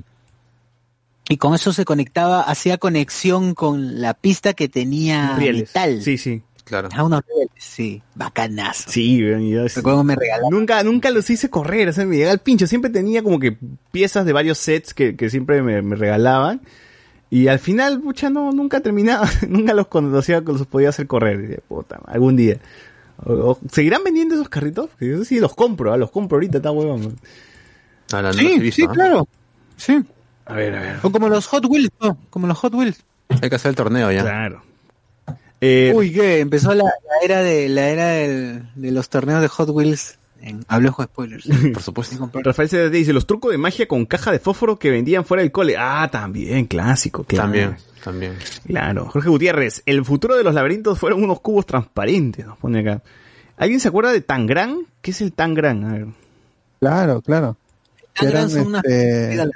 Y 1.30 1.38
con 1.38 1.53
eso 1.56 1.72
se 1.72 1.86
conectaba, 1.86 2.42
hacía 2.42 2.78
conexión 2.78 3.53
con 3.53 4.02
la 4.02 4.14
pista 4.14 4.53
que 4.53 4.68
tenía 4.70 5.36
Rieles. 5.38 5.70
metal. 5.74 6.02
Sí, 6.02 6.18
sí. 6.18 6.42
Claro. 6.66 6.90
A 6.95 7.03
unos 7.03 7.22
rieles, 7.27 7.50
sí, 7.58 8.01
bacanazo. 8.16 8.90
Sí, 8.90 9.17
yo- 9.17 9.64
Recuerdo 9.75 10.03
me 10.03 10.16
regalaron. 10.16 10.50
Nunca, 10.51 10.82
nunca 10.83 11.09
los 11.11 11.30
hice 11.30 11.50
correr, 11.50 11.90
o 11.90 11.93
sea, 11.93 12.06
me 12.06 12.16
llegaba 12.16 12.33
el 12.33 12.40
pincho. 12.40 12.67
Siempre 12.67 12.90
tenía 12.90 13.22
como 13.22 13.40
que 13.40 13.58
piezas 13.92 14.25
de 14.25 14.32
varios 14.33 14.58
sets 14.58 14.93
que, 14.93 15.16
que 15.16 15.30
siempre 15.30 15.61
me, 15.61 15.82
me 15.82 15.95
regalaban. 15.95 16.61
Y 17.30 17.48
al 17.48 17.59
final, 17.59 18.00
pucha, 18.00 18.30
no, 18.30 18.51
nunca 18.51 18.80
terminaba, 18.82 19.27
nunca 19.50 19.74
los 19.74 19.88
conocía, 19.88 20.40
los 20.42 20.66
podía 20.67 20.90
hacer 20.90 21.08
correr. 21.08 21.40
Y 21.40 21.48
dije, 21.48 21.61
puta, 21.67 22.00
algún 22.06 22.35
día. 22.38 22.58
O- 23.25 23.33
o- 23.51 23.59
¿Seguirán 23.72 24.03
vendiendo 24.03 24.35
esos 24.35 24.50
carritos? 24.50 24.90
Que 24.98 25.09
Yo 25.09 25.25
sí 25.25 25.40
los 25.40 25.53
compro, 25.56 25.92
ah, 25.93 25.98
los 25.98 26.11
compro 26.11 26.38
ahorita, 26.38 26.58
está 26.58 26.72
huevón. 26.72 27.17
Ah, 28.11 28.22
no, 28.22 28.32
Sí, 28.33 28.59
visto, 28.59 28.75
sí, 28.83 28.88
¿ah? 28.88 28.92
claro. 28.93 29.27
Sí. 29.75 30.01
A 30.45 30.53
ver, 30.53 30.75
a 30.75 30.82
ver. 30.82 30.95
O 31.03 31.11
como 31.11 31.27
los 31.30 31.45
Hot 31.48 31.66
Wheels, 31.66 31.90
no, 32.01 32.17
como 32.30 32.48
los 32.48 32.58
Hot 32.59 32.74
Wheels. 32.74 33.03
Hay 33.42 33.50
que 33.50 33.56
hacer 33.56 33.69
el 33.69 33.75
torneo 33.75 34.11
ya. 34.11 34.22
Claro. 34.22 34.61
Eh, 35.66 35.93
Uy, 35.95 36.11
¿qué? 36.11 36.40
Empezó 36.42 36.74
la, 36.74 36.83
la 36.83 36.92
era 37.24 37.42
de 37.42 37.69
la 37.69 37.88
era 37.90 38.08
del- 38.09 38.67
de 38.75 38.92
los 38.92 39.08
torneos 39.08 39.42
de 39.42 39.48
Hot 39.48 39.69
Wheels. 39.69 40.17
En, 40.42 40.66
hablo 40.67 40.93
de 40.98 41.06
spoilers. 41.06 41.45
Por 41.74 41.82
supuesto. 41.82 42.30
Rafael 42.33 42.67
CDT 42.67 42.92
dice, 42.92 43.14
los 43.14 43.25
trucos 43.25 43.51
de 43.51 43.58
magia 43.58 43.88
con 43.88 44.06
caja 44.06 44.32
de 44.33 44.40
fósforo 44.40 44.77
que 44.77 44.92
vendían 44.92 45.24
fuera 45.24 45.42
del 45.42 45.53
cole. 45.53 45.75
Ah, 45.77 46.09
también, 46.11 46.66
clásico, 46.66 47.24
claro. 47.24 47.43
También, 47.45 47.77
también. 48.03 48.33
Claro. 48.67 49.06
Jorge 49.06 49.30
Gutiérrez, 49.30 49.83
el 49.85 50.03
futuro 50.03 50.35
de 50.35 50.43
los 50.43 50.53
laberintos 50.53 51.00
fueron 51.00 51.24
unos 51.24 51.40
cubos 51.40 51.66
transparentes, 51.66 52.45
nos 52.45 52.58
pone 52.58 52.80
acá. 52.82 53.01
¿Alguien 53.56 53.80
se 53.80 53.88
acuerda 53.88 54.11
de 54.11 54.19
Tangram? 54.19 54.85
¿Qué 55.01 55.11
es 55.11 55.22
el 55.22 55.32
Tangram? 55.32 55.85
A 55.85 55.93
ver. 55.93 56.08
Claro, 56.82 57.22
claro. 57.22 57.56
Eran, 58.22 58.50
son 58.50 58.67
unas- 58.67 58.83
este, 58.83 59.50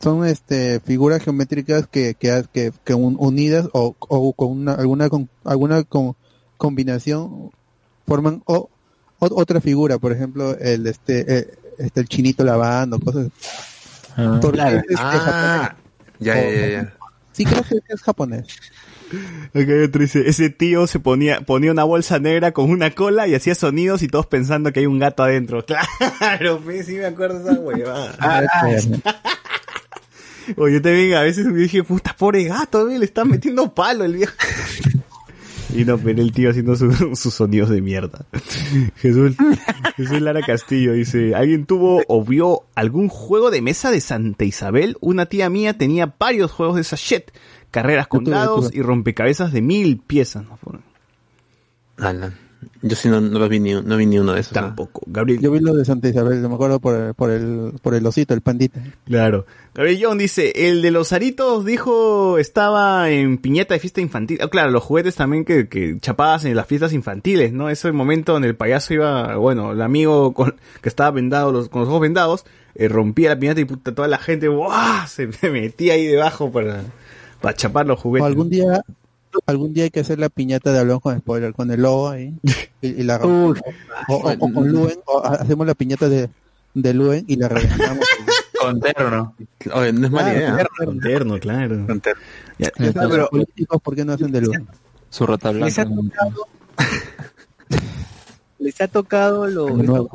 son 0.00 0.26
este 0.26 0.80
figuras 0.80 1.22
geométricas 1.22 1.86
que 1.86 2.14
que, 2.14 2.44
que, 2.52 2.72
que 2.84 2.94
un- 2.94 3.16
unidas 3.18 3.68
o, 3.72 3.94
o 3.98 4.32
con 4.34 4.48
una, 4.50 4.74
alguna 4.74 5.08
con, 5.08 5.28
alguna 5.44 5.82
con- 5.84 6.14
combinación 6.56 7.50
forman 8.06 8.42
o, 8.46 8.68
o- 9.18 9.40
otra 9.40 9.60
figura 9.60 9.98
por 9.98 10.12
ejemplo 10.12 10.56
el 10.58 10.86
este 10.86 11.38
eh, 11.38 11.48
este 11.78 12.00
el 12.00 12.08
chinito 12.08 12.44
lavando 12.44 12.98
cosas 13.00 13.28
Ah. 14.18 14.38
Porque 14.40 14.56
Claro. 14.58 14.78
es, 14.88 14.96
Ah, 14.98 15.12
japonés. 15.18 15.76
ya, 16.20 16.34
ya, 16.36 16.50
ya, 16.50 16.66
ya. 16.68 16.94
sí 17.32 17.44
creo 17.44 17.62
que 17.62 17.74
es 17.92 18.00
japonés 18.02 18.46
hay 19.54 19.70
otro 19.84 20.00
dice, 20.00 20.22
ese 20.28 20.48
tío 20.50 20.86
se 20.88 20.98
ponía, 21.00 21.42
ponía 21.42 21.70
una 21.70 21.84
bolsa 21.84 22.18
negra 22.18 22.50
con 22.52 22.70
una 22.70 22.90
cola 22.92 23.28
y 23.28 23.34
hacía 23.36 23.54
sonidos 23.54 24.02
y 24.02 24.08
todos 24.08 24.26
pensando 24.26 24.72
que 24.72 24.80
hay 24.80 24.86
un 24.86 24.98
gato 24.98 25.22
adentro. 25.22 25.64
Claro, 26.18 26.60
sí 26.84 26.94
me 26.94 27.04
acuerdo 27.06 27.38
de 27.44 27.52
esa 27.52 27.60
huevada. 27.60 28.16
Oye, 30.56 30.74
yo 30.74 30.82
también 30.82 31.14
a 31.14 31.22
veces 31.22 31.46
me 31.46 31.58
dije, 31.58 31.82
puta, 31.82 32.14
pobre 32.16 32.44
gato, 32.44 32.86
le 32.86 33.04
está 33.04 33.24
metiendo 33.24 33.74
palo 33.74 34.04
el 34.04 34.14
viejo. 34.14 34.34
Y 35.74 35.84
no, 35.84 35.98
pero 35.98 36.22
el 36.22 36.32
tío 36.32 36.48
haciendo 36.48 36.74
su- 36.76 36.90
sus 37.16 37.34
sonidos 37.34 37.68
de 37.68 37.82
mierda. 37.82 38.24
Jesús, 38.96 39.34
Jesús 39.96 40.20
Lara 40.22 40.40
Castillo 40.40 40.92
dice, 40.92 41.34
¿alguien 41.34 41.66
tuvo 41.66 42.02
o 42.08 42.24
vio 42.24 42.62
algún 42.74 43.08
juego 43.08 43.50
de 43.50 43.60
mesa 43.60 43.90
de 43.90 44.00
Santa 44.00 44.44
Isabel? 44.44 44.96
Una 45.00 45.26
tía 45.26 45.50
mía 45.50 45.76
tenía 45.76 46.14
varios 46.18 46.52
juegos 46.52 46.76
de 46.76 46.84
sachet, 46.84 47.30
carreras 47.72 48.06
con 48.06 48.24
dados 48.24 48.70
y 48.72 48.80
rompecabezas 48.80 49.52
de 49.52 49.60
mil 49.60 49.98
piezas. 49.98 50.44
¿no? 50.44 50.56
Yo 52.82 52.94
sí 52.94 53.08
no, 53.08 53.20
no 53.20 53.38
los 53.38 53.48
vi 53.48 53.58
ni, 53.58 53.74
no 53.74 53.96
vi 53.96 54.06
ni 54.06 54.18
uno 54.18 54.32
de 54.32 54.40
esos. 54.40 54.54
¿no? 54.54 54.62
Tampoco. 54.62 55.02
Gabriel, 55.06 55.40
yo 55.40 55.50
vi 55.50 55.60
lo 55.60 55.74
de 55.74 55.84
Santa 55.84 56.08
Isabel 56.08 56.40
me 56.48 56.54
acuerdo 56.54 56.80
por 56.80 56.94
el, 56.94 57.14
por 57.14 57.30
el 57.30 57.72
por 57.82 57.94
el 57.94 58.06
osito 58.06 58.34
el 58.34 58.42
pandita 58.42 58.80
Claro. 59.04 59.46
Gabriel 59.74 60.00
John 60.02 60.18
dice, 60.18 60.52
el 60.68 60.82
de 60.82 60.90
los 60.90 61.12
aritos 61.12 61.64
dijo 61.64 62.38
estaba 62.38 63.10
en 63.10 63.38
piñata 63.38 63.74
de 63.74 63.80
fiesta 63.80 64.00
infantil. 64.00 64.38
Ah, 64.42 64.48
claro, 64.48 64.70
los 64.70 64.82
juguetes 64.82 65.16
también 65.16 65.44
que, 65.44 65.68
que 65.68 65.98
chapabas 66.00 66.44
en 66.44 66.54
las 66.54 66.66
fiestas 66.66 66.92
infantiles, 66.92 67.52
¿no? 67.52 67.68
Ese 67.70 67.90
momento 67.92 68.32
donde 68.32 68.48
el 68.48 68.56
payaso 68.56 68.94
iba, 68.94 69.36
bueno, 69.36 69.72
el 69.72 69.82
amigo 69.82 70.32
con, 70.32 70.56
que 70.80 70.88
estaba 70.88 71.10
vendado, 71.10 71.52
los, 71.52 71.68
con 71.68 71.80
los 71.80 71.88
ojos 71.88 72.00
vendados, 72.00 72.44
eh, 72.74 72.88
rompía 72.88 73.30
la 73.30 73.38
piñata 73.38 73.60
y 73.60 73.64
puta, 73.64 73.94
toda 73.94 74.08
la 74.08 74.18
gente, 74.18 74.48
¡guau! 74.48 75.06
Se 75.08 75.26
metía 75.50 75.94
ahí 75.94 76.06
debajo 76.06 76.50
para, 76.50 76.82
para 77.40 77.54
chapar 77.54 77.86
los 77.86 77.98
o 77.98 78.02
juguetes. 78.02 78.26
algún 78.26 78.48
día 78.50 78.82
algún 79.46 79.72
día 79.74 79.84
hay 79.84 79.90
que 79.90 80.00
hacer 80.00 80.18
la 80.18 80.28
piñata 80.28 80.72
de 80.72 80.78
Hablón 80.78 81.00
con 81.00 81.18
spoiler 81.18 81.52
con 81.54 81.70
el 81.70 81.82
lobo 81.82 82.08
ahí 82.08 82.34
y, 82.80 82.86
y 82.88 83.02
la 83.02 83.16
o, 83.24 83.54
o- 84.08 84.32
o 84.38 84.52
con 84.52 84.68
Luen 84.68 84.98
o 85.06 85.24
ha- 85.24 85.34
hacemos 85.36 85.66
la 85.66 85.74
piñata 85.74 86.08
de 86.08 86.30
de 86.74 86.92
Luen 86.94 87.24
y 87.26 87.36
la 87.36 87.48
reventamos 87.48 88.04
Con 88.60 88.80
terno. 88.80 89.34
Oye, 89.74 89.92
no 89.92 90.06
es 90.06 90.10
mala 90.12 90.32
Claro, 90.32 90.54
idea. 90.56 90.66
Con 90.78 90.98
terno, 91.00 91.38
claro. 91.38 91.86
Con 91.86 92.00
terno. 92.00 92.22
Ya, 92.58 92.70
Ya 92.78 92.92
saben, 92.92 93.10
pero- 93.10 93.28
políticos 93.28 93.82
por 93.82 93.94
qué 93.94 94.04
no 94.04 94.14
hacen 94.14 94.32
de 94.32 94.40
Luen 94.40 94.66
Su 95.10 95.26
rata 95.26 95.52
les 95.52 95.78
ha 95.78 95.84
blanca. 95.84 96.16
tocado, 96.26 96.46
les 98.58 98.80
ha 98.80 98.88
tocado 98.88 99.46
lo, 99.46 99.68
estos 99.80 100.08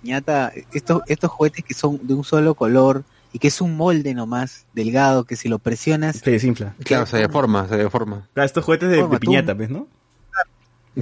piñata, 0.00 0.52
estos, 0.72 1.02
estos 1.06 1.30
juguetes 1.30 1.64
que 1.64 1.74
son 1.74 1.98
de 2.06 2.14
un 2.14 2.24
solo 2.24 2.54
color 2.54 3.04
y 3.36 3.38
que 3.38 3.48
es 3.48 3.60
un 3.60 3.76
molde 3.76 4.14
nomás, 4.14 4.64
delgado, 4.72 5.24
que 5.24 5.36
si 5.36 5.50
lo 5.50 5.58
presionas, 5.58 6.16
se 6.24 6.30
desinfla. 6.30 6.74
Claro, 6.84 7.04
se 7.04 7.18
deforma, 7.18 7.68
se 7.68 7.76
deforma. 7.76 8.26
Claro, 8.32 8.46
estos 8.46 8.64
juguetes 8.64 8.88
de, 8.88 9.04
piñata, 9.18 9.52
¿ves, 9.52 9.68
no? 9.68 9.88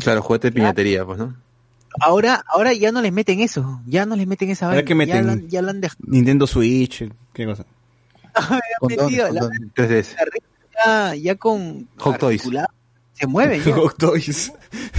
Claro, 0.00 0.20
juguete 0.20 0.48
de 0.48 0.52
piñatería, 0.52 1.04
pues, 1.04 1.16
¿no? 1.18 1.36
ahora, 2.00 2.44
ahora 2.48 2.72
ya 2.72 2.90
no 2.90 3.00
les 3.00 3.12
meten 3.12 3.38
eso, 3.38 3.80
ya 3.86 4.04
no 4.04 4.16
les 4.16 4.26
meten 4.26 4.50
esa 4.50 4.66
vaina, 4.66 4.82
que 4.82 4.94
ya 4.94 4.96
meten- 4.96 5.30
han- 5.30 5.48
ya 5.48 5.62
lo 5.62 5.70
han 5.70 5.80
dejado 5.80 6.00
Nintendo 6.08 6.44
Switch, 6.48 7.08
¿qué 7.32 7.46
cosa? 7.46 7.64
Condones, 8.80 9.04
metido, 9.04 9.30
la- 9.30 9.40
condones. 9.42 9.70
3DS. 9.76 10.16
ya, 10.84 11.14
ya 11.14 11.34
con 11.36 11.88
Hot 11.98 12.18
Toys. 12.18 12.42
se 13.12 13.26
mueven 13.28 13.62
ya. 13.62 13.72
Hot 13.76 13.96
Toys. 13.96 14.52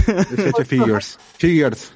Figures. 0.66 1.18
Figures. 1.36 1.92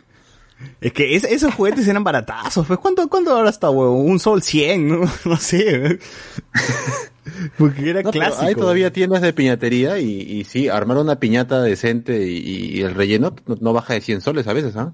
Es 0.81 0.93
que 0.93 1.15
es- 1.17 1.25
esos 1.25 1.55
juguetes 1.55 1.87
eran 1.89 2.05
baratazos. 2.05 2.67
Pues, 2.67 2.79
¿cuánto, 2.79 3.09
cuánto 3.09 3.33
ahora 3.35 3.51
está, 3.51 3.71
huevo? 3.71 3.95
Un 4.03 4.19
sol 4.19 4.43
100, 4.43 4.89
¿no? 4.89 5.01
No 5.25 5.37
sé. 5.37 5.99
Porque 7.59 7.91
era 7.91 8.03
No, 8.03 8.11
clásico. 8.11 8.43
hay 8.47 8.55
todavía 8.55 8.93
tiendas 8.93 9.23
de 9.23 9.33
piñatería 9.33 9.99
y, 9.99 10.21
y 10.21 10.45
sí, 10.45 10.69
armar 10.69 10.97
una 10.99 11.17
piñata 11.21 11.63
decente 11.63 12.27
y, 12.27 12.79
y 12.79 12.81
el 12.83 12.95
relleno 12.95 13.35
no, 13.47 13.57
no 13.61 13.73
baja 13.73 13.95
de 13.95 14.01
100 14.01 14.21
soles 14.21 14.47
a 14.49 14.53
veces, 14.53 14.75
¿ah? 14.77 14.93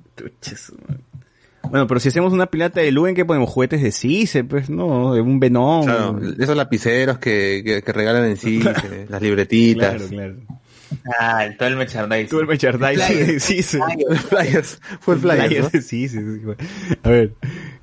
Bueno, 1.70 1.86
pero 1.88 1.98
si 1.98 2.08
hacemos 2.08 2.32
una 2.32 2.46
pilata 2.46 2.80
de 2.80 2.92
Luen, 2.92 3.14
que 3.14 3.24
ponemos 3.24 3.50
juguetes 3.50 3.82
de 3.82 3.90
Cice, 3.90 4.44
pues, 4.44 4.70
¿no? 4.70 5.14
De 5.14 5.20
un 5.20 5.40
Venom. 5.40 5.84
Claro, 5.84 6.20
esos 6.38 6.56
lapiceros 6.56 7.18
que, 7.18 7.62
que, 7.64 7.82
que 7.82 7.92
regalan 7.92 8.24
en 8.26 8.36
que- 8.38 9.06
las 9.08 9.20
libretitas. 9.22 9.94
Claro, 9.96 10.08
claro. 10.08 10.34
Ah, 11.18 11.48
todo 11.58 11.68
el 11.68 11.76
merchandising. 11.76 12.28
Tú 12.28 12.40
el 12.40 12.46
merchandising 12.46 13.40
Cice. 13.40 13.78
Los 14.08 14.20
flyers, 14.20 14.80
fue 15.00 15.14
el 15.14 15.20
flyer, 15.20 15.64
Flyers 15.64 15.86
Cice, 15.86 16.18
sí, 16.18 16.38
bueno. 16.44 16.56
A 17.02 17.08
ver, 17.08 17.32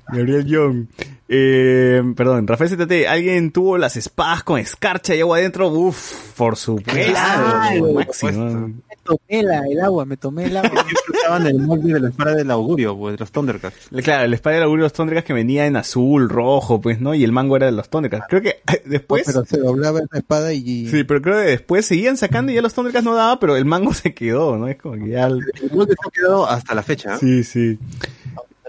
Gabriel 0.08 0.44
Young. 0.44 0.86
Eh, 1.28 2.02
perdón, 2.16 2.46
Rafael 2.46 2.70
ZT, 2.70 3.06
¿alguien 3.08 3.50
tuvo 3.50 3.78
las 3.78 3.96
espadas 3.96 4.42
con 4.42 4.60
escarcha 4.60 5.14
y 5.14 5.20
agua 5.20 5.38
adentro? 5.38 5.68
Uf, 5.68 6.32
por 6.36 6.56
supuesto. 6.56 7.12
Claro, 7.12 7.92
máximo. 7.92 8.72
Me 9.08 9.16
tomé 9.16 9.42
la, 9.42 9.60
el 9.68 9.80
agua, 9.80 10.04
me 10.04 10.16
tomé 10.16 10.44
el 10.46 10.56
agua. 10.56 10.84
Estaban 11.14 11.46
el 11.46 11.58
molde 11.58 11.92
de 11.94 12.00
la 12.00 12.08
espada 12.08 12.34
del 12.34 12.50
augurio, 12.50 12.96
pues, 12.96 13.14
de 13.14 13.18
los 13.18 13.30
Thundercats. 13.32 13.88
Claro, 14.02 14.24
el 14.24 14.34
espada 14.34 14.54
del 14.56 14.64
augurio 14.64 14.82
de 14.84 14.86
los 14.86 14.92
Thundercats 14.92 15.26
que 15.26 15.32
venía 15.32 15.66
en 15.66 15.76
azul, 15.76 16.28
rojo, 16.28 16.80
pues, 16.80 17.00
¿no? 17.00 17.14
Y 17.14 17.24
el 17.24 17.32
mango 17.32 17.56
era 17.56 17.66
de 17.66 17.72
los 17.72 17.88
Thundercats. 17.88 18.26
Creo 18.28 18.42
que 18.42 18.48
eh, 18.72 18.82
después... 18.84 19.22
pero 19.26 19.44
se 19.44 19.58
doblaba 19.58 20.00
esa 20.00 20.18
espada 20.18 20.52
y 20.52 20.88
Sí, 20.88 21.04
pero 21.04 21.20
creo 21.22 21.36
que 21.36 21.50
después 21.50 21.86
seguían 21.86 22.16
sacando 22.16 22.52
y 22.52 22.54
ya 22.56 22.62
los 22.62 22.74
Thundercats 22.74 23.04
no 23.04 23.14
daba, 23.14 23.38
pero 23.40 23.56
el 23.56 23.64
mango 23.64 23.92
se 23.94 24.14
quedó, 24.14 24.56
¿no? 24.56 24.68
Es 24.68 24.76
como 24.76 24.94
que 25.02 25.10
ya... 25.10 25.26
el- 25.26 25.40
El 25.62 25.72
molde 25.76 25.94
se 26.00 26.08
ha 26.08 26.10
quedado 26.10 26.46
hasta 26.48 26.74
la 26.74 26.82
fecha, 26.82 27.14
¿ah? 27.14 27.18
Sí, 27.18 27.78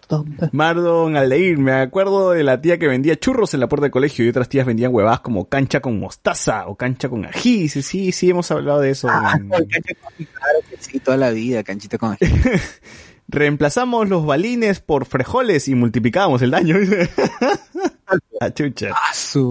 sí. 0.09 0.49
Mardon 0.51 1.15
Aldeir, 1.17 1.57
me 1.57 1.73
acuerdo 1.73 2.31
de 2.31 2.43
la 2.43 2.61
tía 2.61 2.77
que 2.77 2.87
vendía 2.87 3.15
churros 3.17 3.53
en 3.53 3.59
la 3.59 3.67
puerta 3.69 3.83
del 3.85 3.91
colegio 3.91 4.25
y 4.25 4.29
otras 4.29 4.49
tías 4.49 4.65
vendían 4.65 4.93
huevadas 4.93 5.19
como 5.21 5.47
cancha 5.49 5.79
con 5.81 5.99
mostaza 5.99 6.67
o 6.67 6.75
cancha 6.75 7.09
con 7.09 7.25
ají. 7.25 7.63
Dice, 7.63 7.81
sí, 7.81 8.11
sí, 8.11 8.29
hemos 8.29 8.49
hablado 8.51 8.79
de 8.81 8.91
eso. 8.91 9.07
Claro 9.07 10.59
que 10.69 10.77
sí, 10.79 10.99
toda 10.99 11.17
la 11.17 11.31
vida, 11.31 11.63
canchita 11.63 11.97
con 11.97 12.11
ají. 12.13 12.25
Reemplazamos 13.27 14.07
los 14.07 14.25
balines 14.25 14.79
por 14.81 15.05
frejoles 15.05 15.67
y 15.67 15.73
multiplicamos 15.75 16.41
el 16.43 16.51
daño. 16.51 16.75
La 18.39 18.53
chucha. 18.53 18.93
su, 19.13 19.49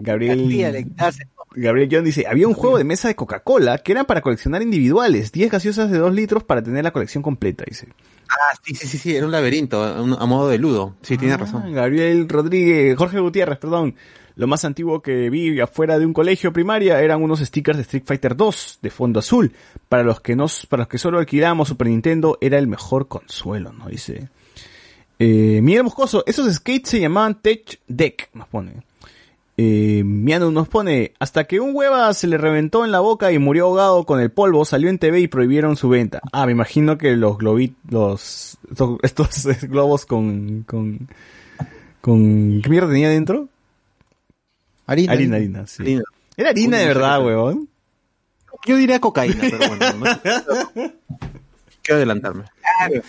Gabriel, 0.00 0.48
le- 0.48 0.86
Gabriel 1.56 1.88
John 1.90 2.04
dice, 2.04 2.26
había 2.28 2.48
un 2.48 2.54
juego 2.54 2.78
de 2.78 2.84
mesa 2.84 3.06
de 3.08 3.14
Coca-Cola 3.14 3.78
que 3.78 3.92
era 3.92 4.04
para 4.04 4.20
coleccionar 4.20 4.62
individuales, 4.62 5.30
10 5.30 5.50
gaseosas 5.52 5.90
de 5.90 5.98
2 5.98 6.12
litros 6.12 6.42
para 6.42 6.62
tener 6.62 6.82
la 6.82 6.90
colección 6.92 7.22
completa, 7.22 7.64
dice. 7.66 7.86
Ah, 8.34 8.58
sí, 8.62 8.74
sí, 8.74 8.86
sí, 8.86 8.98
sí, 8.98 9.16
era 9.16 9.26
un 9.26 9.32
laberinto, 9.32 9.82
a 9.82 10.26
modo 10.26 10.48
de 10.48 10.58
ludo. 10.58 10.96
Sí, 11.02 11.16
tienes 11.16 11.38
razón. 11.38 11.62
Ah, 11.66 11.70
Gabriel 11.70 12.28
Rodríguez, 12.28 12.96
Jorge 12.96 13.20
Gutiérrez, 13.20 13.58
perdón. 13.58 13.94
Lo 14.36 14.48
más 14.48 14.64
antiguo 14.64 15.00
que 15.00 15.30
vi 15.30 15.60
afuera 15.60 15.98
de 15.98 16.06
un 16.06 16.12
colegio 16.12 16.52
primaria 16.52 17.00
eran 17.00 17.22
unos 17.22 17.38
stickers 17.38 17.76
de 17.78 17.82
Street 17.82 18.02
Fighter 18.04 18.34
2 18.34 18.80
de 18.82 18.90
fondo 18.90 19.20
azul. 19.20 19.52
Para 19.88 20.02
los 20.02 20.20
que 20.20 20.34
nos, 20.34 20.66
para 20.66 20.82
los 20.82 20.88
que 20.88 20.98
solo 20.98 21.18
alquilamos 21.18 21.68
Super 21.68 21.86
Nintendo 21.86 22.36
era 22.40 22.58
el 22.58 22.66
mejor 22.66 23.06
consuelo, 23.06 23.72
¿no? 23.72 23.88
Dice. 23.88 24.28
Eh, 25.20 25.60
Miguel 25.62 25.84
Moscoso, 25.84 26.24
esos 26.26 26.52
skates 26.52 26.90
se 26.90 27.00
llamaban 27.00 27.40
Tech 27.40 27.80
Deck, 27.86 28.30
nos 28.34 28.48
pone. 28.48 28.82
Eh, 29.56 30.02
Miano 30.04 30.50
nos 30.50 30.68
pone, 30.68 31.12
hasta 31.20 31.44
que 31.44 31.60
un 31.60 31.76
hueva 31.76 32.12
se 32.12 32.26
le 32.26 32.38
reventó 32.38 32.84
en 32.84 32.90
la 32.90 32.98
boca 33.00 33.30
y 33.30 33.38
murió 33.38 33.66
ahogado 33.66 34.04
con 34.04 34.20
el 34.20 34.32
polvo, 34.32 34.64
salió 34.64 34.88
en 34.88 34.98
TV 34.98 35.20
y 35.20 35.28
prohibieron 35.28 35.76
su 35.76 35.88
venta. 35.88 36.20
Ah, 36.32 36.44
me 36.46 36.52
imagino 36.52 36.98
que 36.98 37.14
los 37.16 37.38
globit, 37.38 37.76
los, 37.88 38.58
estos, 38.68 38.98
estos 39.02 39.62
globos 39.68 40.06
con, 40.06 40.64
con, 40.64 41.08
con, 42.00 42.62
¿qué 42.62 42.68
mierda 42.68 42.88
tenía 42.88 43.10
dentro? 43.10 43.48
Harina. 44.86 45.12
Harina, 45.12 45.36
harina, 45.36 45.66
sí. 45.66 46.00
Era 46.36 46.50
harina 46.50 46.78
de 46.78 46.86
verdad, 46.86 47.24
huevón. 47.24 47.68
Yo 48.66 48.76
diría 48.76 49.00
cocaína, 49.00 49.40
pero 49.40 49.58
bueno, 49.68 49.92
no 50.74 50.92
quiero 51.84 51.98
adelantarme. 51.98 52.44
Claro. 52.78 53.02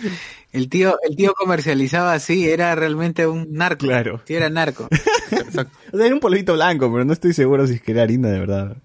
El 0.51 0.69
tío, 0.69 0.97
el 1.07 1.15
tío 1.15 1.33
comercializaba 1.33 2.13
así, 2.13 2.47
era 2.49 2.75
realmente 2.75 3.25
un 3.27 3.51
narco. 3.51 3.87
Claro. 3.87 4.21
Sí, 4.25 4.35
era 4.35 4.49
narco. 4.49 4.87
O 4.87 5.51
sea, 5.51 5.67
era 5.91 6.13
un 6.13 6.19
polvito 6.19 6.53
blanco, 6.53 6.91
pero 6.91 7.03
no 7.03 7.13
estoy 7.13 7.33
seguro 7.33 7.65
si 7.67 7.75
es 7.75 7.81
que 7.81 7.91
era 7.91 8.03
harina 8.03 8.29
de 8.29 8.39
verdad. 8.39 8.77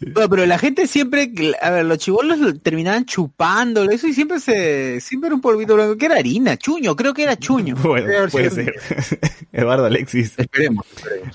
Bueno, 0.00 0.28
pero 0.28 0.46
la 0.46 0.58
gente 0.58 0.86
siempre, 0.86 1.32
a 1.60 1.70
ver, 1.70 1.84
los 1.84 1.98
chibolos 1.98 2.38
lo 2.38 2.54
terminaban 2.54 3.04
chupándolo, 3.04 3.90
eso 3.90 4.06
y 4.06 4.12
siempre 4.12 4.38
se, 4.40 5.00
siempre 5.00 5.28
era 5.28 5.34
un 5.34 5.40
polvito 5.40 5.74
blanco, 5.74 5.96
que 5.96 6.06
era 6.06 6.16
harina, 6.16 6.56
chuño, 6.56 6.94
creo 6.94 7.14
que 7.14 7.22
era 7.22 7.36
chuño. 7.36 7.76
Bueno, 7.88 8.28
puede 8.30 8.50
ser. 8.50 8.74
Eduardo 9.52 9.86
Alexis. 9.86 10.34
Esperemos, 10.36 10.84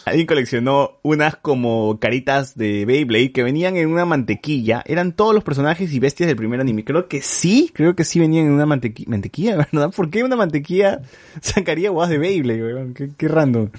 Alguien 0.06 0.27
coleccionó 0.27 1.00
unas 1.01 1.35
como 1.35 2.00
caritas 2.00 2.56
de 2.56 2.85
Beyblade 2.85 3.32
que 3.32 3.43
venían 3.43 3.75
en 3.75 3.90
una 3.90 4.06
mantequilla. 4.06 4.83
Eran 4.85 5.14
todos 5.14 5.33
los 5.33 5.43
personajes 5.43 5.92
y 5.92 6.00
bestias 6.00 6.27
del 6.27 6.35
primer 6.35 6.61
anime. 6.61 6.83
Creo 6.83 7.08
que 7.08 7.22
sí, 7.22 7.72
creo 7.74 7.95
que 7.95 8.03
sí 8.03 8.19
venían 8.19 8.45
en 8.45 8.51
una 8.51 8.66
mantequilla. 8.66 9.09
¿Mantequilla, 9.09 9.56
verdad? 9.72 9.92
¿Por 9.95 10.09
qué 10.09 10.24
una 10.24 10.35
mantequilla 10.35 11.01
sacaría 11.42 11.90
guas 11.90 12.09
de 12.09 12.19
Beyblade, 12.19 12.64
weón? 12.64 12.93
Qué, 12.93 13.09
qué 13.17 13.27
random. 13.27 13.69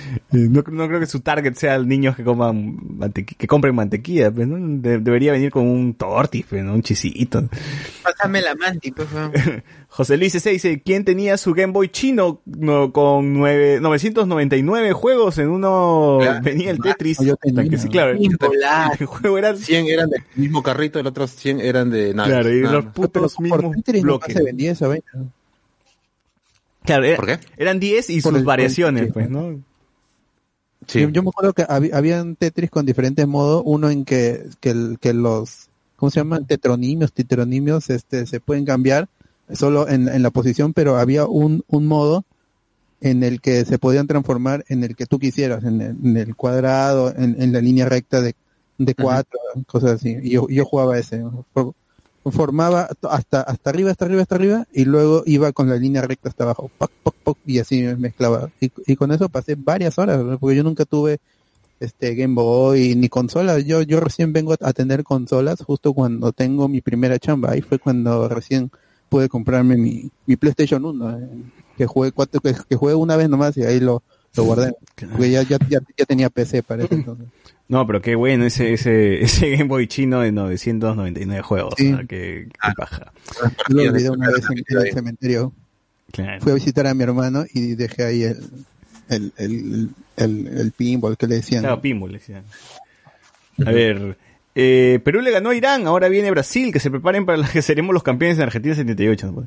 No, 0.32 0.62
no 0.70 0.88
creo 0.88 1.00
que 1.00 1.06
su 1.06 1.20
target 1.20 1.54
sea 1.54 1.78
niños 1.78 2.16
que 2.16 2.24
coman 2.24 2.78
que 3.14 3.46
compren 3.46 3.74
mantequilla, 3.74 4.30
pues, 4.30 4.46
¿no? 4.46 4.80
De- 4.80 4.98
debería 4.98 5.32
venir 5.32 5.50
con 5.50 5.66
un 5.66 5.94
tortis, 5.94 6.46
pues, 6.48 6.62
¿no? 6.64 6.74
Un 6.74 6.82
chisito. 6.82 7.48
Pásame 8.02 8.40
la 8.42 8.54
manti, 8.54 8.90
pues, 8.92 9.08
weón. 9.14 9.32
José 9.88 10.16
Luis 10.16 10.32
C. 10.32 10.50
dice, 10.50 10.80
¿quién 10.84 11.04
tenía 11.04 11.36
su 11.36 11.52
Game 11.52 11.72
Boy 11.72 11.88
chino 11.88 12.40
no, 12.44 12.92
con 12.92 13.34
nueve, 13.34 13.78
999 13.80 14.92
juegos? 14.92 15.38
En 15.38 15.48
uno 15.48 16.18
Claro. 16.20 16.40
venía 16.44 16.70
el 16.70 16.78
Tetris. 16.80 17.18
yo 17.20 17.36
tenía. 17.36 17.68
Que 17.68 17.76
sí, 17.78 17.88
claro. 17.88 18.12
El, 18.12 18.36
el 19.00 19.06
juego 19.06 19.36
era... 19.38 19.56
100 19.56 19.86
eran 19.88 20.08
del 20.10 20.22
mismo 20.36 20.62
carrito, 20.62 21.00
el 21.00 21.06
otro 21.08 21.26
100 21.26 21.60
eran 21.60 21.90
de 21.90 22.14
nada. 22.14 22.28
Claro, 22.28 22.54
y 22.56 22.60
nada 22.60 22.74
los 22.74 22.84
putos 22.86 23.34
Por 23.34 23.42
mismos 23.42 23.76
Tetris 23.76 24.02
bloques. 24.02 24.34
se 24.34 24.42
vendía 24.44 24.72
esa 24.72 24.86
vaina. 24.86 25.04
Claro, 26.84 27.04
era- 27.04 27.16
¿Por 27.16 27.26
qué? 27.26 27.38
eran 27.56 27.78
10 27.80 28.10
y 28.10 28.20
Por 28.20 28.22
sus 28.22 28.26
el- 28.26 28.32
por 28.32 28.38
el 28.40 28.44
variaciones, 28.46 29.00
Tetris, 29.08 29.12
pues, 29.14 29.30
¿no? 29.30 29.60
Sí. 30.90 31.00
Yo, 31.02 31.08
yo 31.10 31.22
me 31.22 31.28
acuerdo 31.28 31.52
que 31.52 31.64
había, 31.68 31.96
habían 31.96 32.34
Tetris 32.34 32.68
con 32.68 32.84
diferentes 32.84 33.24
modos, 33.26 33.62
uno 33.64 33.90
en 33.90 34.04
que, 34.04 34.48
que, 34.58 34.96
que 35.00 35.14
los, 35.14 35.68
¿cómo 35.94 36.10
se 36.10 36.18
llaman? 36.18 36.46
Tetronimios, 36.46 37.12
titronimios, 37.12 37.90
este, 37.90 38.26
se 38.26 38.40
pueden 38.40 38.64
cambiar 38.64 39.08
solo 39.52 39.88
en, 39.88 40.08
en 40.08 40.22
la 40.22 40.30
posición, 40.30 40.72
pero 40.72 40.96
había 40.96 41.26
un, 41.26 41.62
un 41.68 41.86
modo 41.86 42.24
en 43.00 43.22
el 43.22 43.40
que 43.40 43.64
se 43.64 43.78
podían 43.78 44.08
transformar 44.08 44.64
en 44.68 44.82
el 44.82 44.96
que 44.96 45.06
tú 45.06 45.20
quisieras, 45.20 45.62
en 45.62 45.80
el, 45.80 45.96
en 46.04 46.16
el 46.16 46.34
cuadrado, 46.34 47.14
en, 47.16 47.40
en 47.40 47.52
la 47.52 47.60
línea 47.60 47.88
recta 47.88 48.20
de, 48.20 48.34
de 48.76 48.94
cuatro, 48.94 49.38
cosas 49.66 49.92
así. 49.92 50.16
Y 50.22 50.30
yo, 50.30 50.48
yo 50.48 50.64
jugaba 50.64 50.98
ese. 50.98 51.22
Formaba 52.24 52.88
hasta, 53.08 53.42
hasta 53.42 53.70
arriba, 53.70 53.90
hasta 53.90 54.04
arriba, 54.04 54.22
hasta 54.22 54.34
arriba, 54.34 54.66
y 54.72 54.84
luego 54.84 55.22
iba 55.24 55.52
con 55.52 55.68
la 55.70 55.76
línea 55.76 56.02
recta 56.02 56.28
hasta 56.28 56.44
abajo, 56.44 56.70
poc, 56.76 56.90
poc, 57.02 57.14
poc, 57.24 57.38
y 57.46 57.58
así 57.58 57.82
me 57.82 57.96
mezclaba. 57.96 58.50
Y, 58.60 58.70
y 58.86 58.96
con 58.96 59.10
eso 59.10 59.28
pasé 59.28 59.54
varias 59.56 59.98
horas, 59.98 60.20
porque 60.38 60.56
yo 60.56 60.62
nunca 60.62 60.84
tuve 60.84 61.18
este 61.80 62.14
Game 62.14 62.34
Boy 62.34 62.94
ni 62.94 63.08
consolas. 63.08 63.64
Yo, 63.64 63.82
yo 63.82 64.00
recién 64.00 64.32
vengo 64.32 64.54
a 64.60 64.72
tener 64.72 65.02
consolas 65.02 65.62
justo 65.62 65.94
cuando 65.94 66.32
tengo 66.32 66.68
mi 66.68 66.82
primera 66.82 67.18
chamba. 67.18 67.52
Ahí 67.52 67.62
fue 67.62 67.78
cuando 67.78 68.28
recién 68.28 68.70
pude 69.08 69.28
comprarme 69.28 69.76
mi, 69.76 70.10
mi 70.26 70.36
PlayStation 70.36 70.84
1, 70.84 71.18
eh, 71.18 71.28
que 71.76 71.86
jugué 71.86 72.12
cuatro, 72.12 72.40
que, 72.40 72.54
que 72.68 72.76
jugué 72.76 72.94
una 72.94 73.16
vez 73.16 73.28
nomás 73.28 73.56
y 73.56 73.62
ahí 73.64 73.80
lo, 73.80 74.02
lo 74.36 74.44
guardé. 74.44 74.74
Porque 74.94 75.30
ya, 75.30 75.42
ya, 75.42 75.58
ya, 75.68 75.80
ya 75.96 76.04
tenía 76.04 76.30
PC 76.30 76.62
para 76.62 76.84
ese 76.84 76.94
entonces. 76.96 77.26
No, 77.70 77.86
pero 77.86 78.02
qué 78.02 78.16
bueno 78.16 78.44
ese, 78.46 78.72
ese, 78.72 79.22
ese 79.22 79.50
Game 79.50 79.68
Boy 79.68 79.86
chino 79.86 80.20
de 80.20 80.32
999 80.32 81.42
juegos. 81.42 81.74
Sí. 81.76 81.92
¿no? 81.92 81.98
Qué, 82.00 82.48
qué 82.48 82.72
paja. 82.76 83.12
Yo 83.68 83.76
lo 83.76 83.82
olvidé 83.90 84.10
una 84.10 84.28
vez 84.28 84.44
en, 84.50 84.76
el 84.76 84.92
cementerio. 84.92 85.52
Claro. 86.10 86.40
Fui 86.40 86.50
a 86.50 86.54
visitar 86.56 86.88
a 86.88 86.94
mi 86.94 87.04
hermano 87.04 87.44
y 87.54 87.76
dejé 87.76 88.02
ahí 88.02 88.24
el, 88.24 88.38
el, 89.08 89.32
el, 89.36 89.90
el, 90.16 90.46
el 90.48 90.72
pinball 90.72 91.16
que 91.16 91.28
le 91.28 91.36
decían. 91.36 91.62
Claro, 91.62 91.80
pinball, 91.80 92.10
decían. 92.10 92.42
A 93.64 93.70
ver, 93.70 94.16
eh, 94.56 94.98
Perú 95.04 95.20
le 95.20 95.30
ganó 95.30 95.50
a 95.50 95.54
Irán, 95.54 95.86
ahora 95.86 96.08
viene 96.08 96.32
Brasil, 96.32 96.72
que 96.72 96.80
se 96.80 96.90
preparen 96.90 97.24
para 97.24 97.38
las 97.38 97.52
que 97.52 97.62
seremos 97.62 97.94
los 97.94 98.02
campeones 98.02 98.38
en 98.38 98.42
Argentina 98.42 98.74
78. 98.74 99.30
¿no? 99.30 99.46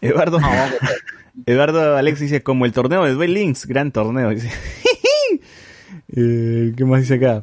Eduardo, 0.00 0.40
Eduardo 1.46 1.98
Alex 1.98 2.20
dice, 2.20 2.42
como 2.42 2.64
el 2.64 2.72
torneo 2.72 3.04
de 3.04 3.12
Duel 3.12 3.34
Links, 3.34 3.66
gran 3.66 3.92
torneo. 3.92 4.30
Dice. 4.30 4.50
Eh, 6.16 6.72
¿Qué 6.74 6.84
más 6.86 7.00
dice 7.02 7.14
acá? 7.14 7.42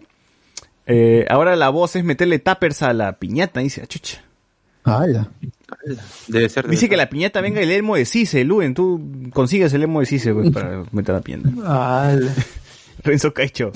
Eh, 0.87 1.25
ahora 1.29 1.55
la 1.55 1.69
voz 1.69 1.95
es 1.95 2.03
meterle 2.03 2.39
tappers 2.39 2.81
a 2.83 2.93
la 2.93 3.13
piñata, 3.13 3.59
dice, 3.61 3.81
"Ah, 3.83 3.87
chucha. 3.87 4.21
¡Hala! 4.83 5.29
Debe 6.27 6.47
ser. 6.47 6.67
Dice 6.67 6.87
que 6.87 6.95
la 6.97 7.09
piñata 7.09 7.41
venga 7.41 7.59
el 7.59 7.71
elmo 7.71 7.95
de 7.95 8.05
Cise, 8.05 8.43
Luen, 8.43 8.75
tú 8.75 9.01
consigues 9.33 9.73
el 9.73 9.81
elmo 9.81 9.99
de 9.99 10.05
Cise 10.05 10.31
pues, 10.33 10.51
para 10.51 10.83
meter 10.91 11.15
la 11.15 11.21
piñata. 11.21 12.15
Renzo 13.03 13.33
Caicho. 13.33 13.71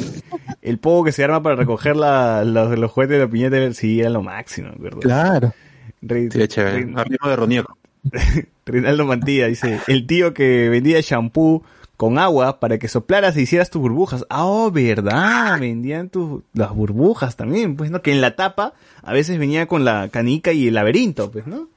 El 0.61 0.77
pogo 0.77 1.03
que 1.03 1.11
se 1.11 1.23
arma 1.23 1.41
para 1.41 1.55
recoger 1.55 1.95
la, 1.95 2.43
los, 2.43 2.77
los 2.77 2.91
juguetes 2.91 3.17
de 3.17 3.25
la 3.25 3.29
piñata, 3.29 3.73
sí, 3.73 3.99
era 3.99 4.09
lo 4.11 4.21
máximo, 4.23 4.69
¿verdad? 4.77 4.99
Claro. 5.01 5.53
Re- 6.01 6.29
Sí, 6.31 6.47
chévere. 6.47 6.85
Re- 6.85 7.29
de 7.29 7.35
Ronieco. 7.35 7.77
Reinaldo 8.65 9.05
Mantilla 9.05 9.47
dice, 9.47 9.79
el 9.87 10.05
tío 10.07 10.33
que 10.33 10.69
vendía 10.69 10.99
shampoo 11.01 11.63
con 11.99 12.17
agua 12.17 12.61
para 12.61 12.77
que 12.77 12.87
soplaras 12.87 13.35
y 13.35 13.41
hicieras 13.41 13.69
tus 13.69 13.81
burbujas. 13.81 14.25
Ah, 14.29 14.45
oh, 14.45 14.71
verdad, 14.71 15.59
vendían 15.59 16.07
tus, 16.07 16.43
las 16.53 16.73
burbujas 16.73 17.35
también, 17.35 17.75
pues, 17.75 17.91
¿no? 17.91 18.01
Que 18.01 18.13
en 18.13 18.21
la 18.21 18.37
tapa 18.37 18.73
a 19.03 19.11
veces 19.11 19.37
venía 19.37 19.67
con 19.67 19.83
la 19.83 20.07
canica 20.07 20.53
y 20.53 20.69
el 20.69 20.75
laberinto, 20.75 21.29
pues, 21.29 21.45
¿no? 21.45 21.67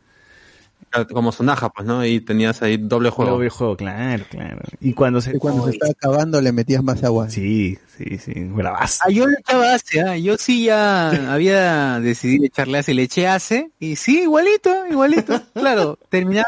Como 1.11 1.33
sonaja, 1.33 1.71
pues, 1.71 1.89
¿no? 1.89 2.07
Y 2.07 2.21
tenías 2.21 2.63
ahí 2.63 2.77
doble 2.77 3.11
juego. 3.11 3.33
Doble 3.33 3.51
juego, 3.51 3.77
claro, 3.77 4.25
claro. 4.31 4.61
Y 4.81 4.93
cuando 4.93 5.21
se... 5.21 5.35
Y 5.35 5.39
cuando 5.41 5.65
se 5.65 5.73
estaba 5.73 5.91
acabando 5.91 6.41
le 6.41 6.53
metías 6.53 6.85
más 6.85 7.03
agua. 7.03 7.29
Sí, 7.29 7.77
sí, 7.99 8.19
sí, 8.19 8.33
bravazo. 8.45 9.01
Ah, 9.05 9.11
yo 9.11 9.27
le 9.27 9.35
echaba 9.41 9.75
ACE, 9.75 10.03
ah, 10.03 10.17
yo 10.17 10.39
sí 10.39 10.67
ya 10.67 11.11
había 11.35 11.99
decidido 11.99 12.45
echarle 12.45 12.79
ACE, 12.79 12.95
le 12.95 13.03
eché 13.03 13.27
ACE, 13.27 13.73
y 13.81 13.97
sí, 13.97 14.21
igualito, 14.21 14.87
igualito. 14.89 15.43
Claro, 15.53 15.99
terminaba 16.11 16.47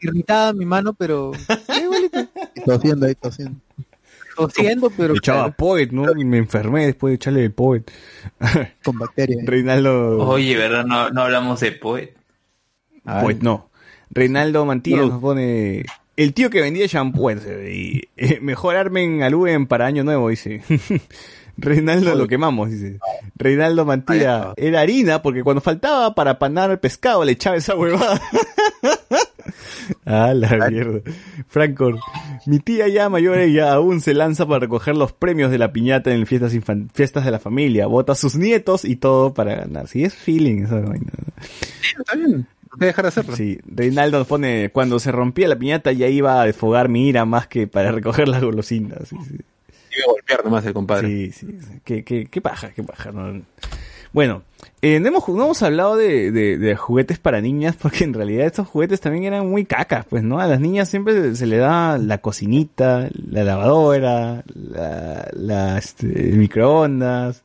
irritada 0.00 0.52
mi 0.52 0.64
mano, 0.64 0.94
pero. 0.94 1.32
Y 2.56 2.60
tosiendo 2.64 3.06
ahí, 3.06 3.14
tosiendo. 3.14 3.60
Tosiendo, 4.36 4.90
pero 4.90 5.14
echaba 5.14 5.50
Poet, 5.50 5.90
¿no? 5.92 6.06
Y 6.16 6.24
me 6.24 6.38
enfermé 6.38 6.86
después 6.86 7.12
de 7.12 7.16
echarle 7.16 7.44
el 7.44 7.52
Poet. 7.52 7.84
Con 8.84 8.98
bacterias. 8.98 9.46
Reinaldo... 9.46 10.26
Oye, 10.28 10.56
¿verdad? 10.56 10.84
No, 10.84 11.10
no 11.10 11.22
hablamos 11.22 11.60
de 11.60 11.72
Poet. 11.72 12.14
Pues 13.22 13.42
no. 13.42 13.70
Reinaldo 14.10 14.64
Mantilla 14.64 14.98
No. 14.98 15.06
nos 15.08 15.20
pone... 15.20 15.84
El 16.16 16.32
tío 16.32 16.48
que 16.48 16.60
vendía 16.60 16.86
shampoo, 16.86 17.32
y, 17.32 18.08
eh, 18.16 18.38
mejor 18.40 18.76
armen 18.76 19.22
aluden 19.24 19.66
para 19.66 19.86
año 19.86 20.04
nuevo, 20.04 20.28
dice. 20.28 20.62
Reinaldo 21.56 22.14
lo 22.14 22.26
quemamos, 22.26 22.70
dice. 22.70 22.98
Reinaldo 23.36 23.84
Mantilla, 23.84 24.52
era 24.56 24.80
harina 24.80 25.22
porque 25.22 25.42
cuando 25.42 25.60
faltaba 25.60 26.14
para 26.14 26.38
panar 26.38 26.70
el 26.70 26.78
pescado 26.78 27.24
le 27.24 27.32
echaba 27.32 27.56
esa 27.56 27.74
huevada. 27.76 28.20
Ah, 30.06 30.32
la 30.34 30.70
mierda. 30.70 31.00
Franco, 31.48 31.92
mi 32.46 32.58
tía 32.58 32.88
ya 32.88 33.08
mayor 33.08 33.38
ella 33.38 33.72
aún 33.72 34.00
se 34.00 34.14
lanza 34.14 34.46
para 34.46 34.60
recoger 34.60 34.96
los 34.96 35.12
premios 35.12 35.50
de 35.50 35.58
la 35.58 35.72
piñata 35.72 36.12
en 36.12 36.26
fiestas 36.26 36.52
fiestas 36.92 37.24
de 37.24 37.30
la 37.30 37.38
familia. 37.38 37.86
Vota 37.86 38.12
a 38.12 38.16
sus 38.16 38.34
nietos 38.36 38.84
y 38.84 38.96
todo 38.96 39.34
para 39.34 39.54
ganar. 39.56 39.88
Sí, 39.88 40.04
es 40.04 40.14
feeling 40.14 40.64
esa 40.64 40.80
vaina. 40.80 41.12
Está 41.98 42.16
bien, 42.16 42.46
no 42.70 42.78
te 42.78 42.86
dejar 42.86 43.06
hacerlo. 43.06 43.36
Sí, 43.36 43.58
Reinaldo 43.66 44.18
nos 44.18 44.26
pone, 44.26 44.70
cuando 44.70 44.98
se 44.98 45.12
rompía 45.12 45.48
la 45.48 45.56
piñata 45.56 45.92
ya 45.92 46.08
iba 46.08 46.40
a 46.40 46.46
desfogar 46.46 46.88
mi 46.88 47.08
ira 47.08 47.24
más 47.24 47.46
que 47.46 47.66
para 47.66 47.92
recoger 47.92 48.28
las 48.28 48.42
golosinas. 48.42 49.08
Sí, 49.08 49.16
sí. 49.28 49.38
Iba 49.96 50.04
a 50.08 50.12
golpear 50.12 50.44
nomás 50.44 50.64
el 50.66 50.72
compadre. 50.74 51.08
Sí, 51.08 51.32
sí, 51.32 51.46
sí. 51.60 51.80
Qué, 51.84 52.04
qué, 52.04 52.26
qué 52.26 52.40
paja, 52.40 52.70
qué 52.70 52.82
paja. 52.82 53.12
¿no? 53.12 53.40
Bueno, 54.12 54.42
eh, 54.80 55.00
no, 55.00 55.08
hemos, 55.08 55.28
no 55.28 55.44
hemos 55.44 55.62
hablado 55.62 55.96
de, 55.96 56.30
de- 56.30 56.56
de 56.56 56.76
juguetes 56.76 57.18
para 57.18 57.40
niñas 57.40 57.74
porque 57.80 58.04
en 58.04 58.14
realidad 58.14 58.46
estos 58.46 58.68
juguetes 58.68 59.00
también 59.00 59.24
eran 59.24 59.48
muy 59.48 59.64
cacas, 59.64 60.06
pues, 60.08 60.22
¿no? 60.22 60.38
A 60.40 60.46
las 60.46 60.60
niñas 60.60 60.88
siempre 60.88 61.34
se 61.34 61.46
le 61.46 61.56
da 61.58 61.98
la 61.98 62.18
cocinita, 62.18 63.08
la 63.12 63.42
lavadora, 63.44 64.44
la, 64.54 65.28
la, 65.32 65.78
este, 65.78 66.30
el 66.30 66.36
microondas. 66.36 67.42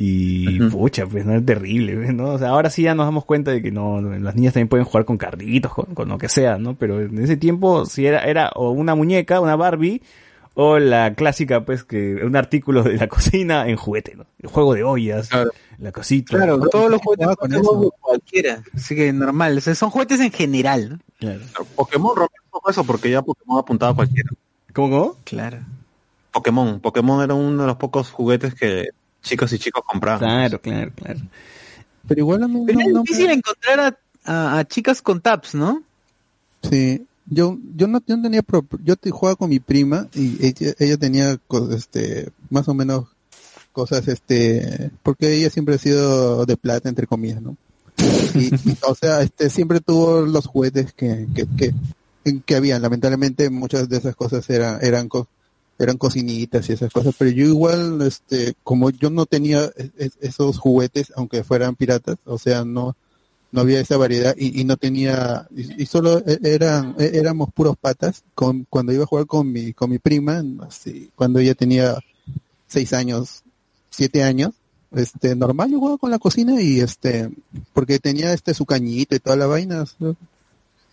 Y 0.00 0.60
pucha, 0.70 1.06
pues 1.06 1.26
no 1.26 1.34
es 1.34 1.44
terrible, 1.44 1.96
pues, 1.96 2.14
¿no? 2.14 2.34
O 2.34 2.38
sea, 2.38 2.50
ahora 2.50 2.70
sí 2.70 2.82
ya 2.82 2.94
nos 2.94 3.06
damos 3.06 3.24
cuenta 3.24 3.50
de 3.50 3.60
que 3.60 3.72
no, 3.72 4.00
no, 4.00 4.16
las 4.16 4.36
niñas 4.36 4.54
también 4.54 4.68
pueden 4.68 4.86
jugar 4.86 5.04
con 5.04 5.18
carritos, 5.18 5.72
con, 5.74 5.86
con 5.92 6.08
lo 6.08 6.18
que 6.18 6.28
sea, 6.28 6.56
¿no? 6.56 6.76
Pero 6.76 7.00
en 7.00 7.18
ese 7.18 7.36
tiempo 7.36 7.84
si 7.84 8.06
era, 8.06 8.20
era 8.24 8.50
o 8.54 8.70
una 8.70 8.94
muñeca, 8.94 9.40
una 9.40 9.56
Barbie, 9.56 10.00
o 10.60 10.80
la 10.80 11.14
clásica, 11.14 11.64
pues, 11.64 11.84
que 11.84 12.16
un 12.24 12.34
artículo 12.34 12.82
de 12.82 12.96
la 12.96 13.06
cocina 13.06 13.68
en 13.68 13.76
juguete, 13.76 14.16
¿no? 14.16 14.26
El 14.42 14.48
juego 14.48 14.74
de 14.74 14.82
ollas, 14.82 15.28
la 15.78 15.92
cosita. 15.92 16.36
Claro, 16.36 16.58
todos 16.68 16.90
los 16.90 17.00
juguetes 17.00 17.28
Pokémon 17.36 17.90
cualquiera. 18.00 18.64
Así 18.74 18.96
que 18.96 19.12
normal. 19.12 19.56
O 19.56 19.60
sea, 19.60 19.76
son 19.76 19.90
juguetes 19.90 20.18
en 20.18 20.32
general. 20.32 20.88
¿no? 20.90 20.98
Claro. 21.20 21.40
Pokémon 21.76 22.16
rompió 22.16 22.42
un 22.44 22.50
poco 22.50 22.70
eso 22.70 22.82
porque 22.82 23.08
ya 23.08 23.22
Pokémon 23.22 23.60
apuntaba 23.60 23.92
a 23.92 23.94
cualquiera. 23.94 24.30
¿Cómo, 24.74 24.90
cómo? 24.90 25.16
Claro. 25.22 25.58
Pokémon. 26.32 26.80
Pokémon 26.80 27.22
era 27.22 27.34
uno 27.34 27.62
de 27.62 27.66
los 27.68 27.76
pocos 27.76 28.10
juguetes 28.10 28.52
que 28.56 28.88
chicos 29.22 29.52
y 29.52 29.60
chicos 29.60 29.84
compraban. 29.86 30.18
Claro, 30.18 30.60
claro, 30.60 30.90
claro. 30.94 31.20
Pero 32.08 32.20
igual 32.20 32.42
a 32.42 32.48
mí 32.48 32.64
Pero 32.66 32.80
no- 32.80 32.86
es 32.86 32.92
no- 32.94 33.00
difícil 33.02 33.30
encontrar 33.30 33.78
a, 33.80 33.98
a- 34.24 34.58
a 34.58 34.64
chicas 34.66 35.00
con 35.02 35.20
taps, 35.20 35.54
¿no? 35.54 35.84
Sí, 36.68 37.06
yo 37.30 37.58
yo 37.76 37.86
no, 37.86 38.00
yo 38.06 38.20
tenía 38.22 38.42
pro- 38.42 38.66
yo 38.84 38.96
te 38.96 39.10
jugaba 39.10 39.36
con 39.36 39.50
mi 39.50 39.60
prima 39.60 40.08
y 40.14 40.44
ella, 40.44 40.74
ella 40.78 40.96
tenía 40.96 41.38
este 41.76 42.30
más 42.50 42.68
o 42.68 42.74
menos 42.74 43.06
cosas 43.72 44.08
este 44.08 44.90
porque 45.02 45.34
ella 45.34 45.50
siempre 45.50 45.74
ha 45.76 45.78
sido 45.78 46.46
de 46.46 46.56
plata 46.56 46.88
entre 46.88 47.06
comillas, 47.06 47.42
¿no? 47.42 47.56
Y, 48.34 48.50
o 48.86 48.94
sea, 48.94 49.22
este 49.22 49.50
siempre 49.50 49.80
tuvo 49.80 50.20
los 50.22 50.46
juguetes 50.46 50.92
que 50.92 51.26
que 51.34 51.46
que, 51.56 52.40
que 52.44 52.56
habían, 52.56 52.82
lamentablemente 52.82 53.50
muchas 53.50 53.88
de 53.88 53.96
esas 53.98 54.14
cosas 54.16 54.48
eran 54.50 54.78
eran 54.82 55.08
co- 55.08 55.26
eran 55.78 55.96
cocinitas 55.96 56.68
y 56.68 56.72
esas 56.72 56.92
cosas, 56.92 57.14
pero 57.18 57.30
yo 57.30 57.44
igual 57.46 58.00
este 58.02 58.54
como 58.64 58.90
yo 58.90 59.10
no 59.10 59.26
tenía 59.26 59.64
es- 59.76 59.90
es- 59.96 60.18
esos 60.20 60.58
juguetes 60.58 61.12
aunque 61.16 61.44
fueran 61.44 61.76
piratas, 61.76 62.16
o 62.24 62.38
sea, 62.38 62.64
no 62.64 62.96
no 63.50 63.60
había 63.62 63.80
esa 63.80 63.96
variedad 63.96 64.34
y, 64.36 64.60
y 64.60 64.64
no 64.64 64.76
tenía 64.76 65.46
y, 65.54 65.82
y 65.82 65.86
solo 65.86 66.18
e- 66.26 66.38
eran 66.42 66.94
e- 66.98 67.12
éramos 67.14 67.50
puros 67.52 67.76
patas 67.76 68.22
con 68.34 68.66
cuando 68.68 68.92
iba 68.92 69.04
a 69.04 69.06
jugar 69.06 69.26
con 69.26 69.50
mi 69.50 69.72
con 69.72 69.90
mi 69.90 69.98
prima 69.98 70.42
así, 70.60 71.10
cuando 71.14 71.38
ella 71.38 71.54
tenía 71.54 71.98
seis 72.66 72.92
años 72.92 73.42
siete 73.90 74.22
años 74.22 74.52
este 74.92 75.34
normal 75.34 75.70
yo 75.70 75.78
jugaba 75.78 75.98
con 75.98 76.10
la 76.10 76.18
cocina 76.18 76.60
y 76.60 76.80
este 76.80 77.30
porque 77.72 77.98
tenía 77.98 78.32
este 78.32 78.54
su 78.54 78.66
cañito 78.66 79.16
y 79.16 79.20
toda 79.20 79.36
la 79.36 79.46
vaina 79.46 79.84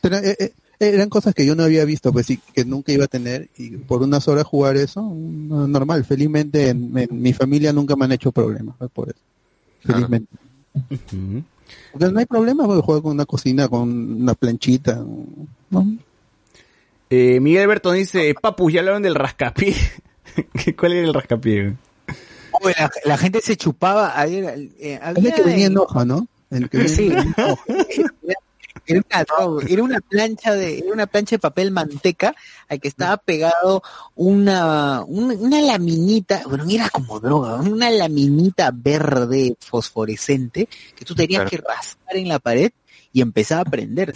e- 0.03 0.53
eran 0.79 1.09
cosas 1.09 1.33
que 1.33 1.45
yo 1.45 1.55
no 1.55 1.63
había 1.63 1.85
visto 1.85 2.11
pues 2.11 2.25
sí 2.25 2.39
que 2.53 2.65
nunca 2.65 2.91
iba 2.91 3.05
a 3.05 3.09
tener 3.09 3.49
y 3.57 3.77
por 3.77 4.01
unas 4.01 4.27
horas 4.27 4.45
jugar 4.45 4.77
eso 4.77 5.01
no, 5.01 5.67
normal 5.67 6.05
felizmente 6.05 6.69
en, 6.69 6.97
en 6.97 7.21
mi 7.21 7.33
familia 7.33 7.73
nunca 7.73 7.95
me 7.95 8.05
han 8.05 8.11
hecho 8.13 8.31
problemas 8.31 8.75
por 8.93 9.09
eso 9.09 9.19
felizmente 9.81 10.29
porque 11.91 12.11
no 12.11 12.19
hay 12.19 12.25
problema 12.25 12.65
porque 12.65 12.81
juego 12.81 13.03
con 13.03 13.11
una 13.13 13.25
cocina, 13.25 13.67
con 13.67 14.21
una 14.21 14.33
planchita. 14.33 15.03
¿no? 15.69 15.97
Eh, 17.09 17.39
Miguel 17.39 17.67
Berto 17.67 17.91
dice, 17.91 18.33
papu, 18.41 18.69
ya 18.69 18.79
hablaron 18.81 19.03
del 19.03 19.15
rascapié. 19.15 19.75
¿Qué- 20.63 20.75
¿Cuál 20.75 20.93
era 20.93 21.07
el 21.07 21.13
rascapié? 21.13 21.75
Oye, 22.61 22.75
la, 22.79 22.89
la 23.05 23.17
gente 23.17 23.41
se 23.41 23.55
chupaba. 23.57 24.19
Ayer, 24.19 24.69
eh, 24.79 24.99
había 25.01 25.29
el 25.29 25.35
que 25.35 25.41
venía 25.43 25.67
en 25.67 25.77
hoja, 25.77 26.05
¿no? 26.05 26.27
El 26.49 26.69
que 26.69 26.87
Sí. 26.87 27.09
venía 27.09 27.21
en 27.37 27.43
hoja. 27.43 27.63
Era 28.87 29.01
una, 29.09 29.25
no, 29.39 29.61
era 29.61 29.83
una 29.83 29.99
plancha 29.99 30.53
de, 30.53 30.79
era 30.79 30.91
una 30.93 31.07
plancha 31.07 31.35
de 31.35 31.39
papel 31.39 31.71
manteca 31.71 32.35
al 32.67 32.79
que 32.79 32.87
estaba 32.87 33.17
pegado 33.17 33.81
una, 34.15 35.03
una, 35.07 35.33
una 35.35 35.61
laminita, 35.61 36.43
bueno, 36.47 36.65
era 36.69 36.89
como 36.89 37.19
droga, 37.19 37.55
una 37.55 37.89
laminita 37.89 38.71
verde 38.73 39.55
fosforescente 39.59 40.67
que 40.95 41.05
tú 41.05 41.15
tenías 41.15 41.41
Claro. 41.41 41.49
que 41.49 41.57
rascar 41.57 42.15
en 42.17 42.27
la 42.27 42.39
pared 42.39 42.71
y 43.11 43.21
empezaba 43.21 43.61
a 43.61 43.65
prender. 43.65 44.13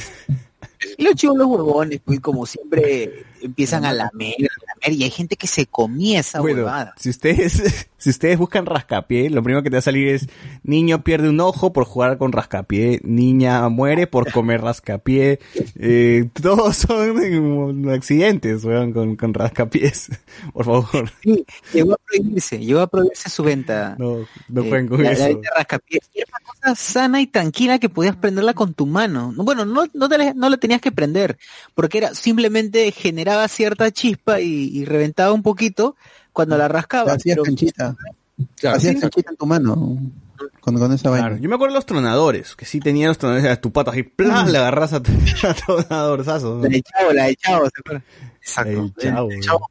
Y 0.98 1.04
los 1.04 1.16
chivos 1.16 1.38
los 1.38 1.48
huevones, 1.48 2.00
pues 2.04 2.20
como 2.20 2.46
siempre 2.46 3.26
empiezan 3.42 3.86
a 3.86 3.94
lamer, 3.94 4.34
a 4.36 4.76
lamer, 4.86 5.00
y 5.00 5.04
hay 5.04 5.10
gente 5.10 5.36
que 5.36 5.48
se 5.48 5.66
comía 5.66 6.20
esa 6.20 6.40
Bueno, 6.42 6.60
huevada. 6.64 6.94
si 6.98 7.10
ustedes, 7.10 7.88
si 8.00 8.10
ustedes 8.10 8.38
buscan 8.40 8.66
rascapié, 8.66 9.30
lo 9.30 9.44
primero 9.44 9.62
que 9.62 9.70
te 9.70 9.76
va 9.76 9.80
a 9.80 9.84
salir 9.84 10.08
es 10.08 10.28
niño 10.64 11.04
pierde 11.04 11.30
un 11.30 11.40
ojo 11.40 11.72
por 11.74 11.86
jugar 11.86 12.18
con 12.18 12.32
rascapié, 12.32 13.00
niña 13.04 13.70
muere 13.70 14.08
por 14.08 14.32
comer 14.32 14.62
rascapié, 14.62 15.40
eh, 15.78 16.28
todos 16.42 16.78
son 16.78 17.90
accidentes, 17.90 18.64
weón, 18.64 18.94
con, 18.94 19.16
con 19.16 19.34
rascapiés, 19.34 20.10
por 20.54 20.66
favor. 20.66 21.12
Sí, 21.22 21.46
llegó 21.74 21.94
a 21.94 21.98
prohibirse, 21.98 22.58
llegó 22.60 22.80
a 22.80 22.88
prohibirse 22.88 23.30
su 23.30 23.44
venta. 23.44 23.96
No, 24.00 24.26
no 24.48 24.62
Eh, 24.64 24.70
jueguen 24.70 24.88
con 24.88 25.04
la- 25.04 25.10
venta 25.12 25.50
Era 25.50 26.28
una 26.30 26.54
cosa 26.54 26.76
sana 26.76 27.22
y 27.22 27.28
tranquila 27.28 27.80
que 27.80 27.90
podías 27.90 28.16
prenderla 28.16 28.54
con 28.54 28.74
tu 28.74 28.86
mano. 28.86 29.32
No, 29.36 29.44
Bueno, 29.44 29.66
no, 29.66 29.86
no, 29.94 30.10
te 30.10 30.18
la, 30.18 30.34
no 30.34 30.50
la 30.50 30.58
tenías 30.58 30.82
que 30.82 30.92
prender, 30.92 31.38
porque 31.76 31.98
era 32.00 32.16
simplemente 32.16 32.92
generaba 32.92 33.48
cierta 33.48 33.92
chispa 33.92 34.40
y, 34.40 34.70
y 34.74 34.86
reventaba 34.86 35.34
un 35.34 35.44
poquito 35.44 35.96
cuando 36.34 36.58
la 36.58 36.68
rascabas. 36.68 37.16
Hacías 37.16 37.36
pero- 37.36 37.44
canchita. 37.44 37.96
Claro, 38.56 38.78
Hacías 38.78 38.96
sí. 38.96 39.02
canchita 39.02 39.32
en 39.32 39.38
tu 39.38 39.46
mano. 39.46 39.98
Con, 40.62 40.78
con 40.78 40.94
esa 40.94 41.10
Claro, 41.10 41.24
vaina. 41.24 41.38
yo 41.42 41.50
me 41.50 41.56
acuerdo 41.56 41.74
de 41.74 41.78
los 41.80 41.86
tronadores, 41.86 42.56
que 42.56 42.64
sí 42.66 42.80
tenían 42.80 43.10
los 43.10 43.18
tronadores, 43.18 43.46
era 43.46 43.60
tu 43.60 43.72
pato 43.74 43.92
así, 43.92 44.04
¡plá! 44.04 44.46
le 44.46 44.58
agarras 44.58 44.94
a 44.94 45.02
tu 45.04 45.12
a 45.48 45.54
tronadorzazo. 45.54 46.60
La 46.62 46.70
de 46.70 46.82
chavo, 46.82 47.12
la 47.14 47.26
de 47.26 47.36
chavo, 47.36 47.66
¿se 47.66 47.72
acuerdan? 47.80 48.04
Exacto. 48.42 48.72
El 48.72 48.94
chavo, 48.96 49.32
El 49.32 49.42
chavo 49.42 49.70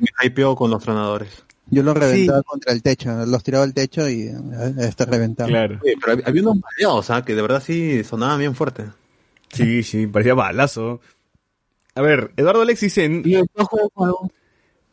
me 0.00 0.08
hypeó 0.26 0.56
con 0.56 0.70
los 0.70 0.82
tronadores. 0.82 1.44
Yo 1.70 1.82
los 1.84 1.96
reventaba 1.96 2.42
contra 2.42 2.72
el 2.72 2.82
techo. 2.82 3.24
Los 3.26 3.42
tiraba 3.44 3.62
al 3.64 3.72
techo 3.72 4.08
y 4.08 4.22
eh, 4.22 4.34
este 4.80 5.06
reventaba. 5.06 5.48
Claro. 5.48 5.78
Oye, 5.82 5.94
pero 6.00 6.12
había- 6.14 6.26
había 6.26 6.42
unos 6.42 6.56
baleados, 6.60 7.10
¿ah? 7.10 7.24
que 7.24 7.34
de 7.36 7.42
verdad 7.42 7.62
sí 7.64 8.02
sonaban 8.02 8.38
bien 8.40 8.54
fuerte. 8.56 8.86
Sí, 9.52 9.82
sí, 9.84 10.06
parecía 10.08 10.34
balazo. 10.34 11.00
A 11.94 12.00
ver, 12.02 12.32
Eduardo 12.36 12.62
Alex 12.62 12.80
dice, 12.80 13.08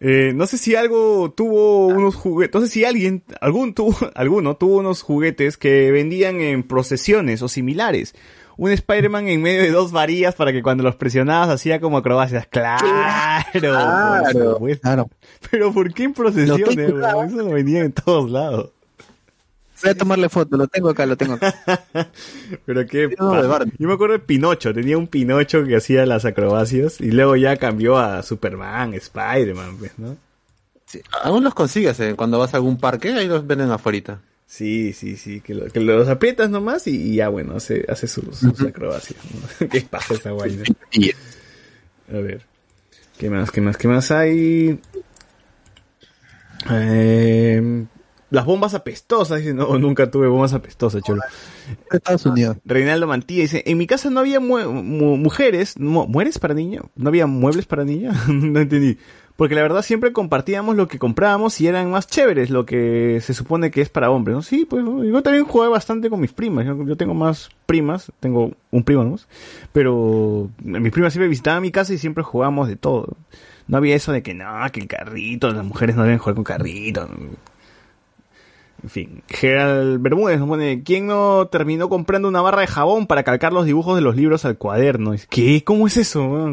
eh, 0.01 0.31
no 0.33 0.45
sé 0.45 0.57
si 0.57 0.75
algo 0.75 1.33
tuvo 1.35 1.87
unos 1.87 2.15
juguetes, 2.15 2.55
no 2.55 2.65
sé 2.65 2.71
si 2.71 2.85
alguien, 2.85 3.23
algún 3.41 3.73
tuvo, 3.73 3.95
alguno 4.15 4.55
tuvo 4.55 4.77
unos 4.77 5.01
juguetes 5.01 5.57
que 5.57 5.91
vendían 5.91 6.39
en 6.41 6.63
procesiones 6.63 7.41
o 7.41 7.47
similares. 7.47 8.15
Un 8.55 8.71
Spider-Man 8.71 9.29
en 9.29 9.41
medio 9.41 9.61
de 9.61 9.71
dos 9.71 9.93
varillas 9.93 10.35
para 10.35 10.51
que 10.51 10.61
cuando 10.61 10.83
los 10.83 10.97
presionabas 10.97 11.47
hacía 11.49 11.79
como 11.79 11.97
acrobacias. 11.97 12.45
Claro, 12.47 12.85
por 14.33 14.53
supuesto. 14.53 14.81
Claro. 14.81 15.09
Pero 15.49 15.73
¿por 15.73 15.93
qué 15.93 16.03
en 16.03 16.13
procesiones? 16.13 16.77
Eso 16.77 17.37
lo 17.37 17.51
vendían 17.51 17.85
en 17.85 17.93
todos 17.93 18.29
lados. 18.29 18.71
Voy 19.81 19.91
a 19.91 19.95
tomarle 19.95 20.29
foto, 20.29 20.57
lo 20.57 20.67
tengo 20.67 20.89
acá, 20.89 21.05
lo 21.05 21.15
tengo 21.15 21.33
acá. 21.33 21.53
Pero 22.65 22.85
qué. 22.85 23.09
Yo 23.17 23.87
me 23.87 23.93
acuerdo 23.93 24.13
de 24.13 24.19
Pinocho, 24.19 24.73
tenía 24.73 24.97
un 24.97 25.07
Pinocho 25.07 25.63
que 25.65 25.75
hacía 25.75 26.05
las 26.05 26.25
acrobacias 26.25 26.99
y 26.99 27.11
luego 27.11 27.35
ya 27.35 27.55
cambió 27.57 27.97
a 27.97 28.21
Superman, 28.23 28.93
Spider-Man, 28.93 29.77
pues, 29.77 29.97
¿no? 29.97 30.17
Aún 31.23 31.43
los 31.43 31.53
consigues 31.53 31.99
eh, 31.99 32.15
cuando 32.15 32.39
vas 32.39 32.53
a 32.53 32.57
algún 32.57 32.77
parque, 32.79 33.13
ahí 33.13 33.27
los 33.27 33.45
venden 33.45 33.71
afuera. 33.71 34.19
Sí, 34.47 34.93
sí, 34.93 35.17
sí, 35.17 35.41
que, 35.41 35.53
lo- 35.53 35.67
que 35.67 35.79
los 35.79 36.07
aprietas 36.07 36.49
nomás 36.49 36.87
y, 36.87 36.95
y 37.11 37.15
ya 37.17 37.29
bueno, 37.29 37.55
hace, 37.55 37.85
hace 37.87 38.07
sus, 38.07 38.35
sus 38.35 38.59
acrobacias. 38.61 39.19
¿no? 39.59 39.67
qué 39.69 39.81
paja 39.81 40.15
esa 40.15 40.31
vaina. 40.33 40.63
A 42.11 42.17
ver, 42.17 42.41
¿qué 43.19 43.29
más, 43.29 43.51
qué 43.51 43.61
más, 43.61 43.77
qué 43.77 43.87
más 43.87 44.09
hay? 44.09 44.79
Eh, 46.69 47.85
las 48.31 48.45
bombas 48.45 48.73
apestosas, 48.73 49.39
dice, 49.39 49.53
no, 49.53 49.77
nunca 49.79 50.09
tuve 50.11 50.27
bombas 50.27 50.53
apestosas, 50.53 51.01
cholo. 51.03 51.21
Estados 51.91 52.25
Unidos. 52.25 52.57
Reinaldo 52.65 53.07
Mantilla 53.07 53.41
dice, 53.43 53.63
en 53.65 53.77
mi 53.77 53.87
casa 53.87 54.09
no 54.09 54.19
había 54.19 54.39
mu- 54.39 54.71
mu- 54.71 55.17
mujeres, 55.17 55.79
mu- 55.79 56.07
¿mueres 56.07 56.39
para 56.39 56.53
niño? 56.53 56.89
¿No 56.95 57.09
había 57.09 57.27
muebles 57.27 57.65
para 57.65 57.83
niña? 57.83 58.11
no 58.27 58.59
entendí. 58.59 58.97
Porque 59.35 59.55
la 59.55 59.61
verdad 59.61 59.83
siempre 59.83 60.11
compartíamos 60.11 60.75
lo 60.75 60.89
que 60.89 60.99
comprábamos 60.99 61.61
y 61.61 61.67
eran 61.67 61.89
más 61.89 62.07
chéveres 62.07 62.49
lo 62.49 62.65
que 62.65 63.19
se 63.23 63.33
supone 63.33 63.71
que 63.71 63.79
es 63.79 63.87
para 63.87 64.11
hombres, 64.11 64.35
¿no? 64.35 64.41
Sí, 64.41 64.65
pues 64.69 64.83
yo 64.85 65.23
también 65.23 65.45
jugué 65.45 65.69
bastante 65.69 66.09
con 66.09 66.19
mis 66.19 66.33
primas. 66.33 66.65
Yo, 66.65 66.83
yo 66.85 66.97
tengo 66.97 67.13
más 67.13 67.49
primas, 67.65 68.11
tengo 68.19 68.51
un 68.69 68.83
primo, 68.83 69.05
¿no? 69.05 69.17
Pero 69.71 70.49
mis 70.61 70.91
primas 70.91 71.13
siempre 71.13 71.29
visitaban 71.29 71.61
mi 71.61 71.71
casa 71.71 71.93
y 71.93 71.97
siempre 71.97 72.21
jugábamos 72.23 72.67
de 72.67 72.75
todo. 72.75 73.15
No 73.67 73.77
había 73.77 73.95
eso 73.95 74.11
de 74.11 74.23
que 74.23 74.33
no, 74.33 74.45
que 74.73 74.81
el 74.81 74.87
carrito, 74.87 75.49
las 75.53 75.63
mujeres 75.63 75.95
no 75.95 76.03
deben 76.03 76.17
jugar 76.17 76.35
con 76.35 76.43
carrito. 76.43 77.07
En 78.81 78.89
fin, 78.89 79.23
Gerald 79.27 80.01
Bermúdez 80.01 80.39
nos 80.39 80.47
pone, 80.47 80.83
¿quién 80.83 81.07
no 81.07 81.47
terminó 81.51 81.89
comprando 81.89 82.27
una 82.29 82.41
barra 82.41 82.61
de 82.61 82.67
jabón 82.67 83.07
para 83.07 83.23
calcar 83.23 83.51
los 83.51 83.65
dibujos 83.65 83.95
de 83.95 84.01
los 84.01 84.15
libros 84.15 84.45
al 84.45 84.57
cuaderno? 84.57 85.13
¿Qué? 85.29 85.63
¿Cómo 85.65 85.87
es 85.87 85.97
eso? 85.97 86.49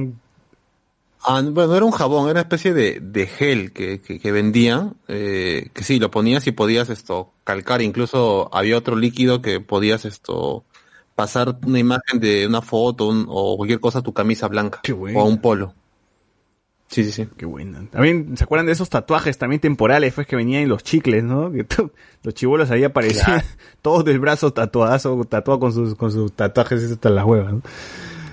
Ah, 1.28 1.40
bueno, 1.42 1.66
no 1.68 1.76
era 1.76 1.84
un 1.84 1.90
jabón, 1.92 2.24
era 2.24 2.32
una 2.32 2.40
especie 2.40 2.72
de, 2.72 3.00
de 3.00 3.26
gel 3.26 3.72
que, 3.72 4.00
que, 4.00 4.20
que 4.20 4.32
vendían, 4.32 4.94
eh, 5.08 5.70
que 5.72 5.82
sí, 5.82 5.98
lo 5.98 6.10
ponías 6.10 6.46
y 6.46 6.52
podías 6.52 6.88
esto 6.88 7.32
calcar, 7.44 7.82
incluso 7.82 8.48
había 8.54 8.76
otro 8.78 8.94
líquido 8.96 9.42
que 9.42 9.60
podías 9.60 10.04
esto 10.04 10.64
pasar 11.16 11.58
una 11.66 11.78
imagen 11.80 12.20
de 12.20 12.46
una 12.46 12.60
foto 12.62 13.08
un- 13.08 13.26
o 13.28 13.56
cualquier 13.56 13.80
cosa 13.80 14.00
a 14.00 14.02
tu 14.02 14.12
camisa 14.12 14.46
blanca 14.48 14.80
o 15.14 15.20
a 15.20 15.24
un 15.24 15.40
polo. 15.40 15.74
Sí, 16.88 17.04
sí, 17.04 17.12
sí. 17.12 17.28
Qué 17.36 17.46
buena. 17.46 17.84
También, 17.90 18.36
¿se 18.36 18.44
acuerdan 18.44 18.66
de 18.66 18.72
esos 18.72 18.88
tatuajes 18.88 19.38
también 19.38 19.60
temporales 19.60 20.14
pues, 20.14 20.26
que 20.26 20.36
venían 20.36 20.62
en 20.62 20.68
los 20.68 20.84
chicles, 20.84 21.24
no? 21.24 21.50
Que 21.50 21.66
los 22.22 22.34
chibolos 22.34 22.70
ahí 22.70 22.84
aparecían 22.84 23.42
todos 23.82 24.04
del 24.04 24.20
brazo 24.20 24.52
tatuazo, 24.52 25.24
tatuado 25.24 25.60
con 25.60 25.72
sus, 25.72 25.94
con 25.94 26.12
sus 26.12 26.32
tatuajes 26.32 26.90
hasta 26.90 27.10
las 27.10 27.24
huevas, 27.24 27.54
¿no? 27.54 27.62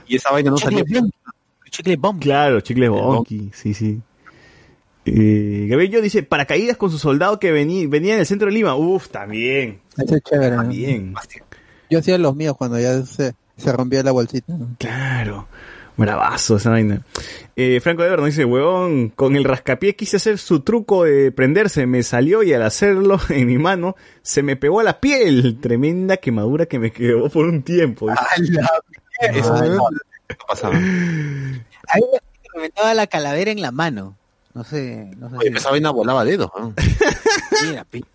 Y 0.07 0.17
esa 0.17 0.31
vaina 0.31 0.51
no 0.51 0.57
salía. 0.57 0.83
Chicle 1.69 1.95
bomb. 1.95 2.21
Claro, 2.21 2.61
chicles 2.61 2.89
bonky, 2.89 3.49
sí, 3.51 3.73
sí. 3.73 3.99
Eh, 5.05 5.65
Gabriel 5.69 6.03
dice, 6.03 6.23
paracaídas 6.23 6.77
con 6.77 6.91
su 6.91 6.99
soldado 6.99 7.39
que 7.39 7.51
venía, 7.51 7.87
venía 7.87 8.13
en 8.13 8.19
el 8.19 8.25
centro 8.25 8.47
de 8.47 8.53
Lima. 8.53 8.75
Uf, 8.75 9.09
también. 9.09 9.81
Ese 9.97 10.15
es 10.15 10.23
chévere. 10.23 10.51
¿no? 10.51 10.61
También. 10.61 11.13
Yo 11.89 11.99
hacía 11.99 12.17
los 12.17 12.35
míos 12.35 12.55
cuando 12.57 12.79
ya 12.79 13.01
se, 13.03 13.33
se 13.57 13.71
rompía 13.71 14.03
la 14.03 14.11
bolsita. 14.11 14.53
¿no? 14.53 14.75
Claro. 14.77 15.47
Bravazo 15.97 16.57
esa 16.57 16.71
vaina. 16.71 17.01
Eh, 17.55 17.79
Franco 17.81 18.01
de 18.03 18.15
nos 18.17 18.25
dice, 18.25 18.45
huevón, 18.45 19.09
con 19.09 19.35
el 19.35 19.43
rascapié 19.43 19.95
quise 19.95 20.17
hacer 20.17 20.39
su 20.39 20.61
truco 20.61 21.03
de 21.03 21.31
prenderse, 21.31 21.85
me 21.85 22.01
salió 22.01 22.41
y 22.41 22.51
al 22.53 22.63
hacerlo 22.63 23.19
en 23.29 23.45
mi 23.47 23.57
mano 23.59 23.95
se 24.23 24.41
me 24.43 24.55
pegó 24.55 24.79
a 24.79 24.83
la 24.83 24.99
piel. 24.99 25.59
Tremenda 25.61 26.17
quemadura 26.17 26.65
que 26.65 26.79
me 26.79 26.91
quedó 26.91 27.29
por 27.29 27.45
un 27.45 27.61
tiempo. 27.63 28.09
Eso 28.11 28.19
Ay, 29.55 29.69
no- 29.69 29.75
no. 29.75 29.87
pasaba. 30.47 30.75
A 30.75 30.79
mí 30.79 32.03
me 32.11 32.19
reventaba 32.55 32.93
la 32.93 33.07
calavera 33.07 33.51
en 33.51 33.61
la 33.61 33.71
mano. 33.71 34.15
No 34.55 34.63
sé, 34.63 35.11
no 35.17 35.29
sé. 35.29 35.37
Oye, 35.37 35.49
esa 35.55 35.69
vaina 35.71 35.91
volaba 35.91 36.23
dedos. 36.25 36.49
¿no? 36.59 36.73
Mira, 37.69 37.83
pi- 37.85 38.05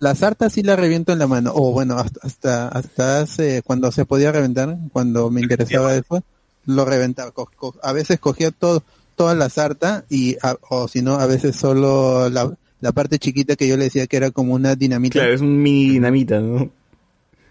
La 0.00 0.14
sarta 0.14 0.48
sí 0.50 0.62
la 0.62 0.76
reviento 0.76 1.12
en 1.12 1.18
la 1.20 1.26
mano. 1.26 1.52
O 1.54 1.72
bueno, 1.72 1.98
hasta, 1.98 2.20
hasta, 2.24 2.68
hasta 2.68 3.20
hace, 3.20 3.62
cuando 3.62 3.90
se 3.92 4.04
podía 4.04 4.30
reventar, 4.32 4.76
cuando 4.92 5.30
me 5.30 5.40
interesaba 5.40 5.94
eso, 5.94 6.22
lo 6.68 6.84
reventaba. 6.84 7.32
Co- 7.32 7.50
co- 7.56 7.74
a 7.82 7.92
veces 7.92 8.20
cogía 8.20 8.50
todo, 8.52 8.84
toda 9.16 9.34
la 9.34 9.48
sarta 9.48 10.04
y, 10.08 10.36
a- 10.42 10.56
o 10.68 10.86
si 10.86 11.02
no, 11.02 11.14
a 11.16 11.26
veces 11.26 11.56
solo 11.56 12.28
la, 12.30 12.52
la 12.80 12.92
parte 12.92 13.18
chiquita 13.18 13.56
que 13.56 13.66
yo 13.66 13.76
le 13.76 13.84
decía 13.84 14.06
que 14.06 14.16
era 14.18 14.30
como 14.30 14.54
una 14.54 14.76
dinamita. 14.76 15.14
Claro, 15.18 15.34
es 15.34 15.40
un 15.40 15.60
mini 15.62 15.90
dinamita, 15.90 16.38
¿no? 16.40 16.70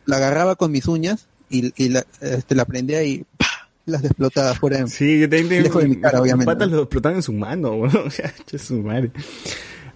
La 0.05 0.17
agarraba 0.17 0.55
con 0.55 0.71
mis 0.71 0.87
uñas 0.87 1.27
y, 1.49 1.73
y 1.83 1.89
la, 1.89 2.05
este, 2.21 2.55
la 2.55 2.63
prendía 2.65 3.03
y 3.03 3.25
¡pah! 3.37 3.45
las 3.85 4.03
explotaba 4.03 4.53
fuera. 4.53 4.77
de- 4.77 4.87
Sí, 4.87 5.19
yo 5.19 5.29
también 5.29 5.63
Lejos 5.63 5.81
de 5.81 5.89
mi 5.89 5.95
cara, 5.99 6.21
obviamente. 6.21 6.45
patas 6.45 6.69
lo 6.69 6.83
explotaban 6.83 7.15
en 7.17 7.23
su 7.23 7.33
mano, 7.33 7.71
weón. 7.73 7.95
O 8.07 8.09
sea, 8.11 8.33
che, 8.45 8.57
su 8.59 8.75
madre. 8.81 9.11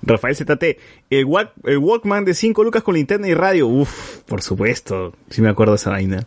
Rafael 0.04 0.36
ZT, 0.36 0.64
el, 1.12 1.26
Walk- 1.28 1.54
el 1.66 1.78
Walkman 1.78 2.26
de 2.26 2.34
5 2.34 2.64
lucas 2.64 2.82
con 2.82 2.96
linterna 2.96 3.28
y 3.28 3.34
radio. 3.36 3.68
Uf, 3.68 4.18
por 4.26 4.42
supuesto. 4.42 5.14
Sí 5.30 5.42
me 5.44 5.50
acuerdo 5.50 5.74
de 5.74 5.76
esa 5.76 5.92
vaina. 5.92 6.26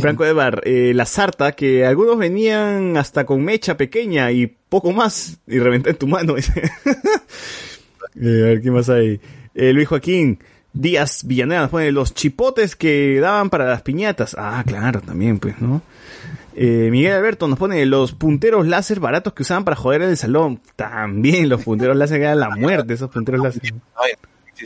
Franco 0.00 0.24
de 0.24 0.32
Bar, 0.32 0.62
eh, 0.64 0.92
la 0.94 1.06
sarta, 1.06 1.52
que 1.52 1.84
algunos 1.86 2.18
venían 2.18 2.96
hasta 2.96 3.24
con 3.24 3.44
mecha 3.44 3.76
pequeña 3.76 4.30
y 4.32 4.46
poco 4.46 4.92
más, 4.92 5.38
y 5.46 5.58
reventar 5.58 5.92
en 5.92 5.98
tu 5.98 6.06
mano. 6.06 6.34
Eh, 8.18 8.40
a 8.42 8.46
ver, 8.46 8.62
¿qué 8.62 8.70
más 8.70 8.88
hay? 8.88 9.20
Eh, 9.54 9.74
Luis 9.74 9.88
Joaquín 9.88 10.38
Díaz 10.72 11.26
Villanueva 11.26 11.62
nos 11.62 11.70
pone 11.70 11.92
los 11.92 12.14
chipotes 12.14 12.76
que 12.76 13.18
daban 13.20 13.50
para 13.50 13.66
las 13.66 13.82
piñatas. 13.82 14.34
Ah, 14.38 14.62
claro, 14.66 15.00
también, 15.00 15.38
pues, 15.38 15.60
¿no? 15.60 15.82
Eh, 16.54 16.88
Miguel 16.90 17.12
Alberto 17.12 17.48
nos 17.48 17.58
pone 17.58 17.84
los 17.84 18.12
punteros 18.12 18.66
láser 18.66 19.00
baratos 19.00 19.34
que 19.34 19.42
usaban 19.42 19.64
para 19.64 19.76
joder 19.76 20.02
en 20.02 20.10
el 20.10 20.16
salón. 20.16 20.60
También 20.76 21.48
los 21.48 21.62
punteros 21.62 21.96
láser 21.96 22.18
que 22.18 22.24
eran 22.24 22.40
la 22.40 22.50
muerte, 22.50 22.94
esos 22.94 23.10
punteros 23.10 23.42
láser. 23.42 23.74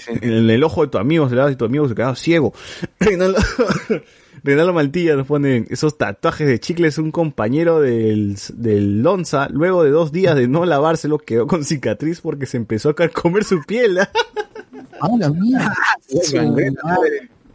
En 0.07 0.51
el 0.51 0.63
ojo 0.63 0.83
de 0.83 0.89
tu 0.89 0.99
amigo 0.99 1.29
se 1.29 1.35
le 1.35 1.41
daba 1.41 1.51
y 1.51 1.57
tu 1.57 1.65
amigo 1.65 1.89
se 1.89 1.95
quedaba 1.95 2.15
ciego. 2.15 2.55
Reinaldo 4.43 4.73
Maltilla 4.73 5.17
nos 5.17 5.27
pone 5.27 5.67
esos 5.71 5.99
tatuajes 5.99 6.47
de 6.49 6.59
chicles. 6.61 6.99
Un 6.99 7.11
compañero 7.11 7.81
del, 7.81 8.37
del 8.55 9.03
Lonza, 9.03 9.49
luego 9.51 9.83
de 9.85 9.91
dos 9.91 10.13
días 10.13 10.37
de 10.37 10.49
no 10.49 10.65
lavárselo, 10.65 11.19
quedó 11.19 11.47
con 11.47 11.65
cicatriz 11.65 12.21
porque 12.21 12.47
se 12.47 12.57
empezó 12.57 12.91
a 12.91 13.09
comer 13.09 13.45
su 13.45 13.63
piel. 13.63 13.99
¡Ah, 15.01 15.09
la 15.19 15.29
mía! 15.31 15.73
¿Qué 16.09 16.19
es 16.19 16.31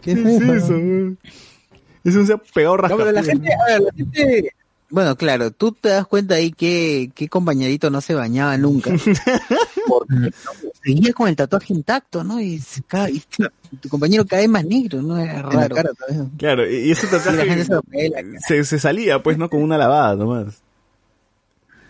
¿Qué 0.02 0.12
es 0.12 0.20
eso? 0.42 0.54
eso? 0.54 0.76
Eso 2.04 2.26
se 2.26 2.34
ha 2.34 2.38
pegado 2.38 2.78
No, 2.78 2.84
pero 2.98 3.12
la 3.12 3.22
rascapiés. 3.22 3.28
gente, 3.34 3.54
a 3.54 3.66
ver, 3.66 3.82
la 3.82 3.92
gente- 3.96 4.50
Bueno, 4.90 5.16
claro, 5.16 5.52
tú 5.52 5.72
te 5.72 5.90
das 5.90 6.06
cuenta 6.06 6.36
ahí 6.36 6.52
que, 6.52 7.12
que 7.16 7.28
compañerito 7.30 7.90
no 7.90 8.02
se 8.02 8.14
bañaba 8.14 8.58
nunca. 8.58 8.92
Porque 9.88 10.32
seguía 10.86 11.14
con 11.14 11.28
el 11.28 11.36
tatuaje 11.36 11.74
intacto, 11.74 12.24
¿no? 12.24 12.40
Y, 12.40 12.60
se 12.60 12.82
y 13.10 13.20
tu, 13.82 13.90
compañero 13.90 14.26
cae 14.26 14.48
más 14.48 14.64
negro, 14.64 15.02
¿no? 15.02 15.18
Era 15.18 15.40
En 15.40 15.44
la 15.44 15.68
raro. 15.68 15.76
cara. 15.76 15.90
Claro, 16.38 16.70
y 16.70 16.92
ese 16.92 17.08
Sí, 17.08 17.36
la 17.36 17.44
gente 17.46 17.66
tatuaje 17.66 17.66
se 17.66 17.82
pela, 17.92 18.20
se, 18.48 18.64
se 18.64 18.80
salía, 18.80 19.22
pues, 19.24 19.38
¿no? 19.38 19.50
Con 19.50 19.64
una 19.64 19.78
lavada 19.78 20.16
nomás. 20.16 20.62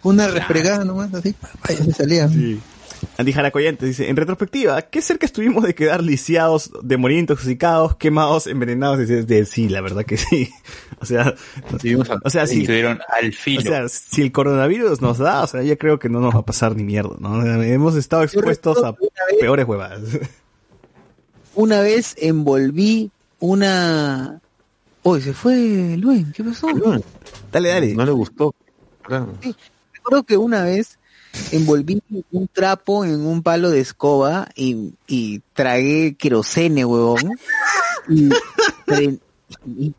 Una 0.03 0.27
respregada 0.27 0.85
nomás, 0.85 1.13
así, 1.13 1.35
vaya, 1.67 1.83
se 1.83 1.91
salía. 1.91 2.29
Sí. 2.29 2.59
Andy 3.17 3.33
Jaracoyantes 3.33 3.87
dice, 3.87 4.09
en 4.09 4.15
retrospectiva, 4.15 4.81
¿qué 4.83 5.01
cerca 5.01 5.25
estuvimos 5.25 5.63
de 5.63 5.75
quedar 5.75 6.03
lisiados, 6.03 6.71
de 6.81 6.97
morir 6.97 7.19
intoxicados, 7.19 7.95
quemados, 7.95 8.47
envenenados? 8.47 8.99
Dice, 8.99 9.23
de, 9.23 9.45
sí, 9.45 9.69
la 9.69 9.81
verdad 9.81 10.05
que 10.05 10.17
sí. 10.17 10.49
O 11.01 11.05
sea, 11.05 11.35
o 12.23 12.29
sea, 12.29 12.47
si, 12.47 12.61
Estuvieron 12.61 12.99
al 13.09 13.29
o 13.29 13.33
filo. 13.33 13.61
sea, 13.61 13.89
si 13.89 14.21
el 14.21 14.31
coronavirus 14.31 15.01
nos 15.01 15.17
da, 15.17 15.43
o 15.43 15.47
sea, 15.47 15.61
ya 15.61 15.75
creo 15.75 15.99
que 15.99 16.09
no 16.09 16.19
nos 16.19 16.33
va 16.33 16.39
a 16.39 16.45
pasar 16.45 16.75
ni 16.75 16.83
mierda, 16.83 17.15
¿no? 17.19 17.43
Hemos 17.61 17.95
estado 17.95 18.23
expuestos 18.23 18.81
a 18.83 18.95
peores 19.39 19.67
huevadas. 19.67 20.01
Una 21.53 21.81
vez 21.81 22.15
envolví 22.17 23.11
una... 23.39 24.41
Uy, 25.03 25.21
se 25.21 25.33
fue 25.33 25.95
Luen, 25.97 26.31
¿qué 26.33 26.43
pasó? 26.43 26.67
Dale, 27.51 27.69
dale. 27.69 27.93
No 27.93 28.05
le 28.05 28.11
gustó. 28.11 28.55
Claro. 29.03 29.33
Recuerdo 29.93 30.23
que 30.23 30.37
una 30.37 30.63
vez 30.63 30.97
envolví 31.51 32.01
un 32.31 32.47
trapo 32.47 33.05
en 33.05 33.25
un 33.25 33.41
palo 33.43 33.69
de 33.69 33.79
escoba 33.81 34.49
y, 34.55 34.93
y 35.07 35.41
tragué 35.53 36.15
querosene, 36.17 36.85
huevón. 36.85 37.31
Y, 38.09 38.29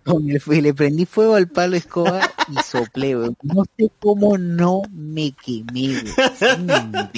con 0.04 0.28
el- 0.30 0.42
y 0.50 0.60
le 0.60 0.74
prendí 0.74 1.06
fuego 1.06 1.34
al 1.34 1.48
palo 1.48 1.72
de 1.72 1.78
escoba 1.78 2.20
y 2.50 2.56
soplé, 2.62 3.16
huevón. 3.16 3.36
No 3.42 3.64
sé 3.76 3.90
cómo 4.00 4.36
no 4.38 4.82
me 4.92 5.32
quemé, 5.44 6.02
huevón. 6.16 7.10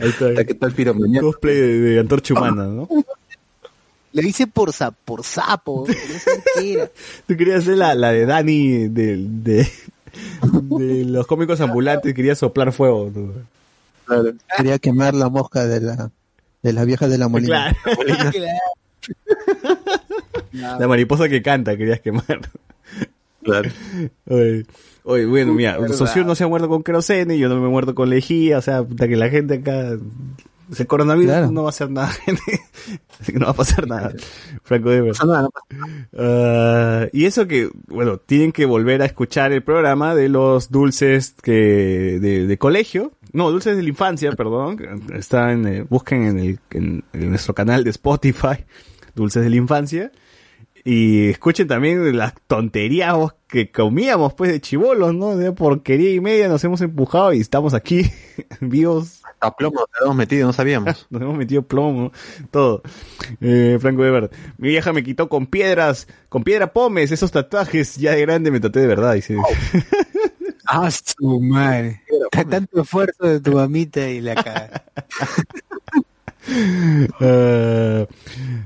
Ahí 0.00 0.08
está. 0.10 0.44
¿Qué 0.44 0.54
tal? 0.54 0.74
Cosplay 1.20 1.56
de, 1.56 1.80
de 1.80 2.00
antorcha 2.00 2.34
humana, 2.34 2.64
¿no? 2.66 2.88
Lo 4.12 4.22
hice 4.22 4.46
por, 4.46 4.72
sa- 4.72 4.90
por 4.90 5.22
sapo, 5.22 5.84
no 5.86 5.92
sé 6.18 6.42
qué 6.56 6.72
era. 6.74 6.90
Tú 7.26 7.36
querías 7.36 7.58
hacer 7.62 7.76
la, 7.76 7.94
la 7.94 8.10
de 8.10 8.24
Dani 8.24 8.88
de, 8.88 9.16
de, 9.18 9.70
de 10.42 11.04
los 11.04 11.26
cómicos 11.26 11.60
ambulantes, 11.60 12.14
querías 12.14 12.38
soplar 12.38 12.72
fuego. 12.72 13.10
tú. 13.12 13.32
Quería 14.56 14.78
quemar 14.78 15.14
la 15.14 15.28
mosca 15.28 15.66
de 15.66 15.80
la, 15.80 16.10
de 16.62 16.72
la 16.72 16.84
vieja 16.84 17.08
de 17.08 17.18
la 17.18 17.28
molina. 17.28 17.76
Claro. 17.82 18.58
La 20.52 20.88
mariposa 20.88 21.28
que 21.28 21.42
canta 21.42 21.76
querías 21.76 22.00
quemar. 22.00 22.40
Claro. 23.42 23.70
Oye, 24.26 24.66
oye, 25.04 25.26
bueno, 25.26 25.54
mira. 25.54 25.88
Socio 25.88 26.24
no 26.24 26.34
se 26.34 26.44
ha 26.44 26.48
muerto 26.48 26.68
con 26.68 26.82
querosene, 26.82 27.38
yo 27.38 27.48
no 27.48 27.60
me 27.60 27.66
he 27.66 27.70
muerto 27.70 27.94
con 27.94 28.10
lejía, 28.10 28.58
o 28.58 28.62
sea, 28.62 28.84
que 28.84 29.16
la 29.16 29.28
gente 29.30 29.54
acá... 29.54 29.96
El 30.76 30.86
coronavirus 30.86 31.30
Claro. 31.30 31.50
no 31.50 31.62
va 31.62 31.68
a 31.68 31.70
hacer 31.70 31.90
nada, 31.90 32.08
gente. 32.08 32.42
Así 33.20 33.32
que 33.32 33.38
no 33.38 33.46
va 33.46 33.52
a 33.52 33.54
pasar 33.54 33.86
nada. 33.86 34.12
Franco 34.62 34.90
de 34.90 35.12
Ah, 36.16 37.06
y 37.12 37.24
eso 37.24 37.46
que, 37.46 37.70
bueno, 37.86 38.18
tienen 38.18 38.52
que 38.52 38.66
volver 38.66 39.02
a 39.02 39.06
escuchar 39.06 39.52
el 39.52 39.62
programa 39.62 40.14
de 40.14 40.28
los 40.28 40.70
dulces 40.70 41.34
que 41.42 42.18
de, 42.20 42.46
de 42.46 42.58
colegio. 42.58 43.12
No, 43.32 43.50
dulces 43.50 43.76
de 43.76 43.82
la 43.82 43.88
infancia, 43.88 44.32
perdón. 44.32 44.78
Está 45.14 45.52
en, 45.52 45.66
eh, 45.66 45.86
busquen 45.88 46.22
en, 46.24 46.38
el, 46.38 46.60
en, 46.70 47.04
en 47.12 47.30
nuestro 47.30 47.54
canal 47.54 47.84
de 47.84 47.90
Spotify, 47.90 48.64
Dulces 49.14 49.42
de 49.42 49.50
la 49.50 49.56
Infancia. 49.56 50.12
Y 50.84 51.28
escuchen 51.28 51.66
también 51.68 52.16
las 52.16 52.34
tonterías 52.46 53.14
que 53.46 53.70
comíamos 53.70 54.32
pues 54.34 54.50
de 54.50 54.60
chivolos, 54.60 55.12
¿no? 55.14 55.36
De 55.36 55.52
porquería 55.52 56.12
y 56.14 56.20
media 56.20 56.48
nos 56.48 56.64
hemos 56.64 56.80
empujado 56.80 57.32
y 57.34 57.40
estamos 57.40 57.74
aquí 57.74 58.10
vivos. 58.60 59.17
A 59.40 59.54
plomo 59.54 59.80
nos 59.80 60.02
hemos 60.02 60.16
metido, 60.16 60.46
no 60.46 60.52
sabíamos. 60.52 61.06
Nos 61.10 61.22
hemos 61.22 61.36
metido 61.36 61.62
plomo, 61.62 62.12
todo. 62.50 62.82
Eh, 63.40 63.78
Franco 63.80 64.02
Weber, 64.02 64.30
mi 64.56 64.68
vieja 64.68 64.92
me 64.92 65.02
quitó 65.02 65.28
con 65.28 65.46
piedras, 65.46 66.08
con 66.28 66.42
piedra 66.42 66.72
pomes, 66.72 67.12
esos 67.12 67.30
tatuajes, 67.30 67.96
ya 67.96 68.12
de 68.12 68.20
grande 68.22 68.50
me 68.50 68.60
tatué 68.60 68.82
de 68.82 68.88
verdad, 68.88 69.14
dice. 69.14 69.36
Ah, 70.70 70.90
su 70.90 71.40
madre. 71.40 72.02
Tanto 72.30 72.82
esfuerzo 72.82 73.26
de 73.26 73.40
tu 73.40 73.52
mamita 73.52 74.06
y 74.06 74.20
la 74.20 74.34
cara. 74.34 74.84
Ah, 77.20 78.06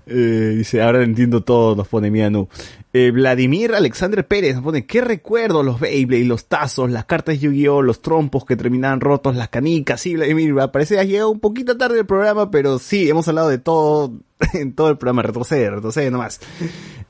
eh, 0.06 0.54
dice, 0.56 0.80
ahora 0.82 1.02
entiendo 1.02 1.42
todo, 1.42 1.74
nos 1.74 1.88
pone 1.88 2.12
Mianu. 2.12 2.48
Eh, 2.94 3.10
Vladimir 3.10 3.74
Alexander 3.74 4.26
Pérez 4.26 4.56
nos 4.56 4.64
pone, 4.64 4.84
¿qué 4.84 5.00
recuerdo? 5.00 5.62
Los 5.62 5.80
Beyblade, 5.80 6.24
los 6.24 6.44
tazos, 6.44 6.90
las 6.90 7.06
cartas 7.06 7.40
Yu-Gi-Oh, 7.40 7.80
los 7.80 8.02
trompos 8.02 8.44
que 8.44 8.54
terminaban 8.54 9.00
rotos, 9.00 9.34
las 9.34 9.48
canicas, 9.48 10.02
sí, 10.02 10.14
Vladimir, 10.14 10.54
parece 10.70 10.94
que 10.94 11.00
has 11.00 11.06
llegado 11.06 11.30
un 11.30 11.40
poquito 11.40 11.78
tarde 11.78 12.00
el 12.00 12.06
programa, 12.06 12.50
pero 12.50 12.78
sí, 12.78 13.08
hemos 13.08 13.26
hablado 13.28 13.48
de 13.48 13.58
todo, 13.58 14.12
en 14.52 14.74
todo 14.74 14.90
el 14.90 14.98
programa, 14.98 15.22
retrocede, 15.22 15.70
retrocede 15.70 16.10
nomás. 16.10 16.40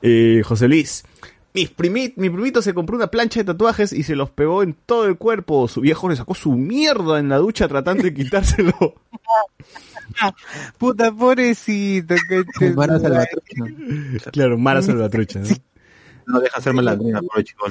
Eh, 0.01 0.41
José 0.45 0.69
Luis, 0.69 1.03
mis 1.53 1.71
mi 2.15 2.29
primito 2.29 2.61
se 2.61 2.73
compró 2.73 2.95
una 2.95 3.07
plancha 3.07 3.41
de 3.41 3.43
tatuajes 3.43 3.93
y 3.93 4.03
se 4.03 4.15
los 4.15 4.31
pegó 4.31 4.63
en 4.63 4.73
todo 4.73 5.05
el 5.05 5.17
cuerpo. 5.17 5.67
Su 5.67 5.81
viejo 5.81 6.09
le 6.09 6.15
sacó 6.15 6.33
su 6.33 6.53
mierda 6.53 7.19
en 7.19 7.29
la 7.29 7.37
ducha 7.37 7.67
tratando 7.67 8.03
de 8.03 8.13
quitárselo. 8.13 8.73
Puta 10.77 11.11
pobrecito. 11.11 12.15
Que. 12.57 12.71
Mara 12.71 12.99
Salvatrucha. 12.99 14.31
Claro, 14.31 14.57
Mara 14.57 14.81
Salvatrucha. 14.81 15.39
¿no? 15.39 15.47
No 16.27 16.39
deja 16.39 16.57
hacer 16.57 16.73
malandrina, 16.73 17.21
pobre 17.21 17.43
chico. 17.43 17.65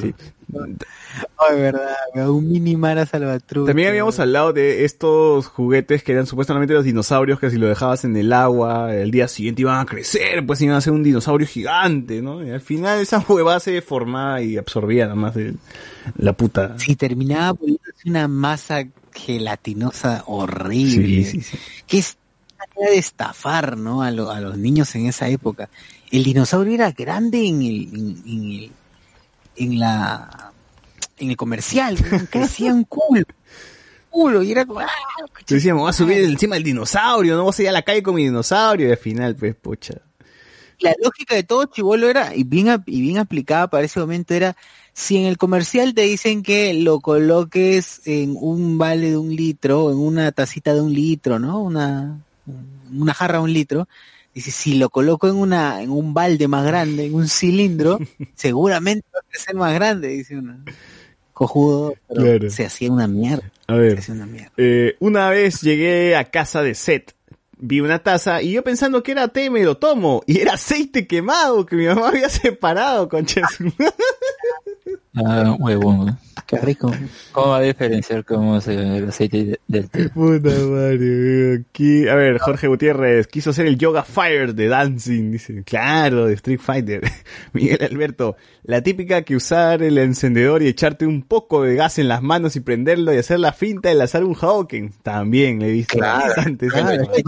Ay, 1.39 1.61
verdad, 1.61 2.31
un 2.31 2.51
mini 2.51 2.77
Mara 2.77 3.05
Salvatrucha. 3.07 3.67
También 3.69 3.89
habíamos 3.89 4.19
hablado 4.19 4.53
de 4.53 4.85
estos 4.85 5.47
juguetes 5.49 6.03
que 6.03 6.13
eran 6.13 6.27
supuestamente 6.27 6.75
los 6.75 6.85
dinosaurios 6.85 7.39
que 7.41 7.51
si 7.51 7.57
lo 7.59 7.67
dejabas 7.69 8.05
en 8.05 8.17
el 8.17 8.33
agua, 8.33 8.95
el 8.95 9.11
día 9.11 9.29
siguiente 9.29 9.63
iban 9.63 9.79
a 9.81 9.87
crecer, 9.87 10.45
pues 10.47 10.61
iban 10.63 10.77
a 10.77 10.81
ser 10.81 10.93
un 10.93 11.03
dinosaurio 11.03 11.47
gigante, 11.47 12.23
¿no? 12.23 12.45
Y 12.45 12.51
al 12.51 12.61
final 12.61 13.01
esa 13.01 13.19
huevada 13.29 13.61
se 13.61 13.81
formaba 13.83 14.41
y 14.43 14.57
absorbía 14.57 15.05
nada 15.05 15.17
más 15.17 15.35
de 15.35 15.55
la 16.17 16.33
puta. 16.35 16.79
Sí, 16.79 16.97
terminaba 16.97 17.55
poniéndose 17.55 18.09
una 18.09 18.29
masa 18.29 18.85
gelatinosa 19.15 20.25
horrible. 20.27 21.25
Sí, 21.25 21.25
sí, 21.25 21.41
sí. 21.43 21.59
Que 21.87 21.99
es 21.99 22.17
manera 22.59 22.93
de 22.93 22.99
estafar, 22.99 23.77
¿no? 23.77 24.03
A, 24.03 24.11
lo- 24.11 24.31
a 24.31 24.41
los 24.41 24.57
niños 24.57 24.95
en 24.95 25.07
esa 25.07 25.29
época. 25.29 25.69
El 26.13 26.25
dinosaurio 26.25 26.75
era 26.75 26.93
grande 26.93 27.47
en 27.47 27.63
el, 27.63 27.89
en, 27.95 28.23
en 28.27 28.53
el, 28.53 28.71
en 29.57 29.79
la, 29.79 30.53
en 31.17 31.31
el 31.31 31.37
comercial, 31.37 31.97
crecía 32.31 32.73
un 32.73 32.85
culo. 32.85 33.25
Culo, 34.11 34.43
y 34.43 34.53
era 34.53 34.67
como, 34.67 34.81
¡ah! 34.81 34.89
Yo 35.47 35.57
decía, 35.57 35.73
me 35.73 35.81
voy 35.81 35.89
a 35.89 35.95
subir 35.95 36.19
encima 36.19 36.57
del 36.57 36.65
dinosaurio, 36.65 37.35
no 37.35 37.45
voy 37.45 37.55
a 37.57 37.63
ir 37.63 37.69
a 37.71 37.73
la 37.73 37.83
calle 37.83 38.03
con 38.03 38.15
mi 38.15 38.25
dinosaurio, 38.25 38.89
y 38.89 38.91
al 38.91 38.99
final, 38.99 39.35
pues, 39.37 39.55
pucha. 39.57 39.95
la 40.81 40.95
lógica 41.03 41.35
de 41.35 41.45
todo 41.45 41.65
chivolo 41.65 42.11
era, 42.11 42.37
y 42.37 42.45
bien, 42.45 42.83
y 42.85 43.01
bien 43.01 43.17
aplicada 43.17 43.69
para 43.69 43.85
ese 43.85 43.99
momento, 43.99 44.35
era 44.35 44.55
si 44.93 45.17
en 45.17 45.25
el 45.25 45.39
comercial 45.39 45.95
te 45.95 46.03
dicen 46.03 46.43
que 46.43 46.75
lo 46.75 47.01
coloques 47.01 48.03
en 48.05 48.37
un 48.39 48.77
vale 48.77 49.11
de 49.13 49.17
un 49.17 49.35
litro, 49.35 49.91
en 49.91 49.97
una 49.97 50.31
tacita 50.33 50.75
de 50.75 50.83
un 50.83 50.93
litro, 50.93 51.39
¿no? 51.39 51.61
Una, 51.61 52.21
una 52.93 53.15
jarra 53.15 53.39
de 53.39 53.45
un 53.45 53.53
litro, 53.55 53.89
dice, 54.35 54.51
si 54.51 54.75
lo 54.75 54.89
coloco 54.91 55.29
en 55.29 55.37
una, 55.37 55.83
en 55.83 55.91
un 55.91 56.15
balde 56.15 56.49
más 56.49 56.65
grande, 56.67 57.07
en 57.07 57.15
un 57.15 57.29
cilindro, 57.29 57.99
seguramente 58.35 59.07
va 59.15 59.21
a 59.21 59.29
crecer 59.31 59.55
más 59.55 59.75
grande, 59.75 60.09
dice 60.09 60.37
uno. 60.37 60.59
Cojudo, 61.33 61.95
pero 62.09 62.21
Claro. 62.23 62.51
se 62.51 62.67
hacía 62.67 62.91
una 62.93 63.07
mierda. 63.09 63.51
A 63.67 63.75
ver, 63.75 63.93
Se 63.95 63.99
hacía 64.01 64.15
una 64.15 64.27
mierda. 64.27 64.53
eh, 64.57 64.97
una 65.01 65.31
vez 65.31 65.61
llegué 65.63 66.15
a 66.17 66.25
casa 66.31 66.63
de 66.63 66.75
Seth, 66.75 67.13
vi 67.59 67.81
una 67.81 68.01
taza 68.01 68.43
y 68.43 68.53
yo 68.53 68.63
pensando 68.65 69.03
que 69.03 69.13
era 69.13 69.29
té 69.29 69.49
me 69.49 69.63
lo 69.63 69.77
tomo 69.79 70.23
y 70.27 70.41
era 70.41 70.55
aceite 70.55 71.07
quemado 71.07 71.65
que 71.65 71.77
mi 71.77 71.87
mamá 71.87 72.09
había 72.09 72.29
separado, 72.29 73.09
concha. 73.09 73.43
Ah, 75.15 75.55
huevón. 75.59 76.19
Qué 76.47 76.57
rico. 76.59 76.91
¿Cómo 77.33 77.49
va 77.49 77.59
a 77.59 77.61
diferenciar 77.63 78.25
cómo 78.25 78.57
es 78.57 78.67
el 78.69 79.07
aceite 79.09 79.45
de- 79.45 79.61
del 79.69 79.91
té? 79.91 80.09
Puta 80.09 80.49
madre, 80.49 81.65
aquí, 81.71 82.09
a 82.09 82.15
ver, 82.15 82.39
Jorge 82.39 82.67
Gutiérrez 82.67 83.27
quiso 83.27 83.51
hacer 83.51 83.67
el 83.67 83.77
Yoga 83.77 84.05
Fire 84.05 84.55
de 84.55 84.69
Dancing, 84.69 85.31
dice, 85.33 85.63
claro, 85.65 86.27
de 86.27 86.35
Street 86.35 86.61
Fighter. 86.61 87.03
Miguel 87.53 87.79
Alberto, 87.91 88.37
la 88.65 88.83
típica 88.83 89.21
que 89.23 89.37
usar 89.37 89.83
el 89.83 89.99
encendedor 89.99 90.63
y 90.63 90.69
echarte 90.69 91.07
un 91.07 91.23
poco 91.23 91.63
de 91.63 91.75
gas 91.75 91.99
en 91.99 92.09
las 92.09 92.23
manos 92.23 92.57
y 92.57 92.61
prenderlo 92.61 93.13
y 93.13 93.19
hacer 93.19 93.39
la 93.39 93.53
finta 93.53 93.91
de 93.91 93.95
lanzar 93.97 94.25
un 94.25 94.35
Hadouken, 94.35 94.93
también 95.03 95.59
le 95.59 95.69
he 95.69 95.73
visto 95.73 95.99
Claro, 95.99 96.33
bastante. 96.37 96.69
Claro, 96.69 96.91
esa- 97.03 97.23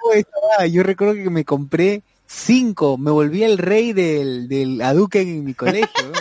¿Cómo 0.00 0.12
estaba? 0.14 0.66
Yo 0.70 0.82
recuerdo 0.82 1.14
que 1.14 1.28
me 1.30 1.44
compré 1.44 2.02
cinco, 2.26 2.96
me 2.98 3.10
volví 3.10 3.42
el 3.42 3.58
rey 3.58 3.92
del, 3.92 4.48
del 4.48 4.80
Hadouken 4.80 5.28
en 5.28 5.44
mi 5.44 5.52
colegio. 5.54 5.88
¿no? 6.04 6.18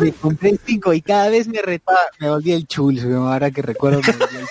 Me 0.00 0.12
compré 0.20 0.58
cinco 0.64 0.92
y 0.92 1.00
cada 1.02 1.28
vez 1.28 1.46
me 1.48 1.60
retaba, 1.62 1.98
me 2.20 2.28
volví 2.30 2.52
el 2.52 2.66
chul, 2.66 2.98
ahora 3.14 3.50
que 3.50 3.62
recuerdo 3.62 4.00
me 4.00 4.12
volví 4.12 4.36
el 4.36 4.46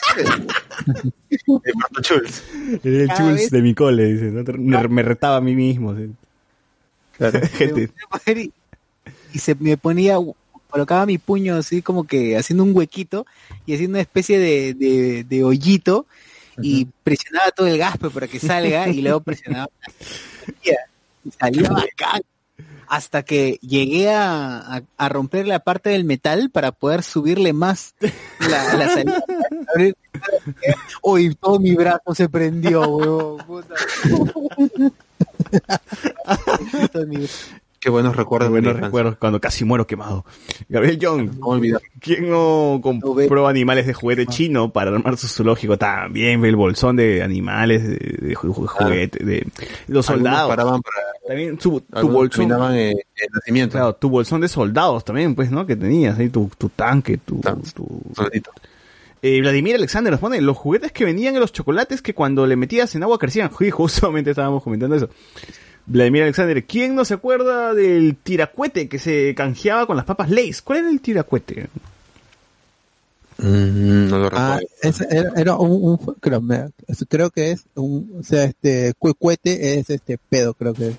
chul. 2.04 2.28
El 2.84 3.08
Cada 3.08 3.18
Chuls 3.20 3.36
vez- 3.36 3.50
de 3.52 3.62
mi 3.62 3.74
cole, 3.74 4.06
dice, 4.14 4.26
¿no? 4.26 4.44
me, 4.58 4.88
me 4.88 5.02
retaba 5.04 5.38
a 5.38 5.42
mí 5.42 5.56
mismo. 5.56 5.96
sí. 5.96 6.10
Gente, 7.54 7.90
y 8.36 8.52
y 9.34 9.40
se 9.40 9.56
me 9.56 9.78
ponía, 9.78 10.18
colocaba 10.70 11.06
mi 11.06 11.18
puño 11.18 11.56
así 11.56 11.82
como 11.82 12.06
que 12.06 12.38
haciendo 12.38 12.64
un 12.64 12.76
huequito 12.76 13.26
y 13.66 13.74
haciendo 13.74 13.96
una 13.96 14.02
especie 14.02 14.40
de, 14.40 14.74
de, 14.74 15.24
de 15.24 15.44
hoyito 15.44 16.06
y 16.62 16.86
presionaba 17.04 17.50
todo 17.52 17.68
el 17.68 17.78
gas 17.78 17.98
pues, 17.98 18.14
para 18.14 18.28
que 18.28 18.40
salga 18.40 18.88
y 18.90 19.02
luego 19.02 19.22
presionaba 19.22 19.70
y 21.26 21.32
salía 21.32 21.70
bacán 21.70 22.22
hasta 22.94 23.24
que 23.24 23.58
llegué 23.64 24.14
a, 24.14 24.84
romper 25.10 25.48
la 25.48 25.62
parte 25.62 25.90
del 25.90 26.04
metal 26.04 26.52
para 26.52 26.72
poder 26.72 27.02
subirle 27.02 27.52
más 27.52 27.96
la, 28.40 28.88
salida. 28.88 29.24
Uy, 31.02 31.34
todo 31.34 31.60
mi 31.60 31.74
brazo 31.74 32.14
se 32.14 32.30
prendió, 32.30 32.88
huevón, 32.88 33.66
Qué 37.84 37.90
buenos 37.90 38.16
recuerdos. 38.16 38.50
mi 38.50 38.62
buenos 38.62 38.80
recuerdos 38.80 39.18
cuando 39.18 39.42
casi 39.42 39.66
muero 39.66 39.86
quemado. 39.86 40.24
Gabriel 40.70 40.98
Young, 40.98 41.32
No 41.40 41.48
olvidar. 41.48 41.82
¿quién 42.00 42.30
no 42.30 42.80
compró 42.82 43.46
animales 43.48 43.86
de 43.86 43.94
juguete 43.94 44.26
chino 44.26 44.72
para 44.72 44.92
armar 44.92 45.18
su 45.18 45.28
zoológico? 45.28 45.78
También 45.78 46.46
el 46.46 46.56
bolsón 46.56 46.96
de 46.96 47.22
animales 47.22 47.84
de, 47.84 47.96
de 47.98 48.36
ju- 48.38 48.54
ju- 48.54 48.68
juguete, 48.68 49.24
de 49.26 49.46
los 49.88 50.06
soldados. 50.06 50.48
paraban 50.50 50.82
para 50.82 50.96
También 51.28 51.58
tu, 51.58 51.82
tu 51.82 52.08
bolsón. 52.10 52.30
terminaban 52.48 52.74
en, 52.76 52.92
en 52.92 53.28
nacimiento. 53.34 53.74
Claro, 53.74 53.96
tu 53.96 54.10
bolsón 54.10 54.40
de 54.40 54.48
soldados 54.48 55.04
también, 55.04 55.36
pues, 55.36 55.52
¿no? 55.52 55.66
Que 55.66 55.76
tenías 55.76 56.18
ahí, 56.18 56.30
tu, 56.30 56.50
tu 56.58 56.70
tanque, 56.70 57.18
tu... 57.18 57.42
Eh, 59.22 59.40
Vladimir 59.42 59.76
Alexander 59.76 60.12
nos 60.12 60.20
pone 60.20 60.42
los 60.42 60.58
juguetes 60.58 60.92
que 60.92 61.06
venían 61.06 61.34
en 61.36 61.40
los 61.40 61.54
chocolates 61.54 62.02
que 62.02 62.14
cuando 62.14 62.46
le 62.46 62.56
metías 62.58 62.94
en 62.96 63.04
agua 63.04 63.18
crecían. 63.18 63.50
Justamente 63.72 64.32
estábamos 64.32 64.64
comentando 64.64 64.96
eso. 64.96 65.10
Vladimir 65.86 66.24
Alexander, 66.24 66.64
¿quién 66.66 66.96
no 66.96 67.04
se 67.06 67.16
acuerda 67.16 67.74
del 67.74 68.16
tiracuete 68.16 68.88
que 68.88 69.00
se 69.00 69.34
canjeaba 69.36 69.86
con 69.86 69.98
las 69.98 70.06
papas 70.06 70.30
Lays? 70.30 70.62
¿Cuál 70.62 70.80
era 70.80 70.90
el 70.90 71.02
tiracuete? 71.02 71.68
Mm, 73.38 74.08
no 74.10 74.20
lo 74.20 74.30
Ah, 74.32 74.60
recuerdo. 74.60 74.68
ese 74.82 75.08
era, 75.10 75.32
era 75.36 75.56
un, 75.58 75.72
un- 76.00 76.16
creo, 76.20 76.40
me- 76.42 76.70
creo 77.10 77.30
que 77.32 77.52
es 77.52 77.66
un, 77.76 78.14
o 78.20 78.24
sea, 78.24 78.44
este 78.46 78.94
cuecuete 78.98 79.78
es 79.80 79.90
este 79.90 80.18
pedo, 80.30 80.54
creo 80.54 80.74
que 80.74 80.96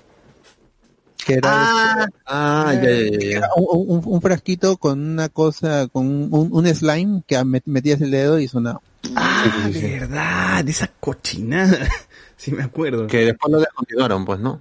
que 1.25 1.33
era 1.35 1.49
Ah, 1.51 2.07
Ah, 2.27 2.73
ya, 2.75 2.81
ya, 2.83 3.09
ya, 3.11 3.19
ya. 3.19 3.37
era 3.37 3.47
un, 3.55 3.95
un- 3.97 4.01
un 4.05 4.21
frasquito 4.21 4.77
con 4.77 4.99
una 4.99 5.29
cosa, 5.29 5.87
con 5.87 6.05
un, 6.31 6.49
un 6.51 6.67
slime 6.67 7.23
que 7.25 7.35
met- 7.39 7.63
metías 7.65 7.99
el 8.01 8.11
dedo 8.11 8.37
y 8.37 8.47
sonaba. 8.47 8.81
Ah, 9.15 9.67
verdad, 9.73 10.67
esa 10.69 10.91
cochinada. 10.99 11.79
sí 12.37 12.51
me 12.51 12.61
acuerdo. 12.63 13.07
Que 13.07 13.25
después 13.25 13.51
lo 13.51 13.59
descontinuaron, 13.59 14.23
pues, 14.25 14.39
¿no? 14.39 14.59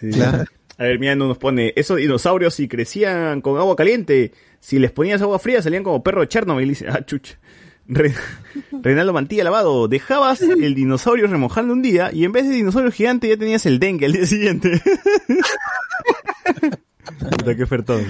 Sí. 0.00 0.10
Claro. 0.10 0.44
A 0.78 0.84
ver, 0.84 0.98
mira, 0.98 1.14
nos 1.14 1.36
pone, 1.36 1.74
esos 1.76 1.98
dinosaurios 1.98 2.54
si 2.54 2.66
crecían 2.66 3.42
con 3.42 3.58
agua 3.58 3.76
caliente, 3.76 4.32
si 4.60 4.78
les 4.78 4.90
ponías 4.90 5.20
agua 5.20 5.38
fría 5.38 5.60
salían 5.60 5.82
como 5.84 6.02
perro 6.02 6.22
de 6.22 6.28
Chernobyl, 6.28 6.66
dice, 6.68 6.86
ah, 6.88 7.04
chucha. 7.04 7.38
Re- 7.86 8.14
Reinaldo 8.82 9.12
Mantilla 9.12 9.44
lavado, 9.44 9.88
dejabas 9.88 10.40
el 10.40 10.74
dinosaurio 10.74 11.26
remojando 11.26 11.74
un 11.74 11.82
día 11.82 12.10
y 12.14 12.24
en 12.24 12.32
vez 12.32 12.48
de 12.48 12.54
dinosaurio 12.54 12.90
gigante 12.92 13.28
ya 13.28 13.36
tenías 13.36 13.66
el 13.66 13.78
dengue 13.78 14.06
al 14.06 14.12
día 14.12 14.24
siguiente. 14.26 14.80
Puta, 17.18 17.54
qué 17.56 17.62
ofertón. 17.62 18.04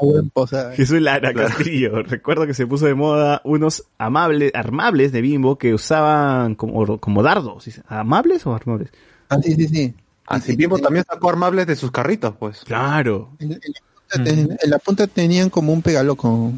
A 0.00 0.04
buen 0.04 0.30
posada. 0.30 0.74
Jesús 0.74 1.00
Lara 1.00 1.32
Castillo. 1.34 2.02
Recuerdo 2.02 2.46
que 2.46 2.54
se 2.54 2.66
puso 2.66 2.86
de 2.86 2.94
moda 2.94 3.40
unos 3.44 3.84
amables, 3.98 4.52
armables 4.54 5.12
de 5.12 5.20
bimbo 5.20 5.58
que 5.58 5.74
usaban 5.74 6.54
como, 6.54 6.98
como 6.98 7.22
dardos. 7.22 7.68
¿Amables 7.88 8.46
o 8.46 8.54
armables? 8.54 8.90
Ah, 9.28 9.38
sí, 9.42 9.54
sí, 9.54 9.68
sí. 9.68 9.94
Así 10.32 10.56
mismo 10.56 10.78
también 10.78 11.04
sacó 11.08 11.28
armables 11.30 11.66
de 11.66 11.76
sus 11.76 11.90
carritos, 11.90 12.34
pues. 12.38 12.60
Claro. 12.60 13.30
En, 13.38 13.52
en 13.52 13.58
la 13.58 13.80
punta 14.08 14.24
ten- 14.24 14.58
en 14.62 14.70
la 14.70 14.78
punta 14.78 15.06
tenían 15.06 15.50
como 15.50 15.72
un 15.72 15.82
pegaloco 15.82 16.52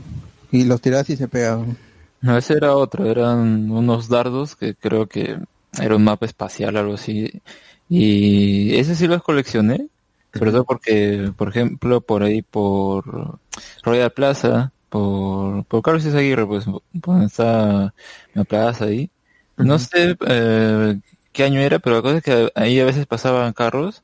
y 0.51 0.65
los 0.65 0.81
tirabas 0.81 1.11
y 1.11 1.17
se 1.17 1.29
pegaban. 1.29 1.77
No, 2.21 2.39
ese 2.39 2.55
era 2.55 2.75
otro, 2.75 3.05
eran 3.11 3.71
unos 3.71 4.09
dardos 4.09 4.57
que 4.57 4.75
creo 4.75 5.07
que 5.09 5.37
era 5.81 5.97
un 5.97 6.05
mapa 6.05 6.27
espacial, 6.27 6.77
algo 6.77 6.95
así. 6.95 7.43
Y 7.89 8.75
ese 8.77 8.95
sí 8.95 9.07
los 9.07 9.23
coleccioné, 9.23 9.89
sobre 10.33 10.53
todo 10.53 10.65
porque, 10.65 11.33
por 11.37 11.49
ejemplo, 11.49 12.01
por 12.01 12.23
ahí 12.23 12.43
por 12.43 13.39
Royal 13.83 14.11
Plaza, 14.13 14.73
por, 14.89 15.65
por 15.65 15.83
Carlos 15.83 16.07
Aguirre, 16.07 16.47
pues, 16.47 16.65
donde 16.93 17.27
está 17.27 17.93
la 18.33 18.45
plaza 18.45 18.87
ahí. 18.87 19.11
No 19.57 19.79
sé 19.79 20.17
eh, 20.27 20.99
qué 21.35 21.45
año 21.45 21.61
era, 21.61 21.79
pero 21.81 21.97
la 21.97 22.03
cosa 22.03 22.17
es 22.19 22.23
que 22.23 22.51
ahí 22.55 22.81
a 22.81 22.87
veces 22.87 23.07
pasaban 23.07 23.53
carros 23.53 24.03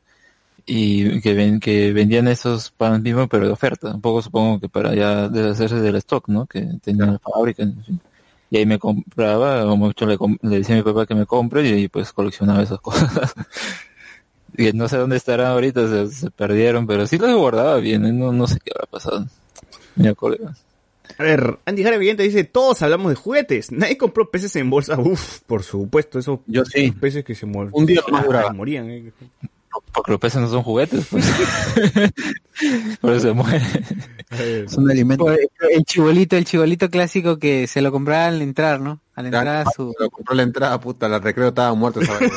y 0.67 1.20
que, 1.23 1.33
ven, 1.34 1.60
que 1.60 1.92
vendían 1.92 2.28
esos 2.28 2.70
pan 2.73 3.02
mismo, 3.02 3.28
pero 3.28 3.47
de 3.47 3.52
oferta. 3.52 3.94
Un 3.94 4.00
poco 4.02 4.20
supongo 4.20 4.60
que 4.60 4.68
para 4.68 4.94
ya 4.94 5.28
deshacerse 5.28 5.81
del 5.81 5.97
stock, 5.97 6.28
¿no? 6.28 6.47
Que 6.47 6.60
tenían 6.83 7.15
la 7.15 7.18
fábrica, 7.18 7.62
en 7.62 7.83
fin. 7.84 8.00
Y 8.50 8.59
ahí 8.59 8.67
me 8.67 8.78
compraba, 8.78 9.65
o 9.65 9.76
mucho 9.76 10.07
le, 10.07 10.18
le 10.42 10.59
decía 10.59 10.75
a 10.75 10.78
mi 10.78 10.84
papá 10.84 11.07
que 11.07 11.15
me 11.15 11.25
compre 11.25 11.67
y 11.68 11.89
pues 11.89 12.12
coleccionaba 12.12 12.62
esas 12.62 12.81
cosas. 12.83 13.33
y 14.59 14.73
no 14.73 14.89
sé 14.89 14.99
dónde 14.99 15.17
estarán 15.17 15.47
ahorita, 15.52 15.89
se, 15.89 16.09
se 16.09 16.31
perdieron, 16.31 16.86
pero 16.86 17.07
sí 17.07 17.17
los 17.17 17.33
guardaba 17.34 17.76
bien, 17.76 18.05
¿eh? 18.07 18.12
no, 18.12 18.33
no 18.33 18.47
sé 18.47 18.59
qué 18.62 18.73
habrá 18.75 18.86
pasado. 18.91 19.26
Mira, 19.97 20.15
colega. 20.15 20.55
A 21.18 21.22
ver, 21.22 21.58
Andy 21.66 21.82
Jara 21.84 21.98
dice, 21.98 22.44
todos 22.44 22.82
hablamos 22.82 23.10
de 23.10 23.16
juguetes. 23.16 23.70
Nadie 23.72 23.97
compró 23.98 24.30
peces 24.30 24.55
en 24.56 24.70
bolsa. 24.70 24.98
Uf, 24.98 25.40
por 25.47 25.62
supuesto, 25.62 26.18
esos 26.18 26.40
Yo 26.47 26.64
sí. 26.64 26.90
peces 26.92 27.24
que 27.24 27.34
se 27.34 27.47
mueren. 27.47 27.70
Un 27.74 27.86
día 27.86 28.00
nomás 28.06 28.24
duraba. 28.26 28.52
morían. 28.52 28.89
eh. 28.90 29.12
Porque 29.92 30.12
los 30.12 30.20
peces 30.20 30.40
no 30.40 30.48
son 30.48 30.62
juguetes, 30.62 31.06
pues. 31.10 31.24
Por 33.00 33.12
eso 33.12 33.28
se 33.28 33.32
mueren. 33.32 33.62
Es 34.30 34.76
un 34.76 34.90
alimento. 34.90 35.24
Por- 35.24 35.39
el 35.70 35.84
chibolito, 35.84 36.36
el 36.36 36.44
chibolito 36.44 36.90
clásico 36.90 37.39
que 37.39 37.66
se 37.66 37.80
lo 37.80 37.90
compraba 37.90 38.26
al 38.26 38.42
entrar, 38.42 38.80
¿no? 38.80 39.00
Al 39.14 39.26
entrar 39.26 39.48
a 39.48 39.64
su 39.70 39.94
Lo 39.98 40.10
compró 40.10 40.34
la 40.34 40.42
entrada, 40.42 40.80
puta, 40.80 41.08
la 41.08 41.18
recreo 41.18 41.48
estaba 41.48 41.72
muerto 41.74 42.00
esa 42.00 42.12
vaina. 42.18 42.34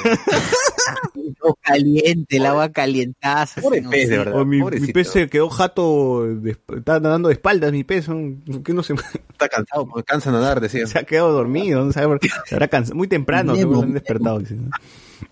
Agua 0.89 1.55
caliente, 1.61 2.37
el 2.37 2.45
agua 2.45 2.69
calientaza. 2.71 3.61
Pobre 3.61 3.79
así, 3.79 3.85
no 3.85 3.91
pez, 3.91 4.09
de 4.09 4.17
verdad. 4.17 4.45
Mi, 4.45 4.61
mi 4.61 4.93
pez 4.93 5.09
se 5.09 5.29
quedó 5.29 5.49
jato, 5.49 6.25
de, 6.25 6.51
está 6.51 6.99
nadando 6.99 7.29
de 7.29 7.33
espaldas 7.33 7.71
mi 7.71 7.83
pez. 7.83 8.07
¿no? 8.09 8.37
¿Por 8.45 8.63
qué 8.63 8.73
no 8.73 8.83
se, 8.83 8.93
Está 8.93 9.49
cansado, 9.49 9.87
porque 9.87 10.03
cansa 10.03 10.31
nadar, 10.31 10.61
decía. 10.61 10.85
se 10.87 10.99
ha 10.99 11.03
quedado 11.03 11.31
dormido? 11.31 11.83
¿no? 11.83 11.91
¿Sabe 11.91 12.07
por 12.07 12.19
qué? 12.19 12.29
Se 12.45 12.55
habrá 12.55 12.67
cansado. 12.67 12.95
Muy 12.95 13.07
temprano, 13.07 13.55
se 13.55 13.61
han 13.61 13.93
despertado. 13.93 14.41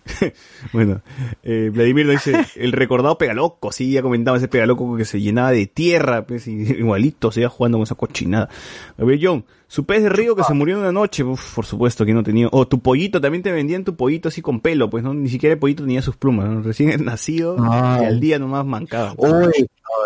bueno, 0.74 1.02
eh, 1.44 1.70
Vladimir 1.74 2.06
nos 2.06 2.24
dice, 2.24 2.46
el 2.56 2.72
recordado 2.72 3.18
pegaloco, 3.18 3.72
sí, 3.72 3.92
ya 3.92 4.02
comentaba 4.02 4.38
ese 4.38 4.48
pegaloco 4.48 4.96
que 4.98 5.06
se 5.06 5.20
llenaba 5.22 5.52
de 5.52 5.68
tierra, 5.68 6.26
pues, 6.26 6.48
y 6.48 6.54
igualito, 6.80 7.32
se 7.32 7.42
iba 7.42 7.50
jugando 7.50 7.78
con 7.78 7.84
esa 7.84 7.96
cochinada. 7.96 8.50
Gabriel 8.98 9.20
John, 9.24 9.46
su 9.68 9.86
pez 9.86 10.04
de 10.04 10.10
río 10.10 10.36
que 10.36 10.44
se 10.44 10.54
murió 10.54 10.76
en 10.76 10.82
una 10.82 10.92
noche, 10.92 11.24
uf, 11.24 11.56
por 11.56 11.66
supuesto 11.66 12.06
que 12.06 12.14
no 12.14 12.24
tenía, 12.24 12.50
o 12.52 12.68
tu 12.68 12.80
pollito, 12.80 13.22
también 13.22 13.42
te 13.42 13.52
vendían 13.52 13.84
tu 13.86 13.96
pollito 13.96 14.28
así 14.30 14.42
con 14.42 14.60
pelo, 14.60 14.90
pues, 14.90 15.04
no, 15.04 15.14
ni 15.14 15.30
siquiera 15.30 15.54
el 15.54 15.60
pollito 15.60 15.84
tenía 15.84 16.02
sus 16.02 16.18
plumas, 16.18 16.50
¿no? 16.50 16.62
recién 16.62 17.06
nacido, 17.06 17.56
Ah. 17.60 18.00
y 18.02 18.06
al 18.06 18.20
día 18.20 18.38
nomás 18.40 18.66
mancaba. 18.66 19.14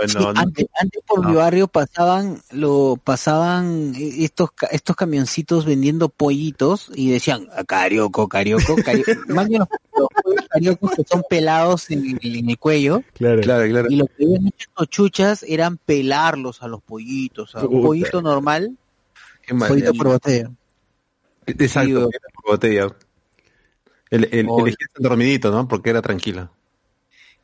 No, 0.02 0.08
sí, 0.08 0.18
no, 0.18 0.34
no. 0.34 0.40
antes, 0.40 0.66
antes 0.80 1.04
por 1.06 1.26
mi 1.28 1.36
barrio 1.36 1.68
pasaban, 1.68 2.42
lo 2.52 2.98
pasaban 3.04 3.94
eh, 3.96 4.24
estos 4.24 4.50
estos 4.72 4.96
camioncitos 4.96 5.66
vendiendo 5.66 6.10
pollitos 6.10 6.92
y 6.96 7.12
decían 7.12 7.48
"Ah, 7.56 7.64
carioco, 7.64 8.28
carioco, 8.28 8.76
carioco. 8.84 9.12
Más 9.28 9.48
bien 9.48 9.60
los, 9.60 9.70
los 9.98 10.08
pollos 10.24 10.46
cariocos 10.50 10.92
que 10.92 11.04
son 11.08 11.24
pelados 11.30 11.90
en 11.92 12.18
el, 12.22 12.36
en 12.38 12.50
el 12.50 12.58
cuello 12.58 13.04
Claro. 13.14 13.42
Claro, 13.42 13.68
claro. 13.70 13.88
y 13.90 13.96
lo 13.98 14.08
que 14.08 14.26
habían 14.26 14.48
hecho 14.48 14.70
estos 14.70 14.88
chuchas 14.90 15.44
eran 15.48 15.78
pelarlos 15.78 16.64
a 16.64 16.68
los 16.68 16.82
pollitos, 16.82 17.56
a 17.56 17.66
un 17.66 17.82
pollito 17.84 18.22
normal. 18.22 18.76
Qué. 19.42 19.54
Pollito 19.54 19.94
por 19.94 20.08
botella. 20.08 20.52
Exacto, 21.46 22.10
Sí, 22.12 22.18
por 22.34 22.52
botella. 22.54 22.88
El, 24.10 24.26
el, 24.32 24.50
el 24.50 24.76
dormidito, 24.98 25.52
¿no? 25.52 25.68
Porque 25.68 25.90
era 25.92 26.02
tranquila. 26.02 26.52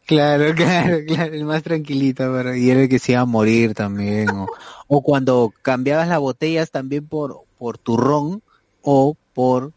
Claro, 0.06 0.54
claro, 0.56 0.98
claro, 1.06 1.34
el 1.34 1.46
más 1.46 1.64
tranquilito, 1.64 2.32
pero 2.34 2.56
y 2.56 2.70
era 2.70 2.82
el 2.82 2.90
que 2.90 3.00
se 3.00 3.14
iba 3.14 3.22
a 3.22 3.26
morir 3.26 3.74
también. 3.74 4.30
O, 4.30 4.48
o 4.88 5.02
cuando 5.02 5.54
cambiabas 5.62 6.08
las 6.08 6.20
botellas 6.20 6.72
también 6.72 7.08
por, 7.08 7.42
por 7.58 7.78
turrón 7.78 8.42
o 8.82 9.16
por 9.34 9.72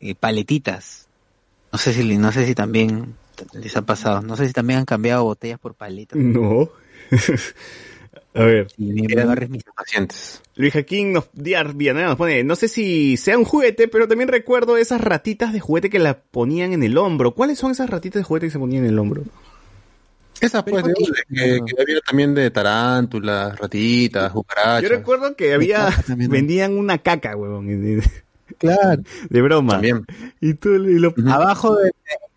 eh, 0.00 0.14
paletitas. 0.14 1.06
No 1.72 1.78
sé 1.78 1.92
si, 1.92 2.16
no 2.16 2.32
sé 2.32 2.46
si 2.46 2.54
también 2.54 3.14
les 3.52 3.76
ha 3.76 3.82
pasado. 3.82 4.22
No 4.22 4.36
sé 4.36 4.46
si 4.46 4.52
también 4.52 4.80
han 4.80 4.84
cambiado 4.84 5.24
botellas 5.24 5.58
por 5.58 5.74
paletas. 5.74 6.18
No. 6.18 6.68
A 8.38 8.44
ver. 8.44 8.68
Y 8.78 8.84
mi 8.92 9.06
Eran 9.12 9.28
barrio 9.28 9.44
es 9.46 9.50
mi- 9.50 9.60
pacientes. 9.74 10.42
Luis 10.54 10.72
Jaquín 10.72 11.12
nos, 11.12 11.28
pone, 12.16 12.44
no 12.44 12.56
sé 12.56 12.68
si 12.68 13.16
sea 13.16 13.36
un 13.36 13.44
juguete, 13.44 13.88
pero 13.88 14.06
también 14.08 14.28
recuerdo 14.28 14.76
esas 14.76 15.00
ratitas 15.00 15.52
de 15.52 15.60
juguete 15.60 15.90
que 15.90 15.98
la 15.98 16.18
ponían 16.20 16.72
en 16.72 16.82
el 16.82 16.96
hombro. 16.98 17.32
¿Cuáles 17.34 17.58
son 17.58 17.72
esas 17.72 17.90
ratitas 17.90 18.20
de 18.20 18.24
juguete 18.24 18.46
que 18.46 18.52
se 18.52 18.58
ponían 18.58 18.84
en 18.84 18.90
el 18.90 18.98
hombro? 18.98 19.22
Esa 20.40 20.64
pues, 20.64 20.84
de, 20.84 20.94
que, 20.94 21.60
que 21.66 21.82
había 21.82 22.00
también 22.06 22.32
de 22.34 22.50
tarántulas, 22.50 23.58
ratitas, 23.58 24.30
cucarachas. 24.30 24.82
Yo 24.82 24.88
recuerdo 24.88 25.34
que 25.34 25.52
había, 25.52 25.88
vendían 26.06 26.78
una 26.78 26.98
caca, 26.98 27.36
huevón, 27.36 27.66
Claro. 28.58 29.02
de 29.30 29.42
broma. 29.42 29.74
También. 29.74 30.06
Y 30.40 30.54
tú 30.54 30.74
y 30.74 30.98
lo, 30.98 31.12
Abajo 31.26 31.74
de, 31.76 31.86
de 31.86 31.92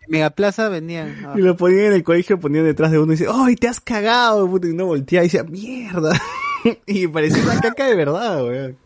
Megaplaza 0.08 0.68
vendían. 0.68 1.16
ah, 1.26 1.34
y 1.36 1.40
lo 1.40 1.56
ponían 1.56 1.86
en 1.86 1.92
el 1.94 2.02
colegio, 2.04 2.38
ponían 2.40 2.64
detrás 2.64 2.90
de 2.90 2.98
uno 2.98 3.12
y 3.12 3.16
dice, 3.16 3.30
¡ay, 3.32 3.54
te 3.56 3.68
has 3.68 3.80
cagado! 3.80 4.48
puta", 4.48 4.66
Y 4.66 4.70
uno 4.70 4.86
volteaba 4.86 5.24
y 5.24 5.28
decía, 5.28 5.44
¡mierda! 5.44 6.20
y 6.86 7.06
parecía 7.08 7.42
una 7.42 7.60
caca 7.60 7.86
de 7.86 7.94
verdad, 7.94 8.44
weón. 8.44 8.76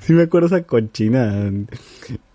Sí 0.00 0.12
me 0.12 0.22
acuerdo 0.24 0.46
esa 0.48 0.62
cochina. 0.62 1.50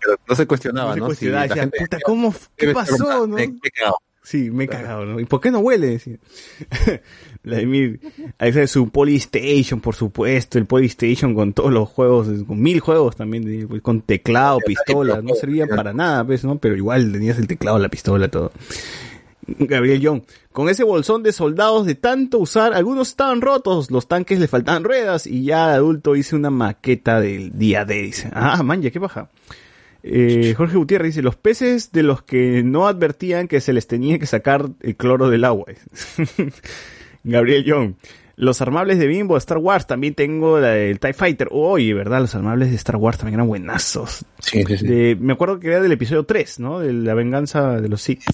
Pero 0.00 0.16
no 0.28 0.34
se 0.34 0.46
cuestionaba, 0.46 0.88
No 0.90 0.94
se 0.94 1.00
¿no? 1.00 1.06
cuestionaba, 1.06 1.42
la 1.42 1.48
decía, 1.48 1.62
gente 1.62 1.78
puta, 1.78 1.98
¿cómo, 2.04 2.34
¿qué 2.56 2.68
pasó, 2.74 3.26
no? 3.26 3.36
me- 3.36 3.46
me 3.48 3.58
he 3.62 3.70
cagado. 3.70 3.96
Sí, 4.22 4.50
me 4.50 4.64
he 4.64 4.68
cagado, 4.68 5.04
¿no? 5.04 5.20
¿Y 5.20 5.26
por 5.26 5.40
qué 5.40 5.50
no 5.50 5.58
huele? 5.60 6.00
Vladimir, 7.44 8.00
ahí 8.38 8.52
sale 8.52 8.66
su 8.66 8.88
Polystation, 8.88 9.80
por 9.80 9.94
supuesto, 9.94 10.58
el 10.58 10.66
Polystation 10.66 11.34
con 11.34 11.52
todos 11.52 11.72
los 11.72 11.88
juegos, 11.88 12.26
con 12.46 12.60
mil 12.60 12.80
juegos 12.80 13.16
también, 13.16 13.44
de- 13.44 13.66
pues, 13.66 13.82
con 13.82 14.00
teclado, 14.00 14.58
pistola, 14.66 15.20
no 15.22 15.34
servían 15.34 15.68
para 15.68 15.92
nada, 15.92 16.24
pues, 16.24 16.42
¿no? 16.44 16.58
Pero 16.58 16.74
igual 16.76 17.12
tenías 17.12 17.38
el 17.38 17.46
teclado, 17.46 17.78
la 17.78 17.88
pistola, 17.88 18.28
todo. 18.28 18.50
Gabriel 19.46 20.00
Young, 20.00 20.22
con 20.52 20.70
ese 20.70 20.84
bolsón 20.84 21.22
de 21.22 21.32
soldados 21.32 21.84
de 21.84 21.94
tanto 21.94 22.38
usar, 22.38 22.72
algunos 22.72 23.08
estaban 23.08 23.42
rotos, 23.42 23.90
los 23.90 24.08
tanques 24.08 24.38
le 24.40 24.48
faltaban 24.48 24.84
ruedas 24.84 25.26
y 25.26 25.44
ya 25.44 25.68
de 25.68 25.74
adulto 25.74 26.16
hice 26.16 26.34
una 26.34 26.48
maqueta 26.48 27.20
del 27.20 27.58
día 27.58 27.84
D, 27.84 27.94
dice. 28.02 28.30
Ah, 28.32 28.62
man, 28.62 28.80
ya 28.80 28.90
qué 28.90 28.98
baja. 28.98 29.28
Eh, 30.02 30.54
Jorge 30.56 30.76
Gutiérrez 30.76 31.08
dice, 31.14 31.22
los 31.22 31.36
peces 31.36 31.92
de 31.92 32.02
los 32.02 32.22
que 32.22 32.62
no 32.62 32.86
advertían 32.86 33.48
que 33.48 33.60
se 33.60 33.72
les 33.74 33.86
tenía 33.86 34.18
que 34.18 34.26
sacar 34.26 34.70
el 34.80 34.96
cloro 34.96 35.28
del 35.28 35.44
agua. 35.44 35.66
Gabriel 37.24 37.64
Young. 37.64 37.94
Los 38.36 38.60
armables 38.60 38.98
de 38.98 39.06
Bimbo, 39.06 39.36
Star 39.36 39.58
Wars, 39.58 39.86
también 39.86 40.14
tengo 40.14 40.58
la 40.58 40.70
del 40.70 40.98
TIE 40.98 41.12
Fighter. 41.12 41.48
Oye, 41.52 41.94
¿verdad? 41.94 42.20
Los 42.20 42.34
armables 42.34 42.70
de 42.70 42.76
Star 42.76 42.96
Wars 42.96 43.16
también 43.18 43.34
eran 43.34 43.46
buenazos. 43.46 44.24
Sí, 44.40 44.64
sí, 44.66 44.78
sí. 44.78 44.86
De- 44.86 45.16
me 45.20 45.34
acuerdo 45.34 45.60
que 45.60 45.68
era 45.68 45.80
del 45.80 45.92
episodio 45.92 46.24
3, 46.24 46.58
¿no? 46.58 46.80
De 46.80 46.92
la 46.92 47.14
venganza 47.14 47.80
de 47.80 47.88
los 47.88 48.02
Sith. 48.02 48.24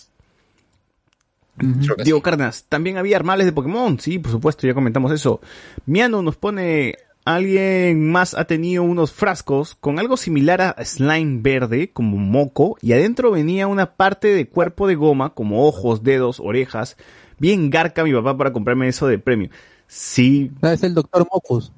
Diego. 2.03 2.23
Carnas, 2.23 2.65
también 2.69 2.97
había 2.97 3.17
armables 3.17 3.45
de 3.47 3.53
Pokémon, 3.53 4.01
sí, 4.01 4.19
por 4.19 4.33
supuesto, 4.33 4.67
ya 4.67 4.73
comentamos 4.73 5.13
eso. 5.13 5.43
Miano 5.85 6.23
nos 6.23 6.37
pone, 6.37 6.95
alguien 7.27 8.11
más 8.11 8.33
ha 8.33 8.47
tenido 8.47 8.83
unos 8.83 9.13
frascos 9.13 9.75
con 9.75 9.99
algo 9.99 10.17
similar 10.17 10.63
a 10.63 10.75
slime 10.83 11.41
verde, 11.43 11.91
como 11.93 12.17
moco, 12.17 12.79
y 12.81 12.95
adentro 12.95 13.31
venía 13.31 13.67
una 13.67 13.93
parte 13.97 14.29
de 14.29 14.49
cuerpo 14.49 14.89
de 14.89 14.95
goma, 14.95 15.35
como 15.35 15.67
ojos, 15.67 16.03
dedos, 16.03 16.41
orejas. 16.41 16.97
Bien 17.41 17.69
garca 17.71 18.05
mi 18.05 18.13
papá 18.13 18.37
para 18.37 18.53
comprarme 18.53 18.87
eso 18.87 19.09
de 19.09 19.19
premio. 19.19 19.51
Sí, 19.89 20.53
Ah, 20.63 20.73
es 20.75 20.85
el 20.85 20.95
doctor 20.95 21.27
Mocus. 21.33 21.73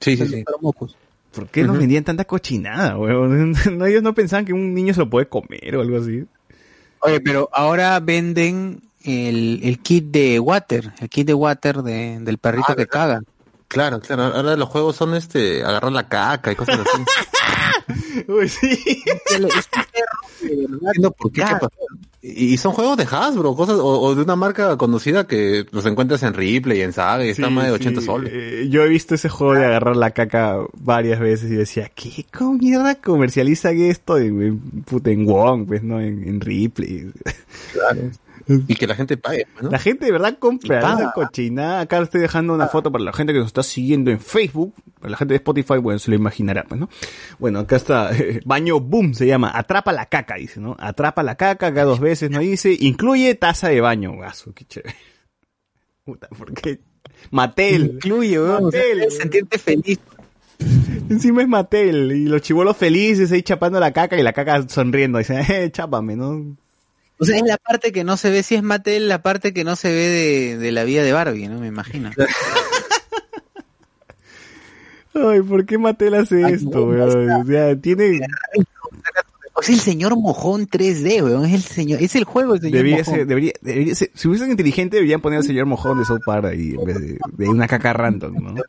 Sí, 0.00 0.16
sí, 0.16 0.22
el 0.22 0.28
sí. 0.30 0.36
doctor 0.36 0.62
Mocus. 0.62 0.96
¿por 1.30 1.46
qué 1.48 1.62
nos 1.62 1.76
vendían 1.78 2.02
tanta 2.04 2.24
cochinada, 2.24 2.96
weón? 2.96 3.52
No, 3.78 3.84
ellos 3.84 4.02
no 4.02 4.14
pensaban 4.14 4.44
que 4.46 4.52
un 4.54 4.72
niño 4.72 4.94
se 4.94 5.00
lo 5.00 5.10
puede 5.10 5.28
comer 5.28 5.76
o 5.76 5.82
algo 5.82 5.98
así. 5.98 6.24
Oye, 7.00 7.20
pero 7.20 7.48
ahora 7.52 8.00
venden 8.00 8.80
el, 9.04 9.60
el 9.62 9.78
kit 9.80 10.06
de 10.06 10.40
water, 10.40 10.92
el 11.00 11.08
kit 11.10 11.26
de 11.26 11.34
water 11.34 11.82
de, 11.82 12.18
del 12.20 12.38
perrito 12.38 12.64
Ah, 12.68 12.74
que 12.74 12.82
¿verdad? 12.86 12.90
caga. 12.92 13.22
Claro, 13.68 14.00
claro. 14.00 14.22
Ahora 14.24 14.56
los 14.56 14.68
juegos 14.70 14.96
son 14.96 15.14
este, 15.14 15.62
agarrar 15.62 15.92
la 15.92 16.08
caca 16.08 16.50
y 16.50 16.56
cosas 16.56 16.80
así. 16.80 18.24
Uy, 18.28 18.48
sí. 18.48 19.02
Es 19.26 19.40
un 19.40 19.48
perro 19.48 20.16
de 20.40 20.66
verdad 20.66 20.92
No, 21.00 21.10
¿por 21.10 21.30
qué? 21.30 21.42
¿Qué 21.42 21.52
pasó? 21.52 21.70
Y 22.20 22.56
son 22.56 22.72
juegos 22.72 22.96
de 22.96 23.04
Hasbro, 23.08 23.54
cosas, 23.54 23.76
o, 23.78 24.00
o 24.00 24.14
de 24.16 24.22
una 24.22 24.34
marca 24.34 24.76
conocida 24.76 25.26
que 25.28 25.66
los 25.70 25.86
encuentras 25.86 26.22
en 26.24 26.34
Ripley, 26.34 26.82
en 26.82 26.92
Saga, 26.92 27.24
y 27.24 27.28
están 27.28 27.50
Sí, 27.50 27.54
más 27.54 27.64
de 27.66 27.70
sí, 27.70 27.74
80 27.76 28.00
soles. 28.00 28.32
eh, 28.34 28.66
yo 28.68 28.82
he 28.82 28.88
visto 28.88 29.14
ese 29.14 29.28
juego 29.28 29.54
de 29.54 29.64
agarrar 29.64 29.96
la 29.96 30.10
caca 30.10 30.56
varias 30.80 31.20
veces 31.20 31.50
y 31.50 31.54
decía, 31.54 31.90
¿qué 31.94 32.26
¿Cómo 32.36 32.54
mierda 32.54 32.96
comercializan 32.96 33.78
esto 33.80 34.18
en, 34.18 34.42
en, 34.42 34.62
en 35.04 35.26
Wong, 35.26 35.66
pues, 35.68 35.82
no? 35.84 36.00
En, 36.00 36.26
en 36.26 36.40
Ripley. 36.40 37.10
Claro. 37.72 38.10
Y 38.48 38.74
que 38.76 38.86
la 38.86 38.94
gente 38.94 39.18
pague, 39.18 39.46
¿no? 39.60 39.70
La 39.70 39.78
gente 39.78 40.06
de 40.06 40.12
verdad 40.12 40.38
compra 40.38 40.78
esa 40.78 41.12
cochinada. 41.12 41.80
Acá 41.80 41.98
estoy 41.98 42.22
dejando 42.22 42.54
una 42.54 42.68
foto 42.68 42.90
para 42.90 43.04
la 43.04 43.12
gente 43.12 43.34
que 43.34 43.40
nos 43.40 43.48
está 43.48 43.62
siguiendo 43.62 44.10
en 44.10 44.20
Facebook. 44.20 44.74
Para 45.00 45.10
la 45.10 45.16
gente 45.18 45.34
de 45.34 45.36
Spotify, 45.36 45.76
bueno, 45.76 45.98
se 45.98 46.10
lo 46.10 46.16
imaginará, 46.16 46.64
pues, 46.64 46.80
¿no? 46.80 46.88
Bueno, 47.38 47.58
acá 47.60 47.76
está. 47.76 48.10
Baño 48.46 48.80
Boom 48.80 49.12
se 49.12 49.26
llama. 49.26 49.50
Atrapa 49.54 49.92
la 49.92 50.06
caca, 50.06 50.36
dice, 50.36 50.60
¿no? 50.60 50.76
Atrapa 50.78 51.22
la 51.22 51.34
caca, 51.34 51.66
acá 51.66 51.84
dos 51.84 52.00
veces, 52.00 52.30
¿no? 52.30 52.38
Dice, 52.38 52.74
incluye 52.80 53.34
taza 53.34 53.68
de 53.68 53.82
baño. 53.82 54.16
Gaso, 54.16 54.52
qué 54.54 54.64
chévere. 54.64 54.96
Puta, 56.04 56.28
¿por 56.28 56.54
qué? 56.54 56.80
Mattel. 57.30 57.92
Incluye, 57.96 58.40
weón. 58.40 58.64
O 58.64 58.70
sea, 58.70 58.80
Mattel. 58.80 58.98
debes 58.98 59.16
sentirte 59.18 59.58
feliz. 59.58 59.98
Encima 61.10 61.42
es 61.42 61.48
Mattel. 61.48 62.12
Y 62.12 62.24
los 62.24 62.40
chivolos 62.40 62.76
felices 62.76 63.30
ahí 63.30 63.42
chapando 63.42 63.78
la 63.78 63.92
caca 63.92 64.16
y 64.16 64.22
la 64.22 64.32
caca 64.32 64.66
sonriendo. 64.68 65.18
Dice, 65.18 65.38
eh, 65.48 65.70
chápame, 65.70 66.16
¿no? 66.16 66.56
O 67.18 67.24
sea, 67.24 67.36
es 67.36 67.42
la 67.42 67.56
parte 67.58 67.90
que 67.92 68.04
no 68.04 68.16
se 68.16 68.30
ve, 68.30 68.42
si 68.42 68.54
es 68.54 68.62
Mattel, 68.62 69.08
la 69.08 69.22
parte 69.22 69.52
que 69.52 69.64
no 69.64 69.74
se 69.76 69.90
ve 69.90 70.08
de, 70.08 70.58
de 70.58 70.72
la 70.72 70.84
vida 70.84 71.02
de 71.02 71.12
Barbie, 71.12 71.48
¿no? 71.48 71.58
Me 71.60 71.66
imagino. 71.66 72.10
Ay, 75.14 75.40
¿por 75.42 75.64
qué 75.66 75.78
Mattel 75.78 76.14
hace 76.14 76.42
esto, 76.42 76.86
weón? 76.86 77.32
O 77.42 77.44
sea, 77.46 77.76
tiene... 77.76 78.20
O 79.54 79.62
sea, 79.62 79.74
el 79.74 79.80
señor 79.80 80.16
mojón 80.16 80.68
3D, 80.68 81.24
weón. 81.24 81.44
Es 81.46 81.52
el 81.54 81.62
señor, 81.62 82.00
es 82.00 82.14
el 82.14 82.22
juego 82.22 82.52
del 82.52 82.60
señor 82.62 82.76
Debería 82.76 82.98
mojón. 82.98 83.14
ser, 83.14 83.26
debería, 83.26 83.52
debería 83.60 83.94
ser- 83.96 84.10
si 84.14 84.28
fuesen 84.28 84.52
inteligentes 84.52 84.98
deberían 84.98 85.20
poner 85.20 85.38
al 85.38 85.44
señor 85.44 85.66
mojón 85.66 85.98
de 85.98 86.04
South 86.04 86.20
Park 86.24 86.44
ahí 86.44 86.76
en 86.78 86.84
vez 86.84 87.00
de, 87.00 87.18
de 87.36 87.48
una 87.48 87.66
caca 87.66 87.92
random, 87.92 88.34
¿no? 88.54 88.62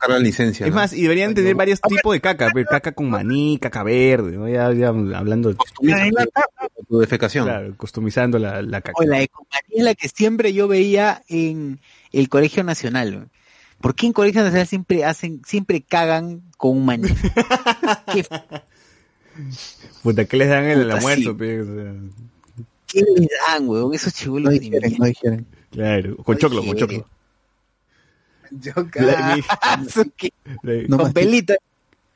Sacar 0.00 0.10
la 0.10 0.18
licencia. 0.18 0.66
Es 0.66 0.72
¿no? 0.72 0.76
más, 0.76 0.92
y 0.94 1.02
deberían 1.02 1.34
tener 1.34 1.54
varios 1.54 1.80
tipos 1.80 2.12
de 2.14 2.20
caca, 2.20 2.48
pues, 2.52 2.66
caca 2.66 2.92
con 2.92 3.10
maní, 3.10 3.58
caca 3.58 3.82
verde, 3.82 4.32
¿no? 4.32 4.48
Ya, 4.48 4.72
ya 4.72 4.88
hablando, 4.88 5.54
tu 6.88 6.98
defecación. 6.98 7.44
claro, 7.44 7.74
customizando 7.76 8.38
la, 8.38 8.62
la 8.62 8.80
caca. 8.80 8.94
O 8.96 9.04
la 9.04 9.20
ecomanía 9.22 9.60
es 9.68 9.84
la 9.84 9.94
que 9.94 10.08
siempre 10.08 10.52
yo 10.52 10.68
veía 10.68 11.22
en 11.28 11.80
el 12.12 12.28
Colegio 12.28 12.64
Nacional. 12.64 13.28
¿Por 13.80 13.94
qué 13.94 14.06
en 14.06 14.12
Colegio 14.12 14.42
Nacional 14.42 14.66
siempre 14.66 15.04
hacen, 15.04 15.42
siempre 15.44 15.82
cagan 15.82 16.42
con 16.56 16.78
un 16.78 16.86
maní? 16.86 17.08
¿Qué, 18.12 18.24
Puta, 20.02 20.24
¿qué 20.24 20.36
les 20.36 20.48
dan 20.48 20.64
en 20.64 20.80
el 20.80 20.90
almuerzo, 20.90 21.36
sí. 21.38 21.44
O 21.44 21.64
sea, 21.64 21.94
qué 22.86 23.02
le 23.02 23.28
dan, 23.48 23.68
weón? 23.68 23.94
Esos 23.94 24.12
chibolos 24.14 24.52
No 24.52 24.58
de 24.58 24.60
mierda. 24.60 24.88
no 24.88 25.44
claro, 25.70 26.16
con 26.16 26.38
choclo, 26.38 26.64
con 26.64 26.76
choclo. 26.76 27.06
Vladimir- 28.50 29.44
No 30.88 30.96
con 30.96 31.04
más 31.06 31.12
pelito. 31.14 31.54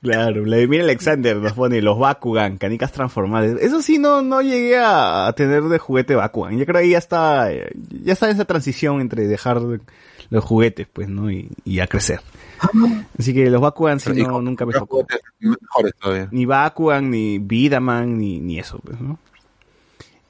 Claro, 0.02 0.42
Vladimir 0.42 0.82
Alexander 0.82 1.36
nos 1.38 1.54
pone 1.54 1.80
los 1.80 1.98
Bakugan, 1.98 2.58
canicas 2.58 2.92
transformables. 2.92 3.56
Eso 3.62 3.80
sí, 3.80 3.98
no, 3.98 4.20
no 4.20 4.42
llegué 4.42 4.76
a, 4.78 5.26
a 5.26 5.32
tener 5.32 5.62
de 5.62 5.78
juguete 5.78 6.14
Bakugan. 6.14 6.58
Yo 6.58 6.66
creo 6.66 6.82
que 6.82 6.90
ya 6.90 6.98
está, 6.98 7.50
ya 7.50 8.12
está 8.12 8.28
esa 8.28 8.44
transición 8.44 9.00
entre 9.00 9.26
dejar 9.26 9.62
los 10.28 10.44
juguetes, 10.44 10.86
pues, 10.92 11.08
¿no? 11.08 11.30
Y, 11.30 11.48
y 11.64 11.78
a 11.80 11.86
crecer. 11.86 12.20
Así 13.18 13.32
que 13.32 13.48
los 13.48 13.62
Bakugan 13.62 13.98
sí 13.98 14.10
no, 14.12 14.42
nunca 14.42 14.66
me 14.66 14.74
tocó. 14.74 15.06
Ni 16.32 16.44
Bakugan, 16.44 17.10
ni 17.10 17.38
Vidaman, 17.38 18.18
ni, 18.18 18.40
ni 18.40 18.58
eso, 18.58 18.78
pues, 18.84 19.00
¿no? 19.00 19.18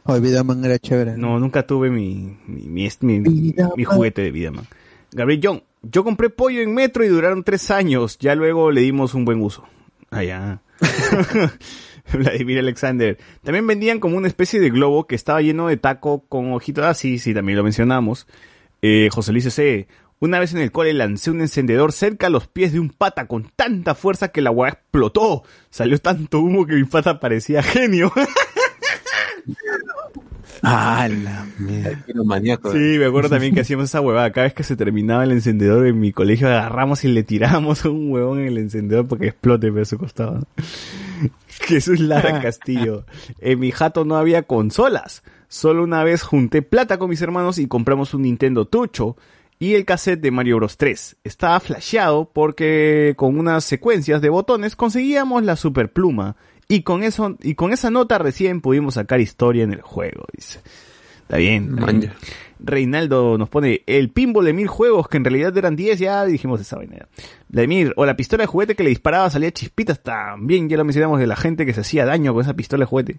Oh, 0.05 0.21
Vidaman 0.21 0.65
era 0.65 0.79
chévere. 0.79 1.17
No, 1.17 1.41
nunca 1.41 1.67
tuve 1.67 1.91
mi, 1.91 2.37
mi, 2.47 2.89
mi, 3.01 3.21
mi- 3.21 3.55
mi 3.77 3.85
juguete 3.85 4.23
de 4.23 4.31
Vidaman. 4.31 4.67
Gabriel 5.13 5.41
John, 5.43 5.63
yo 5.91 6.05
compré 6.05 6.31
pollo 6.31 6.61
en 6.61 6.75
metro 6.75 7.05
y 7.05 7.09
duraron 7.09 7.45
tres 7.45 7.71
años. 7.71 8.19
Ya 8.19 8.35
luego 8.35 8.71
le 8.71 8.83
dimos 8.83 9.15
un 9.15 9.25
buen 9.25 9.43
uso. 9.43 9.65
Allá. 10.11 10.61
Vladimir 12.13 12.59
Alexander. 12.59 13.19
También 13.43 13.67
vendían 13.67 14.01
como 14.01 14.17
una 14.17 14.29
especie 14.29 14.61
de 14.61 14.71
globo 14.71 15.07
que 15.07 15.15
estaba 15.15 15.43
lleno 15.43 15.69
de 15.69 15.77
taco 15.77 16.25
con 16.29 16.53
ojitos. 16.53 16.85
Ah, 16.85 16.95
sí, 16.95 17.19
sí, 17.19 17.35
también 17.35 17.57
lo 17.57 17.65
mencionamos. 17.65 18.27
Eh, 18.83 19.09
José 19.11 19.33
Luis 19.33 19.53
C. 19.53 19.89
Una 20.21 20.39
vez 20.39 20.53
en 20.53 20.61
el 20.61 20.73
cole 20.73 20.93
lancé 20.95 21.31
un 21.31 21.41
encendedor 21.41 21.93
cerca 21.93 22.29
a 22.29 22.31
los 22.31 22.47
pies 22.47 22.73
de 22.73 22.81
un 22.81 22.91
pata 22.91 23.27
con 23.27 23.51
tanta 23.57 23.95
fuerza 23.95 24.29
que 24.29 24.41
la 24.41 24.51
hueá 24.51 24.71
explotó. 24.73 25.43
Salió 25.71 25.99
tanto 25.99 26.41
humo 26.41 26.67
que 26.67 26.75
mi 26.75 26.85
pata 26.85 27.21
parecía 27.21 27.63
genio. 27.63 28.13
Ah, 30.65 31.09
la 31.09 31.47
mierda. 31.59 32.03
Maníaco. 32.25 32.73
Sí, 32.73 32.97
me 32.99 33.07
acuerdo 33.07 33.31
también 33.31 33.55
que 33.55 33.61
hacíamos 33.61 33.87
esa 33.87 34.01
huevada. 34.01 34.33
Cada 34.33 34.45
vez 34.45 34.55
que 34.55 34.63
se 34.63 34.77
terminaba 34.77 35.25
el 35.25 35.33
encendedor 35.33 35.87
en 35.87 36.01
mi 36.01 36.13
colegio, 36.13 36.49
agarramos 36.49 37.05
y 37.05 37.09
le 37.09 37.23
tirábamos 37.23 37.85
a 37.85 37.91
un 37.91 38.11
huevón 38.11 38.41
en 38.41 38.47
el 38.47 38.59
encendedor 38.59 39.07
porque 39.07 39.29
explote 39.29 39.71
por 39.71 39.87
su 39.87 39.99
costado. 39.99 40.47
Jesús 41.49 42.01
Lara 42.01 42.41
Castillo. 42.41 43.05
En 43.41 43.61
mi 43.61 43.71
jato 43.71 44.05
no 44.05 44.17
había 44.17 44.43
consolas. 44.43 45.23
Solo 45.49 45.85
una 45.85 46.03
vez 46.03 46.23
junté 46.23 46.63
plata 46.63 46.99
con 46.99 47.11
mis 47.11 47.23
hermanos 47.23 47.59
y 47.59 47.69
compramos 47.69 48.15
un 48.15 48.23
Nintendo 48.23 48.67
Tucho 48.67 49.17
y 49.59 49.75
el 49.75 49.85
cassette 49.85 50.21
de 50.21 50.31
Mario 50.31 50.57
Bros 50.57 50.77
3. 50.77 51.17
Estaba 51.25 51.61
flasheado 51.61 52.31
porque 52.33 53.15
con 53.17 53.39
unas 53.39 53.65
secuencias 53.65 54.21
de 54.21 54.29
botones 54.29 54.77
conseguíamos 54.77 55.45
la 55.45 55.57
super 55.57 55.93
pluma 55.93 56.37
y 56.69 56.83
con 56.83 57.03
eso 57.03 57.37
y 57.43 57.55
con 57.55 57.73
esa 57.73 57.91
nota 57.91 58.19
recién 58.19 58.61
pudimos 58.61 58.95
sacar 58.95 59.21
historia 59.21 59.65
en 59.65 59.73
el 59.73 59.83
juego, 59.83 60.25
dice. 60.33 60.61
Está 61.23 61.39
bien. 61.39 61.71
está 61.71 61.87
bien. 61.87 62.01
Maña. 62.01 62.15
Reinaldo 62.61 63.37
nos 63.37 63.49
pone 63.49 63.83
el 63.87 64.11
pinball 64.11 64.45
de 64.45 64.53
mil 64.53 64.69
juegos 64.69 65.09
que 65.09 65.17
en 65.17 65.25
realidad 65.25 65.57
eran 65.57 65.77
10, 65.77 65.99
ya 65.99 66.25
dijimos 66.25 66.61
esa 66.61 66.77
vaina. 66.77 67.07
Vladimir, 67.49 67.93
o 67.97 68.07
la 68.07 68.17
pistola 68.17 68.43
de 68.43 68.47
juguete 68.47 68.75
que 68.75 68.85
le 68.85 68.91
disparaba 68.91 69.29
salía 69.31 69.51
chispitas, 69.53 70.03
también 70.03 70.69
ya 70.69 70.77
lo 70.77 70.85
mencionamos 70.85 71.21
de 71.21 71.27
la 71.27 71.37
gente 71.37 71.67
que 71.67 71.75
se 71.75 71.81
hacía 71.81 72.07
daño 72.07 72.33
con 72.33 72.43
esa 72.43 72.55
pistola 72.55 72.83
de 72.83 72.87
juguete. 72.87 73.19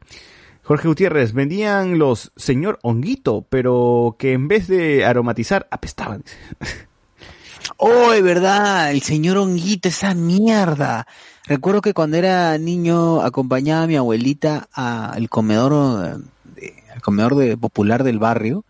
Jorge 0.64 0.88
Gutiérrez, 0.88 1.34
vendían 1.34 2.00
los 2.00 2.32
señor 2.36 2.80
honguito, 2.82 3.46
pero 3.50 4.16
que 4.18 4.34
en 4.34 4.48
vez 4.48 4.68
de 4.68 5.06
aromatizar, 5.06 5.68
apestaban. 5.70 6.24
Oh, 7.78 8.14
es 8.14 8.24
verdad, 8.24 8.92
el 8.92 9.02
señor 9.02 9.38
Honguito, 9.38 9.90
esa 9.90 10.14
mierda. 10.14 11.08
Recuerdo 11.48 11.82
que 11.82 11.94
cuando 11.94 12.18
era 12.18 12.58
niño 12.58 13.22
acompañaba 13.22 13.84
a 13.84 13.88
mi 13.88 13.96
abuelita 13.96 14.68
al 14.74 15.30
comedor, 15.30 16.22
eh, 16.58 16.84
al 16.92 17.02
comedor 17.02 17.36
de, 17.36 17.56
popular 17.56 18.04
del 18.04 18.18
barrio 18.18 18.66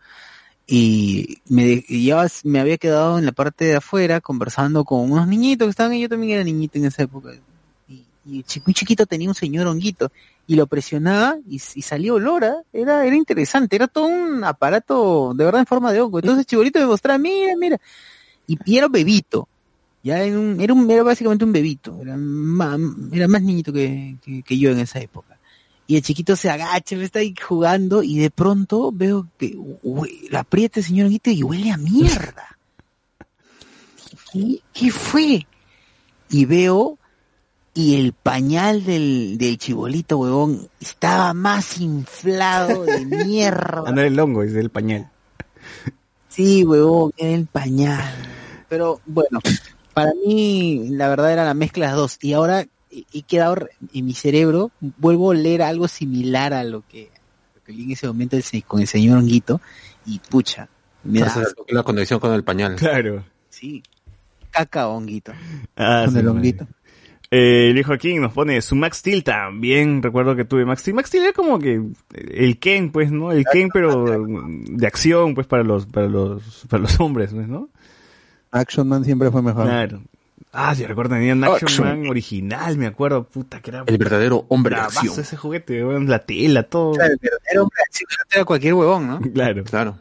y 0.68 1.38
me, 1.48 1.86
y 1.88 2.12
me 2.44 2.60
había 2.60 2.78
quedado 2.78 3.18
en 3.18 3.26
la 3.26 3.32
parte 3.32 3.66
de 3.66 3.76
afuera 3.78 4.20
conversando 4.20 4.84
con 4.84 5.10
unos 5.10 5.28
niñitos 5.28 5.68
que 5.68 5.70
estaban, 5.70 5.94
y 5.94 6.02
yo 6.02 6.10
también 6.10 6.34
era 6.34 6.44
niñito 6.44 6.78
en 6.78 6.86
esa 6.86 7.04
época. 7.04 7.32
Y, 7.88 8.04
muy 8.66 8.74
chiquito 8.74 9.06
tenía 9.06 9.30
un 9.30 9.36
señor 9.36 9.68
honguito 9.68 10.12
y 10.48 10.56
lo 10.56 10.66
presionaba 10.66 11.38
y, 11.48 11.56
y 11.56 11.82
salía 11.84 12.14
olor, 12.14 12.44
¿ah? 12.44 12.58
era, 12.74 13.06
era 13.06 13.16
interesante, 13.16 13.76
era 13.76 13.88
todo 13.88 14.08
un 14.08 14.44
aparato 14.44 15.34
de 15.36 15.46
verdad 15.46 15.62
en 15.62 15.68
forma 15.68 15.94
de 15.94 16.02
hongo. 16.02 16.20
Entonces 16.20 16.46
Chibolito 16.48 16.80
me 16.80 16.88
mostraba, 16.88 17.20
mira, 17.20 17.54
mira, 17.56 17.78
y, 18.48 18.58
era 18.78 18.88
bebito. 18.88 19.48
Ya 20.06 20.24
en 20.24 20.38
un- 20.38 20.62
era, 20.62 20.72
un, 20.72 20.90
era 20.92 21.02
básicamente 21.02 21.44
un 21.46 21.52
bebito. 21.52 22.00
Era 22.00 22.16
más, 22.16 22.80
era 23.12 23.28
más 23.28 23.42
niñito 23.42 23.74
que, 23.74 24.18
que, 24.24 24.44
que 24.44 24.58
yo 24.60 24.70
en 24.70 24.78
esa 24.80 25.00
época. 25.00 25.40
Y 25.88 25.96
el 25.96 26.04
chiquito 26.04 26.36
se 26.36 26.48
agacha, 26.50 26.96
me 26.96 27.04
está 27.06 27.20
ahí 27.20 27.34
jugando 27.36 28.04
y 28.04 28.20
de 28.20 28.30
pronto 28.30 28.92
veo 28.94 29.28
que 29.40 29.58
la 30.30 30.42
aprieta 30.42 30.80
el 30.80 30.86
señor 30.86 31.08
Honguito 31.08 31.32
y 31.32 31.42
huele 31.42 31.72
a 31.72 31.78
mierda. 31.78 32.56
¿Qué, 34.32 34.60
qué 34.74 34.92
fue? 34.92 35.48
Y 36.30 36.46
veo 36.46 37.00
y 37.74 37.96
el 37.96 38.14
pañal 38.14 38.84
del, 38.86 39.38
del 39.40 39.58
chibolito, 39.58 40.18
huevón, 40.20 40.70
estaba 40.80 41.34
más 41.34 41.80
inflado 41.82 42.84
de 42.84 43.06
mierda. 43.26 43.84
Ah, 43.88 43.92
no 43.92 44.02
era 44.02 44.08
el 44.08 44.20
hongo, 44.20 44.44
es 44.44 44.54
el 44.54 44.70
pañal. 44.70 45.10
Sí, 46.30 46.64
huevón, 46.64 47.12
era 47.18 47.32
el 47.36 47.48
pañal. 47.48 48.14
Pero 48.70 49.02
bueno, 49.06 49.40
para 49.96 50.12
mí 50.14 50.90
la 50.90 51.08
verdad 51.08 51.32
era 51.32 51.46
la 51.46 51.54
mezcla 51.54 51.86
de 51.86 51.92
las 51.92 51.98
dos. 51.98 52.18
Y 52.22 52.34
ahora 52.34 52.66
he 52.92 53.22
quedado 53.24 53.68
en 53.94 54.06
mi 54.06 54.14
cerebro, 54.14 54.70
vuelvo 54.80 55.32
a 55.32 55.36
leer 55.36 55.62
algo 55.62 55.88
similar 55.88 56.54
a 56.54 56.66
lo 56.66 56.86
que, 56.88 57.10
lo 57.56 57.64
que 57.64 57.72
leí 57.72 57.86
en 57.86 57.92
ese 57.92 58.06
momento 58.08 58.38
con 58.68 58.82
el 58.82 58.88
señor 58.88 59.18
Honguito. 59.18 59.62
Y 60.06 60.20
pucha, 60.20 60.68
me 61.04 61.22
da 61.22 61.34
la 61.70 61.84
conexión 61.84 62.20
con 62.20 62.34
el 62.34 62.44
pañal. 62.44 62.76
Claro. 62.76 63.24
Sí, 63.50 63.82
caca 64.52 64.90
honguito. 64.90 65.32
Ah, 65.78 66.04
Con 66.06 66.14
sí, 66.14 66.20
el 66.20 66.28
honguito. 66.28 66.68
Eh, 67.32 67.70
el 67.72 67.78
hijo 67.78 67.94
aquí 67.94 68.16
nos 68.16 68.34
pone 68.34 68.62
su 68.62 68.76
Max 68.76 68.98
Steel 68.98 69.24
también. 69.24 70.04
Recuerdo 70.04 70.36
que 70.36 70.46
tuve 70.46 70.66
Max 70.66 70.82
Steel. 70.82 70.96
Max 70.96 71.08
Steel 71.08 71.24
era 71.24 71.34
como 71.34 71.58
que 71.58 71.82
el 72.14 72.60
Ken, 72.60 72.92
pues, 72.92 73.12
¿no? 73.12 73.32
El 73.32 73.46
Ken, 73.52 73.70
pero 73.74 74.06
de 74.68 74.88
acción, 74.88 75.36
pues, 75.36 75.48
para 75.48 75.64
los, 75.64 75.86
para 75.86 76.08
los, 76.08 76.66
para 76.70 76.84
los 76.84 77.00
hombres, 77.00 77.32
pues, 77.34 77.48
¿no? 77.48 77.70
Action 78.56 78.88
Man 78.88 79.04
siempre 79.06 79.30
fue 79.32 79.42
mejor. 79.42 79.66
Claro. 79.66 80.02
Ah, 80.52 80.74
sí, 80.74 80.86
recuerdo, 80.86 81.16
tenía 81.16 81.34
un 81.34 81.44
Action, 81.44 81.64
Action. 81.70 81.88
Man 81.88 82.08
original, 82.10 82.78
me 82.78 82.88
acuerdo, 82.88 83.24
puta, 83.26 83.60
que 83.62 83.72
era 83.72 83.84
El 83.86 83.98
verdadero 83.98 84.46
hombre 84.50 84.76
de 84.76 84.82
acción. 84.82 85.14
ese 85.20 85.36
juguete, 85.38 85.84
weón, 85.86 86.08
la 86.10 86.20
tela, 86.20 86.64
todo. 86.64 86.94
el 86.94 87.18
verdadero 87.22 87.64
hombre 87.64 87.76
de 87.78 87.84
acción 87.84 88.08
da 88.36 88.46
cualquier 88.46 88.74
huevón, 88.74 89.08
¿no? 89.08 89.20
Claro. 89.34 89.64
Claro. 89.66 89.98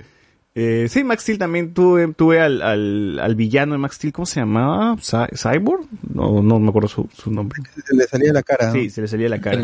Eh, 0.56 0.86
sí, 0.88 1.02
Max 1.02 1.22
Steel 1.22 1.38
también 1.38 1.74
tuve, 1.74 2.06
tuve 2.14 2.40
al, 2.40 2.62
al, 2.62 3.18
al 3.18 3.34
villano 3.34 3.72
de 3.72 3.78
Max 3.78 3.96
Steel, 3.96 4.12
¿cómo 4.12 4.26
se 4.26 4.38
llamaba? 4.38 4.94
Cy- 5.00 5.28
¿Cyborg? 5.36 5.84
No, 6.12 6.40
no 6.42 6.60
me 6.60 6.68
acuerdo 6.68 6.86
su, 6.88 7.08
su 7.12 7.32
nombre. 7.32 7.60
Se 7.84 7.96
le 7.96 8.06
salía 8.06 8.32
la 8.32 8.44
cara. 8.44 8.68
¿no? 8.68 8.72
Sí, 8.72 8.88
se 8.90 9.00
le 9.00 9.08
salía 9.08 9.28
la 9.28 9.40
cara. 9.40 9.60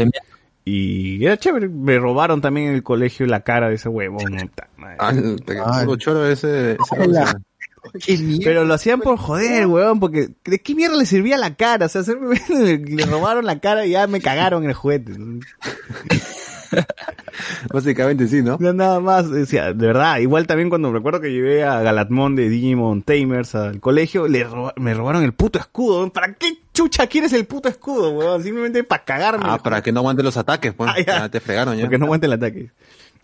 Y 0.64 1.24
era 1.24 1.36
chévere, 1.38 1.68
me 1.68 1.98
robaron 1.98 2.40
también 2.40 2.68
en 2.68 2.74
el 2.74 2.82
colegio 2.82 3.24
la 3.26 3.40
cara 3.42 3.68
de 3.68 3.76
ese 3.76 3.88
huevón. 3.88 4.50
Ah, 4.98 5.12
te- 5.44 5.56
puro 5.84 5.96
choro 5.96 6.26
ese. 6.26 6.72
ese 6.72 6.78
Hola. 6.98 7.40
Pero 8.44 8.64
lo 8.64 8.74
hacían 8.74 9.00
por 9.00 9.16
joder, 9.18 9.66
huevón, 9.66 10.00
porque 10.00 10.28
¿de 10.44 10.58
qué 10.60 10.74
mierda 10.74 10.96
le 10.96 11.06
servía 11.06 11.36
la 11.38 11.54
cara? 11.54 11.86
O 11.86 11.88
sea, 11.88 12.02
hacerme- 12.02 12.40
le 12.86 13.06
robaron 13.06 13.44
la 13.46 13.58
cara 13.60 13.86
y 13.86 13.90
ya 13.90 14.06
me 14.06 14.20
cagaron 14.20 14.62
en 14.64 14.70
el 14.70 14.74
juguete. 14.74 15.12
Básicamente 17.72 18.28
sí, 18.28 18.42
¿no? 18.42 18.56
No, 18.60 18.72
nada 18.72 19.00
más, 19.00 19.30
decía, 19.30 19.72
de 19.72 19.86
verdad, 19.86 20.18
igual 20.18 20.46
también 20.46 20.68
cuando 20.68 20.92
recuerdo 20.92 21.20
que 21.20 21.32
llevé 21.32 21.64
a 21.64 21.80
Galatmón 21.82 22.36
de 22.36 22.48
Digimon 22.48 23.02
Tamers 23.02 23.54
al 23.54 23.80
colegio, 23.80 24.28
le 24.28 24.44
roba- 24.44 24.74
me 24.76 24.94
robaron 24.94 25.24
el 25.24 25.32
puto 25.32 25.58
escudo. 25.58 26.12
¿Para 26.12 26.34
qué 26.34 26.58
chucha 26.72 27.06
quieres 27.06 27.32
el 27.32 27.46
puto 27.46 27.68
escudo, 27.68 28.10
weón? 28.10 28.42
Simplemente 28.42 28.84
para 28.84 29.04
cagarme. 29.04 29.44
Ah, 29.48 29.58
para 29.58 29.82
que 29.82 29.90
no 29.92 30.00
aguante 30.00 30.22
los 30.22 30.36
ataques, 30.36 30.72
pues. 30.74 30.90
Ah, 30.94 30.98
ya. 30.98 31.04
ya 31.20 31.28
te 31.28 31.40
fregaron 31.40 31.76
ya. 31.76 31.82
Porque 31.82 31.98
no 31.98 32.04
aguante 32.06 32.26
el 32.26 32.32
ataque. 32.34 32.70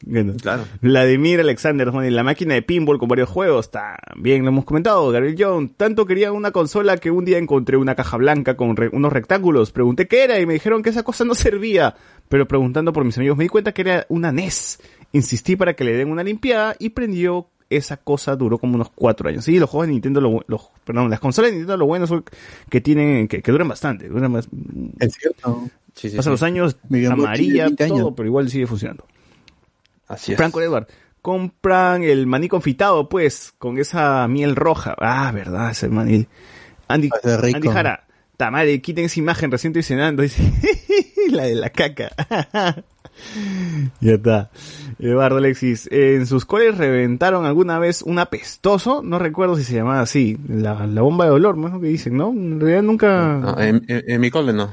Bueno. 0.04 0.34
Claro. 0.40 0.64
Vladimir 0.82 1.40
Alexander, 1.40 1.90
bueno, 1.90 2.06
y 2.06 2.10
la 2.10 2.22
máquina 2.22 2.54
de 2.54 2.62
pinball 2.62 2.98
con 2.98 3.08
varios 3.08 3.28
juegos, 3.28 3.70
también 3.70 4.42
lo 4.42 4.48
hemos 4.48 4.64
comentado. 4.64 5.10
Gabriel 5.10 5.36
Jones, 5.38 5.70
tanto 5.76 6.04
quería 6.06 6.32
una 6.32 6.50
consola 6.50 6.96
que 6.98 7.10
un 7.10 7.24
día 7.24 7.38
encontré 7.38 7.76
una 7.76 7.94
caja 7.94 8.16
blanca 8.16 8.56
con 8.56 8.76
re- 8.76 8.90
unos 8.92 9.12
rectángulos. 9.12 9.72
Pregunté 9.72 10.06
qué 10.06 10.24
era 10.24 10.38
y 10.38 10.46
me 10.46 10.52
dijeron 10.54 10.82
que 10.82 10.90
esa 10.90 11.02
cosa 11.02 11.24
no 11.24 11.34
servía. 11.34 11.94
Pero 12.28 12.46
preguntando 12.46 12.92
por 12.92 13.04
mis 13.04 13.16
amigos 13.16 13.36
me 13.38 13.44
di 13.44 13.48
cuenta 13.48 13.72
que 13.72 13.82
era 13.82 14.06
una 14.08 14.32
NES. 14.32 14.80
Insistí 15.12 15.56
para 15.56 15.74
que 15.74 15.84
le 15.84 15.96
den 15.96 16.10
una 16.10 16.22
limpiada 16.22 16.76
y 16.78 16.90
prendió 16.90 17.48
esa 17.68 17.96
cosa 17.96 18.36
duró 18.36 18.58
como 18.58 18.76
unos 18.76 18.90
cuatro 18.94 19.28
años. 19.28 19.44
Sí, 19.44 19.58
los 19.58 19.68
juegos 19.68 19.88
de 19.88 19.92
Nintendo, 19.94 20.20
lo 20.20 20.30
bu- 20.30 20.44
los, 20.46 20.68
perdón, 20.84 21.10
las 21.10 21.18
consolas 21.18 21.50
de 21.50 21.56
Nintendo 21.56 21.76
lo 21.76 21.86
bueno 21.86 22.06
son 22.06 22.22
que 22.70 22.80
tienen, 22.80 23.26
que, 23.26 23.42
que 23.42 23.50
duran 23.50 23.66
bastante. 23.66 24.08
Duran 24.08 24.30
más, 24.30 24.48
Es 25.00 25.14
cierto. 25.14 25.64
Pasan 26.16 26.32
los 26.32 26.42
años, 26.42 26.76
Boy 26.88 27.06
amarilla, 27.06 27.34
tiene 27.52 27.64
20 27.64 27.84
años. 27.84 27.98
todo, 27.98 28.14
pero 28.14 28.28
igual 28.28 28.48
sigue 28.50 28.66
funcionando. 28.66 29.04
Así 30.08 30.32
es. 30.32 30.36
Franco 30.38 30.60
Edward, 30.60 30.86
compran 31.22 32.02
el 32.04 32.26
maní 32.26 32.48
confitado, 32.48 33.08
pues, 33.08 33.52
con 33.58 33.78
esa 33.78 34.26
miel 34.28 34.54
roja. 34.56 34.94
Ah, 34.98 35.30
verdad, 35.32 35.70
ese 35.70 35.88
maní. 35.88 36.26
Andy, 36.88 37.10
rico. 37.40 37.56
Andy 37.56 37.68
Jara, 37.68 38.06
Tamare, 38.36 38.80
quiten 38.80 39.06
esa 39.06 39.18
imagen 39.18 39.50
recién 39.50 39.72
estoy 39.72 39.82
cenando. 39.82 40.22
Dice, 40.22 40.42
la 41.30 41.44
de 41.44 41.54
la 41.56 41.70
caca. 41.70 42.10
ya 44.00 44.12
está. 44.14 44.50
Eduardo 44.98 45.38
Alexis, 45.38 45.88
en 45.90 46.26
sus 46.26 46.44
coles 46.44 46.76
reventaron 46.78 47.44
alguna 47.44 47.78
vez 47.78 48.02
un 48.02 48.18
apestoso, 48.18 49.02
no 49.02 49.18
recuerdo 49.18 49.56
si 49.56 49.64
se 49.64 49.74
llamaba 49.74 50.00
así, 50.00 50.38
la, 50.48 50.86
la 50.86 51.02
bomba 51.02 51.24
de 51.26 51.32
olor, 51.32 51.56
¿no? 51.56 51.80
que 51.80 51.88
dicen, 51.88 52.16
¿no? 52.16 52.30
En 52.30 52.60
realidad 52.60 52.82
nunca... 52.82 53.38
No, 53.38 53.60
en, 53.60 53.84
en- 53.88 54.04
en 54.06 54.20
mi 54.20 54.30
cole 54.30 54.52
no. 54.52 54.72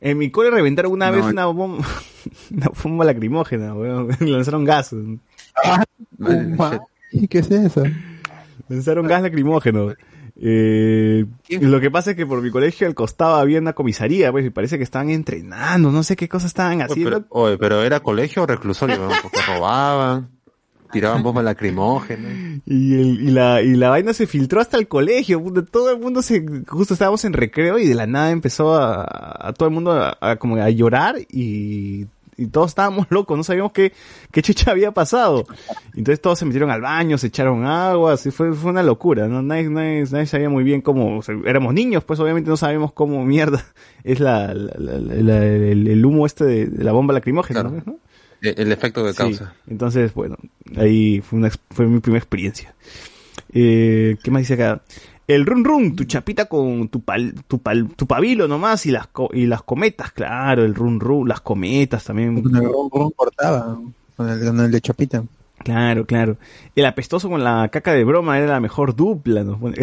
En 0.00 0.16
mi 0.18 0.30
cole 0.30 0.50
reventaron 0.50 0.92
una 0.92 1.10
No, 1.10 1.16
vez 1.16 1.24
una 1.24 1.46
bomba, 1.46 1.84
una 2.50 2.70
bomba 2.82 3.04
lacrimógena, 3.04 3.74
weón. 3.74 4.08
Lanzaron 4.20 4.64
gas. 4.64 4.94
¿Y 7.12 7.28
qué 7.28 7.38
es 7.38 7.50
eso? 7.50 7.82
Lanzaron 8.68 9.06
gas 9.06 9.22
lacrimógeno. 9.22 9.92
Eh, 10.40 11.24
lo 11.60 11.80
que 11.80 11.90
pasa 11.90 12.10
es 12.12 12.16
que 12.16 12.24
por 12.26 12.40
mi 12.42 12.50
colegio 12.50 12.86
al 12.86 12.94
costado 12.94 13.34
había 13.36 13.58
una 13.58 13.72
comisaría, 13.72 14.30
pues, 14.30 14.46
y 14.46 14.50
parece 14.50 14.78
que 14.78 14.84
estaban 14.84 15.10
entrenando, 15.10 15.90
no 15.90 16.04
sé 16.04 16.14
qué 16.14 16.28
cosas 16.28 16.50
estaban 16.50 16.74
Oye, 16.76 16.84
haciendo. 16.84 17.10
pero, 17.22 17.26
oye, 17.30 17.58
pero 17.58 17.82
era 17.82 17.98
colegio 18.00 18.44
o 18.44 18.46
reclusorio, 18.46 18.98
weón, 19.00 19.12
porque 19.20 19.38
robaban, 19.48 20.28
tiraban 20.92 21.22
bombas 21.22 21.44
lacrimógenas. 21.44 22.60
Y, 22.66 22.94
el- 22.94 23.20
y 23.28 23.30
la, 23.30 23.62
y 23.62 23.74
la 23.76 23.90
vaina 23.90 24.12
se 24.12 24.26
filtró 24.26 24.60
hasta 24.60 24.76
el 24.76 24.88
colegio, 24.88 25.42
todo 25.70 25.90
el 25.92 25.98
mundo 26.00 26.22
se, 26.22 26.44
justo 26.66 26.94
estábamos 26.94 27.24
en 27.24 27.32
recreo 27.32 27.78
y 27.78 27.86
de 27.86 27.94
la 27.94 28.06
nada 28.06 28.30
empezó 28.30 28.74
a, 28.74 29.04
a 29.48 29.52
todo 29.52 29.68
el 29.68 29.74
mundo 29.74 29.92
a, 29.92 30.16
a 30.20 30.36
como 30.36 30.56
a 30.56 30.70
llorar 30.70 31.16
y, 31.30 32.06
y 32.36 32.46
todos 32.46 32.68
estábamos 32.70 33.06
locos, 33.10 33.36
no 33.36 33.44
sabíamos 33.44 33.72
qué, 33.72 33.92
qué 34.30 34.42
chucha 34.42 34.70
había 34.70 34.92
pasado. 34.92 35.44
Entonces 35.94 36.20
todos 36.20 36.38
se 36.38 36.44
metieron 36.44 36.70
al 36.70 36.80
baño, 36.80 37.18
se 37.18 37.26
echaron 37.28 37.64
agua, 37.66 38.12
así 38.12 38.30
fue, 38.30 38.52
fue 38.52 38.70
una 38.70 38.82
locura, 38.82 39.26
¿no? 39.28 39.42
Nadie, 39.42 39.68
nadie, 39.68 40.04
nadie 40.10 40.26
sabía 40.26 40.48
muy 40.48 40.62
bien 40.64 40.80
cómo, 40.80 41.18
o 41.18 41.22
sea, 41.22 41.34
éramos 41.46 41.74
niños, 41.74 42.04
pues 42.04 42.20
obviamente 42.20 42.48
no 42.50 42.56
sabemos 42.56 42.92
cómo 42.92 43.24
mierda 43.24 43.64
es 44.04 44.20
la, 44.20 44.54
la- 44.54 44.74
la- 44.78 44.98
la- 44.98 45.44
el, 45.46 45.88
el 45.88 46.06
humo 46.06 46.26
este 46.26 46.44
de, 46.44 46.66
de 46.66 46.84
la 46.84 46.92
bomba 46.92 47.12
lacrimógena, 47.14 47.60
Claro. 47.62 47.82
¿no? 47.84 47.98
El, 48.42 48.54
el 48.58 48.72
efecto 48.72 49.02
que 49.04 49.10
Sí, 49.12 49.16
causa. 49.18 49.54
entonces, 49.66 50.14
bueno, 50.14 50.36
ahí 50.76 51.20
fue, 51.20 51.38
una, 51.38 51.50
fue 51.70 51.86
mi 51.86 52.00
primera 52.00 52.18
experiencia. 52.22 52.74
Eh, 53.52 54.16
¿Qué 54.22 54.30
más 54.30 54.42
dice 54.42 54.54
acá? 54.54 54.82
El 55.26 55.44
run 55.44 55.64
run, 55.64 55.94
tu 55.96 56.04
chapita 56.04 56.46
con 56.46 56.88
tu 56.88 57.00
pal, 57.02 57.34
tu 57.46 57.58
pal, 57.58 57.88
tu 57.96 58.06
pabilo 58.06 58.48
nomás 58.48 58.86
y 58.86 58.90
las 58.90 59.08
co- 59.08 59.30
y 59.32 59.46
las 59.46 59.62
cometas, 59.62 60.10
claro, 60.12 60.64
el 60.64 60.74
run 60.74 61.00
run, 61.00 61.28
las 61.28 61.40
cometas 61.42 62.04
también. 62.04 62.42
Con 62.42 62.56
el 62.56 62.62
ron, 62.64 62.88
ron 62.90 63.10
cortaba. 63.10 63.78
Con 64.16 64.28
el, 64.28 64.44
con 64.46 64.60
el 64.60 64.70
de 64.70 64.80
chapita. 64.80 65.24
Claro, 65.64 66.06
claro. 66.06 66.36
El 66.74 66.86
apestoso 66.86 67.28
con 67.28 67.44
la 67.44 67.68
caca 67.70 67.92
de 67.92 68.04
broma 68.04 68.38
era 68.38 68.46
la 68.46 68.60
mejor 68.60 68.94
dupla. 68.96 69.44
nos 69.44 69.58
pone. 69.60 69.76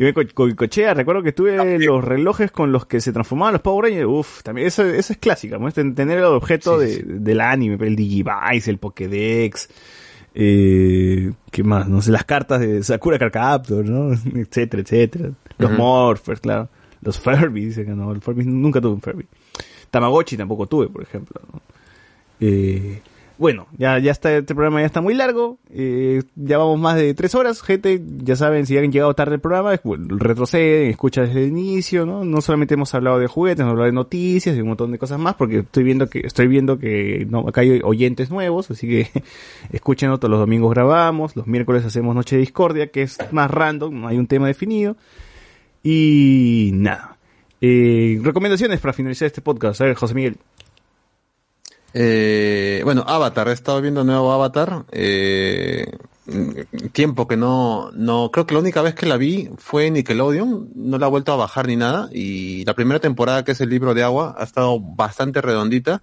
Y 0.00 0.04
me 0.04 0.14
co 0.14 0.22
co- 0.32 0.54
cochea, 0.54 0.94
recuerdo 0.94 1.22
que 1.22 1.32
tuve 1.32 1.78
los 1.80 2.04
relojes 2.04 2.50
con 2.52 2.70
los 2.70 2.86
que 2.86 3.00
se 3.00 3.12
transformaban 3.12 3.54
los 3.54 3.62
Power 3.62 3.86
Rangers. 3.90 4.06
Uf, 4.08 4.42
también 4.44 4.68
eso, 4.68 4.84
eso 4.84 5.12
es 5.12 5.18
clásica, 5.18 5.58
¿no? 5.58 5.70
Ten- 5.72 5.94
tener 5.94 6.18
el 6.18 6.24
objeto 6.24 6.78
de, 6.78 7.02
del 7.04 7.40
anime, 7.40 7.76
el 7.84 7.96
Digivice, 7.96 8.70
el 8.70 8.78
Pokédex. 8.78 9.68
Eh, 10.34 11.32
¿Qué 11.50 11.64
más? 11.64 11.88
No 11.88 12.00
sé, 12.00 12.12
las 12.12 12.24
cartas 12.24 12.60
de 12.60 12.82
Sakura 12.84 13.18
Card 13.18 13.32
Captor, 13.32 13.84
¿no? 13.84 14.12
etcétera, 14.40 14.82
etcétera. 14.82 15.30
Los 15.58 15.70
Ujú. 15.72 15.78
Morphers, 15.80 16.40
claro. 16.40 16.68
Los 17.02 17.18
Furby, 17.18 17.64
dice 17.66 17.84
que 17.84 17.90
no. 17.92 18.12
El 18.12 18.20
Furby 18.20 18.44
nunca 18.44 18.80
tuve 18.80 18.92
un 18.94 19.00
Furby. 19.00 19.26
Tamagotchi 19.90 20.36
tampoco 20.36 20.66
tuve, 20.66 20.88
por 20.88 21.02
ejemplo. 21.02 21.40
¿no? 21.52 21.60
Eh, 22.40 23.00
bueno, 23.38 23.68
ya, 23.78 24.00
ya 24.00 24.10
está, 24.10 24.36
este 24.36 24.54
programa 24.54 24.80
ya 24.80 24.86
está 24.86 25.00
muy 25.00 25.14
largo. 25.14 25.58
Eh, 25.70 26.24
ya 26.34 26.58
vamos 26.58 26.80
más 26.80 26.96
de 26.96 27.14
tres 27.14 27.36
horas, 27.36 27.62
gente. 27.62 28.02
Ya 28.24 28.34
saben, 28.34 28.66
si 28.66 28.76
han 28.76 28.90
llegado 28.90 29.14
tarde 29.14 29.36
el 29.36 29.40
programa, 29.40 29.80
retroceden, 29.82 30.90
escucha 30.90 31.22
desde 31.22 31.44
el 31.44 31.50
inicio, 31.50 32.04
¿no? 32.04 32.24
No 32.24 32.40
solamente 32.40 32.74
hemos 32.74 32.92
hablado 32.96 33.20
de 33.20 33.28
juguetes, 33.28 33.60
hemos 33.60 33.70
hablado 33.70 33.86
de 33.86 33.92
noticias 33.92 34.56
y 34.56 34.60
un 34.60 34.68
montón 34.68 34.90
de 34.90 34.98
cosas 34.98 35.20
más, 35.20 35.36
porque 35.36 35.60
estoy 35.60 35.84
viendo 35.84 36.08
que, 36.08 36.20
estoy 36.20 36.48
viendo 36.48 36.80
que 36.80 37.26
no, 37.30 37.46
acá 37.48 37.60
hay 37.60 37.80
oyentes 37.84 38.28
nuevos, 38.28 38.72
así 38.72 38.88
que 38.88 39.08
escuchen 39.72 40.10
todos 40.10 40.30
los 40.30 40.40
domingos 40.40 40.74
grabamos, 40.74 41.36
los 41.36 41.46
miércoles 41.46 41.84
hacemos 41.84 42.16
Noche 42.16 42.36
de 42.36 42.40
Discordia, 42.40 42.88
que 42.88 43.02
es 43.02 43.18
más 43.30 43.50
random, 43.50 44.00
no 44.00 44.08
hay 44.08 44.18
un 44.18 44.26
tema 44.26 44.48
definido. 44.48 44.96
Y 45.82 46.70
nada. 46.74 47.18
Eh, 47.60 48.20
recomendaciones 48.22 48.80
para 48.80 48.92
finalizar 48.92 49.26
este 49.26 49.40
podcast. 49.40 49.80
A 49.80 49.84
ver, 49.84 49.94
José 49.94 50.14
Miguel. 50.14 50.36
Eh, 51.94 52.82
bueno, 52.84 53.04
Avatar, 53.06 53.48
he 53.48 53.52
estado 53.52 53.80
viendo 53.80 54.04
nuevo 54.04 54.32
Avatar. 54.32 54.84
Eh, 54.92 55.86
tiempo 56.92 57.26
que 57.26 57.36
no, 57.36 57.90
no, 57.92 58.30
creo 58.30 58.46
que 58.46 58.54
la 58.54 58.60
única 58.60 58.82
vez 58.82 58.94
que 58.94 59.06
la 59.06 59.16
vi 59.16 59.50
fue 59.56 59.86
en 59.86 59.94
Nickelodeon, 59.94 60.70
no 60.74 60.98
la 60.98 61.06
he 61.06 61.10
vuelto 61.10 61.32
a 61.32 61.36
bajar 61.36 61.66
ni 61.66 61.76
nada. 61.76 62.08
Y 62.12 62.64
la 62.64 62.74
primera 62.74 63.00
temporada, 63.00 63.44
que 63.44 63.52
es 63.52 63.60
el 63.60 63.70
libro 63.70 63.94
de 63.94 64.02
agua, 64.02 64.34
ha 64.38 64.44
estado 64.44 64.78
bastante 64.80 65.40
redondita. 65.40 66.02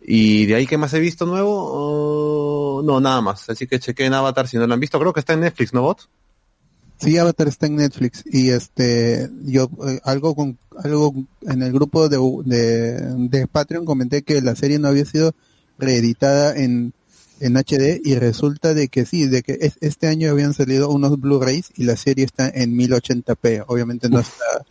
Y 0.00 0.46
de 0.46 0.54
ahí, 0.54 0.66
¿qué 0.66 0.78
más 0.78 0.94
he 0.94 1.00
visto 1.00 1.26
nuevo? 1.26 1.52
Oh, 1.52 2.82
no, 2.82 3.00
nada 3.00 3.20
más. 3.20 3.48
Así 3.50 3.66
que 3.66 3.78
chequé 3.78 4.06
en 4.06 4.14
Avatar 4.14 4.48
si 4.48 4.56
no 4.56 4.66
lo 4.66 4.74
han 4.74 4.80
visto. 4.80 4.98
Creo 4.98 5.12
que 5.12 5.20
está 5.20 5.34
en 5.34 5.40
Netflix, 5.40 5.72
¿no, 5.74 5.82
Bot? 5.82 6.08
Sí, 7.00 7.16
Avatar 7.16 7.48
está 7.48 7.66
en 7.66 7.76
Netflix 7.76 8.24
y 8.26 8.50
este 8.50 9.30
yo 9.44 9.70
eh, 9.86 10.00
algo 10.04 10.34
con 10.34 10.58
algo 10.82 11.14
en 11.42 11.62
el 11.62 11.72
grupo 11.72 12.08
de, 12.08 12.18
de 12.44 13.28
de 13.28 13.46
Patreon 13.46 13.84
comenté 13.84 14.22
que 14.22 14.40
la 14.42 14.56
serie 14.56 14.78
no 14.78 14.88
había 14.88 15.04
sido 15.04 15.32
reeditada 15.78 16.56
en 16.56 16.92
en 17.40 17.56
HD 17.56 18.00
y 18.04 18.16
resulta 18.16 18.74
de 18.74 18.88
que 18.88 19.06
sí, 19.06 19.28
de 19.28 19.42
que 19.44 19.58
es- 19.60 19.78
este 19.80 20.08
año 20.08 20.28
habían 20.30 20.54
salido 20.54 20.90
unos 20.90 21.20
Blu-rays 21.20 21.70
y 21.76 21.84
la 21.84 21.96
serie 21.96 22.24
está 22.24 22.48
en 22.52 22.76
1080p. 22.76 23.62
Obviamente 23.68 24.08
no 24.08 24.18
está 24.18 24.64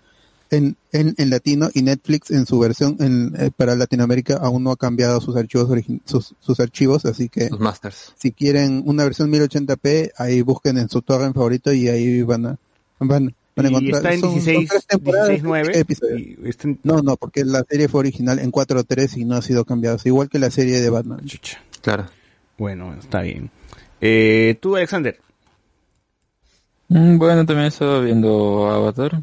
en, 0.51 0.77
en, 0.92 1.14
en 1.17 1.30
latino 1.30 1.69
y 1.74 1.82
Netflix 1.82 2.32
en 2.32 2.45
su 2.45 2.58
versión 2.59 2.95
en, 3.00 3.34
eh, 3.38 3.51
para 3.56 3.76
Latinoamérica 3.76 4.35
aún 4.38 4.64
no 4.64 4.72
ha 4.72 4.77
cambiado 4.77 5.19
sus 5.22 5.35
archivos 5.35 5.69
sus, 6.06 6.35
sus 6.40 6.59
archivos, 6.59 7.06
así 7.06 7.30
que 7.30 7.50
Los 7.50 7.59
Masters. 7.59 8.14
si 8.17 8.32
quieren 8.32 8.84
una 8.85 9.03
versión 9.03 9.32
1080p, 9.32 10.11
ahí 10.17 10.42
busquen 10.42 10.77
en 10.77 10.90
su 10.90 11.01
torrent 11.01 11.35
favorito 11.35 11.72
y 11.74 11.88
ahí 11.90 12.22
van 12.22 12.45
a 12.45 12.58
van, 13.00 13.35
van 13.56 13.66
a 13.66 13.69
encontrar. 13.69 13.95
está 13.98 14.14
en 14.14 14.19
son- 14.22 14.30
son 14.32 14.40
16, 14.43 14.69
tres 14.69 14.85
temporadas, 14.88 15.30
16.9, 15.30 15.76
episodios. 15.77 16.19
y 16.22 16.50
está 16.50 16.67
en- 16.67 16.80
No, 16.84 17.01
no, 17.01 17.17
porque 17.17 17.43
la 17.45 17.64
serie 17.69 17.88
fue 17.88 18.00
original 18.00 18.40
en 18.40 18.51
4.3 18.51 19.17
y 19.17 19.26
no 19.26 19.35
ha 19.35 19.42
sido 19.42 19.66
cambiada. 19.66 19.98
Igual 20.03 20.30
que 20.30 20.40
la 20.40 20.50
serie 20.51 20.80
de 20.82 20.90
Batman. 20.90 21.22
Claro. 21.82 22.06
Bueno, 22.58 22.93
está 22.95 23.22
bien. 23.22 23.50
Eh, 24.01 24.58
tú, 24.61 24.76
Alexander. 24.76 25.19
Mm, 26.90 27.17
Bueno, 27.17 27.45
también 27.45 27.66
he 27.66 27.67
estado 27.67 28.01
viendo 28.03 28.69
Avatar. 28.69 29.22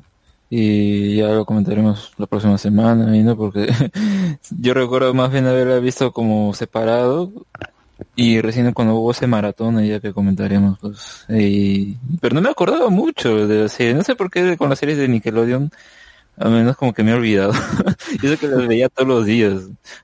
Y 0.57 1.17
ya 1.17 1.29
lo 1.29 1.45
comentaremos 1.45 2.13
la 2.17 2.27
próxima 2.27 2.59
semana, 2.59 3.07
no 3.07 3.37
porque 3.37 3.67
yo 4.61 4.75
recuerdo 4.75 5.13
más 5.15 5.33
bien 5.33 5.47
haberla 5.47 5.79
visto 5.81 6.13
como 6.13 6.55
separado 6.55 7.33
y 8.15 8.41
recién 8.41 8.73
cuando 8.73 8.95
hubo 8.95 9.11
ese 9.11 9.27
maratón 9.27 9.85
ya 9.85 9.99
que 10.01 10.13
comentaremos 10.13 10.79
pues 10.81 11.25
y- 11.29 11.97
pero 12.21 12.35
no 12.35 12.41
me 12.41 12.51
acordaba 12.51 12.89
mucho 12.91 13.47
de 13.49 13.63
la 13.63 13.69
serie, 13.69 13.95
no 13.95 14.03
sé 14.05 14.15
por 14.15 14.31
qué 14.31 14.57
con 14.57 14.69
las 14.71 14.79
series 14.79 14.99
de 14.99 15.09
Nickelodeon 15.09 15.71
a 16.37 16.49
menos 16.49 16.77
como 16.77 16.93
que 16.93 17.03
me 17.05 17.13
he 17.13 17.15
olvidado. 17.15 17.53
y 18.23 18.27
eso 18.27 18.39
que 18.39 18.49
las 18.49 18.67
veía 18.67 18.89
todos 18.89 19.09
los 19.09 19.25
días. 19.25 19.55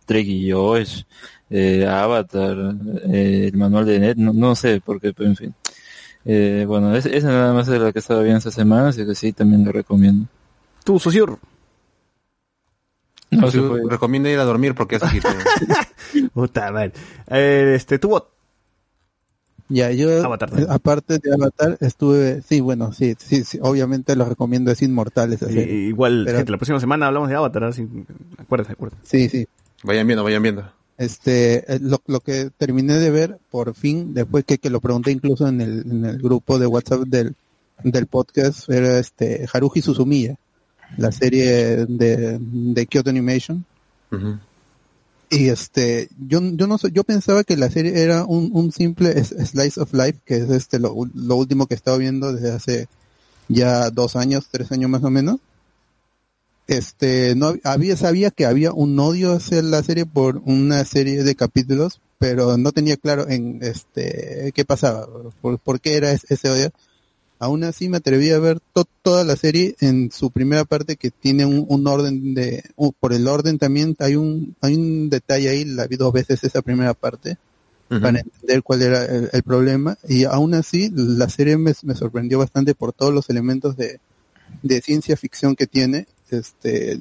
Drake 0.06 0.28
y 0.28 0.52
Josh, 0.52 1.02
eh, 1.50 1.84
Avatar, 1.88 2.56
eh, 3.12 3.48
el 3.52 3.56
manual 3.58 3.84
de 3.86 3.98
Net, 3.98 4.16
no, 4.16 4.32
no 4.32 4.54
sé 4.54 4.80
por 4.80 5.00
qué, 5.00 5.12
pero 5.12 5.28
en 5.28 5.36
fin. 5.36 5.54
Eh, 6.24 6.64
bueno, 6.68 6.94
es- 6.94 7.06
esa 7.06 7.28
nada 7.30 7.52
más 7.52 7.66
es 7.68 7.80
la 7.80 7.92
que 7.92 7.98
estaba 7.98 8.22
bien 8.22 8.36
esta 8.36 8.52
semana, 8.52 8.88
así 8.90 9.04
que 9.04 9.14
sí, 9.16 9.32
también 9.32 9.64
lo 9.64 9.72
recomiendo. 9.72 10.26
¿Tú, 10.84 10.98
socio? 10.98 11.38
No, 13.30 13.50
se 13.50 13.60
recomiendo 13.88 14.28
ir 14.28 14.38
a 14.38 14.44
dormir 14.44 14.74
porque 14.74 14.96
es 14.96 15.02
aquí. 15.04 15.20
Puta 16.34 16.72
madre. 16.72 16.92
Eh, 17.28 17.74
este, 17.76 17.98
tu 17.98 18.08
bot. 18.08 18.28
Ya, 19.68 19.92
yo, 19.92 20.24
Avatar. 20.24 20.50
aparte 20.68 21.20
de 21.20 21.32
Avatar, 21.32 21.76
estuve, 21.80 22.42
sí, 22.42 22.58
bueno, 22.60 22.92
sí, 22.92 23.14
sí, 23.16 23.44
sí, 23.44 23.60
obviamente 23.62 24.16
lo 24.16 24.24
recomiendo, 24.24 24.72
es 24.72 24.82
inmortal 24.82 25.32
esa 25.32 25.46
Eh, 25.46 25.52
serie. 25.52 25.74
igual, 25.86 26.24
Pero- 26.24 26.38
gente, 26.38 26.50
la 26.50 26.58
próxima 26.58 26.80
semana 26.80 27.06
hablamos 27.06 27.28
de 27.28 27.36
Avatar, 27.36 27.62
así, 27.64 27.86
acuérdate, 28.36 28.72
acuérdate. 28.72 29.00
Sí, 29.06 29.28
sí. 29.28 29.46
Vayan 29.84 30.08
viendo, 30.08 30.24
vayan 30.24 30.42
viendo. 30.42 30.68
Este, 30.98 31.72
eh, 31.72 31.78
lo, 31.80 32.02
lo 32.08 32.18
que 32.18 32.50
terminé 32.58 32.94
de 32.98 33.10
ver, 33.12 33.38
por 33.48 33.72
fin, 33.74 34.12
después 34.12 34.44
que, 34.44 34.58
que 34.58 34.70
lo 34.70 34.80
pregunté 34.80 35.12
incluso 35.12 35.46
en 35.46 35.60
el, 35.60 35.82
en 35.88 36.04
el 36.04 36.18
grupo 36.18 36.58
de 36.58 36.66
WhatsApp 36.66 37.02
del, 37.02 37.36
del 37.84 38.06
podcast, 38.08 38.68
era 38.68 38.98
este, 38.98 39.46
Haruhi 39.52 39.82
Suzumiya, 39.82 40.34
la 40.96 41.12
serie 41.12 41.86
de, 41.86 42.38
de 42.40 42.86
Kyoto 42.86 43.10
Animation. 43.10 43.64
Y 45.32 45.48
este, 45.48 46.08
yo, 46.26 46.40
yo 46.42 46.66
no 46.66 46.76
yo 46.92 47.04
pensaba 47.04 47.44
que 47.44 47.56
la 47.56 47.70
serie 47.70 48.02
era 48.02 48.24
un, 48.24 48.50
un 48.52 48.72
simple 48.72 49.22
slice 49.24 49.80
of 49.80 49.92
life, 49.94 50.18
que 50.24 50.36
es 50.38 50.50
este 50.50 50.78
lo, 50.80 50.94
lo 51.14 51.36
último 51.36 51.66
que 51.66 51.74
he 51.74 51.76
estado 51.76 51.98
viendo 51.98 52.32
desde 52.32 52.50
hace 52.52 52.88
ya 53.48 53.90
dos 53.90 54.16
años, 54.16 54.48
tres 54.50 54.72
años 54.72 54.90
más 54.90 55.04
o 55.04 55.10
menos. 55.10 55.38
Este, 56.66 57.34
no 57.34 57.50
hab- 57.54 57.60
había, 57.64 57.96
sabía 57.96 58.30
que 58.30 58.46
había 58.46 58.72
un 58.72 58.98
odio 58.98 59.32
hacia 59.32 59.60
la 59.62 59.82
serie 59.82 60.06
por 60.06 60.40
una 60.44 60.84
serie 60.84 61.24
de 61.24 61.34
capítulos, 61.34 62.00
pero 62.18 62.56
no 62.58 62.70
tenía 62.72 62.96
claro 62.96 63.28
en 63.28 63.58
este, 63.62 64.52
qué 64.54 64.64
pasaba, 64.64 65.08
por, 65.40 65.58
por 65.58 65.80
qué 65.80 65.94
era 65.96 66.12
es- 66.12 66.26
ese 66.30 66.48
odio. 66.50 66.70
Aún 67.40 67.64
así 67.64 67.88
me 67.88 67.96
atreví 67.96 68.30
a 68.30 68.38
ver 68.38 68.60
to- 68.74 68.86
toda 69.02 69.24
la 69.24 69.34
serie 69.34 69.74
en 69.80 70.12
su 70.12 70.30
primera 70.30 70.64
parte 70.64 70.96
que 70.96 71.10
tiene 71.10 71.44
un, 71.46 71.64
un 71.68 71.86
orden 71.88 72.34
de, 72.34 72.62
uh, 72.76 72.92
por 72.92 73.12
el 73.14 73.26
orden 73.26 73.58
también 73.58 73.96
hay 73.98 74.14
un, 74.14 74.54
hay 74.60 74.74
un 74.76 75.08
detalle 75.10 75.48
ahí, 75.48 75.64
la 75.64 75.86
vi 75.86 75.96
dos 75.96 76.12
veces 76.12 76.44
esa 76.44 76.60
primera 76.62 76.92
parte 76.94 77.38
para 78.02 78.20
entender 78.20 78.62
cuál 78.62 78.82
era 78.82 79.04
el, 79.06 79.30
el 79.32 79.42
problema 79.42 79.98
y 80.06 80.24
aún 80.24 80.54
así 80.54 80.92
la 80.94 81.28
serie 81.28 81.56
me, 81.56 81.72
me 81.82 81.94
sorprendió 81.96 82.38
bastante 82.38 82.74
por 82.76 82.92
todos 82.92 83.12
los 83.12 83.28
elementos 83.30 83.76
de, 83.76 83.98
de 84.62 84.80
ciencia 84.82 85.16
ficción 85.16 85.56
que 85.56 85.66
tiene. 85.66 86.06
Este, 86.30 86.96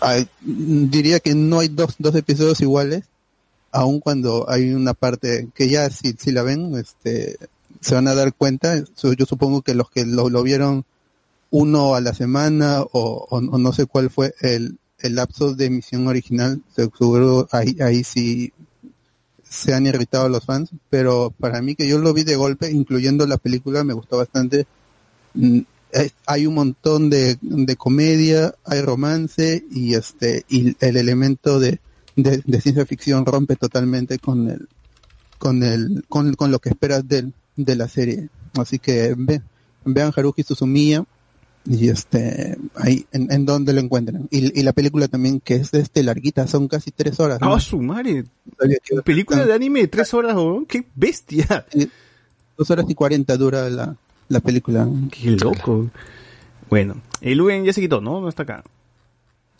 hay- 0.00 0.28
diría 0.42 1.18
que 1.20 1.34
no 1.34 1.58
hay 1.60 1.68
dos, 1.68 1.94
dos 1.98 2.14
episodios 2.14 2.60
iguales, 2.60 3.04
aun 3.72 3.98
cuando 3.98 4.48
hay 4.48 4.72
una 4.72 4.94
parte 4.94 5.48
que 5.54 5.68
ya 5.68 5.90
si, 5.90 6.12
si 6.18 6.30
la 6.30 6.42
ven, 6.42 6.76
este, 6.76 7.36
se 7.84 7.94
van 7.94 8.08
a 8.08 8.14
dar 8.14 8.34
cuenta. 8.34 8.76
Yo 8.78 9.26
supongo 9.26 9.62
que 9.62 9.74
los 9.74 9.90
que 9.90 10.06
lo, 10.06 10.42
vieron 10.42 10.84
uno 11.50 11.94
a 11.94 12.00
la 12.00 12.14
semana 12.14 12.82
o 12.92 13.40
no 13.40 13.72
sé 13.72 13.86
cuál 13.86 14.10
fue 14.10 14.34
el, 14.40 14.78
el 15.04 15.16
lapso 15.16 15.54
de 15.54 15.66
emisión 15.66 16.06
original, 16.08 16.62
seguro 16.74 17.46
ahí, 17.52 17.76
ahí 17.80 18.04
sí 18.04 18.52
se 19.42 19.74
han 19.74 19.86
irritado 19.86 20.28
los 20.30 20.44
fans, 20.44 20.70
pero 20.88 21.32
para 21.38 21.60
mí 21.60 21.74
que 21.74 21.86
yo 21.86 21.98
lo 21.98 22.14
vi 22.14 22.24
de 22.24 22.36
golpe, 22.36 22.70
incluyendo 22.70 23.26
la 23.26 23.36
película, 23.36 23.84
me 23.84 23.92
gustó 23.92 24.16
bastante. 24.16 24.66
Mm, 25.34 25.60
eh, 25.92 26.10
Hay 26.26 26.46
un 26.46 26.54
montón 26.54 27.10
de, 27.10 27.38
de 27.40 27.76
comedia, 27.76 28.54
hay 28.64 28.80
romance 28.80 29.64
y 29.70 29.94
este 29.94 30.44
y 30.48 30.74
el 30.80 30.96
elemento 30.96 31.60
de, 31.60 31.80
de, 32.16 32.42
de 32.44 32.60
ciencia 32.62 32.86
ficción 32.86 33.26
rompe 33.26 33.56
totalmente 33.56 34.18
con 34.18 34.48
el 34.48 34.68
con 35.38 35.62
el 35.62 36.04
con, 36.08 36.34
con 36.34 36.50
lo 36.50 36.58
que 36.58 36.70
esperas 36.70 37.06
del, 37.06 37.34
de 37.56 37.76
la 37.76 37.88
serie. 37.88 38.28
Así 38.54 38.78
que 38.78 39.14
ve, 39.16 39.42
vean 39.84 40.12
Haruhi 40.14 40.42
Suzumiya 40.42 41.04
y 41.66 41.88
este 41.88 42.58
ahí 42.74 43.06
en, 43.12 43.32
en 43.32 43.46
donde 43.46 43.72
lo 43.72 43.80
encuentran. 43.80 44.28
Y, 44.30 44.58
y 44.58 44.62
la 44.62 44.72
película 44.72 45.08
también 45.08 45.40
que 45.40 45.56
es 45.56 45.72
este 45.74 46.02
larguita, 46.02 46.46
son 46.46 46.68
casi 46.68 46.90
tres 46.90 47.18
horas. 47.20 47.40
¿no? 47.40 47.54
¡Ah, 47.54 47.60
su 47.60 47.80
madre! 47.80 48.24
Película 49.04 49.46
de 49.46 49.52
anime 49.54 49.80
de 49.80 49.88
tres 49.88 50.12
horas, 50.14 50.36
weón. 50.36 50.66
¡Qué 50.66 50.84
bestia! 50.94 51.66
Dos 52.56 52.70
horas 52.70 52.86
y 52.88 52.94
cuarenta 52.94 53.36
dura 53.36 53.68
la, 53.70 53.96
la 54.28 54.40
película. 54.40 54.88
¡Qué 55.10 55.30
loco! 55.32 55.90
Bueno, 56.70 56.96
el 57.20 57.38
Luen 57.38 57.64
ya 57.64 57.72
se 57.72 57.80
quitó, 57.80 58.00
¿no? 58.00 58.20
No 58.20 58.28
está 58.28 58.42
acá. 58.44 58.64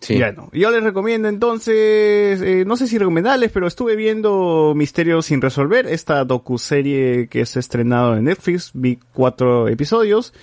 Ya. 0.08 0.34
Yo 0.52 0.70
les 0.70 0.83
recomiendo 0.83 1.28
entonces, 1.28 2.41
eh, 2.42 2.65
no 2.66 2.76
sé 2.76 2.86
si 2.86 2.99
recomendarles, 2.99 3.50
pero 3.50 3.66
estuve 3.66 3.97
viendo 3.97 4.74
Misterios 4.76 5.26
sin 5.26 5.41
resolver, 5.41 5.86
esta 5.86 6.24
docuserie 6.24 7.28
que 7.28 7.47
se 7.47 7.58
ha 7.58 7.60
estrenado 7.60 8.16
en 8.16 8.24
Netflix, 8.24 8.70
vi 8.74 8.99
cuatro 9.12 9.68
episodios 9.68 10.34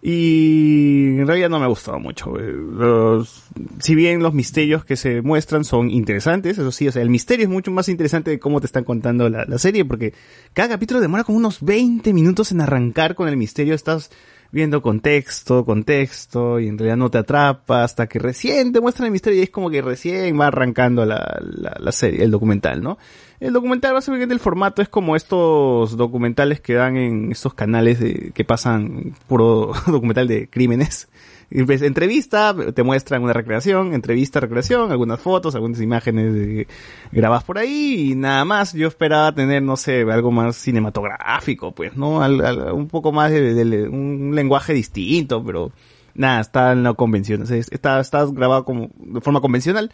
y 0.00 1.18
en 1.18 1.26
realidad 1.26 1.48
no 1.50 1.58
me 1.58 1.64
ha 1.64 1.68
gustado 1.68 1.98
mucho. 1.98 2.38
eh, 2.38 2.52
Los, 2.52 3.46
si 3.80 3.94
bien 3.96 4.22
los 4.22 4.32
misterios 4.32 4.84
que 4.84 4.96
se 4.96 5.22
muestran 5.22 5.64
son 5.64 5.90
interesantes, 5.90 6.56
eso 6.58 6.70
sí, 6.70 6.86
o 6.86 6.92
sea, 6.92 7.02
el 7.02 7.10
misterio 7.10 7.44
es 7.44 7.50
mucho 7.50 7.70
más 7.72 7.88
interesante 7.88 8.30
de 8.30 8.38
cómo 8.38 8.60
te 8.60 8.66
están 8.66 8.84
contando 8.84 9.28
la, 9.28 9.44
la 9.44 9.58
serie, 9.58 9.84
porque 9.84 10.14
cada 10.52 10.68
capítulo 10.68 11.00
demora 11.00 11.24
como 11.24 11.38
unos 11.38 11.60
20 11.62 12.12
minutos 12.12 12.52
en 12.52 12.60
arrancar 12.60 13.16
con 13.16 13.28
el 13.28 13.36
misterio, 13.36 13.74
estás 13.74 14.10
viendo 14.50 14.82
contexto, 14.82 15.64
contexto, 15.64 16.58
y 16.60 16.68
en 16.68 16.78
realidad 16.78 16.96
no 16.96 17.10
te 17.10 17.18
atrapa 17.18 17.84
hasta 17.84 18.06
que 18.06 18.18
recién 18.18 18.72
te 18.72 18.80
muestran 18.80 19.06
el 19.06 19.12
misterio 19.12 19.38
y 19.40 19.42
es 19.42 19.50
como 19.50 19.70
que 19.70 19.82
recién 19.82 20.38
va 20.40 20.46
arrancando 20.46 21.04
la, 21.04 21.38
la, 21.40 21.76
la 21.78 21.92
serie, 21.92 22.24
el 22.24 22.30
documental, 22.30 22.82
¿no? 22.82 22.98
El 23.40 23.52
documental 23.52 23.92
básicamente 23.92 24.34
el 24.34 24.40
formato 24.40 24.82
es 24.82 24.88
como 24.88 25.14
estos 25.14 25.96
documentales 25.96 26.60
que 26.60 26.74
dan 26.74 26.96
en 26.96 27.30
estos 27.30 27.54
canales 27.54 28.00
de, 28.00 28.32
que 28.34 28.44
pasan 28.44 29.14
puro 29.28 29.72
documental 29.86 30.26
de 30.26 30.48
crímenes. 30.48 31.08
Entrevista, 31.50 32.54
te 32.74 32.82
muestran 32.82 33.22
una 33.22 33.32
recreación, 33.32 33.94
entrevista, 33.94 34.38
recreación, 34.38 34.90
algunas 34.92 35.18
fotos, 35.20 35.54
algunas 35.54 35.80
imágenes 35.80 36.34
de- 36.34 36.66
grabadas 37.10 37.44
por 37.44 37.56
ahí 37.58 38.10
y 38.10 38.14
nada 38.14 38.44
más. 38.44 38.74
Yo 38.74 38.86
esperaba 38.88 39.34
tener, 39.34 39.62
no 39.62 39.76
sé, 39.76 40.02
algo 40.02 40.30
más 40.30 40.56
cinematográfico, 40.56 41.72
pues, 41.74 41.96
¿no? 41.96 42.22
Al- 42.22 42.72
un 42.72 42.88
poco 42.88 43.12
más 43.12 43.30
de- 43.30 43.88
un 43.88 44.32
lenguaje 44.34 44.74
distinto, 44.74 45.42
pero 45.42 45.72
nada, 46.14 46.40
está 46.40 46.72
en 46.72 46.82
la 46.82 46.92
convención. 46.94 47.42
O 47.42 47.46
sea, 47.46 47.56
está, 47.56 48.00
está 48.00 48.26
grabado 48.26 48.64
como 48.64 48.90
de 48.98 49.20
forma 49.20 49.40
convencional. 49.40 49.90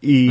Y 0.00 0.28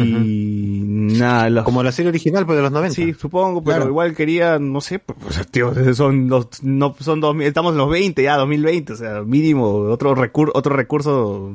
nada, 1.19 1.49
los- 1.49 1.65
Como 1.65 1.83
la 1.83 1.91
serie 1.91 2.09
original, 2.09 2.45
pues 2.45 2.55
de 2.57 2.61
los 2.63 2.71
90. 2.71 2.95
Sí, 2.95 3.13
supongo, 3.13 3.61
pero 3.63 3.77
Claro. 3.77 3.89
igual 3.89 4.15
quería, 4.15 4.59
no 4.59 4.79
sé, 4.79 4.99
pues, 4.99 5.45
tío, 5.51 5.73
son 5.93 6.29
los, 6.29 6.63
no, 6.63 6.95
son 6.99 7.19
dos, 7.19 7.35
estamos 7.41 7.73
en 7.73 7.77
los 7.77 7.89
20 7.89 8.23
ya, 8.23 8.37
2020, 8.37 8.93
o 8.93 8.95
sea, 8.95 9.21
mínimo 9.23 9.67
otro 9.71 10.15
recurso, 10.15 10.53
otro 10.55 10.75
recurso 10.75 11.51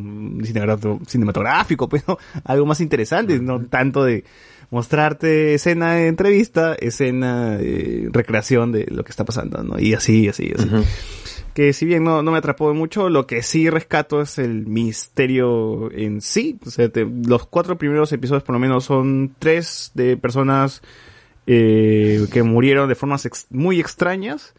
cinematográfico, 1.07 1.89
pero 1.89 2.19
algo 2.45 2.67
más 2.67 2.81
interesante, 2.81 3.39
no 3.41 3.65
tanto 3.67 4.05
de 4.05 4.25
mostrarte 4.71 5.55
escena 5.55 5.95
de 5.95 6.09
entrevista, 6.09 6.75
escena 6.75 7.57
de 7.59 8.09
recreación 8.11 8.73
de 8.73 8.87
lo 8.91 9.05
que 9.05 9.11
está 9.11 9.25
pasando, 9.25 9.63
¿no? 9.63 9.79
Y 9.79 9.95
así, 9.95 10.29
así, 10.29 10.51
así. 10.57 10.67
Que 11.55 11.73
si 11.75 11.85
bien 11.85 12.03
no, 12.05 12.23
no 12.23 12.31
me 12.33 12.39
atrapó 12.39 12.73
mucho, 12.73 13.11
lo 13.11 13.27
que 13.27 13.43
sí 13.43 13.69
rescato 13.69 14.23
es 14.23 14.39
el 14.39 14.67
misterio 14.67 15.93
en 15.93 16.21
sí. 16.23 16.59
O 16.67 16.71
sea, 16.71 16.89
te- 16.89 17.05
los 17.07 17.47
cuatro 17.47 17.77
primeros 17.77 18.11
episodios 18.13 18.43
por 18.43 18.55
lo 18.55 18.59
menos 18.59 18.85
son 18.85 19.35
tres 19.39 19.91
de 19.95 20.17
personas 20.17 20.81
eh, 21.47 22.27
que 22.33 22.43
murieron 22.43 22.89
de 22.89 22.95
formas 22.95 23.29
muy 23.51 23.81
extrañas. 23.81 24.55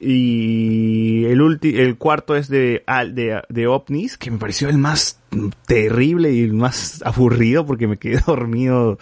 Y 0.00 1.24
el 1.24 1.40
ulti 1.40 1.76
el 1.78 1.96
cuarto 1.96 2.36
es 2.36 2.48
de, 2.48 2.84
de, 3.12 3.42
de 3.48 3.66
ovnis, 3.66 4.16
que 4.16 4.30
me 4.30 4.38
pareció 4.38 4.68
el 4.68 4.78
más 4.78 5.20
terrible 5.66 6.32
y 6.32 6.42
el 6.42 6.52
más 6.52 7.02
aburrido 7.04 7.66
porque 7.66 7.88
me 7.88 7.96
quedé 7.96 8.20
dormido. 8.26 8.98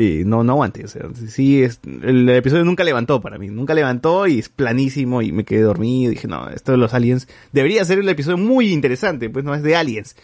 Y 0.00 0.22
no, 0.24 0.44
no 0.44 0.52
aguanté. 0.52 0.84
O 0.84 0.88
sea, 0.88 1.02
sí, 1.26 1.60
es, 1.64 1.80
el 2.04 2.28
episodio 2.28 2.64
nunca 2.64 2.84
levantó 2.84 3.20
para 3.20 3.36
mí. 3.36 3.48
Nunca 3.48 3.74
levantó 3.74 4.28
y 4.28 4.38
es 4.38 4.48
planísimo 4.48 5.22
y 5.22 5.32
me 5.32 5.44
quedé 5.44 5.62
dormido. 5.62 6.10
Dije, 6.10 6.28
no, 6.28 6.48
esto 6.50 6.70
de 6.70 6.78
los 6.78 6.94
aliens 6.94 7.26
debería 7.52 7.84
ser 7.84 7.98
el 7.98 8.08
episodio 8.08 8.38
muy 8.38 8.72
interesante, 8.72 9.28
pues 9.28 9.44
no 9.44 9.54
es 9.56 9.62
de 9.64 9.74
aliens. 9.74 10.14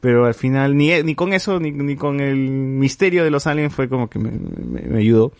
Pero 0.00 0.26
al 0.26 0.34
final 0.34 0.76
ni, 0.76 1.02
ni 1.02 1.16
con 1.16 1.32
eso, 1.32 1.58
ni, 1.58 1.72
ni 1.72 1.96
con 1.96 2.20
el 2.20 2.36
misterio 2.36 3.24
de 3.24 3.30
los 3.32 3.48
aliens 3.48 3.74
fue 3.74 3.88
como 3.88 4.08
que 4.08 4.20
me, 4.20 4.30
me- 4.30 4.82
me 4.88 4.98
ayudó. 5.00 5.32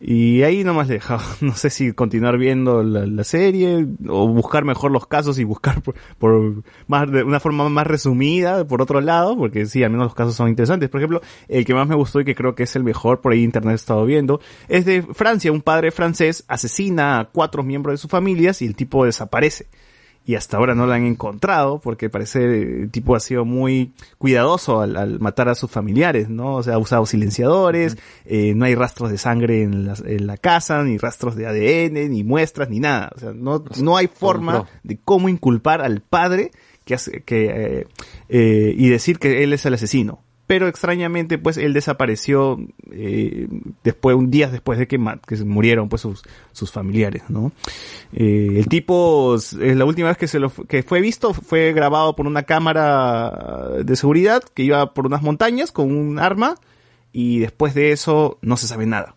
Y 0.00 0.42
ahí 0.42 0.64
nomás 0.64 0.88
le 0.88 0.94
he 0.94 0.98
dejado. 0.98 1.22
No 1.40 1.54
sé 1.54 1.70
si 1.70 1.92
continuar 1.92 2.38
viendo 2.38 2.82
la, 2.82 3.06
la 3.06 3.24
serie 3.24 3.86
o 4.08 4.28
buscar 4.28 4.64
mejor 4.64 4.90
los 4.90 5.06
casos 5.06 5.38
y 5.38 5.44
buscar 5.44 5.82
por, 5.82 5.94
por 6.18 6.62
más 6.86 7.10
de 7.10 7.22
una 7.22 7.40
forma 7.40 7.68
más 7.68 7.86
resumida 7.86 8.66
por 8.66 8.80
otro 8.82 9.00
lado, 9.00 9.36
porque 9.36 9.66
sí, 9.66 9.82
al 9.82 9.90
menos 9.90 10.06
los 10.06 10.14
casos 10.14 10.34
son 10.34 10.48
interesantes. 10.48 10.88
Por 10.88 11.00
ejemplo, 11.00 11.20
el 11.48 11.64
que 11.64 11.74
más 11.74 11.86
me 11.86 11.94
gustó 11.94 12.20
y 12.20 12.24
que 12.24 12.34
creo 12.34 12.54
que 12.54 12.64
es 12.64 12.76
el 12.76 12.84
mejor, 12.84 13.20
por 13.20 13.32
ahí 13.32 13.42
internet 13.42 13.72
he 13.72 13.76
estado 13.76 14.04
viendo, 14.04 14.40
es 14.68 14.84
de 14.84 15.02
Francia. 15.02 15.52
Un 15.52 15.62
padre 15.62 15.90
francés 15.90 16.44
asesina 16.48 17.20
a 17.20 17.24
cuatro 17.26 17.62
miembros 17.62 17.94
de 17.94 17.98
sus 17.98 18.10
familias 18.10 18.62
y 18.62 18.66
el 18.66 18.76
tipo 18.76 19.04
desaparece 19.04 19.66
y 20.26 20.36
hasta 20.36 20.56
ahora 20.56 20.74
no 20.74 20.86
la 20.86 20.94
han 20.94 21.04
encontrado 21.04 21.80
porque 21.80 22.08
parece 22.08 22.44
el 22.44 22.90
tipo 22.90 23.14
ha 23.14 23.20
sido 23.20 23.44
muy 23.44 23.92
cuidadoso 24.16 24.80
al, 24.80 24.96
al 24.96 25.20
matar 25.20 25.48
a 25.48 25.54
sus 25.54 25.70
familiares, 25.70 26.30
¿no? 26.30 26.56
O 26.56 26.62
sea, 26.62 26.74
ha 26.74 26.78
usado 26.78 27.04
silenciadores, 27.04 27.98
eh, 28.24 28.54
no 28.54 28.64
hay 28.64 28.74
rastros 28.74 29.10
de 29.10 29.18
sangre 29.18 29.62
en 29.62 29.86
la, 29.86 29.94
en 30.04 30.26
la 30.26 30.38
casa, 30.38 30.82
ni 30.82 30.96
rastros 30.96 31.36
de 31.36 31.46
ADN, 31.46 32.10
ni 32.10 32.24
muestras, 32.24 32.70
ni 32.70 32.80
nada. 32.80 33.12
O 33.14 33.20
sea, 33.20 33.32
no, 33.34 33.64
no 33.80 33.96
hay 33.96 34.06
forma 34.06 34.66
de 34.82 34.98
cómo 35.04 35.28
inculpar 35.28 35.82
al 35.82 36.00
padre 36.00 36.52
que 36.84 36.94
hace, 36.94 37.22
que, 37.22 37.46
eh, 37.46 37.86
eh, 38.28 38.74
y 38.76 38.88
decir 38.88 39.18
que 39.18 39.42
él 39.42 39.52
es 39.52 39.66
el 39.66 39.74
asesino. 39.74 40.22
Pero 40.46 40.68
extrañamente, 40.68 41.38
pues, 41.38 41.56
él 41.56 41.72
desapareció 41.72 42.58
eh, 42.90 43.48
después, 43.82 44.14
un 44.14 44.30
día 44.30 44.48
después 44.48 44.78
de 44.78 44.86
que, 44.86 45.00
que 45.26 45.36
murieron, 45.44 45.88
pues, 45.88 46.02
sus, 46.02 46.22
sus 46.52 46.70
familiares. 46.70 47.22
Eh, 48.12 48.56
el 48.56 48.68
tipo, 48.68 49.36
eh, 49.60 49.74
la 49.74 49.86
última 49.86 50.08
vez 50.08 50.18
que 50.18 50.28
se 50.28 50.38
lo, 50.38 50.50
que 50.50 50.82
fue 50.82 51.00
visto 51.00 51.32
fue 51.32 51.72
grabado 51.72 52.14
por 52.14 52.26
una 52.26 52.42
cámara 52.42 53.70
de 53.82 53.96
seguridad 53.96 54.42
que 54.54 54.64
iba 54.64 54.92
por 54.92 55.06
unas 55.06 55.22
montañas 55.22 55.72
con 55.72 55.90
un 55.96 56.18
arma 56.18 56.56
y 57.12 57.38
después 57.38 57.74
de 57.74 57.92
eso 57.92 58.38
no 58.42 58.58
se 58.58 58.66
sabe 58.66 58.84
nada. 58.84 59.14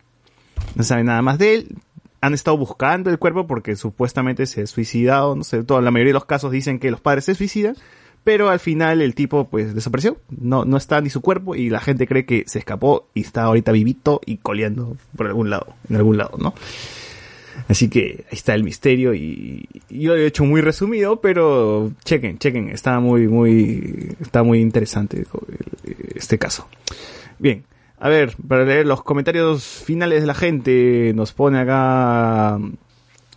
No 0.76 0.84
se 0.84 0.90
sabe 0.90 1.04
nada 1.04 1.22
más 1.22 1.40
de 1.40 1.56
él. 1.56 1.76
Han 2.22 2.34
estado 2.34 2.58
buscando 2.58 3.10
el 3.10 3.20
cuerpo 3.20 3.48
porque 3.48 3.76
supuestamente 3.76 4.46
se 4.46 4.62
ha 4.62 4.68
suicidado, 4.68 5.36
no 5.36 5.44
sé, 5.44 5.64
toda 5.64 5.82
la 5.82 5.92
mayoría 5.92 6.12
de 6.12 6.20
los 6.20 6.26
casos 6.26 6.52
dicen 6.52 6.80
que 6.80 6.90
los 6.90 7.02
padres 7.02 7.26
se 7.26 7.36
suicidan, 7.36 7.76
pero 8.28 8.50
al 8.50 8.60
final 8.60 9.02
el 9.02 9.16
tipo 9.16 9.48
pues 9.48 9.74
desapareció, 9.74 10.18
no, 10.30 10.66
no 10.66 10.76
está 10.76 11.00
ni 11.00 11.10
su 11.10 11.22
cuerpo 11.22 11.56
y 11.56 11.70
la 11.70 11.80
gente 11.80 12.06
cree 12.06 12.26
que 12.26 12.44
se 12.46 12.60
escapó 12.60 13.08
y 13.14 13.22
está 13.22 13.44
ahorita 13.44 13.72
vivito 13.72 14.20
y 14.26 14.36
coleando 14.36 14.98
por 15.16 15.28
algún 15.28 15.50
lado, 15.50 15.68
en 15.90 15.96
algún 15.96 16.18
lado, 16.18 16.38
¿no? 16.38 16.54
Así 17.70 17.90
que 17.90 18.26
ahí 18.30 18.38
está 18.38 18.54
el 18.54 18.66
misterio 18.66 19.14
y, 19.14 19.70
yo 19.90 20.14
lo 20.14 20.20
he 20.20 20.26
hecho 20.26 20.44
muy 20.44 20.60
resumido, 20.60 21.22
pero 21.22 21.94
chequen, 22.04 22.38
chequen, 22.38 22.68
está 22.68 23.00
muy, 23.00 23.30
muy, 23.30 24.14
está 24.20 24.44
muy 24.44 24.60
interesante 24.60 25.20
el- 25.20 25.28
este 26.14 26.38
caso. 26.38 26.68
Bien, 27.40 27.64
a 27.98 28.10
ver, 28.10 28.36
para 28.46 28.66
leer 28.66 28.88
los 28.88 29.04
comentarios 29.04 29.64
finales 29.64 30.20
de 30.20 30.28
la 30.28 30.34
gente, 30.34 31.14
nos 31.16 31.32
pone 31.32 31.60
acá 31.62 32.60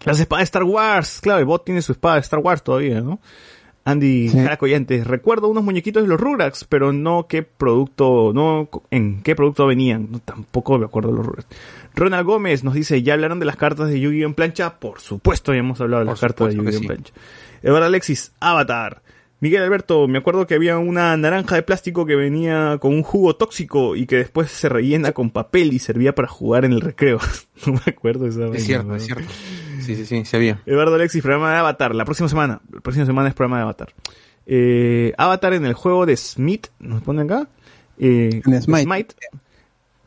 las 0.04 0.18
espadas 0.18 0.40
de 0.40 0.44
Star 0.46 0.64
Wars. 0.64 1.20
Claro, 1.20 1.38
el 1.38 1.44
bot 1.44 1.64
tiene 1.64 1.80
su 1.80 1.92
espada 1.92 2.16
de 2.16 2.22
Star 2.22 2.40
Wars 2.40 2.64
todavía, 2.64 3.00
¿no? 3.00 3.20
Andy 3.90 4.28
Jaracoyantes, 4.28 5.06
recuerdo 5.06 5.48
unos 5.48 5.64
muñequitos 5.64 6.02
de 6.02 6.08
los 6.08 6.20
Rugrats, 6.20 6.64
pero 6.64 6.92
no 6.92 7.26
qué 7.28 7.42
producto, 7.42 8.32
no 8.34 8.68
en 8.90 9.22
qué 9.22 9.34
producto 9.34 9.66
venían, 9.66 10.08
no, 10.10 10.18
tampoco 10.20 10.78
me 10.78 10.86
acuerdo 10.86 11.10
de 11.10 11.16
los 11.16 11.26
Rugrats. 11.26 11.48
Ronald 11.94 12.26
Gómez 12.26 12.64
nos 12.64 12.74
dice, 12.74 13.02
¿ya 13.02 13.14
hablaron 13.14 13.40
de 13.40 13.46
las 13.46 13.56
cartas 13.56 13.88
de 13.88 14.00
Yu-Gi-Oh 14.00 14.26
en 14.26 14.34
plancha? 14.34 14.78
Por 14.78 15.00
supuesto, 15.00 15.52
ya 15.52 15.60
hemos 15.60 15.80
hablado 15.80 16.00
de 16.00 16.06
Por 16.06 16.12
las 16.14 16.20
cartas 16.20 16.48
de 16.48 16.56
Yu-Gi-Oh 16.56 16.80
en 16.80 16.86
plancha. 16.86 17.12
Eduardo 17.62 17.86
Alexis, 17.86 18.32
Avatar. 18.40 19.02
Miguel 19.40 19.62
Alberto, 19.62 20.06
me 20.06 20.18
acuerdo 20.18 20.46
que 20.46 20.54
había 20.54 20.76
una 20.76 21.16
naranja 21.16 21.56
de 21.56 21.62
plástico 21.62 22.04
que 22.04 22.14
venía 22.14 22.76
con 22.78 22.92
un 22.92 23.02
jugo 23.02 23.36
tóxico 23.36 23.96
y 23.96 24.06
que 24.06 24.16
después 24.16 24.50
se 24.50 24.68
rellena 24.68 25.12
con 25.12 25.30
papel 25.30 25.72
y 25.72 25.78
servía 25.78 26.14
para 26.14 26.28
jugar 26.28 26.66
en 26.66 26.72
el 26.74 26.82
recreo. 26.82 27.18
no 27.66 27.72
me 27.72 27.80
acuerdo 27.86 28.24
de 28.24 28.30
esa 28.30 28.40
vaina, 28.40 28.56
Es 28.56 28.64
cierto, 28.66 28.88
¿no? 28.88 28.96
es 28.96 29.06
cierto. 29.06 29.24
Sí, 29.80 29.96
sí, 29.96 30.06
sí, 30.06 30.24
se 30.24 30.36
había. 30.36 30.60
Eduardo 30.66 30.94
Alexis, 30.94 31.22
programa 31.22 31.52
de 31.52 31.58
Avatar, 31.58 31.94
la 31.94 32.04
próxima 32.04 32.28
semana. 32.28 32.60
La 32.72 32.80
próxima 32.80 33.06
semana 33.06 33.28
es 33.28 33.34
programa 33.34 33.56
de 33.58 33.62
Avatar. 33.62 33.94
Eh, 34.46 35.12
Avatar 35.16 35.54
en 35.54 35.64
el 35.64 35.74
juego 35.74 36.06
de 36.06 36.16
Smith, 36.16 36.68
nos 36.78 37.02
ponen 37.02 37.30
acá. 37.30 37.48
Eh, 37.98 38.42
Smite. 38.60 39.14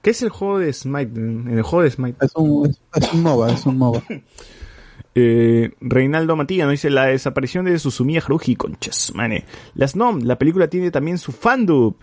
¿Qué 0.02 0.10
es 0.10 0.22
el 0.22 0.30
juego 0.30 0.60
de 0.60 0.74
Smite? 0.74 1.20
En 1.20 1.48
el 1.58 1.62
juego 1.62 1.84
de 1.84 1.92
Smite. 1.92 2.26
Es 2.26 2.32
un, 2.36 2.70
es, 2.70 2.82
es 2.96 3.14
un 3.14 3.24
MOBA, 3.24 3.52
es 3.54 3.66
un 3.66 3.78
MOBA. 3.78 4.04
Eh, 5.16 5.72
Reinaldo 5.80 6.36
Matías 6.36 6.66
nos 6.66 6.72
dice 6.72 6.90
la 6.90 7.06
desaparición 7.06 7.66
de 7.66 7.78
Susumiya 7.78 8.20
Haruhi, 8.26 8.56
conchas, 8.56 9.12
mane. 9.14 9.46
Las 9.76 9.96
NOM, 9.96 10.22
la 10.24 10.40
película 10.40 10.68
tiene 10.70 10.90
también 10.90 11.20
su 11.20 11.32
fandub. 11.32 11.98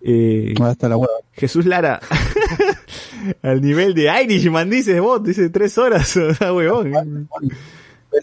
Eh, 0.00 0.54
Hasta 0.62 0.88
la 0.88 0.96
hueva. 0.96 1.12
Jesús 1.32 1.66
Lara. 1.66 2.00
Al 3.42 3.60
nivel 3.60 3.94
de 3.94 4.10
Irishman, 4.22 4.70
dice 4.70 5.00
bot, 5.00 5.24
dice 5.24 5.48
tres 5.50 5.76
horas. 5.78 6.16
O 6.26 6.34
sea, 6.34 6.52
huevón. 6.52 7.28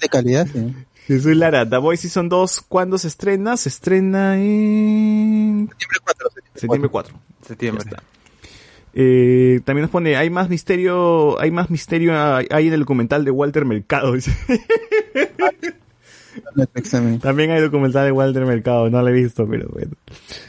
De 0.02 0.10
calidad, 0.10 0.48
sí. 0.52 0.74
Jesús 1.08 1.36
Lara, 1.36 1.70
The 1.70 1.78
Boys 1.78 2.00
Season 2.00 2.30
2, 2.30 2.62
¿cuándo 2.62 2.98
se 2.98 3.10
estrena? 3.10 3.58
Se 3.58 3.70
estrena 3.70 4.38
en... 4.38 5.70
Septiembre 6.56 6.90
4. 6.90 7.20
Septiembre. 7.46 7.84
Eh, 8.94 9.60
también 9.66 9.84
nos 9.84 9.92
pone, 9.92 10.16
hay 10.16 10.30
más 10.30 10.50
misterio, 10.50 11.40
hay 11.42 11.50
más 11.50 11.72
misterio 11.72 12.14
hay 12.16 12.48
hay 12.52 12.68
en 12.68 12.74
el 12.74 12.82
documental 12.82 13.26
de 13.26 13.32
Walter 13.32 13.66
Mercado. 13.66 14.14
dice. 14.14 14.32
También 17.22 17.52
hay 17.52 17.62
documental 17.62 18.06
de 18.06 18.12
Walter 18.12 18.46
Mercado, 18.46 18.90
no 18.90 19.02
lo 19.02 19.08
he 19.08 19.12
visto, 19.12 19.48
pero 19.48 19.68
bueno. 19.70 19.92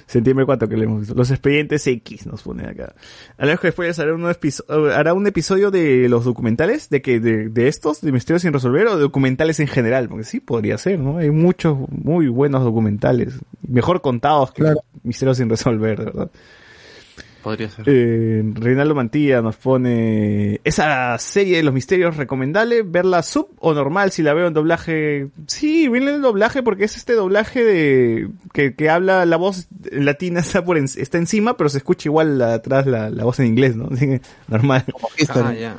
Septiembre 0.07 0.47
4 0.47 0.69
que 0.69 0.77
le 0.77 0.85
hemos 0.85 1.01
visto. 1.01 1.15
Los 1.15 1.31
expedientes 1.31 1.87
X 1.87 2.27
nos 2.27 2.43
pone 2.43 2.67
acá. 2.67 2.95
Alejo 3.39 3.67
después 3.67 3.99
hará 3.99 4.15
un, 4.15 4.25
hará 4.93 5.15
un 5.15 5.27
episodio 5.27 5.71
de 5.71 6.09
los 6.09 6.25
documentales, 6.25 6.89
de 6.89 7.03
que, 7.03 7.21
de, 7.21 7.49
de 7.49 7.69
estos, 7.69 8.01
de 8.01 8.13
misterios 8.13 8.43
sin 8.43 8.53
resolver, 8.53 8.87
o 8.87 8.97
de 8.97 9.03
documentales 9.03 9.61
en 9.61 9.67
general, 9.67 10.09
porque 10.09 10.25
sí 10.25 10.41
podría 10.41 10.79
ser, 10.79 10.99
¿no? 11.01 11.19
Hay 11.19 11.31
muchos 11.31 11.77
muy 11.91 12.29
buenos 12.29 12.63
documentales, 12.63 13.35
mejor 13.67 14.01
contados 14.01 14.53
que 14.53 14.65
misterios 15.03 15.39
sin 15.39 15.49
resolver, 15.49 15.99
verdad. 15.99 16.31
Podría 17.45 17.69
ser. 17.71 17.85
Eh, 17.87 18.43
Reinaldo 18.55 18.95
Mantilla 18.97 19.43
nos 19.43 19.55
pone 19.57 20.61
esa 20.65 21.17
serie 21.19 21.59
de 21.59 21.63
los 21.63 21.75
misterios 21.75 22.17
recomendable 22.17 22.83
verla 22.83 23.23
sub 23.23 23.49
o 23.61 23.75
normal 23.75 24.11
si 24.11 24.23
la 24.23 24.33
veo 24.35 24.49
en 24.49 24.55
doblaje 24.55 25.29
sí 25.47 25.89
bien 25.89 26.09
el 26.09 26.23
doblaje 26.23 26.63
porque 26.63 26.85
es 26.85 26.97
este 26.97 27.13
doblaje 27.13 27.63
de 27.63 28.29
que, 28.55 28.75
que 28.75 28.89
habla 28.91 29.27
la 29.27 29.37
voz 29.37 29.69
latina 29.93 30.41
está 30.41 30.65
por 30.65 30.79
en- 30.79 30.85
está 30.97 31.19
encima 31.19 31.57
pero 31.57 31.69
se 31.69 31.79
escucha 31.79 32.09
igual 32.09 32.39
la- 32.39 32.55
atrás 32.55 32.87
la, 32.87 33.11
la 33.11 33.25
voz 33.25 33.39
en 33.41 33.47
inglés 33.47 33.77
no 33.77 33.91
normal 34.49 34.85
Ah, 35.35 35.53
ya. 35.53 35.77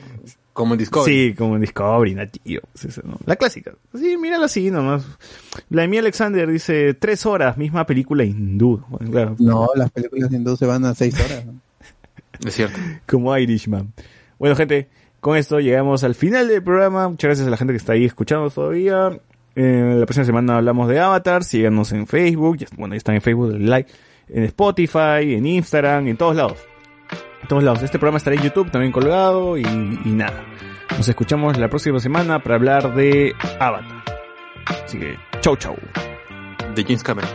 Como 0.56 0.74
en 0.74 0.80
Discovery. 0.80 1.30
sí 1.30 1.36
como 1.36 1.54
en 1.56 1.62
Discovery 1.62 2.16
natillo 2.16 2.62
Sí, 2.74 2.90
sí, 2.90 3.02
¿no? 3.04 3.20
la 3.28 3.36
clásica 3.36 3.74
sí 3.94 4.18
mírala 4.18 4.46
así 4.46 4.72
nomás 4.72 5.06
Vladimir 5.70 6.00
Alexander 6.00 6.50
dice 6.50 6.96
tres 6.96 7.26
horas 7.28 7.58
misma 7.58 7.86
película 7.86 8.24
hindú 8.24 8.84
Bueno, 8.90 9.12
claro 9.12 9.36
No, 9.38 9.68
las 9.76 9.92
películas 9.92 10.32
hindú 10.32 10.56
se 10.58 10.66
van 10.66 10.86
a 10.86 10.96
seis 10.96 11.14
horas. 11.24 11.46
¿no? 11.46 11.60
Es 12.44 12.54
cierto. 12.56 12.78
como 13.06 13.38
Irishman. 13.38 13.94
Bueno, 14.40 14.56
gente, 14.56 14.90
con 15.22 15.38
esto 15.38 15.60
llegamos 15.60 16.04
al 16.04 16.16
final 16.16 16.48
del 16.50 16.62
programa. 16.62 17.08
Muchas 17.08 17.30
gracias 17.30 17.48
a 17.48 17.52
la 17.52 17.58
gente 17.58 17.72
que 17.74 17.78
está 17.78 17.94
ahí 17.94 18.04
escuchando 18.06 18.50
todavía. 18.50 19.18
Eh, 19.56 19.96
la 20.00 20.06
próxima 20.06 20.26
semana 20.26 20.58
hablamos 20.58 20.90
de 20.90 21.00
Avatar. 21.00 21.44
Síganos 21.46 21.94
en 21.94 22.06
Facebook. 22.08 22.58
Bueno, 22.78 22.94
ya 22.94 22.98
están 22.98 23.16
en 23.16 23.22
Facebook, 23.22 23.54
denle 23.54 23.70
like. 23.70 23.92
En 24.28 24.44
Spotify, 24.44 25.34
en 25.34 25.46
Instagram, 25.46 26.08
en 26.10 26.18
todos 26.18 26.36
lados. 26.36 26.58
Todos 27.48 27.64
lados. 27.64 27.84
Este 27.84 28.00
programa 28.00 28.18
estará 28.18 28.36
en 28.36 28.42
YouTube 28.44 28.72
también 28.72 28.92
colgado 28.92 29.58
y, 29.58 29.62
y 29.62 30.12
nada. 30.12 30.44
Nos 30.98 31.08
escuchamos 31.08 31.58
la 31.58 31.68
próxima 31.68 32.00
semana 32.00 32.40
para 32.40 32.56
hablar 32.56 32.96
de 32.96 33.36
Avatar. 33.60 34.04
Así 34.86 34.98
que, 35.00 35.18
chau, 35.42 35.56
chau. 35.56 35.76
De 36.74 36.84
James 36.84 37.04
Cameron. 37.04 37.30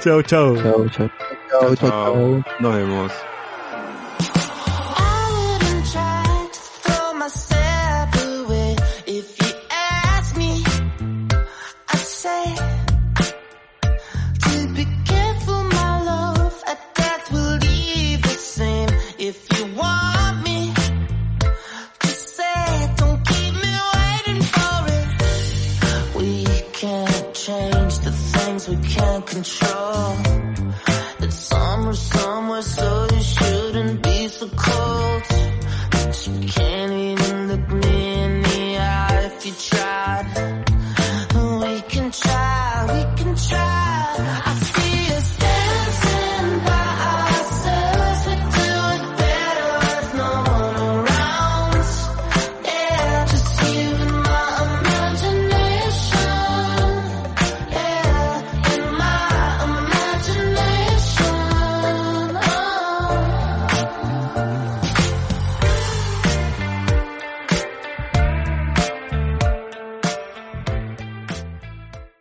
Chau, 0.00 0.22
chau. 0.24 0.56
Chau, 0.56 0.88
chau. 0.88 1.10
Chau, 1.50 1.74
chau, 1.74 1.76
chau. 1.76 2.44
Nos 2.60 2.74
vemos. 2.74 3.29
We 28.70 28.76
can't 28.88 29.26
control. 29.26 30.16
It's 31.20 31.34
summer 31.34 31.94
somewhere, 31.94 32.62
so 32.62 33.08
you 33.12 33.22
shouldn't 33.22 34.02
be 34.02 34.28
so 34.28 34.48
cold. 34.48 35.39